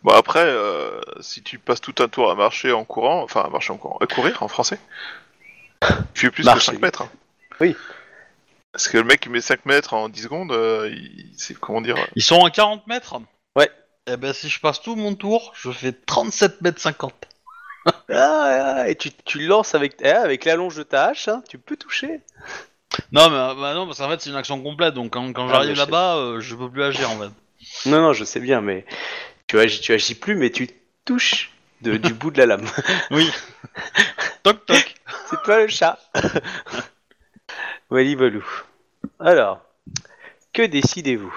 Bon, 0.02 0.12
après, 0.12 0.44
euh, 0.44 1.00
si 1.20 1.42
tu 1.42 1.58
passes 1.58 1.80
tout 1.80 1.94
un 2.00 2.08
tour 2.08 2.30
à 2.30 2.34
marcher 2.34 2.70
en 2.72 2.84
courant, 2.84 3.22
enfin, 3.22 3.40
à 3.40 3.48
marcher 3.48 3.72
en 3.72 3.78
courant, 3.78 3.96
à 4.02 4.06
courir 4.06 4.42
en 4.42 4.48
français, 4.48 4.78
tu 6.14 6.26
fais 6.26 6.30
plus 6.30 6.44
Marcher. 6.44 6.72
que 6.72 6.76
5 6.76 6.82
mètres. 6.82 7.02
hein. 7.02 7.08
Oui. 7.60 7.74
Parce 8.72 8.86
que 8.88 8.98
le 8.98 9.04
mec 9.04 9.20
qui 9.20 9.30
met 9.30 9.40
5 9.40 9.64
mètres 9.64 9.94
en 9.94 10.08
10 10.10 10.22
secondes, 10.24 10.52
euh, 10.52 10.90
il... 10.92 11.32
c'est 11.36 11.58
comment 11.58 11.80
dire 11.80 11.96
Ils 12.14 12.22
sont 12.22 12.44
à 12.44 12.50
40 12.50 12.86
mètres? 12.86 13.16
Eh 14.10 14.16
ben, 14.16 14.32
si 14.32 14.48
je 14.48 14.60
passe 14.60 14.80
tout 14.80 14.96
mon 14.96 15.14
tour, 15.14 15.52
je 15.54 15.70
fais 15.70 15.92
37 15.92 16.62
mètres 16.62 16.80
50. 16.80 17.12
Ah, 17.86 17.92
ah, 18.10 18.88
et 18.88 18.96
tu, 18.96 19.10
tu 19.24 19.46
lances 19.46 19.74
avec, 19.74 19.96
eh, 20.00 20.08
avec 20.08 20.44
l'allonge 20.44 20.76
de 20.76 20.82
ta 20.82 21.06
hache, 21.06 21.28
hein, 21.28 21.42
tu 21.48 21.58
peux 21.58 21.76
toucher. 21.76 22.20
Non, 23.12 23.28
mais 23.30 23.36
euh, 23.36 23.54
bah 23.54 23.74
non, 23.74 23.86
parce 23.86 23.98
qu'en 23.98 24.08
fait, 24.08 24.20
c'est 24.20 24.30
une 24.30 24.36
action 24.36 24.60
complète, 24.62 24.94
donc 24.94 25.12
quand, 25.12 25.32
quand 25.32 25.48
Ah, 25.48 25.52
j'arrive 25.52 25.68
mais 25.70 25.74
je 25.74 25.80
là-bas, 25.80 26.16
euh, 26.16 26.40
je 26.40 26.54
peux 26.54 26.70
plus 26.70 26.82
agir 26.82 27.10
en 27.10 27.18
fait. 27.18 27.30
Non, 27.88 28.00
non, 28.00 28.12
je 28.12 28.24
sais 28.24 28.40
bien, 28.40 28.60
mais 28.60 28.84
tu 29.46 29.58
agis, 29.58 29.80
tu 29.80 29.92
agis 29.92 30.14
plus, 30.14 30.36
mais 30.36 30.50
tu 30.50 30.68
touches 31.04 31.52
de, 31.82 31.96
du 31.96 32.12
bout 32.14 32.30
de 32.30 32.38
la 32.38 32.46
lame. 32.46 32.66
Oui. 33.10 33.30
toc 34.42 34.64
toc. 34.66 34.94
C'est 35.30 35.42
toi 35.42 35.60
le 35.62 35.68
chat. 35.68 35.98
Wally 37.90 38.16
Balou. 38.16 38.44
Alors, 39.20 39.60
que 40.52 40.62
décidez-vous? 40.62 41.34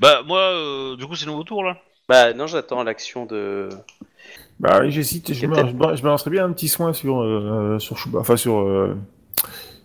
Bah, 0.00 0.22
moi, 0.26 0.40
euh, 0.40 0.96
du 0.96 1.06
coup, 1.06 1.14
c'est 1.16 1.26
nouveau 1.26 1.44
tour 1.44 1.62
là. 1.64 1.76
Bah 2.08 2.32
non, 2.32 2.46
j'attends 2.46 2.84
l'action 2.84 3.26
de. 3.26 3.68
Bah 4.60 4.78
oui, 4.80 4.90
j'hésite. 4.90 5.32
Je, 5.34 5.46
me- 5.46 5.56
je, 5.56 5.62
me- 5.74 5.96
je 5.96 6.02
me 6.02 6.08
lancerais 6.08 6.30
bien 6.30 6.44
un 6.44 6.52
petit 6.52 6.68
soin 6.68 6.92
sur 6.92 7.20
euh, 7.22 7.78
sur 7.78 7.98
Shuba, 7.98 8.20
enfin 8.20 8.36
sur 8.36 8.60
euh, 8.60 8.96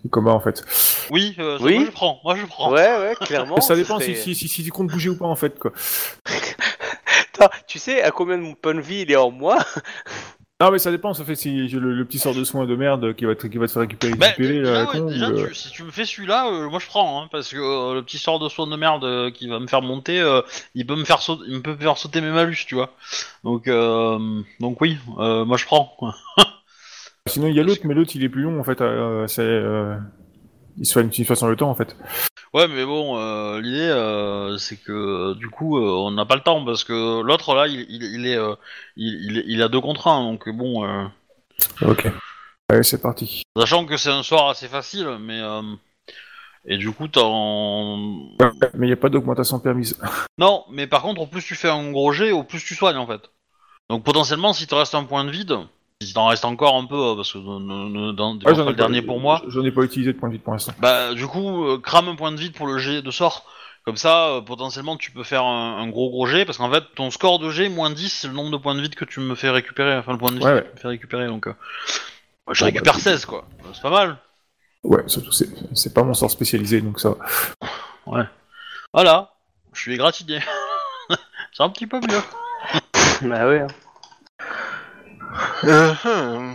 Ikoma 0.04 0.30
en 0.32 0.40
fait. 0.40 0.64
Oui, 1.10 1.34
euh, 1.38 1.58
ça, 1.58 1.64
Oui. 1.64 1.74
moi 1.78 1.84
je 1.86 1.90
prends, 1.90 2.20
moi 2.24 2.36
je 2.36 2.46
prends. 2.46 2.70
Ouais, 2.72 2.98
ouais, 3.00 3.14
clairement. 3.20 3.60
ça 3.60 3.74
ce 3.74 3.80
dépend 3.80 3.98
serait- 3.98 4.14
si, 4.14 4.34
si, 4.34 4.34
si, 4.34 4.48
si 4.48 4.64
tu 4.64 4.70
comptes 4.70 4.86
bouger 4.88 5.10
ou 5.10 5.16
pas 5.18 5.26
en 5.26 5.36
fait 5.36 5.58
quoi. 5.58 5.72
Attends, 7.34 7.50
tu 7.66 7.78
sais 7.78 8.02
à 8.02 8.10
combien 8.12 8.38
de 8.38 8.42
mon 8.42 8.54
point 8.54 8.74
de 8.74 8.80
vie 8.80 9.00
il 9.02 9.10
est 9.10 9.16
en 9.16 9.30
moi? 9.30 9.58
Non 10.62 10.70
mais 10.70 10.78
ça 10.78 10.92
dépend, 10.92 11.12
ça 11.12 11.24
fait 11.24 11.34
si 11.34 11.68
j'ai 11.68 11.80
le, 11.80 11.92
le 11.92 12.04
petit 12.04 12.20
sort 12.20 12.36
de 12.36 12.44
soin 12.44 12.66
de 12.66 12.76
merde 12.76 13.14
qui 13.16 13.24
va 13.24 13.34
te, 13.34 13.48
qui 13.48 13.58
va 13.58 13.66
te 13.66 13.72
faire 13.72 13.82
récupérer, 13.82 14.14
Bah, 14.14 14.26
récupérer 14.26 14.60
déjà, 14.60 14.72
la 14.72 14.80
ouais, 14.84 14.98
con, 15.00 15.06
déjà, 15.06 15.28
ou 15.28 15.32
le- 15.32 15.48
tu- 15.48 15.54
si 15.56 15.70
tu 15.72 15.82
me 15.82 15.90
fais 15.90 16.04
celui-là, 16.04 16.46
euh, 16.52 16.70
moi 16.70 16.78
je 16.78 16.86
prends, 16.86 17.20
hein, 17.20 17.28
parce 17.32 17.48
que 17.48 17.56
euh, 17.56 17.94
le 17.94 18.02
petit 18.04 18.18
sort 18.18 18.38
de 18.38 18.48
soin 18.48 18.68
de 18.68 18.76
merde 18.76 19.02
euh, 19.02 19.32
qui 19.32 19.48
va 19.48 19.58
me 19.58 19.66
faire 19.66 19.82
monter, 19.82 20.20
euh, 20.20 20.40
il 20.76 20.86
peut 20.86 20.94
me 20.94 21.04
faire 21.04 21.20
sauter, 21.20 21.42
il 21.48 21.56
me 21.56 21.62
peut 21.62 21.74
faire 21.74 21.98
sauter 21.98 22.20
mes 22.20 22.30
malus, 22.30 22.58
tu 22.64 22.76
vois. 22.76 22.94
Donc, 23.42 23.66
euh, 23.66 24.40
donc 24.60 24.80
oui, 24.80 24.98
euh, 25.18 25.44
moi 25.44 25.56
je 25.56 25.64
prends. 25.64 25.96
Sinon 27.26 27.48
il 27.48 27.56
y 27.56 27.60
a 27.60 27.64
l'autre, 27.64 27.80
mais 27.84 27.94
l'autre 27.94 28.12
il 28.14 28.22
est 28.22 28.28
plus 28.28 28.42
long 28.42 28.60
en 28.60 28.64
fait. 28.64 28.80
euh, 28.80 29.26
c'est 29.26 29.42
euh, 29.42 29.96
il 30.78 30.86
se 30.86 30.94
fait 30.94 31.00
une 31.00 31.24
façon 31.24 31.46
le 31.46 31.56
temps 31.56 31.70
en 31.70 31.74
fait. 31.74 31.96
Ouais, 32.54 32.68
mais 32.68 32.84
bon, 32.84 33.16
euh, 33.18 33.60
l'idée, 33.60 33.88
euh, 33.88 34.58
c'est 34.58 34.76
que 34.76 34.92
euh, 34.92 35.34
du 35.34 35.48
coup, 35.48 35.78
euh, 35.78 35.88
on 35.88 36.10
n'a 36.10 36.26
pas 36.26 36.34
le 36.34 36.42
temps 36.42 36.62
parce 36.64 36.84
que 36.84 37.22
l'autre 37.22 37.54
là, 37.54 37.66
il, 37.66 37.86
il, 37.88 38.02
il 38.02 38.26
est, 38.26 38.38
il, 38.96 39.42
il, 39.46 39.62
a 39.62 39.68
deux 39.68 39.80
contre 39.80 40.08
un, 40.08 40.22
donc 40.22 40.48
bon, 40.50 41.10
Ok. 41.80 42.08
Allez 42.68 42.82
c'est 42.82 43.00
parti. 43.00 43.42
sachant 43.56 43.84
que 43.86 43.96
c'est 43.96 44.10
un 44.10 44.22
sort 44.22 44.50
assez 44.50 44.68
facile, 44.68 45.18
mais 45.20 45.40
et 46.64 46.76
du 46.76 46.92
coup, 46.92 47.08
t'en, 47.08 47.96
Mais 48.74 48.86
il 48.86 48.86
n'y 48.86 48.92
a 48.92 48.96
pas 48.96 49.08
d'augmentation 49.08 49.58
permise. 49.58 49.98
non, 50.38 50.64
mais 50.70 50.86
par 50.86 51.02
contre, 51.02 51.22
au 51.22 51.26
plus 51.26 51.42
tu 51.42 51.54
fais 51.54 51.70
un 51.70 51.90
gros 51.90 52.12
jet, 52.12 52.32
au 52.32 52.44
plus 52.44 52.62
tu 52.62 52.74
soignes 52.74 52.98
en 52.98 53.06
fait. 53.06 53.22
Donc 53.88 54.04
potentiellement, 54.04 54.52
si 54.52 54.66
te 54.66 54.74
reste 54.74 54.94
un 54.94 55.04
point 55.04 55.24
de 55.24 55.30
vide, 55.30 55.56
si 56.06 56.14
t'en 56.14 56.26
reste 56.26 56.44
encore 56.44 56.76
un 56.76 56.86
peu, 56.86 56.96
euh, 56.96 57.14
parce 57.16 57.32
que 57.32 57.38
dans, 57.38 58.34
Ouais, 58.38 58.54
pas 58.54 58.64
le 58.64 58.72
dernier 58.74 59.02
pour 59.02 59.20
moi. 59.20 59.42
J'en 59.48 59.64
ai 59.64 59.70
pas 59.70 59.82
utilisé 59.82 60.12
de 60.12 60.18
point 60.18 60.28
de 60.28 60.34
vue 60.34 60.40
pour 60.40 60.52
l'instant. 60.52 60.72
Bah, 60.78 61.14
du 61.14 61.26
coup, 61.26 61.64
euh, 61.66 61.78
crame 61.78 62.08
un 62.08 62.14
point 62.16 62.32
de 62.32 62.36
vide 62.36 62.54
pour 62.54 62.66
le 62.66 62.78
jet 62.78 63.02
de 63.02 63.10
sort. 63.10 63.46
Comme 63.84 63.96
ça, 63.96 64.28
euh, 64.28 64.40
potentiellement, 64.40 64.96
tu 64.96 65.10
peux 65.10 65.24
faire 65.24 65.42
un, 65.44 65.78
un 65.78 65.88
gros 65.88 66.08
gros 66.10 66.26
jet, 66.26 66.44
parce 66.44 66.58
qu'en 66.58 66.70
fait, 66.70 66.84
ton 66.94 67.10
score 67.10 67.40
de 67.40 67.50
jet, 67.50 67.68
moins 67.68 67.90
10, 67.90 68.08
c'est 68.10 68.28
le 68.28 68.34
nombre 68.34 68.50
de 68.52 68.56
points 68.56 68.76
de 68.76 68.80
vide 68.80 68.94
que 68.94 69.04
tu 69.04 69.18
me 69.18 69.34
fais 69.34 69.50
récupérer, 69.50 69.96
enfin 69.96 70.12
le 70.12 70.18
point 70.18 70.28
de 70.30 70.34
vide 70.36 70.44
Ouais, 70.44 70.50
que 70.52 70.56
ouais. 70.58 70.64
tu 70.70 70.74
me 70.76 70.80
fais 70.80 70.88
récupérer, 70.88 71.26
donc... 71.26 71.48
euh, 71.48 71.54
bah, 72.46 72.52
je 72.54 72.60
Bon, 72.60 72.66
récupère 72.66 72.92
bah, 72.94 73.00
16, 73.00 73.24
quoi. 73.26 73.44
Euh, 73.64 73.68
C'est 73.72 73.82
pas 73.82 73.90
mal. 73.90 74.18
Ouais, 74.84 75.02
surtout 75.06 75.30
c'est 75.30 75.48
c'est 75.74 75.94
pas 75.94 76.02
mon 76.02 76.12
sort 76.14 76.28
spécialisé 76.30 76.80
donc 76.80 76.98
ça. 76.98 77.10
va. 78.06 78.26
Voilà, 78.92 79.30
je 79.72 79.80
suis 79.80 79.94
égratigné. 79.94 80.40
c'est 81.52 81.62
un 81.62 81.68
petit 81.70 81.86
peu 81.86 81.98
mieux. 82.00 83.28
Bah 83.28 83.48
ouais. 83.48 83.60
hein. 83.60 83.66
Euh, 85.64 85.94
hum. 86.04 86.54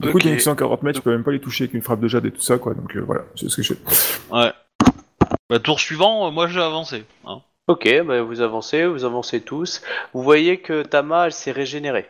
Du 0.00 0.10
coup, 0.10 0.18
Ok. 0.18 0.24
il 0.24 0.28
y 0.28 0.30
a 0.30 0.34
une 0.34 0.40
140 0.40 0.82
mètres, 0.84 0.98
je 0.98 1.02
peux 1.02 1.10
même 1.10 1.24
pas 1.24 1.32
les 1.32 1.40
toucher 1.40 1.64
avec 1.64 1.74
une 1.74 1.82
frappe 1.82 2.00
de 2.00 2.06
jade 2.08 2.24
et 2.26 2.30
tout 2.30 2.40
ça, 2.40 2.56
quoi. 2.58 2.74
Donc 2.74 2.94
euh, 2.96 3.00
voilà, 3.00 3.22
c'est 3.34 3.48
ce 3.48 3.56
que 3.56 3.62
je 3.62 3.74
fais. 3.74 3.80
Ouais. 4.34 4.52
Bah, 5.50 5.58
tour 5.58 5.80
suivant, 5.80 6.28
euh, 6.28 6.30
moi 6.30 6.46
j'ai 6.46 6.60
avancé. 6.60 7.04
Hein. 7.26 7.40
Ok, 7.66 7.86
bah 8.06 8.22
vous 8.22 8.40
avancez, 8.40 8.86
vous 8.86 9.04
avancez 9.04 9.40
tous. 9.40 9.82
Vous 10.14 10.22
voyez 10.22 10.58
que 10.60 10.82
Tama, 10.82 11.26
elle 11.26 11.32
s'est 11.32 11.50
régénérée. 11.52 12.08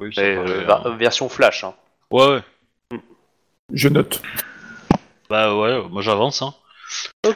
Oui, 0.00 0.10
Euh, 0.18 0.64
va- 0.66 0.82
euh, 0.86 0.90
version 0.96 1.28
flash. 1.28 1.62
Hein. 1.64 1.74
Ouais, 2.10 2.26
ouais. 2.92 3.00
Je 3.72 3.88
note. 3.88 4.22
Bah 5.28 5.54
ouais, 5.56 5.80
moi 5.90 6.02
j'avance. 6.02 6.40
Hein. 6.42 6.54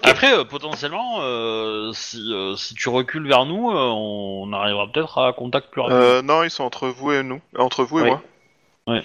Après, 0.05 0.33
euh, 0.39 0.45
potentiellement, 0.45 1.19
euh, 1.23 1.93
si, 1.93 2.33
euh, 2.33 2.55
si 2.57 2.75
tu 2.75 2.89
recules 2.89 3.27
vers 3.27 3.45
nous, 3.47 3.71
euh, 3.71 3.75
on 3.93 4.53
arrivera 4.53 4.87
peut-être 4.93 5.19
à 5.19 5.33
contact 5.33 5.71
plus 5.71 5.81
rapidement. 5.81 6.03
Euh, 6.03 6.23
non, 6.23 6.43
ils 6.45 6.51
sont 6.51 6.65
entre 6.65 6.89
vous 6.89 7.13
et 7.13 7.23
nous. 7.23 7.41
Entre 7.59 7.83
vous 7.85 7.99
et 7.99 8.03
Oui. 8.03 8.09
moi. 8.11 8.23
Ouais. 8.87 9.05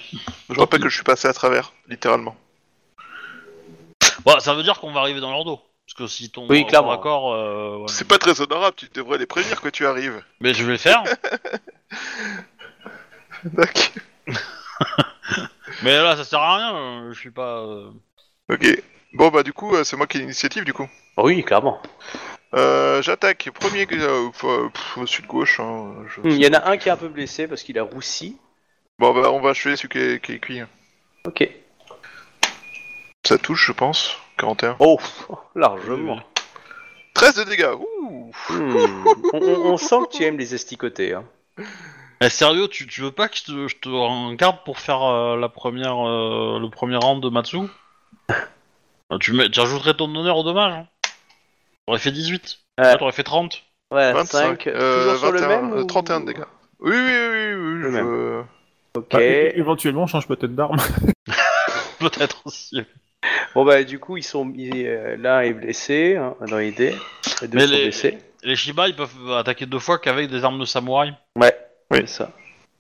Je 0.50 0.60
rappelle 0.60 0.82
que 0.82 0.90
je 0.90 0.96
suis 0.96 1.04
passé 1.04 1.28
à 1.28 1.34
travers, 1.34 1.72
littéralement. 1.88 2.36
Bah, 4.26 4.40
ça 4.40 4.54
veut 4.54 4.64
dire 4.64 4.80
qu'on 4.80 4.92
va 4.94 5.02
arriver 5.02 5.20
dans 5.20 5.32
leur 5.32 5.44
dos. 5.46 5.60
Parce 5.88 5.94
que 5.96 6.08
si 6.08 6.32
ton 6.32 6.48
Oui, 6.48 6.62
corps 6.62 6.70
clairement. 7.00 7.34
euh, 7.36 7.78
ouais. 7.78 7.86
C'est 7.88 8.08
pas 8.08 8.18
très 8.18 8.42
honorable, 8.42 8.76
tu 8.76 8.88
devrais 8.94 9.20
les 9.20 9.28
prévenir 9.28 9.62
que 9.62 9.70
tu 9.70 9.86
arrives. 9.86 10.24
Mais 10.40 10.54
je 10.54 10.64
vais 10.64 10.72
le 10.74 10.78
faire. 10.80 11.04
D'accord. 13.44 13.84
mais 15.84 16.02
là, 16.02 16.16
ça 16.16 16.24
sert 16.24 16.40
à 16.40 16.56
rien. 16.58 16.76
euh, 16.76 17.14
Je 17.14 17.20
suis 17.20 17.32
pas. 17.32 17.60
euh, 17.60 17.90
Ok. 18.50 18.82
Bon 19.16 19.30
bah 19.30 19.44
du 19.44 19.54
coup, 19.54 19.74
euh, 19.76 19.84
c'est 19.84 19.96
moi 19.98 20.08
qui 20.08 20.18
ai 20.18 20.22
l'initiative 20.22 20.64
du 20.66 20.74
coup. 20.74 20.88
Oui, 21.18 21.44
clairement. 21.44 21.82
Euh, 22.54 23.02
J'attaque. 23.02 23.50
Premier, 23.54 23.88
euh, 23.92 24.30
euh, 24.44 24.70
pff, 24.70 24.98
au 24.98 25.06
sud 25.06 25.26
gauche. 25.28 25.60
Hein, 25.60 25.94
je- 26.08 26.22
Hmm, 26.22 26.30
Il 26.32 26.44
y 26.44 26.48
en 26.48 26.54
a 26.54 26.70
un 26.70 26.78
qui 26.78 26.90
est 26.90 26.92
un 26.92 26.98
peu 26.98 27.08
blessé 27.08 27.48
parce 27.48 27.64
qu'il 27.64 27.78
a 27.80 27.84
roussi. 27.84 28.38
Bon 29.00 29.14
bah 29.14 29.30
on 29.32 29.42
va 29.42 29.50
achever 29.50 29.76
celui 29.76 29.90
qui 29.90 29.98
est, 30.00 30.24
qui 30.24 30.34
est 30.34 30.40
cuit. 30.40 30.62
Ok. 31.26 31.50
Ça 33.26 33.38
touche, 33.38 33.66
je 33.68 33.72
pense. 33.72 34.18
41. 34.38 34.76
Oh, 34.80 35.00
largement. 35.56 36.20
13 37.14 37.36
de 37.36 37.44
dégâts. 37.46 37.72
Ouh. 37.78 38.32
Hmm. 38.50 39.06
on, 39.34 39.40
on- 39.42 39.66
on 39.74 39.78
sent 39.78 39.96
que 40.12 40.18
tu 40.18 40.24
aimes 40.24 40.38
les 40.38 40.54
esticotés. 40.54 41.14
Hein. 41.14 41.24
Eh, 42.22 42.30
sérieux, 42.30 42.68
tu, 42.68 42.86
tu 42.88 43.02
veux 43.02 43.12
pas 43.12 43.28
que 43.28 43.38
je 43.38 43.44
te, 43.44 43.68
je 43.68 43.76
te 43.78 43.90
regarde 43.90 44.58
pour 44.66 44.80
faire 44.80 45.02
euh, 45.04 45.36
la 45.38 45.50
première, 45.50 45.98
euh, 46.08 46.60
le 46.60 46.70
premier 46.70 46.98
round 46.98 47.22
de 47.24 47.30
Matsu? 47.30 47.58
Euh, 48.32 48.34
tu, 49.20 49.34
mets, 49.34 49.50
tu 49.50 49.60
rajouterais 49.60 49.94
ton 49.94 50.14
honneur 50.16 50.38
au 50.38 50.44
dommage. 50.44 50.74
Hein. 50.74 50.88
T'aurais 51.86 52.00
fait 52.00 52.12
18. 52.12 52.60
Ouais. 52.80 52.84
Là, 52.86 52.96
t'aurais 52.98 53.12
fait 53.12 53.24
30. 53.24 53.64
Ouais, 53.92 54.14
25. 54.14 54.64
5. 54.64 54.68
euh, 54.68 55.04
toujours 55.04 55.20
sur 55.20 55.32
le 55.32 55.40
21, 55.40 55.62
même 55.62 55.74
euh, 55.74 55.82
ou- 55.84 55.86
31 55.86 56.22
de 56.22 56.26
dégâts. 56.26 56.44
Oui, 56.80 56.92
oui, 56.92 56.98
oui, 56.98 57.54
oui. 57.54 57.54
oui, 57.54 57.80
Le 57.82 57.92
je- 57.92 58.44
Ok. 59.00 59.08
Bah, 59.12 59.22
é- 59.22 59.54
éventuellement, 59.58 60.04
on 60.04 60.08
change 60.08 60.28
peut-être 60.28 60.56
d'arme. 60.56 60.78
Peut-être 62.00 62.42
aussi. 62.46 62.82
Bon 63.56 63.66
bah 63.66 63.84
du 63.84 63.98
coup 64.00 64.18
ils 64.18 64.24
sont 64.24 64.46
mis- 64.46 64.86
euh, 64.86 65.16
l'un 65.18 65.42
est 65.42 65.54
blessé 65.54 66.16
hein, 66.18 66.36
dans 66.48 66.58
l'idée, 66.60 66.94
les 67.42 67.48
deux 67.48 67.58
Mais 67.58 67.66
sont 67.66 67.72
les- 67.74 67.82
blessés. 67.84 68.18
Les 68.44 68.56
Shiba, 68.56 68.88
ils 68.88 68.96
peuvent 68.96 69.32
attaquer 69.32 69.66
deux 69.66 69.80
fois 69.80 69.98
qu'avec 69.98 70.30
des 70.30 70.44
armes 70.44 70.60
de 70.60 70.66
samouraï. 70.66 71.16
Ouais, 71.36 71.56
Oui. 71.90 72.00
c'est 72.02 72.08
ça. 72.08 72.32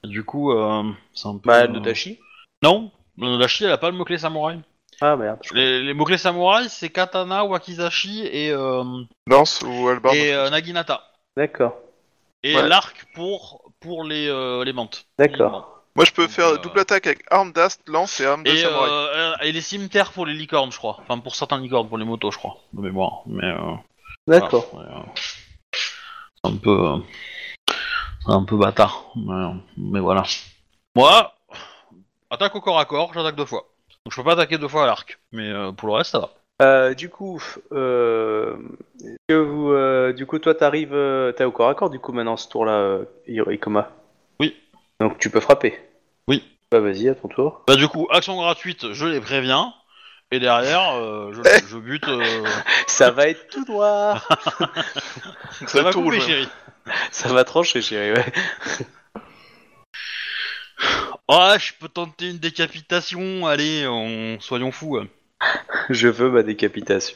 Et 0.03 0.07
du 0.07 0.23
coup, 0.23 0.51
euh, 0.51 0.83
c'est 1.13 1.27
un 1.27 1.37
peu. 1.37 1.47
Bah 1.47 1.63
euh, 1.63 1.67
Nodashi. 1.67 2.19
Non, 2.61 2.91
le 3.17 3.25
Nodashi, 3.25 3.63
elle 3.63 3.71
a 3.71 3.77
pas 3.79 3.89
le 3.89 3.97
mot-clé 3.97 4.17
samouraï. 4.19 4.59
Ah 5.01 5.15
merde. 5.15 5.39
Les, 5.51 5.81
les 5.83 5.93
mots-clés 5.93 6.17
samouraï, 6.17 6.69
c'est 6.69 6.89
katana, 6.89 7.43
wakizashi 7.45 8.25
et, 8.25 8.51
euh, 8.51 8.83
Lance 9.27 9.61
ou 9.61 9.87
Albarn. 9.89 10.15
et 10.15 10.33
euh, 10.33 10.49
naginata. 10.49 11.03
D'accord, 11.35 11.75
Et 12.43 12.55
Ouais. 12.55 12.67
l'arc 12.67 13.05
pour, 13.13 13.71
pour 13.81 14.03
les, 14.05 14.27
euh, 14.29 14.63
les 14.63 14.71
mantes. 14.73 15.05
d'accord. 15.17 15.71
Moi 15.97 16.03
je 16.05 16.11
peux 16.11 16.27
faire 16.27 16.47
Euh, 16.47 16.57
double 16.57 16.79
attaque 16.79 17.07
avec 17.07 17.23
arme 17.31 17.51
d'ast, 17.53 17.81
lance 17.87 18.19
et 18.19 18.25
arme 18.25 18.43
de 18.43 18.49
Et, 18.51 18.57
samouraï. 18.63 18.89
euh, 18.91 19.33
et 19.43 19.51
les 19.51 19.61
cimetières 19.61 20.11
pour 20.11 20.25
les 20.25 20.33
licornes, 20.33 20.71
je 20.71 20.77
crois. 20.77 20.97
Enfin, 21.01 21.19
pour 21.19 21.35
certains 21.35 21.57
licornes, 21.59 21.87
pour 21.87 21.97
les 21.97 22.05
motos, 22.05 22.31
je 22.31 22.37
crois, 22.37 22.57
de 22.73 22.81
mémoire. 22.81 23.21
Mais, 23.25 23.45
euh, 23.45 23.75
D'accord. 24.27 24.67
voilà, 24.73 24.89
ouais, 24.89 24.95
euh, 24.97 25.11
c'est 26.43 26.51
un 26.51 26.55
peu, 26.57 26.85
euh, 26.87 26.97
c'est 28.25 28.31
un 28.33 28.43
peu 28.43 28.57
bâtard. 28.57 29.05
Mais, 29.15 29.53
mais 29.77 29.99
voilà. 30.01 30.23
Moi, 30.95 31.33
attaque 32.29 32.55
au 32.55 32.61
corps 32.61 32.79
à 32.79 32.85
corps, 32.85 33.13
j'attaque 33.13 33.35
deux 33.35 33.45
fois. 33.45 33.65
Donc 34.05 34.11
je 34.11 34.15
peux 34.17 34.23
pas 34.23 34.33
attaquer 34.33 34.57
deux 34.57 34.67
fois 34.67 34.83
à 34.83 34.85
l'arc, 34.85 35.19
mais 35.31 35.49
euh, 35.49 35.71
pour 35.71 35.87
le 35.87 35.95
reste, 35.95 36.11
ça 36.11 36.19
va. 36.19 36.29
Euh, 36.61 36.93
du 36.93 37.09
coup, 37.09 37.41
euh, 37.73 38.55
que 39.27 39.33
vous, 39.33 39.71
euh, 39.73 40.13
du 40.13 40.25
coup 40.25 40.39
toi 40.39 40.53
t'arrives, 40.55 40.93
euh, 40.93 41.31
t'es 41.31 41.43
au 41.43 41.51
corps 41.51 41.69
à 41.69 41.75
corps 41.75 41.89
du 41.89 41.99
coup 41.99 42.13
maintenant 42.13 42.37
ce 42.37 42.47
tour-là, 42.47 42.99
Ikoma. 43.27 43.89
Oui. 44.39 44.55
Donc 44.99 45.17
tu 45.17 45.29
peux 45.29 45.39
frapper? 45.41 45.77
Oui. 46.27 46.43
Bah 46.71 46.79
vas-y 46.79 47.09
à 47.09 47.15
ton 47.15 47.27
tour. 47.27 47.63
Bah 47.67 47.75
du 47.75 47.87
coup, 47.87 48.07
action 48.11 48.37
gratuite, 48.37 48.93
je 48.93 49.05
les 49.05 49.19
préviens. 49.19 49.73
Et 50.31 50.39
derrière, 50.39 50.93
euh, 50.95 51.31
je, 51.33 51.41
je 51.67 51.77
bute. 51.77 52.07
euh, 52.07 52.43
Ça 52.87 53.11
va 53.11 53.27
être 53.27 53.47
tout 53.47 53.65
noir. 53.65 54.27
ça 55.67 55.81
va 55.83 55.91
tourne, 55.91 56.05
couper, 56.05 56.19
chérie. 56.21 56.49
Ça 57.11 57.29
va 57.33 57.43
trancher 57.43 57.81
chérie. 57.81 58.13
Ouais. 58.17 58.25
Ah, 61.27 61.57
je 61.59 61.71
peux 61.79 61.89
tenter 61.89 62.29
une 62.29 62.37
décapitation. 62.37 63.47
Allez, 63.47 63.87
on... 63.87 64.39
soyons 64.39 64.71
fous. 64.71 64.97
hein. 64.97 65.07
Je 65.89 66.07
veux 66.07 66.31
ma 66.31 66.43
décapitation. 66.43 67.15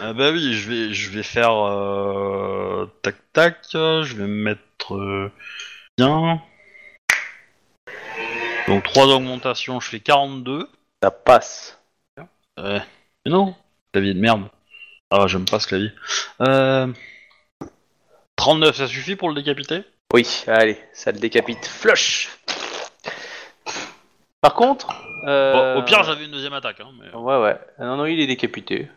Ah 0.00 0.12
bah 0.12 0.30
oui, 0.32 0.54
je 0.54 0.68
vais, 0.70 0.94
je 0.94 1.10
vais 1.10 1.22
faire 1.22 1.52
euh, 1.52 2.86
tac 3.02 3.16
tac. 3.32 3.58
Je 3.72 4.14
vais 4.14 4.26
me 4.26 4.42
mettre 4.42 4.94
euh, 4.94 5.30
bien. 5.96 6.42
Donc 8.66 8.84
3 8.84 9.06
d'augmentation, 9.06 9.78
je 9.78 9.88
fais 9.88 10.00
42. 10.00 10.68
Ça 11.02 11.10
passe. 11.10 11.78
Ouais. 12.58 12.80
Mais 13.24 13.32
non, 13.32 13.54
clavier 13.92 14.14
de 14.14 14.20
merde. 14.20 14.48
Ah, 15.10 15.26
j'aime 15.26 15.44
pas 15.44 15.60
ce 15.60 15.66
clavier. 15.68 15.92
Euh... 16.40 16.86
39, 18.36 18.74
ça 18.76 18.86
suffit 18.86 19.16
pour 19.16 19.28
le 19.28 19.34
décapiter? 19.34 19.82
Oui, 20.14 20.26
allez, 20.46 20.78
ça 20.92 21.12
le 21.12 21.18
décapite. 21.18 21.66
Flush. 21.66 22.30
Par 24.40 24.54
contre. 24.54 24.88
euh, 25.26 25.74
Bon, 25.74 25.80
Au 25.80 25.84
pire, 25.84 26.02
j'avais 26.04 26.24
une 26.24 26.30
deuxième 26.30 26.52
attaque. 26.54 26.80
Hein, 26.80 26.88
mais... 27.00 27.14
Ouais, 27.18 27.38
ouais. 27.40 27.58
Ah 27.78 27.84
Non, 27.84 27.96
non, 27.98 28.06
il 28.06 28.20
est 28.20 28.26
décapité. 28.26 28.88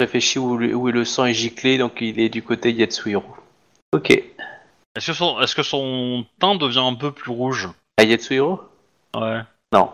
Je 0.00 0.04
réfléchis 0.06 0.38
où, 0.38 0.56
le- 0.56 0.74
où 0.74 0.88
est 0.88 0.92
le 0.92 1.04
sang 1.04 1.26
est 1.26 1.34
giclé, 1.34 1.76
donc 1.78 2.00
il 2.00 2.18
est 2.20 2.28
du 2.28 2.42
côté 2.42 2.72
Yatsuhiro. 2.72 3.24
Ok. 3.92 4.10
Est-ce 4.10 5.06
que 5.08 5.12
son, 5.12 5.40
est-ce 5.40 5.54
que 5.54 5.62
son 5.62 6.24
teint 6.40 6.54
devient 6.56 6.82
un 6.84 6.94
peu 6.94 7.12
plus 7.12 7.30
rouge 7.30 7.68
Ah, 7.98 8.04
Yatsuhiro? 8.04 8.60
Ouais. 9.16 9.40
Non. 9.72 9.90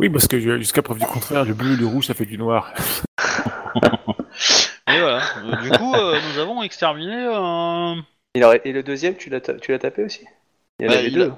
Oui, 0.00 0.08
parce 0.08 0.26
que 0.26 0.38
jusqu'à 0.58 0.82
preuve 0.82 0.98
du 0.98 1.06
contraire, 1.06 1.44
le 1.44 1.54
bleu 1.54 1.74
et 1.74 1.76
le 1.76 1.86
rouge, 1.86 2.06
ça 2.06 2.14
fait 2.14 2.24
du 2.26 2.36
noir. 2.36 2.72
Et 4.90 4.98
voilà. 5.00 5.20
Euh, 5.44 5.56
du 5.62 5.70
coup, 5.70 5.94
euh, 5.94 6.18
nous 6.32 6.38
avons 6.40 6.62
exterminé. 6.62 7.14
euh, 7.14 7.94
Il 8.34 8.42
aurait- 8.42 8.62
Et 8.64 8.72
le 8.72 8.82
deuxième, 8.82 9.16
tu 9.16 9.30
l'as 9.30 9.40
ta- 9.40 9.54
tu 9.54 9.70
l'as 9.70 9.78
tapé 9.78 10.02
aussi? 10.02 10.24
Il 10.80 10.86
y 10.86 10.88
en 10.88 10.92
Bah, 10.92 10.98
avait 10.98 11.08
il 11.08 11.14
deux. 11.14 11.32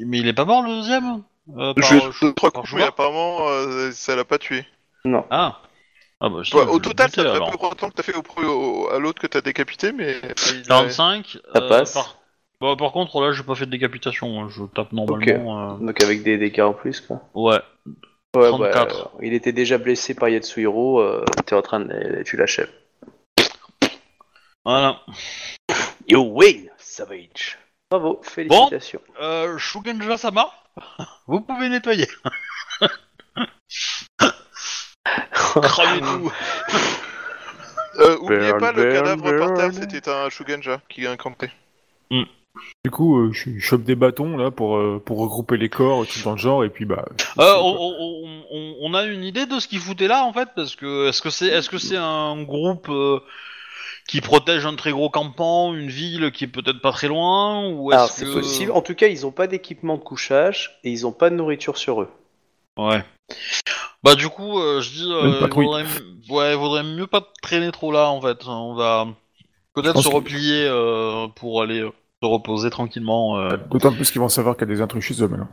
Mais 0.00 0.18
il 0.18 0.28
est 0.28 0.32
pas 0.34 0.44
mort 0.44 0.62
le 0.62 0.68
deuxième? 0.68 1.22
Euh, 1.56 1.74
par- 1.74 1.84
Je 2.12 2.30
coups, 2.32 2.68
joueur 2.68 2.88
apparemment, 2.88 3.48
euh, 3.48 3.90
ça 3.92 4.16
l'a 4.16 4.24
pas 4.24 4.38
tué. 4.38 4.64
Non. 5.04 5.24
Ah. 5.30 5.60
Ah 6.20 6.28
bah, 6.30 6.40
Toi, 6.48 6.64
je 6.64 6.68
au 6.70 6.74
vais 6.74 6.80
total, 6.80 7.10
ça 7.10 7.22
fait 7.22 7.28
alors. 7.28 7.50
plus 7.50 7.58
longtemps 7.60 7.90
que 7.90 7.94
t'as 7.94 8.02
fait 8.02 8.14
au, 8.14 8.22
pre- 8.22 8.44
au- 8.46 8.88
à 8.88 8.98
l'autre 8.98 9.20
que 9.20 9.26
t'as 9.26 9.40
décapité, 9.42 9.92
mais. 9.92 10.16
il 10.52 10.60
a- 10.60 10.64
45. 10.68 11.38
Ça 11.52 11.60
euh, 11.60 11.68
passe. 11.68 11.92
Par... 11.94 12.16
Bah, 12.60 12.76
par 12.78 12.92
contre, 12.92 13.20
là, 13.20 13.32
j'ai 13.32 13.42
pas 13.42 13.54
fait 13.54 13.66
de 13.66 13.70
décapitation. 13.70 14.40
hein, 14.40 14.48
Je 14.48 14.62
tape 14.64 14.92
normalement. 14.92 15.74
euh, 15.74 15.76
Donc 15.86 16.02
avec 16.02 16.22
des 16.22 16.38
dégâts 16.38 16.60
en 16.62 16.72
plus, 16.72 17.00
quoi. 17.00 17.20
Ouais. 17.34 17.60
Ouais, 18.36 18.48
34. 18.48 19.02
bah, 19.04 19.10
il 19.22 19.34
était 19.34 19.52
déjà 19.52 19.76
blessé 19.78 20.14
par 20.14 20.28
Yatsuhiro, 20.28 21.00
euh, 21.00 21.24
t'es 21.46 21.54
en 21.54 21.62
train 21.62 21.80
de... 21.80 22.22
Tu 22.24 22.36
l'achèves. 22.36 22.70
Voilà. 24.64 25.00
You 26.08 26.20
win, 26.20 26.70
Savage 26.78 27.58
Bravo, 27.90 28.20
félicitations. 28.22 29.00
Euh, 29.20 29.58
Shugenja 29.58 30.16
Sama, 30.16 30.50
vous 31.26 31.40
pouvez 31.40 31.68
nettoyer. 31.68 32.08
Cramez 35.32 36.00
tout. 36.00 36.32
Euh, 38.00 38.16
oubliez 38.20 38.48
Burn, 38.50 38.58
pas 38.60 38.72
le 38.72 38.82
burn, 38.82 38.94
cadavre 38.94 39.38
par 39.38 39.54
terre, 39.54 39.70
c'était 39.72 40.08
un 40.10 40.28
Shugenja 40.28 40.80
qui 40.88 41.06
a 41.06 41.12
incanté. 41.12 41.50
Du 42.84 42.90
coup, 42.90 43.18
euh, 43.18 43.32
je 43.32 43.50
je 43.50 43.58
chope 43.60 43.82
des 43.82 43.96
bâtons 43.96 44.36
là 44.36 44.50
pour, 44.52 44.76
euh, 44.76 45.02
pour 45.04 45.18
regrouper 45.18 45.56
les 45.56 45.68
corps, 45.68 46.04
et 46.04 46.06
tout 46.06 46.20
dans 46.22 46.32
le 46.32 46.38
genre, 46.38 46.64
et 46.64 46.70
puis 46.70 46.84
bah. 46.84 47.04
Euh, 47.38 47.54
on, 47.56 47.76
on- 47.98 48.44
on- 48.50 48.76
on 48.80 48.94
a 48.94 49.04
une 49.04 49.24
idée 49.24 49.46
de 49.46 49.58
ce 49.58 49.66
qu'il 49.66 49.80
foutait 49.80 50.06
là 50.06 50.24
en 50.24 50.32
fait 50.32 50.48
parce 50.54 50.76
que 50.76 51.08
est-ce 51.08 51.20
que 51.20 51.30
c'est 51.30 51.48
est-ce 51.48 51.68
que 51.68 51.78
c'est 51.78 51.96
un 51.96 52.40
groupe 52.42 52.88
euh, 52.90 53.18
qui 54.08 54.20
protège 54.20 54.66
un 54.66 54.76
très 54.76 54.90
gros 54.92 55.08
campement, 55.10 55.74
une 55.74 55.88
ville 55.88 56.30
qui 56.32 56.44
est 56.44 56.48
peut-être 56.48 56.80
pas 56.80 56.92
très 56.92 57.08
loin 57.08 57.68
ou 57.68 57.90
est-ce 57.90 57.96
Alors 57.98 58.10
c'est 58.10 58.24
que 58.26 58.32
possible. 58.32 58.72
En 58.72 58.82
tout 58.82 58.94
cas, 58.94 59.06
ils 59.08 59.24
ont 59.26 59.30
pas 59.30 59.46
d'équipement 59.46 59.96
de 59.96 60.02
couchage 60.02 60.78
et 60.84 60.90
ils 60.90 61.06
ont 61.06 61.12
pas 61.12 61.30
de 61.30 61.36
nourriture 61.36 61.78
sur 61.78 62.02
eux. 62.02 62.10
Ouais. 62.78 63.02
Bah 64.02 64.14
du 64.14 64.28
coup, 64.28 64.58
euh, 64.60 64.80
je 64.82 64.90
dis, 64.90 65.10
euh, 65.10 65.40
patrouille. 65.40 65.64
vaudrait, 65.66 65.84
ouais, 66.28 66.54
vaudrait 66.54 66.82
mieux 66.82 67.06
pas 67.06 67.26
traîner 67.42 67.72
trop 67.72 67.92
là 67.92 68.10
en 68.10 68.20
fait. 68.20 68.46
On 68.46 68.74
va 68.74 69.06
peut-être 69.74 70.02
se 70.02 70.08
que- 70.08 70.14
replier 70.14 70.66
euh, 70.66 71.26
pour 71.28 71.62
aller 71.62 71.80
se 72.22 72.28
reposer 72.28 72.68
tranquillement. 72.70 73.38
euh, 73.38 73.56
D'autant 73.70 73.92
plus 73.92 74.10
qu'ils 74.10 74.20
vont 74.20 74.28
savoir 74.28 74.56
qu'il 74.56 74.68
y 74.68 74.70
a 74.72 74.74
des 74.74 74.82
intrus 74.82 75.02
chez 75.04 75.22
eux 75.22 75.28
maintenant. 75.28 75.48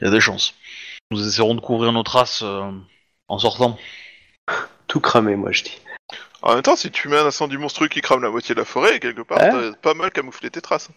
Il 0.00 0.04
y 0.04 0.08
a 0.08 0.10
des 0.10 0.20
chances. 0.20 0.54
Nous 1.10 1.26
essaierons 1.28 1.54
de 1.54 1.60
couvrir 1.60 1.92
nos 1.92 2.02
traces 2.04 2.40
euh, 2.42 2.70
en 3.28 3.38
sortant. 3.38 3.76
Tout 4.86 5.00
cramé, 5.00 5.36
moi 5.36 5.52
je 5.52 5.64
dis. 5.64 5.78
En 6.42 6.54
même 6.54 6.62
temps, 6.62 6.76
si 6.76 6.90
tu 6.90 7.08
mets 7.08 7.18
un 7.18 7.26
incendie 7.26 7.56
monstrueux 7.56 7.88
qui 7.88 8.00
crame 8.00 8.22
la 8.22 8.30
moitié 8.30 8.54
de 8.54 8.60
la 8.60 8.64
forêt, 8.66 8.98
quelque 9.00 9.22
part, 9.22 9.38
Hein 9.40 9.50
t'as 9.50 9.72
pas 9.76 9.94
mal 9.94 10.10
camouflé 10.10 10.50
tes 10.50 10.60
traces. 10.60 10.90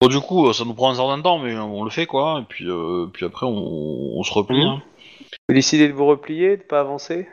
Bon, 0.00 0.08
du 0.08 0.20
coup, 0.20 0.48
euh, 0.48 0.52
ça 0.52 0.64
nous 0.64 0.74
prend 0.74 0.90
un 0.90 0.94
certain 0.96 1.20
temps, 1.22 1.38
mais 1.38 1.56
on 1.56 1.84
le 1.84 1.90
fait 1.90 2.06
quoi. 2.06 2.40
Et 2.42 2.44
puis, 2.44 2.68
euh, 2.68 3.06
puis 3.12 3.24
après, 3.24 3.46
on, 3.46 4.18
on 4.18 4.22
se 4.22 4.32
replie. 4.32 4.60
Mhm. 4.64 4.68
hein. 4.68 4.82
Vous 5.48 5.54
décidez 5.54 5.88
de 5.88 5.92
vous 5.92 6.06
replier, 6.06 6.56
de 6.56 6.62
pas 6.62 6.80
avancer? 6.80 7.28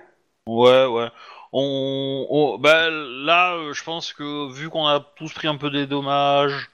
Ouais, 0.48 0.86
ouais. 0.86 1.08
On, 1.52 2.26
on- 2.30 2.58
bah, 2.60 2.90
là, 2.90 3.56
euh, 3.56 3.74
je 3.74 3.84
pense 3.84 4.14
que 4.14 4.52
vu 4.54 4.70
qu'on 4.70 4.86
a 4.88 5.00
tous 5.16 5.34
pris 5.34 5.48
un 5.48 5.58
peu 5.58 5.70
des 5.70 5.86
dommages, 5.88 6.70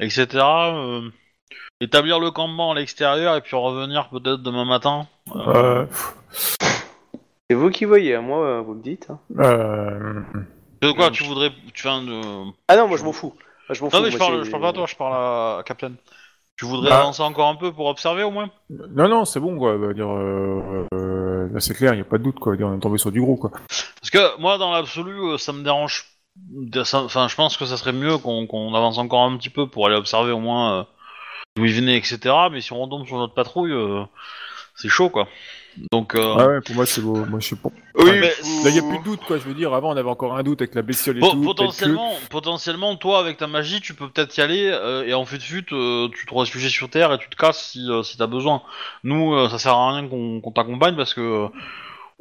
etc., 0.00 0.26
euh, 0.74 1.08
établir 1.80 2.18
le 2.18 2.30
campement 2.30 2.72
à 2.72 2.74
l'extérieur 2.74 3.36
et 3.36 3.40
puis 3.40 3.56
revenir 3.56 4.08
peut-être 4.10 4.42
demain 4.42 4.64
matin. 4.64 5.06
euh, 5.34 5.40
Euh, 5.46 5.86
C'est 7.50 7.56
vous 7.56 7.70
qui 7.70 7.84
voyez, 7.84 8.14
hein, 8.14 8.20
moi 8.20 8.46
euh, 8.46 8.60
vous 8.60 8.74
me 8.74 8.80
dites. 8.82 9.08
hein. 9.10 9.18
euh, 9.40 10.20
de 10.82 10.92
quoi 10.92 11.10
tu 11.10 11.24
voudrais. 11.24 11.50
Tu 11.74 11.88
un. 11.88 12.06
euh, 12.08 12.44
Ah 12.68 12.76
non, 12.76 12.86
moi 12.86 12.96
je 12.96 13.02
m'en 13.02 13.12
fous. 13.12 13.34
Moi, 13.68 13.74
je 13.74 13.82
m'en 13.82 13.90
fous. 13.90 13.96
Non, 13.96 14.02
mais 14.04 14.12
je 14.12 14.16
moi, 14.18 14.26
parle, 14.28 14.38
c'est- 14.38 14.44
je 14.46 14.50
parle 14.52 14.62
pas 14.62 14.68
à 14.68 14.72
toi, 14.72 14.86
je 14.86 14.94
parle 14.94 15.14
à 15.14 15.62
Captain. 15.64 15.92
Tu 16.56 16.64
voudrais 16.64 16.90
Bah. 16.90 17.00
avancer 17.00 17.22
encore 17.22 17.48
un 17.48 17.56
peu 17.56 17.72
pour 17.72 17.86
observer 17.86 18.22
au 18.22 18.30
moins? 18.30 18.50
Non, 18.70 19.08
non, 19.08 19.24
c'est 19.24 19.40
bon, 19.40 19.58
quoi. 19.58 19.76
Bah, 19.78 19.92
dire, 19.94 20.08
euh, 20.10 20.86
euh, 20.94 21.48
là, 21.52 21.58
c'est 21.58 21.74
clair, 21.74 21.92
il 21.92 21.96
n'y 21.96 22.02
a 22.02 22.04
pas 22.04 22.18
de 22.18 22.22
doute, 22.22 22.38
quoi. 22.38 22.54
Dire, 22.56 22.68
on 22.68 22.76
est 22.76 22.80
tombé 22.80 22.98
sur 22.98 23.10
du 23.10 23.20
gros, 23.20 23.34
quoi. 23.34 23.50
Parce 24.00 24.10
que 24.12 24.40
moi, 24.40 24.56
dans 24.56 24.70
l'absolu, 24.70 25.18
euh, 25.32 25.36
ça 25.38 25.52
me 25.52 25.64
dérange. 25.64 26.04
de- 26.36 26.84
ça- 26.84 27.02
Enfin, 27.02 27.26
je 27.26 27.34
pense 27.34 27.56
que 27.56 27.66
ça 27.66 27.76
serait 27.76 27.92
mieux 27.92 28.16
qu'on 28.16 28.46
qu'on 28.46 28.72
avance 28.74 28.98
encore 28.98 29.22
un 29.22 29.36
petit 29.36 29.50
peu 29.50 29.66
pour 29.66 29.86
aller 29.86 29.96
observer 29.96 30.30
au 30.30 30.38
moins 30.38 30.78
euh, 30.78 30.84
d'où 31.56 31.64
ils 31.64 31.74
venaient, 31.74 31.96
etc. 31.96 32.18
Mais 32.52 32.60
si 32.60 32.72
on 32.72 32.80
retombe 32.80 33.04
sur 33.06 33.16
notre 33.18 33.34
patrouille, 33.34 33.72
euh, 33.72 34.04
c'est 34.76 34.88
chaud, 34.88 35.10
quoi. 35.10 35.26
Donc, 35.92 36.14
euh, 36.14 36.34
Ah 36.38 36.48
ouais, 36.48 36.60
pour 36.60 36.74
moi, 36.74 36.86
c'est 36.86 37.00
beau. 37.00 37.24
Moi, 37.26 37.40
je 37.40 37.46
suis 37.46 37.56
pour. 37.56 37.72
Oui, 37.96 38.10
mais 38.12 38.20
Là, 38.28 38.66
il 38.66 38.72
n'y 38.72 38.78
a 38.78 38.82
plus 38.82 38.98
de 38.98 39.04
doute, 39.04 39.20
quoi. 39.26 39.38
Je 39.38 39.42
veux 39.44 39.54
dire, 39.54 39.72
avant, 39.74 39.92
on 39.92 39.96
avait 39.96 40.08
encore 40.08 40.36
un 40.36 40.42
doute 40.42 40.60
avec 40.62 40.74
la 40.74 40.82
bestiole 40.82 41.16
et 41.18 41.20
po- 41.20 41.30
tout. 41.30 41.42
potentiellement, 41.42 42.12
potentiellement, 42.30 42.96
toi, 42.96 43.18
avec 43.20 43.36
ta 43.38 43.46
magie, 43.46 43.80
tu 43.80 43.94
peux 43.94 44.08
peut-être 44.08 44.36
y 44.36 44.40
aller 44.40 44.70
euh, 44.72 45.06
et 45.06 45.14
en 45.14 45.22
de 45.22 45.26
fut, 45.26 45.66
euh, 45.72 46.08
tu 46.14 46.26
te 46.26 46.34
réfugies 46.34 46.70
sur 46.70 46.88
Terre 46.90 47.12
et 47.12 47.18
tu 47.18 47.28
te 47.28 47.36
casses 47.36 47.70
si, 47.72 47.90
euh, 47.90 48.02
si 48.02 48.16
t'as 48.18 48.26
besoin. 48.26 48.62
Nous, 49.04 49.34
euh, 49.34 49.48
ça 49.48 49.58
sert 49.58 49.72
à 49.74 49.92
rien 49.92 50.06
qu'on 50.08 50.40
t'accompagne 50.54 50.96
parce 50.96 51.14
que 51.14 51.46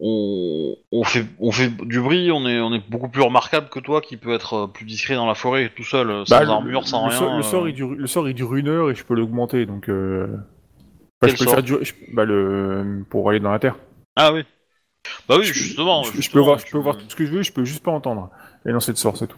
on, 0.01 0.75
on 0.91 1.03
fait 1.03 1.25
on 1.39 1.51
fait 1.51 1.69
du 1.85 1.99
bruit, 1.99 2.31
on 2.31 2.47
est 2.47 2.59
on 2.61 2.73
est 2.73 2.89
beaucoup 2.89 3.09
plus 3.09 3.21
remarquable 3.21 3.67
que 3.69 3.79
toi 3.79 3.99
qui 3.99 4.15
peut 4.15 4.33
être 4.33 4.67
plus 4.67 4.85
discret 4.85 5.15
dans 5.15 5.27
la 5.27 5.35
forêt 5.35 5.71
tout 5.75 5.83
seul, 5.83 6.23
sans 6.25 6.39
Bah, 6.45 6.51
armure, 6.53 6.87
sans 6.87 7.03
le 7.05 7.09
rien. 7.09 7.19
Sort, 7.19 7.35
le, 7.35 7.43
sort, 7.43 7.67
il 7.67 7.73
dure, 7.75 7.89
le 7.91 8.07
sort, 8.07 8.29
il 8.29 8.33
dure 8.33 8.55
une 8.55 8.69
heure 8.69 8.89
et 8.91 8.95
je 8.95 9.03
peux 9.03 9.13
l'augmenter, 9.15 9.65
donc. 9.65 9.89
Euh... 9.89 10.27
bah, 11.21 11.27
Quel 11.27 11.31
je 11.31 11.37
peux 11.37 11.45
sort 11.45 11.55
faire 11.55 11.83
je- 11.83 11.93
Bah, 12.13 12.25
le... 12.25 13.03
Pour 13.09 13.29
aller 13.29 13.39
dans 13.39 13.51
la 13.51 13.59
terre. 13.59 13.75
Ah 14.15 14.31
oui. 14.33 14.43
Bah 15.27 15.35
oui, 15.37 15.45
Je- 15.45 15.53
justement. 15.53 16.03
je, 16.03 16.11
je 16.11 16.15
justement, 16.17 16.41
peux 16.41 16.45
voir, 16.45 16.59
je 16.59 16.71
peux 16.71 16.77
voir 16.77 16.97
tout 16.97 17.05
ce 17.09 17.15
que 17.15 17.25
je 17.25 17.31
veux, 17.31 17.41
je 17.41 17.51
peux 17.53 17.63
juste 17.63 17.83
pas 17.83 17.91
entendre. 17.91 18.29
Et 18.65 18.71
lancer 18.71 18.91
de 18.91 18.97
sort, 18.97 19.15
c'est 19.17 19.27
tout. 19.27 19.37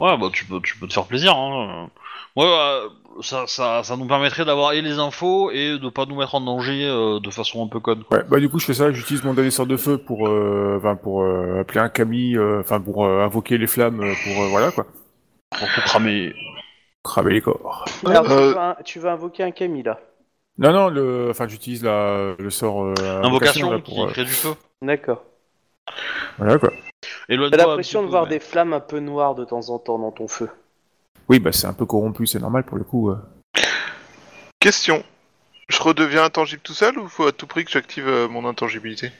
Ouais, 0.00 0.16
bah 0.16 0.28
tu 0.32 0.44
peux, 0.46 0.60
tu 0.62 0.76
peux 0.78 0.88
te 0.88 0.92
faire 0.94 1.04
plaisir. 1.06 1.36
Hein. 1.36 1.90
Ouais, 2.34 2.44
euh, 2.46 2.88
ça, 3.20 3.44
ça, 3.46 3.82
ça 3.84 3.96
nous 3.96 4.06
permettrait 4.06 4.44
d'avoir 4.44 4.72
et 4.72 4.80
les 4.80 4.98
infos 4.98 5.50
et 5.50 5.78
de 5.78 5.88
pas 5.90 6.06
nous 6.06 6.16
mettre 6.16 6.34
en 6.34 6.40
danger 6.40 6.86
euh, 6.86 7.20
de 7.20 7.30
façon 7.30 7.64
un 7.64 7.68
peu 7.68 7.78
conne. 7.78 8.02
Quoi. 8.04 8.18
Ouais, 8.18 8.24
bah 8.28 8.40
du 8.40 8.48
coup 8.48 8.58
je 8.58 8.64
fais 8.64 8.74
ça, 8.74 8.90
j'utilise 8.90 9.22
mon 9.22 9.34
dernier 9.34 9.50
sort 9.50 9.66
de 9.66 9.76
feu 9.76 9.98
pour, 9.98 10.26
euh, 10.28 10.80
pour 11.02 11.22
euh, 11.22 11.60
appeler 11.60 11.80
un 11.80 11.90
Camille, 11.90 12.36
euh, 12.38 12.60
enfin 12.60 12.80
pour 12.80 13.04
euh, 13.04 13.22
invoquer 13.22 13.58
les 13.58 13.66
flammes, 13.66 13.98
pour 13.98 14.42
euh, 14.42 14.48
voilà 14.48 14.72
quoi, 14.72 14.86
Pour 15.50 15.68
cramer. 15.84 16.34
cramer 17.04 17.34
les 17.34 17.40
corps. 17.42 17.84
Alors, 18.06 18.24
tu, 18.24 18.54
vas, 18.54 18.78
tu 18.84 18.98
vas 18.98 19.12
invoquer 19.12 19.42
un 19.42 19.50
Camille 19.50 19.82
là. 19.82 20.00
Non 20.62 20.72
non, 20.72 20.88
le, 20.88 21.28
enfin 21.30 21.48
j'utilise 21.48 21.82
la 21.82 22.34
le 22.38 22.50
sort 22.50 22.84
euh, 22.84 22.94
Invocation 23.22 23.72
là, 23.72 23.80
qui 23.80 23.94
pour, 23.94 24.04
euh, 24.04 24.10
crée 24.12 24.24
du 24.24 24.30
feu. 24.30 24.54
D'accord. 24.80 25.24
voilà 26.38 26.58
quoi. 26.58 26.70
T'as 27.28 27.56
l'impression 27.56 28.00
de 28.00 28.06
peu, 28.06 28.10
voir 28.10 28.22
mais- 28.24 28.30
des 28.30 28.40
flammes 28.40 28.72
un 28.72 28.80
peu 28.80 29.00
noires 29.00 29.34
de 29.34 29.44
temps 29.44 29.70
en 29.70 29.78
temps 29.78 29.98
dans 29.98 30.12
ton 30.12 30.28
feu. 30.28 30.48
Oui 31.28 31.40
bah 31.40 31.50
c'est 31.52 31.66
un 31.66 31.72
peu 31.72 31.84
corrompu, 31.84 32.26
c'est 32.26 32.38
normal 32.38 32.64
pour 32.64 32.78
le 32.78 32.84
coup. 32.84 33.10
euh. 33.10 33.18
Question. 34.60 35.02
Je 35.68 35.82
redeviens 35.82 36.24
intangible 36.24 36.62
tout 36.62 36.74
seul 36.74 36.98
ou 36.98 37.08
faut 37.08 37.26
à 37.26 37.32
tout 37.32 37.46
prix 37.46 37.64
que 37.64 37.70
j'active 37.70 38.06
euh, 38.06 38.28
mon 38.28 38.46
intangibilité? 38.46 39.10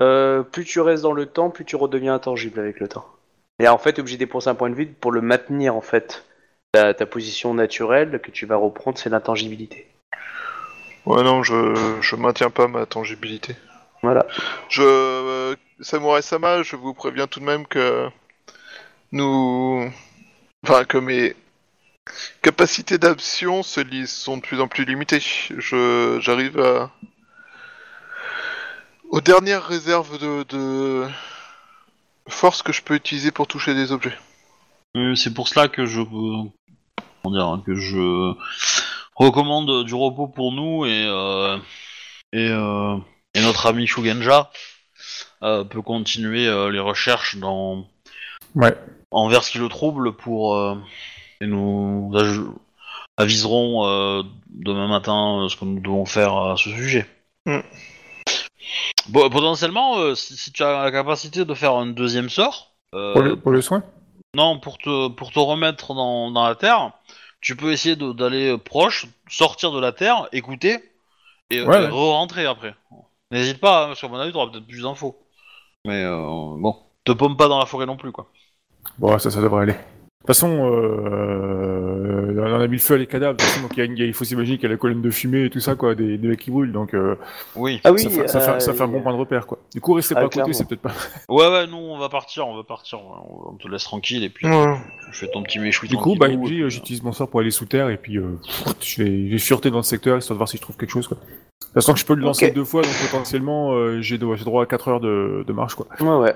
Euh, 0.00 0.42
plus 0.42 0.64
tu 0.64 0.80
restes 0.80 1.02
dans 1.02 1.12
le 1.12 1.26
temps, 1.26 1.50
plus 1.50 1.64
tu 1.64 1.76
redeviens 1.76 2.14
intangible 2.14 2.58
avec 2.60 2.80
le 2.80 2.88
temps. 2.88 3.06
Et 3.60 3.68
en 3.68 3.78
fait, 3.78 3.92
t'es 3.94 4.00
obligé 4.00 4.16
de 4.16 4.20
dépenser 4.24 4.48
un 4.48 4.54
point 4.54 4.70
de 4.70 4.74
vie 4.74 4.86
pour 4.86 5.12
le 5.12 5.20
maintenir 5.20 5.76
en 5.76 5.80
fait. 5.80 6.24
Ta, 6.72 6.92
ta 6.94 7.06
position 7.06 7.54
naturelle 7.54 8.20
que 8.20 8.30
tu 8.30 8.46
vas 8.46 8.56
reprendre, 8.56 8.98
c'est 8.98 9.10
l'intangibilité. 9.10 9.86
Ouais, 11.06 11.22
non, 11.22 11.42
je, 11.42 11.98
je 12.00 12.16
maintiens 12.16 12.50
pas 12.50 12.66
ma 12.68 12.86
tangibilité. 12.86 13.56
Voilà. 14.02 14.26
Je. 14.68 14.82
euh, 14.82 15.56
Samurai 15.80 16.22
Sama, 16.22 16.62
je 16.62 16.76
vous 16.76 16.94
préviens 16.94 17.26
tout 17.26 17.40
de 17.40 17.44
même 17.44 17.66
que. 17.66 18.08
Nous. 19.12 19.90
Enfin, 20.64 20.84
que 20.84 20.98
mes 20.98 21.34
capacités 22.42 22.98
d'action 22.98 23.62
sont 23.62 23.82
de 24.36 24.40
plus 24.40 24.60
en 24.60 24.68
plus 24.68 24.84
limitées. 24.84 25.20
Je 25.20 26.18
J'arrive 26.20 26.58
à. 26.60 26.90
Aux 29.10 29.20
dernières 29.20 29.64
réserves 29.66 30.18
de, 30.18 30.42
de. 30.44 31.06
force 32.28 32.62
que 32.62 32.72
je 32.72 32.82
peux 32.82 32.94
utiliser 32.94 33.30
pour 33.30 33.46
toucher 33.46 33.74
des 33.74 33.92
objets. 33.92 34.16
Euh, 34.96 35.14
C'est 35.14 35.34
pour 35.34 35.48
cela 35.48 35.68
que 35.68 35.86
je, 35.86 36.00
comment 37.22 37.56
dire, 37.56 37.62
que 37.64 37.74
je 37.74 38.32
recommande 39.14 39.84
du 39.84 39.94
repos 39.94 40.28
pour 40.28 40.52
nous 40.52 40.86
et 40.86 41.06
euh, 41.06 41.58
et, 42.32 42.48
euh, 42.50 42.96
et 43.34 43.42
notre 43.42 43.66
ami 43.66 43.86
Shugenja 43.86 44.50
euh, 45.42 45.64
peut 45.64 45.82
continuer 45.82 46.46
euh, 46.46 46.70
les 46.70 46.80
recherches 46.80 47.36
dans 47.36 47.86
Ouais. 48.54 48.76
envers 49.10 49.42
ce 49.42 49.50
qui 49.50 49.58
le 49.58 49.68
trouble 49.68 50.12
pour 50.12 50.54
euh, 50.54 50.76
et 51.40 51.46
nous 51.46 52.12
aviserons 53.16 53.86
euh, 53.86 54.22
demain 54.48 54.86
matin 54.86 55.42
euh, 55.42 55.48
ce 55.48 55.56
que 55.56 55.64
nous 55.64 55.80
devons 55.80 56.06
faire 56.06 56.36
à 56.36 56.56
ce 56.56 56.70
sujet. 56.70 57.06
Mm. 57.46 57.60
Bon, 59.08 59.28
potentiellement, 59.28 59.98
euh, 59.98 60.14
si, 60.14 60.36
si 60.36 60.52
tu 60.52 60.62
as 60.62 60.84
la 60.84 60.90
capacité 60.90 61.44
de 61.44 61.54
faire 61.54 61.74
un 61.74 61.86
deuxième 61.86 62.30
sort, 62.30 62.74
euh, 62.94 63.12
Pour, 63.12 63.22
le, 63.22 63.36
pour 63.36 63.50
le 63.50 63.60
soin? 63.60 63.82
Non, 64.36 64.58
pour 64.58 64.78
te, 64.78 65.08
pour 65.08 65.30
te 65.32 65.38
remettre 65.38 65.94
dans, 65.94 66.30
dans 66.30 66.46
la 66.46 66.54
terre, 66.54 66.92
tu 67.44 67.56
peux 67.56 67.72
essayer 67.72 67.94
de- 67.94 68.12
d'aller 68.12 68.56
proche, 68.56 69.06
sortir 69.28 69.70
de 69.70 69.78
la 69.78 69.92
terre, 69.92 70.28
écouter, 70.32 70.78
et, 71.50 71.60
Ouais, 71.60 71.66
et 71.66 71.68
ouais. 71.68 71.88
re-rentrer 71.90 72.46
après. 72.46 72.74
N'hésite 73.30 73.60
pas, 73.60 73.84
hein, 73.84 73.86
parce 73.88 74.00
qu'à 74.00 74.08
mon 74.08 74.16
avis, 74.16 74.32
t'auras 74.32 74.50
peut-être 74.50 74.66
plus 74.66 74.82
d'infos. 74.82 75.14
Mais 75.84 76.02
euh, 76.04 76.16
bon, 76.56 76.74
te 77.04 77.12
paume 77.12 77.36
pas 77.36 77.48
dans 77.48 77.58
la 77.58 77.66
forêt 77.66 77.84
non 77.84 77.98
plus, 77.98 78.12
quoi. 78.12 78.30
Bon, 78.98 79.18
ça, 79.18 79.30
ça 79.30 79.42
devrait 79.42 79.62
aller. 79.64 79.72
De 79.74 79.78
toute 79.78 80.26
façon, 80.28 80.72
euh, 80.72 82.13
on 82.38 82.60
a 82.60 82.66
mis 82.66 82.76
le 82.76 82.82
feu 82.82 82.94
à 82.94 82.98
les 82.98 83.06
cadavres, 83.06 83.36
de 83.36 83.42
toute 83.42 83.48
façon, 83.50 83.62
donc 83.62 83.72
il, 83.76 83.78
y 83.78 83.82
a 83.82 83.84
une- 83.84 83.96
il 83.96 84.14
faut 84.14 84.24
s'imaginer 84.24 84.56
qu'il 84.58 84.64
y 84.64 84.66
a 84.66 84.74
la 84.74 84.78
colonne 84.78 85.02
de 85.02 85.10
fumée 85.10 85.44
et 85.44 85.50
tout 85.50 85.60
ça, 85.60 85.74
quoi, 85.74 85.94
des, 85.94 86.18
des 86.18 86.28
mecs 86.28 86.40
qui 86.40 86.50
brûlent, 86.50 86.72
donc 86.72 86.94
euh, 86.94 87.16
Oui. 87.56 87.80
Ah 87.84 87.92
oui, 87.92 88.00
ça, 88.02 88.10
fait, 88.10 88.28
ça, 88.28 88.40
fait, 88.40 88.60
ça 88.60 88.72
fait 88.72 88.80
un 88.82 88.84
euh, 88.84 88.88
bon 88.88 89.02
point 89.02 89.12
de 89.12 89.18
repère, 89.18 89.46
quoi. 89.46 89.58
Du 89.74 89.80
coup, 89.80 89.92
restez 89.94 90.14
Ah, 90.16 90.20
pas 90.20 90.26
à 90.26 90.28
côté, 90.30 90.52
c'est 90.52 90.66
peut-être 90.68 90.80
pas... 90.82 90.92
Ouais, 91.28 91.48
ouais, 91.48 91.66
nous, 91.66 91.76
on 91.76 91.98
va 91.98 92.08
partir, 92.08 92.46
on 92.48 92.56
va 92.56 92.62
partir. 92.64 92.98
On 93.00 93.50
on 93.50 93.56
te 93.56 93.68
laisse 93.68 93.84
tranquille, 93.84 94.24
et 94.24 94.30
puis 94.30 94.46
Ouais. 94.46 94.76
je 95.12 95.18
fais 95.18 95.28
ton 95.28 95.42
petit 95.42 95.58
méchoui 95.58 95.88
Du 95.88 95.96
coup, 95.96 96.16
bah, 96.16 96.26
euh, 96.28 96.68
j'utilise 96.68 97.02
mon 97.02 97.12
sort 97.12 97.28
pour 97.28 97.40
aller 97.40 97.50
sous 97.50 97.66
terre, 97.66 97.88
et 97.90 97.96
puis 97.96 98.16
euh, 98.18 98.38
je, 98.80 99.02
vais, 99.02 99.26
je 99.26 99.32
vais 99.32 99.38
fureter 99.38 99.70
dans 99.70 99.78
le 99.78 99.82
secteur, 99.82 100.18
histoire 100.18 100.34
de 100.36 100.38
voir 100.38 100.48
si 100.48 100.56
je 100.56 100.62
trouve 100.62 100.76
quelque 100.76 100.90
chose, 100.90 101.06
quoi. 101.08 101.16
De 101.16 101.64
toute 101.66 101.72
façon, 101.74 101.96
je 101.96 102.04
peux 102.06 102.14
le 102.14 102.22
lancer 102.22 102.50
deux 102.50 102.64
fois, 102.64 102.82
donc 102.82 102.92
potentiellement, 103.10 103.72
euh, 103.72 104.00
j'ai 104.00 104.18
droit 104.18 104.62
à 104.62 104.66
4 104.66 104.88
heures 104.88 105.00
de, 105.00 105.44
de 105.46 105.52
marche, 105.52 105.74
quoi. 105.74 105.86
Ouais, 106.00 106.16
ouais. 106.16 106.34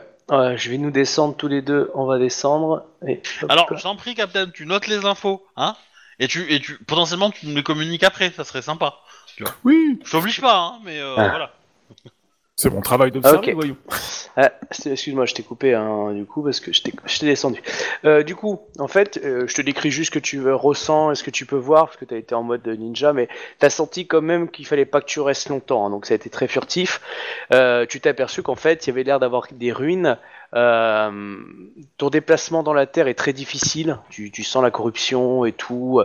Je 0.56 0.70
vais 0.70 0.78
nous 0.78 0.90
descendre 0.90 1.34
tous 1.36 1.48
les 1.48 1.62
deux. 1.62 1.90
On 1.94 2.04
va 2.06 2.18
descendre. 2.18 2.84
Et 3.06 3.22
Alors, 3.48 3.66
là. 3.70 3.76
je 3.76 3.82
t'en 3.82 3.96
prie, 3.96 4.14
Captain, 4.14 4.48
tu 4.52 4.66
notes 4.66 4.86
les 4.86 5.04
infos, 5.06 5.42
hein? 5.56 5.74
Et 6.20 6.28
tu, 6.28 6.52
et 6.52 6.60
tu, 6.60 6.78
potentiellement, 6.78 7.30
tu 7.30 7.46
me 7.46 7.54
les 7.54 7.62
communiques 7.62 8.04
après, 8.04 8.30
ça 8.30 8.44
serait 8.44 8.62
sympa. 8.62 8.96
Oui 9.64 10.00
Je 10.04 10.10
t'oblige 10.10 10.40
pas, 10.40 10.56
hein, 10.58 10.80
mais 10.84 10.98
euh, 10.98 11.14
Ah. 11.16 11.28
voilà. 11.28 11.52
C'est 12.56 12.70
mon 12.70 12.80
travail 12.80 13.12
d'observer, 13.12 13.50
ok. 13.52 13.54
voyons. 13.54 13.76
Ah, 14.36 14.50
c'est- 14.72 14.90
excuse-moi, 14.90 15.26
je 15.26 15.34
t'ai 15.34 15.44
coupé 15.44 15.74
hein, 15.74 16.12
du 16.12 16.24
coup 16.24 16.42
parce 16.42 16.58
que 16.58 16.72
je 16.72 16.82
t'ai 16.82 16.92
je 17.06 17.18
t'ai 17.20 17.26
descendu. 17.26 17.62
Euh, 18.04 18.24
du 18.24 18.34
coup, 18.34 18.60
en 18.80 18.88
fait, 18.88 19.20
euh, 19.24 19.46
je 19.46 19.54
te 19.54 19.62
décris 19.62 19.92
juste 19.92 20.12
ce 20.12 20.18
que 20.18 20.22
tu 20.24 20.38
euh, 20.44 20.56
ressens 20.56 21.12
et 21.12 21.14
ce 21.14 21.22
que 21.22 21.30
tu 21.30 21.46
peux 21.46 21.56
voir 21.56 21.86
parce 21.86 21.96
que 21.98 22.04
tu 22.04 22.14
as 22.14 22.16
été 22.16 22.34
en 22.34 22.42
mode 22.42 22.66
ninja, 22.66 23.12
mais 23.12 23.28
tu 23.60 23.66
as 23.66 23.70
senti 23.70 24.08
quand 24.08 24.22
même 24.22 24.50
qu'il 24.50 24.66
fallait 24.66 24.86
pas 24.86 25.00
que 25.00 25.06
tu 25.06 25.20
restes 25.20 25.48
longtemps, 25.50 25.86
hein, 25.86 25.90
donc 25.90 26.04
ça 26.06 26.14
a 26.14 26.16
été 26.16 26.30
très 26.30 26.48
furtif. 26.48 27.00
Euh, 27.54 27.86
tu 27.86 28.00
t'es 28.00 28.08
aperçu 28.08 28.42
qu'en 28.42 28.56
fait, 28.56 28.86
il 28.86 28.90
y 28.90 28.92
avait 28.92 29.04
l'air 29.04 29.20
d'avoir 29.20 29.46
des 29.52 29.70
ruines. 29.72 30.18
Euh, 30.54 31.36
ton 31.98 32.08
déplacement 32.08 32.62
dans 32.62 32.72
la 32.72 32.86
terre 32.86 33.08
est 33.08 33.14
très 33.14 33.32
difficile. 33.32 33.98
Tu, 34.10 34.30
tu 34.30 34.44
sens 34.44 34.62
la 34.62 34.70
corruption 34.70 35.44
et 35.44 35.52
tout. 35.52 36.02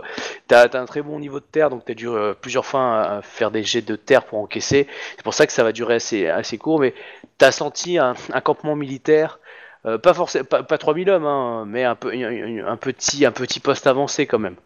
Tu 0.48 0.54
as, 0.54 0.68
un 0.74 0.84
très 0.86 1.02
bon 1.02 1.18
niveau 1.18 1.40
de 1.40 1.44
terre, 1.44 1.70
donc 1.70 1.84
tu 1.84 1.92
as 1.92 1.94
dû 1.94 2.08
euh, 2.08 2.34
plusieurs 2.34 2.66
fois 2.66 3.02
à 3.02 3.22
faire 3.22 3.50
des 3.50 3.62
jets 3.62 3.82
de 3.82 3.96
terre 3.96 4.24
pour 4.24 4.38
encaisser. 4.38 4.86
C'est 5.16 5.22
pour 5.22 5.34
ça 5.34 5.46
que 5.46 5.52
ça 5.52 5.64
va 5.64 5.72
durer 5.72 5.94
assez, 5.94 6.58
court, 6.58 6.80
mais 6.80 6.94
t'as 7.38 7.52
senti 7.52 7.98
un, 7.98 8.14
campement 8.42 8.76
militaire, 8.76 9.38
euh, 9.86 9.98
pas 9.98 10.14
forcément, 10.14 10.44
pas, 10.44 10.62
pas 10.62 10.78
3000 10.78 11.10
hommes, 11.10 11.26
hein, 11.26 11.64
mais 11.66 11.84
un, 11.84 11.94
petit, 11.94 13.24
un 13.24 13.32
petit 13.32 13.60
poste 13.60 13.86
avancé 13.86 14.26
quand 14.26 14.38
même. 14.38 14.56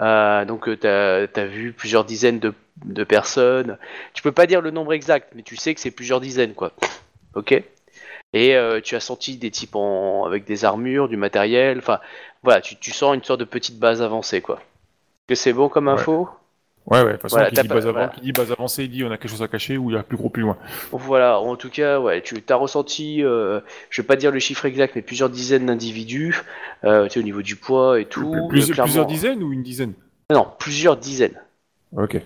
Euh, 0.00 0.44
donc 0.44 0.68
euh, 0.68 0.76
t'as 0.76 1.42
as 1.42 1.46
vu 1.46 1.72
plusieurs 1.72 2.04
dizaines 2.04 2.38
de, 2.38 2.54
de 2.84 3.04
personnes. 3.04 3.76
Tu 4.14 4.22
peux 4.22 4.32
pas 4.32 4.46
dire 4.46 4.60
le 4.60 4.70
nombre 4.70 4.92
exact, 4.92 5.32
mais 5.34 5.42
tu 5.42 5.56
sais 5.56 5.74
que 5.74 5.80
c'est 5.80 5.90
plusieurs 5.90 6.20
dizaines, 6.20 6.54
quoi. 6.54 6.72
Ok? 7.34 7.62
Et 8.32 8.54
euh, 8.54 8.80
tu 8.80 8.94
as 8.94 9.00
senti 9.00 9.36
des 9.36 9.50
types 9.50 9.74
en, 9.74 10.24
avec 10.24 10.44
des 10.44 10.64
armures, 10.64 11.08
du 11.08 11.16
matériel. 11.16 11.78
Enfin, 11.78 11.98
voilà, 12.42 12.60
tu, 12.60 12.76
tu 12.76 12.92
sens 12.92 13.14
une 13.14 13.24
sorte 13.24 13.40
de 13.40 13.44
petite 13.44 13.78
base 13.78 14.02
avancée, 14.02 14.40
quoi. 14.40 14.60
Que 15.28 15.34
c'est 15.34 15.52
bon 15.52 15.68
comme 15.68 15.88
info? 15.88 16.28
Ouais, 16.86 17.02
ouais, 17.02 17.06
de 17.06 17.12
toute 17.12 17.22
façon, 17.22 17.36
Voilà, 17.36 17.50
qui, 17.50 17.56
t'as 17.56 17.62
dit 17.62 17.68
pas- 17.68 17.74
base 17.74 17.84
avant- 17.86 17.92
voilà. 17.92 18.08
qui 18.08 18.20
dit 18.20 18.32
base 18.32 18.52
avancée, 18.52 18.84
il 18.84 18.90
dit 18.90 19.04
on 19.04 19.10
a 19.12 19.18
quelque 19.18 19.30
chose 19.30 19.42
à 19.42 19.48
cacher 19.48 19.76
ou 19.76 19.90
il 19.90 19.94
y 19.94 19.98
a 19.98 20.02
plus 20.02 20.16
gros 20.16 20.30
plus 20.30 20.42
loin. 20.42 20.56
Voilà, 20.92 21.38
en 21.38 21.54
tout 21.56 21.70
cas, 21.70 22.00
ouais, 22.00 22.22
tu 22.22 22.42
as 22.48 22.54
ressenti, 22.56 23.22
euh, 23.22 23.60
je 23.90 24.00
vais 24.00 24.06
pas 24.06 24.16
dire 24.16 24.30
le 24.32 24.38
chiffre 24.38 24.64
exact, 24.64 24.94
mais 24.96 25.02
plusieurs 25.02 25.28
dizaines 25.28 25.66
d'individus, 25.66 26.42
euh, 26.84 27.04
tu 27.04 27.10
sais, 27.14 27.20
au 27.20 27.22
niveau 27.22 27.42
du 27.42 27.56
poids 27.56 28.00
et 28.00 28.06
tout. 28.06 28.30
Plus- 28.48 28.70
euh, 28.70 28.72
clairement- 28.72 28.84
plusieurs 28.86 29.06
dizaines 29.06 29.42
ou 29.42 29.52
une 29.52 29.62
dizaine? 29.62 29.92
Non, 30.30 30.48
plusieurs 30.58 30.96
dizaines. 30.96 31.38
Ok. 31.96 32.20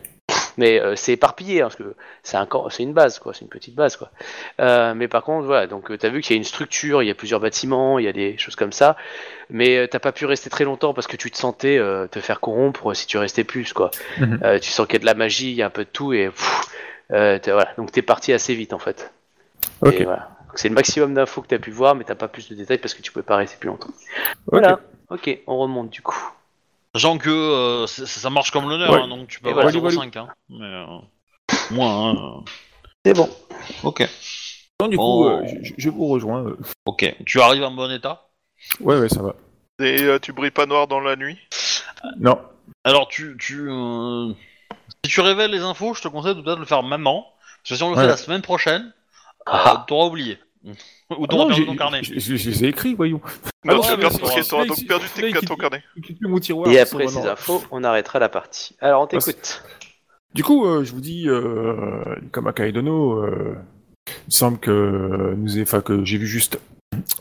Mais 0.57 0.81
euh, 0.81 0.95
c'est 0.97 1.13
éparpillé, 1.13 1.61
hein, 1.61 1.65
parce 1.65 1.77
que 1.77 1.95
c'est 2.23 2.37
un 2.37 2.47
camp- 2.47 2.69
c'est 2.71 2.83
une 2.83 2.93
base, 2.93 3.19
quoi, 3.19 3.35
c'est 3.35 3.43
une 3.43 3.49
petite 3.49 3.75
base, 3.75 3.97
quoi. 3.97 4.11
Euh, 4.61 4.95
mais 4.95 5.09
par 5.09 5.25
contre, 5.25 5.47
voilà, 5.47 5.67
donc 5.67 5.97
tu 5.99 6.07
as 6.07 6.09
vu 6.09 6.21
qu'il 6.21 6.35
y 6.35 6.37
a 6.37 6.39
une 6.39 6.45
structure, 6.45 7.03
il 7.03 7.07
y 7.07 7.11
a 7.11 7.15
plusieurs 7.15 7.41
bâtiments, 7.41 7.99
il 7.99 8.05
y 8.05 8.09
a 8.09 8.13
des 8.13 8.39
choses 8.39 8.55
comme 8.55 8.73
ça, 8.73 8.97
mais 9.51 9.77
euh, 9.77 9.87
t'as 9.89 9.99
pas 9.99 10.13
pu 10.13 10.27
rester 10.27 10.51
très 10.51 10.65
longtemps 10.65 10.95
parce 10.95 11.07
que 11.07 11.17
tu 11.17 11.31
te 11.31 11.37
sentais 11.37 11.77
euh, 11.77 12.07
te 12.07 12.21
faire 12.21 12.41
corrompre 12.41 12.95
si 12.95 13.07
tu 13.07 13.19
restais 13.19 13.45
plus, 13.45 13.73
quoi. 13.73 13.91
Mhm. 14.21 14.41
Euh, 14.45 14.59
tu 14.59 14.71
sens 14.71 14.87
qu'il 14.87 14.95
y 14.95 14.97
a 14.97 15.01
de 15.01 15.07
la 15.07 15.15
magie, 15.15 15.51
il 15.51 15.57
y 15.57 15.63
a 15.63 15.67
un 15.67 15.71
peu 15.71 15.85
de 15.85 15.91
tout, 15.91 16.13
et 16.13 16.27
pff, 16.27 16.61
euh, 17.13 17.39
voilà, 17.45 17.73
donc 17.77 17.91
t'es 17.93 18.03
parti 18.03 18.33
assez 18.33 18.55
vite 18.55 18.73
en 18.73 18.79
fait. 18.79 19.13
Et 19.87 20.05
voilà. 20.05 20.31
C'est 20.55 20.69
le 20.69 20.75
maximum 20.77 21.15
d'infos 21.15 21.43
que 21.43 21.49
tu 21.49 21.55
as 21.57 21.59
pu 21.59 21.73
voir, 21.73 21.97
mais 21.97 22.05
t'as 22.05 22.15
pas 22.15 22.29
plus 22.29 22.49
de 22.49 22.55
détails 22.55 22.79
parce 22.79 22.95
que 22.95 23.03
tu 23.03 23.11
pouvais 23.11 23.25
pas 23.25 23.35
rester 23.37 23.57
plus 23.59 23.67
longtemps. 23.67 23.91
Voilà. 24.47 24.79
Ok, 25.11 25.37
on 25.49 25.59
remonte 25.59 25.91
du 25.91 26.01
coup. 26.01 26.17
Sachant 26.95 27.19
que 27.19 27.29
euh, 27.31 27.87
ça 27.87 28.31
marche 28.31 28.51
comme 28.51 28.69
l'honneur, 28.69 28.91
Ouais. 28.93 29.01
hein, 29.01 29.09
donc 29.09 29.27
tu 29.29 29.41
peux 29.41 29.49
Et 29.49 29.53
avoir 29.53 29.69
voilà. 29.69 29.91
0,5. 29.91 30.17
Hein, 30.19 30.29
mais, 30.49 30.65
euh, 30.65 30.87
moins, 31.73 32.11
hein, 32.11 32.45
C'est 33.05 33.15
bon. 33.15 33.29
euh, 33.51 33.55
Ok. 33.83 34.09
Donc, 34.81 34.91
du 34.91 34.97
coup, 34.97 35.03
Oh. 35.25 35.29
euh, 35.29 35.43
je, 35.63 35.73
je 35.77 35.91
vous 35.91 36.07
rejoins. 36.07 36.45
euh. 36.47 36.57
Ok. 36.87 37.15
Tu 37.27 37.41
arrives 37.41 37.65
en 37.65 37.71
bon 37.73 37.91
état? 37.91 38.29
Ouais, 38.81 38.99
ouais, 38.99 39.09
ça 39.09 39.23
va. 39.23 39.35
Et 39.81 40.03
euh, 40.03 40.19
tu 40.21 40.33
brilles 40.33 40.51
pas 40.53 40.67
noir 40.67 40.87
dans 40.87 41.01
la 41.01 41.17
nuit? 41.17 41.39
Non. 42.19 42.41
Alors, 42.85 43.09
tu. 43.09 43.37
tu 43.41 43.69
euh, 43.69 44.33
Si 45.05 45.11
tu 45.11 45.21
révèles 45.21 45.51
les 45.51 45.61
infos, 45.63 45.95
je 45.95 46.03
te 46.03 46.09
conseille 46.09 46.35
de 46.37 46.43
peut-être 46.43 46.59
le 46.61 46.65
faire 46.65 46.83
maintenant. 46.83 47.27
Parce 47.63 47.71
que 47.71 47.77
si 47.77 47.83
on 47.83 47.91
le 47.91 47.97
Ouais. 47.97 48.03
fait 48.03 48.09
la 48.09 48.17
semaine 48.17 48.43
prochaine, 48.43 48.93
euh, 49.49 49.53
Ah. 49.53 49.85
t'auras 49.89 50.07
oublié. 50.07 50.39
Ou 50.65 50.73
Ah 51.11 51.15
non, 51.37 51.47
perdu 51.47 51.55
j'ai- 51.55 51.67
ton 51.67 51.77
carnet. 51.77 52.01
Je 52.03 52.33
les 52.33 52.65
ai 52.65 52.69
écrits, 52.69 52.95
voyons. 52.95 53.21
Non, 53.65 53.81
tu 53.81 53.91
as 53.91 53.97
perdu, 53.97 54.19
donc 54.19 54.87
perdu 54.87 55.07
tes, 55.15 55.33
ton 55.47 55.57
carnet. 55.57 55.83
Mon 56.23 56.39
tiroir. 56.39 56.71
Et 56.71 56.79
après 56.79 57.07
ces 57.09 57.27
infos, 57.27 57.63
on 57.71 57.85
arrêtera 57.85 58.19
la 58.19 58.29
partie. 58.29 58.75
Alors 58.81 59.03
on 59.03 59.07
t'écoute. 59.07 59.63
Du 60.35 60.43
coup, 60.43 60.67
euh, 60.67 60.83
je 60.85 60.93
vous 60.93 61.01
dis, 61.01 61.29
euh, 61.29 62.03
comme 62.33 62.47
à 62.49 62.53
Kaidono, 62.53 63.23
euh, 63.23 63.57
il 64.27 64.33
semble 64.35 64.59
que 64.59 65.35
nous, 65.37 65.61
enfin, 65.63 65.81
que 65.81 66.05
j'ai 66.05 66.19
vu 66.19 66.27
juste 66.27 66.59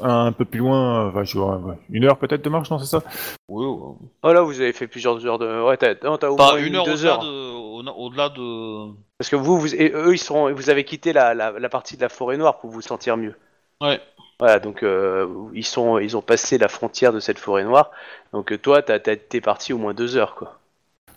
un 0.02 0.32
peu 0.32 0.46
plus 0.46 0.60
loin, 0.60 1.10
enfin, 1.10 1.24
je 1.24 1.38
vois, 1.38 1.58
ouais, 1.58 1.76
une 1.92 2.06
heure 2.06 2.18
peut-être 2.18 2.44
de 2.44 2.50
marche, 2.50 2.72
non, 2.72 2.80
c'est 2.80 2.86
ça? 2.88 3.04
Oui, 3.50 3.66
oui. 3.66 4.08
Oh 4.24 4.34
là, 4.34 4.42
vous 4.42 4.60
avez 4.62 4.74
fait 4.74 4.88
plusieurs 4.88 5.24
heures 5.28 5.38
de. 5.38 5.62
Ouais, 5.64 5.78
t'as 5.78 5.94
non, 6.04 6.18
t'as 6.18 6.30
au 6.30 6.36
Pas 6.36 6.54
moins 6.54 6.64
une 6.64 6.76
heure 6.76 6.86
deux 6.86 6.94
au-delà 6.94 7.12
heures. 7.12 7.20
de. 7.24 7.54
au- 7.54 7.84
Au-delà 7.98 8.30
de. 8.30 8.94
Parce 9.24 9.30
que 9.30 9.38
vous, 9.38 9.58
vous 9.58 9.74
et 9.74 9.94
eux, 9.96 10.14
ils 10.14 10.18
sont, 10.18 10.52
vous 10.52 10.70
avez 10.70 10.84
quitté 10.84 11.14
la, 11.14 11.34
la, 11.34 11.58
la 11.58 11.70
partie 11.70 11.96
de 11.96 12.02
la 12.02 12.10
forêt 12.10 12.36
noire 12.36 12.60
pour 12.60 12.70
vous 12.72 12.82
sentir 12.82 13.16
mieux. 13.16 13.36
Ouais. 13.80 14.02
Voilà, 14.38 14.60
donc 14.60 14.84
euh, 14.84 15.26
ils 15.54 15.64
sont, 15.64 15.98
ils 15.98 16.18
ont 16.18 16.22
passé 16.22 16.58
la 16.58 16.68
frontière 16.68 17.14
de 17.14 17.22
cette 17.22 17.40
forêt 17.40 17.64
noire. 17.64 17.92
Donc 18.34 18.52
euh, 18.52 18.58
toi, 18.58 18.82
t'as, 18.82 19.00
t'es 19.00 19.40
parti 19.40 19.72
au 19.72 19.78
moins 19.78 19.94
deux 19.94 20.18
heures, 20.18 20.36
quoi. 20.36 20.60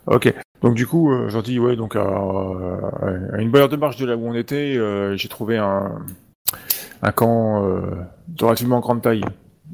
Ok. 0.05 0.33
Donc 0.61 0.73
du 0.75 0.87
coup, 0.87 1.11
euh, 1.11 1.27
j'en 1.27 1.41
dis, 1.41 1.59
ouais, 1.59 1.75
donc 1.75 1.97
à, 1.97 1.99
à 2.05 3.41
une 3.41 3.51
bonne 3.51 3.63
heure 3.63 3.67
de 3.67 3.75
marche 3.75 3.97
de 3.97 4.05
là 4.05 4.15
où 4.15 4.25
on 4.25 4.35
était, 4.35 4.77
euh, 4.77 5.17
j'ai 5.17 5.27
trouvé 5.27 5.57
un, 5.57 6.05
un 7.01 7.11
camp 7.11 7.65
euh, 7.65 7.81
de 8.29 8.45
relativement 8.45 8.79
grande 8.79 9.01
taille, 9.01 9.25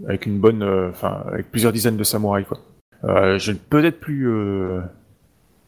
avec 0.08 0.26
une 0.26 0.40
bonne, 0.40 0.64
euh, 0.64 0.90
enfin, 0.90 1.24
avec 1.28 1.52
plusieurs 1.52 1.72
dizaines 1.72 1.98
de 1.98 2.04
samouraïs, 2.04 2.48
quoi. 2.48 2.58
Euh, 3.04 3.38
je 3.38 3.52
peut-être 3.52 4.00
plus, 4.00 4.28
euh, 4.28 4.82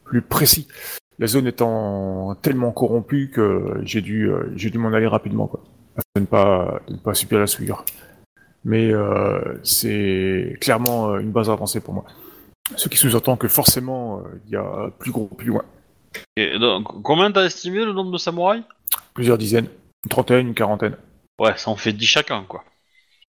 plus 0.02 0.20
précis. 0.20 0.66
La 1.18 1.26
zone 1.26 1.46
étant 1.46 2.34
tellement 2.42 2.72
corrompue 2.72 3.30
que 3.30 3.80
j'ai 3.82 4.02
dû, 4.02 4.30
euh, 4.30 4.52
j'ai 4.54 4.70
dû 4.70 4.78
m'en 4.78 4.92
aller 4.92 5.06
rapidement, 5.06 5.46
quoi, 5.46 5.62
afin 5.96 6.04
de 6.16 6.20
ne 6.20 6.26
pas, 6.26 6.80
de 6.88 6.92
ne 6.92 6.98
pas 6.98 7.14
subir 7.14 7.38
la 7.38 7.46
souillure. 7.46 7.84
Mais 8.66 8.90
euh, 8.90 9.60
c'est 9.62 10.56
clairement 10.60 11.10
euh, 11.10 11.18
une 11.20 11.30
base 11.30 11.48
avancée 11.48 11.80
pour 11.80 11.94
moi. 11.94 12.04
Ce 12.74 12.88
qui 12.88 12.96
sous-entend 12.98 13.36
que 13.36 13.46
forcément, 13.46 14.18
euh, 14.18 14.40
il 14.46 14.52
y 14.52 14.56
a 14.56 14.90
plus 14.98 15.12
gros, 15.12 15.28
plus 15.28 15.46
loin. 15.46 15.64
Et 16.36 16.58
donc, 16.58 17.02
combien 17.02 17.30
t'as 17.30 17.44
estimé 17.44 17.84
le 17.84 17.92
nombre 17.92 18.10
de 18.10 18.18
samouraïs? 18.18 18.64
Plusieurs 19.14 19.38
dizaines, 19.38 19.68
une 20.04 20.10
trentaine, 20.10 20.48
une 20.48 20.54
quarantaine. 20.54 20.96
Ouais, 21.38 21.56
ça 21.56 21.70
en 21.70 21.76
fait 21.76 21.92
10 21.92 22.06
chacun, 22.06 22.44
quoi. 22.48 22.64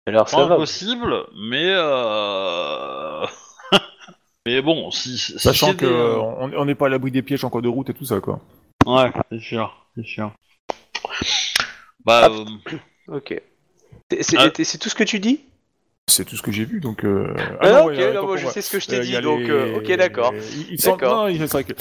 Alors 0.07 0.27
va. 0.27 0.55
impossible, 0.55 1.13
mais. 1.49 1.71
Euh... 1.75 3.25
mais 4.47 4.61
bon, 4.61 4.91
si. 4.91 5.17
si 5.17 5.37
Sachant 5.37 5.73
que 5.73 5.85
des, 5.85 5.91
euh, 5.91 6.15
euh, 6.15 6.49
on 6.57 6.63
n'est 6.65 6.73
pas 6.75 6.85
à 6.85 6.89
l'abri 6.89 7.11
des 7.11 7.21
pièges 7.21 7.43
en 7.43 7.49
cours 7.49 7.61
de 7.61 7.67
route 7.67 7.89
et 7.89 7.93
tout 7.93 8.05
ça, 8.05 8.21
quoi. 8.21 8.39
Ouais, 8.85 9.11
c'est 9.29 9.41
sûr, 9.41 9.85
c'est 9.95 10.05
sûr. 10.05 10.31
Bah, 12.05 12.21
Ah, 12.23 12.29
euh, 12.29 12.77
Ok. 13.17 13.41
C'est, 14.21 14.37
Ah. 14.37 14.49
tout 14.49 14.63
ce 14.63 14.95
que 14.95 15.03
tu 15.03 15.19
dis? 15.19 15.41
C'est 16.09 16.23
tout 16.23 16.37
ce 16.37 16.41
que 16.41 16.51
j'ai 16.53 16.63
vu, 16.63 16.79
donc. 16.79 17.03
Euh... 17.03 17.33
Ah, 17.61 17.71
non, 17.71 17.79
ok, 17.87 17.97
ouais, 17.97 18.13
non, 18.13 18.37
je 18.37 18.43
moi. 18.43 18.51
sais 18.53 18.61
ce 18.61 18.71
que 18.71 18.79
je 18.79 18.87
t'ai 18.87 18.97
Euh, 18.99 19.01
dit, 19.01 19.19
donc 19.21 19.39
les- 19.41 19.49
euh, 19.49 19.77
ok, 19.79 19.91
d'accord. 19.97 20.33
Il, 20.33 20.73
il 20.73 20.77
D'accord. 20.81 21.15
non, 21.23 21.27
il- 21.27 21.39
c'est 21.39 21.51
vrai 21.51 21.63
que. 21.65 21.73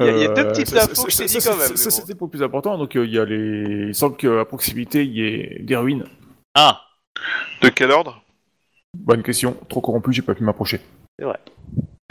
Il 0.00 0.04
y 0.04 0.08
a- 0.08 0.12
il 0.16 0.22
y 0.22 0.24
a 0.24 0.28
deux 0.28 0.48
petites 0.48 0.72
infos 0.74 1.04
que 1.04 1.12
je 1.12 1.16
t'ai 1.18 1.28
ça- 1.28 1.38
dit 1.38 1.44
quand 1.44 1.56
même, 1.56 1.76
Ça, 1.76 1.84
bon. 1.84 1.90
c'était 1.90 2.14
pour 2.16 2.26
le 2.26 2.30
plus 2.32 2.42
important. 2.42 2.76
Donc, 2.76 2.96
euh, 2.96 3.06
il 3.06 3.12
y 3.12 3.18
a 3.20 3.24
les. 3.24 3.88
Il 3.90 3.94
semble 3.94 4.16
qu'à 4.16 4.44
proximité, 4.44 5.04
il 5.04 5.12
y 5.12 5.22
ait 5.24 5.58
des 5.60 5.76
ruines. 5.76 6.04
Ah, 6.54 6.80
De 7.62 7.68
quel 7.68 7.92
ordre? 7.92 8.20
Bonne 8.96 9.22
question. 9.22 9.56
Trop 9.68 9.80
corrompu, 9.80 10.12
j'ai 10.12 10.22
pas 10.22 10.34
pu 10.34 10.42
m'approcher. 10.42 10.80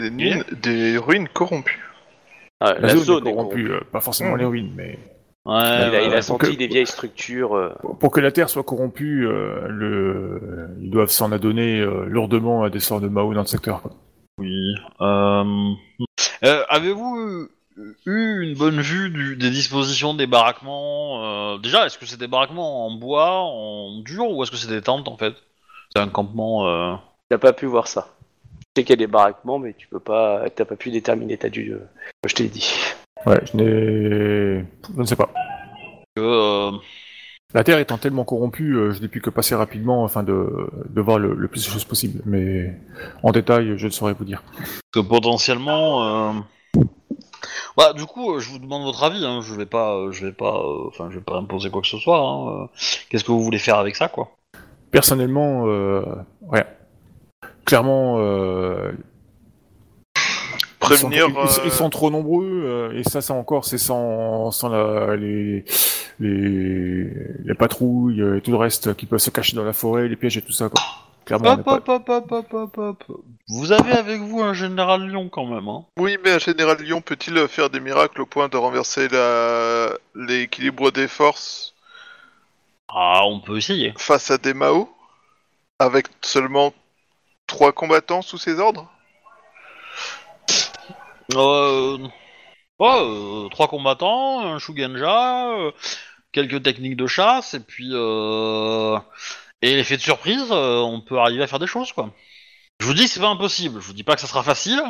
Des, 0.00 0.10
mines- 0.10 0.44
des 0.62 0.98
ruines 0.98 1.28
corrompues. 1.28 1.80
Ah, 2.60 2.74
La, 2.74 2.80
la, 2.80 2.88
zone, 2.88 3.04
zone 3.04 3.26
est 3.26 3.30
est 3.30 3.34
corrompue, 3.34 3.64
corrompue. 3.68 3.72
euh, 3.84 3.90
pas 3.92 4.00
forcément 4.00 4.34
Mmh. 4.34 4.38
les 4.38 4.44
ruines, 4.44 4.72
mais. 4.76 4.98
Ouais, 5.46 5.56
il 5.56 5.94
a, 5.94 6.02
il 6.02 6.12
a 6.12 6.14
ouais. 6.16 6.22
senti 6.22 6.52
que- 6.52 6.56
des 6.58 6.66
vieilles 6.68 6.86
structures. 6.86 7.54
euh, 7.54 7.74
Pour- 7.80 7.98
Pour 7.98 8.10
que 8.10 8.20
la 8.20 8.32
Terre 8.32 8.48
soit 8.48 8.62
corrompue, 8.62 9.26
euh, 9.26 9.66
le... 9.68 10.70
ils 10.80 10.90
doivent 10.90 11.10
s'en 11.10 11.32
adonner 11.32 11.80
euh, 11.80 12.06
lourdement 12.06 12.62
à 12.64 12.70
des 12.70 12.80
sorts 12.80 13.00
de 13.00 13.08
Mao 13.08 13.34
dans 13.34 13.40
le 13.42 13.46
secteur. 13.46 13.82
Quoi. 13.82 13.92
Oui. 14.38 14.74
Euh... 15.02 15.72
euh, 16.44 16.62
Avez-vous 16.70 17.48
eu 18.06 18.40
une 18.42 18.54
bonne 18.56 18.80
vue 18.80 19.10
du- 19.10 19.36
des 19.36 19.50
dispositions 19.50 20.14
des 20.14 20.26
baraquements 20.26 21.54
euh, 21.54 21.58
Déjà, 21.58 21.84
est-ce 21.84 21.98
que 21.98 22.06
c'est 22.06 22.18
des 22.18 22.28
baraquements 22.28 22.86
en 22.86 22.92
bois, 22.96 23.40
en 23.42 24.00
dur, 24.00 24.30
ou 24.30 24.42
est-ce 24.42 24.50
que 24.50 24.56
c'est 24.56 24.68
des 24.70 24.80
tentes 24.82 25.08
en 25.08 25.16
fait? 25.18 25.34
C'est 25.94 26.00
un 26.00 26.08
campement. 26.08 26.66
Euh... 26.68 26.94
T'as 27.28 27.38
pas 27.38 27.52
pu 27.52 27.66
voir 27.66 27.86
ça. 27.88 28.08
Je 28.76 28.80
sais 28.80 28.84
qu'il 28.86 28.92
y 28.94 29.04
a 29.04 29.06
des 29.06 29.12
baraquements, 29.12 29.60
mais 29.60 29.72
tu 29.78 29.86
peux 29.86 30.00
pas, 30.00 30.50
t'as 30.50 30.64
pas 30.64 30.74
pu 30.74 30.90
déterminer 30.90 31.36
ta 31.36 31.48
du, 31.48 31.72
euh, 31.74 31.78
comme 31.78 32.28
je 32.28 32.34
t'ai 32.34 32.48
dit. 32.48 32.72
Ouais, 33.24 33.40
je 33.52 33.56
n'ai... 33.56 34.64
Je 34.96 35.00
ne 35.00 35.04
sais 35.04 35.14
pas. 35.14 35.30
euh, 36.18 36.72
La 37.54 37.62
Terre 37.62 37.78
étant 37.78 37.98
tellement 37.98 38.24
corrompue, 38.24 38.74
euh, 38.74 38.90
je 38.92 39.00
n'ai 39.00 39.06
pu 39.06 39.20
que 39.20 39.30
passer 39.30 39.54
rapidement 39.54 40.04
afin 40.04 40.24
de, 40.24 40.68
de 40.88 41.00
voir 41.00 41.20
le, 41.20 41.34
le 41.34 41.46
plus 41.46 41.64
de 41.64 41.70
choses 41.70 41.84
possible. 41.84 42.20
Mais 42.26 42.74
en 43.22 43.30
détail, 43.30 43.74
je 43.78 43.86
ne 43.86 43.92
saurais 43.92 44.12
vous 44.14 44.24
dire. 44.24 44.42
que 44.90 44.98
potentiellement. 44.98 46.32
euh, 46.34 46.82
Bah, 47.76 47.92
du 47.92 48.06
coup, 48.06 48.34
euh, 48.34 48.40
je 48.40 48.50
vous 48.50 48.58
demande 48.58 48.82
votre 48.82 49.04
avis. 49.04 49.24
Hein. 49.24 49.40
Je 49.40 49.54
vais 49.54 49.66
pas, 49.66 49.94
euh, 49.94 50.10
je 50.10 50.26
vais 50.26 50.32
pas, 50.32 50.56
euh, 50.58 50.88
enfin, 50.88 51.10
je 51.10 51.18
vais 51.18 51.24
pas 51.24 51.36
imposer 51.36 51.70
quoi 51.70 51.80
que 51.80 51.86
ce 51.86 51.98
soit. 51.98 52.18
hein. 52.18 52.68
Qu'est-ce 53.08 53.22
que 53.22 53.30
vous 53.30 53.40
voulez 53.44 53.58
faire 53.60 53.78
avec 53.78 53.94
ça, 53.94 54.08
quoi? 54.08 54.32
Personnellement, 54.90 55.68
euh, 55.68 56.02
rien. 56.50 56.64
Clairement, 57.64 58.16
euh, 58.18 58.92
ils, 60.16 60.96
sont, 60.96 61.08
Prévenir. 61.08 61.28
ils- 61.28 61.60
ils 61.64 61.68
euh, 61.68 61.70
sont 61.70 61.88
trop 61.90 62.10
nombreux, 62.10 62.62
euh, 62.64 62.98
et 62.98 63.04
ça, 63.04 63.20
ça 63.22 63.32
encore, 63.34 63.64
c'est 63.64 63.78
sans, 63.78 64.50
sans 64.50 64.68
la, 64.68 65.16
les, 65.16 65.64
les, 66.20 67.04
les 67.44 67.54
patrouilles 67.54 68.20
et 68.36 68.40
tout 68.42 68.50
le 68.50 68.58
reste 68.58 68.94
qui 68.94 69.06
peuvent 69.06 69.18
se 69.18 69.30
cacher 69.30 69.56
dans 69.56 69.64
la 69.64 69.72
forêt, 69.72 70.08
les 70.08 70.16
pièges 70.16 70.36
et 70.36 70.42
tout 70.42 70.52
ça, 70.52 70.68
quoi. 70.68 70.82
Clairement, 71.24 71.52
Hop, 71.52 71.62
pas... 71.64 71.76
hop, 71.76 71.88
hop, 71.88 72.08
hop, 72.10 72.32
hop, 72.32 72.52
hop, 72.52 72.78
hop. 72.78 73.04
Vous 73.48 73.72
avez 73.72 73.92
avec 73.92 74.20
vous 74.20 74.42
un 74.42 74.52
général 74.52 75.08
Lion 75.08 75.30
quand 75.30 75.46
même, 75.46 75.66
hein 75.68 75.86
Oui, 75.98 76.18
mais 76.22 76.32
un 76.32 76.38
général 76.38 76.76
Lyon 76.82 77.00
peut-il 77.00 77.48
faire 77.48 77.70
des 77.70 77.80
miracles 77.80 78.20
au 78.20 78.26
point 78.26 78.48
de 78.48 78.58
renverser 78.58 79.08
la... 79.08 79.88
l'équilibre 80.14 80.90
des 80.90 81.08
forces? 81.08 81.72
Ah, 82.88 83.22
on 83.24 83.40
peut 83.40 83.56
essayer. 83.56 83.94
face 83.96 84.30
à 84.30 84.36
des 84.36 84.52
Mao 84.52 84.90
Avec 85.78 86.08
seulement 86.20 86.74
trois 87.46 87.72
combattants 87.72 88.22
sous 88.22 88.38
ses 88.38 88.58
ordres? 88.58 88.90
Euh... 91.34 91.98
Euh, 92.80 93.48
trois 93.50 93.68
combattants, 93.68 94.40
un 94.40 94.58
Shugenja, 94.58 95.52
euh, 95.52 95.70
quelques 96.32 96.62
techniques 96.62 96.96
de 96.96 97.06
chasse, 97.06 97.54
et 97.54 97.60
puis... 97.60 97.90
Euh... 97.92 98.98
Et 99.62 99.76
l'effet 99.76 99.96
de 99.96 100.02
surprise, 100.02 100.48
euh, 100.50 100.80
on 100.80 101.00
peut 101.00 101.18
arriver 101.18 101.42
à 101.42 101.46
faire 101.46 101.60
des 101.60 101.66
choses, 101.66 101.92
quoi. 101.92 102.10
Je 102.80 102.86
vous 102.86 102.92
dis 102.92 103.04
que 103.04 103.10
c'est 103.10 103.20
pas 103.20 103.28
impossible, 103.28 103.80
je 103.80 103.86
vous 103.86 103.92
dis 103.94 104.02
pas 104.02 104.16
que 104.16 104.20
ça 104.20 104.26
sera 104.26 104.42
facile. 104.42 104.82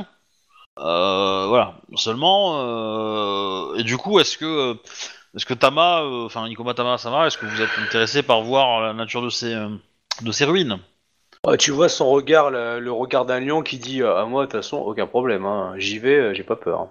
Voilà. 0.77 1.75
Seulement... 1.95 3.75
Et 3.77 3.85
du 3.85 3.97
coup, 3.99 4.19
est-ce 4.19 4.39
que... 4.39 4.77
Est-ce 5.37 5.47
que 5.47 5.55
Tama, 5.55 6.03
enfin 6.25 6.47
Ikoma 6.47 6.75
Tama 6.75 6.97
Sama, 6.97 7.27
est-ce 7.27 7.37
que 7.37 7.47
vous 7.47 7.61
êtes 7.61 7.79
intéressé 7.79 8.23
par 8.23 8.43
voir 8.43 8.81
la 8.81 8.93
nature 8.93 9.21
de 9.21 9.31
ces, 9.31 9.55
de 10.23 10.33
ces 10.33 10.45
ruines? 10.45 10.79
Ouais, 11.47 11.57
tu 11.59 11.71
vois 11.73 11.89
son 11.89 12.11
regard, 12.11 12.51
le, 12.51 12.81
le 12.81 12.93
regard 12.93 13.27
d'un 13.27 13.41
lion 13.41 13.63
qui 13.63 13.79
dit 13.79 14.03
euh, 14.03 14.17
à 14.17 14.25
moi 14.25 14.47
de 14.47 14.51
toute 14.51 14.61
façon 14.63 14.79
aucun 14.79 15.07
problème, 15.07 15.45
hein. 15.45 15.75
j'y 15.77 15.99
vais, 15.99 16.17
euh, 16.19 16.35
j'ai 16.35 16.43
pas 16.43 16.57
peur. 16.57 16.81
hein. 16.81 16.89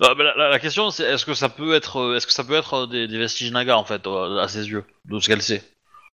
Bah, 0.00 0.14
bah, 0.16 0.24
la, 0.24 0.34
la- 0.36 0.48
la 0.48 0.58
question 0.58 0.90
c'est 0.90 1.04
est-ce 1.04 1.26
que 1.26 1.34
ça 1.34 1.48
peut 1.48 1.74
être 1.74 1.98
euh, 1.98 2.16
est-ce 2.16 2.26
que 2.26 2.32
ça 2.32 2.44
peut 2.44 2.54
être 2.54 2.74
euh, 2.74 2.86
des, 2.86 3.06
des 3.08 3.18
vestiges 3.18 3.52
Naga 3.52 3.76
en 3.76 3.84
fait 3.84 4.06
euh, 4.06 4.38
à 4.38 4.48
ses 4.48 4.68
yeux 4.70 4.84
de 5.04 5.18
ce 5.18 5.28
qu'elle 5.28 5.42
sait? 5.42 5.62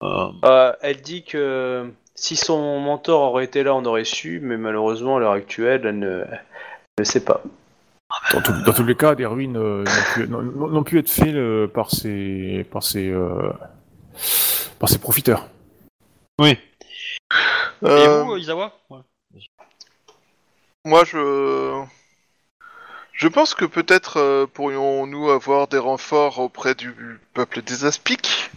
Euh, 0.04 0.28
Euh, 0.46 0.74
elle 0.82 1.02
dit 1.02 1.24
que 1.24 1.90
si 2.14 2.36
son 2.36 2.80
mentor 2.80 3.22
aurait 3.22 3.46
été 3.46 3.64
là, 3.64 3.74
on 3.74 3.84
aurait 3.86 4.04
su, 4.04 4.40
mais 4.44 4.58
malheureusement 4.58 5.18
à 5.18 5.20
l'heure 5.20 5.32
actuelle, 5.32 5.82
elle 5.86 5.98
ne, 6.00 6.24
elle 6.30 6.40
ne 7.00 7.04
sait 7.04 7.24
pas. 7.24 7.42
Dans, 8.32 8.42
tout- 8.42 8.62
dans 8.66 8.74
tous 8.74 8.84
les 8.84 8.96
cas, 8.96 9.16
des 9.16 9.26
ruines 9.26 9.58
euh, 9.58 9.84
n'ont 10.28 10.84
pu, 10.84 11.00
être 11.00 11.10
faites 11.10 11.34
euh, 11.34 11.68
par 11.68 11.90
ces, 11.90 12.66
par 12.72 12.84
ces, 12.84 13.10
euh, 13.10 13.52
par 14.78 14.90
ces 14.90 15.00
profiteurs. 15.00 15.48
Oui. 16.40 16.58
Et 17.84 17.88
Euh, 17.88 18.24
vous, 18.24 18.34
euh, 18.34 18.40
Izawa 18.40 18.72
Ouais. 18.90 19.00
Moi, 20.86 21.04
je... 21.04 21.84
Je 23.12 23.28
pense 23.28 23.54
que 23.54 23.66
peut-être 23.66 24.18
euh, 24.18 24.48
pourrions-nous 24.48 25.30
avoir 25.30 25.68
des 25.68 25.78
renforts 25.78 26.40
auprès 26.40 26.76
du 26.76 27.20
peuple 27.34 27.62
des 27.62 27.86
Aspics. 27.86 28.50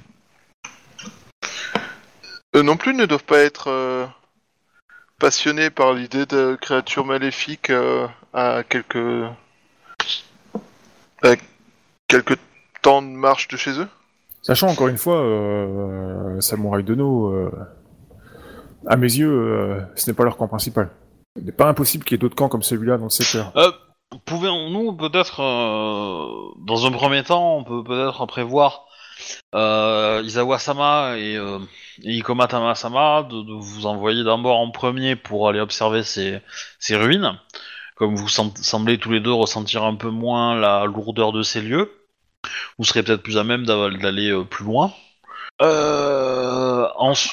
Eux 2.55 2.63
non 2.63 2.77
plus 2.77 2.95
ne 2.95 3.05
doivent 3.05 3.25
pas 3.25 3.41
être 3.41 3.69
euh, 3.69 4.07
passionnés 5.19 5.71
par 5.71 5.93
l'idée 5.93 6.25
de 6.25 6.57
créatures 6.61 7.05
maléfiques 7.05 7.71
euh, 7.71 8.07
à 8.33 8.63
quelques... 8.63 9.29
à 11.23 11.35
quelques 12.09 12.39
temps 12.81 13.03
de 13.03 13.09
marche 13.09 13.49
de 13.49 13.57
chez 13.57 13.79
eux. 13.79 13.89
Sachant 14.43 14.69
encore 14.69 14.89
une 14.89 14.99
fois, 14.99 15.21
euh, 15.21 16.41
Samurai 16.41 16.83
Dono, 16.83 17.33
euh, 17.33 17.51
à 18.87 18.97
mes 18.97 19.13
yeux, 19.13 19.31
euh, 19.31 19.81
ce 19.95 20.11
n'est 20.11 20.15
pas 20.15 20.25
leur 20.25 20.37
camp 20.37 20.49
principal. 20.49 20.91
Il 21.39 21.45
n'est 21.45 21.53
pas 21.53 21.69
impossible 21.69 22.05
qu'il 22.05 22.15
y 22.15 22.17
ait 22.17 22.19
d'autres 22.19 22.37
camps 22.37 22.49
comme 22.49 22.63
celui-là 22.63 22.99
dans 22.99 23.05
le 23.05 23.11
secteur. 23.11 23.53
Euh, 23.57 23.71
Pouvons-nous 24.25 24.93
peut-être 24.95 25.41
euh, 25.43 26.55
dans 26.65 26.87
un 26.87 26.93
premier 26.93 27.25
temps 27.25 27.57
on 27.59 27.65
peut 27.65 27.83
peut-être 27.83 28.25
prévoir 28.27 28.85
euh, 29.55 30.23
Izawa 30.25 30.61
Sama 30.61 31.17
et, 31.19 31.37
euh, 31.37 31.59
et 32.05 32.15
Ikoma 32.15 32.47
Tama 32.47 32.77
Sama 32.77 33.25
de, 33.25 33.43
de 33.43 33.53
vous 33.53 33.85
envoyer 33.85 34.23
d'abord 34.23 34.59
en 34.59 34.71
premier 34.71 35.17
pour 35.17 35.49
aller 35.49 35.59
observer 35.61 36.05
ces, 36.05 36.39
ces 36.79 36.95
ruines. 36.97 37.37
Comme 37.97 38.15
vous 38.15 38.29
sem- 38.29 38.55
semblez 38.63 38.99
tous 38.99 39.11
les 39.11 39.21
deux 39.21 39.33
ressentir 39.33 39.83
un 39.83 39.97
peu 39.97 40.11
moins 40.11 40.55
la 40.55 40.85
lourdeur 40.85 41.33
de 41.33 41.43
ces 41.43 41.61
lieux, 41.61 41.91
vous 42.79 42.85
serez 42.85 43.03
peut-être 43.03 43.23
plus 43.23 43.39
à 43.39 43.45
même 43.45 43.67
d'a- 43.67 43.91
d'aller 43.91 44.41
plus 44.49 44.65
loin. 44.65 44.93
Euh, 45.63 46.56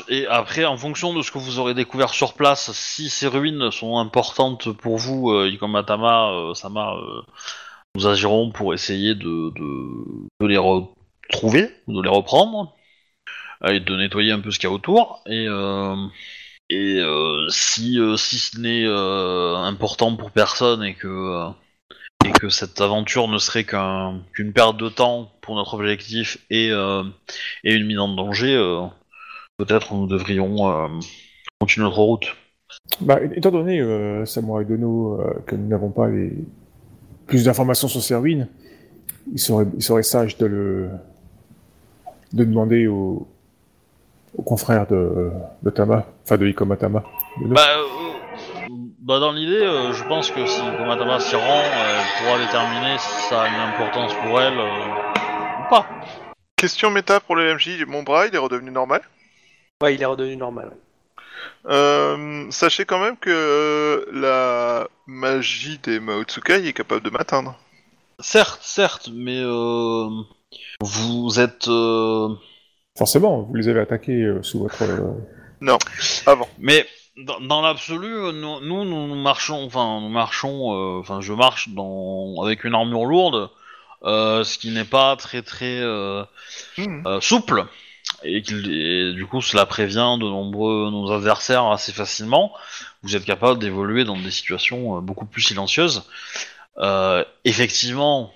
et 0.09 0.27
après, 0.27 0.65
en 0.65 0.77
fonction 0.77 1.13
de 1.13 1.21
ce 1.21 1.31
que 1.31 1.37
vous 1.37 1.59
aurez 1.59 1.73
découvert 1.73 2.09
sur 2.09 2.33
place, 2.33 2.71
si 2.73 3.09
ces 3.09 3.27
ruines 3.27 3.71
sont 3.71 3.97
importantes 3.97 4.71
pour 4.71 4.97
vous, 4.97 5.31
euh, 5.31 5.49
Ikoma 5.49 5.83
Tama, 5.83 6.31
euh, 6.31 6.53
Sama, 6.53 6.95
euh, 6.95 7.21
nous 7.95 8.07
agirons 8.07 8.51
pour 8.51 8.73
essayer 8.73 9.15
de, 9.15 9.51
les 10.41 10.57
retrouver, 10.57 11.71
de 11.87 12.01
les 12.01 12.09
reprendre, 12.09 12.75
euh, 13.63 13.73
et 13.73 13.79
de 13.79 13.95
nettoyer 13.95 14.31
un 14.31 14.39
peu 14.39 14.51
ce 14.51 14.59
qu'il 14.59 14.69
y 14.69 14.71
a 14.71 14.75
autour. 14.75 15.23
Et, 15.27 15.47
si, 17.49 17.99
si 18.17 18.39
ce 18.39 18.59
n'est 18.59 18.87
important 19.67 20.15
pour 20.15 20.31
personne 20.31 20.83
et 20.83 20.95
que, 20.95 21.49
et 22.25 22.31
que 22.31 22.49
cette 22.49 22.81
aventure 22.81 23.27
ne 23.27 23.37
serait 23.37 23.63
qu'un- 23.63 24.21
qu'une 24.33 24.53
perte 24.53 24.77
de 24.77 24.89
temps 24.89 25.31
pour 25.41 25.55
notre 25.55 25.75
objectif 25.75 26.39
et, 26.49 26.69
et 26.69 27.73
une 27.73 27.85
mise 27.85 27.99
en 27.99 28.07
danger, 28.07 28.57
peut-être 29.57 29.93
nous 29.93 30.07
devrions 30.07 30.69
euh, 30.69 30.87
continuer 31.59 31.85
notre 31.85 31.99
route. 31.99 32.35
Bah, 33.01 33.19
étant 33.35 33.51
donné, 33.51 33.79
euh, 33.79 34.25
Samurai 34.25 34.65
Dono, 34.65 35.19
euh, 35.21 35.33
que 35.45 35.55
nous 35.55 35.67
n'avons 35.67 35.89
pas 35.89 36.09
les... 36.09 36.31
plus 37.27 37.45
d'informations 37.45 37.87
sur 37.87 38.21
ruines, 38.21 38.47
il 39.31 39.39
serait, 39.39 39.65
il 39.75 39.83
serait 39.83 40.03
sage 40.03 40.37
de 40.37 40.45
le 40.45 40.89
de 42.33 42.43
demander 42.43 42.87
aux, 42.87 43.27
aux 44.37 44.41
confrères 44.41 44.87
de, 44.87 45.31
de 45.61 45.69
Tama, 45.69 46.05
enfin 46.23 46.37
de 46.37 46.47
Ikoma 46.47 46.75
Tama. 46.77 47.03
Bah, 47.41 47.61
euh, 47.77 48.03
bah 48.99 49.19
dans 49.19 49.31
l'idée, 49.31 49.61
euh, 49.61 49.93
je 49.93 50.03
pense 50.05 50.31
que 50.31 50.45
si 50.45 50.61
Komatama 50.77 51.19
s'y 51.19 51.35
rend, 51.35 51.61
elle 51.61 52.25
pourra 52.25 52.39
déterminer 52.39 52.97
si 52.97 53.29
ça 53.29 53.43
a 53.43 53.47
une 53.47 53.73
importance 53.73 54.13
pour 54.15 54.41
elle 54.41 54.57
euh, 54.57 55.65
ou 55.65 55.69
pas. 55.69 55.85
Question 56.55 56.89
méta 56.89 57.19
pour 57.19 57.35
le 57.35 57.55
MJ, 57.55 57.85
mon 57.87 58.03
bras 58.03 58.27
il 58.27 58.35
est 58.35 58.39
redevenu 58.39 58.71
normal? 58.71 59.01
Ouais, 59.83 59.95
il 59.95 60.01
est 60.01 60.05
redevenu 60.05 60.37
normal. 60.37 60.69
ouais. 60.69 61.71
Euh, 61.73 62.49
sachez 62.51 62.85
quand 62.85 62.99
même 62.99 63.17
que 63.17 63.29
euh, 63.29 64.05
la 64.13 64.87
magie 65.07 65.77
des 65.79 65.99
Maotsukai 65.99 66.65
est 66.67 66.73
capable 66.73 67.01
de 67.03 67.09
m'atteindre. 67.09 67.57
Certes, 68.19 68.61
certes, 68.63 69.09
mais 69.13 69.39
euh, 69.39 70.07
vous 70.81 71.39
êtes... 71.39 71.67
euh, 71.67 72.29
Forcément, 72.97 73.41
vous 73.41 73.55
les 73.55 73.67
avez 73.67 73.81
attaqués 73.81 74.21
euh, 74.21 74.41
sous 74.43 74.59
votre... 74.59 74.83
euh, 74.83 75.77
Avant. 76.25 76.47
Mais 76.59 76.85
dans, 77.17 77.39
dans 77.41 77.61
l'absolu, 77.61 78.07
euh, 78.07 78.31
nous, 78.31 78.61
nous, 78.61 78.85
nous 78.85 79.15
marchons, 79.15 79.65
enfin, 79.65 79.99
nous 80.01 80.09
marchons, 80.09 80.73
euh, 80.73 80.99
enfin, 80.99 81.21
je 81.21 81.33
marche 81.33 81.69
dans 81.69 82.35
avec 82.43 82.63
une 82.63 82.75
armure 82.75 83.05
lourde, 83.05 83.49
euh, 84.03 84.43
ce 84.43 84.57
qui 84.57 84.71
n'est 84.71 84.85
pas 84.85 85.15
très 85.15 85.41
très 85.41 85.79
euh, 85.81 86.23
Hmm. 86.77 87.01
euh, 87.07 87.21
souple, 87.21 87.65
et, 88.23 88.37
et 88.37 89.13
du 89.13 89.25
coup, 89.25 89.41
cela 89.41 89.65
prévient 89.65 90.17
de 90.19 90.25
nombreux 90.25 90.89
nos 90.91 91.11
adversaires 91.11 91.65
assez 91.67 91.91
facilement. 91.91 92.53
Vous 93.01 93.15
êtes 93.15 93.25
capable 93.25 93.59
d'évoluer 93.59 94.03
dans 94.05 94.17
des 94.17 94.31
situations 94.31 94.97
euh, 94.97 95.01
beaucoup 95.01 95.25
plus 95.25 95.41
silencieuses. 95.41 96.03
Euh, 96.77 97.23
effectivement, 97.45 98.31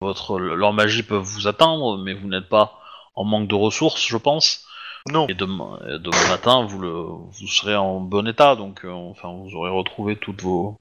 votre 0.00 0.38
leur 0.38 0.72
magie 0.72 1.02
peut 1.02 1.16
vous 1.16 1.46
atteindre, 1.46 1.98
mais 1.98 2.14
vous 2.14 2.28
n'êtes 2.28 2.48
pas 2.48 2.78
en 3.14 3.24
manque 3.24 3.48
de 3.48 3.54
ressources, 3.54 4.06
je 4.06 4.16
pense. 4.16 4.66
Non. 5.08 5.26
Et 5.28 5.34
demain, 5.34 5.78
et 5.86 5.98
demain 5.98 6.28
matin, 6.28 6.64
vous 6.64 6.78
le, 6.78 6.90
vous 6.90 7.48
serez 7.48 7.76
en 7.76 8.00
bon 8.00 8.28
état, 8.28 8.54
donc 8.54 8.84
euh, 8.84 8.90
enfin 8.90 9.32
vous 9.32 9.54
aurez 9.54 9.70
retrouvé 9.70 10.16
toute 10.16 10.42
vos 10.42 10.78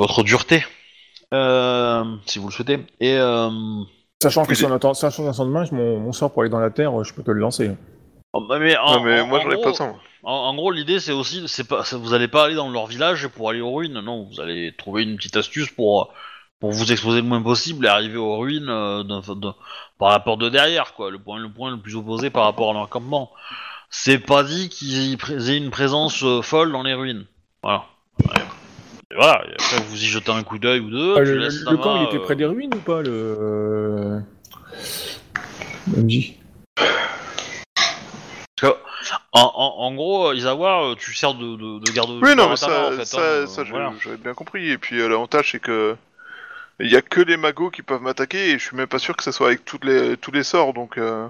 votre 0.00 0.24
dureté, 0.24 0.64
euh, 1.32 2.04
si 2.26 2.40
vous 2.40 2.48
le 2.48 2.52
souhaitez. 2.52 2.84
Et 2.98 3.16
euh, 3.16 3.50
Sachant 4.22 4.44
que 4.44 4.54
si 4.54 4.64
on 4.64 4.72
attend, 4.72 4.94
sachant 4.94 5.30
qu'un 5.30 5.44
de 5.44 5.50
main, 5.50 5.64
mon, 5.72 5.98
mon 6.00 6.12
sort 6.12 6.32
pour 6.32 6.42
aller 6.42 6.50
dans 6.50 6.60
la 6.60 6.70
terre, 6.70 7.02
je 7.04 7.12
peux 7.12 7.22
te 7.22 7.30
le 7.30 7.40
lancer. 7.40 7.70
oh, 8.32 8.40
bah, 8.48 8.58
mais, 8.58 8.76
en- 8.76 8.94
Non, 8.94 9.00
mais 9.02 9.20
en- 9.20 9.26
moi 9.26 9.38
en 9.38 9.42
j'en 9.42 9.50
ai 9.50 9.54
gros- 9.54 9.62
pas 9.64 9.70
le 9.70 9.76
temps. 9.76 9.96
En, 10.24 10.32
en 10.32 10.54
gros, 10.54 10.70
l'idée 10.70 11.00
c'est 11.00 11.12
aussi, 11.12 11.42
c'est 11.48 11.64
pas, 11.66 11.84
c'est- 11.84 11.96
vous 11.96 12.14
allez 12.14 12.28
pas 12.28 12.44
aller 12.44 12.54
dans 12.54 12.70
leur 12.70 12.86
village 12.86 13.26
pour 13.28 13.50
aller 13.50 13.60
aux 13.60 13.72
ruines. 13.72 14.00
Non, 14.00 14.28
vous 14.30 14.40
allez 14.40 14.72
trouver 14.76 15.02
une 15.02 15.16
petite 15.16 15.36
astuce 15.36 15.70
pour 15.70 16.12
pour 16.60 16.70
vous 16.70 16.92
exposer 16.92 17.20
le 17.22 17.26
moins 17.26 17.42
possible 17.42 17.86
et 17.86 17.88
arriver 17.88 18.18
aux 18.18 18.38
ruines 18.38 18.68
euh, 18.68 19.02
d'un- 19.02 19.20
d'un- 19.34 19.56
par 19.98 20.10
la 20.10 20.20
porte 20.20 20.38
de 20.40 20.48
derrière, 20.48 20.94
quoi. 20.94 21.10
Le 21.10 21.18
point, 21.18 21.36
le 21.40 21.48
point 21.48 21.72
le 21.72 21.78
plus 21.80 21.96
opposé 21.96 22.30
par 22.30 22.44
rapport 22.44 22.70
à 22.70 22.72
leur 22.74 22.88
campement. 22.88 23.32
C'est 23.90 24.18
pas 24.20 24.44
dit 24.44 24.68
qu'ils 24.68 25.10
y 25.10 25.16
pré- 25.16 25.34
aient 25.34 25.56
une 25.58 25.70
présence 25.70 26.22
euh, 26.22 26.40
folle 26.40 26.70
dans 26.70 26.84
les 26.84 26.94
ruines. 26.94 27.26
Voilà. 27.64 27.84
Ouais. 28.24 28.42
Voilà. 29.14 29.44
et 29.48 29.52
après, 29.54 29.80
vous 29.88 30.02
y 30.02 30.06
jetez 30.06 30.30
un 30.32 30.42
coup 30.42 30.58
d'œil 30.58 30.80
ou 30.80 30.90
deux. 30.90 31.14
Ah, 31.16 31.24
tu 31.24 31.34
le, 31.34 31.76
camp, 31.76 31.96
il 31.96 32.04
était 32.08 32.16
euh, 32.16 32.24
près 32.24 32.36
des 32.36 32.46
ruines 32.46 32.74
ou 32.74 32.78
pas, 32.80 33.02
le... 33.02 33.10
euh, 33.10 34.20
MJ 35.96 36.34
en, 39.32 39.40
en, 39.40 39.74
en 39.86 39.94
gros, 39.94 40.32
Isawa, 40.32 40.90
euh, 40.90 40.94
tu 40.94 41.12
sers 41.14 41.34
de, 41.34 41.56
de, 41.56 41.78
de 41.84 41.92
garde 41.92 42.10
Oui, 42.22 42.36
non, 42.36 42.46
mais 42.46 42.52
en 42.52 42.56
ça, 42.56 42.68
fait, 42.96 43.04
ça, 43.04 43.18
hein, 43.18 43.20
euh, 43.22 43.46
ça, 43.46 43.64
je- 43.64 43.70
voilà. 43.70 43.92
j'avais 44.02 44.16
bien 44.16 44.34
compris. 44.34 44.70
Et 44.70 44.78
puis 44.78 45.00
euh, 45.00 45.08
l'avantage, 45.08 45.50
c'est 45.52 45.58
que 45.58 45.96
il 46.80 46.90
y 46.90 46.96
a 46.96 47.02
que 47.02 47.20
les 47.20 47.36
magos 47.36 47.70
qui 47.70 47.82
peuvent 47.82 48.00
m'attaquer 48.02 48.50
et 48.50 48.58
je 48.58 48.64
suis 48.64 48.76
même 48.76 48.86
pas 48.86 48.98
sûr 48.98 49.16
que 49.16 49.22
ça 49.24 49.32
soit 49.32 49.48
avec 49.48 49.64
toutes 49.64 49.84
les, 49.84 50.16
tous 50.16 50.30
les 50.30 50.42
sorts. 50.44 50.72
Donc, 50.74 50.98
euh... 50.98 51.26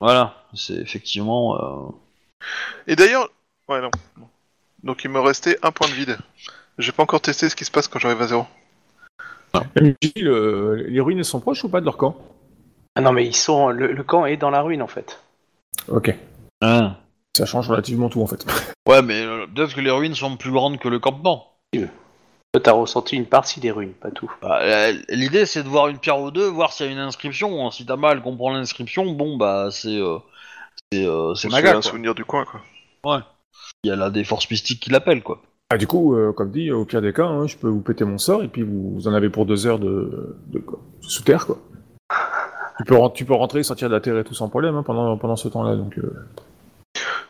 Voilà, 0.00 0.34
c'est 0.54 0.74
effectivement. 0.74 1.56
euh, 1.56 2.42
Et 2.86 2.96
d'ailleurs, 2.96 3.30
ouais, 3.68 3.80
non. 3.80 3.90
non. 4.18 4.28
Donc 4.82 5.04
il 5.04 5.10
me 5.10 5.20
restait 5.20 5.58
un 5.62 5.72
point 5.72 5.88
de 5.88 5.94
vide. 5.94 6.18
J'ai 6.78 6.92
pas 6.92 7.02
encore 7.02 7.20
testé 7.20 7.48
ce 7.48 7.56
qui 7.56 7.64
se 7.64 7.70
passe 7.70 7.88
quand 7.88 7.98
j'arrive 7.98 8.22
à 8.22 8.26
zéro. 8.28 8.46
MJ, 9.76 9.94
le- 10.16 10.74
les 10.88 11.00
ruines, 11.00 11.24
sont 11.24 11.40
proches 11.40 11.64
ou 11.64 11.68
pas 11.68 11.80
de 11.80 11.84
leur 11.84 11.96
camp? 11.96 12.16
Ah 12.94 13.00
non, 13.00 13.12
mais 13.12 13.26
ils 13.26 13.34
sont. 13.36 13.68
Le, 13.70 13.92
le 13.92 14.02
camp 14.04 14.26
est 14.26 14.36
dans 14.36 14.50
la 14.50 14.62
ruine 14.62 14.82
en 14.82 14.86
fait. 14.88 15.20
Ok. 15.88 16.14
hein. 16.60 16.96
Ça 17.36 17.46
change 17.46 17.68
relativement 17.68 18.08
tout 18.08 18.20
en 18.22 18.26
fait. 18.26 18.44
Ouais, 18.88 19.02
mais 19.02 19.20
euh, 19.22 19.46
peut-être 19.46 19.74
que 19.74 19.82
les 19.82 19.90
ruines 19.90 20.14
sont 20.14 20.36
plus 20.38 20.50
grandes 20.50 20.78
que 20.78 20.88
le 20.88 20.98
campement. 20.98 21.52
Toi, 21.74 22.62
t'as 22.62 22.72
ressenti 22.72 23.16
une 23.16 23.26
partie 23.26 23.60
des 23.60 23.70
ruines, 23.70 23.92
pas 23.92 24.10
tout. 24.10 24.32
Bah, 24.40 24.60
euh, 24.62 24.94
L'idée, 25.10 25.44
c'est 25.44 25.62
de 25.62 25.68
voir 25.68 25.88
une 25.88 25.98
pierre 25.98 26.18
ou 26.18 26.30
deux, 26.30 26.46
voir 26.48 26.72
s'il 26.72 26.86
y 26.86 26.88
a 26.88 26.92
une 26.92 26.98
inscription. 26.98 27.66
hein. 27.66 27.70
Si 27.70 27.84
t'as 27.84 27.96
mal 27.96 28.22
comprend 28.22 28.50
l'inscription, 28.54 29.04
bon, 29.12 29.36
bah, 29.36 29.68
c'est. 29.70 29.88
euh, 30.00 30.16
c'est 30.90 31.04
euh, 31.04 31.34
c'est 31.34 31.48
un 31.48 31.72
quoi. 31.72 31.82
souvenir 31.82 32.14
du 32.14 32.24
coin, 32.24 32.46
quoi. 32.46 32.62
Il 33.84 33.88
y 33.88 33.90
a 33.90 33.96
là 33.96 34.08
des 34.08 34.24
forces 34.24 34.50
mystiques 34.50 34.80
qui 34.80 34.88
l'appellent, 34.90 35.22
quoi. 35.22 35.42
Ah, 35.70 35.76
du 35.76 35.86
coup, 35.86 36.14
euh, 36.16 36.32
comme 36.32 36.50
dit, 36.50 36.72
au 36.72 36.84
pire 36.86 37.02
des 37.02 37.12
cas, 37.12 37.26
hein, 37.26 37.46
je 37.46 37.56
peux 37.56 37.68
vous 37.68 37.82
péter 37.82 38.04
mon 38.04 38.16
sort 38.16 38.42
et 38.42 38.48
puis 38.48 38.62
vous, 38.62 38.94
vous 38.94 39.06
en 39.08 39.12
avez 39.12 39.28
pour 39.28 39.44
deux 39.44 39.66
heures 39.66 39.78
de, 39.78 40.34
de, 40.46 40.58
quoi, 40.60 40.78
sous 41.02 41.22
terre, 41.22 41.44
quoi. 41.46 41.58
Tu 42.78 42.84
peux, 42.84 42.96
ren- 42.96 43.10
tu 43.10 43.24
peux 43.26 43.34
rentrer, 43.34 43.62
sortir 43.62 43.88
de 43.90 43.94
la 43.94 44.00
terre 44.00 44.16
et 44.18 44.24
tout 44.24 44.32
sans 44.34 44.48
problème 44.48 44.76
hein, 44.76 44.82
pendant, 44.82 45.18
pendant 45.18 45.36
ce 45.36 45.48
temps-là. 45.48 45.76
Donc, 45.76 45.98
euh, 45.98 46.26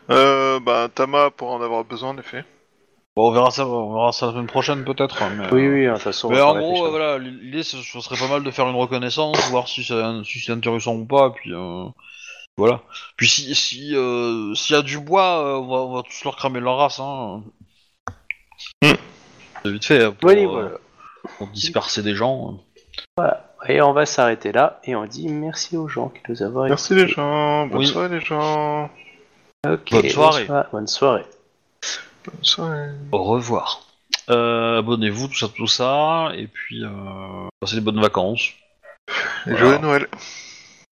Euh, 0.09 0.59
bah, 0.61 0.87
Tama 0.93 1.31
pour 1.31 1.51
en 1.51 1.61
avoir 1.61 1.83
besoin, 1.83 2.11
en 2.11 2.17
effet. 2.17 2.45
Bon, 3.17 3.27
on 3.27 3.31
verra 3.33 3.51
ça, 3.51 3.67
on 3.67 3.93
verra 3.93 4.13
ça 4.13 4.27
la 4.27 4.31
semaine 4.31 4.47
prochaine, 4.47 4.85
peut-être. 4.85 5.21
hein, 5.21 5.31
mais, 5.37 5.51
Oui, 5.51 5.65
euh, 5.65 5.73
oui, 5.73 5.85
de 5.87 5.91
toute 5.93 6.01
façon. 6.03 6.29
on 6.29 6.31
Mais 6.31 6.39
en 6.41 6.51
gros, 6.53 6.59
réfléchir. 6.69 6.85
euh, 6.85 6.89
voilà, 6.91 7.17
l'idée, 7.17 7.63
ce, 7.63 7.75
ce 7.77 7.99
serait 7.99 8.15
pas 8.15 8.29
mal 8.31 8.43
de 8.45 8.51
faire 8.51 8.69
une 8.69 8.75
reconnaissance, 8.75 9.49
voir 9.49 9.67
si 9.67 9.83
c'est 9.83 10.23
si 10.23 10.39
c'est 10.39 10.53
intéressant 10.53 10.95
ou 10.95 11.05
pas, 11.05 11.31
puis 11.31 11.51
euh, 11.53 11.85
voilà. 12.57 12.83
Puis 13.17 13.27
si 13.27 13.53
si 13.55 13.95
euh, 13.95 14.53
s'il 14.55 14.75
y 14.75 14.79
a 14.79 14.81
du 14.83 14.99
bois, 14.99 15.39
euh, 15.43 15.57
on, 15.57 15.67
va, 15.67 15.75
on 15.77 15.93
va 15.95 16.03
tous 16.03 16.23
leur 16.23 16.37
cramer 16.37 16.61
leur 16.61 16.77
race, 16.77 16.99
hein. 17.01 17.43
C'est 18.81 19.71
vite 19.71 19.85
fait, 19.85 20.03
hein, 20.03 20.15
pour, 20.19 20.29
Oui, 20.29 20.45
euh, 20.45 20.47
voilà. 20.47 20.69
pour 21.37 21.47
disperser 21.47 22.01
des 22.01 22.15
gens. 22.15 22.59
Et 23.67 23.81
on 23.81 23.91
va 23.91 24.05
s'arrêter 24.05 24.51
là 24.53 24.79
et 24.85 24.95
on 24.95 25.05
dit 25.05 25.27
merci 25.27 25.75
aux 25.75 25.89
gens 25.89 26.09
qui 26.09 26.21
nous 26.29 26.41
avaient 26.41 26.69
Merci 26.69 26.95
les 26.95 27.07
gens. 27.07 27.67
Bonne 27.67 27.79
Oui. 27.79 27.87
soirée 27.87 28.09
les 28.09 28.21
gens. 28.21 28.89
Bonne 29.63 29.79
soirée. 30.09 30.43
bonsoir- 30.45 30.65
Bonne 30.71 30.87
soirée. 30.87 31.25
Bonne 32.25 32.43
soirée. 32.43 32.89
Au 33.11 33.23
revoir. 33.23 33.81
Euh, 34.29 34.79
Abonnez-vous, 34.79 35.27
tout 35.27 35.35
ça, 35.37 35.47
tout 35.49 35.67
ça, 35.67 36.31
et 36.35 36.47
puis 36.47 36.83
euh, 36.85 36.89
passez 37.59 37.75
des 37.75 37.81
bonnes 37.81 37.99
vacances. 38.01 38.51
Et 39.45 39.51
Voilà. 39.51 39.59
joyeux 39.59 39.77
Noël. 39.79 40.07